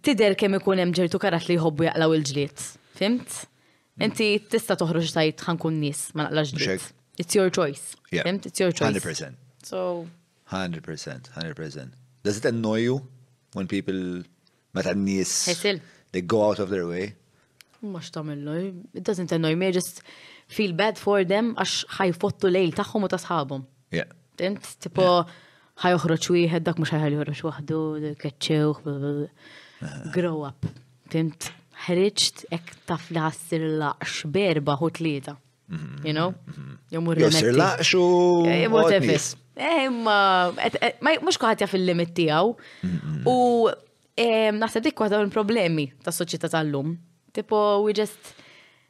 tider 0.06 0.35
kemm 0.38 0.59
ikun 0.59 0.83
hemm 0.83 0.93
ġertu 0.98 1.17
karat 1.24 1.48
li 1.49 1.56
jħobbu 1.57 1.88
jaqlaw 1.88 2.14
il-ġliet. 2.19 2.67
Fimt? 2.99 3.45
Inti 4.03 4.27
tista 4.51 4.75
toħroġ 4.77 5.09
tajt 5.16 5.41
ħankun 5.48 5.82
nis 5.82 6.06
ma 6.14 6.27
naqlax 6.27 6.53
ġliet 6.59 6.91
it's 7.18 7.34
your 7.36 7.50
choice. 7.50 7.96
Yeah. 8.12 8.24
It's 8.26 8.60
your 8.60 8.72
choice. 8.72 8.92
100%. 8.96 9.34
So. 9.64 10.08
100%. 10.52 11.30
100%. 11.34 11.90
Does 12.24 12.38
it 12.38 12.46
annoy 12.46 12.80
you 12.80 13.02
when 13.54 13.68
people, 13.68 14.24
meta 14.74 14.94
nies 14.96 15.80
they 16.12 16.22
go 16.22 16.48
out 16.50 16.60
of 16.60 16.70
their 16.70 16.88
way? 16.88 17.16
Mux 17.82 18.10
tamillu. 18.12 18.74
It 18.94 19.04
doesn't 19.04 19.32
annoy 19.32 19.56
me. 19.56 19.68
I 19.68 19.72
just 19.72 20.02
feel 20.48 20.74
bad 20.74 20.98
for 20.98 21.18
them 21.32 21.50
għax 21.60 21.74
ħajfottu 21.98 22.50
lejl 22.56 22.70
taħħom 22.80 23.06
u 23.06 23.10
tasħabom. 23.12 23.66
Yeah. 23.94 24.08
Tint, 24.40 24.64
tipo, 24.82 25.06
ħajoħroċ 25.84 26.28
wieħed, 26.38 26.66
dak 26.70 26.80
mux 26.80 26.94
ħajħal 26.96 27.18
joħroċ 27.18 27.44
wahdu, 27.50 27.82
keċċewħ, 28.24 29.28
grow 30.16 30.46
up. 30.48 30.64
Tint, 31.12 31.50
ħriċt 31.86 32.46
ek 32.56 32.72
taf 32.88 33.12
li 33.12 33.22
ħassir 33.26 33.68
laqx 33.84 34.24
berba 34.32 34.78
u 34.88 34.90
tlieta. 34.96 35.36
Mm-hmm. 35.72 36.06
You 36.06 36.14
know? 36.14 36.32
Mm-hmm. 36.50 36.74
Jomur 36.92 37.16
Josir 37.20 37.52
laqxu. 37.56 38.04
Eh, 38.48 38.62
jomur 38.68 38.86
tefis. 38.92 39.32
Eh, 39.60 39.92
mux 39.92 41.40
kħat 41.42 41.64
jaff 41.64 41.76
il-limit 41.78 42.12
tijaw. 42.18 42.52
Mm-hmm. 42.86 43.28
U 43.28 44.28
naħseb 44.58 44.86
dik 44.88 45.04
il 45.12 45.30
problemi 45.34 45.88
ta' 46.04 46.14
soċieta 46.16 46.50
tal-lum. 46.50 46.96
Tipo, 47.38 47.60
we 47.86 47.94
just 47.94 48.32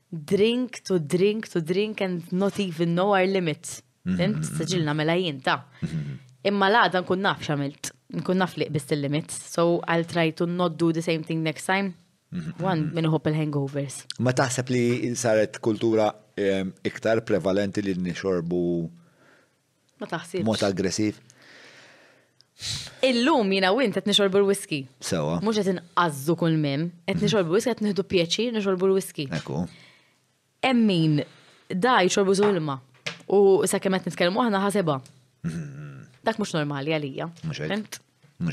drink 0.09 0.79
to 0.87 0.99
drink 0.99 1.49
to 1.51 1.59
drink 1.59 1.99
and 1.99 2.23
not 2.31 2.59
even 2.59 2.93
know 2.95 3.13
our 3.13 3.27
limits. 3.27 3.81
Fimt, 4.07 4.39
saġilna 4.47 4.93
mela 4.95 5.17
ta' 5.43 5.57
Imma 6.47 6.69
laħda 6.71 7.01
nkun 7.03 7.19
naf 7.25 7.41
xamilt. 7.43 7.91
Nkun 8.21 8.37
naf 8.39 8.53
liq 8.55 8.69
bist 8.71 8.93
il-limits. 8.95 9.35
So 9.51 9.81
I'll 9.83 10.05
try 10.07 10.29
to 10.31 10.45
not 10.47 10.77
do 10.77 10.93
the 10.93 11.01
same 11.01 11.23
thing 11.25 11.43
next 11.43 11.65
time. 11.65 11.95
One 12.63 12.91
minn 12.95 13.09
hopp 13.11 13.27
il-hangovers. 13.27 14.05
Ma 14.23 14.31
taħseb 14.31 14.71
li 14.71 14.85
saret 15.19 15.59
kultura 15.59 16.07
iktar 16.83 17.19
prevalenti 17.25 17.81
li 17.81 17.93
nixorbu 17.95 18.61
mot 19.99 20.11
Mod 20.45 20.63
aggressiv. 20.63 21.17
Illum 23.05 23.49
jina 23.53 23.71
wint 23.73 23.95
qed 23.97 24.05
nixorbu 24.05 24.43
l-whisky. 24.43 24.83
Sewa. 25.01 25.39
Mhux 25.41 25.57
qed 25.59 25.71
inqazzu 25.73 26.35
kull 26.37 26.57
mim, 26.61 26.83
qed 27.07 27.21
nixorbu 27.23 27.55
whisky 27.55 27.73
qed 27.73 27.81
nieħdu 27.87 28.05
pjeċi 28.11 28.47
nixorbu 28.53 28.89
l-whisky. 28.91 29.25
Eku. 29.33 29.63
Emmin 30.65 31.21
da 31.73 31.99
jxorbu 32.05 32.35
żulma. 32.37 32.77
U 33.33 33.63
sakemm 33.69 33.97
qed 33.97 34.11
nitkellmu 34.11 34.41
aħna 34.45 34.61
ħaseba. 34.67 34.99
Mhm. 35.43 36.05
Dak 36.27 36.37
mhux 36.41 36.53
normali 36.59 36.93
għalija. 36.97 37.31
Mhux 37.47 37.59
hekk. 37.65 37.99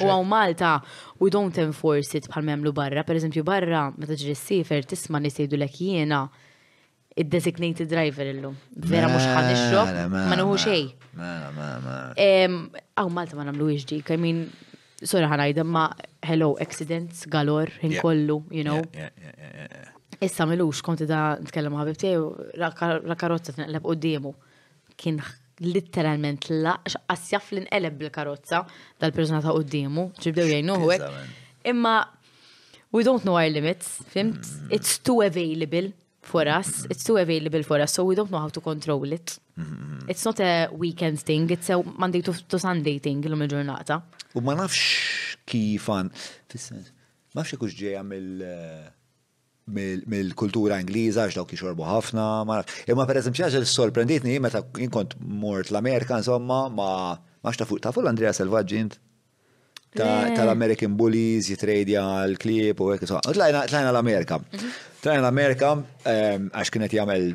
U 0.00 0.08
għaw 0.08 0.24
Malta, 0.24 0.78
we 1.20 1.28
don't 1.28 1.56
enforce 1.60 2.14
it 2.16 2.24
bħal 2.32 2.44
memlu 2.48 2.72
barra, 2.72 3.04
per 3.04 3.16
eżempju 3.20 3.44
barra, 3.44 3.90
meta 4.00 4.14
ġri 4.16 4.32
s-sifer, 4.36 4.80
tisma 4.88 5.20
nisejdu 5.20 5.58
l 5.60 5.68
ekjena 5.68 5.92
jiena, 6.24 6.30
id-designated 7.16 7.88
driver 7.88 8.26
illum. 8.26 8.56
Vera 8.90 9.06
mux 9.10 9.22
ħan 9.22 9.44
mela, 9.46 9.84
mela, 10.10 10.28
ma 10.30 10.36
nuhu 10.40 10.54
mela, 10.58 10.66
xej. 10.66 10.82
Aw 12.98 13.06
Malta 13.14 13.34
ma 13.38 13.44
namlu 13.48 13.64
iġdi, 13.76 13.96
I 13.98 14.00
sorra 15.06 15.10
sorry 15.10 15.26
ħanajda 15.30 15.62
ma 15.68 15.84
hello, 16.24 16.54
accidents, 16.64 17.18
galor, 17.30 17.68
kollu, 18.02 18.38
you 18.50 18.64
know. 18.66 18.80
Issa 20.22 20.44
milux, 20.48 20.80
konti 20.86 21.04
da 21.10 21.20
nitkellem 21.38 21.74
ħabib 21.78 21.96
tiegħu 22.02 22.24
la-karozza 22.62 23.50
tneqleb 23.56 23.84
qudiemu. 23.86 24.32
Kien 24.98 25.16
literalment 25.64 26.42
laqx 26.50 26.92
asjaf 27.14 27.44
l-inqeleb 27.54 27.94
bil-karozza 28.02 28.58
dal-persuna 29.02 29.42
ta' 29.44 29.52
qudiemu, 29.54 30.02
ġibdew 30.22 30.44
jgħinuhu 30.50 30.86
Imma 31.66 31.96
we 32.94 33.00
don't 33.06 33.22
know 33.24 33.36
our 33.38 33.50
limits, 33.50 33.98
fimt? 34.10 34.38
Mm. 34.40 34.70
It's 34.78 34.98
too 35.02 35.18
available 35.22 35.88
for 36.24 36.48
us. 36.48 36.86
It's 36.90 37.04
too 37.04 37.16
available 37.16 37.62
for 37.62 37.80
us, 37.80 37.92
so 37.92 38.04
we 38.04 38.14
don't 38.14 38.30
know 38.30 38.38
how 38.46 38.52
to 38.56 38.60
control 38.60 39.08
it. 39.18 39.38
Mm-hmm. 39.58 40.08
It's 40.10 40.24
not 40.24 40.40
a 40.40 40.68
weekend 40.72 41.20
thing, 41.20 41.48
it's 41.50 41.68
a 41.70 41.82
Monday 41.82 42.22
to, 42.22 42.32
to 42.50 42.58
Sunday 42.58 42.98
thing 43.06 43.22
l-lum 43.26 43.42
il-ġurnata. 43.46 43.98
U 44.38 44.42
ma 44.46 44.56
nafx 44.58 45.38
kifan, 45.50 46.10
fissens, 46.50 46.90
ma 47.32 47.42
nafx 47.42 47.58
kux 47.60 47.76
ġeja 47.78 48.02
eh, 48.02 48.08
mill- 49.76 50.02
mill-kultura 50.12 50.80
Ingliża 50.82 51.24
għax 51.24 51.38
dawk 51.38 51.54
jixorbu 51.54 51.86
ħafna, 51.88 52.26
ma 52.48 52.58
nafx. 52.60 52.82
Imma 52.92 53.06
per 53.10 53.22
eżempju 53.22 53.46
ħaġa 53.46 53.64
sorprenditni 53.76 54.40
meta 54.44 54.64
inkont 54.84 55.16
mort 55.44 55.70
l-Amerika 55.72 56.18
insomma 56.22 56.64
ma 56.72 56.90
fuq 57.46 57.80
ta' 57.84 57.92
fuq 57.94 58.04
l-Andrea 58.04 58.32
Selvaġġi 58.34 58.82
int 58.82 58.98
tal-American 59.94 60.96
Bullies 60.98 61.46
jitrejdja 61.52 62.02
l-klip 62.34 62.80
u 62.82 62.88
għek. 62.94 63.06
Tlajna 63.30 63.92
l-Amerika. 63.92 64.40
Mhm. 64.42 64.72
Tlajna 65.04 65.22
l-Amerika 65.22 65.74
għax 66.08 66.74
kienet 66.74 66.96
jagħmel 66.98 67.28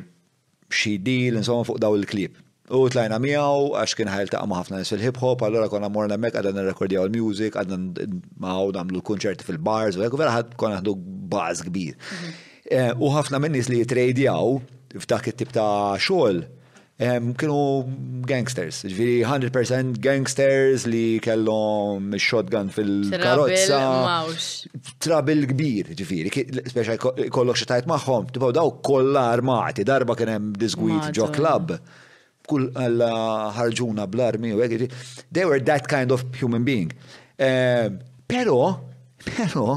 xi 0.70 0.94
deal 1.02 1.40
insomma 1.40 1.66
fuq 1.68 1.80
daw 1.82 1.96
il-klip. 1.98 2.36
U 2.70 2.84
tlajna 2.92 3.16
miegħu 3.18 3.72
għax 3.80 3.96
kien 3.98 4.10
ħajl 4.12 4.28
taqma 4.30 4.60
ħafna 4.60 4.78
nis 4.78 4.92
fil-hip-hop, 4.92 5.40
allura 5.42 5.66
konna 5.72 5.88
morna 5.90 6.16
mek 6.22 6.36
għadna 6.38 6.52
nirrekordjaw 6.60 7.08
l 7.08 7.14
music 7.18 7.56
għadna 7.58 8.06
maħu 8.44 8.76
namlu 8.76 9.00
l-konċerti 9.00 9.46
fil-bars 9.48 9.98
u 9.98 10.04
għek, 10.04 10.18
vera 10.20 10.36
ħad 10.36 10.54
konna 10.60 10.78
ħadu 10.78 10.94
baż 11.32 11.64
kbir. 11.66 11.96
Mhm. 11.98 12.46
Eh, 12.70 12.92
u 12.94 13.10
ħafna 13.10 13.40
minn 13.42 13.58
li 13.58 13.80
jitrejdjaw 13.82 14.52
f'dak 15.02 15.32
it-tip 15.32 15.50
ta' 15.54 15.96
xogħol 15.98 16.44
um, 17.00 17.30
kienu 17.40 17.58
gangsters, 18.28 18.82
ġviri 18.88 19.20
100% 19.24 19.94
gangsters 20.04 20.82
li 20.90 21.18
kellhom 21.24 22.10
shotgun 22.20 22.68
fil-karozza. 22.74 23.78
Trabil 25.06 25.46
kbir, 25.52 25.94
ġviri, 26.02 26.32
speċa 26.72 26.98
kollok 27.32 27.60
xitajt 27.62 27.88
maħħom, 27.90 28.28
tibaw 28.34 28.52
daw 28.58 28.74
kolla 28.90 29.24
armati, 29.34 29.86
darba 29.88 30.16
kienem 30.18 30.52
disgwit 30.60 31.10
ġo 31.18 31.30
klub, 31.36 31.76
Kull 32.50 32.64
għalla 32.74 33.12
ħarġuna 33.54 34.08
bl-armi 34.10 34.48
u 34.56 34.58
għek, 34.64 34.94
they 35.30 35.44
were 35.46 35.62
that 35.68 35.84
kind 35.86 36.10
of 36.10 36.24
human 36.34 36.64
being. 36.66 36.88
Um, 37.38 38.00
Pero, 38.26 38.56
pero, 39.22 39.76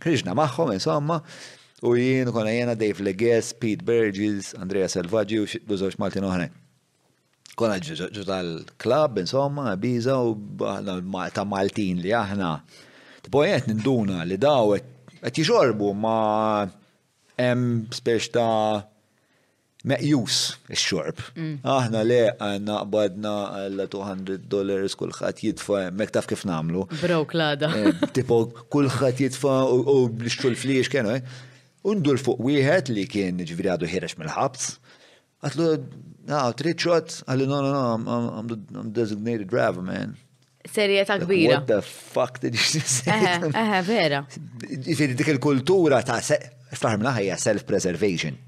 krishna 0.00 0.34
maħħom, 0.36 0.72
insomma, 0.76 1.16
U 1.84 1.92
jien 1.98 2.30
konna 2.30 2.50
jena 2.54 2.74
Dave 2.78 3.00
Leges, 3.02 3.52
Pete 3.52 3.84
Burgess, 3.84 4.54
Andrea 4.54 4.88
Selvaggi 4.88 5.38
u 5.42 5.46
dużawx 5.66 5.98
Maltin 5.98 6.24
oħrajn. 6.28 6.52
Konna 7.58 7.80
ġuġu 7.82 8.22
tal-klab, 8.28 9.18
insomma, 9.24 9.72
biza 9.80 10.14
u 10.22 10.30
ta' 10.62 11.42
Maltin 11.48 11.98
li 12.04 12.14
aħna. 12.14 12.52
Tipo 13.26 13.42
jgħet 13.44 13.66
ninduna 13.72 14.22
li 14.26 14.38
daw 14.40 14.76
għet 14.76 15.42
jixorbu 15.42 15.90
ma' 16.04 16.70
em 17.42 17.66
spiex 17.90 18.30
ta' 18.30 18.86
meqjus 19.82 20.38
il-xorb. 20.70 21.18
Mm. 21.34 21.56
Aħna 21.66 22.00
le 22.06 22.20
għanna 22.38 22.78
qbadna 22.86 23.34
l 23.66 23.86
200 23.90 24.38
dollars 24.46 24.94
kullħat 25.02 25.42
jitfa, 25.48 25.88
mek 25.98 26.14
taf 26.14 26.30
kif 26.30 26.46
namlu. 26.46 26.86
Broke 27.02 27.34
lada. 27.34 27.74
Eh, 27.74 28.10
tipo 28.14 28.44
kullħat 28.70 29.26
jitfa 29.26 29.64
u 29.66 30.04
bl 30.14 30.30
l-fliex 30.30 30.92
kienu, 30.94 31.18
eh? 31.18 31.50
Undul 31.82 32.18
fuq 32.22 32.38
wieħed 32.46 32.92
li 32.94 33.04
kien 33.10 33.40
ġviri 33.42 33.70
għadu 33.72 33.88
ħirex 33.90 34.18
mill-ħabs. 34.18 34.66
Għatlu, 35.42 35.66
na, 36.30 36.42
ah, 36.46 36.52
trid 36.54 36.78
xot, 36.78 37.16
għallu, 37.26 37.46
no, 37.50 37.58
no, 37.64 37.72
no, 37.72 38.42
I'm, 38.42 38.92
designated 38.94 39.48
driver, 39.50 39.82
man. 39.82 40.12
Serjeta 40.70 41.16
kbira. 41.18 41.56
What 41.58 41.66
the 41.72 41.80
fuck 41.82 42.38
did 42.38 42.54
you 42.54 42.62
say? 42.86 43.34
Eħe, 43.50 43.80
vera. 43.88 44.20
Ġifiri 44.86 45.18
dik 45.18 45.32
il-kultura 45.34 45.98
ta' 46.06 46.20
fl-ħarm 46.22 47.02
laħja 47.02 47.40
self-preservation. 47.48 48.38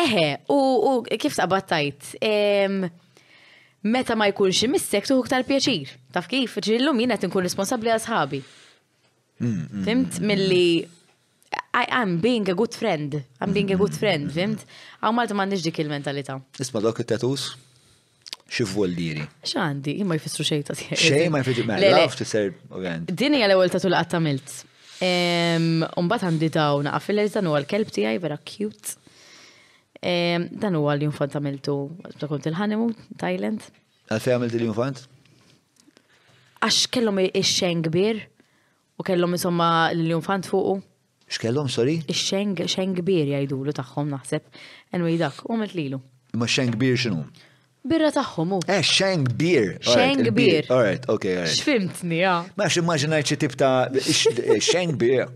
Eħe, 0.00 0.24
u 0.50 0.98
kif 1.22 1.38
battajt? 1.50 2.16
Meta 3.90 4.16
ma 4.18 4.26
jkunx 4.32 4.66
missek 4.74 5.06
tuħu 5.08 5.22
ktar 5.28 5.46
pjaċir. 5.48 5.94
Taf 6.12 6.26
kif, 6.34 6.58
ġillum 6.66 6.98
jina 7.04 7.14
tinkun 7.16 7.46
responsabli 7.46 7.94
għasħabi. 7.94 8.42
Mm, 9.38 9.60
mm, 9.70 9.84
Fimt 9.86 10.18
mm, 10.18 10.26
mill-li 10.28 10.66
I 11.72 11.86
am 11.88 12.18
being 12.18 12.48
a 12.48 12.54
good 12.54 12.74
friend. 12.74 13.22
I'm 13.40 13.52
being 13.52 13.70
a 13.72 13.76
good 13.78 13.92
mm-hmm. 13.94 14.28
friend, 14.30 14.30
fimt? 14.34 14.62
Għaw 15.00 15.12
Malta 15.14 15.36
ma 15.38 15.44
dik 15.46 15.76
il-mentalità. 15.78 16.40
Isma 16.58 16.80
dok 16.82 16.98
il 16.98 17.06
tatus 17.06 17.52
diri? 18.96 19.22
X'għandi, 19.46 19.94
imma 20.02 20.16
jfissru 20.18 20.42
xejn 20.42 20.64
ta' 20.66 20.74
Xejn 20.74 21.30
ma 21.30 21.38
jfissru 21.44 21.68
ma' 21.68 21.76
laf 21.78 22.16
tisser 22.18 22.48
ovvjament. 22.74 23.12
Din 23.14 23.36
hija 23.38 23.46
l-ewwel 23.46 23.70
l 23.70 23.94
qatt 23.94 24.18
milt 24.18 24.56
Umbat 26.00 26.26
għandi 26.26 26.48
dawn 26.52 26.90
għafilleri 26.90 27.30
dan 27.36 27.46
huwa 27.52 27.60
l-kelb 27.62 27.94
tiegħi 27.94 28.18
vera 28.24 28.40
cute. 28.42 28.96
Dan 30.02 30.74
huwa 30.80 30.98
l-infant 30.98 31.38
għamiltu 31.38 31.78
ta' 32.18 32.26
kont 32.26 32.50
il-honeymoon, 32.50 32.96
Thailand. 33.16 33.62
Għal 33.70 34.10
Għal-fej 34.16 34.34
għamilt 34.36 34.58
l 34.58 34.66
jumfant? 34.68 35.04
Għax 36.66 36.82
kellhom 36.96 37.22
ix-xejn 37.30 37.86
kbir 37.86 38.24
u 39.00 39.06
kellhom 39.06 39.38
insomma 39.38 39.92
l 39.94 40.02
jumfant 40.10 40.50
fuqu. 40.50 40.80
X'kellhom 41.30 41.68
sorry? 41.70 42.00
Ix-xeng 42.10 42.56
xeng 42.68 42.96
kbir 42.98 43.28
jgħidulu 43.30 43.74
tagħhom 43.78 44.08
naħseb. 44.16 44.50
Anyway 44.96 45.18
dak, 45.20 45.38
u 45.46 45.58
metlilu. 45.60 46.00
Ma 46.38 46.48
xeng 46.50 46.72
kbir 46.74 46.96
x'inhu? 46.98 47.22
Birra 47.90 48.10
taħħom 48.14 48.56
u. 48.58 48.60
Eh, 48.68 48.80
xeng 48.84 49.28
beer. 49.40 49.76
Xeng 49.86 50.26
beer. 50.36 50.66
Alright, 50.68 51.06
ok, 51.08 51.36
alright. 51.40 51.54
Xfimtni, 51.54 52.18
ja. 52.24 52.34
Ma 52.58 52.66
ximmaġinajt 52.68 53.30
xie 53.30 53.38
tip 53.40 53.54
ta' 53.60 53.86
eh, 53.94 54.58
xeng 54.60 54.98
beer. 55.00 55.30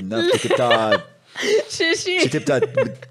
Inna, 0.00 0.22
tip 0.40 0.54
ta' 0.54 1.02
xie 1.74 2.30
tip 2.32 2.46
ta' 2.48 2.60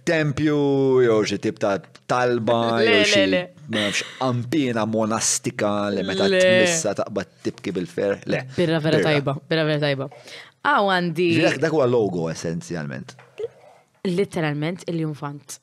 tempju, 0.10 0.58
jew 1.06 1.20
xie 1.30 1.38
tip 1.44 1.60
ta' 1.62 1.76
talba, 2.10 2.62
jew 2.88 3.04
xie 3.12 4.10
ampina 4.26 4.88
monastika 4.90 5.92
le 5.94 6.02
meta 6.08 6.26
t-missa 6.32 6.96
taqbad 6.98 7.36
tibki 7.46 7.76
bil-fer. 7.78 8.18
Le. 8.32 8.42
Birra 8.58 8.82
vera 8.88 9.04
tajba, 9.06 9.38
birra 9.52 9.70
vera 9.70 9.84
tajba. 9.86 10.10
Għaw 10.68 10.90
għandi. 10.94 11.28
Ġirek, 11.40 11.60
dak 11.64 11.76
huwa 11.76 11.86
logo 11.90 12.26
essenzjalment. 12.32 13.16
Literalment 14.08 14.84
il-jumfant. 14.92 15.60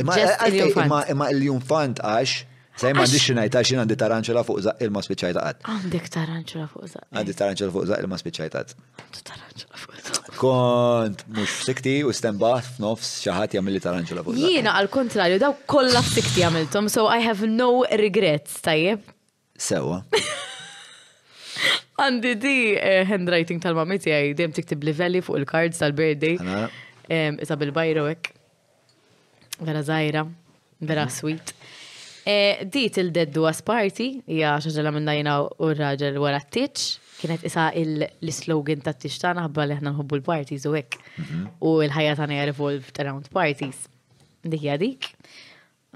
Imma 0.00 1.28
il-jumfant 1.32 2.00
għax. 2.04 2.44
Sej 2.78 2.92
ma 2.94 3.02
għandix 3.02 3.24
xinajt 3.26 3.56
għax 3.58 3.70
jien 3.72 3.80
għandi 3.82 3.96
taranċela 3.98 4.44
fuq 4.46 4.60
za' 4.62 4.76
il-ma 4.86 5.00
spiċajta 5.02 5.40
għad. 5.44 5.64
Għandik 5.72 6.04
taranċela 6.14 6.68
fuq 6.70 6.90
za' 6.92 7.00
Għandi 7.10 7.34
taranċela 7.40 7.74
fuq 7.74 7.88
zaq 7.90 8.04
ilma 8.04 8.18
spiċajta 8.20 8.60
għad. 8.62 8.74
Għandi 9.02 9.24
taranċela 9.32 9.80
fuq 9.82 10.04
zaq. 10.06 10.28
Kont 10.38 11.24
mux 11.34 11.56
sikti 11.66 11.96
u 12.06 12.12
stembaħt 12.14 12.68
f'nofs 12.76 13.10
xaħat 13.26 13.56
jamilli 13.58 13.82
taranċela 13.82 14.22
fuq 14.22 14.38
zaq. 14.38 14.46
Jiena 14.54 14.76
għal-kontrarju, 14.78 15.40
daw 15.42 15.56
kolla 15.74 16.04
f'sikti 16.06 16.46
għamiltom, 16.46 16.86
so 16.94 17.08
I 17.10 17.18
have 17.26 17.50
no 17.50 17.82
regrets, 17.98 18.60
tajjeb. 18.62 19.02
Sewa. 19.58 19.98
Għandi 21.98 22.30
di 22.38 22.56
eh, 22.78 23.00
handwriting 23.08 23.58
tal-mammi 23.62 23.96
tiegħi 23.98 24.34
dejjem 24.38 24.52
tiktib 24.54 24.84
livelli 24.86 25.18
fuq 25.26 25.40
il-cards 25.40 25.80
tal-birthday. 25.82 26.36
Isa 27.42 27.56
bil-bajru 27.58 28.04
hekk. 28.12 28.28
Vera 29.66 29.80
żgħira, 29.82 30.22
vera 30.86 31.08
sweet. 31.10 31.50
Eh, 32.28 32.62
di 32.70 32.84
til-dead 32.94 33.32
duas 33.34 33.62
party, 33.66 34.06
hija 34.30 34.52
xaġela 34.62 34.92
minn 34.94 35.10
jina 35.16 35.40
u 35.48 35.72
raġel 35.74 36.20
wara 36.22 36.38
t-titx, 36.44 37.00
kienet 37.18 37.46
isa 37.50 37.66
l-slogan 37.80 38.84
ta' 38.84 38.94
t-titx 38.94 39.18
ta' 39.24 39.32
naħba 39.40 39.66
li 39.66 39.80
ħna 39.80 39.94
nħobbu 39.96 40.20
l-parties 40.20 40.68
u 40.70 40.76
hekk. 40.78 41.02
Mhm. 41.24 41.42
U 41.66 41.74
l-ħajja 41.88 42.14
tagħna 42.22 42.46
revolved 42.52 43.02
around 43.02 43.26
parties. 43.34 43.88
Dik 44.46 44.62
hija 44.68 44.78
dik. 44.84 45.10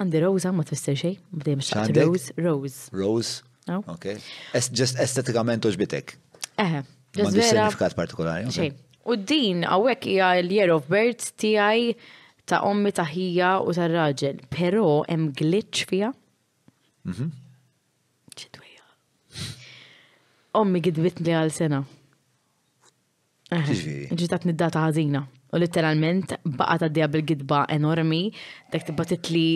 Għandi 0.02 0.24
Rosa 0.26 0.50
ma 0.50 0.66
tfisser 0.66 0.98
xejn, 0.98 1.16
bdejjem 1.30 1.62
xtaqt 1.68 2.02
Rose. 2.02 2.34
Rose. 2.42 2.82
Rose. 2.90 3.51
Ok. 3.66 4.04
Just 4.72 4.98
estetikament 4.98 5.64
u 5.64 5.70
ġbitek. 5.74 6.16
Eħe. 6.60 6.82
Mandu 7.20 7.42
sinifikat 7.44 7.94
partikolari. 7.96 8.48
Okay. 8.50 8.72
U 9.06 9.14
din 9.16 9.62
għawek 9.66 10.06
hija 10.08 10.30
l-year 10.42 10.72
of 10.74 10.86
birth 10.90 11.32
tiegħi 11.40 11.94
ta' 12.48 12.62
ommi 12.66 12.92
ta' 12.94 13.06
ħija 13.10 13.50
u 13.66 13.74
ta' 13.76 13.88
raġel, 13.90 14.40
però 14.52 15.02
hemm 15.08 15.30
glitch 15.38 15.84
fija. 15.90 16.12
Mhm. 17.06 17.28
Ċidwija. 18.34 19.46
Ommi 20.62 20.80
gidbit 20.84 21.20
li 21.26 21.32
għal 21.36 21.50
sena. 21.52 21.82
Ġitat 24.16 24.46
niddata 24.48 24.80
għazina. 24.88 25.26
U 25.52 25.58
literalment 25.60 26.34
baqa 26.48 26.78
ta' 26.80 26.88
dija 26.88 27.08
bil-gidba 27.12 27.66
enormi, 27.74 28.24
dak 28.72 28.86
t-batit 28.88 29.28
li. 29.34 29.46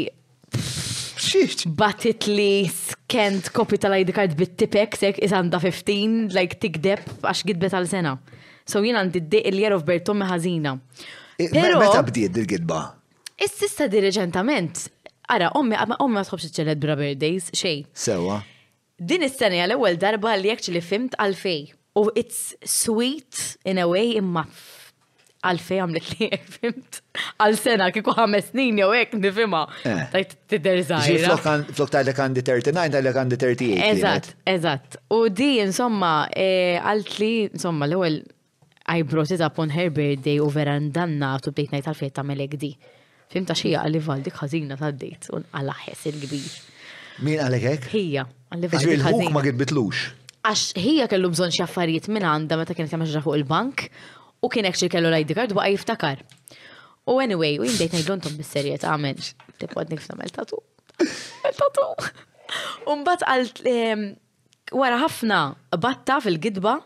Xiex? 0.52 1.66
Batit 1.72 2.26
li 2.30 2.68
kent 3.10 3.48
kopi 3.54 3.78
tal-ID 3.80 4.10
card 4.16 4.34
bit-tipek 4.38 4.96
sek 4.98 5.20
għanda 5.22 5.60
15, 5.62 6.34
like 6.36 6.58
tikdeb 6.62 7.04
għax 7.22 7.44
gidbet 7.48 7.76
għal 7.76 7.88
sena. 7.90 8.16
So 8.66 8.82
jina 8.82 9.02
għandi 9.04 9.24
d 9.30 9.42
il-year 9.46 9.76
of 9.76 9.84
birth 9.86 10.06
tommi 10.08 10.26
ħazina. 10.26 10.74
Meta 11.38 12.02
bdiet 12.06 12.36
il-gidba? 12.40 12.80
Is-sista 13.46 13.86
diriġentament. 13.92 14.86
Ara, 15.30 15.50
ommi, 15.58 15.76
ommi 15.78 16.14
ma 16.18 16.24
tħobx 16.24 16.48
iċċelet 16.50 16.80
bra 16.82 16.96
birthdays, 16.98 17.50
xej. 17.54 17.84
Sewa. 17.96 18.40
Din 18.96 19.26
is-sena 19.26 19.60
għal 19.66 19.76
ewwel 19.76 19.98
darba 20.00 20.34
li 20.40 20.56
li 20.72 20.82
fimt 20.82 21.18
għal 21.20 21.36
fej. 21.36 21.60
U 21.96 22.08
it's 22.16 22.54
sweet 22.64 23.56
in 23.64 23.78
a 23.80 23.86
way 23.88 24.16
imma 24.18 24.44
għalfej 25.50 25.80
għamlet 25.82 26.12
li 26.16 26.28
fimt. 26.56 27.00
Għal 27.44 27.56
sena 27.60 27.88
kiku 27.94 28.14
ħames 28.16 28.50
snin 28.52 28.80
jew 28.82 28.90
hekk 28.98 29.16
nifima. 29.22 29.64
Eh. 29.86 30.02
Tajt 30.14 30.34
tidher 30.52 30.80
żgħira. 30.90 31.36
Flok 31.74 31.92
tajlek 31.94 32.20
għandi 32.26 32.44
39, 32.48 32.94
tajlek 32.96 33.20
għandi 33.22 33.40
38. 33.42 33.80
Eżatt, 33.90 34.32
eżatt. 34.54 34.98
U 35.18 35.22
di 35.30 35.50
insomma 35.64 36.14
eh, 36.32 36.78
għalt 36.80 37.14
li 37.22 37.32
insomma 37.52 37.88
l-ewwel 37.90 38.22
I 38.92 39.00
brought 39.02 39.32
it 39.34 39.40
up 39.42 39.56
on 39.58 39.72
her 39.74 39.90
birthday 39.90 40.36
u 40.38 40.46
vera 40.52 40.76
ndanna 40.80 41.32
tu 41.42 41.50
bdejt 41.54 41.72
ngħid 41.74 41.88
għalfejn 41.90 42.12
ta' 42.20 42.24
hekk 42.38 42.60
di. 42.62 42.72
Fimta 43.32 43.56
xija 43.58 43.80
għalli 43.82 43.98
valdik 44.06 44.36
ħażina 44.38 44.76
tad-dejt 44.78 45.32
u 45.34 45.40
nqalaħes 45.42 46.04
il-kbir. 46.12 46.52
Min 47.26 47.42
għalli 47.42 47.58
hekk? 47.64 47.88
Hija, 47.94 48.26
għalli 48.54 48.70
valdik. 48.70 48.86
Ġifieri 48.86 49.04
Għalli 49.04 49.34
ma 49.34 49.42
kitbitlux 49.46 50.04
għax 50.46 50.76
hija 50.78 51.08
kellu 51.10 51.26
bżon 51.32 51.50
xi 51.50 51.64
affarijiet 51.64 52.04
minn 52.14 52.22
għandha 52.22 52.54
meta 52.60 52.74
kienet 52.78 52.92
jagħmel 52.94 53.18
fuq 53.24 53.34
il-bank 53.40 53.88
U 54.46 54.50
kien 54.52 54.68
ekxie 54.68 54.88
kellu 54.92 55.10
l-ID 55.10 55.32
card 55.36 55.54
waqa 55.56 55.72
jiftakar. 55.74 56.20
U 57.10 57.16
anyway, 57.22 57.56
u 57.58 57.66
jindejt 57.66 57.96
najdlontom 57.96 58.36
bis-serjet 58.38 58.84
għamen, 58.86 59.18
tipod 59.62 59.90
nifna 59.90 60.14
mel-tatu. 60.20 60.60
Mel-tatu. 61.42 61.86
Umbat 62.92 63.24
għal 63.26 63.48
wara 64.78 65.00
ħafna 65.02 65.40
batta 65.82 66.18
fil-gidba. 66.22 66.76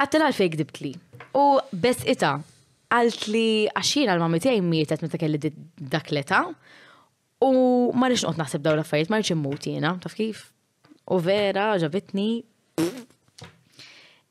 Għattel 0.00 0.24
għal 0.24 0.36
fej 0.38 0.52
gdibt 0.56 0.80
li. 0.84 0.94
U 1.36 1.44
bes 1.84 2.00
ita, 2.08 2.38
għalt 2.94 3.28
li 3.32 3.46
għaxin 3.74 4.08
għal 4.08 4.22
mamma 4.24 4.40
tiegħi 4.40 4.64
mietet 4.64 5.04
meta 5.04 5.20
kelli 5.20 5.40
dak 5.44 6.12
l-età. 6.14 6.46
U 7.44 7.52
ma 7.92 8.08
nix 8.08 8.24
noqgħod 8.24 8.40
naħseb 8.40 8.64
dawn 8.64 8.80
l-affarijiet, 8.80 9.12
ma 9.12 9.20
nix 9.20 9.34
immuti 9.36 9.76
jiena, 9.76 9.94
taf 10.00 10.16
kif? 10.18 10.46
U 11.12 11.20
vera, 11.24 11.74
ġabitni, 11.80 12.30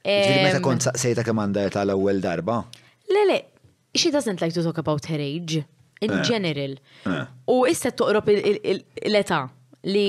Ġviri, 0.07 0.61
kont 0.63 0.85
saqsejta 0.87 1.23
kemm 1.27 1.41
għandha 1.43 1.65
tal-ewwel 1.75 2.21
darba? 2.23 2.61
Le, 3.11 3.23
le, 3.27 3.37
she 3.93 4.07
doesn't 4.13 4.39
like 4.43 4.55
to 4.55 4.63
talk 4.63 4.79
about 4.79 5.05
her 5.11 5.19
age, 5.19 5.59
in 6.01 6.13
eh. 6.13 6.21
general. 6.23 6.77
Eh. 7.11 7.23
U 7.51 7.59
issa 7.67 7.91
toqrob 7.91 8.29
l-età 8.31 9.41
li 9.89 10.05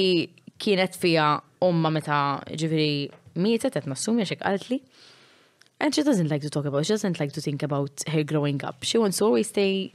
kienet 0.63 0.95
fija 0.99 1.33
umma 1.67 1.91
meta 1.95 2.21
ġifiri 2.53 3.09
mietet, 3.43 3.75
qed 3.75 3.91
nassum 3.91 4.21
jaxek 4.23 4.43
qalt 4.45 4.69
li. 4.71 4.79
And 5.83 5.95
she 5.95 6.03
doesn't 6.07 6.31
like 6.31 6.43
to 6.47 6.51
talk 6.51 6.67
about, 6.71 6.87
she 6.87 6.95
doesn't 6.95 7.19
like 7.19 7.33
to 7.35 7.41
think 7.43 7.65
about 7.67 8.03
her 8.15 8.23
growing 8.23 8.63
up. 8.65 8.83
She 8.87 8.99
wants 9.03 9.19
to 9.19 9.27
always 9.27 9.49
stay 9.51 9.91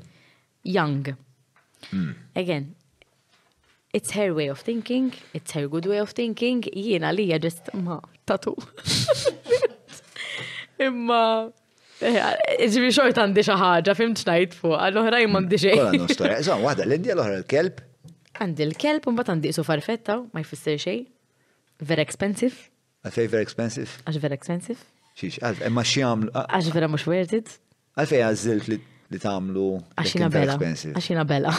young. 0.63 1.15
Mm. 1.93 2.13
Again, 2.37 2.73
it's 3.93 4.11
her 4.19 4.33
way 4.33 4.47
of 4.47 4.59
thinking, 4.59 5.11
it's 5.33 5.51
her 5.53 5.67
good 5.69 5.85
way 5.85 5.99
of 6.03 6.11
thinking, 6.11 6.61
jiena 6.75 7.13
li 7.15 7.31
just 7.39 7.71
ma 7.73 7.99
tatu. 8.27 8.55
Imma. 10.87 11.25
Ġivi 12.67 12.89
xort 12.91 13.19
għandi 13.21 13.43
xaħġa, 13.47 13.93
fim 13.95 14.13
ċnajt 14.19 14.55
fuq, 14.59 14.75
għall-oħrajn 14.83 15.29
mandi 15.31 15.59
xej. 15.61 15.81
Eżan, 16.11 16.63
wahda, 16.65 16.83
l-indija 16.87 17.15
l-oħra 17.15 17.37
l-kelb? 17.39 17.79
Għandi 18.43 18.65
l-kelb, 18.71 19.05
un 19.11 19.19
bat 19.19 19.29
għandi 19.31 19.51
isu 19.53 19.63
farfetta, 19.67 20.17
ma 20.33 20.41
jfisser 20.43 20.79
xej. 20.81 20.97
Very 21.83 22.03
expensive. 22.03 22.57
Għalfej 23.07 23.29
very 23.35 23.45
expensive? 23.45 23.93
Għax 24.07 24.19
very 24.23 24.35
expensive. 24.37 24.83
Xiex, 25.19 25.39
għalf, 25.45 25.63
imma 25.69 25.83
xiam. 25.87 26.27
Għax 26.33 26.73
vera 26.75 26.89
mux 26.91 27.07
worth 27.07 27.35
it. 27.37 27.53
Għalfej 27.99 28.23
għazzilt 28.27 28.69
li 28.73 29.21
tamlu. 29.23 29.69
Għaxina 29.99 30.31
bella. 30.33 30.57
Għaxina 30.97 31.25
bella. 31.29 31.53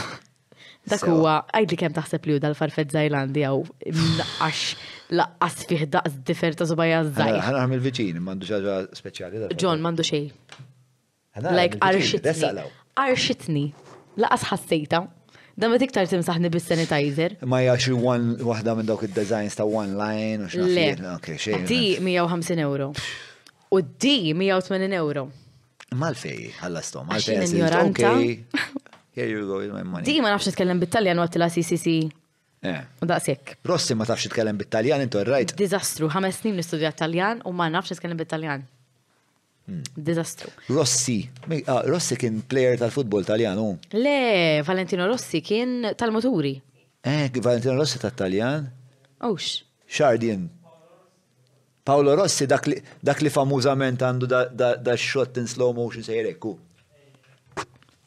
Dak 0.91 1.07
huwa, 1.09 1.39
għajdi 1.57 1.79
kem 1.81 1.95
taħseb 1.97 2.27
li 2.29 2.35
u 2.37 2.43
dal-farfet 2.43 2.91
Zajlandi 2.93 3.41
għaw, 3.49 3.63
għax 4.45 4.75
laqqas 5.13 5.57
fih 5.69 5.85
daqs 5.91 6.15
differ 6.25 6.53
ta' 6.57 6.65
zubajja 6.67 7.03
zzaj. 7.09 7.33
Għana 7.41 7.61
għamil 7.65 7.83
viċin, 7.85 8.21
mandu 8.25 8.47
xaġa 8.49 8.77
speċjali. 8.97 9.51
John, 9.61 9.81
mandu 9.85 10.05
xej. 10.07 10.31
Like, 11.43 11.79
arxitni. 11.81 12.65
Arxitni. 12.97 13.65
Laqqas 14.23 14.47
ħassejta. 14.53 15.03
Dan 15.57 15.71
ma 15.71 15.79
tiktar 15.79 16.09
timsaħni 16.11 16.51
bis-sanitizer. 16.51 17.37
Ma 17.47 17.61
jaxi 17.63 17.93
one 17.95 18.37
wahda 18.43 18.73
minn 18.75 18.89
dawk 18.89 19.05
id-designs 19.07 19.55
ta' 19.59 19.67
one 19.69 19.95
line 19.99 20.47
u 20.47 20.51
xnaħfir. 20.51 21.67
Di 21.69 21.85
150 22.01 22.59
euro. 22.65 22.91
U 23.71 23.81
di 23.83 24.33
180 24.35 24.95
euro. 24.99 25.29
Mal-fej, 25.95 26.51
għallastom, 26.59 27.05
mal-fej. 27.13 28.45
Here 29.15 29.29
you 29.31 29.45
go, 29.47 29.61
my 29.73 29.85
money. 29.87 30.03
Di 30.09 30.17
ma 30.25 30.33
nafx 30.35 30.49
nitkellem 30.51 30.81
bit-taljan 30.83 31.21
għat 31.23 31.37
la 31.39 31.47
CCC. 31.55 32.01
Eh. 32.65 32.81
U 33.03 33.07
daqsek. 33.09 33.57
Rossi 33.69 33.95
ma 33.99 34.07
tafx 34.09 34.25
jitkellem 34.25 34.57
bit-Taljan, 34.61 35.03
intu 35.05 35.21
rajt. 35.29 35.53
Dizastru, 35.61 36.09
ħames 36.15 36.39
snin 36.41 36.55
nistudja 36.57 36.95
Taljan 36.97 37.43
u 37.49 37.53
ma 37.53 37.67
nafx 37.73 38.01
kellem 38.01 38.17
bit-Taljan. 38.21 38.65
Hmm. 39.69 39.83
Dizastru. 40.09 40.49
Rossi, 40.73 41.19
ah, 41.69 41.83
Rossi 41.89 42.17
kien 42.21 42.41
player 42.49 42.81
tal-futbol 42.81 43.25
Taljan, 43.29 43.61
u? 43.61 43.67
Le, 43.97 44.17
Valentino 44.65 45.07
Rossi 45.11 45.43
kien 45.45 45.91
tal-moturi. 46.01 46.55
Eh, 47.05 47.29
Valentino 47.45 47.77
Rossi 47.81 48.01
tal-Taljan? 48.01 48.69
Ux. 49.29 49.51
Xardin. 49.99 50.47
Paolo 51.85 52.15
Rossi 52.17 52.49
dak 52.49 52.65
li, 52.71 53.33
famużament 53.33 54.01
għandu 54.01 54.29
da, 54.31 54.43
da, 54.81 54.97
shot 54.97 55.37
in 55.37 55.47
slow 55.51 55.77
motion 55.77 56.03
sejrekku. 56.05 56.55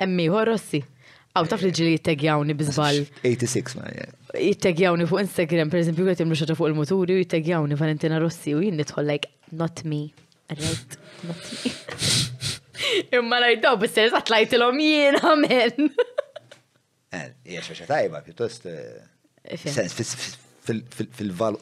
Emmi, 0.02 0.26
ho 0.34 0.42
Rossi. 0.50 0.82
Aw, 1.38 1.46
taf 1.46 1.62
li 1.62 1.70
ġili 1.70 1.92
jittegjawni 2.00 2.56
bizbal. 2.58 3.04
86, 3.22 3.78
ma, 3.78 3.86
jittegjawni 4.36 5.06
fuq 5.08 5.22
Instagram, 5.24 5.70
per 5.72 5.80
eżempju, 5.82 6.08
għet 6.12 6.24
imlu 6.26 6.38
xaġa 6.38 6.56
fuq 6.58 6.72
il-moturi, 6.72 7.20
jittegjawni 7.22 7.78
Valentina 7.80 8.20
Rossi 8.22 8.56
u 8.58 8.64
jinn 8.64 8.80
nitħol 8.80 9.08
like, 9.08 9.30
not 9.56 9.84
me, 9.88 10.08
right, 10.52 10.98
not 11.28 11.52
me. 11.52 11.76
Imma 13.18 13.40
lajdaw, 13.42 13.78
bis-seres 13.82 14.14
għatlajt 14.18 14.54
l-om 14.60 14.82
jien, 14.84 15.18
amen. 15.28 15.88
Eh, 17.16 17.30
Jiex 17.54 17.86
tajba, 17.90 18.20
piuttost. 18.26 18.68
Eh, 18.68 19.54
eh, 19.56 20.82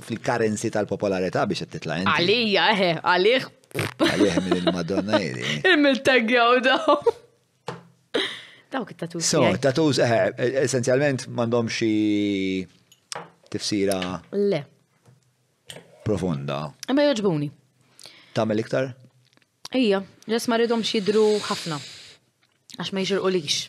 fil-karenzi 0.07 0.71
tal-popolarità 0.73 1.43
biex 1.47 1.69
titla' 1.71 1.99
Għalija, 2.15 2.67
eħe, 2.73 2.89
għalih. 3.03 3.45
Għalih 4.07 4.41
mill-Madonna 4.49 5.19
jiri. 5.21 5.45
Il-mill-tagjaw 5.69 6.57
daw. 6.65 7.21
Dawk 8.75 8.91
it 8.91 8.97
tatus 8.99 9.23
So, 9.23 9.39
tatus, 9.55 9.99
eh, 9.99 10.11
eh, 10.11 10.51
essenzjalment 10.67 11.27
mandom 11.31 11.67
xi 11.71 12.65
tifsira. 13.51 14.19
Le. 14.35 14.61
Profonda. 16.03 16.57
Ma 16.91 17.05
joġbuni. 17.07 17.47
Tamel 18.35 18.59
iktar? 18.65 18.91
Ija, 19.79 20.01
ġas 20.27 20.49
ma 20.51 20.59
ridhom 20.59 20.83
dru 21.07 21.23
ħafna. 21.45 21.79
Għax 22.75 22.91
ma 22.97 23.05
jġirqu 23.05 23.31
lix. 23.31 23.61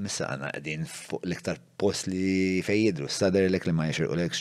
Missa 0.00 0.30
għana 0.32 0.54
għedin 0.56 0.86
fuq 0.88 1.26
l-iktar 1.28 1.60
post 1.80 2.08
li 2.08 2.62
fej 2.64 2.86
jidru, 2.86 3.10
stader 3.12 3.44
l 3.50 3.60
li 3.60 3.74
ma 3.76 3.90
jġirqu 3.90 4.16
lekx. 4.22 4.40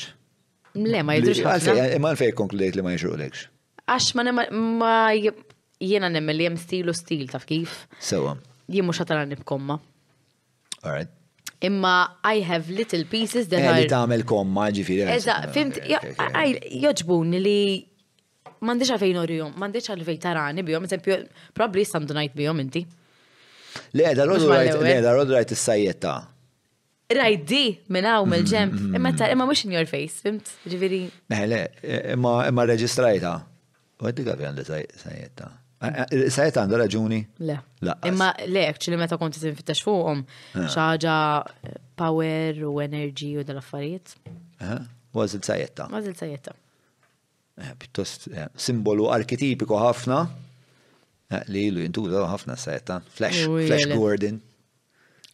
Le, 0.79 1.03
ma 1.03 1.17
jidrux 1.17 1.43
ħafna. 1.43 1.89
Ma 1.99 2.13
l-fej 2.13 2.31
eh, 2.31 2.37
konkludejt 2.39 2.79
li 2.79 2.85
ma 2.87 2.95
jġirqu 2.95 3.19
lekx. 3.19 3.47
Għax 3.83 4.15
ma 4.15 4.95
jena 5.79 6.07
nemmel 6.11 6.39
li 6.39 6.47
jem 6.47 6.55
stil 6.59 6.87
u 6.91 6.95
stil 6.95 7.27
taf 7.31 7.43
kif. 7.49 7.83
Sewa. 7.99 8.37
Jien 8.69 8.85
mux 8.85 8.99
ħatalan 9.01 9.31
nibkomma. 9.33 9.79
Alright. 10.85 11.07
Imma 11.61 12.11
I 12.23 12.39
have 12.39 12.69
little 12.69 13.03
pieces 13.03 13.47
that 13.49 13.59
eh, 13.61 13.67
are... 13.69 13.79
Li 13.81 13.87
tamel 13.93 14.23
komma 14.29 14.69
ġifiri. 14.75 15.07
Eza, 15.15 15.33
fimt, 15.53 15.79
joġbun 16.79 17.33
li 17.43 17.55
mandiċa 18.69 18.99
fejn 18.99 19.17
jom, 19.37 19.53
mandiċa 19.59 19.95
li 19.99 20.07
fejn 20.07 20.21
tarani 20.23 20.63
bijom, 20.67 20.85
eżempju, 20.87 21.17
probably 21.55 21.83
sandu 21.87 22.15
bi 22.35 22.47
jom 22.47 22.59
inti. 22.59 22.85
Le, 23.93 24.13
da 24.15 24.25
rodu 24.25 24.47
rajt, 24.49 24.73
le, 24.81 24.95
da 25.03 25.13
rodu 25.13 25.35
rajt 25.35 25.53
s-sajjetta. 25.55 26.13
Rajt 27.15 27.45
di, 27.49 27.61
u 27.89 27.93
mel 28.29 28.43
ġemp 28.45 28.73
imma 28.95 29.09
mm. 29.11 29.15
ta' 29.17 29.29
imma 29.33 29.45
mux 29.49 29.63
in 29.65 29.71
your 29.73 29.85
face, 29.87 30.21
fimt, 30.23 30.51
ġifiri. 30.69 31.03
Ne, 31.33 31.37
eh, 31.37 31.45
le, 31.49 31.61
eh, 31.81 32.13
imma 32.15 32.67
reġistrajta. 32.71 33.35
Għaddi 33.99 34.23
għavi 34.31 34.45
għandha 34.47 34.63
sajjetta. 35.01 35.49
Eh, 35.79 36.09
eh, 36.11 36.25
Sajt 36.33 36.57
għanda 36.59 36.77
raġuni? 36.81 37.19
Le. 37.47 37.55
Imma 38.09 38.33
le, 38.51 38.65
actually, 38.67 38.97
meta 38.99 39.15
konti 39.19 39.39
t-infittax 39.39 39.79
fuqom, 39.85 40.25
eh. 40.59 40.65
xaġa 40.73 41.13
power 41.99 42.59
u 42.67 42.73
energy 42.83 43.29
u 43.39 43.45
dal-affarijiet. 43.47 44.11
Għazil 44.59 45.45
sajetta. 45.47 45.87
Għazil 45.87 46.17
sajetta. 46.19 46.55
Pittost 47.79 48.27
simbolu 48.59 49.07
arketipiku 49.13 49.79
ħafna. 49.79 50.19
Li 51.51 51.65
ilu 51.69 51.83
jintuża 51.85 52.27
ħafna 52.33 52.57
sajetta. 52.59 52.99
Flash, 53.15 53.47
Flash 53.69 53.95
Gordon. 53.95 54.39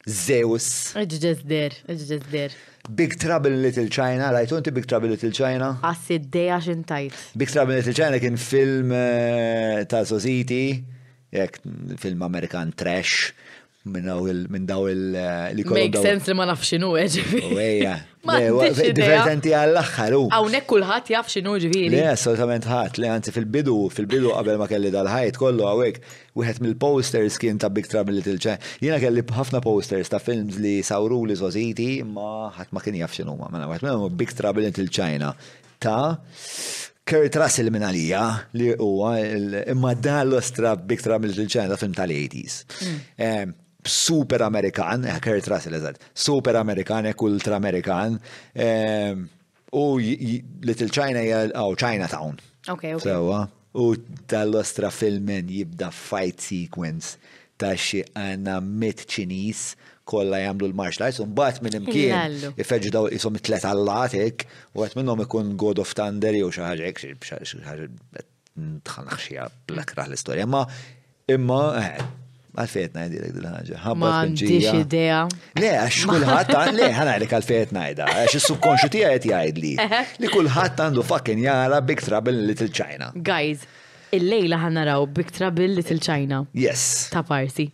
Zeus. 0.08 0.94
It's 0.96 1.18
just 1.18 1.48
there. 1.48 1.72
It's 1.88 2.08
just 2.08 2.30
there. 2.32 2.50
Big 2.96 3.18
Trouble 3.20 3.52
in 3.52 3.62
Little 3.64 3.88
China, 3.88 4.30
rajtu 4.32 4.56
inti 4.58 4.72
Big 4.72 4.86
Trouble 4.86 5.08
in 5.10 5.14
Little 5.18 5.32
China? 5.32 5.70
Għassid 5.82 6.28
deja 6.36 6.60
xintajt. 6.62 7.16
Big 7.42 7.50
Trouble 7.50 7.74
in 7.74 7.80
Little 7.82 7.98
China 7.98 8.20
kien 8.22 8.38
film 8.38 8.92
eh, 8.94 9.82
ta' 9.90 10.04
Sositi, 10.06 10.62
jek 11.34 11.58
film 11.98 12.22
Amerikan 12.28 12.76
trash 12.78 13.32
minn 13.92 14.06
daw 14.06 14.26
il- 14.26 15.62
Make 15.72 15.98
sense 16.02 16.28
li 16.28 16.34
ma 16.34 16.46
nafx 16.46 16.72
xinu 16.74 16.90
eġifi. 16.98 17.42
Eh, 17.56 17.90
Divertenti 18.92 19.50
għall 19.54 19.78
aħħar 19.82 20.14
u. 20.18 20.24
Għawnek 20.34 20.66
kullħat 20.70 21.10
jaf 21.14 21.30
xinu 21.30 21.58
ġifi. 21.62 21.84
Le, 21.94 22.02
assolutament 22.10 22.66
ħadd. 22.66 22.98
le, 23.04 23.08
anzi 23.14 23.32
fil-bidu, 23.36 23.76
fil-bidu 23.94 24.32
qabel 24.34 24.58
ma 24.58 24.68
kelli 24.72 24.90
dal-ħajt 24.94 25.38
kollu 25.42 25.64
għawek, 25.70 26.00
wieħed 26.40 26.62
mill-posters 26.66 27.38
kien 27.42 27.58
ta' 27.62 27.70
Big 27.70 27.88
Trouble 27.92 28.14
Little 28.18 28.40
China. 28.42 28.58
Jiena 28.82 28.98
kelli 29.04 29.22
ħafna 29.22 29.62
posters 29.64 30.10
ta' 30.10 30.20
films 30.24 30.58
li 30.64 30.80
sawru 30.86 31.22
li 31.30 31.36
sożiti, 31.38 32.02
ma 32.18 32.50
ħadd 32.58 32.74
ma 32.74 32.82
kien 32.86 32.98
jaf 33.04 33.14
xinu 33.20 33.38
ma. 33.38 33.50
Mela, 33.54 33.68
wieħed 33.70 33.86
minnhom 33.86 34.10
Big 34.18 34.34
Trouble 34.34 34.66
Little 34.66 34.90
China 34.90 35.36
ta' 35.84 36.16
Kurt 37.06 37.36
Russell 37.38 37.70
minn 37.70 37.86
għalija 37.86 38.24
li 38.58 38.72
huwa 38.82 39.12
imma 39.22 39.94
dan 39.94 40.32
l-ostra 40.32 40.74
Big 40.76 41.04
Trouble 41.06 41.28
Little 41.30 41.46
China 41.46 41.70
ta' 41.70 41.78
film 41.84 41.94
tal-80s 41.94 43.62
super 43.86 44.42
Amerikan, 44.42 45.06
Kurt 45.22 45.48
Russell 45.50 45.74
eżad, 45.78 45.98
super 46.14 46.56
Amerikan, 46.58 47.06
ek 47.06 47.22
ultra 47.24 47.56
Amerikan, 47.56 48.18
u 49.72 49.86
Little 50.62 50.90
China 50.90 51.22
hija 51.22 51.52
Chinatown. 51.78 52.40
Ok, 52.68 52.82
ok. 52.96 53.04
Sewa, 53.04 53.48
u 53.76 53.96
tal-ostra 54.28 54.90
filmen 54.92 55.50
jibda 55.52 55.92
fight 55.92 56.42
sequence 56.42 57.18
ta' 57.62 57.76
xie 57.80 58.04
għanna 58.18 58.58
mit 58.66 59.06
ċinis 59.12 59.76
kolla 60.06 60.40
jamlu 60.42 60.68
l-martial 60.70 61.08
arts, 61.08 61.22
un 61.24 61.32
bat 61.38 61.62
minn 61.66 61.78
imkien, 61.80 62.36
ifeġu 62.62 62.92
daw 62.94 63.08
jisom 63.14 63.38
it-tlet 63.40 63.64
għallatik, 63.68 64.48
u 64.76 64.84
għat 64.84 64.98
minnom 65.00 65.22
ikun 65.26 65.56
God 65.60 65.80
of 65.84 65.94
Thunder 65.98 66.36
jew 66.36 66.50
xaħġek, 66.50 67.06
xaħġek, 67.06 67.30
xaħġek, 67.30 67.66
xaħġek, 67.70 68.04
xaħġek, 68.84 68.86
xaħġek, 68.86 69.96
xaħġek, 69.96 70.30
xaħġek, 70.36 71.50
xaħġek, 71.54 72.14
Għalfejt 72.56 72.94
najdi 72.96 73.18
l 73.22 73.34
dil-ħagġa. 73.36 73.80
Ma 74.00 74.12
għandix 74.24 74.72
idea. 74.80 75.18
Le, 75.60 75.72
għax 75.86 76.06
kullħat 76.08 76.52
għan, 76.56 76.78
le, 76.78 76.88
għan 76.92 77.10
għalek 77.12 77.34
għalfejt 77.38 77.74
najda. 77.76 78.06
Għax 78.22 78.38
il-subkonxu 78.40 78.90
tija 78.94 79.10
għet 79.18 79.28
jgħid 79.30 79.60
li. 79.62 79.74
Li 80.24 80.32
kullħat 80.32 80.80
għandu 80.86 81.04
fucking 81.10 81.44
jara 81.44 81.82
Big 81.84 82.04
Trouble 82.06 82.36
in 82.38 82.46
Little 82.48 82.70
China. 82.78 83.10
Guys, 83.16 83.66
il-lejla 84.16 84.62
għan 84.70 84.80
naraw 84.80 85.04
Big 85.20 85.34
Trouble 85.36 85.68
in 85.68 85.76
Little 85.76 86.00
China. 86.00 86.44
Yes. 86.56 86.86
Ta' 87.12 87.26
parsi. 87.28 87.68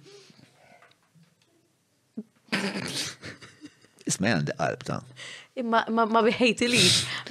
Isma 4.09 4.33
għandi 4.33 4.57
għalb 4.57 4.87
ta' 4.89 5.03
imma 5.59 5.81
ma 6.07 6.21
biħejti 6.23 6.67
li, 6.71 6.79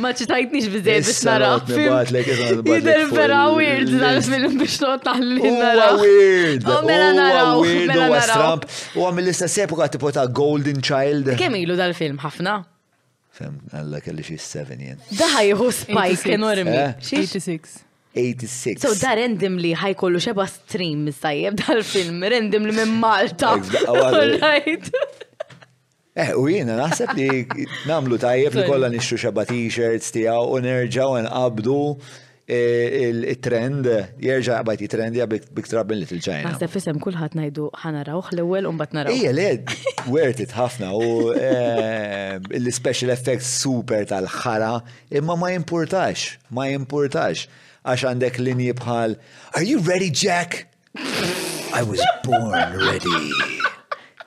ma 0.05 0.10
ċitajtnix 0.12 0.66
bizzejt 0.74 1.07
biex 1.08 1.20
nara. 1.24 1.55
Jider 1.65 3.07
vera 3.15 3.39
weird, 3.55 3.89
nara 3.97 4.20
film 4.26 4.58
biex 4.60 4.74
not 4.82 5.05
taħli 5.07 5.52
nara. 5.57 5.86
Weird! 6.02 6.66
Oh, 6.68 6.82
mela 6.84 7.07
nara, 7.16 7.47
mela 7.65 8.08
nara. 8.12 8.50
U 8.92 9.07
għam 9.08 9.23
l-istess 9.23 9.62
epoka 9.65 9.89
tipo 9.97 10.12
ta' 10.12 10.26
Golden 10.36 10.82
Child. 10.84 11.32
Kemm 11.40 11.57
ilu 11.62 11.78
dal-film 11.81 12.20
ħafna? 12.20 12.58
Fem, 13.40 13.57
għalla 13.73 14.02
kelli 14.05 14.26
xie 14.26 14.42
7 14.66 14.84
jen. 14.84 15.00
Daħaj 15.16 15.55
hu 15.57 15.70
Spike, 15.73 16.34
enormi. 16.36 16.76
86. 17.00 17.81
Eh? 18.10 18.34
So 18.82 18.90
da 18.99 19.12
random 19.16 19.57
li 19.62 19.70
ħaj 19.78 19.94
kollu 20.00 20.18
xeba 20.20 20.42
stream 20.50 21.07
sajjeb 21.15 21.57
dal-film, 21.62 22.20
random 22.34 22.66
li 22.68 22.76
minn 22.82 22.97
Malta. 23.00 23.55
Right. 24.40 24.90
Eh, 26.17 26.33
u 26.43 26.47
jina 26.51 26.75
naħseb 26.75 27.13
li 27.15 27.67
namlu 27.87 28.17
tajjeb 28.19 28.57
li 28.59 28.65
kolla 28.67 28.89
nixxu 28.91 29.15
xabba 29.23 29.45
t-shirts 29.47 30.11
tiegħu 30.17 30.57
u 30.57 30.59
nerġaw 30.65 31.21
nqabdu 31.23 31.77
eh, 32.51 32.97
il-trend, 33.07 33.87
jerġa' 34.19 34.57
għabajti 34.59 34.89
trend 34.91 35.21
ja 35.21 35.29
biktra 35.31 35.69
trouble 35.77 36.01
little 36.01 36.19
China. 36.19 36.51
Naħseb 36.51 36.75
isem 36.81 36.99
kulħadd 37.05 37.39
ngħidu 37.39 37.69
ħanarawh 37.85 38.33
l 38.35 38.43
ewel 38.43 38.67
u 38.67 38.75
mbagħad 38.75 38.97
naraw. 38.99 39.15
Ija 39.15 39.31
led 39.39 39.77
worth 40.11 40.43
it 40.43 40.57
ħafna 40.59 40.91
u 40.99 41.31
eh, 41.31 42.43
l-special 42.59 43.15
effects 43.15 43.47
super 43.63 44.03
tal-ħara 44.11 44.81
imma 45.15 45.39
ma 45.39 45.53
jimpurtax, 45.55 46.27
ma 46.51 46.67
jimpurtax 46.75 47.47
għax 47.87 48.09
għandek 48.11 48.43
linji 48.43 48.75
bħal 48.83 49.15
Are 49.55 49.63
you 49.63 49.79
ready 49.87 50.11
Jack? 50.11 50.67
I 51.71 51.87
was 51.87 52.03
born 52.27 52.51
ready. 52.83 53.55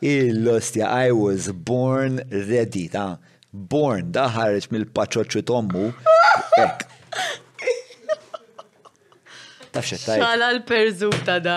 Il-lostja, 0.04 0.86
I 0.86 1.14
was 1.14 1.50
born 1.54 2.22
ready, 2.30 2.90
ta' 2.92 3.16
born, 3.54 4.10
da' 4.12 4.26
ħarġ 4.36 4.66
mill-paċoċu 4.76 5.42
tommu. 5.48 5.84
Ek. 6.60 6.84
Tafxet 9.78 10.04
Xala 10.04 10.50
l 10.58 10.60
perżuta 10.68 11.38
da. 11.40 11.56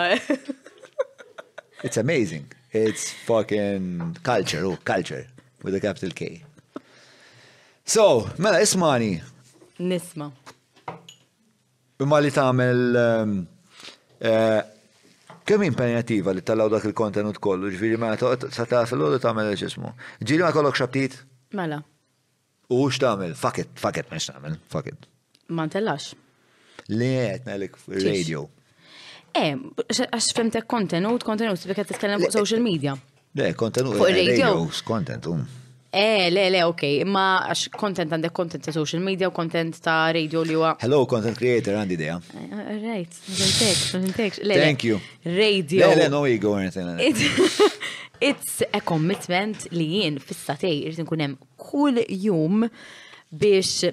It's 1.82 1.98
amazing. 2.04 2.46
It's 2.70 3.10
fucking 3.26 4.18
culture, 4.22 4.62
oh, 4.70 4.78
culture, 4.92 5.26
with 5.64 5.74
a 5.74 5.80
capital 5.80 6.14
K. 6.20 6.44
So, 7.84 8.30
mela, 8.38 8.62
ismani. 8.68 9.12
Nisma. 9.90 10.30
Imma 11.98 12.20
li 12.22 12.30
tamel 12.30 12.80
um, 13.08 13.36
eh, 14.20 14.62
Kemm 15.46 15.62
impenjattiva 15.62 16.32
li 16.34 16.42
tal 16.42 16.58
dak 16.72 16.82
il-kontenut 16.90 17.36
kollu, 17.38 17.68
ġviri 17.70 17.94
ma 18.00 18.08
mela 18.10 18.18
toqt 18.18 18.48
sa 18.54 18.64
taf 18.66 18.90
l-għodu 18.96 19.20
ta' 19.22 19.30
għamil 19.30 19.52
ġismu. 19.60 19.92
Ġiri 20.26 20.42
ma 20.42 20.48
kollok 20.54 20.74
xabtit? 20.74 21.14
Mela. 21.54 21.78
U 22.74 22.80
x'tagħmel? 22.90 23.36
Fuck 23.38 23.60
it, 23.62 23.68
fuck 23.78 24.00
it, 24.02 24.08
mhux 24.10 24.26
tagħmel, 24.32 24.56
fuck 24.72 24.90
it. 24.90 25.06
Ma 25.54 25.68
ntellax. 25.68 26.14
Le 26.90 27.10
qed 27.36 27.52
ngħidik 27.52 27.78
radio. 28.08 28.42
Eh, 29.38 29.54
għax 29.86 30.32
femtek 30.34 30.66
kontenut, 30.66 31.22
kontenut, 31.28 31.62
biket 31.70 31.92
titkellem 31.92 32.26
fuq 32.26 32.34
social 32.40 32.66
media. 32.66 32.96
Le, 33.38 33.52
kontenut. 33.60 34.00
Fuq 34.00 34.10
eh, 34.10 34.18
radio. 34.24 34.50
Content, 34.90 35.30
um. 35.30 35.46
Eh, 35.98 36.28
le, 36.28 36.50
le, 36.52 36.60
ok, 36.68 36.82
imma 37.06 37.22
għax 37.48 37.70
content 37.80 38.10
għandek 38.12 38.32
kontent 38.36 38.66
ta' 38.68 38.72
social 38.74 39.00
media 39.00 39.30
u 39.30 39.32
ta' 39.32 40.12
radio 40.12 40.42
li 40.44 40.52
huwa. 40.52 40.74
Hello, 40.78 41.06
content 41.08 41.38
creator 41.38 41.72
għandi 41.78 41.94
idea. 41.96 42.18
Eh, 42.34 42.42
eh, 42.52 42.76
right, 42.82 43.12
nintekx, 43.96 44.42
Thank 44.44 44.84
you. 44.84 45.00
Radio. 45.24 45.86
Le, 45.88 45.94
le, 45.96 46.08
no 46.12 46.26
ego 46.26 46.50
or 46.50 46.60
anything 46.60 46.84
like 46.84 47.14
that. 47.14 47.72
It's 48.20 48.60
a 48.74 48.80
commitment 48.84 49.64
li 49.72 49.86
jien 50.02 50.18
fissatej 50.22 50.82
irrid 50.90 51.00
nkun 51.06 51.24
hemm 51.24 51.38
kull 51.60 52.02
jum 52.12 52.68
biex 53.32 53.86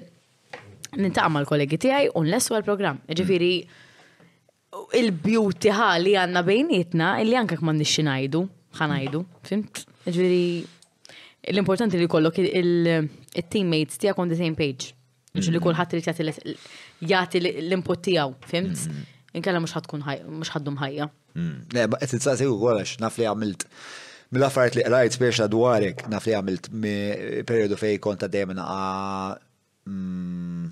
nintaqa' 1.00 1.32
mal-kollegi 1.38 1.80
tiegħi 1.86 2.10
u 2.20 2.24
nlesu 2.26 2.52
għal 2.56 2.64
programm 2.68 3.00
mm. 3.00 3.16
Ġifieri 3.18 3.50
il-beauty 5.00 5.72
ħali 5.76 6.14
għandna 6.20 6.44
bejnietna 6.48 7.14
li 7.24 7.36
anke 7.40 7.56
kman 7.60 7.80
nixxi 7.80 8.04
ngħidu, 8.08 8.44
ħanajdu, 8.84 9.24
fimt? 9.48 9.86
Ġifieri 10.04 10.44
l-importanti 11.52 11.98
li 12.00 12.06
kollok 12.10 12.38
il-teammates 12.40 13.98
tijak 14.00 14.18
on 14.20 14.28
the 14.28 14.36
same 14.36 14.54
page. 14.54 14.92
li 15.34 15.42
mhm. 15.50 15.62
kullħat 15.64 15.94
li 15.96 16.54
jgħati 17.02 17.42
l-input 17.42 18.02
tijaw, 18.06 18.36
fimt? 18.48 18.84
Mhm. 18.88 19.06
Inkella 19.34 19.58
mux 19.60 19.72
ħaddum 19.74 20.76
ħajja. 20.78 21.08
Le, 21.10 21.44
mhm. 21.44 21.92
ba' 21.92 21.98
għet 22.00 22.14
nitsaqsi 22.16 22.46
u 22.48 22.54
għolax, 22.70 22.92
naf 23.02 23.18
li 23.18 23.26
għamilt. 23.30 23.64
Mill-affarijiet 24.34 24.78
li 24.78 24.84
rajt 24.94 25.16
speċa 25.18 25.48
dwarek, 25.50 26.04
naf 26.10 26.26
li 26.28 26.36
għamilt 26.38 26.70
periodu 27.48 27.78
fej 27.80 27.98
konta 28.02 28.28
demna 28.30 28.64
a 28.66 28.78
mm, 29.90 30.70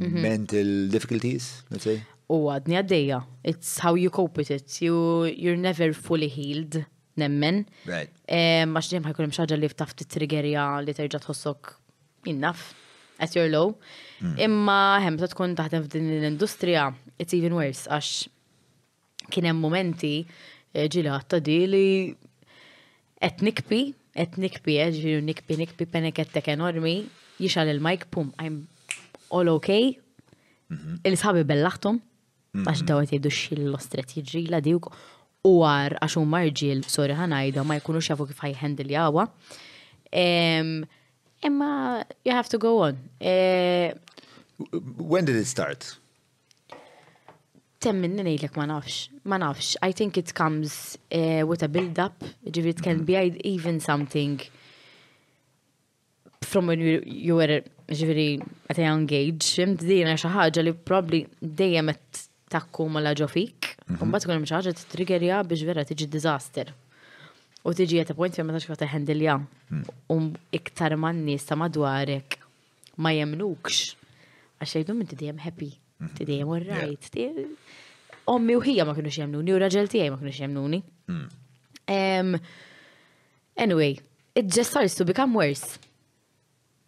mental 0.00 0.72
difficulties, 0.92 1.50
let's 1.72 1.88
say. 1.88 2.00
U 2.32 2.46
għadni 2.52 2.76
għaddeja. 2.82 3.18
It's 3.48 3.78
how 3.84 3.94
you 3.98 4.10
cope 4.12 4.36
with 4.40 4.50
it. 4.54 4.78
You, 4.84 5.24
you're 5.26 5.58
never 5.60 5.92
fully 5.96 6.28
healed 6.28 6.84
nemmen. 7.20 7.64
Ma 8.72 8.82
xdim 8.86 9.04
ħajkun 9.04 9.26
hemm 9.26 9.36
xaġa 9.36 9.58
li 9.58 9.70
ftaf 9.72 9.94
it-triggerja 9.98 10.64
li 10.86 10.94
terġa' 10.96 11.20
tħossok 11.24 11.72
innaf 12.32 12.68
at 13.22 13.34
your 13.38 13.50
low. 13.52 13.74
Hmm. 14.22 14.36
Imma 14.46 14.78
hemm 15.04 15.18
ta' 15.20 15.28
tkun 15.32 15.56
taħdem 15.58 15.86
f'din 15.88 16.10
l-industrija 16.20 16.86
it's 17.20 17.36
even 17.36 17.56
worse 17.58 17.88
għax 17.90 19.28
kien 19.32 19.46
hemm 19.50 19.60
momenti 19.62 20.14
eh, 20.72 20.88
ġila 20.90 21.20
ta' 21.30 21.42
di 21.44 21.60
li 21.70 21.84
qed 23.22 23.42
nikpi, 23.46 23.82
qed 24.18 24.38
nikpi, 24.42 24.78
eh, 24.82 24.90
ġifieri 24.96 25.24
nikpi 25.28 25.58
nikpi 25.60 25.86
penekettek 25.90 26.48
enormi, 26.56 26.96
jixal 27.40 27.70
il 27.70 27.82
mike 27.84 28.08
pum, 28.10 28.32
I'm 28.42 28.64
all 29.30 29.52
okay. 29.56 29.92
Mhm. 30.72 31.02
Il-sħabi 31.06 31.44
bellaħtum, 31.46 32.00
għax 32.64 32.80
mhm. 32.82 32.88
dawet 32.88 33.12
jiddu 33.14 33.30
xil-lostret 33.32 34.16
la' 34.50 34.62
diwk, 34.64 34.90
u 35.46 35.56
għar 35.66 35.96
għax 35.98 36.16
u 36.20 36.26
marġil, 36.28 36.82
sorry 36.90 37.16
ħanajda, 37.18 37.64
ma 37.66 37.78
jkunu 37.80 38.02
xafu 38.04 38.28
kif 38.30 38.42
ħajħendil 38.44 38.92
jawa. 38.94 39.24
Emma, 40.14 41.70
you 42.24 42.30
have 42.34 42.48
to 42.52 42.58
go 42.62 42.76
on. 42.84 43.00
E, 43.18 43.92
when 44.96 45.26
did 45.26 45.34
it 45.36 45.50
start? 45.50 45.94
Tem 47.82 47.96
temmin 47.98 48.14
nejlek 48.22 48.54
ma 48.54 48.68
nafx, 48.70 49.00
ma 49.26 49.40
nafx. 49.42 49.72
I 49.82 49.90
think 49.90 50.16
it 50.16 50.30
comes 50.38 50.96
uh, 51.10 51.42
with 51.42 51.64
a 51.66 51.68
build-up, 51.68 52.22
ġivri 52.46 52.76
it 52.76 52.82
can 52.84 53.00
mhm. 53.00 53.06
be 53.06 53.46
even 53.56 53.80
something 53.80 54.38
from 56.42 56.68
when 56.68 56.78
you, 56.78 57.02
you 57.06 57.34
were 57.34 57.62
ġivri 57.88 58.40
at 58.70 58.78
a 58.78 58.84
young 58.86 59.08
age, 59.12 59.50
imdina 59.62 60.14
xaħġa 60.18 60.62
li 60.66 60.76
probably 60.86 61.24
dejjem 61.42 61.90
et 61.90 62.21
ma 62.54 63.00
laġo 63.00 63.26
fik, 63.32 63.60
mhm. 63.88 63.96
mbagħad 64.08 64.22
tkun 64.26 64.34
hemm 64.36 64.50
xi 64.50 64.56
ħaġa 64.56 64.74
titriggerja 64.76 65.42
biex 65.46 65.62
vera 65.68 65.84
tiġi 65.86 66.06
disaster. 66.10 66.72
U 67.64 67.72
tiġi 67.72 68.00
qed 68.04 68.16
point 68.18 68.34
fejn 68.34 68.46
ma 68.48 68.52
tax 68.56 68.66
fatta 68.66 68.86
ħendilja. 68.90 69.36
Hmm. 69.70 69.84
U 70.10 70.16
iktar 70.58 70.96
man 70.98 71.20
nies 71.24 71.44
ta' 71.46 71.54
madwarek 71.56 72.34
ma 72.98 73.12
jemnukx. 73.14 73.92
Għax 74.58 74.74
jgħidu 74.80 74.96
minn 74.98 75.08
tidejjem 75.12 75.38
happy, 75.44 75.68
mhm. 76.02 76.16
tidejjem 76.18 76.48
all 76.48 76.66
right. 76.66 78.20
Ommi 78.32 78.56
u 78.56 78.60
ma 78.84 78.94
kinux 78.98 79.16
jemnuni 79.20 79.52
u 79.54 79.58
raġel 79.62 79.88
tiegħi 79.90 80.10
ma 80.10 80.18
kinux 80.18 80.40
jemnuni. 80.42 80.82
Hmm. 81.06 82.36
Anyway, 83.56 83.98
it 84.34 84.46
just 84.48 84.70
starts 84.70 84.94
to 84.94 85.04
become 85.04 85.34
worse. 85.34 85.78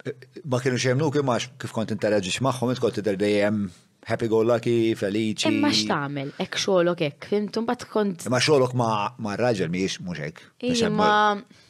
E, 0.04 0.10
e, 0.10 0.40
ma 0.44 0.58
kienu 0.60 0.78
jemnuk 0.78 1.18
kif 1.60 1.72
kont 1.72 1.90
interagġiċ 1.94 2.40
maħħom, 2.42 2.72
it 2.74 2.80
kont 2.80 3.00
dejjem 3.00 3.68
happy 4.04 4.26
go 4.30 4.42
lucky, 4.44 4.82
felici. 4.98 5.48
Imma 5.48 5.70
x'tagħmel, 5.72 6.32
hekk 6.40 6.60
xogħolok 6.60 7.04
hekk, 7.08 7.28
fimtu 7.30 7.62
mbagħad 7.64 7.88
kont. 7.92 8.26
Imma 8.28 8.40
xogħolok 8.44 8.74
ma' 8.78 9.36
raġel 9.40 9.70
mhijiex 9.72 10.00
mhux 10.04 10.22
hekk. 10.24 10.42
Imma 10.70 11.08
iva, 11.08 11.62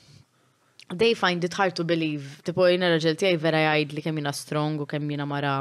they 1.01 1.15
find 1.19 1.47
it 1.47 1.55
hard 1.59 1.77
to 1.79 1.87
believe. 1.87 2.41
Tipo 2.47 2.67
jiena 2.69 2.91
raġel 2.95 3.17
tiegħi 3.21 3.41
vera 3.45 3.63
jgħid 3.77 3.95
li 3.99 4.05
kemm 4.07 4.23
jiena 4.23 4.35
strong 4.35 4.83
u 4.85 4.89
kemm 4.91 5.15
jiena 5.15 5.27
mara 5.31 5.55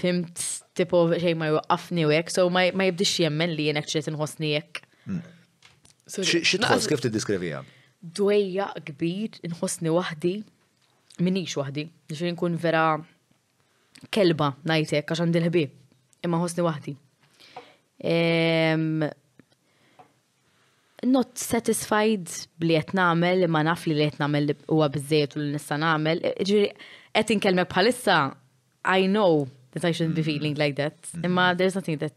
fimt 0.00 0.40
tipo 0.78 1.04
xejn 1.12 1.36
ma 1.42 1.50
jwaqqafni 1.52 2.06
u 2.08 2.14
hekk, 2.14 2.32
so 2.34 2.46
ma 2.48 2.64
jibdix 2.72 3.18
jemmen 3.26 3.52
li 3.56 3.68
jien 3.68 3.80
hekk 3.80 3.92
xejn 3.96 4.14
inħossni 4.16 4.54
hekk. 4.56 4.82
Xi 6.10 6.56
tħoss 6.64 6.88
kif 6.90 7.04
tiddiskrivija? 7.04 7.60
Dwejja 8.00 8.70
kbir 8.88 9.42
inħossni 9.46 9.92
waħdi, 9.92 10.34
minix 11.20 11.52
waħdi, 11.60 11.84
ġifieri 12.08 12.32
nkun 12.32 12.54
vera 12.62 12.86
kelba 14.08 14.54
najtek 14.70 15.04
għax 15.04 15.24
għandil 15.24 15.48
ħbib, 15.50 15.72
imma 16.24 16.40
ħosni 16.40 16.64
waħti. 16.64 16.94
Not 21.10 21.40
satisfied 21.40 22.32
bli 22.60 22.76
qed 22.80 22.96
nagħmel 22.96 23.46
imma 23.48 23.62
naf 23.66 23.86
li 23.88 23.96
qed 24.08 24.20
nagħmel 24.22 24.54
huwa 24.72 24.90
biżejjed 24.94 25.36
u 25.40 25.44
li 25.44 25.54
nista' 25.56 25.78
nagħmel. 25.80 26.24
Ġieri 26.44 26.70
qed 27.20 27.34
inkellmek 27.36 27.70
bħalissa 27.72 28.20
I 28.94 29.08
know 29.12 29.44
that 29.74 29.84
I 29.84 29.92
shouldn't 29.92 30.16
be 30.16 30.24
feeling 30.24 30.56
like 30.60 30.76
that. 30.80 30.96
Imma 31.24 31.50
there's 31.56 31.76
nothing 31.76 31.98
that 32.04 32.16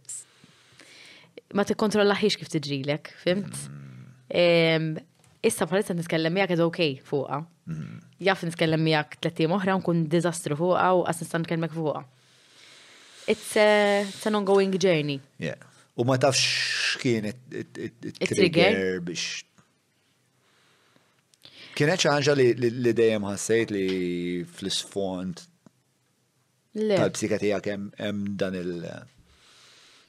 ma 1.54 1.64
tikkontrollaħiex 1.68 2.40
kif 2.42 2.52
tiġilek 2.56 3.12
fimt? 3.22 3.66
Mm. 4.34 4.96
Issa 5.44 5.68
bħalissa 5.68 5.96
nitkellem 5.98 6.34
miegħek 6.38 6.56
ed 6.56 6.64
okej 6.64 6.96
fuqha. 7.08 7.42
Mm 7.68 8.00
jaff 8.28 8.44
nitkellem 8.46 8.84
miegħek 8.88 9.18
tlettim 9.24 9.54
oħra 9.56 9.76
nkun 9.80 10.04
diżastru 10.12 10.58
fuq 10.60 10.90
u 11.00 11.04
qas 11.08 11.22
nista' 11.24 11.42
nkellmek 11.44 11.76
fuqha. 11.76 12.04
It's, 13.30 13.52
a, 13.58 14.04
it's 14.08 14.26
an 14.30 14.36
ongoing 14.40 14.74
journey. 14.82 15.20
Yeah. 15.40 15.60
U 15.96 16.06
ma 16.10 16.18
tafx 16.20 16.98
kien 17.02 17.28
it-trigger 17.30 19.02
biex. 19.06 19.26
Kienet 21.74 22.04
ħaġa 22.06 22.36
li 22.38 22.94
dejjem 22.94 23.26
ħassejt 23.30 23.72
li 23.74 23.88
fl 24.48 24.70
isfond 24.70 25.42
tal-psikatija 26.74 27.62
hemm 27.66 28.36
dan 28.38 28.58
il- 28.58 28.88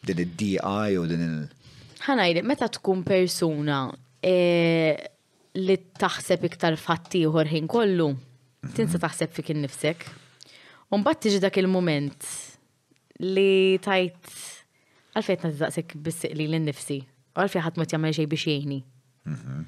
din 0.04 0.20
id-DI 0.26 0.96
u 0.98 1.06
din 1.08 1.22
il- 1.28 1.52
ħanajdi, 2.04 2.42
meta 2.44 2.66
tkun 2.68 3.00
persuna 3.04 3.78
eh, 4.26 4.96
li 5.54 5.76
taħseb 6.02 6.44
iktar 6.48 6.74
fattiħor 6.78 7.46
ħin 7.52 7.68
kollu, 7.70 8.08
tinsa 8.74 8.98
taħseb 8.98 9.30
fik 9.38 9.52
innifsek. 9.54 10.04
Umbat 10.90 11.22
tiġi 11.24 11.40
dak 11.42 11.56
il-moment 11.62 12.26
li 13.24 13.78
tajt 13.82 14.34
għalfejt 15.14 15.46
nazdaqsek 15.46 15.94
bis 16.04 16.24
li 16.32 16.48
l-nifsi, 16.48 16.98
għalfej 17.38 17.62
ħat 17.64 17.78
ma 17.80 17.86
tjamel 17.86 18.14
xej 18.16 18.26
biex 18.34 18.48
jgħini. 18.50 18.80
Mhm. 19.30 19.62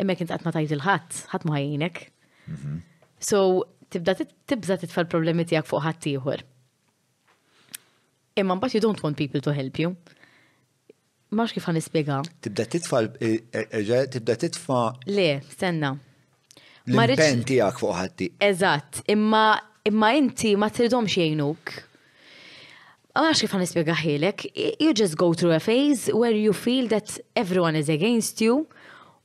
Imma 0.00 0.16
int 0.18 0.32
għatma 0.34 0.52
tajt 0.58 0.72
il-ħat, 0.74 1.22
ħat 1.32 1.44
ma 1.48 1.60
jgħinek. 1.62 1.98
Mhm. 2.50 2.78
So, 3.20 3.44
tibda 3.88 4.14
tibza 4.50 4.78
titfal 4.82 5.06
problemi 5.06 5.44
tijak 5.46 5.66
fuq 5.68 5.84
ħattijħor. 5.84 6.40
Imma 8.38 8.54
mbatt 8.58 8.74
you 8.74 8.80
don't 8.82 9.02
want 9.04 9.16
people 9.16 9.40
to 9.40 9.52
help 9.54 9.78
you. 9.78 9.94
Marx 11.30 11.52
kif 11.54 11.66
nispiega. 11.70 12.18
Tibda 12.42 12.64
titfa, 12.66 13.00
e, 13.22 13.28
e, 13.54 13.60
e, 13.78 14.06
tibda 14.10 14.34
titfa. 14.36 14.78
Le, 15.06 15.36
stenna. 15.54 15.92
L-impen 16.90 17.44
fuq 17.46 17.92
ħatti. 17.94 18.26
Eżatt, 18.42 19.02
imma 19.14 19.44
imma 19.86 20.08
inti 20.18 20.56
ma 20.58 20.68
tridom 20.74 21.06
xiejnuk. 21.08 21.70
Għax 23.14 23.42
kif 23.44 23.54
nispiega 23.60 23.94
ħilek, 24.00 24.46
you 24.82 24.90
just 24.92 25.14
go 25.20 25.28
through 25.34 25.54
a 25.54 25.60
phase 25.62 26.10
where 26.12 26.34
you 26.34 26.52
feel 26.52 26.88
that 26.90 27.14
everyone 27.38 27.78
is 27.78 27.88
against 27.92 28.40
you 28.42 28.66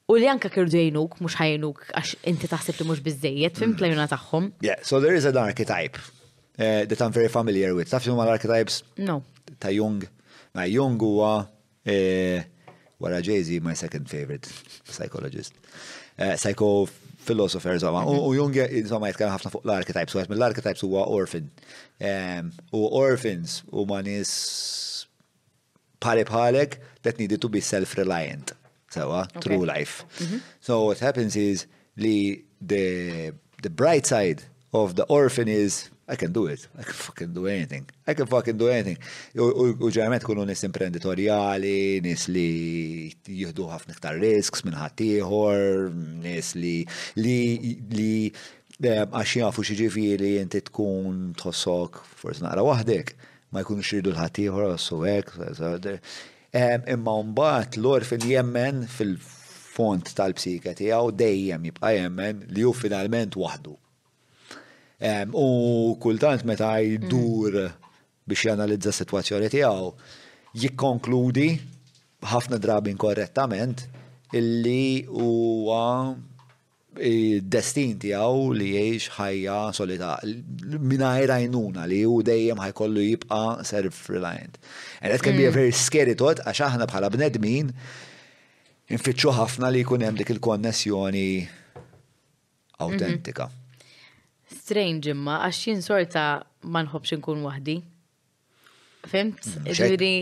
u 0.10 0.18
li 0.22 0.30
anka 0.30 0.50
kirdu 0.54 0.78
jgħinuk, 0.78 1.18
mux 1.26 1.36
ħajnuk, 1.42 1.84
għax 1.98 2.14
inti 2.30 2.50
taħseb 2.54 2.84
li 2.84 2.88
mux 2.92 3.02
bizzejiet, 3.08 3.58
fim 3.62 3.74
plajuna 3.78 4.04
mm. 4.06 4.12
taħħom. 4.14 4.52
Yeah, 4.68 4.78
so 4.86 5.02
there 5.02 5.18
is 5.18 5.26
an 5.26 5.38
archetype 5.42 5.98
uh, 6.06 6.86
that 6.86 7.00
I'm 7.02 7.14
very 7.18 7.30
familiar 7.34 7.74
with. 7.74 7.90
Taf 7.90 8.06
ma 8.14 8.26
l-archetypes? 8.30 8.84
No. 9.02 9.24
Ta' 9.58 9.74
Jung. 9.74 10.06
Ma' 10.54 10.70
Jung 10.70 11.00
huwa 11.02 11.48
Eh, 11.86 12.44
wara 13.00 13.22
Jay-Z, 13.22 13.60
my 13.60 13.74
second 13.74 14.10
favorite 14.10 14.52
psychologist. 14.84 15.54
Eh, 16.18 16.36
Psycho 16.36 16.88
philosophers 16.88 17.84
għama. 17.86 18.06
U 18.10 18.34
Junge, 18.38 18.66
insomma, 18.80 19.10
jitkellem 19.12 19.34
ħafna 19.36 19.52
fuq 19.54 19.66
l-archetypes, 19.66 20.16
u 20.16 20.22
għet 20.22 20.32
mill-archetypes 20.34 20.84
huwa 20.86 21.06
orphan. 21.12 21.48
U 22.74 22.86
orphans 23.02 23.62
u 23.74 23.86
ma 23.90 24.02
nis 24.06 25.06
pali 26.02 26.26
palek 26.28 26.80
that 27.04 27.20
needed 27.20 27.42
to 27.42 27.50
be 27.50 27.62
self-reliant. 27.62 28.54
Sewa, 28.96 29.28
true 29.44 29.66
life. 29.66 30.06
Mhm. 30.20 30.42
So 30.62 30.84
what 30.86 31.00
happens 31.04 31.36
is 31.36 31.66
li 31.98 32.44
the, 32.62 33.34
the 33.64 33.70
bright 33.70 34.06
side 34.06 34.44
of 34.74 34.96
the 34.96 35.06
orphan 35.10 35.48
is 35.48 35.90
I 36.08 36.16
can 36.16 36.32
do 36.32 36.46
it. 36.46 36.68
I 36.78 36.84
can 36.84 36.94
fucking 36.94 37.34
do 37.34 37.48
anything. 37.48 37.88
I 38.08 38.14
can 38.14 38.28
fucking 38.28 38.58
do 38.62 38.70
anything. 38.70 38.98
U 39.38 39.90
ġermet 39.90 40.22
kunu 40.28 40.44
nis 40.46 40.62
imprenditoriali, 40.68 42.02
nis 42.06 42.28
li 42.30 42.46
jihdu 43.26 43.66
ħafna 43.72 43.96
iktar 43.98 44.20
risks 44.22 44.62
minn 44.68 44.78
ħaddieħor, 44.78 45.88
nis 46.28 46.52
li 46.62 46.76
li 47.18 48.10
eh, 48.28 49.02
għax 49.02 49.34
jafu 49.42 49.66
xieġifiri 49.66 50.30
inti 50.44 50.62
tkun 50.70 51.32
tħossok 51.42 51.98
forsi 52.22 52.46
naqra 52.46 52.62
waħdek, 52.70 53.10
ma 53.58 53.64
jkunux 53.66 53.96
jridu 53.96 54.14
l-ħaddieħor 54.14 54.76
so 54.86 55.02
hekk. 55.08 55.58
Imma 56.54 57.16
mbagħad 57.32 57.80
l-orfin 57.82 58.30
jemmen 58.30 58.86
fil-font 58.94 60.14
tal-psika 60.22 60.76
tiegħu 60.84 61.10
dejjem 61.24 61.66
jibqa' 61.72 61.96
jemmen 61.98 62.46
li 62.54 62.68
hu 62.70 62.76
finalment 62.84 63.36
waħdu 63.42 63.74
U 65.34 65.98
kultant 66.00 66.44
meta 66.46 66.76
jdur 66.82 67.54
mm. 67.58 67.74
biex 68.28 68.46
janalizza 68.48 68.92
situazzjoni 68.96 69.50
tiegħu 69.54 69.90
jikkonkludi 70.62 71.48
ħafna 72.32 72.58
drabi 72.64 72.94
inkorrettament 72.96 73.86
illi 74.36 75.04
huwa 75.12 75.82
destin 77.52 77.98
tiegħu 78.02 78.54
li 78.56 78.70
jgħix 78.72 79.18
ħajja 79.18 79.58
solita 79.78 80.14
mingħajr 80.24 81.36
għajnuna 81.36 81.86
li 81.92 82.02
hu 82.06 82.22
dejjem 82.26 82.64
ħajkollu 82.66 83.04
jibqa' 83.10 83.66
self-reliant. 83.68 84.58
And 85.02 85.12
that 85.14 85.22
can 85.22 85.38
be 85.38 85.46
a 85.46 85.52
mm. 85.52 85.60
very 85.60 85.72
scary 85.74 86.14
thought 86.16 86.42
għax 86.48 86.64
aħna 86.72 86.88
bħala 86.90 87.12
bnedmin 87.14 87.70
infittxu 88.90 89.36
ħafna 89.38 89.70
li 89.76 89.84
jkun 89.86 90.08
hemm 90.08 90.18
dik 90.24 90.34
il-konnessjoni 90.38 91.30
autentika. 92.82 93.46
Mm 93.50 93.54
-hmm 93.58 93.65
strange 94.66 95.10
imma 95.14 95.38
għax 95.46 95.60
jien 95.68 95.84
sorta 95.86 96.24
ma 96.74 96.82
nħobx 96.88 97.20
nkun 97.20 97.44
waħdi. 97.46 97.76
Fimt? 99.06 99.46
Mm, 99.46 99.76
Ġiri. 99.78 100.16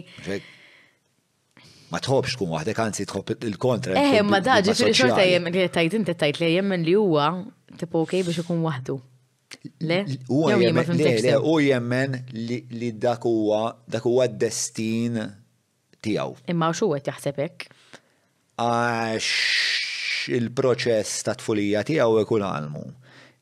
Ma 1.94 2.02
tħobx 2.04 2.36
tkun 2.36 2.52
waħdek, 2.52 2.82
anzi 2.84 3.06
tħobb 3.08 3.46
il-kontra. 3.50 3.96
Eh, 4.02 4.20
ma 4.28 4.42
da, 4.44 4.58
ġifiri 4.66 4.96
xorta 4.98 5.24
jem 5.28 5.50
li 5.54 5.64
tajt 5.72 5.96
inti 6.02 6.16
tajt 6.20 6.42
li 6.42 6.52
jemmen 6.58 6.84
li 6.84 6.96
huwa 7.00 7.30
tipo 7.80 8.04
okej 8.04 8.26
biex 8.28 8.44
ikun 8.44 8.64
waħdu. 8.68 8.98
Le? 9.86 10.00
U 10.34 10.48
jemmen 11.62 12.18
li 12.34 12.90
dak 13.06 13.24
huwa 13.30 13.62
dak 13.88 14.08
huwa 14.10 14.28
d-destin 14.32 15.22
tiegħu. 16.04 16.36
Imma 16.52 16.74
xu 16.76 16.90
qed 16.98 17.10
jaħseb 17.14 17.40
hekk? 17.44 17.80
Għax 18.64 20.30
il-proċess 20.36 21.24
ta' 21.30 21.38
tfulija 21.40 21.86
tiegħu 21.88 22.20
ikun 22.26 22.44
għalmu 22.50 22.84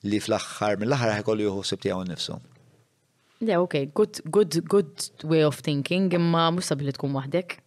li 0.07 0.19
fl-axħar 0.19 0.79
mill-axħar 0.81 1.17
ħekollu 1.19 1.45
juhu 1.47 1.63
sebti 1.67 1.91
għaw 1.93 2.05
nifsu. 2.09 2.37
Le, 3.41 3.57
ok, 3.57 3.81
good, 3.97 4.21
good, 4.29 4.57
good 4.69 5.25
way 5.25 5.43
of 5.45 5.59
thinking, 5.65 6.09
imma 6.13 6.47
mux 6.55 6.69
sabi 6.69 6.87
li 6.89 6.93
tkun 6.95 7.13
wahdek. 7.17 7.59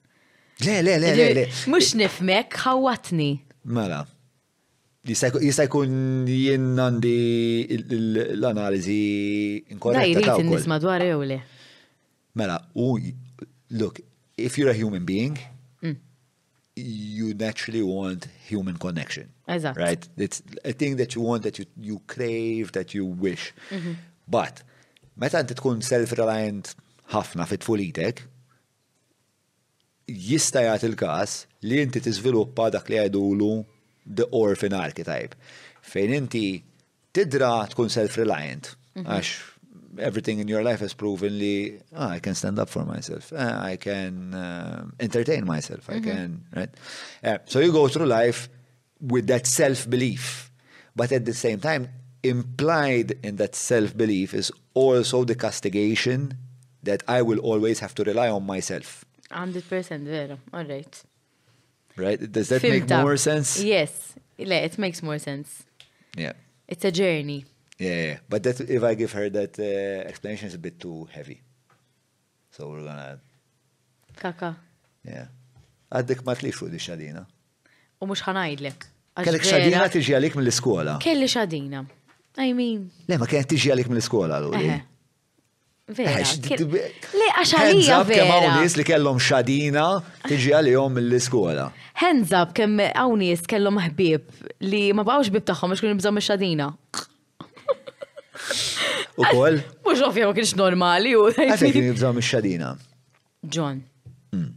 Le, 0.63 0.81
le, 0.87 0.97
le, 1.03 1.13
le, 1.19 1.29
le. 1.39 1.45
Mux 1.73 1.93
nifmek, 1.99 2.55
għawatni. 2.63 3.31
Mela. 3.77 4.03
Jista' 5.09 5.67
jkun 5.67 6.25
jien 6.31 6.71
għandi 6.81 7.17
l 7.77 8.49
analizi 8.49 9.01
inkorretta. 9.75 10.29
Da 10.31 10.39
n 10.41 10.49
nisma' 10.53 10.79
dwar 10.83 11.05
le. 11.05 11.41
Mela, 12.41 12.61
u 12.75 12.95
look, 13.75 13.99
if 14.39 14.59
you're 14.59 14.71
a 14.73 14.79
human 14.79 15.05
being, 15.07 15.37
you 16.77 17.35
naturally 17.35 17.83
want 17.83 18.27
human 18.47 18.77
connection. 18.77 19.29
Exactly. 19.47 19.85
Right? 19.85 20.09
It's 20.17 20.43
a 20.65 20.73
thing 20.73 20.97
that 20.97 21.15
you 21.15 21.21
want, 21.21 21.43
that 21.45 21.59
you, 21.59 21.67
you 21.81 22.01
crave, 22.07 22.73
that 22.73 22.95
you 22.95 23.07
wish. 23.07 23.53
Mm 23.71 23.81
-hmm. 23.81 23.95
But, 24.27 24.55
meta 25.23 25.39
inti 25.41 25.55
tkun 25.55 25.81
self-reliant 25.95 26.67
ħafna 27.15 27.47
fit 27.51 27.63
fulitek, 27.69 28.17
jistajat 30.33 30.83
il 30.89 30.97
kas 31.05 31.47
li 31.69 31.77
inti 31.85 32.01
tiżviluppa 32.07 32.65
dak 32.75 32.87
li 32.91 32.97
għedulu 33.05 33.53
the 34.17 34.27
orphan 34.43 34.75
archetype. 34.87 35.35
Fejn 35.93 36.11
inti 36.21 36.47
tidra 37.15 37.55
tkun 37.73 37.89
self-reliant. 37.99 38.67
Mm-hmm. 38.71 39.09
Għax 39.15 39.31
mm 39.31 39.41
-hmm 39.41 39.54
everything 39.99 40.39
in 40.39 40.49
your 40.49 40.63
life 40.63 40.81
has 40.81 40.95
proven 40.95 41.81
oh, 41.97 42.09
I 42.09 42.19
can 42.19 42.35
stand 42.35 42.59
up 42.59 42.69
for 42.69 42.85
myself. 42.85 43.33
Uh, 43.33 43.59
I 43.61 43.77
can 43.77 44.35
um, 44.35 44.93
entertain 45.01 45.45
myself. 45.45 45.87
Mm-hmm. 45.87 45.97
I 45.97 46.01
can, 46.13 46.45
right? 46.55 46.69
Uh, 47.23 47.39
so 47.45 47.61
you 47.61 47.73
go 47.73 47.89
through 47.89 48.07
life 48.07 48.49
with 49.01 49.27
that 49.29 49.47
self 49.47 49.89
belief. 49.89 50.51
But 50.97 51.11
at 51.13 51.25
the 51.25 51.35
same 51.35 51.59
time, 51.59 51.89
implied 52.23 53.19
in 53.25 53.37
that 53.37 53.55
self 53.55 53.97
belief 53.97 54.35
is 54.35 54.51
also 54.75 55.25
the 55.25 55.35
castigation 55.35 56.37
that 56.83 57.03
I 57.09 57.23
will 57.23 57.39
always 57.41 57.81
have 57.81 57.95
to 57.97 58.05
rely 58.05 58.29
on 58.31 58.45
myself. 58.47 59.05
100% 59.31 60.03
vero. 60.05 60.39
All 60.53 60.65
right. 60.65 61.03
Right? 61.97 62.33
Does 62.33 62.49
that 62.51 62.63
make 62.63 62.89
more 62.89 63.17
sense? 63.17 63.63
Yes. 63.63 64.15
it 64.39 64.79
makes 64.79 65.03
more 65.03 65.19
sense. 65.19 65.65
Yeah. 66.17 66.33
It's 66.69 66.85
a 66.85 66.91
journey. 66.93 67.45
Yeah, 67.79 68.19
but 68.29 68.43
that 68.45 68.61
if 68.61 68.83
I 68.85 68.95
give 68.95 69.13
her 69.13 69.29
that 69.31 69.59
uh, 69.59 70.09
explanation, 70.09 70.47
is 70.47 70.55
a 70.55 70.59
bit 70.59 70.79
too 70.79 71.09
heavy. 71.11 71.43
So 72.53 72.69
we're 72.71 72.85
gonna. 72.87 73.19
Kaka. 74.17 74.57
Yeah. 75.05 75.27
Għaddek 75.95 76.23
ma 76.27 76.35
tlix 76.39 76.57
fuq 76.59 76.71
di 76.73 76.79
xadina. 76.83 77.23
U 78.03 78.07
mux 78.09 78.23
ħanajdlek. 78.27 78.87
Kellek 79.27 79.45
xadina 79.47 79.85
tiġi 79.93 80.15
għalik 80.17 80.35
mill-iskola. 80.39 80.97
Kelli 81.03 81.29
xadina. 81.31 81.85
I 82.43 82.53
mean. 82.57 82.87
Le, 83.11 83.19
ma 83.21 83.29
kienet 83.31 83.51
tiġi 83.55 83.71
għalik 83.75 83.91
mill-iskola 83.93 84.41
l 84.43 84.51
Vera. 85.85 86.15
Le, 86.17 86.55
vera. 86.73 87.43
Kemm 87.45 88.15
għawnis 88.23 88.79
li 88.81 88.85
kellhom 88.89 89.19
xadina 89.21 89.85
tiġi 90.25 90.55
mill-iskola. 90.97 91.67
Hands 92.01 92.33
up 92.33 92.55
għawnis 92.57 93.45
ħbib 93.45 94.31
li 94.73 94.81
ma 94.97 95.05
bawx 95.05 95.29
bib 95.35 95.45
tagħhom 95.53 95.75
xkun 95.77 95.99
kienu 96.01 96.23
xadina 96.25 96.71
U 99.17 99.23
kol? 99.31 99.53
Mux 99.85 100.01
ovvja 100.07 100.29
ma 100.29 100.35
kienx 100.37 100.55
normali 100.59 101.15
u. 101.19 101.29
Għafek 101.31 101.75
li 101.79 101.83
nibżaw 101.89 102.15
mis-xadina. 102.17 102.73
John. 103.57 103.81
Hmm. 104.33 104.51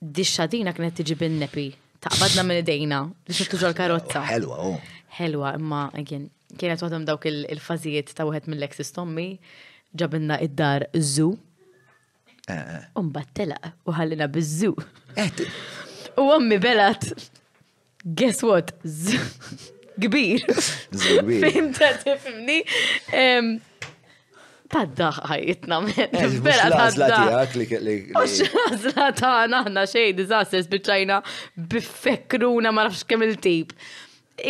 Dis-xadina 0.00 0.74
kienet 0.76 0.98
tiġi 1.00 1.16
bin-nepi. 1.22 1.68
Taqbadna 2.06 2.44
minn 2.46 2.60
idejna. 2.62 3.00
Li 3.26 3.34
xittu 3.38 3.58
ġol 3.62 3.74
karozza. 3.76 4.22
Helwa, 4.30 4.58
u. 4.70 4.74
Oh. 4.76 4.96
Helwa, 5.18 5.54
imma, 5.58 5.86
again, 5.98 6.28
kienet 6.60 6.82
waħdem 6.84 7.06
dawk 7.08 7.26
il-fazijiet 7.32 8.12
ta' 8.14 8.26
wieħed 8.28 8.50
mill-Lexis 8.52 8.92
Tommy. 8.94 9.30
Ġabinna 9.96 10.38
id-dar 10.44 10.86
zoo. 10.98 11.34
Eh, 12.46 12.60
eh. 12.60 12.82
Umbat 13.00 13.32
telaq 13.34 13.72
u 13.88 13.94
ħallina 13.96 14.28
bizzu. 14.30 14.74
Eh, 15.18 15.32
u 16.22 16.28
għammi 16.30 16.60
belat. 16.62 17.08
Guess 18.06 18.44
what? 18.46 18.70
Kbir. 19.98 20.44
Fim 21.48 21.72
ta' 21.74 21.96
tifimni. 22.04 22.60
Eh, 24.66 24.70
paddaħ 24.74 25.16
ħajitna 25.30 25.76
men. 25.80 25.92
Vera 26.42 26.66
Għazla 26.84 27.06
taħna 29.16 29.60
ħna 29.66 29.82
xej 29.88 30.08
disasters 30.18 30.68
bieċajna 30.70 31.16
bifekruna 31.70 32.70
ma 32.72 32.82
nafx 32.88 33.04
kemm 33.10 33.22
il-tip. 33.28 33.70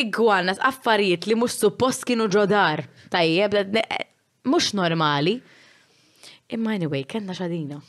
Igwana 0.00 0.54
affarijiet 0.58 1.26
li 1.30 1.34
mux 1.38 1.58
suppost 1.62 2.04
kienu 2.08 2.28
ġodar. 2.32 2.86
Tajjeb, 3.12 3.54
eh, 3.54 3.66
eh, 3.98 4.06
mux 4.44 4.72
normali. 4.74 5.36
Imma 6.54 6.72
anyway, 6.76 7.04
kena 7.04 7.32
xadina. 7.34 7.80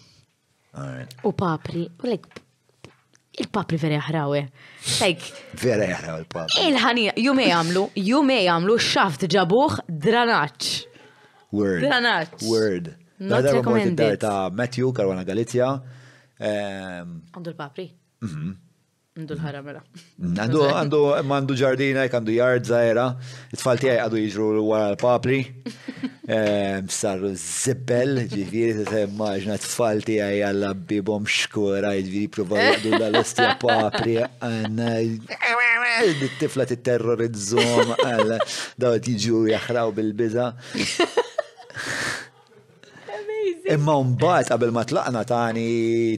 U 1.25 1.31
papri, 1.33 1.87
u 2.03 2.07
like, 2.09 2.27
il-papri 3.41 3.77
vera 3.77 3.93
jahrawe. 4.01 4.43
Like, 5.01 5.23
vera 5.57 5.83
jahrawe 5.89 6.19
il-papri. 6.23 6.59
Il-ħanija, 6.69 7.11
jumej 7.17 7.49
għamlu, 7.53 7.85
jumej 7.95 8.45
għamlu 8.49 8.77
xaft 8.81 9.23
ġabuħ 9.33 9.79
dranaċ. 10.05 10.87
Word. 11.51 11.83
Word. 12.43 12.95
Not 13.19 13.43
recommended. 13.43 14.13
id 14.13 14.19
ta' 14.19 14.49
Matthew, 14.53 14.91
Karwana 14.91 15.23
Galizja. 15.25 15.81
Ehm, 16.37 17.21
għandu 17.33 17.49
l-papri. 17.53 17.87
Mhm. 18.21 18.51
Għandu 19.17 19.33
l-ħara 19.33 19.61
mela. 19.65 19.81
Mm, 20.21 20.33
għandu, 20.43 20.61
għandu, 20.75 20.99
għandu 21.23 21.53
ġardina, 21.57 22.01
għandu 22.05 22.33
jard 22.35 22.63
zaħira. 22.69 23.05
it 23.53 23.59
għaj 23.63 23.99
għadu 24.03 24.17
jġru 24.25 24.47
l-għara 24.59 24.91
l-papri. 24.97 25.39
Ehm, 26.27 26.85
Sarru 26.91 27.29
zibbel, 27.39 28.25
ġifiri, 28.27 28.83
t-immaġna 28.89 29.55
t-tfal 29.61 29.99
għaj 30.03 30.39
għalla 30.49 30.71
bibom 30.89 31.23
xkura, 31.23 31.93
ġifiri, 32.03 32.27
prova 32.27 32.59
għadu 32.59 32.91
l-ostja 32.97 33.53
papri. 33.61 34.19
t 34.19 34.21
Tifla 36.41 36.65
t-terrorizzom, 36.67 37.87
għalla, 37.95 38.41
daw 38.75 38.97
t-ġu 38.99 39.45
jaxraw 39.55 39.87
bil-biza. 39.95 40.51
Imma 43.67 43.95
mbagħad 44.07 44.45
qabel 44.51 44.69
ma 44.75 44.81
tlaqna 44.87 45.21
tani 45.27 45.65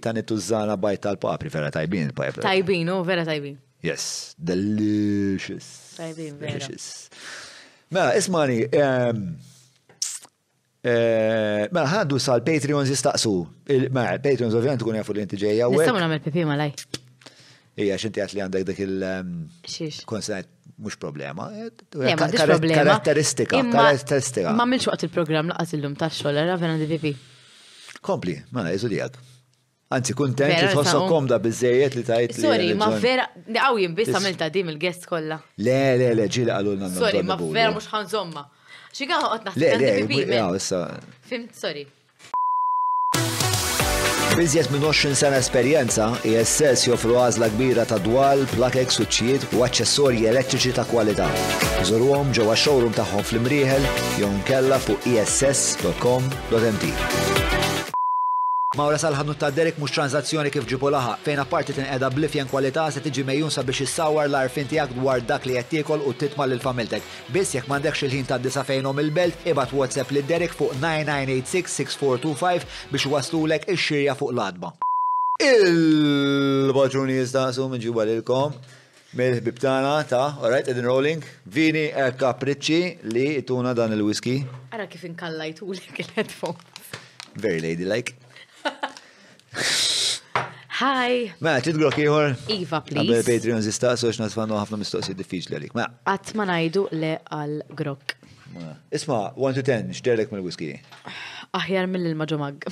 tani 0.03 0.21
tużana 0.29 0.75
bajt 0.81 0.99
tal-papri 1.05 1.49
vera 1.53 1.69
tajbin 1.73 2.07
il-papri. 2.07 2.43
Tajbin, 2.45 2.85
u 2.89 2.91
oh, 2.95 3.01
vera 3.07 3.23
tajbin. 3.27 3.55
Yes, 3.85 4.03
delicious. 4.37 5.67
Tajbin, 5.97 6.33
vera. 6.41 6.51
Delicious. 6.57 6.85
Mela, 7.89 8.11
ismani, 8.19 8.59
eh, 8.69 9.13
mela 10.85 11.87
ħandu 11.95 12.15
sal-Patreons 12.21 12.89
jistaqsu. 12.93 13.33
Mela, 13.89 14.11
Patreons 14.21 14.55
ovvijament 14.57 14.81
tkun 14.85 14.97
jafu 15.01 15.11
li 15.17 15.21
inti 15.25 15.37
ġejja. 15.41 15.63
Nistamu 15.73 16.01
namel 16.03 16.19
pipi 16.25 16.43
malaj. 16.49 16.71
Ija, 17.79 17.93
xinti 18.01 18.17
għat 18.23 18.33
li 18.37 18.41
għandek 18.45 18.63
dak 18.73 18.79
il-konsenat 18.83 20.47
mux 20.79 20.89
eh, 20.93 20.97
problema. 20.99 21.49
Karatteristika, 22.77 23.61
karatteristika. 23.77 24.51
Ma 24.59 24.65
milx 24.65 24.87
waqt 24.89 25.05
il-program 25.07 25.51
laqat 25.51 25.73
il-lum 25.75 25.95
ta' 25.99 26.09
xolera 26.09 26.55
vena 26.61 26.77
DVP. 26.81 27.07
Kompli, 28.09 28.37
mela, 28.55 28.71
jizu 28.75 28.89
dijak. 28.93 29.19
Anzi, 29.95 30.13
kontent 30.21 30.53
li 30.55 30.67
tħossa 30.73 30.95
um- 31.01 31.07
komda 31.11 31.39
bizzejiet 31.45 31.95
li 31.99 32.03
tajt. 32.09 32.35
Sorry, 32.43 32.71
ma 32.81 32.91
vera, 33.05 33.25
għaw 33.53 33.79
biss 33.99 34.13
għamilta 34.19 34.49
dim 34.55 34.69
il 34.75 34.79
gest 34.85 35.07
kolla. 35.11 35.39
Le, 35.67 35.79
le, 36.01 36.11
le, 36.21 36.27
ġili 36.37 36.51
għalunna. 36.55 36.91
Sorry, 36.95 37.23
ma 37.29 37.39
vera 37.43 37.73
mux 37.75 37.87
ħanżomma. 37.93 38.45
Xika 38.93 39.17
għot 39.29 39.47
naħseb. 39.49 39.61
Le, 39.63 39.73
le, 39.77 39.79
le, 39.79 39.95
le, 40.07 40.43
le, 40.43 40.67
le, 40.67 41.39
le, 41.39 41.77
le, 41.77 41.87
Biżjed 44.37 44.71
minn 44.71 44.81
20 44.83 45.15
sena 45.15 45.37
esperjenza, 45.39 46.11
ISS 46.23 46.61
e 46.65 46.75
joffru 46.89 47.15
għażla 47.17 47.49
kbira 47.55 47.85
ta' 47.89 47.97
dwal, 48.03 48.45
plakek, 48.53 48.93
suċċijiet 48.93 49.47
u 49.57 49.63
aċċessorji 49.65 50.29
elettriċi 50.31 50.75
ta' 50.77 50.85
kwalità. 50.91 51.27
Żurhom 51.89 52.31
ġewwa 52.37 52.57
showroom 52.63 52.95
tagħhom 52.99 53.25
fl-imrieħel 53.31 53.89
jew 54.21 54.31
fuq 54.85 55.07
iss.com.mt. 55.17 56.89
E 56.89 57.48
Mawra 58.77 58.99
salħadnu 59.01 59.33
ta' 59.41 59.47
Derek 59.49 59.79
mux 59.81 59.89
tranzazzjoni 59.95 60.51
kif 60.53 60.67
ġipu 60.69 60.91
laħa, 60.93 61.15
fejn 61.25 61.39
apparti 61.41 61.73
tin 61.73 61.87
tinqeda 61.87 62.05
blifjen 62.13 62.45
kwalità 62.51 62.83
se 62.93 63.01
tiġi 63.01 63.23
mejjun 63.25 63.49
sabiex 63.49 63.79
issawar 63.87 64.27
l-arfin 64.29 64.67
tiegħek 64.69 64.93
dwar 64.99 65.23
dak 65.31 65.47
li 65.49 65.55
qed 65.57 65.71
tiekol 65.71 66.03
u 66.05 66.13
titma' 66.13 66.45
lil 66.51 66.61
familtek. 66.61 67.01
Biss 67.33 67.55
jekk 67.55 67.65
m'għandekx 67.71 68.03
il-ħin 68.05 68.27
ta' 68.29 68.37
disa 68.43 68.61
fejnhom 68.67 69.01
il-belt, 69.01 69.41
ibad 69.49 69.73
WhatsApp 69.73 70.13
lil 70.13 70.27
Derek 70.29 70.53
fuq 70.53 70.77
9986-6425 70.85 72.69
biex 72.93 73.07
waslulek 73.15 73.65
ix-xirja 73.73 74.13
fuq 74.21 74.35
l-adba. 74.37 74.69
Il-baġuni 75.47 77.17
jistaqsu 77.23 77.65
minn 77.73 77.81
ġiba 77.81 78.05
lilkom 78.13 78.53
mill-ħbib 79.17 79.63
tagħna 79.65 79.95
ta' 80.13 80.23
alright 80.45 80.69
Eden 80.69 80.85
Rolling, 80.93 81.25
vini 81.57 81.87
e 81.89 82.09
kapriċċi 82.21 83.13
li 83.17 83.27
tuna 83.49 83.73
dan 83.73 83.97
il-whisky. 83.97 84.43
Ara 84.77 84.85
kif 84.85 85.09
inkallajtulek 85.09 86.03
il-headphone. 86.05 86.61
Very 87.33 87.65
ladylike. 87.65 88.28
Hi. 90.79 91.11
Ma, 91.43 91.57
trid 91.63 91.75
grok 91.75 91.97
ieħor? 91.99 92.33
Iva, 92.55 92.79
please. 92.85 93.01
Għabbel 93.01 93.25
Patreon 93.27 93.63
zista, 93.65 93.91
so 93.99 94.11
xnas 94.15 94.31
fannu 94.37 94.55
ħafna 94.55 94.77
mistoqsi 94.79 95.11
diffiċli 95.19 95.57
għalik. 95.57 95.73
Ma. 95.75 95.89
Għat 96.07 96.29
ma 96.39 96.45
najdu 96.47 96.85
le 96.95 97.17
għal 97.35 97.57
grok. 97.81 98.15
Isma, 98.95 99.17
1 99.35 99.57
to 99.59 99.63
10, 99.67 99.91
xderlek 99.99 100.31
mill-whisky? 100.33 100.69
Aħjar 101.59 101.89
mill 101.91 102.07
il 102.09 102.15
maġomag 102.19 102.63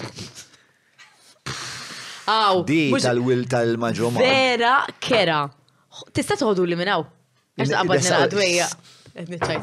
Aw. 2.28 2.58
Di 2.68 2.80
tal-wil 3.00 3.44
tal-maġomag. 3.48 4.24
Vera 4.24 4.72
kera. 5.04 5.42
Tista 6.16 6.36
toħdu 6.40 6.66
li 6.72 6.80
minnaw. 6.80 7.06
Għax 7.60 7.76
għabad 7.82 8.02
nina 8.02 8.24
għadweja. 8.24 8.72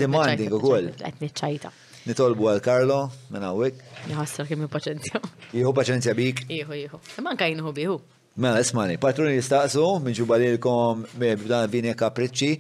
Demanding 0.05 0.57
u 0.57 0.61
kol. 0.63 0.89
Għetni 1.01 1.33
ċajta. 1.33 1.73
Nitolbu 2.09 2.51
għal 2.53 2.61
Karlo, 2.65 3.01
minna 3.33 3.53
għawek. 3.53 3.81
Jħassar 4.09 4.45
kemm 4.49 4.67
paċenzja. 4.71 5.21
Jieħu 5.55 5.71
paċenzja 5.75 6.13
bik? 6.19 6.43
Jieħu, 6.51 6.77
jieħu. 6.83 6.99
Manka 7.25 7.47
jinħu 7.51 7.71
biħu. 7.77 7.95
Mela, 8.43 8.61
ismani, 8.65 8.97
patruni 9.01 9.37
jistaqsu 9.39 9.85
minġu 10.05 10.27
balilkom 10.29 11.05
b'dan 11.21 11.71
vini 11.73 11.95
kapricċi 11.97 12.51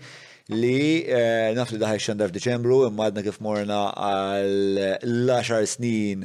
li 0.55 1.03
eh, 1.05 1.53
naf 1.57 1.73
daħi 1.81 2.01
xandar 2.01 2.31
f'Deċembru 2.31 2.79
madna 2.97 3.25
kif 3.27 3.41
morna 3.45 3.81
għal 3.93 4.81
l-10 5.03 5.69
snin 5.75 6.25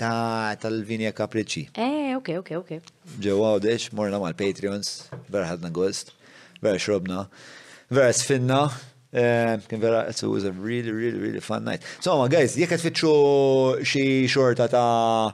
ta' 0.00 0.56
tal-vinja 0.58 1.12
kapriċi. 1.14 1.68
Eh, 1.78 2.10
ok, 2.18 2.32
ok, 2.42 2.50
ok. 2.58 2.90
Ġewa 3.22 3.52
għodex, 3.56 3.92
morna 3.98 4.18
mal-Patreons, 4.22 4.94
verħadna 5.34 5.70
gost, 5.76 6.14
vera 6.62 6.80
xrobna, 6.80 7.26
vera 7.92 8.14
sfinna, 8.16 8.62
Kien 9.14 9.80
vera, 9.80 10.06
it 10.08 10.20
was 10.24 10.44
a 10.44 10.50
really, 10.50 10.90
really, 10.90 11.18
really 11.18 11.38
fun 11.40 11.62
night. 11.64 11.82
So, 12.02 12.16
ma 12.18 12.26
guys, 12.28 12.56
jek 12.58 12.72
fitxu 12.82 13.12
xie 13.86 14.24
xorta 14.26 14.66
ta' 14.70 15.30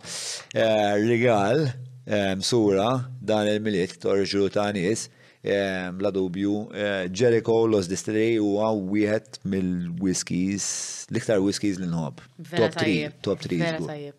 eh, 0.53 0.99
regal 1.09 1.71
eh, 2.05 2.35
sura 2.45 3.07
dan 3.23 3.49
il-miliet 3.49 3.97
torġu 4.03 4.51
ta' 4.53 4.69
nis, 4.77 5.07
eh, 5.43 5.89
la 5.99 6.13
dubju, 6.13 6.67
Jericho 7.09 7.63
Los 7.67 7.89
Distillery 7.89 8.35
huwa 8.37 8.69
wieħed 8.77 9.41
mill-whiskies, 9.49 10.69
liktar 11.17 11.41
whiskies 11.41 11.81
l-nħob. 11.81 12.21
Top 12.53 12.77
3, 12.77 13.09
top 13.25 13.49
3. 13.49 14.13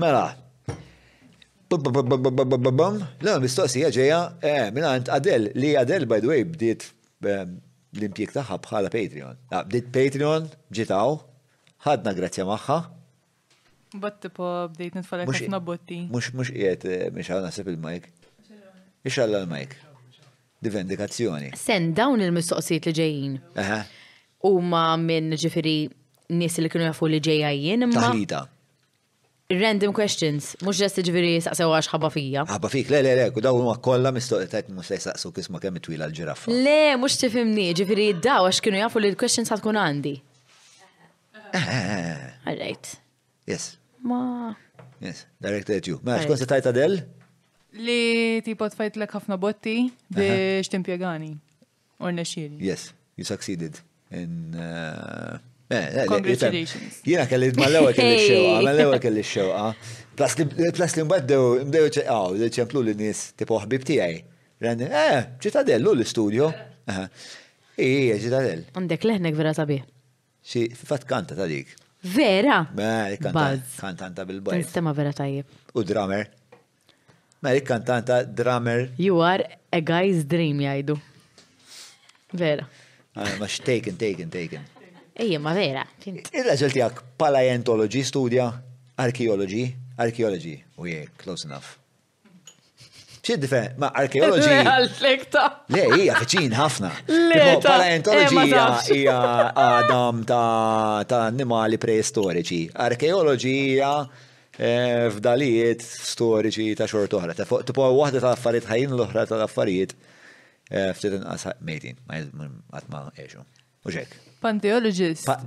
Mela, 0.00 0.30
La, 1.74 3.36
mistoqsija 3.42 3.90
ġeja, 3.92 4.24
minn 4.76 4.84
għant 4.88 5.10
Adel, 5.12 5.50
li 5.58 5.76
Adel, 5.76 6.04
by 6.08 6.20
the 6.24 6.30
way, 6.32 6.44
bdiet 6.48 6.88
l-impjek 8.00 8.32
taħħa 8.34 8.58
bħala 8.64 8.90
Patreon. 8.90 9.38
Ah, 9.52 9.62
bdiet 9.66 9.88
Patreon, 9.94 10.48
ġitaw, 10.74 11.14
ħadna 11.86 12.14
grazzja 12.18 12.46
maħħa. 12.48 12.78
Botti 14.02 14.30
po, 14.34 14.48
bdejt 14.74 14.98
nitfalek 14.98 15.30
ħafna 15.30 15.60
botti. 15.62 16.00
Mux, 16.10 16.32
mux 16.34 16.50
jiet, 16.54 16.86
eh, 16.90 17.10
mux 17.14 17.30
għal 17.34 17.44
nasib 17.46 17.68
il-majk. 17.74 18.08
Ixalla 19.04 19.42
l-majk. 19.44 19.76
Divendikazzjoni. 20.64 21.52
Sen, 21.60 21.90
dawn 21.96 22.22
il-mistoqsijiet 22.24 22.88
li 22.90 22.96
ġejjin. 23.00 23.36
Uma 24.48 24.86
minn 25.00 25.36
ġifiri 25.40 25.78
nis 26.40 26.58
li 26.60 26.70
kienu 26.72 26.88
jafu 26.88 27.08
li 27.12 27.20
ġejjajjen 27.28 27.88
imma 27.88 28.10
random 29.58 29.92
questions, 29.96 30.54
mux 30.64 30.78
ġest 30.80 30.98
ġviri 31.06 31.34
saqsew 31.44 31.72
għax 31.76 31.90
ħabba 31.92 32.10
fija. 32.14 32.44
ħabba 32.48 32.70
fik, 32.72 32.90
le, 32.92 33.02
le, 33.04 33.14
le, 33.20 33.26
u 33.36 33.42
daw 33.44 33.58
ma 33.66 33.76
kolla 33.82 34.12
mistoqetajt 34.14 34.70
mux 34.74 34.90
se 34.90 34.98
saqsew 35.04 35.32
kisma 35.36 35.60
kemmi 35.62 35.82
twila 35.84 36.08
l-ġiraffa. 36.08 36.52
Le, 36.66 36.76
mux 37.00 37.16
tifimni, 37.20 37.68
ġviri 37.78 38.10
daw 38.24 38.48
għax 38.48 38.62
kienu 38.64 38.80
jafu 38.82 39.02
li 39.02 39.12
l-questions 39.12 39.52
għatkun 39.54 39.80
għandi. 39.84 40.14
Eh, 41.54 41.56
eh, 41.56 41.78
eh, 41.78 42.28
All 42.48 42.58
right. 42.58 42.88
Yes. 43.46 43.74
Ma. 44.02 44.54
Yes, 45.04 45.26
directed 45.40 45.76
at 45.82 45.88
you. 45.90 46.00
Ma, 46.06 46.18
xkun 46.22 46.38
se 46.40 46.48
tajta 46.50 46.72
del? 46.74 46.98
Li 47.74 48.40
tipot 48.46 48.74
fajt 48.74 48.98
l 49.00 49.08
ħafna 49.10 49.38
botti 49.40 49.88
biex 50.16 50.70
timpiegani. 50.70 51.32
Or 52.00 52.12
nexiri. 52.14 52.58
Yes, 52.62 52.90
you 53.16 53.24
succeeded 53.26 53.78
in 54.10 54.50
uh, 54.54 55.38
Eh, 55.74 55.86
eh, 55.96 56.00
eh, 56.00 56.04
Congratulations. 56.06 57.00
Jina 57.04 57.26
kelli 57.26 57.50
mal-ewel 57.58 57.94
kelli 57.96 58.18
xewqa, 58.28 58.58
mal-ewel 58.68 59.00
kelli 59.02 59.22
xewqa. 59.30 59.70
Plas 60.16 60.94
li 60.96 61.04
mbaddew, 61.06 61.46
mbdew 61.66 61.88
ċeqaw, 61.96 62.34
li 62.38 62.50
ċemplu 62.58 62.82
li 62.86 62.94
nis 62.98 63.24
tipo 63.38 63.58
ħbib 63.62 63.86
tijaj. 63.88 64.20
Rani, 64.64 64.86
eh, 64.90 65.24
ċitadellu 65.42 65.96
l-studio. 65.98 66.50
Ija, 66.94 68.18
ċitadell. 68.22 68.66
Għandek 68.78 69.08
leħnek 69.10 69.38
vera 69.40 69.54
sabi. 69.56 69.80
Si, 70.44 70.66
fat 70.78 71.06
kanta 71.08 71.34
ta' 71.38 71.46
dik. 71.50 71.72
Vera? 72.14 72.60
Kantanta 72.74 74.26
bil-bajt. 74.28 74.60
Nistema 74.60 74.92
vera 74.96 75.14
tajjeb. 75.16 75.48
U 75.74 75.82
drummer. 75.88 76.28
Ma 77.44 77.52
dik 77.56 77.66
kantanta 77.68 78.20
drummer. 78.28 78.86
You 79.00 79.18
are 79.24 79.46
a 79.72 79.80
guy's 79.80 80.22
dream 80.28 80.60
jajdu. 80.62 80.98
Vera. 82.36 82.68
Ah, 83.14 83.30
ma 83.40 83.46
x 83.48 83.60
taken, 83.64 83.96
taken, 84.00 84.30
taken. 84.32 84.64
Ejja, 85.14 85.38
ma 85.38 85.52
vera. 85.54 85.84
Il-leġel 86.10 86.72
tijak 86.74 86.96
paleontologi 87.22 88.00
studja 88.06 88.48
archaeology, 88.98 89.68
archaeology, 90.02 90.54
u 90.80 90.88
jie, 90.90 91.04
close 91.20 91.46
enough. 91.46 91.76
ċid 93.24 93.40
difen, 93.44 93.76
ma 93.80 93.88
archaeology. 93.96 94.50
Għal-flekta. 94.68 95.44
Le, 95.72 95.84
hija 96.00 96.18
fiċin 96.18 96.52
ħafna. 96.58 96.90
Le, 97.14 97.38
paleontology 97.64 98.42
eh, 98.42 98.90
hija 98.90 99.14
għadam 99.62 100.24
ta' 100.32 101.20
animali 101.30 101.78
preistoriċi. 101.80 102.62
Archaeology 102.88 103.54
hija 103.70 103.92
eh, 104.02 105.08
f'dalijiet 105.14 105.86
storiċi 106.10 106.72
ta' 106.82 106.90
xort 106.90 107.14
oħra. 107.16 107.38
fuq 107.46 107.84
waħda 108.02 108.18
ta' 108.26 108.34
affarijiet 108.34 108.68
ħajin 108.74 108.92
l-oħra 108.98 109.24
ta' 109.30 109.40
affarijiet 109.46 109.94
eh, 110.70 110.90
ftit 110.98 111.20
inqas 111.22 111.52
mejtin, 111.62 112.02
ma' 112.10 112.26
għatma 112.76 113.06
eġu. 113.24 113.46
Uġek. 113.84 114.08
Pa, 114.40 114.52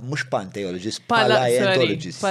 Mux 0.02 0.24
pantheologist, 0.30 1.02
palaeologist. 1.06 2.18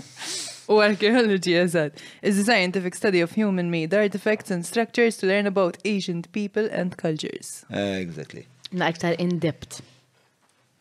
U 0.69 0.81
archaeology, 0.87 1.55
Is 1.59 1.75
a 1.77 2.45
scientific 2.45 2.95
study 2.95 3.21
of 3.21 3.33
human 3.33 3.71
made 3.71 3.93
artifacts 3.95 4.51
and 4.51 4.65
structures 4.65 5.17
to 5.19 5.27
learn 5.27 5.47
about 5.47 5.79
ancient 5.85 6.31
people 6.33 6.69
and 6.71 6.97
cultures. 6.97 7.65
exactly. 7.71 8.47
Naktar 8.73 9.17
in 9.19 9.39
depth. 9.39 9.81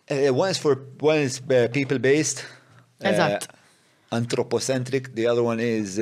Uh, 0.09 0.33
one 0.33 0.49
is 0.51 0.57
for 0.57 0.75
one 0.99 1.19
is 1.19 1.41
uh, 1.49 1.53
eh, 1.53 1.67
people 1.67 1.99
based. 1.99 2.45
Uh, 3.03 3.39
anthropocentric. 4.11 5.15
The 5.15 5.27
other 5.27 5.43
one 5.43 5.59
is 5.61 5.97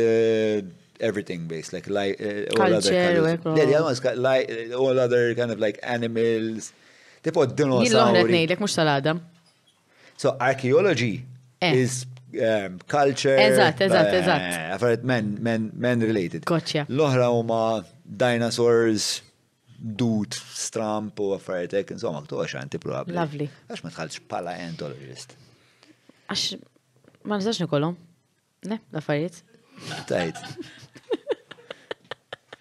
everything 1.00 1.48
based, 1.48 1.74
like 1.74 1.88
li- 1.88 2.16
all 2.52 2.68
Culture, 2.68 3.20
other 3.20 3.38
kind 3.38 3.48
of, 3.48 3.58
yeah, 3.58 3.66
the 3.66 3.76
other 3.76 3.84
one's 3.84 4.00
got 4.00 4.18
li- 4.18 4.74
all 4.74 4.98
other 5.00 5.36
kind 5.36 5.52
of 5.52 5.60
like 5.60 5.80
animals. 5.84 6.72
tipo 7.26 7.42
d-dinosauri. 7.46 7.90
Jillom 7.90 8.34
nejlek, 8.36 8.62
mux 8.62 8.76
tal-għada. 8.78 9.16
So, 10.22 10.36
archaeology 10.50 11.24
eh. 11.60 11.74
is 11.82 12.06
um, 12.38 12.78
culture. 12.92 13.36
Eżat, 13.50 13.82
eżat, 13.88 14.12
eh, 14.14 14.20
eżat. 14.20 14.48
Għafaret 14.70 15.08
men, 15.12 15.34
men, 15.48 15.68
men 15.86 16.06
related. 16.10 16.46
Gotcha. 16.52 16.86
L-oħra 16.92 17.32
huma 17.34 17.62
dinosaurs, 18.06 19.18
dut, 20.02 20.38
stramp 20.68 21.20
u 21.24 21.34
għafaret 21.36 21.74
ek, 21.82 21.96
insomma, 21.98 22.22
ktu 22.28 22.44
għaxan 22.44 22.70
ti 22.76 22.80
probabli. 22.86 23.18
Lovely. 23.18 23.50
Għax 23.70 23.84
ma 23.88 23.94
tħalx 23.98 24.22
pala 24.32 24.54
entologist. 24.70 25.34
Għax, 26.30 26.48
ma 27.28 27.42
nistax 27.42 27.64
nikolom. 27.66 27.98
Ne, 28.70 28.80
l-affarijiet. 28.94 29.42
Tajt. 30.08 30.38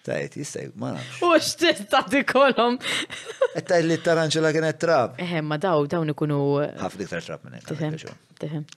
Tajt, 0.05 0.35
jistaj, 0.37 0.67
ma 0.77 0.91
nafx. 0.93 1.17
U 1.25 1.29
xtet 1.41 1.79
ta' 1.89 2.03
di 2.11 2.19
kolom. 2.29 2.75
Etta 3.57 3.79
li 3.81 3.97
taranċela 4.05 4.51
kienet 4.53 4.77
trap. 4.81 5.15
Eh, 5.21 5.39
ma 5.41 5.57
daw, 5.57 5.87
dawn 5.89 6.13
ikunu. 6.13 6.37
Għafdi 6.67 7.07
ktar 7.09 7.25
trap 7.25 7.47
minnek. 7.47 7.65
Tiħem, 7.71 7.97
tiħem. 8.43 8.67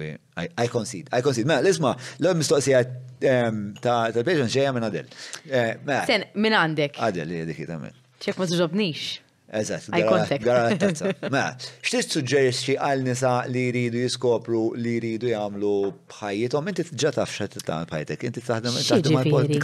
I 0.00 0.68
concede, 0.72 1.12
I 1.12 1.20
concede. 1.26 1.44
Ma, 1.50 1.58
mela, 1.58 1.66
l-isma, 1.66 1.92
l-għom 2.22 2.40
mistoqsija 2.40 2.80
ehm, 3.28 3.60
ta' 3.84 4.06
tal-bieġan 4.14 4.48
xeja 4.54 4.72
minn 4.72 4.88
għadel. 4.88 5.12
Eh, 5.50 5.74
mela. 5.84 6.04
Sen, 6.08 6.24
minn 6.40 6.56
għandek. 6.56 6.96
Għadel 7.04 7.28
li 7.28 7.42
għedek 7.44 7.64
jitamil. 7.66 7.98
ċek 8.24 8.40
ma 8.40 8.48
t-ġobnix. 8.48 9.08
Eżat, 9.52 10.42
garantatza. 10.46 11.06
Ma, 11.34 11.48
xtist 11.82 12.12
suġġerixxi 12.14 12.76
għal 12.78 13.00
nisa 13.04 13.32
li 13.50 13.64
jridu 13.70 14.02
jiskopru 14.04 14.60
li 14.78 14.92
jridu 15.00 15.30
jagħmlu 15.32 15.72
bħajjithom, 16.12 16.68
inti 16.70 16.84
ġa 16.94 17.12
taf 17.16 17.34
t 17.50 17.62
tagħmel 17.66 17.88
bħajtek, 17.90 18.28
inti 18.28 18.44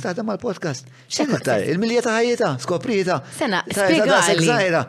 taħdem 0.06 0.26
mal-podcast, 0.32 0.90
Xena 1.10 1.39
tar, 1.39 1.66
il-milja 1.70 2.02
ta' 2.08 2.15
ħajjita, 2.16 2.50
skoprita. 2.66 3.18
Sena, 3.39 3.62
spjegali. 3.70 4.82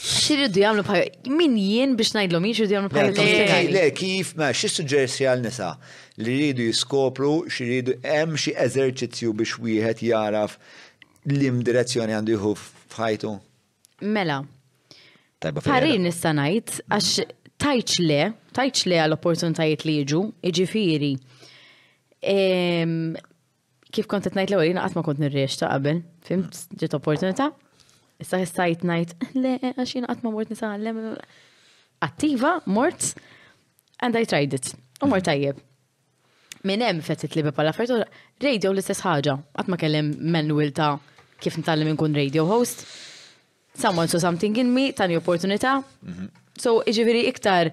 Xirridu 0.00 0.62
jagħmlu 0.64 0.84
bħajjithom, 0.90 1.38
min 1.44 1.56
jien 1.68 1.94
biex 1.98 2.16
ngħidlhom 2.18 2.48
min 2.48 2.58
xirridu 2.58 2.76
jagħmlu 2.80 2.90
bħajjithom. 2.90 3.72
Le, 3.78 3.84
kif 3.98 4.34
ma 4.40 4.50
xi 4.54 4.72
suġġerixxi 4.80 5.28
għal 5.30 5.44
nisa 5.46 5.70
li 6.24 6.36
jridu 6.40 6.66
jiskopru 6.72 7.34
xirridu 7.46 7.98
hemm 8.02 8.34
xi 8.38 8.56
eżerċizzju 8.66 9.36
biex 9.42 9.60
wieħed 9.68 10.02
jaraf 10.10 10.58
l 11.24 11.62
direzzjoni 11.70 12.18
għandu 12.18 12.40
jħuf 12.40 12.70
f'ħajtu. 12.96 13.36
Mela. 14.02 14.42
Ħarin 15.44 16.08
issa 16.08 16.32
ngħid 16.34 16.78
għax 16.88 17.24
tajċ 17.60 18.00
le, 18.08 18.20
tajċ 18.56 18.88
le 18.90 18.98
għall-opportunitajiet 19.02 19.84
li 19.86 19.94
jiġu, 20.02 20.22
iġifiri. 20.50 21.12
Kif 23.94 24.08
kont 24.10 24.24
qed 24.26 24.38
ngħid 24.38 24.54
l-ewwel 24.54 24.70
jiena 24.72 24.86
qatt 24.86 24.96
ma 24.98 25.04
kont 25.06 25.20
ta' 25.20 25.68
qabel, 25.68 26.00
fimt 26.26 26.62
ġiet 26.80 26.96
opportunità. 26.96 27.50
Issa 28.22 28.40
stajt 28.48 28.86
ngħid 28.88 29.36
le 29.36 29.54
għax 29.74 29.94
jiena 29.96 30.10
qatt 30.10 30.24
ma 30.24 30.32
mort 30.32 30.50
nisgħallem 30.54 31.02
attiva, 32.04 32.56
mort, 32.66 33.12
and 34.00 34.16
I 34.16 34.24
tried 34.26 34.54
it. 34.56 34.72
U 35.04 35.10
mort 35.10 35.26
tajjeb. 35.28 35.60
Min 36.64 36.80
hemm 36.80 37.02
fetit 37.04 37.34
li 37.36 37.42
l 37.44 37.52
fertu 37.76 38.00
radio 38.40 38.70
l-istess 38.72 39.04
ħaġa, 39.04 39.38
qatt 39.58 39.68
ma 39.70 39.76
kellem 39.76 40.14
menwil 40.32 40.72
ta' 40.72 40.94
kif 41.44 41.58
nitgħallem 41.60 41.92
inkun 41.92 42.16
radio 42.16 42.46
host 42.48 42.86
someone 43.76 44.06
saw 44.08 44.18
something 44.18 44.56
in 44.56 44.68
me, 44.72 44.92
tani 44.92 45.16
opportunità. 45.16 45.82
Mhm. 46.06 46.30
So, 46.56 46.80
iġifiri 46.86 47.24
iktar 47.30 47.72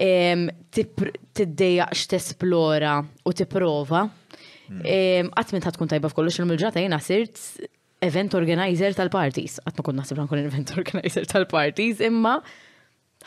tiddejjaq 0.00 1.90
x'tesplora 2.02 2.94
u 3.28 3.32
tipprova. 3.36 4.06
Mhm. 4.68 5.28
Għatmin 5.36 5.62
ta' 5.66 5.72
tkun 5.76 5.88
tajba 5.90 6.08
f'kollox 6.08 6.38
il-mġata 6.40 6.76
jena 6.80 6.98
sirt 7.04 7.36
event 8.00 8.32
organizer 8.34 8.92
tal-parties. 8.96 9.58
Għatmin 9.66 9.84
kun 9.84 9.96
nasib 10.00 10.16
nkun 10.22 10.38
event 10.46 10.72
organizer 10.78 11.26
tal-parties, 11.28 12.00
imma 12.00 12.38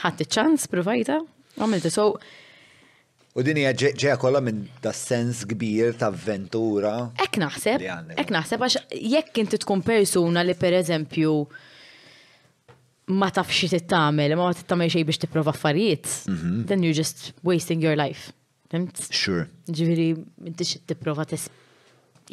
ħatt 0.02 0.26
ċans 0.26 0.66
provajta, 0.68 1.20
għamilti. 1.60 1.92
So, 1.94 2.16
U 3.36 3.42
din 3.42 3.58
hija 3.58 3.72
ġeja 3.74 4.14
kollha 4.22 4.40
minn 4.46 4.68
da 4.84 4.92
sens 4.94 5.40
kbir 5.50 5.96
ta' 5.98 6.12
avventura. 6.14 6.92
Ek 7.22 7.38
naħseb, 7.42 7.82
ek 8.22 8.30
naħseb 8.34 8.62
għax 8.62 8.76
jekk 9.10 9.40
inti 9.42 9.58
tkun 9.64 9.82
persuna 9.82 10.44
li 10.46 10.54
pereżempju 10.54 11.32
eżempju 11.34 11.62
ma 13.12 13.30
taf 13.32 13.52
xi 13.52 13.68
tagħmel, 13.82 14.36
ma 14.40 14.52
tittamil 14.56 14.90
xejn 14.92 15.08
biex 15.10 15.20
tipprova 15.26 15.52
affarijiet, 15.52 16.08
mhm. 16.30 16.64
then 16.68 16.84
you're 16.84 16.94
just 16.96 17.34
wasting 17.44 17.82
your 17.84 17.96
life. 17.96 18.32
Sure. 19.14 19.46
Ġifieri 19.70 20.14
inti 20.50 20.66
xi 20.66 20.80
tipprova 20.90 21.26
tes 21.30 21.44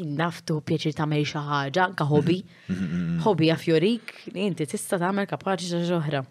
innaftu 0.01 0.61
pjaċir 0.65 0.95
tagħmel 0.97 1.27
xi 1.27 1.41
ħaġa, 1.45 1.89
anke 1.91 2.07
hobby. 2.09 2.39
Mhm, 2.71 2.87
mhm, 2.87 3.17
hobby 3.27 3.51
fjorik, 3.61 4.15
inti 4.33 4.67
tista' 4.71 4.97
tagħmel 5.03 5.27
kapaċi 5.29 5.69
xi 5.69 5.81
ħaġa 5.83 5.99
oħra. 5.99 6.23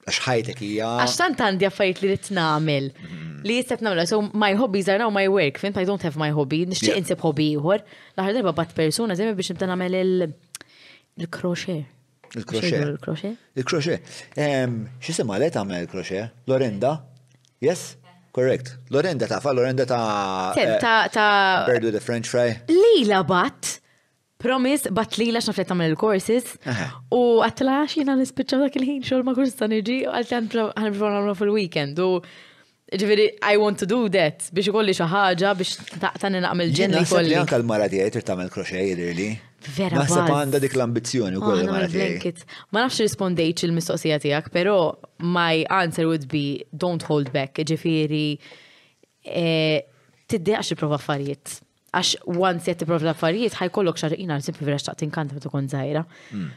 Għax 0.10 0.26
ħajtek 0.26 0.62
hija. 0.66 0.88
Għax 1.06 1.18
tant 1.22 1.44
għandi 1.46 1.68
affarijiet 1.70 2.02
li 2.04 2.10
rid 2.14 2.30
nagħmel. 2.36 2.88
Mm-hmm. 2.94 3.38
Li 3.48 3.58
jistgħu 3.60 3.86
nagħmel, 3.86 4.06
so 4.10 4.22
my 4.44 4.50
hobbies 4.60 4.90
are 4.92 5.02
now 5.02 5.12
my 5.14 5.26
work, 5.32 5.60
fint 5.62 5.78
I 5.80 5.86
don't 5.88 6.06
have 6.06 6.18
my 6.20 6.32
hobby, 6.36 6.64
nixtieq 6.70 6.98
insib 7.00 7.24
hobby 7.26 7.50
ieħor. 7.54 7.84
L-aħħar 8.18 8.40
darba 8.40 8.56
bat 8.58 8.76
persuna 8.78 9.18
żemmi 9.20 9.38
biex 9.38 9.54
nibda 9.54 9.70
nagħmel 9.74 10.00
il 10.02 11.30
kroxe 11.38 11.78
il 12.38 12.46
kroxe 12.46 12.78
Il-crochet. 12.80 13.38
Il-crochet. 13.58 14.20
Xisima 15.02 15.40
li 15.42 15.50
tagħmel 15.54 15.86
il 15.86 15.90
kroxe 15.92 16.26
Lorenda? 16.52 16.96
Yes? 17.66 17.94
Correct. 18.32 18.76
Lorenda 18.94 19.26
ta' 19.28 19.40
fa' 19.42 19.52
Lorenda 19.58 19.88
ta' 19.90 20.54
eh, 20.54 21.70
Bird 21.70 21.84
with 21.88 21.96
a 21.98 22.04
French 22.04 22.28
fry. 22.30 22.60
Lila 22.70 23.24
bat. 23.26 23.78
Promis, 24.40 24.86
li 25.20 25.34
lax 25.36 25.52
li 25.60 25.64
tamel 25.68 25.92
il-courses. 25.94 26.54
U 27.12 27.20
għattila 27.44 27.82
xina 27.92 28.14
nispiċċaw 28.16 28.62
dak 28.66 28.78
il-ħin 28.80 29.02
xol 29.04 29.26
ma 29.28 29.34
kursi 29.36 29.58
tan 29.60 29.74
iġi, 29.76 29.98
u 30.08 30.14
għan 30.16 30.46
għanbron 30.80 31.18
għamlu 31.18 31.34
fil-weekend. 31.42 32.00
U 32.00 32.22
ġiviri, 33.02 33.26
I 33.44 33.58
want 33.60 33.82
to 33.84 33.88
do 33.92 33.98
that, 34.16 34.46
biex 34.56 34.72
ikolli 34.72 34.96
xaħġa, 34.96 35.52
biex 35.60 35.82
taqtan 36.06 36.40
naqmel 36.46 36.72
ġenna 36.72 37.04
kolli. 37.12 37.36
Jek 37.36 37.52
għal-mara 37.58 37.90
tijaj 37.92 38.14
tirtamel 38.16 38.54
kroċej, 38.54 39.12
li. 39.20 39.28
Vera. 39.76 40.06
Naħseb 40.06 40.32
għanda 40.32 40.64
dik 40.64 40.78
l-ambizjoni 40.80 41.36
u 41.36 41.44
kolli 41.44 41.68
mara 41.68 41.92
tijaj. 41.92 42.48
Ma 42.72 42.86
nafx 42.86 43.04
rispondejċ 43.04 43.68
il-mistoqsija 43.68 44.22
tijak, 44.24 44.48
pero 44.56 44.78
my 45.36 45.66
answer 45.82 46.08
would 46.08 46.30
be 46.32 46.62
don't 46.72 47.04
hold 47.12 47.28
back, 47.36 47.60
ġifiri, 47.68 48.26
eh, 49.36 49.84
tiddeqx 50.32 50.78
il-prova 50.78 50.96
affarijiet 50.96 51.60
għax 51.94 52.16
once 52.38 52.70
jett 52.70 52.82
t-prov 52.84 53.04
l-affarijiet, 53.06 53.56
ħajkollok 53.60 54.00
xarqina, 54.00 54.38
simpi 54.44 54.66
vera 54.68 54.80
xtaqt 54.82 55.06
inkanta 55.08 55.38
ma 55.38 55.44
tkun 55.44 55.70
zaħira. 55.72 56.04
Hmm. 56.32 56.50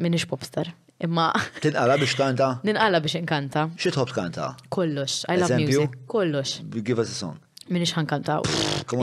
Minix 0.00 0.26
popstar. 0.26 0.72
Imma. 1.04 1.28
Tinqala 1.62 1.94
biex 2.00 2.16
kanta? 2.18 2.52
Ninqala 2.66 3.00
biex 3.04 3.20
inkanta. 3.20 3.66
Xie 3.80 3.92
tħob 3.94 4.12
kanta? 4.16 4.50
Kollox. 4.74 5.22
I 5.32 5.38
love 5.40 5.60
music. 5.60 5.94
Kollox. 6.10 6.58
Give 6.80 6.98
us 7.00 7.12
a 7.12 7.16
song. 7.16 7.38
Minix 7.70 7.94
kanta. 8.10 8.40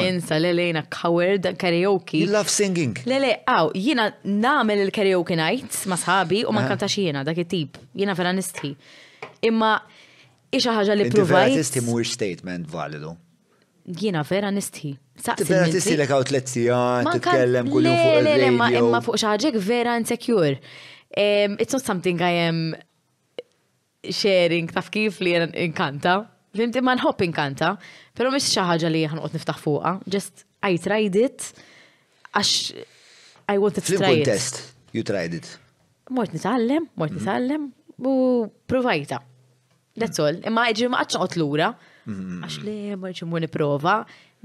Insa, 0.03 0.37
jina 0.41 0.83
coward 0.91 1.47
karaoke. 1.61 2.19
You 2.23 2.27
love 2.33 2.49
singing. 2.51 2.97
Lele, 3.07 3.37
għaw, 3.47 3.71
jina 3.79 4.09
namel 4.27 4.83
il-karaoke 4.87 5.37
night 5.39 5.79
ma 5.89 5.97
sħabi 5.99 6.43
u 6.47 6.53
ma 6.55 6.65
ah. 6.65 6.73
kantax 6.73 6.97
jina 7.03 7.23
dak 7.25 7.39
it-tip. 7.45 7.79
Jina 7.97 8.13
vera 8.19 8.33
nisti. 8.35 8.73
Imma, 9.47 9.75
ixa 10.53 10.75
ħagġa 10.81 10.99
li 10.99 11.07
provajt. 11.15 11.55
Inti 11.63 11.85
vera 11.87 12.11
statement 12.11 12.67
validu 12.73 13.13
jiena 13.87 14.23
vera 14.27 14.49
nistħi. 14.51 14.89
Vera 15.47 15.67
tistilek 15.71 16.11
għaw 16.11 16.25
tlet 16.29 16.49
t 16.51 16.65
titkellem 16.67 17.69
kull 17.71 17.87
fuq 17.87 18.17
il-radio. 18.21 18.49
Imma 18.51 18.67
imma 18.75 18.99
fuq 19.03 19.19
xaġek 19.21 19.59
vera 19.63 19.95
insecure. 19.99 20.57
It's 21.17 21.73
not 21.73 21.83
something 21.85 22.19
I 22.21 22.31
am 22.49 22.59
sharing 24.03 24.67
taf 24.71 24.91
kif 24.91 25.21
li 25.23 25.37
inkanta. 25.63 26.19
Fimt 26.57 26.75
imma 26.79 26.95
nħobb 26.97 27.23
inkanta, 27.27 27.75
pero 28.17 28.31
mis 28.33 28.47
xaħġa 28.51 28.89
li 28.91 29.05
ħanqot 29.07 29.35
niftaħ 29.39 29.59
fuqa. 29.63 29.95
Just 30.09 30.43
I 30.67 30.77
tried 30.81 31.15
it, 31.21 31.51
għax 32.35 32.53
I 33.47 33.57
wanted 33.61 33.85
to 33.87 33.95
try 34.01 34.15
it. 34.19 34.25
test, 34.27 34.63
you 34.91 35.03
tried 35.07 35.31
it. 35.35 35.47
Mort 36.11 36.33
nitallem, 36.35 36.89
mort 36.99 37.13
mhm. 37.13 37.21
nitallem, 37.21 37.69
u 38.03 38.13
provajta. 38.67 39.21
That's 39.97 40.19
all. 40.19 40.35
Imma 40.45 40.67
ġi 40.77 40.89
ma 40.93 40.99
għadċaqot 41.05 41.39
l-ura. 41.39 41.71
Mm-hmm. 42.07 42.39
Għax 42.47 42.57
li 42.63 42.75
marċi 43.01 43.27
mur 43.27 43.43
niprofa, 43.43 43.95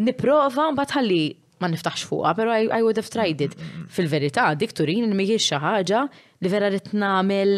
niprofa 0.02 0.66
mbagħad 0.74 0.96
ħalli 0.98 1.22
ma 1.62 1.68
niftaħx 1.70 2.08
fuqha, 2.10 2.32
pero 2.34 2.54
I, 2.56 2.64
I 2.74 2.82
would 2.82 2.98
have 2.98 3.10
tried 3.12 3.38
it. 3.44 3.54
Mm-hmm. 3.54 3.86
Fil-verità, 3.94 4.48
dik 4.58 4.74
turin 4.74 5.12
mhijiex 5.14 5.46
xi 5.46 5.60
ħaġa 5.62 6.02
li 6.42 6.50
vera 6.50 6.72
rid 6.74 6.90
nagħmel 6.98 7.54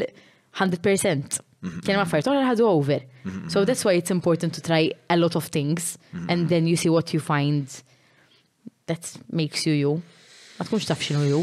100%. 0.54 0.60
Mm-hmm. 0.60 1.86
Kien 1.86 1.96
ma 1.96 2.04
fajt, 2.08 2.28
għal 2.28 2.44
ħadu 2.50 2.66
over. 2.68 3.06
So 3.48 3.62
that's 3.64 3.86
why 3.88 3.94
it's 3.96 4.12
important 4.12 4.52
to 4.58 4.60
try 4.60 4.92
a 5.08 5.16
lot 5.16 5.34
of 5.40 5.46
things 5.48 5.94
and 6.28 6.50
then 6.52 6.66
you 6.68 6.76
see 6.76 6.90
what 6.92 7.14
you 7.16 7.20
find 7.24 7.70
that 8.84 9.06
makes 9.32 9.64
you 9.64 9.72
you. 9.72 9.94
Ma 10.60 10.68
tkunx 10.68 10.90
taf 10.92 11.00
xinu 11.06 11.24
you. 11.30 11.40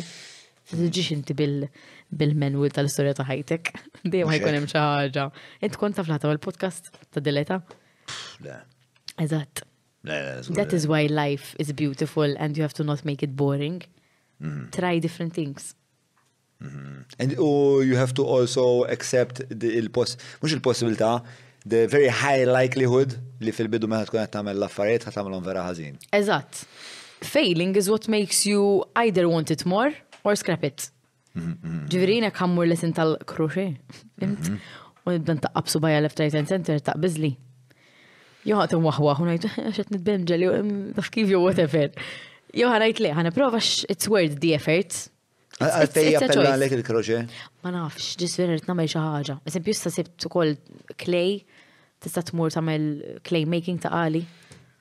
Tiġix 0.72 1.10
inti 1.18 1.34
bil-menu 1.36 2.70
tal-istoria 2.72 3.18
ta' 3.18 3.26
ħajtek. 3.28 3.74
Dejjem 4.06 4.30
ħajkun 4.38 4.58
hemm 4.62 4.70
xi 4.70 4.80
ħaġa. 4.86 5.26
Int 5.66 5.82
kont 5.82 5.98
taf 5.98 6.14
l 6.14 6.40
podcast 6.46 6.94
ta' 7.10 7.26
dileta? 7.26 7.58
Eżatt. 9.18 9.64
That 10.56 10.74
is 10.74 10.88
why 10.88 11.06
life 11.08 11.56
is 11.60 11.72
beautiful 11.74 12.36
and 12.40 12.58
you 12.58 12.64
have 12.64 12.74
to 12.74 12.84
not 12.84 13.06
make 13.06 13.22
it 13.24 13.36
boring. 13.36 13.84
Mm-hmm. 14.42 14.70
Try 14.72 14.98
different 15.00 15.34
things. 15.34 15.76
Mm-hmm. 16.62 17.02
And 17.20 17.36
oh, 17.38 17.82
you 17.82 17.96
have 17.96 18.14
to 18.16 18.24
also 18.24 18.84
accept 18.86 19.36
the 19.50 19.78
il-poss, 19.78 20.18
mux 20.42 20.54
il-possibilità, 20.54 21.24
the 21.66 21.88
very 21.88 22.08
high 22.08 22.44
likelihood 22.46 23.18
li 23.42 23.52
fil-bidu 23.52 23.90
meħat 23.90 24.10
kuna 24.10 24.24
għat 24.26 24.34
tamel 24.38 24.62
laffariet 24.62 25.06
għat 25.06 25.18
tamelon 25.20 25.44
vera 25.46 25.66
għazin. 25.72 25.98
Eżatt. 26.18 26.64
Failing 27.22 27.76
is 27.78 27.90
what 27.90 28.08
makes 28.08 28.46
you 28.48 28.84
either 29.04 29.28
want 29.30 29.52
it 29.54 29.66
more 29.66 29.92
or 30.24 30.36
scrap 30.36 30.64
it. 30.66 30.90
Mm-hmm. 31.38 31.84
Ġivirina 31.94 32.32
kammur 32.34 32.70
lesin 32.70 32.94
tal-kruxi. 32.98 33.68
U 34.22 35.14
nibdan 35.14 35.42
taqqabsu 35.46 35.82
bajja 35.82 36.02
left 36.08 36.20
right 36.22 36.34
and 36.38 36.50
center 36.50 36.80
taqqbizli. 36.82 37.36
Joħat 38.48 38.74
imwaħwaħ, 38.74 39.24
għajt, 39.30 39.48
għaxet 39.61 39.92
nitbenġel, 39.94 40.45
naf 40.95 41.06
um, 41.10 41.14
kif 41.14 41.30
jow 41.30 41.44
whatever. 41.45 41.92
għajt 42.52 43.02
li, 43.03 43.10
għana 43.14 43.34
prova 43.36 43.60
it's 43.61 44.10
worth 44.10 44.40
the 44.42 44.56
effort. 44.58 44.98
Għalfejja 45.61 46.22
pella 46.26 46.53
għalek 46.56 46.74
il-kroċe? 46.80 47.20
Ma 47.61 47.74
nafx, 47.76 48.16
ġisveri 48.18 48.56
rritnamel 48.58 48.90
xaħġa. 48.90 49.36
Eżempju, 49.52 49.76
jista 49.76 49.92
sibt 49.94 50.26
ukoll 50.26 50.56
clay, 51.03 51.36
tista 52.02 52.24
tmur 52.32 52.50
tamel 52.56 52.90
clay 53.28 53.45
making 53.45 53.78
ta' 53.84 53.94
għali. 54.00 54.24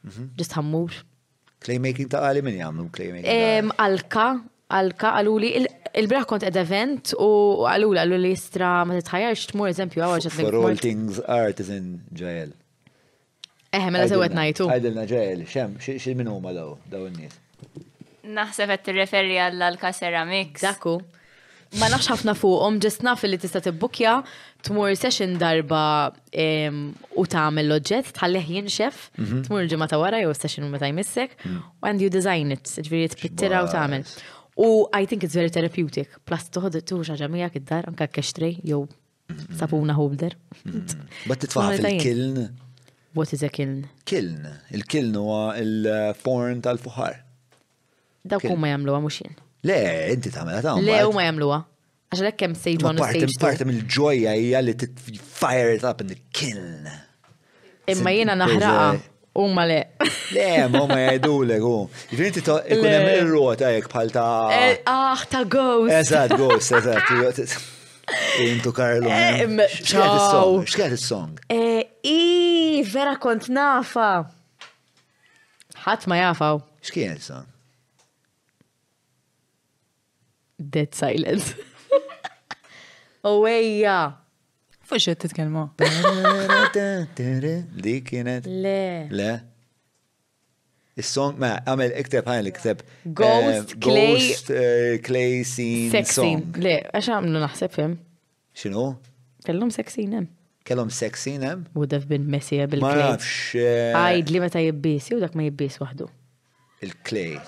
Ġist 0.06 0.56
mhm. 0.56 0.56
ħammur. 0.56 1.00
Clay 1.60 1.76
making 1.84 2.08
ta' 2.14 2.24
għali 2.24 2.44
min 2.46 2.56
jgħamlu 2.62 2.86
clay 2.96 3.12
making? 3.18 3.74
Alka, 3.76 4.28
alka, 4.72 5.12
għaluli, 5.20 5.52
il-braħ 6.00 6.24
kont 6.32 6.48
ed 6.48 6.56
event 6.56 7.12
u 7.20 7.28
għaluli, 7.68 8.00
għaluli 8.06 8.32
jistra 8.32 8.72
ma 8.88 8.96
titħajarx 8.96 9.52
tmur 9.52 9.68
eżempju 9.74 10.06
għawġa. 10.08 10.34
For 10.40 10.60
all 10.64 10.80
things 10.80 11.20
art 11.28 11.60
is 11.60 11.68
in 11.76 11.98
ġajel. 12.16 12.56
Eħe, 13.70 13.86
eh, 13.86 13.92
mela 13.94 14.06
sewet 14.10 14.32
najtu. 14.34 14.64
Għajdilna 14.66 15.02
ġejl, 15.06 15.42
xem, 15.46 15.74
xil 16.02 16.16
minn 16.18 16.28
huma 16.32 16.50
daw, 16.56 16.72
daw 16.90 17.04
n-nis. 17.06 17.36
Naħseb 18.26 18.72
qed 18.72 18.88
tirreferi 18.90 19.36
għall 19.38 19.62
l-kasera 19.72 20.24
mix. 20.26 20.64
Daku. 20.64 20.96
Ma 21.78 21.86
nafx 21.86 22.08
ħafna 22.10 22.32
fuqhom, 22.34 22.80
ġest 22.82 23.04
naf 23.06 23.22
li 23.28 23.36
tista' 23.38 23.60
tibbukja 23.62 24.16
tmur 24.66 24.90
session 24.98 25.36
darba 25.38 25.82
u 26.34 27.24
tagħmel 27.30 27.68
l-oġġett, 27.70 28.10
tħallih 28.16 28.48
jinxef, 28.56 29.04
mhm. 29.22 29.44
tmur 29.46 29.68
ġimgħa 29.70 29.88
ta' 29.92 30.00
wara 30.02 30.18
jew 30.18 30.32
session 30.34 30.66
meta 30.72 30.90
jmissek, 30.90 31.36
u 31.46 31.52
mhm. 31.52 32.00
you 32.02 32.10
design 32.10 32.50
it, 32.56 32.66
ġifieri 32.82 33.06
tpittira 33.14 33.62
u 33.62 33.68
tagħmel. 33.70 34.02
U 34.66 34.70
I 34.90 35.06
think 35.06 35.22
it's 35.22 35.36
very 35.38 35.48
therapeutic. 35.54 36.16
Plus 36.26 36.50
toħod 36.50 36.80
tuħu 36.82 37.06
xaġa 37.12 37.30
miegħek 37.30 37.60
id-dar 37.62 37.86
anke 37.92 38.10
kextrej 38.18 38.58
jew 38.66 38.82
mhm. 38.82 39.54
sapuna 39.62 39.94
holder. 39.94 40.34
Bat 40.66 41.46
titfaħ 41.46 41.76
fil-kiln. 41.78 42.42
What 43.12 43.32
is 43.32 43.42
a 43.42 43.48
kiln? 43.48 43.88
Kiln. 44.04 44.44
Il-kiln 44.70 45.16
huwa 45.18 45.54
il-forn 45.58 46.60
tal-fuħar. 46.62 47.16
Dawk 48.28 48.44
huma 48.52 48.68
jagħmluha 48.70 49.00
mhux 49.02 49.16
jien. 49.24 49.32
Le, 49.66 49.78
inti 50.14 50.30
tagħmelha 50.30 50.60
ta' 50.62 50.74
Le, 50.84 50.98
huma 51.08 51.24
jagħmluha. 51.24 51.58
Għax 52.12 52.22
hekk 52.28 52.44
hemm 52.46 52.54
stage 52.60 52.86
one 52.86 53.02
stage 53.08 53.30
two. 53.32 53.40
Parti 53.42 53.66
mill-ġojja 53.66 54.36
hija 54.38 54.60
li 54.62 54.76
fire 55.40 55.74
it 55.74 55.86
up 55.90 56.04
in 56.04 56.12
the 56.14 56.18
kiln. 56.38 56.86
Imma 57.90 58.14
jiena 58.14 58.36
naħraqa 58.38 58.86
huma 59.42 59.64
le. 59.66 59.80
Le, 60.36 60.46
ma 60.74 60.84
huma 60.86 61.00
jgħidulek 61.08 61.66
hu. 61.66 61.74
Jiġri 62.12 62.30
inti 62.30 62.46
ikun 62.46 62.88
hemm 62.92 63.10
ir-rota 63.16 63.74
jekk 63.74 63.90
bħal 63.94 64.14
ta' 64.14 64.28
eh, 64.54 64.72
Ah, 64.86 65.18
ta' 65.34 65.42
ghost. 65.44 65.96
Eżatt, 65.98 66.38
ghost, 66.38 66.76
eżatt. 66.78 67.58
Intu 68.44 68.72
Karlo. 68.74 69.08
Xkħed 70.60 70.96
il-song? 70.96 71.40
I, 71.50 72.82
vera 72.92 73.16
kont 73.22 73.50
nafa. 73.54 74.08
ħat 75.84 76.06
ma 76.10 76.18
jafaw. 76.20 76.60
Xkħed 76.86 77.18
il-song? 77.18 77.50
Dead 80.72 80.94
silence. 80.94 81.54
Oweja. 83.28 83.98
Fuxet 84.90 85.14
jett 85.14 85.28
titkelmu. 85.28 85.68
Di 87.80 87.94
kienet. 88.06 88.50
Le. 88.50 88.78
Le. 89.14 89.32
السونج 91.00 91.38
ما 91.38 91.62
عمل 91.66 91.92
اكتب 91.92 92.28
هاي 92.28 92.40
الكتاب 92.40 92.80
جوست 93.06 93.72
كلاي 93.82 94.98
كلاي 94.98 95.44
سين 95.44 95.90
سكسي 95.92 96.40
ليه 96.56 96.90
ايش 96.94 97.10
عملوا 97.10 97.44
نحسب 97.44 97.66
فهم 97.70 97.98
شنو؟ 98.54 98.96
كلهم 99.46 99.70
سكسي 99.70 100.02
ام 100.02 100.28
كلهم 100.66 100.88
ام 101.26 101.32
نم 101.44 101.64
ودف 101.74 102.04
بن 102.04 102.20
ميسي 102.30 102.66
بالكلاي 102.66 102.94
ما 102.94 103.00
نعرفش 103.02 103.58
عايد 103.94 104.30
ليه 104.30 104.40
متى 104.40 104.66
يبيسي 104.66 105.14
ودك 105.14 105.36
ما 105.36 105.42
يبيس 105.46 105.82
وحده 105.82 106.06
الكلاي 106.82 107.40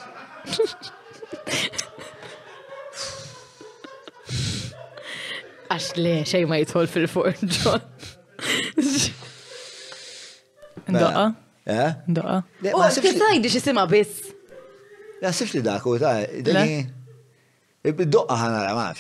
اش 5.70 5.96
ليه 5.98 6.24
شيء 6.24 6.46
ما 6.46 6.58
يدخل 6.58 6.86
في 6.86 6.96
الفور 6.96 7.34
جون 7.42 7.80
Eh? 11.66 11.90
Daqa. 12.08 12.42
U 12.74 12.80
t-tajdi 12.90 13.48
xisima 13.50 13.86
biss. 13.86 14.22
Nasibx 15.22 15.52
li 15.54 15.62
dak 15.62 15.86
u 15.86 15.96
ta' 15.98 16.18
Bid-doqqa 17.82 18.34
ħana 18.38 18.58
la 18.62 18.74
maħx. 18.78 18.98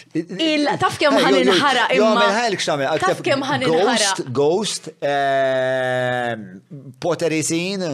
Taf 0.82 0.96
kem 0.98 1.14
eh, 1.14 1.22
ħan 1.22 1.36
inħara 1.38 1.82
imma. 1.94 2.22
ħajlik 2.34 2.62
xtamil. 2.64 2.88
Taf 2.98 3.20
kem 3.22 3.44
ħan 3.46 3.62
inħara. 3.68 4.08
Ghost, 4.34 4.88
eh, 4.98 6.32
Pottery 6.98 7.38
Scene, 7.46 7.90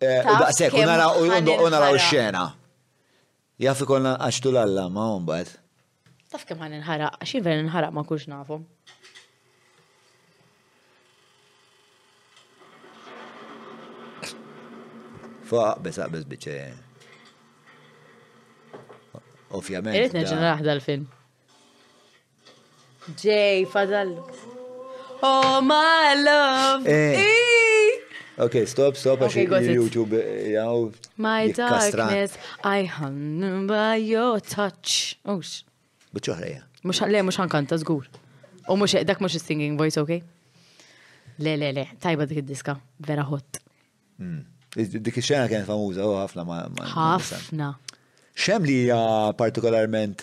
u 0.00 0.36
daqsek, 0.40 0.78
u 0.78 1.68
naraw 1.74 1.98
xena. 2.06 2.46
Jaffi 3.60 3.88
konna 3.88 4.14
għaxtu 4.16 4.54
l-alla 4.54 4.86
ma' 4.92 5.10
umbat. 5.18 5.52
Taf 6.32 6.48
kem 6.48 6.64
ħan 6.64 6.78
inħara, 6.80 7.10
xin 7.28 7.44
ver 7.44 7.60
inħara 7.66 7.92
ma' 7.92 8.08
kux 8.08 8.30
nafum. 8.32 8.64
Faqbes, 15.46 15.98
aqbes 16.02 16.24
biċe. 16.26 16.54
Ovvjament. 19.54 19.94
Irrit 19.94 20.14
neġen 20.16 20.40
raħda 20.42 20.72
l-film. 20.74 21.04
Ġej, 23.20 23.60
fadal. 23.70 24.16
Oh 25.24 25.60
my 25.64 26.16
love. 26.18 26.82
Eh. 26.90 27.44
Okay, 28.42 28.66
stop, 28.68 28.98
stop, 29.00 29.22
għax 29.24 29.36
okay, 29.46 29.70
YouTube 29.72 30.18
eh, 30.20 30.50
jaw. 30.58 30.90
My 31.24 31.46
darkness, 31.56 32.34
I 32.68 32.82
hung 32.98 33.64
by 33.70 34.02
your 34.02 34.42
touch. 34.44 35.14
Ux. 35.32 35.62
Bċuħreja. 36.12 36.66
Mux 36.86 37.00
le, 37.08 37.22
mux 37.24 37.38
ħankanta, 37.40 37.78
zgur. 37.80 38.10
U 38.68 38.76
mux 38.76 38.98
dak 39.08 39.22
mux 39.24 39.38
singing 39.40 39.78
voice, 39.80 39.96
okay? 40.02 40.20
Le, 41.38 41.56
le, 41.60 41.72
le, 41.78 41.86
tajba 42.02 42.26
dik 42.28 42.42
id-diska, 42.42 42.74
vera 43.08 43.24
hot. 43.30 43.62
Mm. 44.20 44.44
Dik 44.76 45.16
ix-xena 45.22 45.46
kienet 45.48 45.66
famuża 45.68 46.04
u 46.04 46.10
oh, 46.12 46.18
ħafna 46.26 46.42
ma. 46.44 46.56
Ħafna. 46.92 47.68
Xem 48.36 48.66
li 48.68 48.74
hija 48.84 48.98
partikolarment 49.38 50.20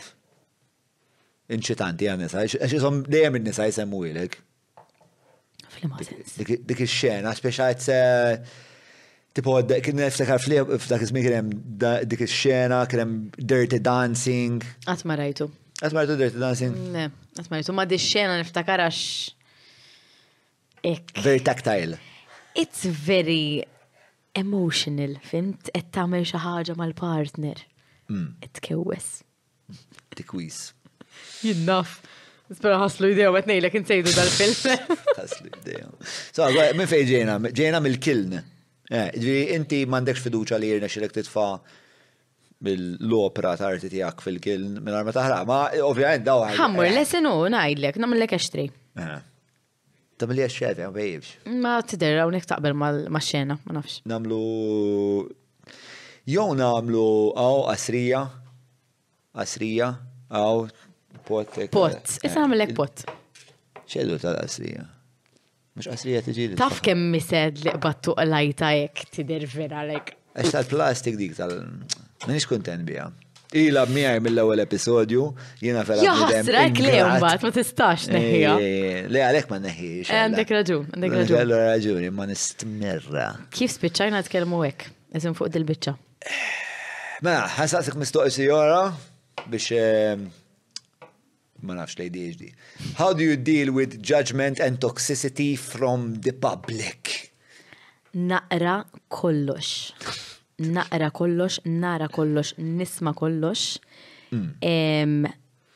inċitanti 1.54 2.08
għan 2.12 2.22
nisa, 2.22 2.44
għax 2.46 2.76
jisom 2.76 3.00
dejjem 3.10 3.40
in-nisa 3.40 3.66
jsemmu 3.72 4.04
ilek. 4.12 4.38
Dik 6.44 6.86
ix-xena, 6.86 7.34
speċajt 7.36 7.82
se. 7.88 7.98
Tipo, 9.34 9.56
kien 9.82 9.98
niftakar 9.98 10.38
f'dak 10.38 11.02
iż-żmien 11.08 11.26
kien 11.26 11.38
hemm 11.40 11.58
dik 12.14 12.22
ix-xena, 12.28 12.84
kien 12.92 13.02
hemm 13.08 13.18
dirty 13.50 13.82
dancing. 13.84 14.62
Qatt 14.86 15.08
ma 15.10 15.18
rajtu. 15.18 15.50
Qatt 15.82 15.98
ma 15.98 16.04
rajtu 16.06 16.20
dirty 16.22 16.44
dancing? 16.44 16.78
Ne, 16.94 17.08
qatt 17.40 17.50
ma 17.50 17.58
rajtu. 17.58 17.74
Ma 17.82 17.88
di 17.90 17.98
xena 17.98 18.38
niftakar 18.44 18.86
għax. 18.86 19.02
Ek. 20.86 21.14
Very 21.26 21.42
tactile. 21.42 21.98
It's 22.54 22.84
very 22.86 23.64
emotional, 24.38 25.20
fimt, 25.26 25.70
qed 25.74 25.90
tagħmel 25.94 26.26
xi 26.26 26.40
ħaġa 26.42 26.76
mal-partner. 26.80 27.62
Qed 28.08 28.64
mm. 28.66 30.10
Tikwis. 30.18 30.60
Jinnaf. 31.45 31.94
Spera 32.53 32.78
ħaslu 32.82 33.12
id-dew, 33.14 33.34
għet 33.40 33.48
nejlek 33.50 33.78
n-sejdu 33.82 34.12
dal-film. 34.14 34.98
ħaslu 35.22 35.52
id-dew. 35.53 35.94
So, 36.10 36.50
minn 36.53 36.90
fej 36.92 37.08
ġejna? 37.10 37.38
Ġejna 37.50 37.80
mill-kiln. 37.86 38.36
Eh, 38.94 39.10
Ġi, 39.24 39.38
inti 39.56 39.80
mandekx 39.90 40.22
fiduċa 40.28 40.60
li 40.60 40.70
jirna 40.70 40.90
xilek 40.92 41.16
titfa 41.16 41.45
bil 42.64 42.84
lopra 43.10 43.56
ta' 43.60 43.70
arti 43.74 43.90
tijak 43.92 44.22
fil-kiln 44.24 44.80
minn 44.84 44.95
arma 44.95 45.14
taħraq. 45.16 45.45
Ma, 45.50 45.62
ovvijament, 45.88 46.26
daw 46.28 46.44
għaj. 46.48 46.58
Ħammur, 46.60 46.90
lesinu, 46.94 47.34
najdlek, 47.53 48.02
namlek 48.03 48.36
eċtri. 48.38 48.68
Eh. 49.08 49.16
Tam 50.24 50.32
li 50.32 50.40
għaxxevi, 50.45 50.84
ma 50.88 50.92
bejibx. 50.95 51.30
Ma 51.60 51.72
t-der, 51.84 52.22
nek 52.32 52.45
taqbel 52.48 52.77
ma 53.11 53.19
xena, 53.19 53.58
ma 53.68 53.74
nafx. 53.76 53.98
Namlu. 54.08 54.38
Jow 56.32 56.45
namlu 56.56 57.03
għaw 57.35 57.66
asrija, 57.74 58.22
asrija, 59.43 59.90
għaw 60.32 60.61
pot. 61.27 61.60
Pot, 61.76 61.98
eh, 61.98 62.30
issa 62.30 62.45
għamilek 62.45 62.72
pot. 62.77 63.03
ċellu 63.84 64.16
tal-asrija. 64.24 64.85
Mux 65.76 65.92
asrija 65.92 66.22
tiġi. 66.24 66.53
Taf 66.56 66.80
kem 66.85 67.03
mised 67.11 67.60
li 67.66 67.76
battu 67.84 68.16
għalajta 68.16 68.72
jek 68.80 69.03
t 69.10 69.18
tider 69.19 69.43
vera 69.58 69.84
lek. 69.90 70.16
Għax 70.40 70.56
tal-plastik 70.56 71.19
dik 71.19 71.35
tal. 71.42 71.52
Minix 72.24 72.48
kontent 72.48 72.88
bija. 72.88 73.11
Ila 73.54 73.84
miħaj 73.86 74.20
mill-ewel 74.26 74.64
episodju, 74.64 75.26
jina 75.62 75.84
fela. 75.86 76.02
Jaħas, 76.08 76.48
rek 76.56 76.80
li 76.82 76.94
jumbat, 76.96 77.44
ma 77.46 77.52
tistax 77.54 78.08
neħija. 78.10 78.54
Eh, 78.58 79.04
le 79.14 79.22
għalek 79.22 79.50
ma 79.52 79.60
neħija. 79.62 80.06
Eh, 80.10 80.22
għandek 80.24 80.54
raġun, 80.56 80.88
għandek 80.96 81.16
raġun. 81.20 81.38
Għallura 81.38 81.60
eh, 81.68 81.74
raġun, 81.76 82.08
ma 82.18 82.28
nistmirra. 82.32 83.28
Kif 83.54 83.76
spiċċajna 83.76 84.24
tkellmu 84.26 84.64
hekk, 84.66 84.88
eżin 85.20 85.38
fuq 85.38 85.52
dil-bicċa. 85.54 85.94
Mela, 87.24 87.46
ħasaqsik 87.60 88.00
mistoqsi 88.02 88.50
jora 88.50 88.80
biex 89.46 90.18
ma 91.64 91.78
nafx 91.78 92.02
lej 92.02 92.10
di. 92.42 92.50
How 92.98 93.14
do 93.14 93.22
you 93.24 93.38
deal 93.38 93.70
with 93.72 94.00
judgment 94.02 94.60
and 94.60 94.82
toxicity 94.84 95.52
from 95.62 96.10
the 96.26 96.34
public? 96.34 97.30
Naqra 98.14 98.82
kollox 99.10 99.94
naqra 100.60 101.10
kollox, 101.12 101.54
nara 101.80 102.08
kollox, 102.08 102.54
nisma 102.78 103.14
kollox. 103.14 103.80
Mm. 104.32 105.26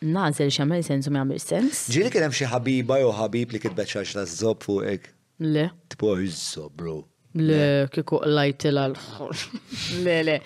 Nażel 0.02 0.52
xamel 0.54 0.84
sens 0.86 1.08
u 1.10 1.14
jagħmel 1.14 1.40
sens. 1.42 1.86
Ġili 1.90 2.12
kien 2.14 2.28
hemm 2.28 2.34
xi 2.38 2.46
ħabiba 2.52 3.00
jo 3.02 3.10
ħabib 3.18 3.54
li 3.56 3.60
kitbet 3.64 3.90
xi 3.90 4.14
ta' 4.14 4.26
żob 4.30 4.62
fuq 4.62 4.84
hekk. 4.86 5.14
Le. 5.42 5.68
Tipo 5.90 6.12
jizzo, 6.20 6.68
bro. 6.70 7.00
Le, 7.38 7.88
kieku 7.94 8.20
lajt 8.26 8.68
il 8.70 8.78
Le, 10.06 10.18
le. 10.26 10.40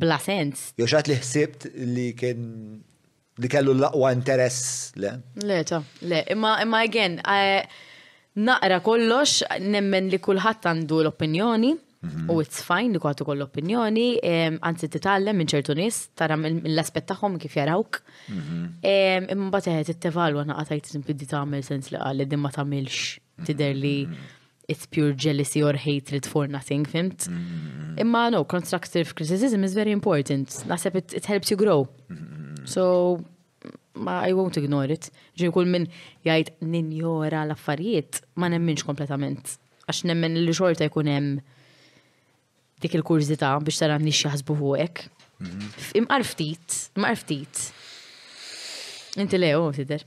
bla 0.00 0.16
sens. 0.20 0.70
Jo 0.80 0.88
xat 0.88 1.10
li 1.12 1.18
ħsibt 1.20 1.68
li 1.76 2.06
kien 2.16 2.40
li 3.42 3.48
kellu 3.52 3.74
l-aqwa 3.76 4.12
interess, 4.16 4.92
le? 5.00 5.10
Le, 5.44 5.58
ta, 5.68 5.82
le, 6.08 6.22
imma, 6.32 6.54
imma 6.64 6.80
again, 6.86 7.18
eh, 7.28 7.66
naqra 8.46 8.78
kollox, 8.84 9.42
nemmen 9.72 10.08
li 10.12 10.20
kullħat 10.24 10.70
għandu 10.70 11.02
l-opinjoni, 11.04 11.72
mhm. 12.06 12.30
u 12.32 12.38
it's 12.44 12.62
fine 12.64 12.96
li 12.96 13.02
kullħat 13.02 13.22
ukoll 13.26 13.42
l-opinjoni, 13.44 14.06
għanzi 14.60 14.90
titgħallem 14.96 15.36
minn 15.42 15.52
ċertu 15.52 15.76
nies, 15.76 16.00
tara 16.16 16.38
mill-aspett 16.40 17.10
tagħhom 17.12 17.36
kif 17.42 17.58
jarawk. 17.60 18.00
Mhm. 18.32 19.34
Imma 19.36 19.52
bagħad 19.58 19.92
tevalwa 20.00 20.46
naqgħa 20.50 20.70
tajt 20.72 20.94
simpli 20.94 21.18
di 21.22 21.28
tagħmel 21.34 21.64
sens 21.68 21.92
li 21.92 22.00
għalli, 22.00 22.24
dimma 22.26 22.48
din 22.48 22.48
ma 22.48 22.56
tagħmilx 22.56 23.04
tidher 23.50 23.76
li 23.76 23.98
mhm 24.06 24.35
it's 24.68 24.84
pure 24.90 25.12
jealousy 25.16 25.62
or 25.62 25.72
hatred 25.76 26.26
for 26.26 26.46
nothing, 26.46 26.84
fimt? 26.86 27.28
Imma 27.96 28.28
no, 28.30 28.44
constructive 28.44 29.14
criticism 29.14 29.62
is 29.64 29.74
very 29.74 29.90
important. 29.92 30.48
Naseb 30.66 30.94
it, 30.96 31.12
it 31.14 31.24
helps 31.26 31.50
you 31.50 31.56
grow. 31.56 31.88
So, 32.64 33.20
ma 33.94 34.20
I 34.26 34.32
won't 34.32 34.56
ignore 34.58 34.90
it. 34.96 35.10
Ġin 35.38 35.52
kull 35.54 35.68
min 35.70 35.84
jgħid 36.26 36.50
ninjora 36.66 37.44
l-affarijiet 37.46 38.22
ma 38.40 38.50
nemminx 38.52 38.84
kompletament. 38.86 39.54
Għax 39.86 40.02
nemmen 40.10 40.40
li 40.42 40.54
xorta 40.56 40.88
jkun 40.90 41.10
hemm 41.12 41.30
dik 42.82 42.98
il-kurzita 42.98 43.54
biex 43.64 43.78
tara 43.84 44.00
nix 44.02 44.24
jaħsbu 44.26 44.58
huwek. 44.60 45.06
Imqarftit, 46.00 46.82
ftit, 47.20 47.64
Inti 49.16 49.38
le, 49.40 49.48
oh, 49.56 49.70
tider. 49.72 50.02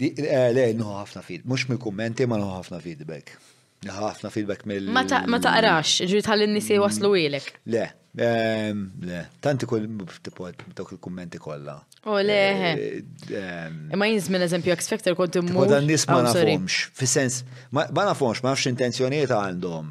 Eh, 0.00 0.50
le, 0.56 0.62
nħu 0.72 0.92
ħafna 1.02 1.20
feedback. 1.20 1.48
Mux 1.52 1.66
mi 1.68 1.76
kummenti 1.76 2.24
ma 2.24 2.38
nħu 2.40 2.46
ħafna 2.54 2.78
feedback 2.80 3.34
ħafna 3.90 4.30
feedback 4.30 4.66
mill. 4.68 4.90
Ma 4.94 5.04
taqrax, 5.42 6.02
ġri 6.10 6.22
tħallin 6.22 6.54
nisi 6.54 6.76
mm. 6.76 6.82
waslu 6.84 7.10
ilek. 7.18 7.48
Le, 7.72 7.86
ehm, 8.18 8.82
le, 9.08 9.22
tanti 9.42 9.66
kull 9.66 9.88
dawk 10.78 10.94
il-kummenti 10.94 11.40
kollha. 11.42 11.74
U 12.10 12.16
leħe. 12.18 12.70
Eh, 12.70 13.34
ehm. 13.40 13.80
Ma 13.98 14.06
jinżmin 14.10 14.42
eżempju 14.46 14.74
X 14.76 14.90
Factor 14.92 15.14
kont 15.18 15.38
immur. 15.40 15.66
Dan 15.70 15.86
nis 15.88 16.04
ma 16.10 16.18
nafhomx, 16.28 16.78
fis-sens, 16.98 17.40
ma 17.74 17.86
nafhomx, 18.12 18.42
ma 18.46 18.50
nafx 18.54 18.70
intenzjoniet 18.72 19.30
għandhom. 19.34 19.90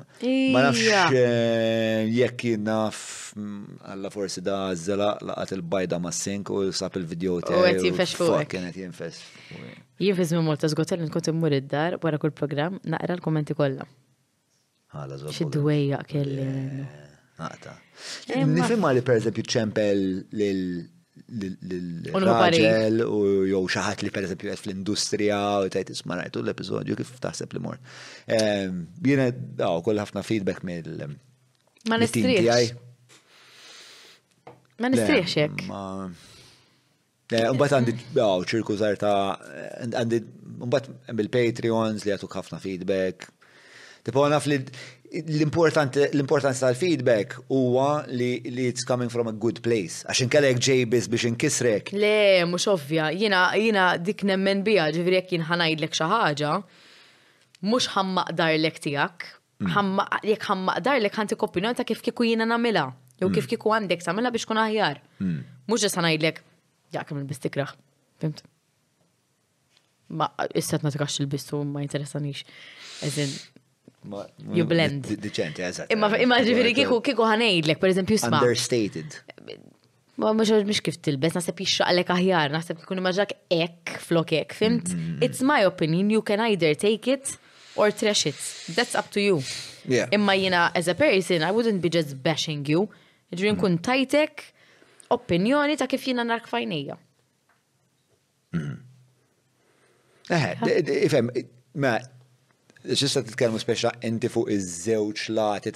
Ma 0.55 0.65
nafx 0.67 1.13
eh, 1.15 2.09
jekk 2.21 2.53
naf 2.63 3.03
mm, 3.37 3.85
alla 3.95 4.11
forsi 4.13 4.43
da 4.45 4.61
għazzela 4.71 5.13
laqat 5.29 5.55
il-bajda 5.57 5.99
mas-sink 6.03 6.51
u 6.55 6.65
sap 6.75 6.95
il-video 7.01 7.39
tiegħi. 7.43 7.59
U 7.63 7.69
għet 7.69 7.87
jinfesh 7.87 8.19
fuq. 8.19 9.87
Jif 10.01 10.19
izmi 10.23 10.39
molta 10.45 10.69
zgotel 10.71 11.03
n 11.03 11.07
nkont 11.09 11.27
immur 11.29 11.53
id-dar 11.53 11.97
wara 12.03 12.17
kull 12.21 12.33
programm 12.37 12.79
naqra 12.89 13.17
l-kommenti 13.19 13.55
kollha. 13.59 13.85
Għala 14.95 15.19
zgotel. 15.21 15.35
Xi 15.37 15.45
dwejja 15.55 15.99
kelli. 16.09 16.47
Eh, 16.47 17.03
naqta. 17.41 17.75
Eh, 18.33 18.41
Nifhimha 18.49 18.91
li 18.97 19.03
pereżempju 19.07 19.45
ċempel 19.55 20.01
lil 20.41 20.63
l-raġel 21.41 23.03
u 23.05 23.19
jew 23.51 23.59
xaħat 23.75 24.01
li 24.05 24.09
per 24.15 24.25
eżempju 24.25 24.49
qed 24.49 24.61
fl-industrija 24.63 25.39
u 25.61 25.69
tajt 25.73 25.91
ismarajtu 25.93 26.41
l-episodju 26.41 26.97
kif 26.99 27.13
taħseb 27.23 27.53
li 27.55 27.61
mor. 27.67 27.77
Ehm, 28.31 28.87
jiena 29.05 29.29
daw 29.61 29.83
kull 29.85 30.01
ħafna 30.01 30.25
feedback 30.25 30.65
mill 30.67 30.97
Ma 31.91 31.97
nistriex. 32.01 32.73
Ma 34.81 34.89
nistriex 34.93 35.33
hekk. 35.43 36.29
Unbat 37.31 37.71
għandi 37.77 37.93
oh, 38.19 38.41
ċirku 38.49 38.75
zarta, 38.79 39.07
ta' 39.07 39.83
għandi 40.01 40.19
unbat 40.65 40.89
bil-Patreons 41.15 42.03
li 42.05 42.11
għatu 42.11 42.27
ħafna 42.33 42.59
feedback. 42.59 43.29
Tipo 44.05 44.25
għanaf 44.25 44.47
li 44.51 44.57
l 45.21 45.41
importanz 45.43 46.61
tal-feedback 46.63 47.37
huwa 47.53 48.01
li 48.09 48.33
li 48.49 48.65
it's 48.71 48.85
coming 48.87 49.11
from 49.13 49.29
a 49.31 49.33
good 49.35 49.61
place. 49.63 50.03
Għax 50.09 50.23
inkellek 50.25 50.59
ġejbis 50.67 51.07
biex 51.11 51.29
inkisrek. 51.29 51.93
Le, 51.95 52.13
mux 52.49 52.67
ovvja, 52.71 53.09
jina, 53.15 53.45
jina 53.59 53.85
dik 53.99 54.25
nemmen 54.27 54.65
bija 54.67 54.89
ġivri 54.95 55.19
jek 55.21 55.31
jina 55.37 55.43
jien 55.45 55.49
ħanajdlek 55.53 55.97
xaħġa, 56.01 56.53
mux 57.71 57.87
ħamma 57.95 58.25
dar 58.35 58.57
lek 58.59 58.81
tijak, 58.83 59.27
mm. 59.63 60.01
jek 60.33 60.47
ħamma 60.51 60.77
dar 60.83 60.99
lek 61.03 61.15
ħanti 61.19 61.39
ta' 61.79 61.87
kif 61.87 62.01
kiku 62.09 62.27
jina 62.33 62.45
namila, 62.49 62.89
jew 63.19 63.29
mm. 63.29 63.35
kif 63.37 63.47
kiku 63.53 63.71
għandek 63.77 64.03
samila 64.03 64.31
biex 64.33 64.47
kuna 64.49 64.67
ħjar. 64.73 64.99
Mux 65.21 65.77
mm. 65.77 65.83
ġes 65.85 65.99
ħanajdlek, 66.01 66.41
jaqkem 66.95 67.21
il-bistikraħ. 67.21 67.73
Fimt? 68.23 68.43
Ma, 70.11 70.27
istat 70.59 70.83
natikax 70.83 71.21
il-bistu, 71.23 71.61
ma 71.67 71.83
interessanix. 71.85 72.43
Eżin, 73.07 73.31
you 74.57 74.65
blend. 74.67 75.13
Diċenti, 75.23 75.67
Imma, 75.95 76.09
imma 76.21 76.41
ġifiri 76.45 76.73
kiku, 76.81 76.97
kiku 77.05 77.27
ħanejdlek, 77.29 77.79
per 77.81 77.91
eżempju, 77.93 78.17
sma. 78.25 78.41
Understated. 78.43 79.21
Ma 79.47 79.61
ma 80.21 80.35
mux 80.37 80.51
mish 80.67 80.83
kif 80.85 80.99
tilbes, 81.01 81.31
nasib 81.33 81.57
jixra 81.63 81.87
għalek 81.89 82.09
aħjar, 82.13 82.51
nasib 82.53 82.77
kikun 82.77 82.99
immaġak 83.01 83.31
ek 83.55 83.93
flok 84.03 84.33
ek, 84.37 84.51
fimt? 84.53 84.91
Mm-hmm. 84.91 85.23
It's 85.25 85.39
my 85.41 85.61
opinion, 85.65 86.11
you 86.13 86.21
can 86.21 86.43
either 86.43 86.75
take 86.75 87.07
it 87.09 87.31
or 87.75 87.89
trash 87.89 88.27
it. 88.29 88.37
That's 88.75 88.93
up 88.99 89.09
to 89.15 89.21
you. 89.23 89.39
Imma 89.87 90.35
jina, 90.37 90.67
as 90.75 90.89
a 90.91 90.93
person, 90.93 91.41
I 91.47 91.49
wouldn't 91.49 91.81
be 91.81 91.89
just 91.89 92.21
bashing 92.21 92.67
you. 92.69 92.85
Ġifiri 93.33 93.55
nkun 93.55 93.79
tajtek, 93.87 94.45
opinjoni 95.15 95.75
ta' 95.81 95.89
kif 95.91 96.05
jina 96.07 96.25
narkfajnija. 96.31 96.97
Eħe, 100.31 100.49
eh, 100.49 100.75
eh, 100.79 100.91
ifem, 101.07 101.31
ma, 101.83 101.95
xista 102.87 103.23
t 103.23 103.33
tkelmu 103.35 103.59
speċa 103.61 103.91
inti 104.07 104.29
fuq 104.31 104.51
iż-żewġ 104.55 105.25
lati 105.35 105.73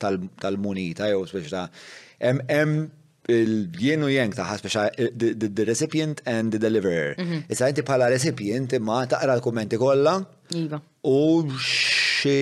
tal-munita, 0.00 1.08
jew 1.10 1.24
speċa 1.28 1.64
em 2.32 2.42
il-jienu 3.32 4.08
jeng 4.10 4.34
taħħa 4.34 4.54
speċa 4.62 4.84
eh, 4.92 5.10
the 5.14 5.66
recipient 5.68 6.22
and 6.28 6.52
the 6.54 6.58
deliverer. 6.62 7.14
Mhm. 7.16 7.44
Issa 7.48 7.70
inti 7.72 7.84
bħala 7.88 8.10
recipient 8.12 8.76
imma 8.78 9.02
taqra 9.16 9.36
l-kommenti 9.38 9.80
kollha. 9.80 10.18
Iva. 10.62 10.80
U 11.08 11.20
xi 11.52 12.40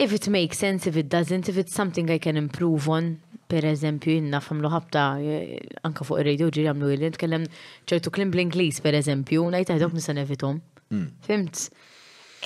if 0.00 0.14
it 0.16 0.28
makes 0.28 0.58
sense, 0.58 0.86
if 0.88 0.96
it 0.96 1.08
doesn't, 1.12 1.48
if 1.48 1.58
it's 1.58 1.74
something 1.74 2.10
I 2.10 2.18
can 2.18 2.36
improve 2.38 2.88
on, 2.88 3.18
per 3.50 3.66
eżempju, 3.68 4.14
jinn 4.16 4.38
famlu 4.42 4.70
ħabta 4.70 5.02
eh, 5.20 5.54
anka 5.86 6.06
fuq 6.06 6.20
il-radio 6.22 6.46
ġiri 6.54 6.68
għamlu 6.70 6.90
il 6.94 7.04
tkellem 7.16 7.44
ċertu 7.90 8.12
klim 8.14 8.30
bl-Inglis, 8.32 8.78
per 8.84 8.94
eżempju, 8.96 9.48
najt 9.54 9.72
għadok 9.74 9.90
mm. 9.92 9.98
nisa 10.00 10.14
nevitom. 10.14 10.60
Mm. 10.94 11.08
Fimt? 11.26 11.64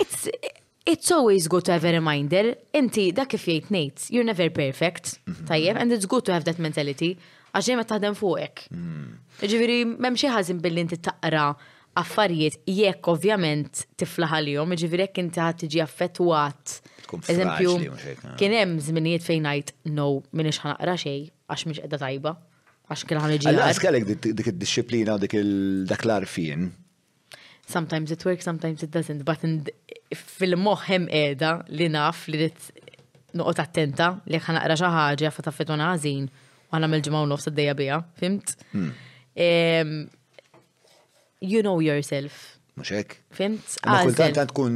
It's, 0.01 0.25
it's 0.83 1.13
always 1.15 1.47
good 1.47 1.63
to 1.69 1.73
have 1.77 1.85
a 1.87 1.93
reminder, 1.95 2.51
inti 2.75 3.05
dak 3.15 3.29
kif 3.35 3.45
jgħid 3.47 3.69
nejt, 3.75 4.07
you're 4.11 4.25
never 4.25 4.49
perfect, 4.51 5.13
mhm. 5.29 5.45
tajjeb, 5.51 5.79
and 5.79 5.93
it's 5.95 6.09
good 6.09 6.25
to 6.27 6.33
have 6.35 6.43
that 6.49 6.59
mentality, 6.59 7.13
għaxġej 7.55 7.79
ma 7.79 7.85
taħdem 7.87 8.17
fuqek. 8.19 8.65
Mm. 8.75 9.15
Ġiviri, 9.45 9.79
memxie 10.09 10.33
ħazin 10.33 10.59
billi 10.63 10.87
inti 10.89 10.99
taqra' 11.05 11.51
affarijiet 11.99 12.59
jekk 12.67 13.07
ovvjament 13.11 13.85
tiflaħ 13.99 14.33
għalihom, 14.39 14.73
jiġifieri 14.75 15.05
jekk 15.05 15.21
inti 15.23 15.39
ħadd 15.41 15.61
tiġi 15.63 15.81
affettwat. 15.83 16.73
Eżempju, 17.31 17.75
kien 18.39 18.55
hemm 18.57 18.77
żminijiet 18.83 19.23
fejn 19.23 19.45
ngħid 19.45 19.73
no 19.95 20.07
minix 20.35 20.59
ħanaqra 20.63 20.95
xejn 21.01 21.29
għax 21.47 21.65
mhix 21.69 21.83
qiegħda 21.83 21.99
tajba 22.01 22.33
għax 22.91 23.05
kien 23.07 23.21
ħan 23.23 23.35
iġi. 23.35 23.53
Għas 23.53 23.83
dik 24.41 24.49
id-disciplina 24.51 25.15
u 25.15 25.21
dik 25.23 25.35
dak 25.93 26.03
l-arfin. 26.07 26.69
Sometimes 27.65 28.11
it 28.11 28.23
works, 28.25 28.45
sometimes 28.45 28.83
it 28.85 28.91
doesn't, 28.93 29.23
but 29.25 29.39
fil-moħ 30.35 30.83
hemm 30.89 31.07
qiegħda 31.13 31.53
li 31.77 31.87
naf 31.93 32.27
li 32.29 32.43
rid 32.43 32.67
noqgħod 33.37 33.63
attenta 33.63 34.11
li 34.27 34.41
ħana 34.43 34.63
naqra 34.65 34.75
xi 34.81 34.91
ħaġa 34.97 35.31
fa 35.37 35.47
taffetwa 35.47 35.79
ħażin 35.85 36.27
u 36.27 36.75
ħanam 36.75 36.91
mill 36.97 37.07
ġimgħa 37.07 37.23
u 37.23 37.31
nofs 37.31 37.51
id-dejja 37.53 37.77
biha, 37.79 38.03
fimt? 38.19 38.57
Hmm 38.73 38.91
you 41.51 41.61
know 41.63 41.79
yourself. 41.79 42.33
Muxek. 42.79 43.07
Fimt? 43.37 43.61
Kultant 44.03 44.35
tkun, 44.51 44.73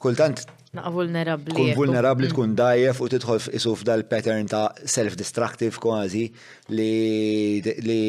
kultant 0.00 0.44
vulnerabli. 0.74 1.54
Kun 1.56 1.72
vulnerabli 1.78 2.26
mm. 2.28 2.32
tkun 2.32 2.50
dajjef 2.58 2.96
u 3.04 3.06
tidħol 3.12 3.38
f'isuf 3.48 3.78
dal-pattern 3.86 4.46
ta' 4.50 4.68
self-destructive 4.90 5.76
kważi 5.82 6.22
li, 6.72 6.92
li 7.84 8.00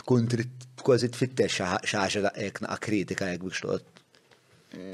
tkun 0.00 0.22
trit 0.32 0.54
kważi 0.82 1.06
tfittex 1.14 1.52
xaħġa 1.92 2.20
da' 2.28 2.34
ekna 2.48 2.68
kritika 2.82 3.24
jek 3.34 3.42
biex 3.44 3.58
toqgħod. 3.66 3.84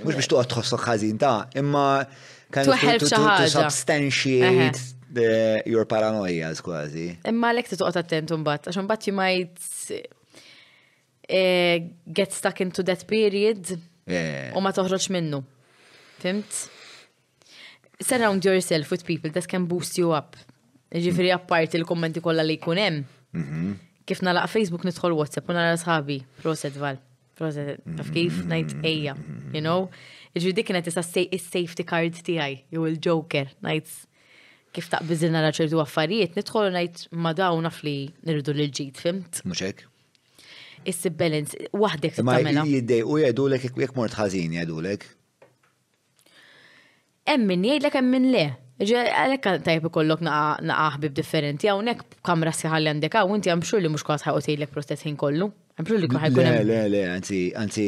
Mhux 0.04 0.14
biex 0.18 0.28
toqgħod 0.32 0.50
tħossok 0.56 0.82
ħażin 0.90 1.16
ta' 1.22 1.46
imma 1.62 1.86
kan 2.54 2.64
substantiate 3.04 4.80
your 5.70 5.84
paranoias 5.86 6.58
kważi. 6.66 7.08
Imma 7.30 7.48
lek 7.54 7.66
t 7.70 7.72
attent 7.78 7.98
attentum 8.02 8.40
għax 8.50 8.64
imbagħad 8.74 8.90
bat 8.90 9.02
jimajt 9.12 9.56
Eh, 11.28 11.80
get 12.12 12.32
stuck 12.34 12.60
into 12.60 12.82
that 12.84 13.00
period 13.08 13.64
u 14.04 14.60
ma 14.60 14.72
toħroġ 14.76 15.06
minnu. 15.14 15.38
Fimt? 16.20 16.58
Surround 18.04 18.44
yourself 18.44 18.90
with 18.92 19.06
people 19.08 19.32
that 19.32 19.48
can 19.48 19.64
boost 19.70 19.96
you 19.96 20.12
up. 20.12 20.36
Ġifiri 20.92 21.30
mm. 21.30 21.38
apparti 21.38 21.78
il-kommenti 21.80 22.20
kolla 22.24 22.44
li 22.44 22.58
kunem. 22.60 22.98
Mm-hmm. 23.32 23.72
Kif 24.04 24.20
nalaq 24.26 24.50
Facebook 24.52 24.84
nidħol 24.84 25.16
WhatsApp 25.16 25.48
u 25.48 25.56
nara 25.56 25.78
sħabi. 25.80 26.18
Proset 26.44 26.76
val. 26.80 27.00
Proset. 27.38 27.80
Taf 27.96 28.12
kif 28.14 28.42
mm-hmm. 28.42 28.50
najt 28.52 28.90
eja. 28.92 29.16
You 29.56 29.62
know? 29.64 29.88
Ġifiri 30.36 30.56
dik 30.60 30.68
kienet 30.72 30.90
safety 30.92 31.88
card 31.88 32.20
tiegħi 32.20 32.60
Jew 32.74 32.84
il-joker. 32.92 33.48
Najt 33.64 33.96
kif 34.76 34.92
taqbizilna 34.92 35.40
raċertu 35.48 35.80
għaffarijiet. 35.82 36.36
nitħol 36.36 36.70
najt 36.76 37.06
ma 37.16 37.32
daw 37.32 37.56
fli 37.72 37.96
nirridu 38.28 38.52
l-ġid. 38.58 39.00
Fimt? 39.00 39.40
Muxek? 39.48 39.86
issib 40.90 41.16
balance 41.20 41.60
waħdek 41.82 42.18
tamela. 42.18 42.52
Ma 42.52 42.64
jiddej 42.68 43.04
u 43.06 43.18
jgħidulek 43.22 43.66
jekk 43.70 43.96
mort 43.98 44.14
ħażin 44.18 44.54
jgħidulek. 44.56 45.06
Emmin 47.34 47.58
min 47.58 47.70
jgħidlek 47.70 47.98
hemm 48.00 48.14
min 48.18 48.28
le. 48.34 48.44
Għalek 48.84 49.44
tajb 49.64 49.84
kollok 49.94 50.20
ikollok 50.20 50.22
naqaħbib 50.28 51.14
differenti, 51.14 51.68
għawnek 51.70 52.00
kamra 52.26 52.50
siħalli 52.52 52.90
għandek, 52.90 53.16
għaw 53.20 53.36
inti 53.38 53.52
għamxur 53.52 53.84
li 53.84 53.92
mux 53.92 54.02
kważħa 54.08 54.34
u 54.34 54.40
tejlek 54.44 54.72
prostessin 54.74 55.16
kollu. 55.20 55.48
Għamxur 55.78 56.00
li 56.02 56.10
kważħa 56.10 56.32
kollu. 56.34 56.48
Le, 56.48 56.64
le, 56.74 56.80
le, 56.92 57.04
għanzi, 57.12 57.44
għanzi, 57.54 57.86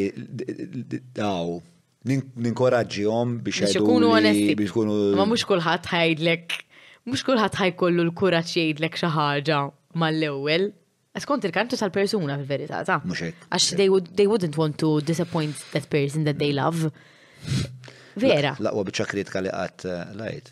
għaw, 1.18 1.58
għom 2.06 3.34
biex 3.42 3.74
ikunu 3.74 4.12
onesti. 4.16 4.54
Biex 4.56 4.70
ikunu. 4.76 4.96
Ma 5.18 5.26
mux 5.26 5.42
kullħat 5.50 5.90
ħajdlek, 5.92 6.58
mux 7.10 7.26
kullħat 7.26 7.58
ħajkollu 7.60 8.06
l-kuraċ 8.06 8.56
jgħidlek 8.62 9.02
xaħġa 9.02 9.60
mal-ewel, 9.98 10.70
Skont 11.20 11.44
il-kantu 11.48 11.76
tal-persuna 11.80 12.36
fil-verità, 12.36 12.82
ta' 12.84 12.98
għax 13.00 13.74
they, 13.78 13.88
they 14.14 14.26
wouldn't 14.28 14.56
want 14.60 14.76
to 14.82 15.00
disappoint 15.00 15.56
that 15.72 15.88
person 15.88 16.24
that 16.28 16.36
they 16.40 16.52
love. 16.52 16.90
Vera. 18.20 18.52
Laqwa 18.60 18.84
bieċa 18.88 19.06
kritika 19.08 19.40
li 19.44 19.52
għat 19.52 19.86
eh, 19.88 20.10
lajt. 20.20 20.50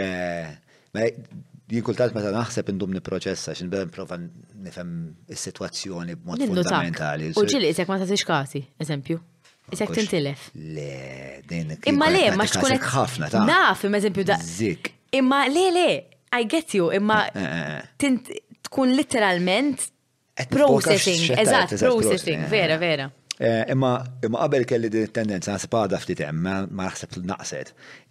Eh, 0.00 0.50
ma 0.94 1.06
jien 1.06 1.86
ma 1.86 2.10
meta 2.18 2.34
naħseb 2.34 2.68
indum 2.74 2.92
niproċessa 2.98 3.54
x'in 3.56 3.70
bdem 3.72 3.90
prova 3.94 4.18
nifhem 4.20 4.92
is-sitwazzjoni 5.32 6.18
b'mod 6.20 6.44
fundamentali. 6.52 7.32
U 7.40 7.46
ġili 7.48 7.72
isek 7.72 7.88
ma 7.88 7.98
tagħtix 8.02 8.26
kasi, 8.28 8.62
eżempju. 8.82 9.20
Isek 9.72 9.92
tintilef. 9.94 10.50
Le, 10.58 11.40
din. 11.48 11.72
Imma 11.88 12.10
le, 12.12 12.26
ma 12.36 12.44
xkun 12.50 12.74
hekk 12.76 12.92
ħafna 12.92 13.32
ta' 13.32 13.44
naf, 13.48 13.86
eżempju 13.88 14.28
da. 14.34 14.38
Zik. 14.44 14.92
Imma 15.16 15.46
le 15.48 15.66
le, 15.74 15.88
I 16.36 16.44
get 16.46 16.74
you, 16.78 16.92
imma 16.94 17.24
eh, 17.32 17.80
tint 17.98 18.28
tkun 18.70 18.92
literalment 18.96 19.82
processing. 20.50 21.30
Eżatt, 21.42 21.70
processing, 21.80 22.40
vera, 22.50 22.76
vera. 22.78 23.10
Eh, 23.40 23.64
imma 23.72 24.04
imma 24.26 24.38
qabel 24.42 24.64
kelli 24.68 24.88
din 24.92 25.06
it-tendenza 25.06 25.48
naħseb 25.54 25.72
għadha 25.78 25.98
ftit 26.02 26.20
hemm 26.26 26.38
ma 26.44 26.54
naħseb 26.90 27.10
naqset 27.24 27.68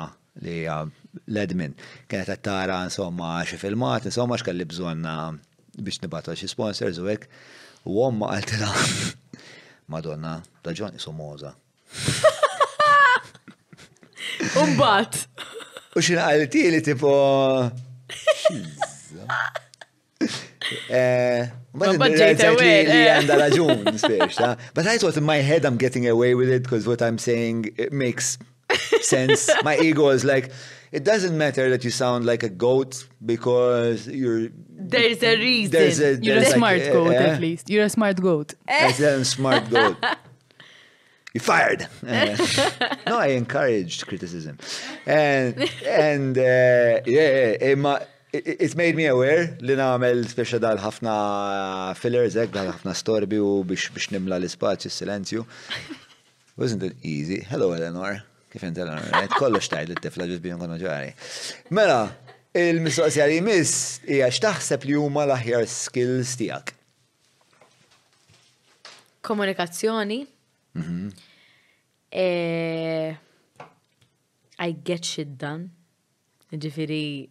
li 0.40 0.58
l-admin 0.64 1.72
kienet 2.08 2.28
qed 2.32 2.40
tara 2.48 2.76
insomma 2.88 3.42
xi 3.50 3.56
filmat, 3.60 4.02
insomma 4.08 4.38
x'kelli 4.40 4.64
bżonna 4.72 5.14
biex 5.76 5.96
nibgħatu 6.06 6.32
xi 6.40 6.48
sponsors 6.50 6.98
u 7.04 7.06
hekk. 7.12 7.24
U 7.92 8.00
omma 8.08 8.34
qalt 8.38 8.50
Madonna, 9.88 10.40
raġuni 10.66 10.98
somoza. 10.98 11.52
Umbat. 14.62 15.14
U 15.94 16.02
xin 16.04 16.18
għalti 16.20 16.64
li 16.74 16.80
tipo. 16.84 17.10
Eh, 20.90 21.46
But 21.76 22.00
exactly 22.08 22.66
li 22.88 22.96
eh. 22.96 23.10
għanda 23.20 23.36
raġun, 23.44 23.84
spiex, 24.00 24.38
But 24.74 24.86
I 24.90 24.96
thought 24.98 25.16
in 25.20 25.22
my 25.24 25.36
head 25.38 25.64
I'm 25.64 25.76
getting 25.76 26.06
away 26.08 26.34
with 26.34 26.48
it 26.50 26.62
because 26.64 26.88
what 26.88 27.00
I'm 27.00 27.18
saying 27.18 27.66
it 27.78 27.92
makes 27.92 28.38
sense. 29.02 29.46
My 29.62 29.76
ego 29.78 30.08
is 30.10 30.24
like, 30.24 30.50
it 30.92 31.04
doesn't 31.04 31.36
matter 31.36 31.70
that 31.70 31.84
you 31.84 31.90
sound 31.90 32.24
like 32.24 32.42
a 32.42 32.48
goat 32.48 33.06
because 33.24 34.06
you're 34.06 34.48
there's 34.70 35.22
a 35.22 35.36
reason 35.36 35.72
there's 35.72 35.98
a, 35.98 36.02
there's 36.16 36.20
you're 36.22 36.36
a 36.36 36.40
like, 36.40 36.54
smart 36.54 36.80
uh, 36.82 36.92
goat 36.92 37.10
uh, 37.14 37.26
at 37.26 37.40
least 37.40 37.70
you're 37.70 37.84
a 37.84 37.88
smart 37.88 38.16
goat 38.20 38.54
as 38.68 39.00
a 39.00 39.24
smart 39.24 39.68
goat 39.70 39.96
you 41.34 41.40
fired 41.40 41.86
uh, 42.06 42.36
no 43.06 43.18
I 43.18 43.28
encouraged 43.42 44.06
criticism 44.06 44.58
and 45.06 45.68
and 45.84 46.36
eh, 46.38 47.00
yeah, 47.06 47.56
yeah 47.68 48.02
it, 48.32 48.60
it, 48.62 48.76
made 48.76 48.94
me 48.96 49.06
aware 49.06 49.56
li 49.60 49.74
namel 49.80 50.26
special 50.28 50.58
dal 50.60 50.76
ħafna 50.78 51.12
fillers 52.00 52.36
ek 52.42 52.52
dal 52.54 52.68
ħafna 52.72 52.92
storbi 53.02 53.38
u 53.40 53.48
biex 53.68 53.90
biex 53.96 54.10
nimla 54.14 54.36
l-spazju 54.42 54.90
silenzju 55.02 55.44
wasn't 56.62 56.82
it 56.90 56.96
easy 57.02 57.40
hello 57.50 57.70
Eleanor 57.78 58.20
kif 58.56 58.64
inti 58.64 58.80
l 58.80 58.88
għet 58.88 59.34
kollu 59.36 59.60
xtajt 59.60 59.90
l 59.92 59.98
tifla 60.00 60.26
ġizbin 60.30 60.56
konna 60.60 60.78
ġari. 60.80 61.10
Mela, 61.76 62.06
il-mistoqsija 62.56 63.26
li 63.28 63.42
miss 63.44 63.98
ija 64.08 64.30
x'taħseb 64.32 64.86
li 64.88 64.96
huma 64.96 65.26
l-aħjar 65.28 65.68
skills 65.68 66.32
tijak? 66.40 66.72
Komunikazzjoni. 69.28 70.20
Mhm. 70.80 71.10
Eh, 72.10 73.12
I 74.66 74.70
get 74.88 75.04
shit 75.04 75.36
done. 75.36 75.68
Ġifiri, 76.52 77.28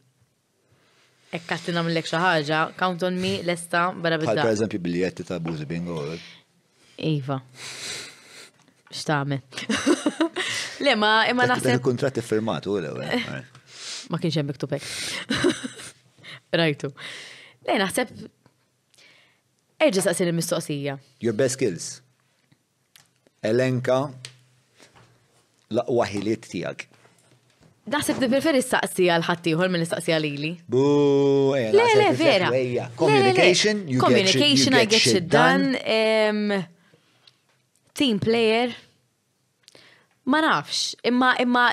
ekkatti 1.33 1.73
ek 1.73 2.05
xaħġa, 2.11 2.59
count 2.77 3.01
on 3.07 3.17
me, 3.19 3.39
lesta, 3.47 3.87
bada. 3.97 4.19
bidda. 4.21 4.43
Per 4.43 4.53
eżempju, 4.53 4.79
biljetti 4.83 5.23
ta' 5.25 5.39
buzi 5.39 5.65
bingo. 5.65 5.95
Iva 7.15 7.39
xtame. 8.95 9.41
Le, 10.83 10.95
ma 10.97 11.23
imma 11.29 11.45
naħseb. 11.49 11.73
Il-kontrat 11.79 12.19
iffirmatu, 12.21 12.77
eh. 12.81 12.87
le, 12.87 13.41
ma 14.11 14.19
kienx 14.21 14.37
hemm 14.39 14.51
miktubek. 14.51 14.87
Rajtu. 16.59 16.91
Le, 17.65 17.77
naħseb. 17.81 18.11
Erġa 19.85 20.05
saqsin 20.07 20.31
il-mistoqsija. 20.31 20.97
Your 21.25 21.35
best 21.37 21.57
skills. 21.57 21.87
Elenka 23.45 23.99
laqwa 25.75 26.05
ħiliet 26.09 26.45
tiegħek. 26.51 26.89
Naħseb 27.93 28.17
ti 28.21 28.27
preferi 28.31 28.63
saqsija 28.65 29.17
l-ħattijħor 29.19 29.69
minn 29.69 29.83
saqsija 29.85 30.17
lili. 30.23 30.53
Bu, 30.67 30.81
eh, 31.57 31.67
le, 31.75 31.83
le, 31.99 32.07
vera. 32.19 32.47
Communication, 32.97 33.83
you 33.89 33.99
Communication, 34.01 34.73
I 34.73 34.87
get 34.89 35.01
shit 35.03 35.27
done. 35.29 35.69
Team 37.95 38.19
player 38.19 38.73
ma 40.25 40.39
nafx, 40.41 40.95
imma 41.03 41.35
imma 41.39 41.65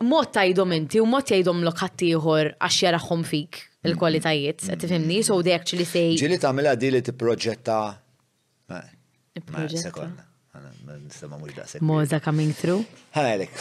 mod 0.00 0.32
tajdom 0.36 0.72
inti 0.76 1.00
u 1.00 1.06
mod 1.08 1.26
tajdom 1.28 1.62
lokattijħor 1.68 2.54
għax 2.60 2.80
jaraħom 2.84 3.22
fik 3.24 3.60
il-kwalitajiet, 3.88 4.64
mm. 4.66 4.78
tifimni, 4.82 5.20
so 5.26 5.38
they 5.42 5.54
actually 5.56 5.86
say. 5.88 6.12
Ġili 6.18 6.40
mela 6.54 6.74
di 6.76 6.90
li 6.90 7.02
t-proġetta. 7.02 7.78
Sekonda. 9.86 10.30
Moza 11.80 12.18
coming 12.20 12.52
through? 12.52 12.84
Għalek. 13.16 13.54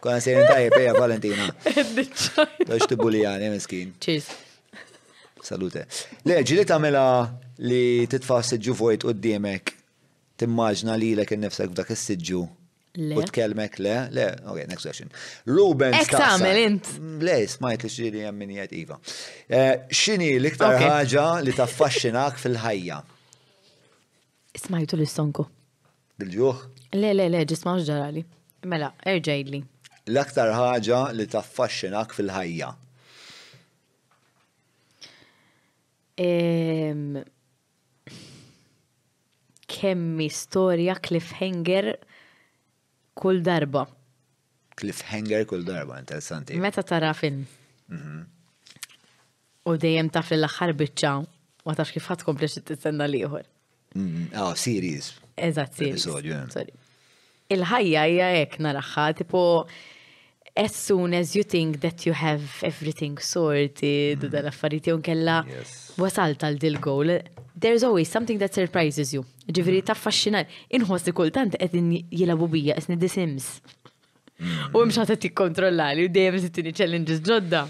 Kona 0.00 0.20
sejn 0.22 0.44
tajja 0.50 0.70
peja 0.74 0.92
Valentina. 0.98 1.46
Doċ 1.64 2.86
tibbulijani, 2.92 3.48
miskin. 3.54 3.94
Cheers. 4.00 4.28
Salute. 5.48 5.86
Le, 6.28 6.42
ġili 6.44 6.66
mela 6.80 7.04
li 7.64 8.04
titfassi 8.10 8.58
ġuvojt 8.62 9.08
u 9.08 9.12
d-diemek 9.16 9.77
timmaġna 10.38 10.94
li 10.98 11.10
l 11.18 11.24
innifsek 11.26 11.72
f'dak 11.74 11.90
is-sidġu. 11.94 12.44
U 13.14 13.22
tkelmek 13.28 13.76
le, 13.84 13.92
le, 14.16 14.24
ok, 14.50 14.62
next 14.66 14.88
question. 14.88 15.10
Ruben. 15.46 15.94
Ek 15.94 16.10
int. 16.64 16.88
Le, 17.22 17.36
smajt 17.48 17.84
li 17.86 17.90
xiri 17.94 18.24
jemmin 18.24 18.50
jgħet 18.56 18.72
Iva. 18.80 18.96
Eh, 19.46 19.74
Xini 19.94 20.32
l-iktar 20.40 20.78
ħaġa 20.82 21.26
li 21.46 21.54
taffaxxinak 21.58 22.40
fil-ħajja? 22.42 22.98
Smajtu 24.58 24.98
l-istonku. 24.98 25.46
bil 26.18 26.32
ġuħ 26.34 26.66
Le, 26.98 27.12
le, 27.14 27.28
le, 27.30 27.44
ġismaw 27.46 27.78
ġarali. 27.86 28.24
Mela, 28.66 28.90
erġajli. 29.06 29.60
L-aktar 30.10 30.50
ħaġa 30.56 31.02
li 31.14 31.28
taffaxxinak 31.30 32.16
fil-ħajja? 32.16 32.72
kemmi 39.68 40.28
storja 40.32 40.94
cliffhanger 41.06 41.92
kull 43.20 43.42
darba. 43.42 43.86
Cliffhanger 44.80 45.44
kull 45.50 45.64
darba, 45.64 45.98
interessanti. 46.02 46.56
Meta 46.56 46.82
tara 46.82 47.12
fin. 47.14 47.46
Mhm. 47.90 48.24
U 49.68 49.72
dejjem 49.84 50.08
taf 50.10 50.30
li 50.32 50.38
l-axar 50.38 50.72
bitċa, 50.80 51.12
ma 51.66 51.72
taf 51.76 51.90
kif 51.92 52.06
ħat 52.10 52.24
komplexi 52.28 52.62
t-istenna 52.64 53.04
liħor. 53.14 53.44
Mhm. 53.94 54.30
Ah, 54.34 54.54
series. 54.56 55.12
Eżat, 55.36 55.74
series. 55.76 56.06
Il-ħajja 57.54 58.00
hija 58.08 58.28
hekk 58.40 58.58
naraħħa, 58.64 59.04
tipo 59.20 59.46
as 60.56 60.74
soon 60.74 61.14
as 61.14 61.34
you 61.34 61.42
think 61.44 61.80
that 61.80 62.04
you 62.06 62.12
have 62.12 62.42
everything 62.62 63.18
sorted, 63.18 64.18
mm. 64.20 64.28
dal 64.30 64.46
affarit 64.46 64.88
jew 64.88 64.98
kella 65.04 65.42
wasalt 65.98 66.42
għal 66.44 66.58
dil 66.60 66.78
goal, 66.80 67.16
there's 67.58 67.82
always 67.84 68.08
something 68.08 68.38
that 68.40 68.54
surprises 68.54 69.12
you. 69.14 69.24
Mm. 69.48 69.80
ta' 69.84 69.92
taffaxxinan, 69.94 70.46
inħos 70.74 71.06
li 71.06 71.12
kultant 71.12 71.56
edin 71.60 71.92
jilabu 72.10 72.48
bija 72.48 72.76
esni 72.78 72.96
The 72.96 73.08
Sims. 73.08 73.58
Mm. 74.38 74.70
U 74.74 74.84
mhux 74.86 74.98
ħadd 75.02 75.30
kontrollali 75.34 76.04
u 76.06 76.12
dejjem 76.12 76.42
tini 76.50 76.72
challenges 76.72 77.20
ġodda. 77.20 77.66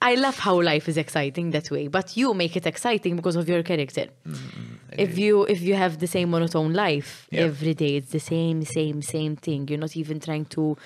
I 0.00 0.14
love 0.14 0.38
how 0.38 0.60
life 0.62 0.86
is 0.88 0.96
exciting 0.96 1.50
that 1.50 1.72
way, 1.72 1.88
but 1.88 2.16
you 2.16 2.32
make 2.32 2.54
it 2.56 2.66
exciting 2.66 3.16
because 3.16 3.34
of 3.34 3.48
your 3.48 3.64
character. 3.64 4.06
Mm, 4.24 4.78
if 4.96 5.18
you 5.18 5.44
if 5.46 5.60
you 5.60 5.74
have 5.74 5.98
the 5.98 6.06
same 6.06 6.30
monotone 6.30 6.70
life 6.72 7.26
every 7.32 7.74
day, 7.74 7.96
it's 7.96 8.10
the 8.12 8.20
same, 8.20 8.62
same, 8.62 9.02
same 9.02 9.34
thing. 9.34 9.66
You're 9.66 9.78
not 9.80 9.96
even 9.96 10.20
trying 10.20 10.44
to 10.54 10.76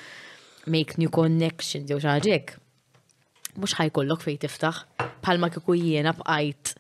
make 0.67 0.97
new 0.99 1.11
connections 1.11 1.89
jew 1.91 1.99
xaġek. 2.03 2.55
Mux 3.61 3.75
ħajkollok 3.77 4.23
fej 4.25 4.39
tiftaħ. 4.47 4.79
Palma 5.25 5.51
kiku 5.53 5.75
jiena 5.77 6.13
bqajt 6.17 6.71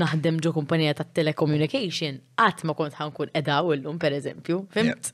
naħdem 0.00 0.38
ġo 0.42 0.52
kumpanija 0.56 0.94
ta' 0.98 1.04
telecommunication, 1.18 2.18
għat 2.40 2.64
ma 2.66 2.74
kont 2.74 2.96
ħankun 2.98 3.30
edaw 3.38 3.70
illum 3.74 3.98
per 4.02 4.16
eżempju, 4.16 4.56
fimt? 4.74 5.10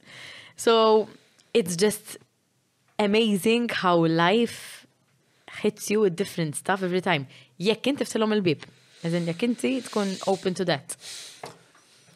So, 0.57 1.09
it's 1.55 1.77
just 1.77 2.17
amazing 2.99 3.67
how 3.83 4.05
life 4.07 4.87
hits 5.63 5.91
you 5.91 6.01
with 6.01 6.17
different 6.17 6.57
stuff 6.57 6.83
every 6.83 7.03
time. 7.05 7.27
Jekk 7.61 7.93
inti 7.93 8.07
ftilhom 8.09 8.33
il-bib, 8.39 8.65
eżen 9.05 9.27
jekk 9.29 9.47
inti 9.51 9.75
tkun 9.91 10.15
open 10.33 10.55
to 10.57 10.65
that. 10.73 10.97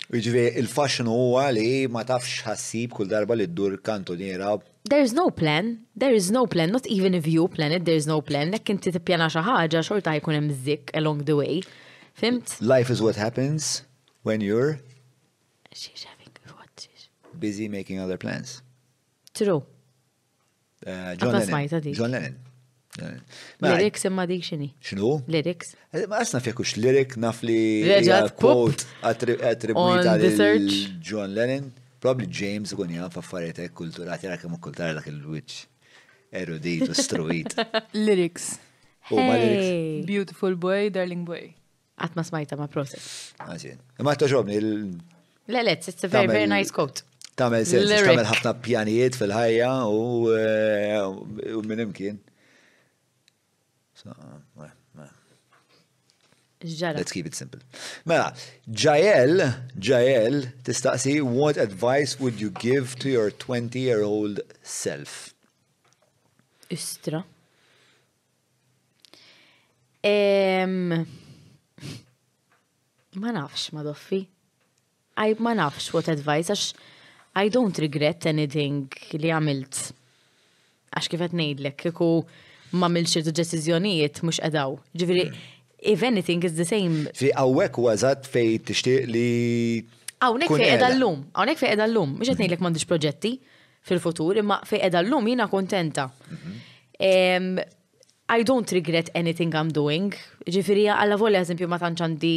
Iġvi, 0.06 0.46
il-fashion 0.62 1.08
huwa 1.12 1.44
li 1.52 1.84
ma 1.92 2.04
tafx 2.08 2.40
ħassib 2.46 2.94
kull 2.96 3.10
darba 3.12 3.34
li 3.36 3.48
d-dur 3.50 3.76
kantoniera 3.84 4.54
there 4.88 5.00
is 5.02 5.12
no 5.12 5.30
plan, 5.30 5.78
there 5.96 6.14
is 6.14 6.30
no 6.30 6.46
plan, 6.46 6.70
not 6.70 6.86
even 6.86 7.14
if 7.14 7.26
you 7.26 7.48
plan 7.48 7.72
it, 7.72 7.84
there 7.84 7.94
is 7.96 8.06
no 8.06 8.20
plan, 8.20 8.50
nek 8.54 8.66
inti 8.72 8.92
tippjana 8.94 9.28
xi 9.34 9.42
ħaġa 9.46 9.82
xorta 9.88 10.14
jkun 10.20 10.50
zik 10.66 10.92
along 11.00 11.24
the 11.28 11.36
way. 11.36 11.60
Fimt? 12.16 12.56
Life 12.72 12.90
is 12.92 13.02
what 13.04 13.16
happens 13.20 13.84
when 14.22 14.40
you're 14.40 14.78
she's 15.72 16.04
having 16.10 16.32
what 16.58 16.72
she's 16.86 17.08
busy 17.38 17.68
making 17.68 18.00
other 18.00 18.16
plans. 18.16 18.60
True. 19.34 19.62
Uh, 20.86 21.14
John, 21.16 21.32
Lennon. 21.34 21.68
John 21.68 21.80
Lennon. 21.82 21.94
John 21.94 22.10
Lennon. 22.10 22.36
Mela, 23.60 23.72
Lyrics 23.76 24.06
imma 24.08 24.24
dik 24.30 24.44
xini. 24.46 24.70
Xinu? 24.86 25.10
Lyrics. 25.32 25.74
Eh, 25.92 26.06
ma 26.08 26.22
asna 26.24 26.40
fjekux 26.44 26.76
lyric 26.80 27.18
naf 27.20 27.42
li 27.44 27.58
quote 28.38 28.86
attribuita 29.04 30.16
li. 30.16 30.78
John 31.04 31.34
Lennon. 31.36 31.72
Probably 32.00 32.28
James 32.40 32.74
kun 32.76 32.90
jaf 32.92 33.16
affarijiet 33.20 33.72
kulturati 33.78 34.28
għal 34.28 34.40
kemm 34.42 34.58
kultura 34.62 34.92
dak 34.98 35.06
il-witch. 35.10 35.62
Erudit 36.36 36.90
u 36.92 36.96
struit. 37.06 37.54
Lyrics. 37.96 38.50
Oh, 39.10 39.22
my 39.22 39.36
lyrics. 39.38 40.06
Beautiful 40.08 40.56
boy, 40.60 40.90
darling 40.92 41.22
boy. 41.28 41.52
Għat 41.96 42.16
ma 42.18 42.24
smajta 42.26 42.58
ma 42.60 42.66
process. 42.68 43.32
Għazin. 43.40 43.80
Ma 44.04 44.16
toġobni 44.20 44.56
il- 44.60 44.96
Le, 45.48 45.62
le, 45.62 45.76
it's 45.78 46.02
a 46.02 46.08
very, 46.10 46.26
very 46.26 46.48
nice 46.50 46.72
quote. 46.74 47.04
Tamel 47.38 47.62
sens, 47.68 47.92
tamel 48.02 48.26
ħafna 48.26 48.54
pjanijiet 48.64 49.14
fil-ħajja 49.20 49.68
u 49.92 50.32
eh, 50.32 51.60
minn 51.68 51.84
imkien. 51.84 52.16
Eh. 54.06 54.70
Let's 56.66 57.12
keep 57.12 57.26
it 57.26 57.34
simple. 57.36 57.60
Mela, 58.04 58.34
Jael, 58.68 59.54
Jael, 59.78 60.46
tistaqsi, 60.64 61.22
what 61.22 61.56
advice 61.56 62.18
would 62.18 62.40
you 62.40 62.50
give 62.50 62.96
to 62.98 63.08
your 63.08 63.30
20-year-old 63.30 64.40
self? 64.64 65.32
Istra. 66.68 67.24
Um, 70.04 70.88
ma 73.22 73.30
nafx, 73.36 73.72
ma 73.72 73.82
doffi. 73.82 74.26
I 75.16 75.34
ma 75.38 75.54
nafx 75.54 75.92
what 75.92 76.08
advice, 76.16 76.48
għax 76.48 76.74
I 77.44 77.48
don't 77.48 77.76
regret 77.78 78.26
anything 78.26 78.88
li 79.14 79.30
għamilt. 79.30 79.80
Għax 80.96 81.10
kifet 81.14 81.34
nejdlek, 81.36 81.76
kiku 81.84 82.08
ma 82.72 82.88
milx 82.90 83.12
ċertu 83.14 84.22
mux 84.26 84.40
għadaw. 84.46 84.78
Ġiviri, 84.96 85.26
mm 85.28 85.36
if 85.80 86.02
anything 86.02 86.42
is 86.48 86.54
the 86.60 86.66
same. 86.68 86.94
Fi 87.20 87.30
għawek 87.36 87.78
għazat 87.88 88.28
fej 88.32 88.52
tixtieq 88.68 89.08
li. 89.10 89.26
Għawnek 90.16 90.52
fej 90.52 90.70
edha 90.78 90.90
l-lum, 90.94 91.26
għawnek 91.36 91.60
fej 91.60 91.72
edha 91.76 91.86
l-lum, 91.88 92.14
miex 92.18 92.32
għetnejlek 92.32 92.62
mandiġ 92.64 92.86
proġetti 92.88 93.34
fil-futur, 93.86 94.38
imma 94.40 94.60
fej 94.66 94.80
edha 94.88 95.02
l-lum 95.04 95.26
jina 95.32 95.48
kontenta. 95.52 96.08
I 98.36 98.42
don't 98.42 98.70
regret 98.74 99.10
anything 99.14 99.52
I'm 99.54 99.68
doing. 99.70 100.14
Ġifiri, 100.50 100.88
għalla 100.90 101.18
volja 101.20 101.44
eżempju 101.44 101.68
ma 101.70 101.78
tanċandi 101.82 102.32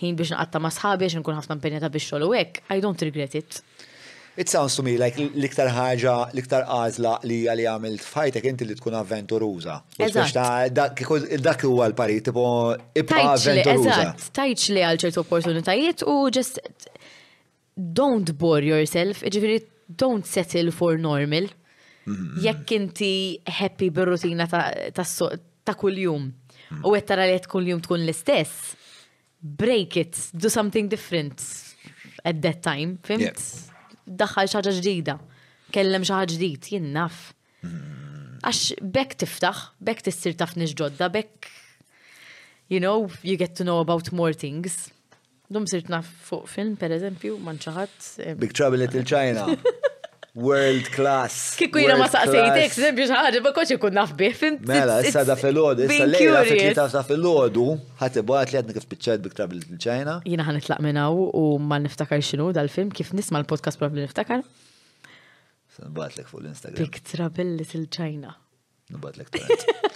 ħin 0.00 0.16
biex 0.18 0.32
naqatta 0.32 0.62
ma 0.64 0.70
sħabi, 0.74 1.04
biex 1.04 1.20
nkun 1.20 1.36
ħafna 1.42 1.58
mpenjata 1.60 1.90
biex 1.92 2.08
xogħol 2.08 2.26
I 2.76 2.80
don't 2.82 3.04
regret 3.06 3.36
it. 3.38 3.60
It 4.36 4.48
sounds 4.48 4.76
to 4.78 4.82
me 4.86 4.94
like 4.98 5.18
l-iktar 5.18 5.68
ħaġa, 5.74 6.12
l-iktar 6.32 6.66
għazla 6.70 7.14
li 7.26 7.38
għalli 7.50 7.64
għamilt 7.66 8.02
fajtek 8.06 8.44
inti 8.46 8.66
li 8.68 8.76
tkun 8.78 8.94
avventuruza. 8.98 9.80
Dak 9.98 11.64
huwa 11.66 11.88
l-pari, 11.90 12.20
tipo 12.22 12.44
ibqa 13.02 13.24
avventuruza. 13.32 14.04
Tajċ 14.38 14.66
li 14.76 14.84
għal 14.86 15.00
ċertu 15.02 15.22
opportunitajiet 15.24 16.04
u 16.06 16.14
just 16.32 16.60
don't 17.76 18.30
bore 18.38 18.64
yourself, 18.66 19.24
ġifiri 19.26 19.58
don't 19.98 20.24
settle 20.30 20.70
for 20.70 20.98
normal. 20.98 21.50
Mhm. 22.06 22.38
Jekk 22.44 22.74
inti 22.78 23.12
happy 23.46 23.90
bir-rutina 23.90 24.46
ta' 24.50 25.74
kull-jum 25.76 26.30
mhm. 26.30 26.84
u 26.86 26.94
għettara 26.94 27.26
li 27.28 27.40
kull-jum 27.50 27.82
tkun 27.84 28.06
l-istess, 28.06 28.76
break 29.42 29.96
it, 30.04 30.14
do 30.32 30.48
something 30.48 30.88
different 30.88 31.42
at 32.24 32.38
that 32.46 32.62
time, 32.62 32.98
fimt? 33.02 33.66
daħħal 34.06 34.48
xaġa 34.48 34.72
ġdida, 34.78 35.14
kellem 35.74 36.06
xaġa 36.06 36.30
ġdid, 36.34 36.72
jien 36.74 37.00
Għax 38.40 38.80
bekk 38.80 39.18
tiftaħ, 39.20 39.58
bekk 39.84 40.06
tissir 40.06 40.32
taf 40.40 40.54
ġodda, 40.72 41.10
bekk, 41.12 41.46
you 42.72 42.80
know, 42.80 43.10
you 43.22 43.36
get 43.36 43.54
to 43.56 43.64
know 43.64 43.80
about 43.80 44.10
more 44.12 44.32
things. 44.32 44.90
Dum 45.50 45.66
sirt 45.66 45.88
fuq 46.24 46.48
film, 46.48 46.76
per 46.76 46.90
eżempju, 46.96 47.36
manċaħat. 47.36 48.36
Big 48.38 48.52
Trouble 48.56 48.78
Little 48.80 49.04
China. 49.04 49.44
world 50.34 50.86
class. 50.94 51.54
Kiku 51.58 51.78
jina 51.80 51.96
ma 51.98 52.06
saqsejtek, 52.10 52.72
sempju 52.74 53.06
xaħġa, 53.10 53.40
ma 53.42 53.52
koċi 53.56 53.78
kun 53.82 53.94
naf 53.96 54.12
bih. 54.18 54.36
Mela, 54.68 55.00
issa 55.02 55.24
da 55.26 55.34
fil-ħodu, 55.38 55.86
issa 55.90 56.06
lejla 56.06 56.42
fit-tlita 56.46 56.86
sa 56.92 57.02
fil-ħodu, 57.06 57.64
ħatibat 58.00 58.52
li 58.54 58.60
għadni 58.60 58.76
kif 58.78 58.88
pitċajt 58.94 59.24
biktar 59.26 59.50
bil-ċajna. 59.50 60.18
Jina 60.28 60.46
ħan 60.46 60.60
itlaq 60.62 60.82
minnaw 60.86 61.24
u 61.34 61.44
ma 61.58 61.80
niftakar 61.82 62.22
xinu 62.22 62.50
dal-film, 62.56 62.92
kif 62.94 63.12
nisma 63.16 63.42
l-podcast 63.42 63.80
probabli 63.80 64.06
niftakar. 64.06 64.44
Nbat 65.80 66.18
l 66.20 66.26
fuq 66.28 66.44
l-Instagram. 66.44 66.78
Piktra 66.92 67.30
bil 67.34 67.56
til-ċajna. 67.66 68.34
Nbat 68.96 69.18
l 69.18 69.26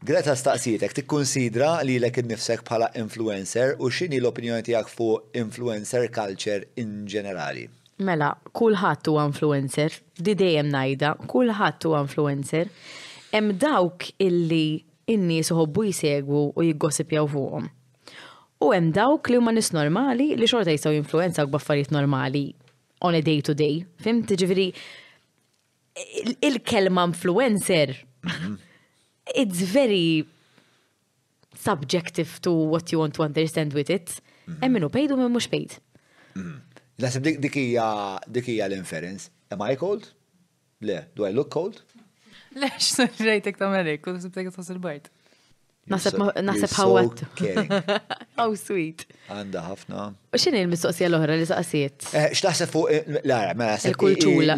Greta 0.00 0.32
staqsitek, 0.32 0.94
tikkunsidra 0.96 1.74
li 1.84 1.98
l-ek 2.00 2.22
nifsek 2.24 2.62
bħala 2.64 2.86
influencer 3.02 3.74
u 3.84 3.90
xini 3.92 4.16
l-opinjoni 4.22 4.64
tijak 4.64 4.88
fuq 4.88 5.34
influencer 5.42 6.06
culture 6.08 6.70
in 6.80 7.02
ġenerali? 7.04 7.66
Mela, 8.00 8.30
kulħadd 8.56 9.10
huwa 9.12 9.26
influencer, 9.28 9.98
di 10.16 10.34
dejjem 10.34 10.70
ngħidha, 10.72 11.10
kulħadd 11.30 11.86
huwa 11.90 12.00
influencer. 12.06 12.70
Hemm 13.34 13.58
dawk 13.60 14.08
illi 14.22 14.80
in-nies 15.14 15.50
iħobbu 15.52 15.84
jsegwu 15.92 16.42
u 16.56 16.64
jiggossipjaw 16.68 17.28
fuqhom. 17.32 17.68
U 18.64 18.72
hemm 18.74 18.90
dawk 18.96 19.28
li 19.32 19.38
huma 19.40 19.52
nis 19.54 19.72
normali 19.76 20.30
li 20.38 20.48
xorta 20.48 20.72
jistgħu 20.74 20.94
influenza 21.02 21.44
b'affarijiet 21.46 21.92
normali 21.94 22.44
on 23.04 23.16
a 23.16 23.22
day 23.24 23.38
to 23.42 23.54
day. 23.54 23.84
fim 24.04 24.22
tiġifieri 24.28 24.70
il-kelma 26.44 27.04
influencer 27.08 27.94
it's 29.42 29.60
very 29.62 30.24
subjective 31.54 32.40
to 32.40 32.50
what 32.52 32.92
you 32.92 32.98
want 32.98 33.14
to 33.14 33.22
understand 33.22 33.74
with 33.74 33.90
it. 33.90 34.20
Mhm. 34.48 34.62
Emminu 34.66 34.88
pejdu 34.90 35.16
minn 35.20 35.32
mhux 35.36 35.48
pejd. 35.52 35.78
Nasib 37.00 37.22
dikija 37.24 37.90
dikija 38.28 38.66
l-inference. 38.68 39.30
Am 39.50 39.58
I 39.72 39.76
cold? 39.80 40.06
Le, 40.80 41.04
do 41.16 41.26
I 41.28 41.32
look 41.32 41.52
cold? 41.52 41.80
Le, 42.56 42.68
x'sorrejtek 42.76 43.58
ta' 43.60 43.68
Amerik, 43.70 44.02
kull 44.04 44.18
sibtek 44.22 44.50
ta' 44.54 44.66
il-bart. 44.74 45.08
Naħseb 45.90 46.74
ħawat. 46.76 47.22
Oh, 48.40 48.54
sweet. 48.56 49.02
Għanda 49.28 49.60
ħafna. 49.66 50.04
U 50.32 50.38
xini 50.40 50.62
l-mistoqsija 50.64 51.10
l-oħra 51.10 51.34
li 51.40 51.48
saqsiet? 51.50 52.06
Eh, 52.16 52.28
x'taħseb 52.36 52.70
fuq 52.72 52.94
eh, 52.94 53.00
l-ara, 53.26 53.50
mela 53.58 53.74
Il-kultura, 53.90 54.56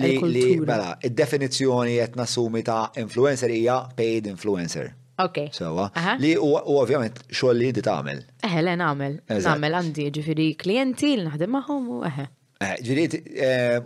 Mela, 0.69 0.93
id-definizzjoni 1.09 1.97
qed 1.99 2.19
nasumi 2.21 2.63
ta' 2.67 2.85
influencer 3.03 3.51
hija 3.55 3.81
paid 3.99 4.29
influencer. 4.31 4.93
Ok. 5.23 5.39
Sewa. 5.55 5.89
Li 6.19 6.33
u 6.39 6.49
ovvjament 6.79 7.21
xogħol 7.31 7.59
li 7.61 7.69
jidi 7.71 7.83
tagħmel. 7.87 8.23
Eħe, 8.47 8.63
le 8.67 8.77
nagħmel. 8.81 9.19
Namel 9.47 9.77
għandi 9.79 10.07
ġifieri 10.19 10.49
klijenti 10.59 11.13
li 11.21 11.27
naħdem 11.31 11.59
magħhom 11.61 11.91
u 11.97 12.05
Eh, 12.63 12.77
ġifiri, 12.79 13.19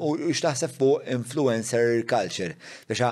u 0.04 0.10
xtaħseb 0.36 0.72
fuq 0.76 0.98
influencer 1.14 2.02
culture. 2.04 2.52
Biexa, 2.84 3.06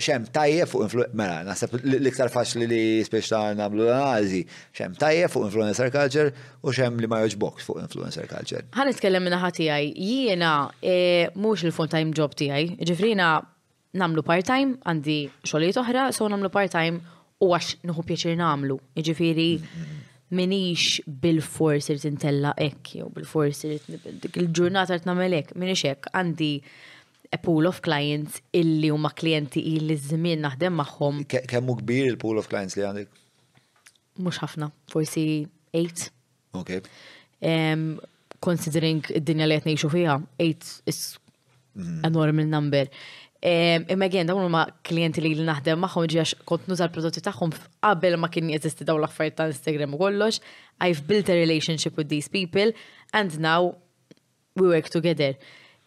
xem 0.00 0.24
tajje 0.32 0.64
fuq 0.70 0.86
influencer, 0.86 1.12
mela, 1.12 1.42
naħseb 1.44 1.74
l-iktar 1.76 2.30
faċli 2.32 2.64
li 2.64 2.78
spiex 3.04 3.28
namlu 3.58 3.84
l-analizi, 3.84 4.40
xem 4.72 4.94
tajje 4.96 5.28
fuq 5.28 5.50
influencer 5.50 5.92
culture 5.92 6.32
u 6.64 6.72
xem 6.72 6.96
li 6.96 7.10
ma 7.12 7.20
joġbok 7.26 7.60
fuq 7.66 7.82
influencer 7.84 8.30
culture. 8.32 8.64
Għan 8.72 8.94
itkellem 8.94 9.28
minna 9.28 9.42
ħati 9.44 9.68
għaj, 9.68 9.92
jiena 10.08 10.54
eh, 10.80 11.28
mux 11.36 11.66
il-full-time 11.68 12.16
job 12.16 12.32
ti 12.40 12.48
għaj, 12.48 13.12
na 13.20 13.34
namlu 14.00 14.24
part-time, 14.24 14.78
għandi 14.88 15.20
xoliet 15.44 15.76
oħra, 15.84 16.08
so 16.16 16.32
namlu 16.32 16.48
part-time 16.48 17.04
u 17.40 17.48
għax 17.56 17.78
nħu 17.88 18.02
pjaċir 18.06 18.36
namlu. 18.40 18.76
Iġifiri, 19.00 19.46
minix 20.36 20.98
bil-fors 21.22 21.88
irrit 21.90 22.04
intella 22.10 22.52
ek, 22.60 22.92
jew 22.98 23.08
bil-fors 23.16 23.64
irrit 23.68 24.28
il-ġurnata 24.36 24.94
irrit 24.94 25.08
namel 25.08 25.36
ek, 25.40 25.54
minix 25.58 25.86
ek, 25.88 26.10
għandi 26.14 26.50
a 27.34 27.38
pool 27.40 27.68
of 27.70 27.80
clients 27.84 28.40
illi 28.58 28.90
huma 28.92 29.12
klienti 29.16 29.62
illi 29.74 29.96
żmien 30.02 30.44
naħdem 30.44 30.76
magħhom. 30.82 31.24
Kemm 31.30 31.74
kbir 31.82 32.10
il-pool 32.12 32.42
of 32.42 32.50
clients 32.50 32.76
li 32.76 32.84
għandek? 32.86 33.18
Mhux 34.20 34.42
ħafna, 34.42 34.68
forsi 34.92 35.22
8. 35.72 36.10
Okay. 36.60 36.82
Um, 37.46 37.94
considering 38.42 39.00
id-dinja 39.16 39.48
li 39.48 39.60
qed 39.60 39.70
ngħixu 39.72 39.90
fiha, 39.94 40.18
8 40.36 40.90
is 40.92 41.02
enorm 41.80 42.34
mhm. 42.36 42.44
il-number. 42.44 42.92
Imma 43.40 44.04
għen 44.08 44.28
dawn 44.28 44.50
ma 44.52 44.66
klienti 44.84 45.22
li 45.24 45.32
naħdem 45.40 45.80
maħħom 45.80 46.08
ġiex 46.12 46.36
kont 46.44 46.66
nużal 46.68 46.90
prodotti 46.92 47.22
tagħhom 47.24 47.54
f'qabel 47.54 48.18
ma 48.20 48.28
kien 48.28 48.50
jeżisti 48.52 48.84
dawn 48.84 49.00
l-affarijiet 49.00 49.38
ta' 49.38 49.46
Instagram 49.48 49.94
u 49.96 50.00
kollox. 50.02 50.42
I've 50.78 51.00
built 51.08 51.32
a 51.32 51.36
relationship 51.38 51.96
with 51.96 52.10
these 52.10 52.28
people 52.28 52.72
and 53.14 53.38
now 53.40 53.72
we 54.56 54.68
work 54.68 54.90
together. 54.92 55.32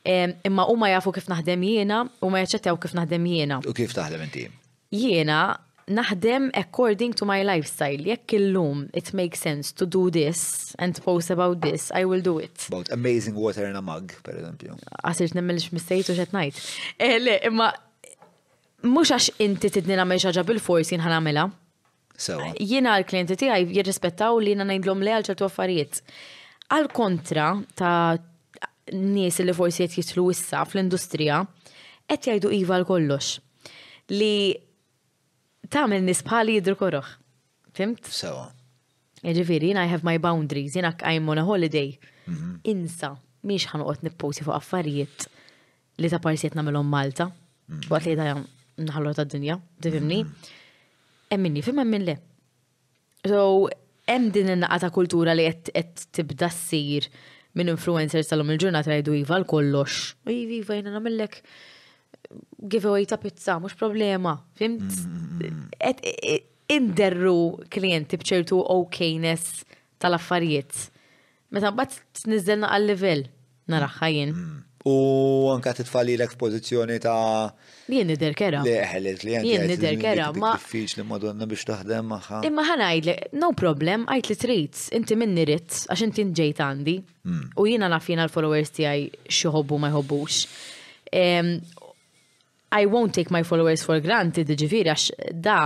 Imma 0.04 0.66
huma 0.68 0.90
jafu 0.96 1.14
kif 1.16 1.30
naħdem 1.32 1.62
jiena 1.70 2.02
u 2.26 2.32
ma 2.34 2.42
jaċċettaw 2.42 2.82
kif 2.84 2.98
naħdem 2.98 3.30
jiena. 3.30 3.62
U 3.70 3.74
kif 3.78 3.94
taħdem 3.96 4.26
inti? 4.26 4.48
Jiena 4.94 5.44
naħdem 5.88 6.50
according 6.56 7.14
to 7.18 7.26
my 7.28 7.44
lifestyle. 7.44 8.04
Jekk 8.08 8.34
illum 8.40 8.86
it 8.96 9.14
makes 9.14 9.40
sense 9.44 9.72
to 9.76 9.86
do 9.86 10.10
this 10.10 10.74
and 10.80 11.00
post 11.04 11.30
about 11.32 11.60
this, 11.62 11.92
I 11.92 12.06
will 12.06 12.22
do 12.22 12.40
it. 12.40 12.66
About 12.70 12.90
amazing 12.92 13.36
water 13.36 13.66
in 13.68 13.76
a 13.76 13.82
mug, 13.82 14.14
per 14.24 14.34
eżempju. 14.38 14.70
nemmilx 14.78 15.34
nemmel 15.36 15.58
u 15.62 15.74
mistejtu 15.78 16.14
ngħid. 16.16 16.32
najt. 16.38 16.56
Eh, 17.00 17.18
le, 17.20 17.40
imma 17.48 17.74
mux 18.84 19.12
għax 19.12 19.30
inti 19.40 19.70
tidni 19.70 19.96
namel 19.96 20.18
xaġa 20.20 20.44
bil-forsi 20.44 20.98
nħanamela. 21.00 21.50
Sewa. 22.16 22.52
Jiena 22.60 22.96
l-klienti 23.00 23.36
tiegħi 23.36 23.74
jirrispettaw 23.78 24.40
li 24.40 24.54
jiena 24.54 24.64
najdlom 24.70 25.02
le 25.02 25.12
għal 25.18 25.28
ċertu 25.32 25.48
affarijiet. 25.48 26.02
Għal 26.72 26.92
kontra 26.94 27.48
ta' 27.76 28.16
nies 28.92 29.40
li 29.42 29.54
forsi 29.54 29.88
jitlu 29.88 30.30
issa 30.32 30.64
fl-industrija, 30.66 31.46
et 32.08 32.26
jajdu 32.28 32.52
iva 32.52 32.78
l-kollox. 32.82 33.40
Li 34.12 34.54
tagħmel 35.74 36.04
nies 36.06 36.22
bħali 36.28 36.58
jidru 36.60 36.90
ruħ. 36.98 37.12
Fimt? 37.74 38.06
Sewa. 38.14 38.46
Ġifieri, 39.24 39.72
I 39.80 39.88
have 39.88 40.04
my 40.04 40.18
boundaries, 40.20 40.74
jiena 40.76 40.92
I'm 41.10 41.30
on 41.32 41.38
a 41.38 41.44
holiday. 41.48 41.94
Mhm. 42.26 42.60
Insa, 42.70 43.14
miex 43.48 43.66
uqot 43.80 44.04
nipposi 44.06 44.44
fuq 44.46 44.56
affarijiet 44.58 45.28
li 46.02 46.10
ta' 46.10 46.20
parsiet 46.24 46.54
nagħmelhom 46.58 46.86
Malta. 46.90 47.30
Mhm. 47.72 47.82
Waqt 47.92 48.06
li 48.12 48.16
da 48.20 48.36
nħallu 48.90 49.16
ta' 49.18 49.24
dinja, 49.32 49.58
tifimni. 49.84 50.22
Mhm. 50.24 50.34
Hemm 51.34 51.42
minni, 51.48 51.62
fim 51.66 51.78
hemm 51.82 52.06
le. 52.12 52.18
So, 53.26 53.46
hemm 54.12 54.32
din 54.36 54.50
in 54.54 54.62
naqata 54.66 54.82
ta' 54.82 54.90
kultura 54.96 55.34
li 55.38 55.46
qed 55.72 55.94
tibda 56.14 56.50
ssir 56.52 57.08
minn 57.56 57.68
influencers 57.72 58.28
tal 58.28 58.42
il-ġurnata 58.44 58.86
jgħidu 58.92 59.16
iva 59.24 59.40
l-kollox. 59.40 60.16
Iva, 60.28 60.60
iva 60.60 60.76
jina 60.80 60.94
namellek 61.00 61.40
giveaway 62.70 63.06
ta' 63.06 63.18
pizza, 63.18 63.60
mux 63.60 63.74
problema. 63.76 64.38
Fimt? 64.60 64.82
Mm, 64.82 65.40
mm, 65.40 65.54
mm, 65.54 66.02
e, 66.10 66.40
inderru 66.74 67.58
klienti 67.72 68.18
bċertu 68.18 68.60
okejness 68.74 69.64
tal-affarijiet. 70.02 70.86
Meta 71.54 71.72
bat 71.76 71.96
t-nizzelna 72.24 72.70
għal-level, 72.76 73.28
narraħħajin. 73.70 74.32
U 74.90 74.96
anka 75.54 75.72
t-tfalli 75.78 76.16
l-ek 76.18 76.34
pozizjoni 76.40 76.98
ta' 77.04 77.52
Jien 77.92 78.08
nider 78.10 78.34
kera. 78.40 78.64
Leħel 78.68 79.12
il-klienti. 79.14 79.48
Jien 79.54 79.68
nider 79.70 79.96
kera, 80.02 80.26
ma. 80.36 80.54
Fiċ 80.60 80.98
li 81.00 81.06
madonna 81.08 81.48
biex 81.52 81.64
taħdem 81.70 82.10
maħħa. 82.16 82.42
Imma 82.50 82.66
ħanajd, 82.72 83.12
no 83.40 83.52
problem, 83.60 84.04
għajt 84.12 84.30
li 84.34 84.38
trit, 84.44 84.82
inti 85.00 85.16
minni 85.20 85.46
rit, 85.52 85.84
għax 85.88 86.08
inti 86.10 86.26
nġejt 86.34 86.60
għandi. 86.66 86.98
U 87.60 87.68
jiena 87.70 87.88
nafjina 87.92 88.26
l-followers 88.28 88.74
għaj 88.80 89.08
xieħobbu 89.32 89.80
ma 89.84 89.92
jħobbux. 89.94 90.44
I 92.82 92.86
won't 92.88 93.14
take 93.14 93.30
my 93.36 93.44
followers 93.50 93.84
for 93.88 93.98
granted, 94.06 94.50
ġifiri, 94.58 94.90
għax 94.90 95.04
da 95.46 95.58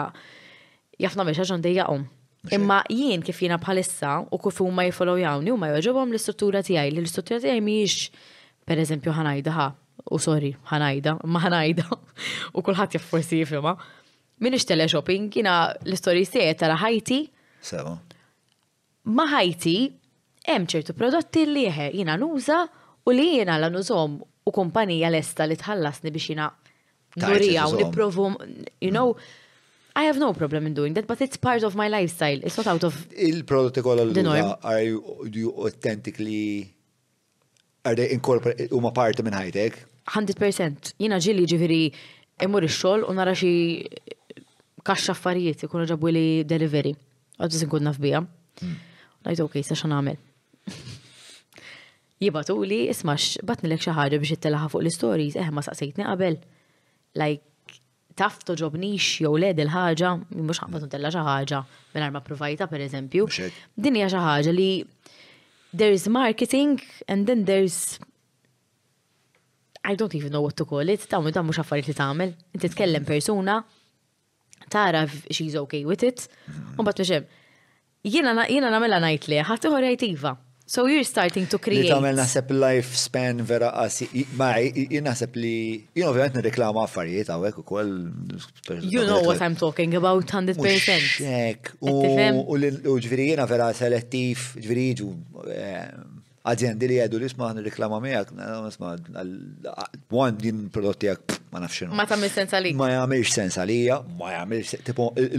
jafna 0.99 1.23
biex 1.27 1.39
għaxan 1.39 1.63
dejjaqom. 1.63 2.03
Imma 2.55 2.81
jien 2.91 3.23
kif 3.25 3.39
jina 3.45 3.55
bħalissa 3.59 4.11
u 4.35 4.39
kif 4.43 4.59
huma 4.63 4.85
jfolowjawni 4.89 5.53
huma 5.53 5.69
jogħġobhom 5.71 6.11
l-istruttura 6.11 6.61
tiegħi, 6.67 6.91
li 6.91 7.01
l-istruttura 7.03 7.39
tiegħi 7.43 7.63
mhijiex 7.63 8.25
pereżempju 8.67 9.13
ħanajda 9.19 9.55
ha, 9.55 9.69
u 10.11 10.19
sorry, 10.19 10.51
ħanajda, 10.71 11.15
ma 11.31 11.41
ħanajda, 11.47 11.87
u 12.59 12.63
kulħadd 12.67 12.97
jaff 12.97 13.09
forsi 13.15 13.39
jifhimha. 13.43 13.77
Minix 14.43 14.67
tele 14.69 14.87
shopping, 14.91 15.29
jiena 15.39 15.55
l-istorji 15.87 16.27
tiegħi 16.35 16.59
tara 16.59 16.75
ħajti. 16.83 17.21
Sewa. 17.71 17.95
Ma 19.15 19.29
ħajti 19.31 19.77
hemm 20.51 20.67
ċertu 20.75 20.95
prodotti 20.99 21.47
li 21.47 21.65
jina 22.01 22.19
nuża 22.19 22.61
u 23.07 23.15
li 23.15 23.29
jiena 23.39 23.55
l 23.63 23.71
nużom 23.77 24.19
u 24.47 24.51
kumpanija 24.55 25.09
lesta 25.15 25.47
li 25.47 25.55
tħallasni 25.59 26.11
biex 26.15 26.33
jina 26.35 26.51
Nurija, 27.17 27.65
u 27.67 27.75
niprovu, 27.85 28.33
you 28.81 28.91
know, 28.91 29.13
I 29.95 30.03
have 30.05 30.19
no 30.19 30.33
problem 30.33 30.67
in 30.67 30.73
doing 30.73 30.93
that, 30.95 31.07
but 31.07 31.19
it's 31.21 31.37
part 31.41 31.63
of 31.63 31.75
my 31.75 31.87
lifestyle. 31.89 32.39
It's 32.43 32.57
not 32.57 32.67
out 32.67 32.83
of 32.83 32.95
il 33.17 33.43
kolla 33.83 34.01
l 34.01 34.57
are 34.63 34.83
you, 35.33 35.51
authentically, 35.57 36.67
are 37.83 37.95
they 37.95 38.11
incorporate, 38.13 38.67
huma 38.69 38.93
parti 38.93 39.23
minn 39.23 39.33
ħajtek? 39.33 39.79
100%. 40.13 40.93
Jina 40.99 41.17
ġili 41.17 41.47
ġifiri, 41.51 41.79
imur 42.45 42.63
ix-xogħol 42.69 43.07
u 43.09 43.15
nara 43.17 43.33
xi 43.35 43.51
kaxxa 44.85 45.15
affarijiet 45.15 45.65
ikunu 45.65 45.87
ġabu 45.89 46.13
li 46.13 46.25
delivery. 46.47 46.93
Għadżis 47.41 47.65
nkun 47.65 47.83
naf 47.89 47.97
bija. 47.99 48.21
Najt 48.61 49.41
hmm. 49.41 49.47
ok, 49.49 49.57
sa 49.65 49.75
xan 49.77 49.97
għamil. 49.97 50.21
Jibatu 52.23 52.55
li, 52.65 52.83
ismax, 52.93 53.41
batnilek 53.45 53.81
xaħġa 53.87 54.21
biex 54.21 54.37
it 54.37 54.47
fuq 54.69 54.83
l-stories, 54.85 55.35
eħma 55.35 55.49
eh, 55.49 55.55
ma 55.57 55.65
saqsejtni 55.65 56.05
qabel 56.05 56.39
like 57.21 57.43
tafto 58.19 58.55
ġobnix 58.59 59.07
jew 59.21 59.33
led 59.41 59.59
il 59.61 59.69
ħaġa 59.69 60.11
mhux 60.31 60.61
ħaqma 60.63 60.81
tuntella 60.81 61.11
xi 61.13 61.21
ħaġa 61.25 61.59
mingħajr 61.93 62.13
ma 62.13 62.21
provajta 62.25 62.67
pereżempju. 62.71 63.27
Din 63.77 63.99
hija 63.99 64.11
xi 64.13 64.21
ħaġa 64.25 64.53
li 64.57 64.69
there's 65.77 66.07
marketing 66.09 66.77
and 67.07 67.27
then 67.29 67.45
there's 67.49 67.97
I 69.87 69.95
don't 69.95 70.13
even 70.15 70.31
know 70.33 70.41
what 70.41 70.57
to 70.57 70.65
call 70.65 70.89
it, 70.91 71.05
ta' 71.07 71.21
ta' 71.21 71.43
mux 71.45 71.61
affarijiet 71.61 71.93
li 71.93 71.97
tagħmel. 71.97 72.31
Inti 72.57 72.71
tkellem 72.73 73.05
persuna, 73.07 73.59
tara 74.73 75.05
she's 75.31 75.55
okay 75.61 75.85
with 75.87 76.03
it, 76.03 76.25
mm-hmm. 76.47 76.81
u 76.81 76.87
bat 76.87 76.99
jiena 77.07 78.47
jiena 78.49 78.73
nagħmilha 78.73 79.01
ngħid 79.05 79.29
li 79.33 79.43
ħadd 79.47 79.71
iħor 80.09 80.45
So 80.69 80.85
you're 80.85 81.07
starting 81.07 81.47
to 81.53 81.57
create. 81.65 81.87
Li 81.87 81.91
tamel 81.95 82.17
life 82.61 82.91
span 83.01 83.39
vera 83.51 83.69
qasi. 83.71 84.07
Ma, 84.39 84.49
naħseb 85.07 85.37
li, 85.39 85.53
you 85.95 86.03
know, 86.03 86.11
verament 86.11 86.43
reklama 86.43 86.83
affarijiet 86.83 87.31
għawek 87.31 87.61
u 87.61 87.63
koll. 87.69 87.91
You 88.91 89.05
know 89.07 89.21
what 89.23 89.39
I'm 89.45 89.55
talking 89.61 89.95
about 89.95 90.27
100%. 90.27 91.15
Ek, 91.45 91.71
u 91.79 92.99
ġviri 92.99 93.29
jina 93.31 93.47
vera 93.47 93.69
selettif, 93.79 94.49
ġviri 94.59 94.83
ġu 94.99 95.07
eh, 95.55 95.85
aziende 96.51 96.89
li 96.91 96.99
għedu 97.05 97.21
li 97.23 97.29
sma 97.31 97.53
nirreklama 97.55 98.01
miegħek, 98.03 98.33
għan 100.11 100.41
din 100.43 100.65
prodotti 100.75 101.07
għak 101.13 101.39
ma 101.55 101.63
nafxinu. 101.63 101.95
Ma 101.95 102.07
tamil 102.11 102.33
sens 102.35 102.51
għalik. 102.59 102.75
Ma 102.75 102.91
jgħamilx 102.91 103.31
sens 103.39 103.59
għalija, 103.63 104.01
ma 104.19 104.33
jgħamilx, 104.35 104.81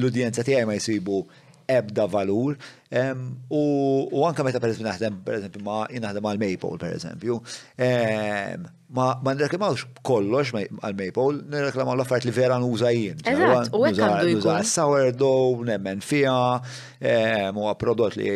l-udjenza 0.01 0.47
tiegħi 0.49 0.65
ma 0.73 0.79
jisibu 0.81 1.21
ebda 1.69 2.07
valur. 2.09 2.57
U 4.11 4.23
anka 4.25 4.45
meta 4.47 4.61
per 4.63 4.73
naħdem, 4.83 5.19
per 5.27 5.37
eżempju, 5.39 5.61
ma 5.67 5.83
jinaħdem 5.93 6.29
għal 6.31 6.41
Maple, 6.41 6.79
per 6.81 6.95
eżempju, 6.97 7.37
ma 8.97 9.35
nreklamawx 9.37 9.85
kollox 10.09 10.55
għal 10.57 10.97
Maple, 10.97 11.45
nirreklamaw 11.53 11.99
l 11.99 12.05
affarijiet 12.07 12.29
li 12.31 12.35
vera 12.39 12.57
nuża 12.63 12.93
jien. 12.97 13.21
Nuża 13.75 14.57
sourdough, 14.71 15.65
nemmen 15.69 16.01
fija, 16.05 16.39
u 17.53 17.69
prodott 17.85 18.17
li 18.21 18.31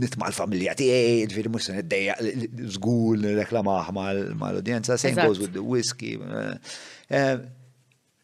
nitma 0.00 0.32
l-familja 0.32 0.74
tiegħi, 0.80 1.22
ġifieri 1.30 1.54
mhux 1.54 1.70
se 1.70 1.76
niddejjaq 1.78 2.50
żgur 2.78 3.22
nirreklamah 3.22 3.92
mal-udjenza, 3.94 4.98
same 4.98 5.22
goes 5.28 5.38
with 5.42 5.54
the 5.54 5.62
whisky. 5.62 6.16
E, 7.14 7.24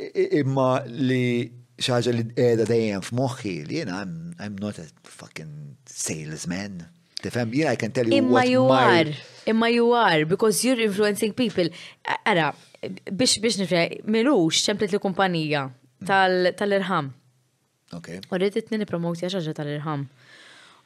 e, 0.01 0.31
imma 0.41 0.81
li 0.89 1.60
xaġa 1.81 2.13
li 2.15 2.25
edha 2.41 2.67
dejjem 2.69 3.03
f'moħħi 3.05 3.53
li 3.67 3.79
jiena 3.81 4.03
I'm 4.45 4.57
not 4.61 4.79
a 4.79 4.85
fucking 5.09 5.53
salesman. 5.89 6.83
Tifhem, 7.21 7.51
jiena 7.55 7.73
I 7.75 7.79
can 7.81 7.93
tell 7.93 8.09
you 8.09 8.19
Imma 8.21 8.43
you 8.49 8.65
are, 8.73 9.15
imma 9.49 9.71
you 9.73 9.93
are, 9.97 10.25
because 10.29 10.65
you're 10.65 10.81
influencing 10.81 11.33
people. 11.37 11.69
Ara, 12.25 12.51
biex 13.11 13.39
biex 13.43 13.59
nifre, 13.61 13.87
minux 14.09 14.61
ċemplet 14.67 14.93
li 14.95 15.01
kumpanija 15.03 15.67
mm. 15.69 16.09
tal-irħam. 16.11 16.53
tal-tal-irham. 16.59 17.13
Ok. 17.97 18.13
U 18.31 18.39
rridit 18.41 18.71
nini 18.73 18.87
promoti 18.89 19.27
xaġa 19.31 19.57
tal 19.57 19.69
irham 19.73 20.07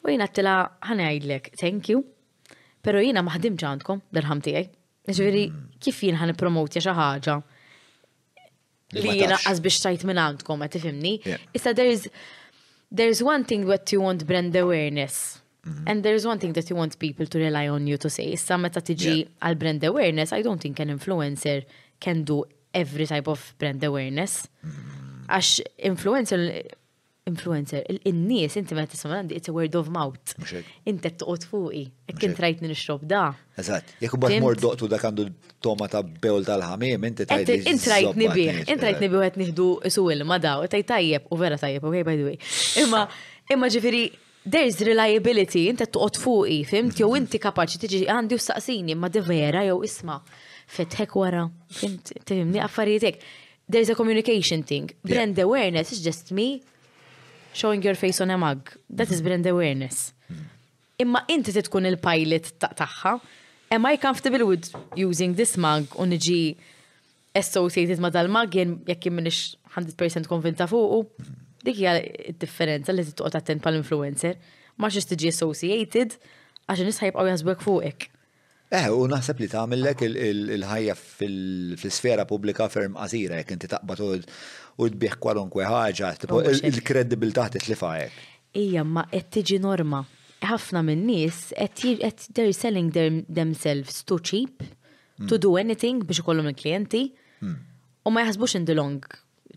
U 0.04 0.10
jiena 0.12 0.26
t-tila 0.28 0.54
ħanajdlek, 0.84 1.54
thank 1.56 1.88
you, 1.92 2.02
pero 2.84 3.00
jiena 3.00 3.22
maħdim 3.24 3.54
ġandkom 3.60 4.02
l-irħam 4.12 4.40
tijaj. 4.44 4.68
Ġveri, 5.16 5.46
mm. 5.48 5.74
kif 5.84 6.00
jien 6.06 6.20
ħan 6.22 6.36
promoti 6.36 6.80
xaħġa? 6.84 7.40
Li 8.94 9.16
jina 9.20 9.38
għaz 9.42 9.60
biex 9.64 9.80
tajt 9.84 10.04
minn 10.08 10.20
għandkom, 10.22 10.62
għet 10.66 10.74
tifimni. 10.76 11.14
Issa, 11.58 11.72
there's, 11.76 12.06
there's 12.90 13.22
one 13.22 13.44
thing 13.44 13.66
that 13.70 13.92
you 13.92 14.00
want 14.04 14.26
brand 14.28 14.54
awareness. 14.56 15.40
Mhm. 15.64 15.84
And 15.88 16.04
there's 16.04 16.26
one 16.28 16.38
thing 16.38 16.52
that 16.58 16.68
you 16.70 16.76
want 16.76 16.98
people 16.98 17.26
to 17.34 17.38
rely 17.40 17.66
on 17.68 17.86
you 17.88 17.96
to 18.04 18.10
say. 18.10 18.26
Issa, 18.38 18.58
meta 18.58 18.82
tiġi 18.84 19.14
għal 19.40 19.56
brand 19.58 19.86
awareness, 19.90 20.32
I 20.32 20.42
don't 20.46 20.60
think 20.64 20.80
an 20.84 20.92
influencer 20.96 21.62
can 22.00 22.22
do 22.30 22.44
every 22.82 23.06
type 23.06 23.28
of 23.30 23.52
brand 23.58 23.82
awareness. 23.90 24.46
Mhm. 24.62 25.02
Għax 25.24 25.54
influencer 25.88 26.48
influencer, 27.24 27.82
il-nies 28.04 28.52
inti 28.60 28.76
meta 28.76 28.92
tisma' 28.92 29.16
għandi 29.16 29.36
it's 29.38 29.48
a 29.48 29.52
word 29.54 29.74
of 29.78 29.88
mouth. 29.92 30.34
Inti 30.84 31.08
t 31.08 31.14
toqgħod 31.22 31.44
fuqi, 31.48 31.84
jek 32.10 32.24
int 32.26 32.40
rajt 32.44 32.64
nixrob 32.66 33.06
da. 33.08 33.30
Eżatt, 33.60 33.94
jekk 34.04 34.18
bat 34.20 34.34
mor 34.44 34.58
doqtu 34.60 34.88
dak 34.92 35.06
għandu 35.08 35.30
toma 35.64 35.88
ta' 35.88 36.02
bewl 36.04 36.44
tal-ħamim, 36.44 37.06
inti 37.08 37.26
tajt. 37.30 37.52
Inti 37.72 37.88
rajt 37.92 38.18
nibi, 38.20 38.44
int 38.68 38.84
rajt 38.84 39.00
nibih 39.04 39.24
qed 39.24 39.38
nieħdu 39.40 39.68
isu 39.90 40.04
ilma 40.12 40.36
daw, 40.42 40.66
tajt 40.74 40.88
tajjeb 40.90 41.30
u 41.32 41.38
vera 41.40 41.56
tajjeb, 41.60 41.86
okay 41.88 42.04
by 42.04 42.16
the 42.20 42.26
way. 42.28 42.36
Imma 42.84 43.06
imma 43.56 43.72
ġifiri, 43.72 44.02
there's 44.44 44.82
reliability, 44.84 45.64
inti 45.72 45.88
toqgħod 45.96 46.20
fuqi, 46.20 46.60
fimt, 46.68 47.00
jew 47.00 47.08
inti 47.22 47.40
kapaċi 47.40 47.80
tiġi 47.86 48.02
għandi 48.12 48.36
u 48.36 48.44
saqsini 48.50 48.92
imma 48.98 49.08
de 49.08 49.24
vera 49.24 49.64
jew 49.70 49.80
isma' 49.88 50.20
fetħek 50.76 51.16
wara, 51.16 51.48
fimt, 51.80 52.12
tifhimni 52.20 52.60
għaffarietek. 52.60 53.24
There's 53.64 53.88
a 53.88 53.96
communication 53.96 54.60
thing. 54.62 54.92
Brand 55.02 55.38
awareness 55.40 55.90
is 55.90 56.04
just 56.04 56.28
me 56.30 56.60
showing 57.54 57.80
your 57.82 57.94
face 57.94 58.20
on 58.20 58.30
a 58.30 58.36
mug. 58.38 58.60
That 58.90 59.10
is 59.10 59.22
brand 59.22 59.46
awareness. 59.46 59.98
Imma 60.98 61.24
inti 61.34 61.54
titkun 61.56 61.86
il-pilot 61.90 62.52
taħħa. 62.62 63.14
Am 63.74 63.86
I 63.90 63.96
comfortable 64.02 64.44
with 64.50 64.68
using 64.94 65.34
this 65.38 65.54
mug 65.64 65.86
u 65.98 66.06
niġi 66.10 66.40
associated 67.38 67.98
ma 68.02 68.12
dal-mug 68.14 68.52
jen 68.58 68.74
jekk 68.90 69.10
minix 69.10 69.56
100% 69.74 70.28
konvinta 70.30 70.68
fuqu. 70.70 71.00
Dik 71.64 71.78
hija 71.80 71.94
differenza 72.44 72.94
li 72.94 73.06
titqgħod 73.08 73.38
attent 73.40 73.62
pal-influencer. 73.64 74.36
Ma 74.78 74.90
xiex 74.92 75.10
tiġi 75.12 75.30
associated 75.32 76.18
għax 76.68 76.86
nisħa 76.86 77.08
jibqgħu 77.10 77.30
jaħsbek 77.32 77.64
fuqek. 77.66 78.10
Eh, 78.74 78.86
u 78.90 79.04
naħseb 79.06 79.38
li 79.42 79.46
tagħmellek 79.52 80.00
il-ħajja 80.08 80.94
fil-sfera 80.98 82.24
pubblika 82.26 82.66
ferm 82.72 82.96
qasira 82.98 83.38
jekk 83.42 83.54
inti 83.58 83.68
taqbad 83.70 84.00
u 84.76 84.88
tbieħ 84.90 85.18
kwalunkwe 85.22 85.66
ħaġa, 85.70 86.12
il-kredibilità 86.70 87.48
titlifha 87.54 87.92
hekk. 87.98 88.22
Ija, 88.58 88.84
ma 88.86 89.04
qed 89.10 89.30
tiġi 89.40 89.60
norma. 89.62 90.02
Ħafna 90.44 90.82
min-nies 90.84 91.52
qed 91.76 92.26
they're 92.36 92.54
selling 92.56 92.90
themselves 93.28 94.02
too 94.04 94.18
cheap 94.20 94.62
to 95.30 95.38
do 95.40 95.54
anything 95.60 96.02
biex 96.04 96.20
ikollhom 96.20 96.50
il-klijenti 96.50 97.00
hmm. 97.40 97.54
u 98.04 98.12
ma 98.12 98.26
jaħsbux 98.26 98.58
in 98.60 98.66
the 98.68 98.74
long 98.76 98.98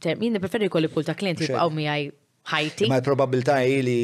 term. 0.04 0.22
Jien 0.24 0.40
preferi 0.40 0.70
jkolli 0.70 0.92
pull 0.94 1.06
ta' 1.08 1.18
klijenti 1.18 1.48
jibqgħu 1.50 1.76
miegħi 1.80 2.08
ħajti. 2.54 2.88
Ma 2.92 3.02
l-probabilità 3.02 3.60
ili 3.66 3.98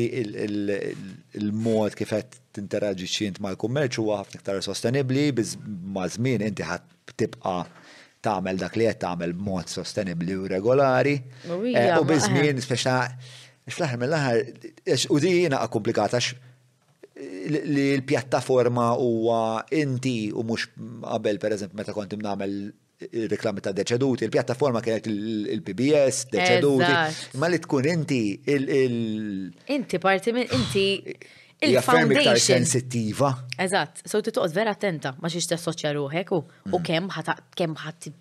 il-mod 1.40 1.96
kif 1.98 2.12
qed 2.18 2.42
tinteraġixxi 2.58 3.30
int 3.32 3.40
mal-kummerċ 3.46 4.02
huwa 4.04 4.20
ħafna 4.24 4.42
iktar 4.42 4.60
sostenibbli 4.66 5.30
biz 5.40 5.56
ma' 5.64 6.10
żmien 6.18 6.44
inti 6.50 6.68
ħadd 6.68 7.00
tibqa' 7.22 7.62
tagħmel 8.24 8.60
dak 8.64 8.78
li 8.80 8.86
qed 8.90 9.00
tagħmel 9.04 9.34
b'mod 9.40 9.72
sostenibbli 9.76 10.38
u 10.44 10.48
regolari. 10.54 11.16
U 11.50 11.60
eh, 11.72 11.94
biżmien 12.10 12.62
speċa 12.64 12.96
eh. 13.08 13.74
fl-aħħar 13.74 14.02
mill-aħħar 14.02 15.08
u 15.10 15.20
di 15.26 15.34
jiena 15.38 15.62
komplikata 15.76 16.22
li 16.24 17.92
l-pjattaforma 18.00 18.94
huwa 19.00 19.42
inti 19.78 20.16
u 20.34 20.44
mhux 20.48 20.70
qabel 21.06 21.40
pereżempju 21.44 21.80
meta 21.82 21.96
kont 21.96 22.16
nagħmel 22.20 22.58
il-reklami 23.04 23.60
ta' 23.60 23.74
deċeduti, 23.76 24.24
il-pjattaforma 24.30 24.80
kienet 24.86 25.10
il-PBS, 25.12 26.30
deċeduti, 26.32 26.92
ma 27.42 27.50
li 27.52 27.58
tkun 27.60 27.88
inti 27.92 28.20
il- 28.54 29.50
Inti 29.76 30.00
parti 30.00 30.32
minn 30.32 30.48
inti 30.56 30.86
il-foundation. 31.68 32.66
sensittiva. 32.66 33.32
Eżatt, 33.64 34.02
so 34.08 34.22
toqgħod 34.26 34.54
vera 34.56 34.74
attenta 34.76 35.14
ma 35.22 35.30
xiex 35.32 35.52
tassoċja 35.54 35.94
ruħek 35.98 36.34
u 36.38 36.42
mm. 36.44 36.76
kemm 36.84 37.14
kemm 37.58 37.78
ħadd 37.86 38.12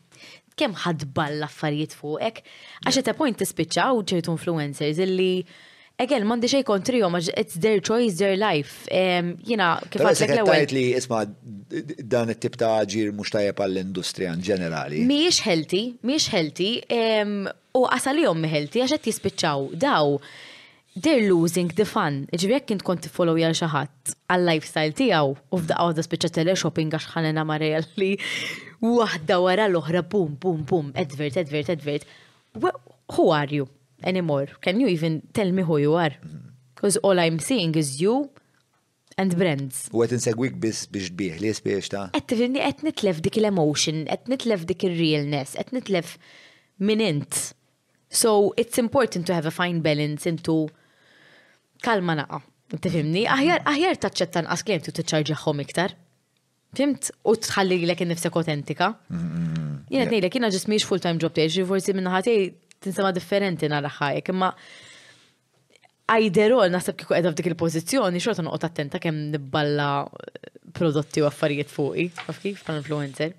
kemm 0.58 0.76
ħadbal 0.84 1.38
l-affarijiet 1.40 1.94
fuqek. 1.96 2.42
Għax 2.84 3.00
at 3.02 3.12
point 3.18 3.40
tispiċċaw 3.42 4.04
ċertu 4.12 4.34
influencers 4.38 5.00
illi 5.08 5.32
Again, 6.00 6.24
mandi 6.26 6.48
xej 6.48 6.62
kontriju, 6.66 7.06
ma 7.12 7.18
it's 7.20 7.58
their 7.60 7.78
choice, 7.84 8.16
their 8.16 8.32
life. 8.40 8.86
Jina, 9.46 9.66
kif 9.92 10.00
għatlek 10.00 10.30
l-ewel. 10.40 10.64
li, 10.72 10.84
isma, 10.98 11.20
dan 12.08 12.32
it-tip 12.32 12.56
ta' 12.58 12.80
ġir 12.88 13.12
mux 13.14 13.30
tajab 13.30 13.60
għall-industrija 13.62 14.32
in 14.32 14.42
ġenerali. 14.42 15.02
Miex 15.06 15.42
healthy, 15.44 15.82
miex 16.08 16.30
healthy, 16.32 16.72
u 16.90 17.84
għasalijom 17.86 18.40
mi 18.40 18.50
healthy, 18.50 18.82
għaxet 18.86 19.12
jispiċċaw 19.12 19.68
daw 19.84 20.16
they're 20.96 21.28
losing 21.32 21.68
the 21.80 21.86
fun. 21.88 22.14
Iġbi 22.36 22.52
jekk 22.56 22.66
kint 22.70 22.82
konti 22.84 23.08
follow 23.12 23.38
jan 23.40 23.54
xaħat 23.56 24.12
għal-lifestyle 24.34 24.94
tijaw 24.98 25.30
u 25.32 25.60
fda 25.62 25.78
għodda 25.80 26.04
speċa 26.04 26.32
tele-shopping 26.36 26.92
għax 26.92 27.12
ħanena 27.14 27.46
marja 27.48 27.80
li 28.00 28.10
wahda 28.84 29.38
wara 29.40 29.68
l-oħra 29.70 30.02
bum 30.12 30.34
bum 30.42 30.66
bum 30.68 30.90
advert 31.00 31.38
advert 31.40 31.72
advert. 31.72 32.04
Who 33.16 33.30
are 33.32 33.48
you 33.48 33.68
anymore? 34.04 34.48
Can 34.60 34.80
you 34.80 34.88
even 34.92 35.22
tell 35.32 35.50
me 35.52 35.62
who 35.62 35.78
you 35.78 35.94
are? 35.94 36.12
Because 36.76 36.98
mhm. 36.98 37.04
all 37.08 37.18
I'm 37.20 37.38
seeing 37.38 37.74
is 37.74 38.00
you 38.02 38.28
and 39.16 39.32
brands. 39.40 39.86
U 39.96 40.04
għet 40.04 40.18
insegwik 40.18 40.60
bis 40.60 40.84
biex 40.92 41.08
bieħ, 41.16 41.40
li 41.40 41.56
biex 41.72 41.88
ta' 41.96 42.10
Għet 42.12 42.28
tifirni 42.34 42.60
għet 42.68 42.84
nitlef 42.90 43.24
dik 43.24 43.40
l-emotion, 43.40 44.04
għet 44.12 44.28
nitlef 44.28 44.68
dik 44.68 44.84
il-realness, 44.90 45.56
għet 45.56 45.72
nitlef 45.78 46.14
minint. 46.84 47.54
So 48.12 48.52
it's 48.60 48.76
important 48.76 49.24
to 49.28 49.32
have 49.32 49.48
a 49.48 49.50
fine 49.62 49.80
balance 49.80 50.28
into 50.28 50.66
kalma 51.84 52.14
naqa. 52.20 52.38
Tifimni, 52.82 53.26
aħjar, 53.28 53.60
aħjar 53.68 53.98
taċċetta 54.06 54.42
nqas 54.46 54.62
klient 54.68 54.88
u 54.88 54.94
tiċċarġaħħom 54.98 55.60
iktar. 55.66 55.94
Fimt? 56.78 57.10
U 57.28 57.34
tħalli 57.36 57.80
l-ek 57.84 58.06
nifsek 58.08 58.38
autentika. 58.40 58.88
Jena 59.92 60.06
t-nejlek, 60.08 60.38
jena 60.38 60.48
ġismiex 60.54 60.86
full-time 60.88 61.20
job 61.20 61.34
t-eġi, 61.36 61.66
forsi 61.68 61.94
t 61.94 62.34
tinsama 62.82 63.12
differenti 63.14 63.68
nara 63.70 63.86
ħajek, 63.94 64.28
imma 64.32 64.48
għal 66.10 66.64
nasab 66.74 66.96
kiku 66.98 67.14
għedha 67.14 67.30
f'dik 67.30 67.52
il-pozizjoni, 67.52 68.18
xorta 68.24 68.42
noqgħod 68.42 68.64
attenta 68.66 68.98
kemm 68.98 69.28
nibballa 69.36 69.86
prodotti 70.74 71.22
u 71.22 71.28
affarijiet 71.28 71.70
fuqi, 71.70 72.08
għaf 72.24 72.40
kif 72.42 72.64
tal 72.66 72.80
influencer. 72.80 73.36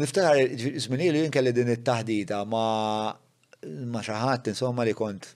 Niftar 0.00 0.40
zminilu 0.86 1.26
jinkelli 1.26 1.52
din 1.52 1.74
it 1.76 1.84
tahdita 1.84 2.40
ma 2.48 2.64
ma 3.92 4.00
xaħat 4.08 4.48
insomma 4.54 4.88
li 4.88 4.96
kont 4.96 5.34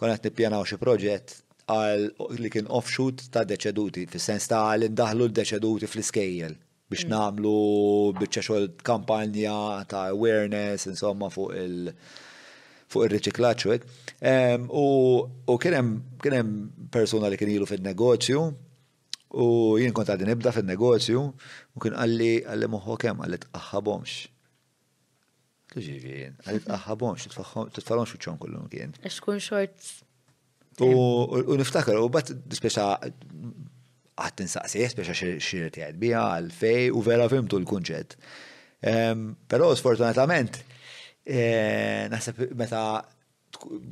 kon 0.00 0.08
qed 0.14 0.24
nippjanaw 0.24 0.62
xi 0.68 0.76
proġett 0.80 1.34
għal 1.70 2.04
li 2.40 2.50
kien 2.50 2.68
offshoot 2.78 3.26
ta' 3.34 3.42
deċeduti, 3.48 4.06
fis-sens 4.08 4.48
ta' 4.48 4.62
għal 4.70 4.86
indaħlu 4.86 5.26
l-deċeduti 5.28 5.88
fl-iskejjel 5.92 6.54
biex 6.90 7.04
mm. 7.04 7.10
namlu 7.10 8.14
bieċa 8.18 8.44
xogħol 8.46 8.68
kampanja 8.88 9.52
ta' 9.92 10.06
awareness 10.14 10.88
insomma 10.90 11.28
fuq 11.34 11.52
il- 11.60 11.92
fuq 12.90 13.06
ir 13.06 13.12
reċiklaċu 13.14 13.72
hekk. 13.74 13.84
U 15.46 15.54
kien 15.62 15.76
hemm 15.76 16.64
persuna 16.90 17.28
li 17.30 17.38
kien 17.38 17.52
ilu 17.54 17.68
fin-negozju 17.70 18.40
u 19.38 19.46
jien 19.78 19.94
kont 19.94 20.10
għadin 20.10 20.32
nibda 20.32 20.50
fin-negozju 20.56 21.20
u 21.22 21.84
kien 21.84 21.94
għalli 22.00 22.32
għalli 22.50 22.72
muħu 22.74 22.96
kem 23.04 23.20
għalli 23.22 23.38
tqaħħabhomx. 23.44 24.18
Ġivin, 25.78 26.34
għalit 26.48 26.64
aħabonx, 26.74 27.28
t-tfalonx 27.30 28.10
xuċon 28.16 28.38
kullum 28.42 28.66
kien. 28.72 28.92
Eskun 29.06 29.38
xort. 29.40 29.84
U 30.82 31.54
niftakar, 31.60 31.98
u 32.02 32.08
bat 32.10 32.32
dispeċa 32.34 32.86
għattin 33.00 34.48
insaqsi, 34.48 34.80
dispeċa 34.88 35.14
xirti 35.40 35.84
għed 35.86 36.00
bija 36.00 36.24
għal-fej 36.38 36.88
u 36.96 37.02
vera 37.06 37.28
fimtu 37.30 37.58
l-kunċet. 37.60 38.16
Ehm, 38.82 39.28
Pero 39.46 39.70
sfortunatament, 39.76 40.58
eh, 41.26 42.08
naħseb 42.10 42.54
meta 42.58 42.82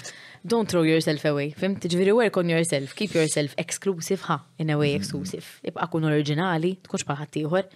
don't 0.49 0.67
throw 0.71 0.83
yourself 0.83 1.23
away. 1.29 1.47
Fim, 1.61 1.75
tiġviri 1.79 2.15
work 2.17 2.37
on 2.41 2.49
yourself, 2.51 2.95
keep 2.97 3.13
yourself 3.15 3.53
exclusive, 3.61 4.23
ha, 4.27 4.39
in 4.57 4.73
a 4.73 4.77
way 4.81 4.91
exclusive. 4.97 5.45
Ibqa 5.69 5.87
kun 5.93 6.07
oriġinali, 6.09 6.73
tkunx 6.85 7.05
bħal 7.07 7.39
ieħor. 7.43 7.69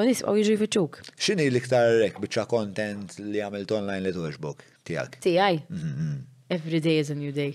U 0.00 0.04
u 0.06 0.34
jiġri 0.38 0.56
fiċċuk. 0.60 0.98
X'inhi 1.20 1.48
li 1.52 1.60
ktar 1.64 1.88
rek 2.00 2.20
biċċa 2.22 2.44
content 2.48 3.16
li 3.20 3.40
għamilt 3.42 3.72
online 3.78 4.04
li 4.08 4.12
toħġbok 4.16 4.62
tiegħek? 4.88 5.18
Tijaj. 5.24 5.58
Mhm, 5.68 5.90
mhm. 5.90 6.20
Every 6.56 6.80
day 6.82 7.00
is 7.02 7.10
a 7.10 7.16
new 7.18 7.32
day. 7.34 7.52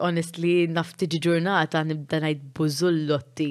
Honestly, 0.00 0.54
naftiġi 0.72 1.20
ġurnata 1.26 1.82
nibda 1.84 2.20
ngħid 2.24 2.42
bużullotti 2.56 3.50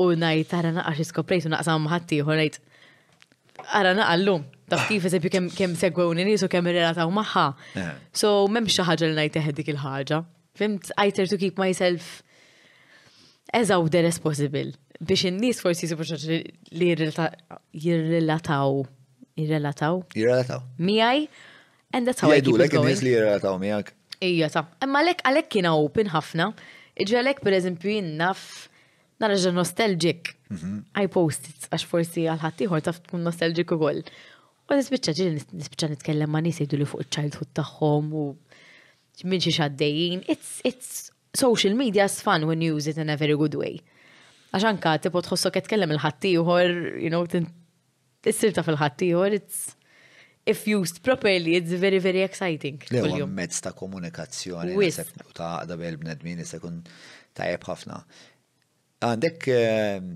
u 0.00 0.08
ngħid 0.16 0.48
tara 0.52 0.72
naqax 0.72 1.04
iskoprejt 1.06 1.46
u 1.46 1.52
naqsam 1.52 1.86
ħadd 1.92 2.18
ieħor 2.18 2.40
ngħid 2.44 2.58
għara 3.70 3.94
naqallum. 3.98 4.42
Taf 4.72 4.86
kif 4.88 5.04
eżempju 5.08 5.30
kemm 5.56 5.74
segwewni 5.78 6.24
nies 6.26 6.42
u 6.44 6.48
kemm 6.50 6.68
irrelataw 6.70 7.10
magħha. 7.14 7.46
Eh. 7.80 7.90
So 8.16 8.32
m'hemmx 8.48 8.78
xi 8.78 8.86
ħaġa 8.88 9.10
li 9.12 9.26
ngħid 9.36 9.56
dik 9.60 9.72
il-ħaġa. 9.74 10.20
Fimt, 10.58 10.90
I 10.96 11.12
try 11.12 11.26
to 11.28 11.38
keep 11.40 11.58
myself 11.60 12.20
as 13.52 13.70
out 13.70 13.90
there 13.92 14.06
as 14.08 14.18
possible 14.22 14.72
biex 15.02 15.24
in-nies 15.28 15.58
forsi 15.60 15.88
jisibu 15.88 16.04
li 16.78 16.88
jirrelataw. 17.84 18.84
Jirrelataw? 19.36 20.02
Jirrelataw. 20.14 20.60
Miaj? 20.78 21.26
And 21.94 22.06
that's 22.06 22.20
how 22.20 22.30
I 22.30 22.38
do. 22.40 22.54
it 22.60 22.70
going. 22.72 22.86
li 23.02 23.14
jirrelataw 23.16 23.58
miegħek. 23.64 23.90
Ija 24.22 24.46
ta' 24.54 24.62
imma 24.86 25.00
għalhekk 25.02 25.26
għalhekk 25.26 25.50
kien 25.50 25.66
open 25.72 26.12
ħafna. 26.14 26.52
Iġi 27.02 27.18
għalhekk 27.22 27.42
pereżempju 27.42 28.02
naf 28.20 28.44
nara 29.22 29.34
ġa 29.38 29.52
nostalgic. 29.54 30.32
Mhm. 30.50 30.78
I 30.94 31.06
post 31.08 31.46
it, 31.48 31.68
għax 31.70 31.84
forsi 31.92 32.22
għal-ħattijħor 32.26 32.82
taf 32.88 33.00
tkun 33.06 33.24
nostalgic 33.28 33.72
u 33.72 33.78
għol. 33.78 34.02
U 34.66 34.74
nisbicċa 34.78 35.14
ġili 35.18 35.38
nisbicċa 35.60 35.88
nitkellem 35.94 36.28
ma 36.32 36.40
nis 36.42 36.58
jgħidu 36.58 36.78
li 36.78 36.84
fuq 36.90 37.04
il-childhood 37.04 37.52
taħħom 37.60 38.12
u 38.22 38.36
minn 39.28 39.40
xie 39.40 39.52
xaddejjin. 39.54 40.24
It's, 40.32 40.60
it's 40.64 41.10
social 41.36 41.74
media 41.78 42.04
is 42.08 42.18
fun 42.20 42.46
when 42.50 42.60
you 42.60 42.74
use 42.74 42.86
it 42.90 42.98
in 42.98 43.10
a 43.10 43.16
very 43.16 43.36
good 43.36 43.54
way. 43.54 43.76
Għax 44.52 44.64
anka 44.74 44.96
tipo 45.06 45.22
tħossok 45.24 45.60
jitkellem 45.62 45.94
il 45.96 46.02
ħattiħor 46.02 46.74
you 47.06 47.10
know, 47.14 47.24
t-sir 47.26 48.52
taf 48.56 48.68
il-ħattijħor, 48.72 49.32
it's 49.38 49.76
if 50.44 50.64
used 50.66 51.02
properly, 51.06 51.54
it's 51.54 51.70
very, 51.84 51.98
very 52.02 52.22
exciting. 52.26 52.80
Lewa, 52.90 53.26
mezz 53.30 53.60
ta' 53.62 53.70
komunikazzjoni, 53.78 54.74
ta' 55.38 55.62
għadabel 55.62 55.98
b'nedmini, 56.02 56.44
sekun 56.46 56.80
ta' 57.34 57.46
jibħafna. 57.52 57.94
ħafna 57.94 58.04
għandek 59.02 59.46
ehm, 59.52 60.10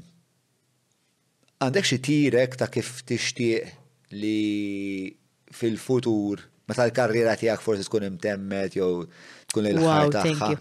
għandek 1.62 1.88
xi 1.90 1.98
tirek 2.08 2.58
ta' 2.60 2.68
kif 2.72 3.00
tixtieq 3.08 4.14
li 4.20 5.10
fil-futur 5.56 6.42
meta 6.66 6.86
l-karriera 6.86 7.34
tiegħek 7.38 7.62
forsi 7.62 7.86
tkun 7.86 8.06
imtemmet 8.10 8.76
jew 8.78 9.04
tkun 9.50 9.68
il-ħar 9.72 10.08
tagħha. 10.14 10.52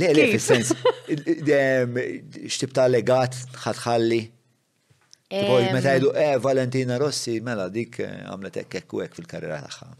Le 0.00 0.10
le 0.16 0.26
fis-sens 0.34 0.72
ehm, 1.10 2.00
x'tib 2.48 2.72
ta' 2.76 2.88
legat 2.90 3.36
ħadħalli. 3.66 4.22
Tipoj 5.26 5.64
ehm. 5.66 5.74
meta 5.74 5.92
jgħidu 5.94 6.12
eh 6.22 6.34
Valentina 6.44 6.98
Rossi 7.02 7.38
mela 7.44 7.66
dik 7.72 7.98
eh, 8.04 8.14
għamlet 8.30 8.60
hekk 8.62 8.78
hekk 8.82 8.94
u 8.94 9.02
hekk 9.04 9.20
fil-karriera 9.20 9.58
tagħha. 9.66 9.90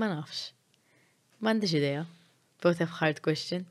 Ma 0.00 0.06
nafx. 0.14 0.46
M'għandix 1.42 1.76
idea. 1.80 2.06
Both 2.62 2.82
have 2.84 3.00
hard 3.02 3.20
question. 3.26 3.66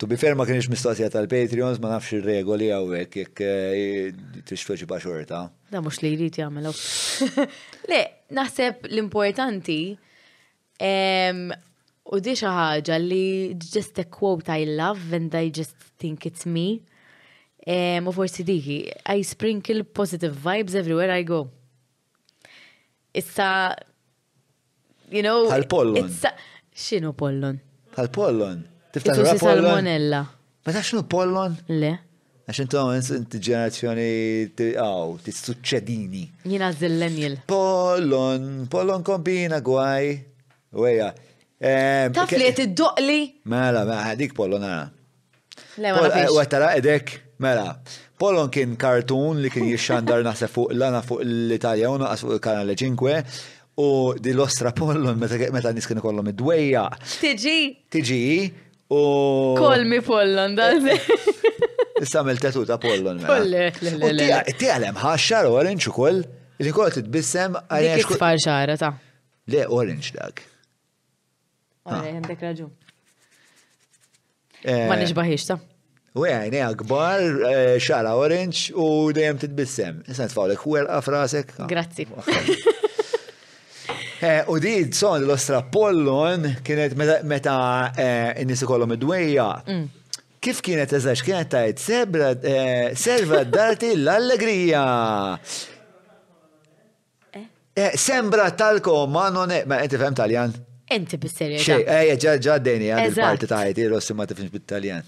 To 0.00 0.08
bi 0.08 0.16
ferma 0.16 0.40
ma 0.40 0.44
kienx 0.48 0.64
mistoqsija 0.72 1.10
tal-Patreons 1.12 1.76
ma 1.82 1.90
nafx 1.92 2.14
ir-regoli 2.16 2.70
hawnhekk 2.72 3.16
jekk 3.20 3.40
eh, 3.44 4.14
tixfeċi 4.48 4.86
xorta. 4.88 5.40
Da 5.68 5.82
mhux 5.84 5.98
li 6.00 6.14
jrid 6.14 6.38
jagħmel. 6.40 6.70
Le, 7.92 7.98
naħseb 8.38 8.88
l-importanti 8.88 9.76
u 10.80 12.22
di 12.24 12.32
xi 12.32 12.48
ħaġa 12.48 12.96
li 12.96 13.52
just 13.60 14.00
a 14.00 14.06
quote 14.08 14.48
I 14.56 14.64
love 14.72 15.12
and 15.12 15.36
I 15.36 15.50
just 15.52 15.76
think 16.00 16.24
it's 16.24 16.48
me. 16.48 16.80
U 17.68 18.16
forsi 18.16 18.40
diki, 18.48 18.78
I 19.04 19.20
sprinkle 19.20 19.84
positive 19.84 20.32
vibes 20.32 20.80
everywhere 20.80 21.12
I 21.12 21.26
go. 21.28 21.42
Issa, 23.12 23.76
you 25.12 25.20
know. 25.20 25.44
Tal-pollon. 25.52 26.08
Xinu 26.72 27.12
pollon? 27.12 27.60
Tal-pollon. 27.92 28.64
Tiftaħ 28.94 29.38
salmonella. 29.38 30.20
Ma 30.66 30.72
ta' 30.74 30.82
xnu 30.84 31.04
pollon? 31.10 31.52
Le. 31.70 31.92
Għax 32.50 32.58
intom 32.64 32.88
inti 32.96 33.38
ġenerazzjoni 33.46 34.04
għaw, 34.74 35.12
t-suċċedini. 35.22 36.24
Jina 36.50 36.72
zillenjil. 36.74 37.36
Pollon, 37.50 38.64
pollon 38.72 39.04
kombina 39.06 39.60
gwaj. 39.64 40.08
Weja. 40.82 41.12
Taf 42.16 42.30
li 42.34 42.48
t 42.56 42.66
dokli 42.74 43.16
Mela, 43.52 43.82
ma 43.84 43.92
mela, 43.98 44.14
dik 44.18 44.34
pollon 44.34 44.62
għana. 44.66 44.88
Mela. 45.82 46.00
Le, 46.02 46.24
ma 46.26 46.40
Għattara 46.42 46.70
eh, 46.74 46.80
edek, 46.82 47.12
eh, 47.14 47.36
mela. 47.46 47.66
Pollon 48.20 48.50
kien 48.52 48.74
kartun 48.80 49.38
li 49.44 49.52
kien 49.54 49.68
jixxandar 49.70 50.22
nasa 50.26 50.48
fuq 50.50 50.74
l-ana 50.74 51.00
fuq 51.06 51.22
l-Italja 51.24 51.88
u 51.92 52.00
naqas 52.02 52.24
fuq 52.26 52.34
il-kanale 52.40 52.74
5 52.82 53.06
u 53.80 53.86
di 54.20 54.34
l-ostra 54.34 54.74
pollon 54.76 55.16
meta 55.22 55.72
nis 55.76 55.86
kienu 55.88 56.02
kollom 56.04 56.28
id-dweja. 56.34 56.88
Tiġi. 57.22 57.60
Tiġi. 57.94 58.22
Call 58.90 59.84
me 59.84 60.00
Pollon, 60.00 60.54
dalze. 60.56 60.90
Eh, 60.90 60.98
eh, 60.98 62.02
issa 62.02 62.18
għamil 62.22 62.40
tatu 62.42 62.64
ta' 62.66 62.78
Pollon. 62.82 63.20
Mela. 63.22 64.40
Ti 64.50 64.66
għalem 64.74 64.98
ħaxxar 64.98 65.46
orange 65.46 65.90
u 65.90 65.94
koll, 65.94 66.22
li 66.58 66.72
koll 66.74 66.90
titbissem 66.96 67.54
għalem. 67.60 68.02
Dik 68.02 68.24
xara 68.44 68.76
ta' 68.80 68.90
Le, 69.50 69.64
orange 69.78 70.10
dak. 70.16 70.42
Għalem, 71.86 72.02
ah. 72.02 72.14
għandek 72.16 72.44
raġun. 72.48 72.72
Ma 74.66 74.92
eh. 74.92 74.96
nixbaħiex 75.04 75.46
ta' 75.52 75.60
U 76.18 76.24
għajni 76.26 76.58
għakbar, 76.66 77.76
xara 77.78 78.16
orange 78.18 78.72
u 78.74 78.90
dejjem 79.14 79.38
titbissem. 79.46 80.00
Issa 80.10 80.26
nitfawlek, 80.26 80.66
u 80.66 80.74
għal 80.80 80.90
għafrasek. 80.96 81.54
Ah. 81.62 81.70
Grazzi. 81.70 82.08
Eh, 84.22 84.44
u 84.50 84.58
di 84.58 84.92
son 84.92 85.22
l-ostra 85.24 85.62
Pollon 85.64 86.42
kienet 86.64 86.92
meta 87.24 87.54
eh, 87.96 88.42
n-nisi 88.44 88.66
kollom 88.68 88.92
id-dwejja. 88.92 89.46
Mm. 89.64 89.86
Kif 90.44 90.58
kienet 90.66 90.92
eżax? 90.98 91.22
Kienet 91.24 91.48
tajt 91.54 91.80
eh, 91.80 92.58
serva 93.00 93.40
d-darti 93.46 93.94
l-allegrija. 93.96 94.84
Sembra 97.96 98.48
talkom 98.52 99.08
ma 99.14 99.30
non 99.32 99.54
ma 99.66 99.78
enti 99.80 99.96
fem 99.96 100.14
taljan. 100.20 100.52
Inti 100.92 101.16
bis-serja. 101.22 101.62
Xej, 101.64 102.14
ġa 102.44 102.58
d-deni, 102.60 102.90
għad 102.92 103.14
il-parti 103.16 103.48
tajt, 103.48 103.78
il-rossi 103.86 104.16
ma 104.20 104.26
tifimx 104.28 104.52
bit-taljan. 104.52 105.06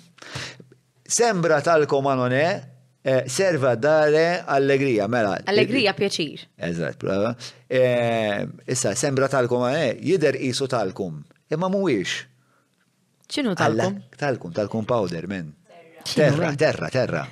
Sembra 1.21 1.59
talkom 1.61 2.07
ma 2.09 2.17
non 2.17 2.33
Eh, 3.05 3.25
serva 3.27 3.75
dare 3.75 4.45
allegrija, 4.47 5.09
mela. 5.11 5.35
Allegrija, 5.51 5.91
pjaċir. 5.99 6.45
Eżat, 6.69 7.01
brava. 7.03 7.33
Eh, 7.67 8.47
issa, 8.71 8.93
sembra 8.97 9.27
talkum 9.33 9.65
eh, 9.67 9.97
jider 9.99 10.39
isu 10.39 10.69
talkum. 10.71 11.17
Imma 11.51 11.67
muwix. 11.69 12.21
ċinu 13.33 13.57
talkum? 13.59 13.99
Talkum, 14.21 14.53
talkum 14.55 14.87
powder, 14.87 15.27
men. 15.27 15.51
Terra, 16.13 16.55
terra, 16.59 16.91
terra. 16.95 17.25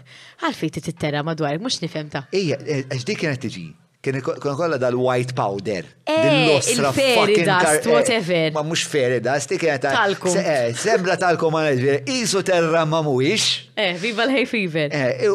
Għalfejt 0.43 0.81
t-terra 0.89 1.23
madwar, 1.27 1.59
mux 1.63 1.79
nifemta. 1.85 2.25
Ija, 2.39 2.59
ġdi 2.91 3.15
eh, 3.15 3.23
kienet 3.23 3.43
tiġi 3.47 3.69
kien 4.01 4.17
ikon 4.17 4.57
kolla 4.57 4.79
dal-white 4.81 5.35
powder. 5.37 5.85
Eh, 6.09 6.29
il 6.31 6.55
nostra 6.55 6.91
fucking 6.93 7.45
dust, 7.45 7.85
eh, 7.87 7.93
whatever. 7.93 8.51
Ma 8.53 8.63
mux 8.63 8.83
fairy 8.89 9.19
dust, 9.21 9.53
kien 9.61 9.79
ta' 9.79 9.93
talkum. 9.93 10.37
Eh, 10.37 10.73
sembra 10.75 11.17
talkum 11.21 11.57
għan 11.59 11.69
edvir, 11.75 11.99
isu 12.09 12.41
terra 12.49 12.87
ma 12.89 13.03
mux. 13.05 13.51
Eh, 13.77 13.93
viva 14.01 14.25
l-hay 14.25 14.47
fever. 14.47 14.89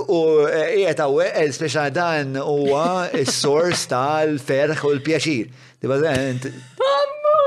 U 0.09 0.23
jieta 0.49 1.05
u 1.11 1.19
għed, 1.21 1.53
speċa 1.59 1.85
dan 1.93 2.35
huwa 2.41 2.87
il-sors 3.21 3.85
tal-ferħ 3.91 4.81
u 4.81 4.95
l-pjaċir. 4.97 5.53
Diba 5.85 5.99
zent. 6.01 6.49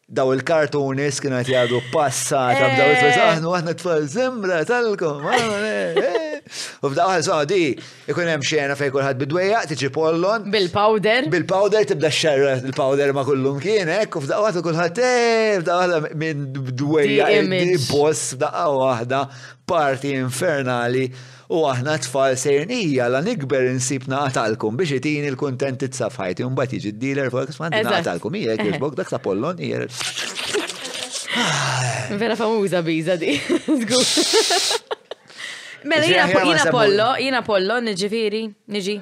Daw 0.10 0.32
il-kartunis 0.38 1.20
kienu 1.22 1.36
għat 1.38 1.52
jgħadu 1.52 1.84
passata, 1.94 2.72
daw 2.80 2.88
il-tfazzaħnu 2.96 3.52
għahna 3.60 3.76
tfazz, 3.78 4.16
sembra 4.22 4.64
talkum. 4.66 5.28
Eh, 5.36 5.68
eh. 5.68 6.29
U 6.82 6.90
f'da 6.90 7.06
għal 7.18 7.46
di, 7.50 7.60
ikun 8.10 8.30
hemm 8.30 8.44
xena 8.46 8.76
fejn 8.80 8.94
kulħadd 8.94 9.20
bidwejja, 9.24 9.62
tiġi 9.70 9.90
pollon. 9.96 10.48
Bil-powder. 10.54 11.28
Bil-powder 11.34 11.86
tibda 11.92 12.10
xerra 12.14 12.56
il-powder 12.60 13.14
ma' 13.18 13.26
kullum 13.28 13.60
kienek. 13.62 14.16
u 14.18 14.24
f'daqqa 14.24 14.48
waħda 14.48 14.64
kulħadd 14.66 15.04
għal 15.70 15.96
eh, 15.98 16.14
minn 16.24 16.48
bidwejja 16.60 17.30
eh, 17.38 17.50
di 17.54 17.82
boss 17.92 18.34
f'daqqa 18.36 18.70
waħda 18.80 19.24
parti 19.70 20.16
infernali 20.18 21.06
u 21.54 21.64
aħna 21.66 21.96
tfal 22.06 22.36
sejnija 22.38 23.08
la 23.10 23.22
nikber 23.26 23.70
insibna 23.72 24.24
għatalkum 24.28 24.78
biex 24.78 24.98
itin 25.00 25.26
il 25.32 25.38
kontent 25.38 25.82
t-safħajti 25.88 26.46
un 26.46 26.58
bat 26.58 26.74
jiġi 26.74 26.94
d-dealer 26.98 27.32
fuq 27.34 27.58
man 27.62 27.74
naqtalkom 27.78 28.38
hija 28.38 28.58
kiexbok 28.62 28.98
dak 28.98 29.10
sa 29.10 29.20
pollon 29.22 29.62
hija. 29.62 29.86
Vera 32.20 32.36
famuza 32.38 32.82
biza 32.86 33.18
di. 33.22 33.36
Mela 35.84 36.04
jina 36.06 36.70
pollo, 36.72 37.14
jina 37.20 37.42
pollo, 37.44 37.80
nġifiri, 37.80 38.44
nġi. 38.72 38.98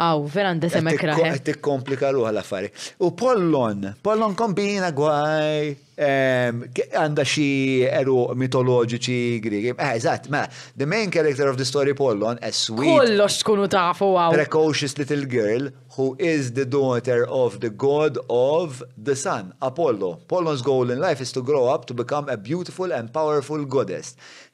Aw, 0.00 0.22
vera 0.32 0.50
għanda 0.54 0.68
semmek 0.72 1.02
e 1.04 1.08
raħe. 1.10 1.24
Eh. 1.28 1.34
Għet 1.36 1.60
komplika 1.60 2.08
l 2.14 2.22
affari. 2.40 2.70
U 3.04 3.10
Pollon, 3.14 3.84
Pollon 4.00 4.32
kombina 4.38 4.88
gwaj, 4.96 5.74
ehm, 5.94 6.62
għanda 6.96 7.26
xie 7.28 7.90
eru 7.92 8.30
mitoloġiċi 8.32 9.18
grigi. 9.44 9.74
Eh, 9.76 9.90
eżat, 10.00 10.30
ma, 10.32 10.38
mela, 10.46 10.72
the 10.78 10.86
main 10.88 11.12
character 11.12 11.50
of 11.50 11.58
the 11.60 11.66
story 11.68 11.92
Pollon, 11.94 12.38
a 12.40 12.50
sweet. 12.52 12.88
Kollox 12.88 13.42
tkunu 13.44 13.68
tafu, 13.68 14.14
għaw. 14.16 14.32
Precocious 14.38 14.96
little 14.98 15.28
girl 15.28 15.68
who 16.00 16.08
is 16.32 16.42
the 16.60 16.64
daughter 16.78 17.20
of 17.44 17.50
the 17.64 17.68
god 17.88 18.14
of 18.58 18.68
the 19.08 19.14
sun, 19.26 19.44
Apollo. 19.70 20.08
Apollo's 20.28 20.62
goal 20.72 20.86
in 20.94 20.98
life 21.08 21.20
is 21.26 21.30
to 21.36 21.42
grow 21.50 21.64
up 21.72 21.82
to 21.90 21.94
become 22.02 22.26
a 22.36 22.38
beautiful 22.50 22.88
and 22.98 23.04
powerful 23.20 23.60
goddess. 23.76 24.08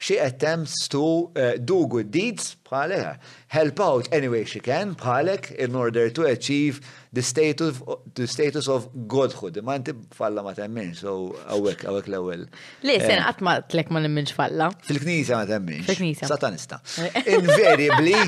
She 0.05 0.15
attempts 0.29 0.75
to 0.95 1.03
uh, 1.25 1.29
do 1.71 1.77
good 1.95 2.09
deeds, 2.19 2.43
bħalek, 2.69 3.15
help 3.59 3.77
out 3.89 4.03
any 4.19 4.27
way 4.33 4.43
she 4.53 4.59
can, 4.69 4.93
bħalek, 5.03 5.43
in 5.65 5.71
order 5.83 6.03
to 6.17 6.21
achieve 6.35 6.73
the 7.17 7.23
status, 7.31 7.73
the 8.19 8.27
status 8.35 8.65
of 8.75 8.81
godhood. 9.15 9.61
Ma 9.69 9.77
falla 10.19 10.43
ma 10.49 10.55
temmin, 10.59 10.91
so 11.03 11.13
awek, 11.55 11.87
awek 11.93 12.11
l-ewel. 12.13 12.43
Le, 12.89 12.99
sen 13.07 13.17
eh. 13.21 13.25
għatma 13.29 13.55
tlek 13.71 13.93
ma 13.95 14.03
nemminx 14.07 14.35
falla. 14.41 14.67
Fil-knisja 14.89 15.39
ma 15.39 15.47
temmin. 15.53 15.79
Fil-knisja. 15.87 16.27
Satanista. 16.33 16.81
Invariably. 17.23 18.19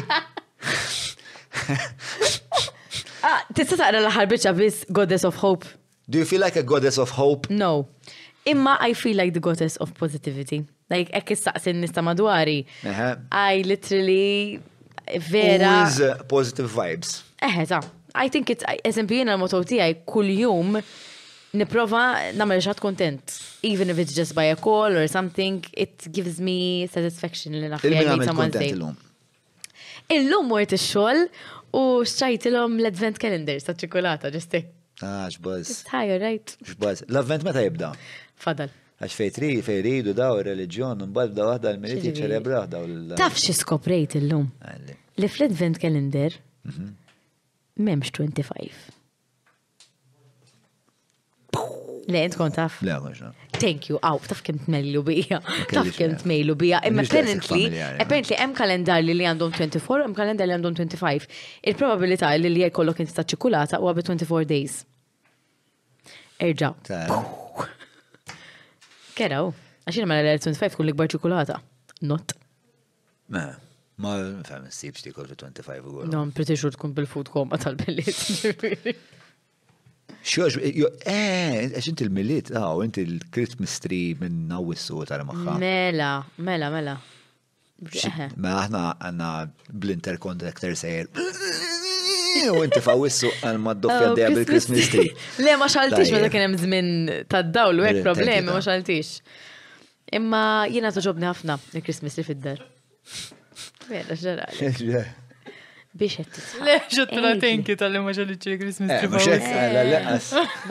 Ah, 3.26 3.42
tista 3.54 3.76
taqra 3.80 4.00
l-aħħar 4.00 4.28
biċċa 4.32 4.52
biss 4.56 4.88
Goddess 4.96 5.28
of 5.28 5.40
Hope. 5.44 5.68
Do 6.08 6.18
you 6.22 6.26
feel 6.26 6.40
like 6.42 6.56
a 6.60 6.64
goddess 6.64 6.98
of 6.98 7.12
hope? 7.12 7.52
No. 7.52 7.88
Imma 8.46 8.78
I 8.82 8.94
feel 8.96 9.16
like 9.16 9.32
the 9.34 9.40
goddess 9.40 9.76
of 9.78 9.94
positivity. 9.94 10.66
Like, 10.90 11.12
ekk 11.14 11.36
saqsin 11.38 11.84
nista 11.84 12.02
madwari. 12.02 12.64
I 13.32 13.62
literally 13.64 14.60
vera. 15.28 15.68
Always 15.68 16.00
uh, 16.02 16.16
positive 16.28 16.72
vibes. 16.74 17.20
Eh, 17.42 17.66
ta. 17.66 17.82
I 18.16 18.28
think 18.30 18.50
it's, 18.50 18.66
eżempju 18.84 19.20
jena 19.22 19.36
l-motow 19.38 19.62
tijaj 19.70 20.00
kull 20.10 20.32
jum 20.34 20.80
niprofa 21.60 22.06
namel 22.40 22.64
xat 22.66 22.82
kontent. 22.82 23.36
Even 23.62 23.92
if 23.94 24.00
it's 24.02 24.16
just 24.16 24.34
by 24.34 24.48
a 24.50 24.56
call 24.56 24.98
or 24.98 25.06
something, 25.08 25.62
it 25.74 26.10
gives 26.12 26.40
me 26.42 26.88
satisfaction 26.96 27.54
li 27.60 27.70
nafri. 27.70 27.94
Il-lum 30.10 30.48
mort 30.50 30.72
il-xol, 30.74 31.28
U 31.76 32.02
xċajtilom 32.02 32.78
l-advent 32.82 33.20
calendars 33.22 33.66
ta' 33.68 33.76
ċikolata, 33.78 34.32
ġestek. 34.34 34.72
Ah, 35.06 35.28
xbaz. 35.32 35.72
Tire, 35.88 36.16
right? 36.20 36.56
Xbaz. 36.66 37.04
L-advent 37.08 37.46
meta 37.48 37.62
jibda? 37.64 37.92
Fadal. 38.42 38.72
Għax 39.00 39.16
fej 39.16 39.30
tri, 39.38 39.50
fej 39.64 39.80
ridu 39.86 40.14
daw 40.18 40.42
il-reġjon, 40.42 41.06
mbad 41.12 41.32
daw 41.38 41.54
waħda 41.54 41.72
l 41.72 41.80
miriti 41.80 42.12
ċelebra 42.18 42.66
daw 42.68 42.84
l 42.84 43.16
Taf 43.22 43.38
xi 43.40 43.54
skoprejt 43.56 44.18
illum. 44.20 44.50
Li 45.22 45.30
fl-advent 45.32 45.80
calendar 45.80 46.36
mhm. 46.68 46.90
m'hemmx 47.80 48.12
25. 48.18 48.96
Le, 52.10 52.22
tkun 52.34 52.52
taf. 52.56 52.80
Le, 52.82 52.96
Thank 53.62 53.90
you, 53.92 54.00
għaw, 54.02 54.22
taf 54.30 54.40
kem 54.46 54.58
t-mellu 54.64 55.02
bija. 55.06 55.38
Taf 55.70 55.90
kem 55.98 56.16
t-mellu 56.18 56.56
bija. 56.58 56.80
Imma 56.88 57.04
apparently, 57.06 57.68
apparently, 58.02 58.38
hemm 58.40 58.56
kalendar 58.58 59.04
li 59.04 59.14
li 59.18 59.28
għandhom 59.30 59.52
24, 59.54 60.06
hemm 60.08 60.16
kalendar 60.18 60.50
li 60.50 60.56
għandhom 60.56 60.78
25. 60.80 61.28
Il-probabilità 61.70 62.32
li 62.40 62.50
li 62.54 62.64
jkollok 62.66 63.04
inti 63.04 63.14
ta' 63.14 63.28
ċikulata 63.34 63.78
u 63.84 63.92
għabi 63.92 64.06
24 64.08 64.50
days. 64.50 64.80
Erġa' 66.50 66.72
Keraw, 69.20 69.52
għaxina 69.86 70.10
ma 70.10 70.18
l-25 70.24 70.80
kull 70.80 70.94
ikbar 70.96 71.12
ċikulata. 71.14 71.60
Not. 72.10 72.34
Ma, 73.36 73.46
ma, 74.02 74.16
fem, 74.50 74.66
s-sibx 74.72 75.06
25 75.14 75.72
u 75.86 76.08
għu. 76.08 76.14
No, 76.16 76.26
pretty 76.34 76.58
sure 76.58 76.74
tkun 76.74 76.98
bil-food 76.98 77.30
koma 77.36 77.62
tal 77.62 77.78
bellit 77.78 78.10
Xjoġ, 80.24 80.58
eh, 81.06 81.70
għax 81.72 81.88
inti 81.88 82.06
l-millit, 82.06 82.50
għaw, 82.52 82.82
ah, 82.82 82.84
inti 82.86 83.04
l-Christmas 83.08 83.78
tree 83.84 84.16
minn 84.20 84.50
għawissu 84.52 85.06
tara 85.08 85.24
maħħa. 85.28 85.56
Mela, 85.62 86.12
mela, 86.42 86.70
mela. 86.74 86.98
Ma 88.36 88.58
aħna 88.66 88.82
għanna 89.00 89.30
blinter 89.72 90.18
interconnector 90.18 90.74
sejr. 90.76 91.08
U 92.52 92.60
inti 92.66 92.82
fawissu 92.84 93.32
għan 93.48 93.62
maddoffja 93.64 94.12
oh, 94.12 94.18
d 94.20 94.28
bil-Christmas 94.36 94.90
tree. 94.92 95.14
Le, 95.44 95.56
ma 95.60 95.70
xaltix, 95.72 96.12
ma 96.12 96.28
kienem 96.34 96.58
zmin 96.60 96.92
ta' 97.32 97.42
dawl, 97.44 97.80
u 97.80 97.88
għek 97.88 98.04
problemi, 98.06 98.44
ma 98.52 98.60
xaltix. 98.66 99.22
Imma 100.20 100.44
jina 100.72 100.92
toġobni 100.92 101.28
ħafna 101.30 101.56
il-Christmas 101.78 102.20
tree 102.20 102.28
fid-dar. 102.28 102.66
Mela, 103.90 104.20
ġerali. 104.20 105.00
biex 106.00 106.20
qed 106.20 106.30
tisħaq. 106.36 106.64
Le, 106.64 107.76
tal-li 107.80 108.02
ma 108.04 108.14
Christmas 108.14 108.94
eh, 108.96 109.08
tree 109.14 110.00
eh, 110.00 110.08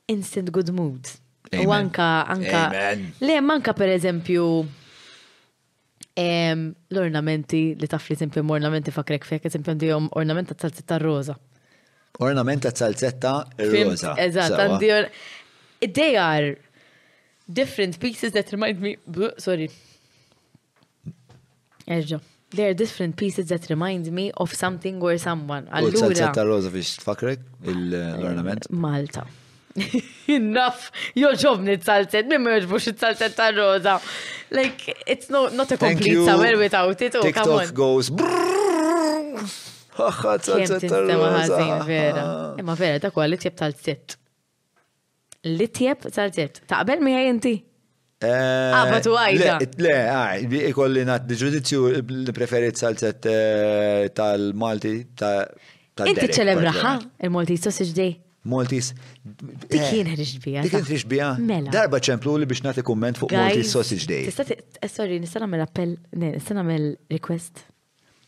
instant 0.08 0.50
good 0.50 0.72
mood. 0.74 1.06
U 1.54 1.70
anka, 1.72 2.24
anka. 2.28 2.64
Le, 3.24 3.38
manka 3.40 3.72
per 3.72 3.88
eżempju, 3.94 4.44
L-ornamenti 6.18 7.60
li 7.78 7.86
taf 7.90 8.08
li 8.10 8.16
m 8.42 8.50
ornamenti 8.50 8.90
fakrek 8.90 9.24
fejk, 9.28 9.44
għandi 9.52 9.74
dijom 9.84 10.08
ornamenta 10.18 10.54
tal 10.54 10.72
rosa. 10.98 10.98
roza. 10.98 11.34
Ornamenta 12.18 12.72
salzetta 12.74 13.34
r-rosa. 13.58 14.14
għandi 14.18 14.90
They 15.86 16.16
are 16.16 16.56
different 17.46 18.00
pieces 18.00 18.32
that 18.32 18.50
remind 18.50 18.80
me, 18.80 18.96
sorry. 19.38 19.70
Erġa. 21.86 22.18
They 22.50 22.64
are 22.64 22.74
different 22.74 23.14
pieces 23.16 23.46
that 23.48 23.68
remind 23.70 24.10
me 24.10 24.32
of 24.36 24.52
something 24.52 25.00
or 25.00 25.16
someone. 25.18 25.68
Allura. 25.70 26.00
tal-zitta 26.08 26.42
roza 26.44 26.70
tfakrek 27.02 27.38
l-ornament? 27.62 28.66
Malta. 28.70 29.22
Enough, 30.38 30.86
joġobni 31.18 31.74
t-saltet, 31.80 32.28
minn 32.30 32.42
ma 32.44 32.52
joġbux 32.56 32.84
t-saltet 32.96 33.34
ta' 33.38 33.50
roza. 33.56 33.94
Like, 34.54 34.82
it's 35.06 35.28
no, 35.32 35.40
not 35.54 35.70
a 35.72 35.76
complete 35.80 36.24
summer 36.26 36.56
without 36.60 37.00
it, 37.02 37.14
oh, 37.16 37.22
TikTok 37.22 37.44
come 37.44 37.60
on. 37.60 37.66
goes 37.78 38.10
Ħaxħa 39.98 40.34
t-saltet 40.42 40.90
ta' 40.90 41.00
roza. 41.04 41.84
vera. 41.88 42.24
Imma 42.60 42.74
vera, 42.78 42.98
ta' 43.06 43.12
kwa 43.14 43.24
li 43.28 43.36
tjeb 43.40 43.54
tal-set. 43.58 44.06
Li 45.48 45.66
tjeb 45.70 45.98
tal-set. 46.14 46.62
Taqbel 46.70 47.00
mi 47.04 47.12
inti? 47.28 47.56
Għabat 48.26 49.06
u 49.06 49.10
għajda. 49.14 49.54
Le, 49.84 49.94
għaj, 50.10 50.38
ikolli 50.72 51.02
nat 51.06 51.22
ġudizzju 51.30 51.78
preferit 52.34 52.74
tal-Malti, 52.80 54.10
tal-Malti. 54.14 54.94
Inti 56.06 56.28
ċelebraħa 56.34 56.96
il-Malti 57.26 57.56
Sausage 57.62 57.94
Day? 57.98 58.12
Maltis. 58.46 58.92
Dikin 59.68 59.82
eh, 59.88 59.92
jien 59.96 60.10
ħriġ 60.14 60.32
bija. 60.44 60.62
Dik 60.64 60.76
ħriġ 60.86 61.04
bija. 61.10 61.30
Mela. 61.42 61.72
Darba 61.74 61.98
ċemplu 62.04 62.36
li 62.38 62.46
biex 62.48 62.62
nati 62.64 62.84
komment 62.86 63.18
fuq 63.18 63.34
Maltis 63.34 63.72
Sausage 63.74 64.06
Day. 64.08 64.26
Tista' 64.28 64.46
eh, 64.54 64.90
sorry, 64.90 65.18
nistan 65.22 65.44
għamil 65.46 65.64
appell, 65.64 65.96
nistan 66.22 66.60
għamil 66.62 66.86
request. 67.16 67.64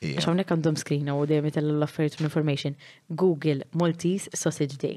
Għax 0.00 0.26
hawnhekk 0.30 0.54
għandhom 0.56 0.78
screen 0.80 1.10
u 1.12 1.18
dejjem 1.28 1.50
itellgħu 1.52 1.76
l-offered 1.78 2.16
information. 2.24 2.76
Google 3.22 3.66
Maltese 3.78 4.32
Sausage 4.34 4.80
Day. 4.82 4.96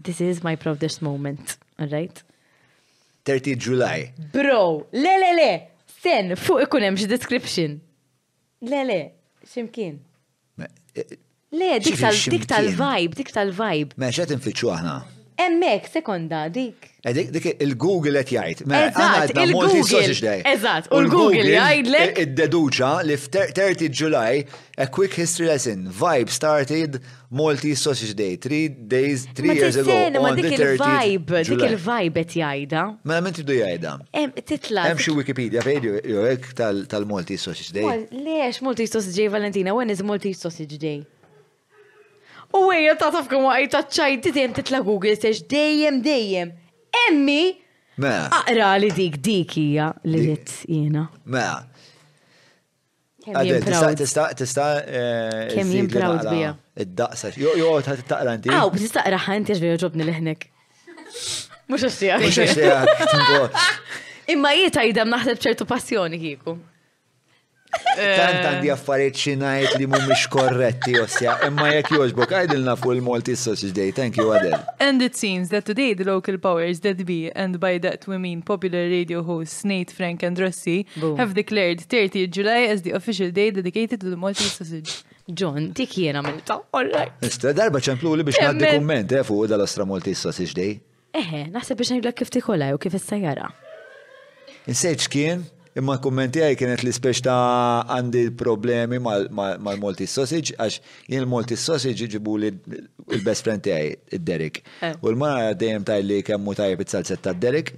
This 0.00 0.22
is 0.24 0.42
my 0.46 0.56
proudest 0.56 1.02
moment, 1.04 1.58
all 1.78 1.90
right? 1.92 2.22
30 3.28 3.58
July. 3.60 4.12
Bro, 4.32 4.88
le 4.96 5.16
le 5.20 5.32
le, 5.36 5.48
sen, 6.00 6.32
fuq 6.40 6.64
ikunem 6.64 6.96
hemm 6.96 7.10
description. 7.10 7.76
Le 8.64 8.84
le, 8.88 9.00
x'imkien. 9.44 10.00
Eh, 10.98 11.06
Le, 11.50 11.80
dik 11.82 12.46
tal-vibe, 12.46 13.16
dik 13.18 13.32
tal-vibe. 13.34 13.96
Mela, 13.98 14.22
għet 14.22 14.36
nfittxu 14.38 14.68
aħna. 14.70 14.92
Emmek, 15.42 15.88
sekonda, 15.90 16.44
eh, 16.46 16.54
dik. 16.54 17.34
Dik 17.34 17.48
il-Google 17.64 18.22
qed 18.22 18.36
jgħid. 18.36 18.68
Mela, 18.70 18.92
Eżatt, 18.92 19.32
il-Google. 19.48 20.36
Eżat, 20.46 20.86
u 20.94 21.00
l-Google 21.02 21.42
jgħidlek. 21.48 22.20
Id-deduċa 22.22 22.92
li 23.08 23.16
f-30 23.18 23.98
July, 23.98 24.44
a 24.78 24.86
quick 24.86 25.18
history 25.18 25.48
lesson, 25.50 25.88
vibe 25.90 26.30
started 26.30 27.00
multi 27.34 27.74
Sausage 27.74 28.14
Day, 28.14 28.36
three 28.38 28.68
days, 28.70 29.26
three 29.34 29.50
years 29.58 29.74
ago. 29.74 29.98
Ma 30.22 30.36
dik 30.38 30.54
il-vibe, 30.54 31.42
dik 31.50 31.66
il-vibe 31.66 32.26
qed 32.30 32.38
jgħidha. 32.38 32.84
Mela 33.02 33.26
du 33.26 33.40
tibdu 33.42 33.58
jgħidha? 33.58 33.98
Titla. 34.46 34.86
Hemm 34.92 35.02
xi 35.02 35.18
Wikipedia 35.18 35.66
fejdu, 35.66 35.98
jew 36.04 36.28
hekk 36.30 36.54
tal 36.62 37.10
multi 37.10 37.34
Sausage 37.42 37.72
Day. 37.72 38.06
Lex 38.22 38.62
multi 38.62 38.86
Sausage 38.86 39.18
Day 39.18 39.26
Valentina, 39.26 39.74
when 39.74 39.90
is 39.90 40.00
multi 40.06 40.32
Sausage 40.38 40.78
Day? 40.78 41.00
U 42.56 42.64
għajja 42.66 42.94
ta' 42.98 43.10
taf 43.14 43.28
kum 43.30 43.46
għaj 43.48 43.66
ta' 43.70 43.82
ċajti 43.86 44.32
dejjem 44.34 44.54
titla 44.56 44.80
Google 44.86 45.12
search 45.16 45.44
dejjem 45.50 46.00
dejjem. 46.02 46.50
Emmi! 47.06 47.42
Mela. 48.00 48.40
Aqra 48.40 48.72
li 48.80 48.88
dik 48.96 49.18
dik 49.22 49.52
hija 49.60 49.90
li 50.08 50.22
dit 50.30 50.54
jiena. 50.66 51.06
Mela. 51.30 51.60
Tista' 54.00 54.30
tista' 54.34 54.68
eh, 54.82 55.52
kemm 55.52 55.70
jien 55.76 55.90
proud 55.92 56.24
bija. 56.32 56.54
Id-daqsa. 56.82 57.30
Jo 57.38 57.52
jo 57.60 57.70
ta' 57.86 57.94
taqra 58.00 58.34
inti. 58.38 58.50
Aw, 58.56 58.72
biex 58.74 58.96
taqra 58.98 59.20
ħanti 59.28 59.54
għax 59.54 59.62
vera 59.62 59.78
ġobni 59.84 60.08
leħnek. 60.10 60.48
Mhux 61.70 61.86
għax 61.86 62.26
Mhux 62.26 62.40
għax 62.40 63.70
Imma 64.34 64.52
jiet 64.54 64.76
għajdem 64.78 65.10
naħseb 65.10 65.40
ċertu 65.46 65.66
passjoni 65.70 66.18
kieku. 66.22 66.58
Tant 67.96 68.42
għandi 68.42 68.66
eh. 68.66 68.72
affarijiet 68.74 69.18
xi 69.18 69.32
ngħid 69.38 69.76
li 69.78 69.86
mhumiex 69.90 70.24
korretti 70.32 70.96
ossja, 70.98 71.36
imma 71.46 71.68
jekk 71.70 71.94
jogħġbok 72.00 72.32
għajdilna 72.40 72.74
fuq 72.80 72.96
il-Malti 72.96 73.36
Sausage 73.38 73.74
Day. 73.76 73.92
Thank 73.94 74.18
you, 74.18 74.26
Adel. 74.34 74.56
And 74.82 75.02
it 75.06 75.16
seems 75.18 75.50
that 75.54 75.66
today 75.70 75.94
the 75.94 76.06
local 76.08 76.38
powers 76.42 76.82
that 76.86 77.02
be, 77.06 77.30
and 77.32 77.60
by 77.62 77.78
that 77.86 78.06
we 78.10 78.18
mean 78.18 78.42
popular 78.42 78.82
radio 78.90 79.22
hosts 79.22 79.64
Nate, 79.64 79.94
Frank 79.94 80.22
and 80.26 80.38
Rossi, 80.42 80.84
Boom. 80.96 81.16
have 81.20 81.34
declared 81.34 81.80
30 81.82 82.26
July 82.28 82.66
as 82.72 82.82
the 82.82 82.90
official 82.90 83.30
day 83.30 83.50
dedicated 83.52 84.00
to 84.00 84.10
the 84.10 84.16
Malti 84.18 84.50
Sausage. 84.50 85.04
John, 85.30 85.70
dik 85.72 85.94
jiena 86.00 86.22
milta, 86.26 86.58
all 86.74 86.90
right. 86.90 87.12
Ista 87.22 87.54
darba 87.54 87.78
ċemplu 87.78 88.16
li 88.18 88.26
biex 88.26 88.40
ngħaddi 88.42 88.72
kumment 88.74 89.14
eh 89.14 89.22
fuq 89.26 89.46
dal-Ostra 89.52 89.86
Malti 89.86 90.14
Sausage 90.18 90.56
Day. 90.58 90.72
Eħe, 91.14 91.46
eh, 91.46 91.54
naħseb 91.54 91.78
biex 91.78 91.94
ngħidlek 91.96 92.18
kif 92.24 92.34
tikolla 92.38 92.74
u 92.74 92.82
kif 92.82 92.98
issa 92.98 93.20
jara. 93.22 93.50
Insejċ 94.66 95.10
kien? 95.10 95.46
Imma 95.80 95.96
kummenti 96.02 96.42
għaj 96.44 96.56
kienet 96.60 96.82
li 96.84 96.90
speċ 96.92 97.22
ta' 97.24 97.86
għandi 97.94 98.24
problemi 98.38 98.98
mal 99.02 99.28
multi 99.80 100.04
sausage, 100.10 100.52
għax 100.60 101.06
jien 101.08 101.24
il 101.24 101.28
multi 101.30 101.56
sausage 101.56 102.08
ġibu 102.16 102.34
li 102.42 102.50
il-best 102.52 103.46
friend 103.46 103.64
għaj, 103.64 103.86
il 104.16 104.20
derek 104.26 104.58
eh. 104.84 104.92
U 105.00 105.08
l-mara 105.14 105.54
dejjem 105.56 105.86
taj 105.88 106.02
li 106.04 106.18
kemmu 106.26 106.52
tajb 106.58 106.82
it-salset 106.84 107.22
ta' 107.24 107.32
Derek. 107.34 107.72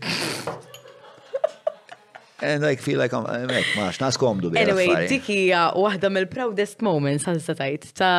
And 2.42 2.66
I 2.66 2.74
feel 2.74 2.98
like 2.98 3.14
I'm, 3.14 3.22
mek, 3.47 3.68
maħx, 3.78 4.00
nas 4.02 4.16
komdu 4.18 4.48
bi. 4.50 4.58
Anyway, 4.58 4.89
dikija 5.06 5.68
wahda 5.78 6.08
mill 6.10 6.26
proudest 6.32 6.82
moments 6.82 7.28
għan 7.31 7.39
tajt, 7.62 7.86
ta' 8.00 8.10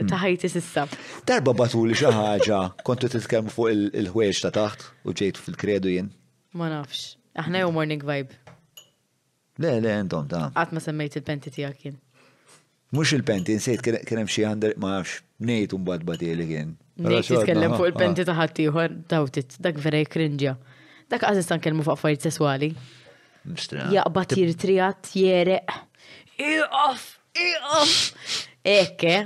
hmm. 0.00 0.10
ħajti 0.18 0.50
sissa. 0.50 0.88
Darba 1.30 1.54
batuli 1.60 1.94
xaħġa, 2.00 2.58
kontu 2.82 3.12
titkellmu 3.14 3.54
fuq 3.54 3.70
il-ħweġ 4.02 4.42
ta' 4.48 4.54
taħt 4.58 4.88
u 5.06 5.14
ġejt 5.22 5.38
fil-kredu 5.46 5.94
jien. 5.94 6.10
Ma 6.58 6.72
nafx, 6.74 7.12
aħna 7.38 7.62
jow 7.62 7.70
morning 7.78 8.02
vibe. 8.02 8.42
Le, 9.60 9.80
le, 9.80 9.90
entom, 9.90 10.26
ta' 10.30 10.50
ma 10.54 10.78
semmejt 10.82 11.16
il-penti 11.18 11.50
ti 11.50 11.64
kien. 11.80 11.96
Mux 12.94 13.10
il-penti, 13.16 13.56
nsejt 13.58 13.82
kienem 14.06 14.28
xie 14.30 14.44
għandar, 14.46 14.76
ma' 14.80 15.02
nejt 15.44 15.72
un 15.76 15.82
bad 15.86 16.04
li 16.22 16.44
kien. 16.50 16.76
Nejt 17.02 17.32
jitkellem 17.34 17.74
fuq 17.74 17.90
il-penti 17.90 18.24
ta' 18.24 18.36
ħaddieħor 18.38 18.94
dawtit, 19.10 19.58
dak 19.66 19.80
vera 19.82 20.04
kringja. 20.06 20.54
Dak 21.10 21.26
għazistan 21.26 21.58
tan 21.58 21.64
kelmu 21.64 21.82
fuq 21.84 21.96
affarijiet 21.98 22.28
sesswali. 22.28 22.68
Jaqbat 23.96 24.36
jirtrijat, 24.38 25.10
jere. 25.18 25.58
Iqaf, 26.38 27.04
iqaf. 27.34 27.96
Eke. 28.62 29.16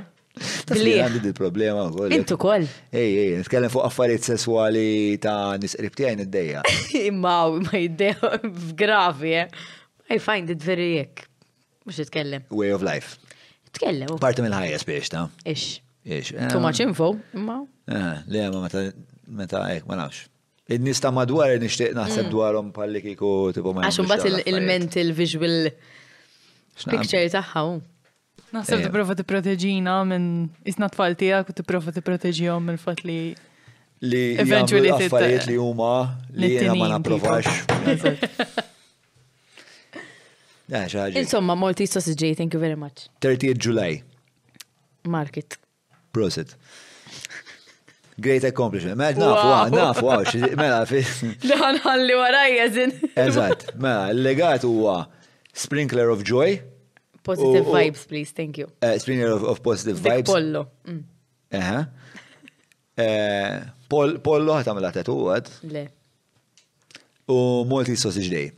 Li 0.81 0.97
għandi 1.05 1.21
di 1.27 1.35
problema 1.37 1.85
u 1.93 2.07
Intu 2.09 2.39
kol. 2.41 2.65
Ej, 2.89 3.13
ej, 3.23 3.33
nitkellem 3.43 3.73
fuq 3.75 3.85
affarijiet 3.85 4.31
sesswali 4.33 4.89
ta' 5.21 5.59
nisqrib 5.61 5.97
tijaj 5.99 6.19
id-dejja. 6.25 6.65
Imma, 7.05 7.37
ma 7.69 7.85
jiddeja, 7.85 8.33
gravi, 8.83 9.37
eh. 9.45 9.71
I 10.13 10.19
find 10.19 10.49
it 10.51 10.63
very 10.63 10.91
jek. 10.99 11.25
Mux 11.87 11.97
jitkellem. 11.99 12.45
Way 12.51 12.73
of 12.75 12.83
life. 12.85 13.17
Jitkellem. 13.69 14.19
Parti 14.21 14.45
mill 14.45 14.55
ħajja 14.55 14.81
biex 14.89 15.11
ta. 15.15 15.23
Ix. 15.49 15.79
Ix. 16.05 16.35
Eh. 16.37 16.51
Too 16.53 16.61
much 16.61 16.83
info, 16.85 17.09
imma. 17.35 17.61
Eh, 17.89 18.27
le, 18.29 18.43
ma 18.53 18.61
meta, 18.67 18.83
meta, 19.39 19.63
ek, 19.73 19.81
eh, 19.81 19.89
ma 19.89 19.97
nafx. 20.03 20.27
Id-nis 20.73 21.01
ta' 21.03 21.11
madwar 21.17 21.57
nishtiq 21.63 21.95
naħseb 21.97 22.27
mm. 22.27 22.31
dwarom 22.35 22.69
palli 22.77 23.01
kiku 23.05 23.31
tipo 23.57 23.73
ma. 23.75 23.87
Għaxum 23.89 24.11
bat 24.11 24.27
il-mental 24.47 25.15
visual 25.17 25.57
picture 26.85 27.25
taħħa. 27.35 27.63
Naħseb 28.53 28.85
t-prova 28.87 29.17
t-proteġina 29.17 29.97
minn 30.07 30.29
isna 30.69 30.91
tfal 30.93 31.17
tijak 31.17 31.49
u 31.49 31.57
t-prova 31.57 31.93
t-proteġijom 31.97 32.69
minn 32.69 32.81
fat 32.81 33.01
li 33.09 33.19
li 34.05 34.23
eventually 34.45 34.93
t-affarijiet 34.93 35.49
li 35.49 35.57
huma 35.61 35.93
li 36.37 36.53
jena 36.59 36.77
ma 36.77 36.93
naprovax. 36.99 37.49
Ah, 40.71 40.87
Insomma, 41.09 41.55
Malti 41.55 41.87
sausage, 41.87 42.35
thank 42.37 42.55
you 42.55 42.61
very 42.61 42.77
much. 42.77 43.09
30th 43.21 43.59
July. 43.59 44.03
Market. 45.05 45.57
Prosit. 46.13 46.55
Great 48.21 48.45
accomplishment. 48.45 48.97
Ma 48.97 49.11
mela, 49.11 49.69
nafu, 49.73 49.77
nafu, 49.77 50.07
għaw, 50.07 50.57
mela 50.61 50.83
fi. 50.87 51.01
Dan 51.49 51.81
ħalli 51.83 52.17
warajja 52.19 52.67
zin. 52.77 52.93
Eżat, 53.19 53.73
mela, 53.81 54.13
legat 54.15 54.67
huwa 54.69 55.07
Sprinkler 55.53 56.13
of 56.13 56.23
Joy. 56.29 56.61
Positive 57.25 57.65
vibes, 57.71 58.05
please, 58.09 58.33
thank 58.37 58.59
you. 58.59 58.69
Eh, 58.83 58.95
sprinkler 59.03 59.33
of, 59.49 59.63
positive 59.65 59.99
vibes. 60.05 60.29
Pollo. 60.31 60.67
Mm. 60.87 61.03
Eħe. 61.59 61.83
Eh, 63.03 63.57
Pollo 63.89 64.59
ħatamela 64.61 64.93
tatu 64.95 65.17
għad. 65.33 65.51
Le. 65.73 65.87
U 67.33 67.41
Malti 67.67 67.97
Sausage 67.97 68.31
Day. 68.31 68.49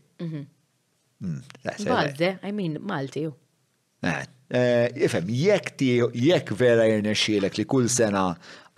Bazze, 1.64 2.38
hmm, 2.40 2.48
I 2.48 2.52
mean, 2.52 2.78
Malti. 2.86 3.28
Eh, 4.02 4.24
eh, 4.58 4.88
ifem, 5.06 5.28
jekk 5.30 5.70
ti, 5.80 5.88
jekk 6.28 6.50
vera 6.60 6.84
jirnexxielek 6.90 7.56
li 7.58 7.64
kull 7.70 7.88
sena 7.88 8.24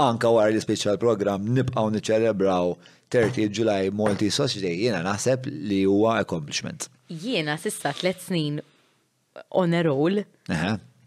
anka 0.03 0.31
wara 0.31 0.53
li 0.55 0.61
special 0.63 0.99
program 1.03 1.49
nibqgħu 1.57 1.93
niċċelebraw 1.97 2.71
30 3.15 3.59
July 3.59 3.91
Malti 3.95 4.29
Society, 4.35 4.77
jiena 4.87 5.03
naħseb 5.07 5.49
li 5.71 5.81
huwa 5.89 6.19
accomplishment. 6.23 6.89
Jiena 7.09 7.59
sissa 7.63 7.93
tliet 7.99 8.23
snin 8.27 8.61
on 9.63 9.75
a 9.79 9.83
roll. 9.87 10.23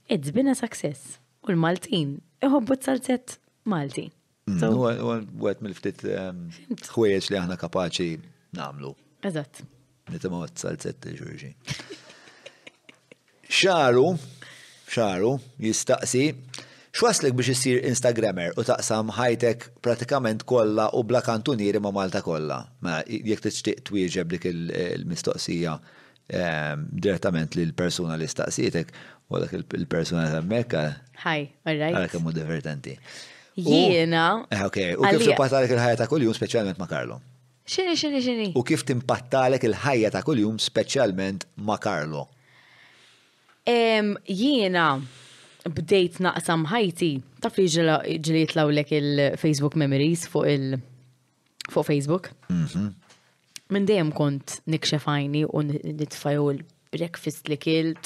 It's 0.09 0.32
been 0.35 0.48
a 0.51 0.56
success. 0.59 1.19
U 1.48 1.53
l-Maltin 1.53 2.18
iħobbu 2.43 2.80
t-salzett 2.82 3.38
Malti. 3.72 4.09
Hmm, 4.50 5.26
għet 5.40 5.59
mill-ftit 5.64 6.06
ehm, 6.09 6.43
ħwejjeġ 6.92 7.32
li 7.32 7.42
aħna 7.43 7.59
kapaċi 7.61 8.16
namlu. 8.59 8.95
Eżatt 9.24 9.64
nitimaw 10.13 10.45
t-salzett 10.53 11.05
il-ġurġi. 11.11 11.51
Xaru, 13.49 14.09
xaru, 14.91 15.33
jistaqsi, 15.63 16.25
x'waslik 16.95 17.35
biex 17.38 17.51
jissir 17.53 17.83
Instagrammer 17.89 18.53
u 18.59 18.65
taqsam 18.67 19.09
high-tech 19.15 19.69
pratikament 19.85 20.43
kolla 20.49 20.89
u 20.99 21.03
bla 21.07 21.21
kantunieri 21.25 21.81
ma 21.83 21.91
Malta 21.95 22.21
kolla. 22.25 22.61
Ma 22.83 22.99
jek 23.07 23.41
t-ċtiq 23.47 23.85
twieġeb 23.89 24.31
dik 24.35 24.49
il-mistoqsija 24.51 25.77
ehm, 26.29 26.88
direttament 26.91 27.57
li 27.57 27.67
l-persuna 27.69 28.17
li 28.21 28.29
staqsietek 28.29 28.93
u 29.29 29.41
dak 29.43 29.55
il-persuna 29.59 30.27
ta' 30.33 30.85
Hi, 31.25 31.51
all 31.67 31.81
għarraj. 31.89 32.09
Għalek 32.09 32.39
divertenti. 32.39 32.95
Jiena. 33.59 34.45
Eh, 34.53 34.61
ok, 34.63 34.77
u 34.95 35.03
kif 35.11 35.25
supporta 35.27 35.57
għalek 35.59 35.73
il-ħajja 35.75 35.97
ta' 36.01 36.07
kull-jum, 36.11 36.33
specialment 36.38 36.79
ma' 36.79 36.88
Karlo. 36.89 37.17
Xini, 37.69 37.93
xini, 37.93 38.17
xini. 38.25 38.45
U 38.57 38.64
kif 38.65 38.81
timpattalek 38.88 39.67
il-ħajja 39.67 40.09
ta' 40.15 40.23
kuljum 40.25 40.56
speċjalment 40.64 41.43
ma' 41.67 41.75
Karlo? 41.77 42.23
Jiena 43.69 44.85
bdejt 45.69 46.17
naqsam 46.25 46.64
ħajti. 46.72 47.09
Taf 47.45 47.59
li 47.61 47.67
ġili 48.25 48.41
jitlawlek 48.41 48.93
il-Facebook 48.98 49.77
Memories 49.77 50.25
fuq 50.33 50.48
il- 50.56 50.80
fuq 51.69 51.85
Facebook. 51.91 52.31
Mhm. 52.49 52.89
Minn 53.69 53.85
dejjem 53.85 54.11
kont 54.17 54.61
nikxef 54.73 55.06
għajni 55.06 55.43
u 55.53 55.61
nitfajow 55.69 56.57
breakfast 56.89 57.48
li 57.53 57.57
kilt, 57.61 58.01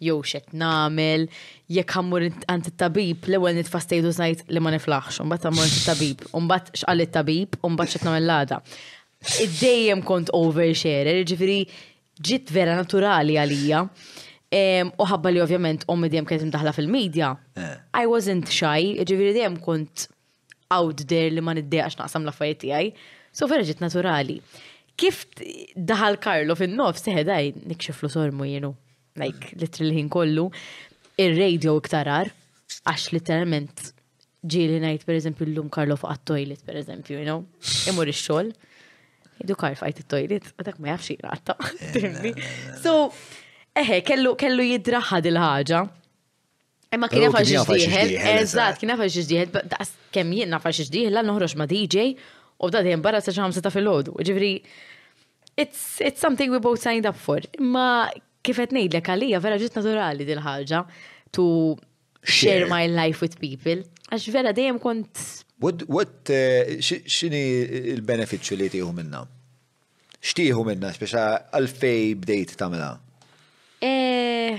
jew 0.00 0.22
xet 0.24 0.54
namel, 0.56 1.26
jekk 1.68 1.92
ħammur 1.98 2.30
għant 2.48 2.70
tabib 2.80 3.28
l 3.28 3.34
ewwel 3.36 3.56
nitfastejdu 3.60 4.08
snajt 4.16 4.44
li 4.48 4.58
ma 4.64 4.70
niflaħx, 4.72 5.20
Mbagħad 5.28 5.50
għammur 5.50 5.68
it 5.68 5.84
tabib, 5.84 6.30
unbat 6.40 6.72
xqal 6.78 7.04
tabib 7.12 7.48
mbagħad 7.60 7.92
xet 7.92 8.04
namel 8.08 8.22
l-għada 8.24 8.62
id-dejjem 9.42 10.02
kont 10.06 10.30
overshare, 10.36 11.14
ġifiri 11.28 11.60
ġit 12.26 12.50
vera 12.54 12.74
naturali 12.78 13.36
għalija. 13.40 13.84
U 14.98 15.06
ħabba 15.08 15.32
li 15.32 15.40
ovvjament 15.40 15.86
ommi 15.90 16.10
dejjem 16.12 16.26
kienet 16.28 16.46
imdaħla 16.48 16.74
fil-medja. 16.76 17.30
Eh. 17.56 17.72
I 18.02 18.06
wasn't 18.10 18.50
shy, 18.52 18.96
ġifiri 19.00 19.32
dejjem 19.38 19.56
kont 19.64 20.08
out 20.72 21.02
there 21.08 21.30
li 21.32 21.44
ma 21.44 21.54
għax 21.56 21.98
naqsam 22.02 22.26
la 22.28 22.34
fajti 22.36 22.72
għaj. 22.74 22.92
So 23.32 23.48
vera 23.48 23.64
ġit 23.64 23.80
naturali. 23.80 24.40
Kif 25.00 25.22
daħal 25.78 26.18
Karlo 26.20 26.56
fil 26.58 26.74
nofs 26.76 27.04
seħedaj, 27.06 27.46
eh, 27.48 27.62
nikxif 27.70 28.02
lu 28.04 28.10
sormu 28.12 28.44
jenu. 28.48 28.74
Like, 29.16 29.52
literally 29.60 29.96
ħin 30.00 30.08
kollu. 30.10 30.50
Ir-radio 31.20 31.74
iktarar, 31.80 32.30
għax 32.88 33.10
literalment 33.12 33.92
ġieli 34.44 34.78
najt 34.80 35.04
per 35.06 35.14
eżempju 35.14 35.46
l-lum 35.48 35.68
Karlo 35.70 35.96
fuq 35.96 36.10
għat-toilet 36.12 36.64
per 36.64 36.76
eżempju, 36.80 37.18
you 37.18 37.24
know? 37.24 37.42
Imur 37.92 38.08
ix-xogħol. 38.08 38.52
Idu 39.40 39.56
kar 39.60 39.74
fajt 39.78 40.02
il-toilet, 40.04 40.50
għadak 40.60 40.78
ma 40.82 40.92
jafx 40.92 41.14
jgħatta. 41.14 41.56
Eh, 41.88 42.46
so, 42.84 42.94
eħe, 43.78 44.00
kellu 44.04 44.66
jidraħad 44.68 45.28
dil 45.28 45.40
ħagġa 45.40 45.82
Imma 46.92 47.08
kien 47.08 47.22
oh, 47.24 47.30
jafa 47.30 47.40
xġdiħed, 47.48 48.16
eżat, 48.42 48.76
kien 48.82 48.90
jafa 48.92 49.06
xġdiħed, 49.08 49.54
daqs 49.72 49.94
kem 50.12 50.34
jien 50.36 50.50
nafa 50.52 50.68
xġdiħed, 50.76 51.14
lan 51.14 51.24
noħroġ 51.30 51.54
ma 51.56 51.64
DJ, 51.70 52.10
u 52.60 52.68
bda 52.68 52.82
jen 52.84 53.00
barra 53.00 53.22
sa 53.24 53.32
ħamsa 53.32 53.62
ta' 53.64 53.70
fil-ħodu. 53.72 54.12
Ġivri, 54.28 54.50
it's, 55.56 56.02
it's 56.04 56.20
something 56.20 56.52
we 56.52 56.60
both 56.60 56.84
signed 56.84 57.08
up 57.08 57.16
for. 57.16 57.40
Imma 57.56 57.86
kifet 58.44 58.76
nejdlek 58.76 59.08
għalija 59.08 59.40
vera 59.40 59.56
ġit 59.62 59.80
naturali 59.80 60.28
dil-ħagġa 60.28 60.82
to 61.32 61.46
share 62.28 62.68
my 62.68 62.84
life 62.92 63.24
with 63.24 63.40
people. 63.40 63.80
Għax 64.12 64.28
vera 64.36 64.52
dejjem 64.52 64.76
kont 64.84 65.16
What, 65.62 66.26
uh, 66.26 66.80
xini 66.82 67.40
il-beneficju 67.94 68.56
li 68.58 68.66
tiħu 68.72 68.90
minna? 68.96 69.20
Xtiħu 70.22 70.64
minna, 70.66 70.90
speċa 70.96 71.22
għalfej 71.54 72.00
bdejt 72.18 72.56
tamela? 72.58 72.88
Eh, 73.86 74.58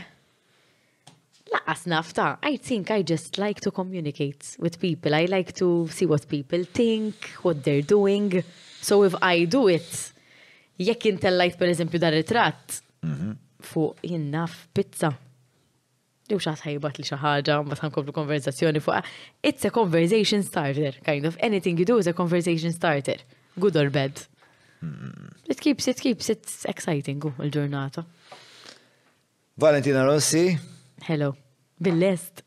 laqas 1.52 1.84
nafta, 1.92 2.30
I 2.48 2.56
think 2.56 2.88
I 2.96 3.04
just 3.04 3.36
like 3.38 3.60
to 3.68 3.72
communicate 3.72 4.56
with 4.60 4.80
people. 4.80 5.14
I 5.14 5.28
like 5.28 5.52
to 5.60 5.90
see 5.92 6.08
what 6.08 6.30
people 6.30 6.64
think, 6.64 7.32
what 7.44 7.66
they're 7.66 7.84
doing. 7.84 8.42
So 8.80 9.04
if 9.04 9.14
I 9.22 9.44
do 9.46 9.68
it, 9.68 10.14
jekk 10.80 11.12
intellajt 11.18 11.60
per 11.60 11.68
eżempju 11.74 12.00
dar 12.00 12.16
ritratt, 12.16 12.80
mhm. 13.04 13.36
fuq 13.74 14.08
jinnaf 14.08 14.56
pizza 14.74 15.12
jew 16.34 16.42
xa 16.44 16.54
ħajbat 16.58 17.00
li 17.02 17.06
xaħġa, 17.10 17.58
ma 17.64 17.78
ħankomplu 17.78 18.14
konverzazzjoni 18.16 18.82
fuq. 18.84 19.12
It's 19.46 19.66
a 19.70 19.72
conversation 19.74 20.44
starter, 20.46 20.98
kind 21.06 21.28
of. 21.30 21.38
Anything 21.50 21.78
you 21.82 21.86
do 21.90 21.98
is 22.02 22.10
a 22.12 22.16
conversation 22.18 22.74
starter, 22.74 23.20
good 23.60 23.78
or 23.78 23.90
bad. 23.90 24.26
Hmm. 24.84 25.30
It 25.48 25.62
keeps, 25.62 25.88
it 25.88 26.02
keeps, 26.06 26.30
it's 26.30 26.66
exciting 26.74 27.22
il-ġurnata. 27.40 28.06
Valentina 29.60 30.04
Rossi. 30.10 30.50
Hello. 31.08 31.34
Bil-lest. 31.80 32.42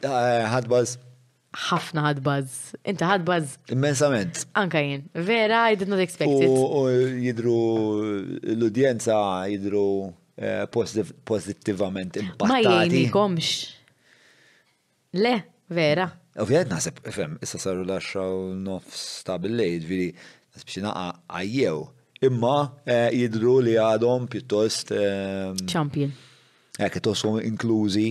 Hadbaz. 0.00 0.96
Ah, 0.96 1.04
eh, 1.04 1.58
ħafna 1.70 2.04
ħadbaz. 2.06 2.54
Inta 2.88 3.08
ħadbaz. 3.10 3.56
Immensament. 3.74 4.44
Anka 4.56 4.80
jien. 4.80 5.02
Vera, 5.12 5.64
I 5.74 5.76
did 5.76 5.90
not 5.90 6.00
expect 6.00 6.38
it. 6.38 6.48
U 6.48 6.86
jidru 7.20 7.56
l-udjenza 8.40 9.18
jidru 9.50 9.86
Eh, 10.40 10.64
pozittivament 11.24 12.16
impattati. 12.16 13.02
Ma 13.04 13.10
komx. 13.12 13.50
Le, 15.20 15.34
vera. 15.68 16.06
Ovvijad 16.40 16.70
nasib, 16.70 17.00
fem, 17.12 17.34
issa 17.44 17.58
saru 17.60 17.84
l 17.84 17.92
u 18.22 18.54
nofs 18.56 19.22
ta' 19.24 19.36
bil 19.38 19.52
viri, 19.84 20.14
naqa 20.80 21.02
għajjew. 21.28 21.82
Imma 22.28 22.56
eh, 22.86 23.10
jidru 23.18 23.58
li 23.60 23.76
għadhom 23.76 24.26
pjuttost. 24.32 24.94
Ehm, 24.96 25.60
Champion. 25.68 26.10
Ek, 26.78 26.96
eh, 26.96 27.00
tosum 27.04 27.36
inklużi 27.44 28.08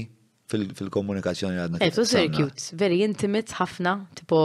fil-komunikazzjoni 0.52 1.58
għadna. 1.64 1.82
It 1.82 1.98
tos 1.98 2.14
very 2.14 2.30
cute, 2.30 2.76
very 2.78 3.02
intimate 3.06 3.58
ħafna, 3.58 4.04
tipo 4.18 4.40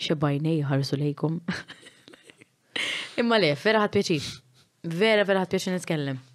xebajnej 0.00 0.62
ħarsu 0.70 0.96
lejkom. 1.04 1.38
Imma 3.20 3.36
le, 3.40 3.52
vera 3.60 3.84
ħat 3.84 3.98
pieċi. 3.98 4.22
Vera, 4.84 5.24
vera 5.28 5.44
ħat 5.44 5.52
pieċi 5.56 5.74
nitkellem. 5.76 6.30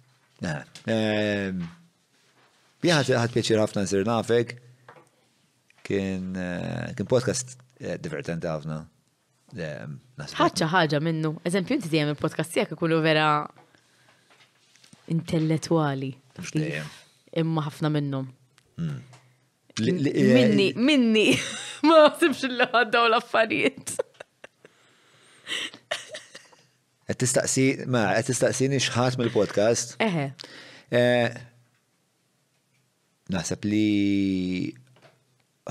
Bieħat 2.80 3.12
ħat 3.12 3.32
pieċir 3.34 3.60
ħafna 3.60 3.82
nsir 3.84 4.06
nafek, 4.08 4.54
kien 5.84 6.30
eh, 6.40 7.04
podcast 7.08 7.58
eh, 7.84 7.98
divertent 8.00 8.44
ħafna. 8.48 8.80
ħaċċa 9.52 10.68
ħaġa 10.72 11.00
minnu, 11.02 11.34
eżempju 11.44 11.76
inti 11.76 11.90
dijem 11.92 12.12
il-podcast 12.14 12.56
jek 12.62 12.74
kullu 12.78 13.00
vera 13.04 13.26
intellettuali. 15.10 16.14
Imma 17.40 17.66
ħafna 17.66 17.90
minnum. 17.92 18.28
Hmm. 18.80 19.02
Minni, 19.80 20.10
eh, 20.14 20.72
minni, 20.80 21.26
ma 21.88 22.06
sibx 22.16 22.48
l-ħadda 22.48 23.04
u 23.04 23.10
l-affarijiet. 23.12 23.98
Qed 27.10 27.18
tistaqsi, 27.18 27.64
ma, 27.90 28.04
qed 28.22 29.16
mill-podcast. 29.18 29.96
Eħe. 30.06 30.26
Eh, 30.98 31.30
naħseb 33.34 33.66
li 33.66 33.96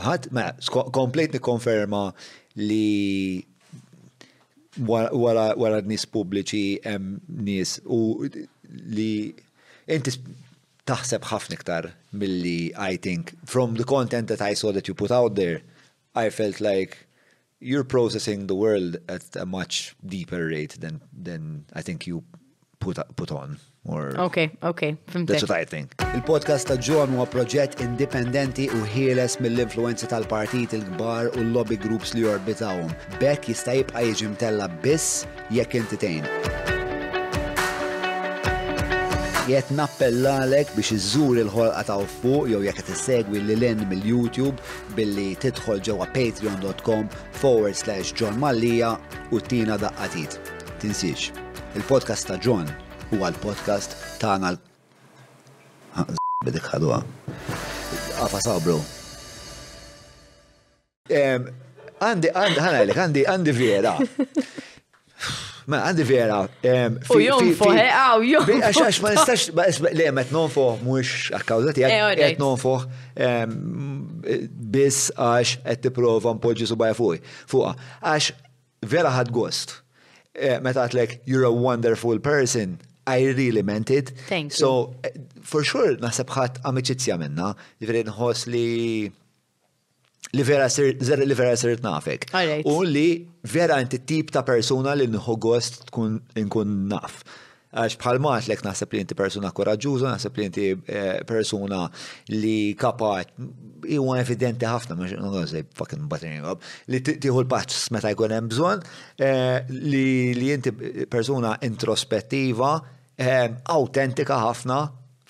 ħat, 0.03 0.27
ma, 0.35 0.43
komplejt 0.97 1.37
nikkonferma 1.37 2.01
li 2.59 3.39
wara 4.91 5.79
nis 5.87 6.03
publiċi 6.11 6.63
em 6.91 7.07
nies 7.47 7.77
u 7.87 8.01
li 8.27 9.15
inti 9.87 10.11
taħseb 10.91 11.27
ħafna 11.31 11.55
iktar 11.57 11.87
milli 12.19 12.71
I 12.75 12.97
think 12.99 13.31
from 13.45 13.77
the 13.79 13.87
content 13.87 14.27
that 14.27 14.41
I 14.43 14.55
saw 14.59 14.73
that 14.75 14.89
you 14.91 14.95
put 14.95 15.11
out 15.11 15.35
there 15.35 15.59
I 16.15 16.29
felt 16.29 16.59
like 16.63 17.05
you're 17.59 17.83
processing 17.83 18.47
the 18.47 18.55
world 18.55 18.97
at 19.07 19.35
a 19.35 19.45
much 19.45 19.95
deeper 20.05 20.47
rate 20.47 20.77
than 20.79 21.01
than 21.13 21.65
I 21.75 21.81
think 21.83 22.07
you 22.07 22.23
put 22.79 22.97
put 23.15 23.31
on. 23.31 23.59
Or 23.87 24.11
okay, 24.31 24.51
okay, 24.63 24.97
Fimtek. 25.07 25.27
That's 25.27 25.43
what 25.47 25.55
I 25.57 25.63
think. 25.65 25.95
Il-podcast 26.13 26.65
ta' 26.67 26.75
John 26.75 27.11
huwa 27.15 27.25
proġett 27.31 27.79
indipendenti 27.81 28.67
u 28.67 28.83
ħieles 28.91 29.39
mill 29.41 29.63
influenza 29.63 30.05
tal-partit 30.11 30.75
il-kbar 30.75 31.31
u 31.31 31.39
l-lobby 31.45 31.79
groups 31.79 32.11
li 32.13 32.25
jorbitawhom. 32.27 32.91
Bekk 33.23 33.47
jista' 33.53 33.77
jibqa' 33.79 34.03
jiġi 34.09 34.29
mtella 34.35 34.67
biss 34.83 35.23
jekk 35.49 35.79
intitejn 35.79 36.27
jett 39.49 39.69
nappellalek 39.75 40.69
biex 40.77 40.91
iżżur 40.93 41.39
il-ħolqa 41.41 41.81
ta' 41.87 41.95
fuq 42.19 42.49
jew 42.51 42.59
jekk 42.67 42.83
tissegwi 42.85 43.39
li 43.41 43.55
l 43.71 43.85
mill-YouTube 43.91 44.61
billi 44.99 45.31
tidħol 45.41 45.81
ġewwa 45.87 46.05
patreon.com 46.17 47.07
forward 47.41 47.77
slash 47.79 48.13
John 48.13 48.37
Mallija 48.41 48.91
u 49.33 49.39
tina 49.41 49.77
daqqatit. 49.81 50.37
Tinsiex, 50.83 51.31
il-podcast 51.79 52.29
ta' 52.29 52.37
John 52.37 52.69
huwa 53.09 53.31
l-podcast 53.31 53.97
ta' 54.21 54.35
għal. 54.37 54.59
Bidik 56.45 56.69
ħadwa. 56.75 57.01
Għafa 58.21 58.43
sabru. 58.45 58.77
Għandi, 61.09 62.35
għandi, 62.37 62.97
għandi, 62.99 63.25
għandi 63.33 63.57
vera. 63.63 63.95
Ma 65.69 65.83
għandi 65.85 66.05
vera. 66.09 66.39
U 66.41 66.47
fuħe, 67.05 67.83
għaw, 67.83 68.23
jonfo. 68.25 68.55
Għax 68.71 68.99
ma 69.03 69.11
nistax, 69.13 69.43
ma 69.53 69.67
nistax, 69.67 69.93
li 69.99 70.07
għemet 70.07 70.31
fuħ, 70.33 70.79
mux 70.81 71.11
għakkawza 71.37 71.75
tijak, 71.77 72.15
għet 72.15 72.41
eh, 72.41 72.55
fuħ, 72.63 72.87
bis 74.73 74.99
għax 75.13 75.59
għet 75.69 75.83
t-prova 75.85 76.33
mpoġi 76.39 76.69
subaj 76.71 76.95
fuħi, 76.97 77.21
fuħa. 77.53 77.75
għax 78.13 78.31
vera 78.95 79.13
ħad 79.19 79.29
gost. 79.35 79.75
Eh, 80.33 80.57
meta 80.65 80.87
għatlek, 80.87 81.19
you're 81.29 81.45
a 81.49 81.53
wonderful 81.53 82.17
person, 82.17 82.79
I 83.09 83.29
really 83.37 83.61
meant 83.65 83.93
it. 83.93 84.13
Thank 84.27 84.51
you. 84.51 84.57
So, 84.57 84.95
eh, 85.05 85.13
for 85.45 85.61
sure, 85.63 85.95
nasab 86.01 86.33
ħat 86.33 86.63
amicizja 86.69 87.19
minna, 87.21 87.53
jifri 87.77 88.07
nħos 88.09 88.47
li 88.49 88.67
li 90.37 90.43
vera 90.45 90.69
ser 90.71 90.95
li 91.23 91.33
vera 91.37 91.55
ser 91.57 91.81
nafek. 91.83 92.29
U 92.69 92.81
li 92.85 93.07
vera 93.49 93.79
inti 93.81 93.99
tip 94.05 94.31
ta' 94.33 94.43
persuna 94.45 94.93
li 94.97 95.07
nħu 95.09 95.37
gost 95.41 95.85
tkun 95.89 96.17
nkun 96.45 96.75
naf. 96.91 97.21
Għax 97.69 97.99
bħal 98.01 98.17
maħt 98.25 98.47
lek 98.49 98.63
naħseb 98.65 98.93
li 98.95 99.01
inti 99.03 99.13
persuna 99.17 99.51
koraġuża, 99.53 100.09
naħseb 100.15 100.39
li 100.39 100.45
inti 100.49 100.63
eh, 100.89 101.19
persuna 101.29 101.83
li 102.33 102.73
kapaċ, 102.77 103.27
huwa 104.01 104.15
evidenti 104.17 104.65
ħafna, 104.65 104.95
mux 104.97 105.13
nħużi 105.19 105.61
fucking 105.77 106.07
buttering 106.09 106.47
up, 106.49 106.65
li 106.89 107.03
tiħu 107.05 107.43
l-patch 107.45 107.93
meta 107.93 108.09
jkun 108.15 108.33
hemm 108.33 108.49
bżonn, 108.49 108.81
eh, 109.21 109.69
li 109.85 110.49
inti 110.49 110.73
persuna 111.09 111.59
introspettiva, 111.69 112.73
eh, 113.13 113.45
autentika 113.69 114.41
ħafna, 114.47 114.81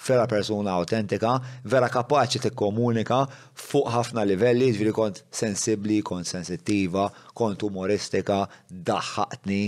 vera 0.08 0.26
persuna 0.28 0.72
autentika, 0.78 1.36
vera 1.64 1.90
kapaċi 1.92 2.42
tikkomunika 2.48 3.24
fuq 3.66 3.90
ħafna 3.94 4.24
livelli, 4.30 4.72
ġviri 4.76 4.94
kont 4.96 5.24
sensibli, 5.42 6.00
kont 6.06 6.30
sensittiva, 6.30 7.10
kont 7.38 7.64
umoristika, 7.68 8.42
daħħaqni, 8.72 9.62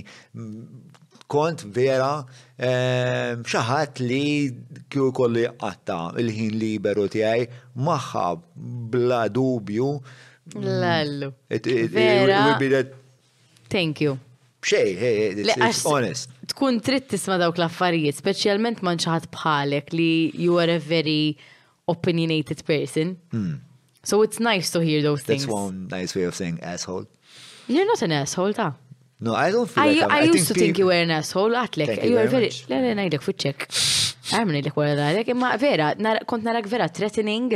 kont 1.32 1.66
vera 1.76 2.14
ehm, 2.58 3.43
xaħat 3.48 4.01
li 4.03 4.24
kju 4.92 5.11
kolli 5.16 5.45
għatta 5.51 6.00
il-ħin 6.22 6.58
liberu 6.60 7.06
tijaj 7.14 7.45
maħħa 7.77 8.26
bla 8.92 9.24
dubju. 9.32 9.92
Lallu. 10.58 11.32
Vera. 11.93 12.84
Thank 13.69 14.01
you. 14.03 14.18
Xej, 14.61 15.48
it's 15.48 15.85
honest 15.85 16.31
tkun 16.52 16.80
tritt 16.84 17.08
tisma' 17.12 17.38
dawk 17.42 17.60
l-affarijiet, 17.60 18.18
speċjalment 18.20 18.82
ma' 18.86 18.96
nxaħat 18.98 19.28
bħalek 19.36 19.92
li 19.96 20.08
you 20.46 20.58
are 20.62 20.78
a 20.78 20.82
very 20.84 21.36
opinionated 21.92 22.64
person. 22.68 23.16
Hmm. 23.34 23.60
So 24.04 24.22
it's 24.26 24.40
nice 24.40 24.72
to 24.76 24.82
hear 24.82 25.02
those 25.04 25.24
That's 25.24 25.46
things. 25.46 25.46
That's 25.46 25.54
one 25.56 25.88
nice 25.92 26.16
way 26.16 26.24
of 26.24 26.36
saying 26.36 26.60
asshole. 26.64 27.06
You're 27.68 27.86
not 27.86 28.02
an 28.02 28.12
asshole, 28.12 28.54
ta? 28.54 28.74
No, 29.20 29.36
I 29.36 29.52
don't 29.52 29.70
feel 29.70 29.84
I, 29.84 29.92
like 29.94 30.12
I, 30.12 30.18
I, 30.20 30.22
I 30.22 30.32
used 30.34 30.48
to 30.48 30.56
think 30.56 30.80
you 30.80 30.88
were 30.88 31.00
an 31.06 31.12
asshole, 31.12 31.52
għatlek. 31.54 32.04
You, 32.04 32.12
you 32.12 32.18
are 32.18 32.28
very, 32.28 32.50
le, 32.72 32.82
le, 32.88 32.96
najdek 33.04 33.26
fuċċek. 33.26 33.68
Għarmin 34.32 34.62
il-lek 34.62 34.80
wara 34.80 34.96
dalek, 34.98 35.30
imma 35.36 35.52
vera, 35.62 35.92
kont 36.30 36.46
narak 36.48 36.70
vera 36.72 36.88
threatening, 36.90 37.56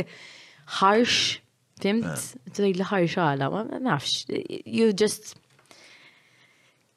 harsh, 0.78 1.40
fimt? 1.82 2.06
Ah. 2.12 2.52
Tudaj 2.54 2.76
li 2.78 2.86
harsh 2.92 3.18
għala, 3.22 3.50
ma 3.52 3.80
nafx. 3.90 4.22
You 4.36 4.92
just, 4.92 5.34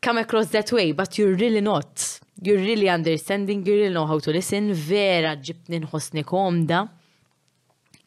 come 0.02 0.20
across 0.20 0.50
that 0.52 0.72
way, 0.72 0.94
but 0.94 1.18
you're 1.18 1.36
really 1.36 1.62
not. 1.62 2.20
You're 2.42 2.58
really 2.60 2.90
understanding, 2.90 3.66
you 3.66 3.74
really 3.76 3.94
know 3.94 4.06
how 4.06 4.20
to 4.24 4.32
listen, 4.32 4.72
vera 4.72 5.36
ġibni 5.36 5.82
nħosni 5.84 6.24
komda. 6.24 6.86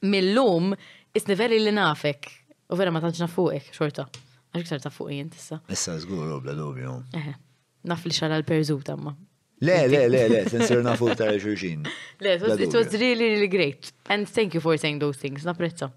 Millum, 0.03 0.73
isni 1.15 1.37
veri 1.37 1.61
li 1.61 1.73
nafek, 1.77 2.29
u 2.73 2.79
vera 2.81 2.91
ma 2.93 3.03
tanċna 3.05 3.29
fuqek, 3.29 3.69
xorta. 3.77 4.07
Għax 4.53 4.65
iktar 4.69 4.81
ta' 4.85 4.93
fuq 4.93 5.13
jien 5.15 5.29
tissa. 5.33 5.61
Issa 5.73 5.95
zgur, 6.03 6.33
bla 6.45 6.53
dubju. 6.57 6.95
Eħe, 7.17 7.35
naf 7.89 8.03
li 8.05 8.13
xara 8.13 8.37
l-perżu 8.41 8.81
tamma. 8.85 9.15
Le, 9.63 9.77
le, 9.89 10.01
le, 10.11 10.23
le, 10.29 10.41
sinsir 10.51 10.83
nafu 10.85 11.13
ta' 11.17 11.31
xurxin. 11.41 11.85
Le, 12.21 12.35
it 12.67 12.75
was 12.75 12.93
really, 12.93 13.31
really 13.37 13.49
great. 13.49 13.93
And 14.11 14.29
thank 14.29 14.55
you 14.55 14.61
for 14.65 14.77
saying 14.77 14.99
those 15.05 15.17
things, 15.21 15.45
naprezza. 15.49 15.93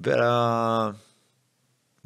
Vera, 0.00 0.94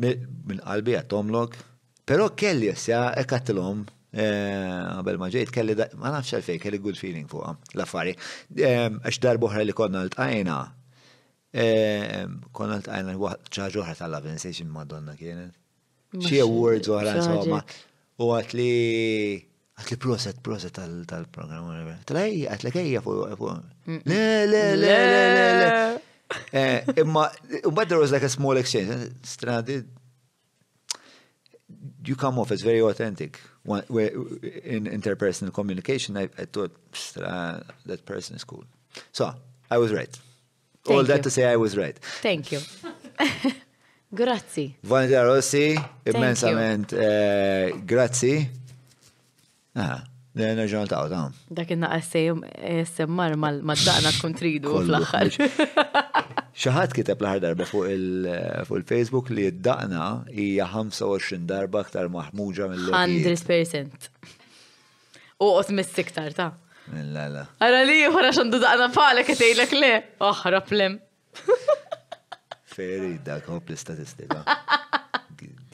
minn 0.03 0.61
qalbi 0.65 0.97
għatomlok, 0.99 1.61
Pero 2.09 2.29
kelli 2.37 2.67
jessja, 2.69 3.01
ekkatilom, 3.21 3.83
għabel 4.15 5.15
eh, 5.17 5.21
maġejt, 5.23 5.53
kelli, 5.55 5.75
ma 6.01 6.11
nafx 6.13 6.35
għalfej, 6.37 6.59
kelli 6.61 6.81
good 6.85 6.99
feeling 7.01 7.29
fuqa, 7.31 7.55
l-affari. 7.79 8.13
Eh, 8.59 8.91
għax 9.01 9.23
darbohra 9.25 9.65
li 9.65 9.73
konna 9.77 10.03
l-tajna, 10.11 10.59
eh, 11.65 12.27
konna 12.55 12.77
l-tajna 12.83 13.17
ċaġoħra 13.17 13.97
tal-Lovin 14.03 14.37
Station 14.43 14.69
Madonna 14.75 15.17
kienet. 15.17 15.57
Xie 16.21 16.45
awards 16.45 16.93
uħra, 16.93 17.17
insomma. 17.23 17.63
U 18.21 18.29
għat 18.37 18.53
li, 18.59 18.77
proset, 19.99 20.39
proset 20.45 20.77
tal-programm. 20.77 21.89
Tal-għaj, 22.07 22.37
għat 22.53 22.69
li 22.69 22.75
kajja 22.77 23.03
fuq. 23.03 23.57
Le, 23.89 24.23
le, 24.53 24.65
le, 24.77 24.77
le, 24.85 25.19
le, 25.41 25.47
le. 25.65 26.99
Imma, 27.01 27.29
u 27.65 27.73
bad 27.75 27.89
there 27.89 27.99
was 27.99 28.13
like 28.13 28.23
a 28.23 28.29
small 28.29 28.59
exchange. 28.61 29.09
Stranded, 29.25 29.89
you 32.09 32.17
come 32.17 32.39
off 32.39 32.51
as 32.51 32.63
very 32.63 32.81
authentic. 32.81 33.41
One, 33.65 33.83
in 34.63 34.87
interpersonal 34.87 35.53
communication, 35.53 36.17
I, 36.17 36.25
I 36.39 36.45
thought 36.47 36.75
that 37.87 38.05
person 38.05 38.37
is 38.37 38.45
cool. 38.45 38.65
So 39.13 39.33
I 39.71 39.79
was 39.79 39.93
right. 39.93 40.11
Thank 40.87 40.95
All 40.97 41.03
you. 41.03 41.09
that 41.09 41.23
to 41.23 41.31
say, 41.31 41.47
I 41.51 41.57
was 41.57 41.77
right. 41.77 41.99
Thank 42.21 42.53
you. 42.53 42.61
grazzi. 44.15 44.77
Vanita 44.87 45.25
Rossi, 45.27 45.77
immensament 46.07 46.93
uh, 46.93 46.97
eh, 46.97 47.71
grazzi. 47.87 48.47
Ah, 49.75 50.05
Nena 50.37 50.67
ġon 50.71 50.87
ta' 50.87 51.01
ta' 51.11 51.25
Dakin 51.51 51.81
naqqa 51.83 51.99
sejm 52.13 52.45
eh, 52.53 52.85
SMR 52.87 53.35
mal-daqna 53.39 54.13
kun 54.21 54.35
fl-axar. 54.39 55.35
Xaħat 56.55 56.93
kiteb 56.95 57.23
l'aħar 57.25 57.41
darba 57.43 57.67
fuq 57.67 57.87
il-Facebook 57.91 59.33
li 59.35 59.49
id-daqna 59.51 60.05
hija 60.43 60.69
25 60.71 61.41
darba 61.51 61.81
aktar 61.83 62.07
maħmuġa 62.15 62.69
mill 62.71 62.93
100%. 62.95 64.07
U 65.43 65.49
otmis 65.59 65.91
iktar 65.99 66.31
ta' 66.37 66.53
La 66.85 66.95
mela, 67.01 67.25
la. 67.33 67.43
Ara 67.65 67.81
li 67.89 68.03
ħora 68.13 68.29
xandu 68.37 68.59
daqna 68.61 68.91
falek 68.93 69.31
għetejlek 69.33 69.71
le. 69.79 69.93
Oħra 70.29 70.59
oh, 70.61 70.67
plem. 70.69 70.99
Feri 72.77 73.15
dak, 73.25 73.49
hop 73.49 73.73
l 73.73 73.75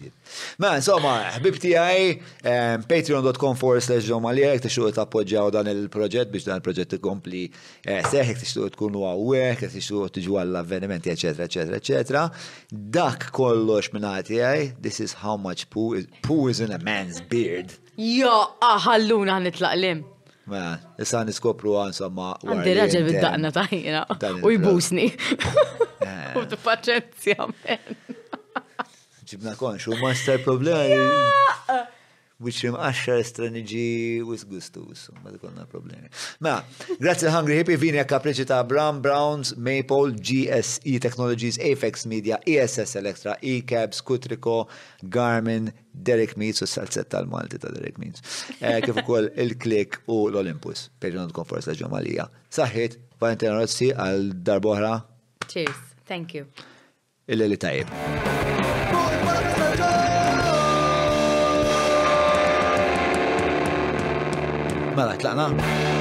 ftit. 0.01 0.12
Ma, 0.61 0.75
insomma, 0.81 1.12
ħbibti 1.37 1.73
għaj, 1.77 2.09
eh, 2.49 2.75
patreon.com 2.91 3.57
forward 3.59 3.85
slash 3.85 4.09
ġomalijek, 4.09 4.62
t-xuq 4.67 4.93
t-appoġġaw 4.97 5.51
dan 5.57 5.70
il-proġett 5.73 6.31
biex 6.33 6.49
dan 6.49 6.59
il-proġett 6.61 6.95
t-kompli 6.97 7.45
eh, 7.85 8.01
seħek, 8.09 8.41
t-xuq 8.43 8.73
t-kunu 8.77 9.05
għawek, 9.11 9.67
t-xuq 9.75 10.11
t-ġu 10.17 10.39
għall-avvenimenti, 10.41 11.12
eccetera, 11.15 11.49
eccetera, 11.49 11.81
eccetera. 11.81 12.25
Dak 12.70 13.29
kollox 13.37 13.93
minnati 13.97 14.41
għaj, 14.41 14.62
this 14.83 15.01
is 15.05 15.17
how 15.23 15.37
much 15.41 15.69
poo 15.75 15.93
is, 16.01 16.09
poo 16.25 16.49
is 16.53 16.62
in 16.65 16.73
a 16.77 16.81
man's 16.85 17.20
beard. 17.20 17.77
Jo, 18.01 18.35
aħalluna 18.65 19.37
ah, 19.39 19.45
nitlaqlim. 19.49 20.07
Ma, 20.51 20.73
issa 20.99 21.20
niskopru 21.23 21.77
għan 21.79 21.93
somma. 21.95 22.31
Għandi 22.43 22.73
raġel 22.81 23.05
bid-daqna 23.07 23.53
taħjina. 23.55 24.01
U 24.41 24.51
jibusni. 24.51 25.05
Eh. 26.03 26.31
U 26.41 26.47
t-paċenzja, 26.51 27.47
men 27.69 28.09
ġibna 29.31 29.55
konx, 29.59 29.84
konxu 29.86 29.97
master 30.02 30.42
problemi. 30.47 31.00
Which 32.41 32.65
imqaxxar 32.65 33.20
straniġi 33.28 34.23
with 34.25 34.47
gustu, 34.49 34.81
ma 35.20 35.28
dikonna 35.34 35.67
problemi. 35.68 36.09
Ma, 36.41 36.55
grazie 37.02 37.28
l-Hungry 37.28 37.59
Hippie, 37.59 37.76
vini 37.83 38.00
għakapriċi 38.00 38.47
ta' 38.49 38.62
Brown 38.68 39.02
Browns, 39.05 39.50
Maple, 39.67 40.15
GSE 40.17 40.94
Technologies, 41.05 41.59
Apex 41.60 42.07
Media, 42.09 42.39
ESS 42.49 42.97
Electra, 43.02 43.34
e, 43.42 43.59
e 43.59 43.60
cab 43.68 43.92
Kutriko, 44.09 44.57
Garmin, 45.18 45.68
Derek 45.92 46.33
Meets 46.41 46.65
u 46.65 46.70
s-salzet 46.70 47.12
tal-Malti 47.12 47.60
ta' 47.60 47.75
Derek 47.76 48.00
Meets. 48.00 48.25
Eh, 48.62 48.81
kif 48.86 49.02
ukoll 49.05 49.28
il 49.36 49.52
click 49.60 50.00
u 50.09 50.23
l-Olympus, 50.33 50.86
perġun 51.05 51.28
tkun 51.34 51.57
la 51.60 51.76
ġomalija. 51.84 52.31
Saħħit, 52.57 52.97
Valentina 53.20 53.60
Rozzi 53.60 53.92
għal 53.92 54.31
darbohra. 54.49 54.97
Cheers, 55.44 55.76
thank 56.09 56.33
you. 56.33 56.49
Il-li 57.28 57.60
tajib. 57.60 57.92
Mela, 65.01 65.17
tlaqna. 65.17 66.00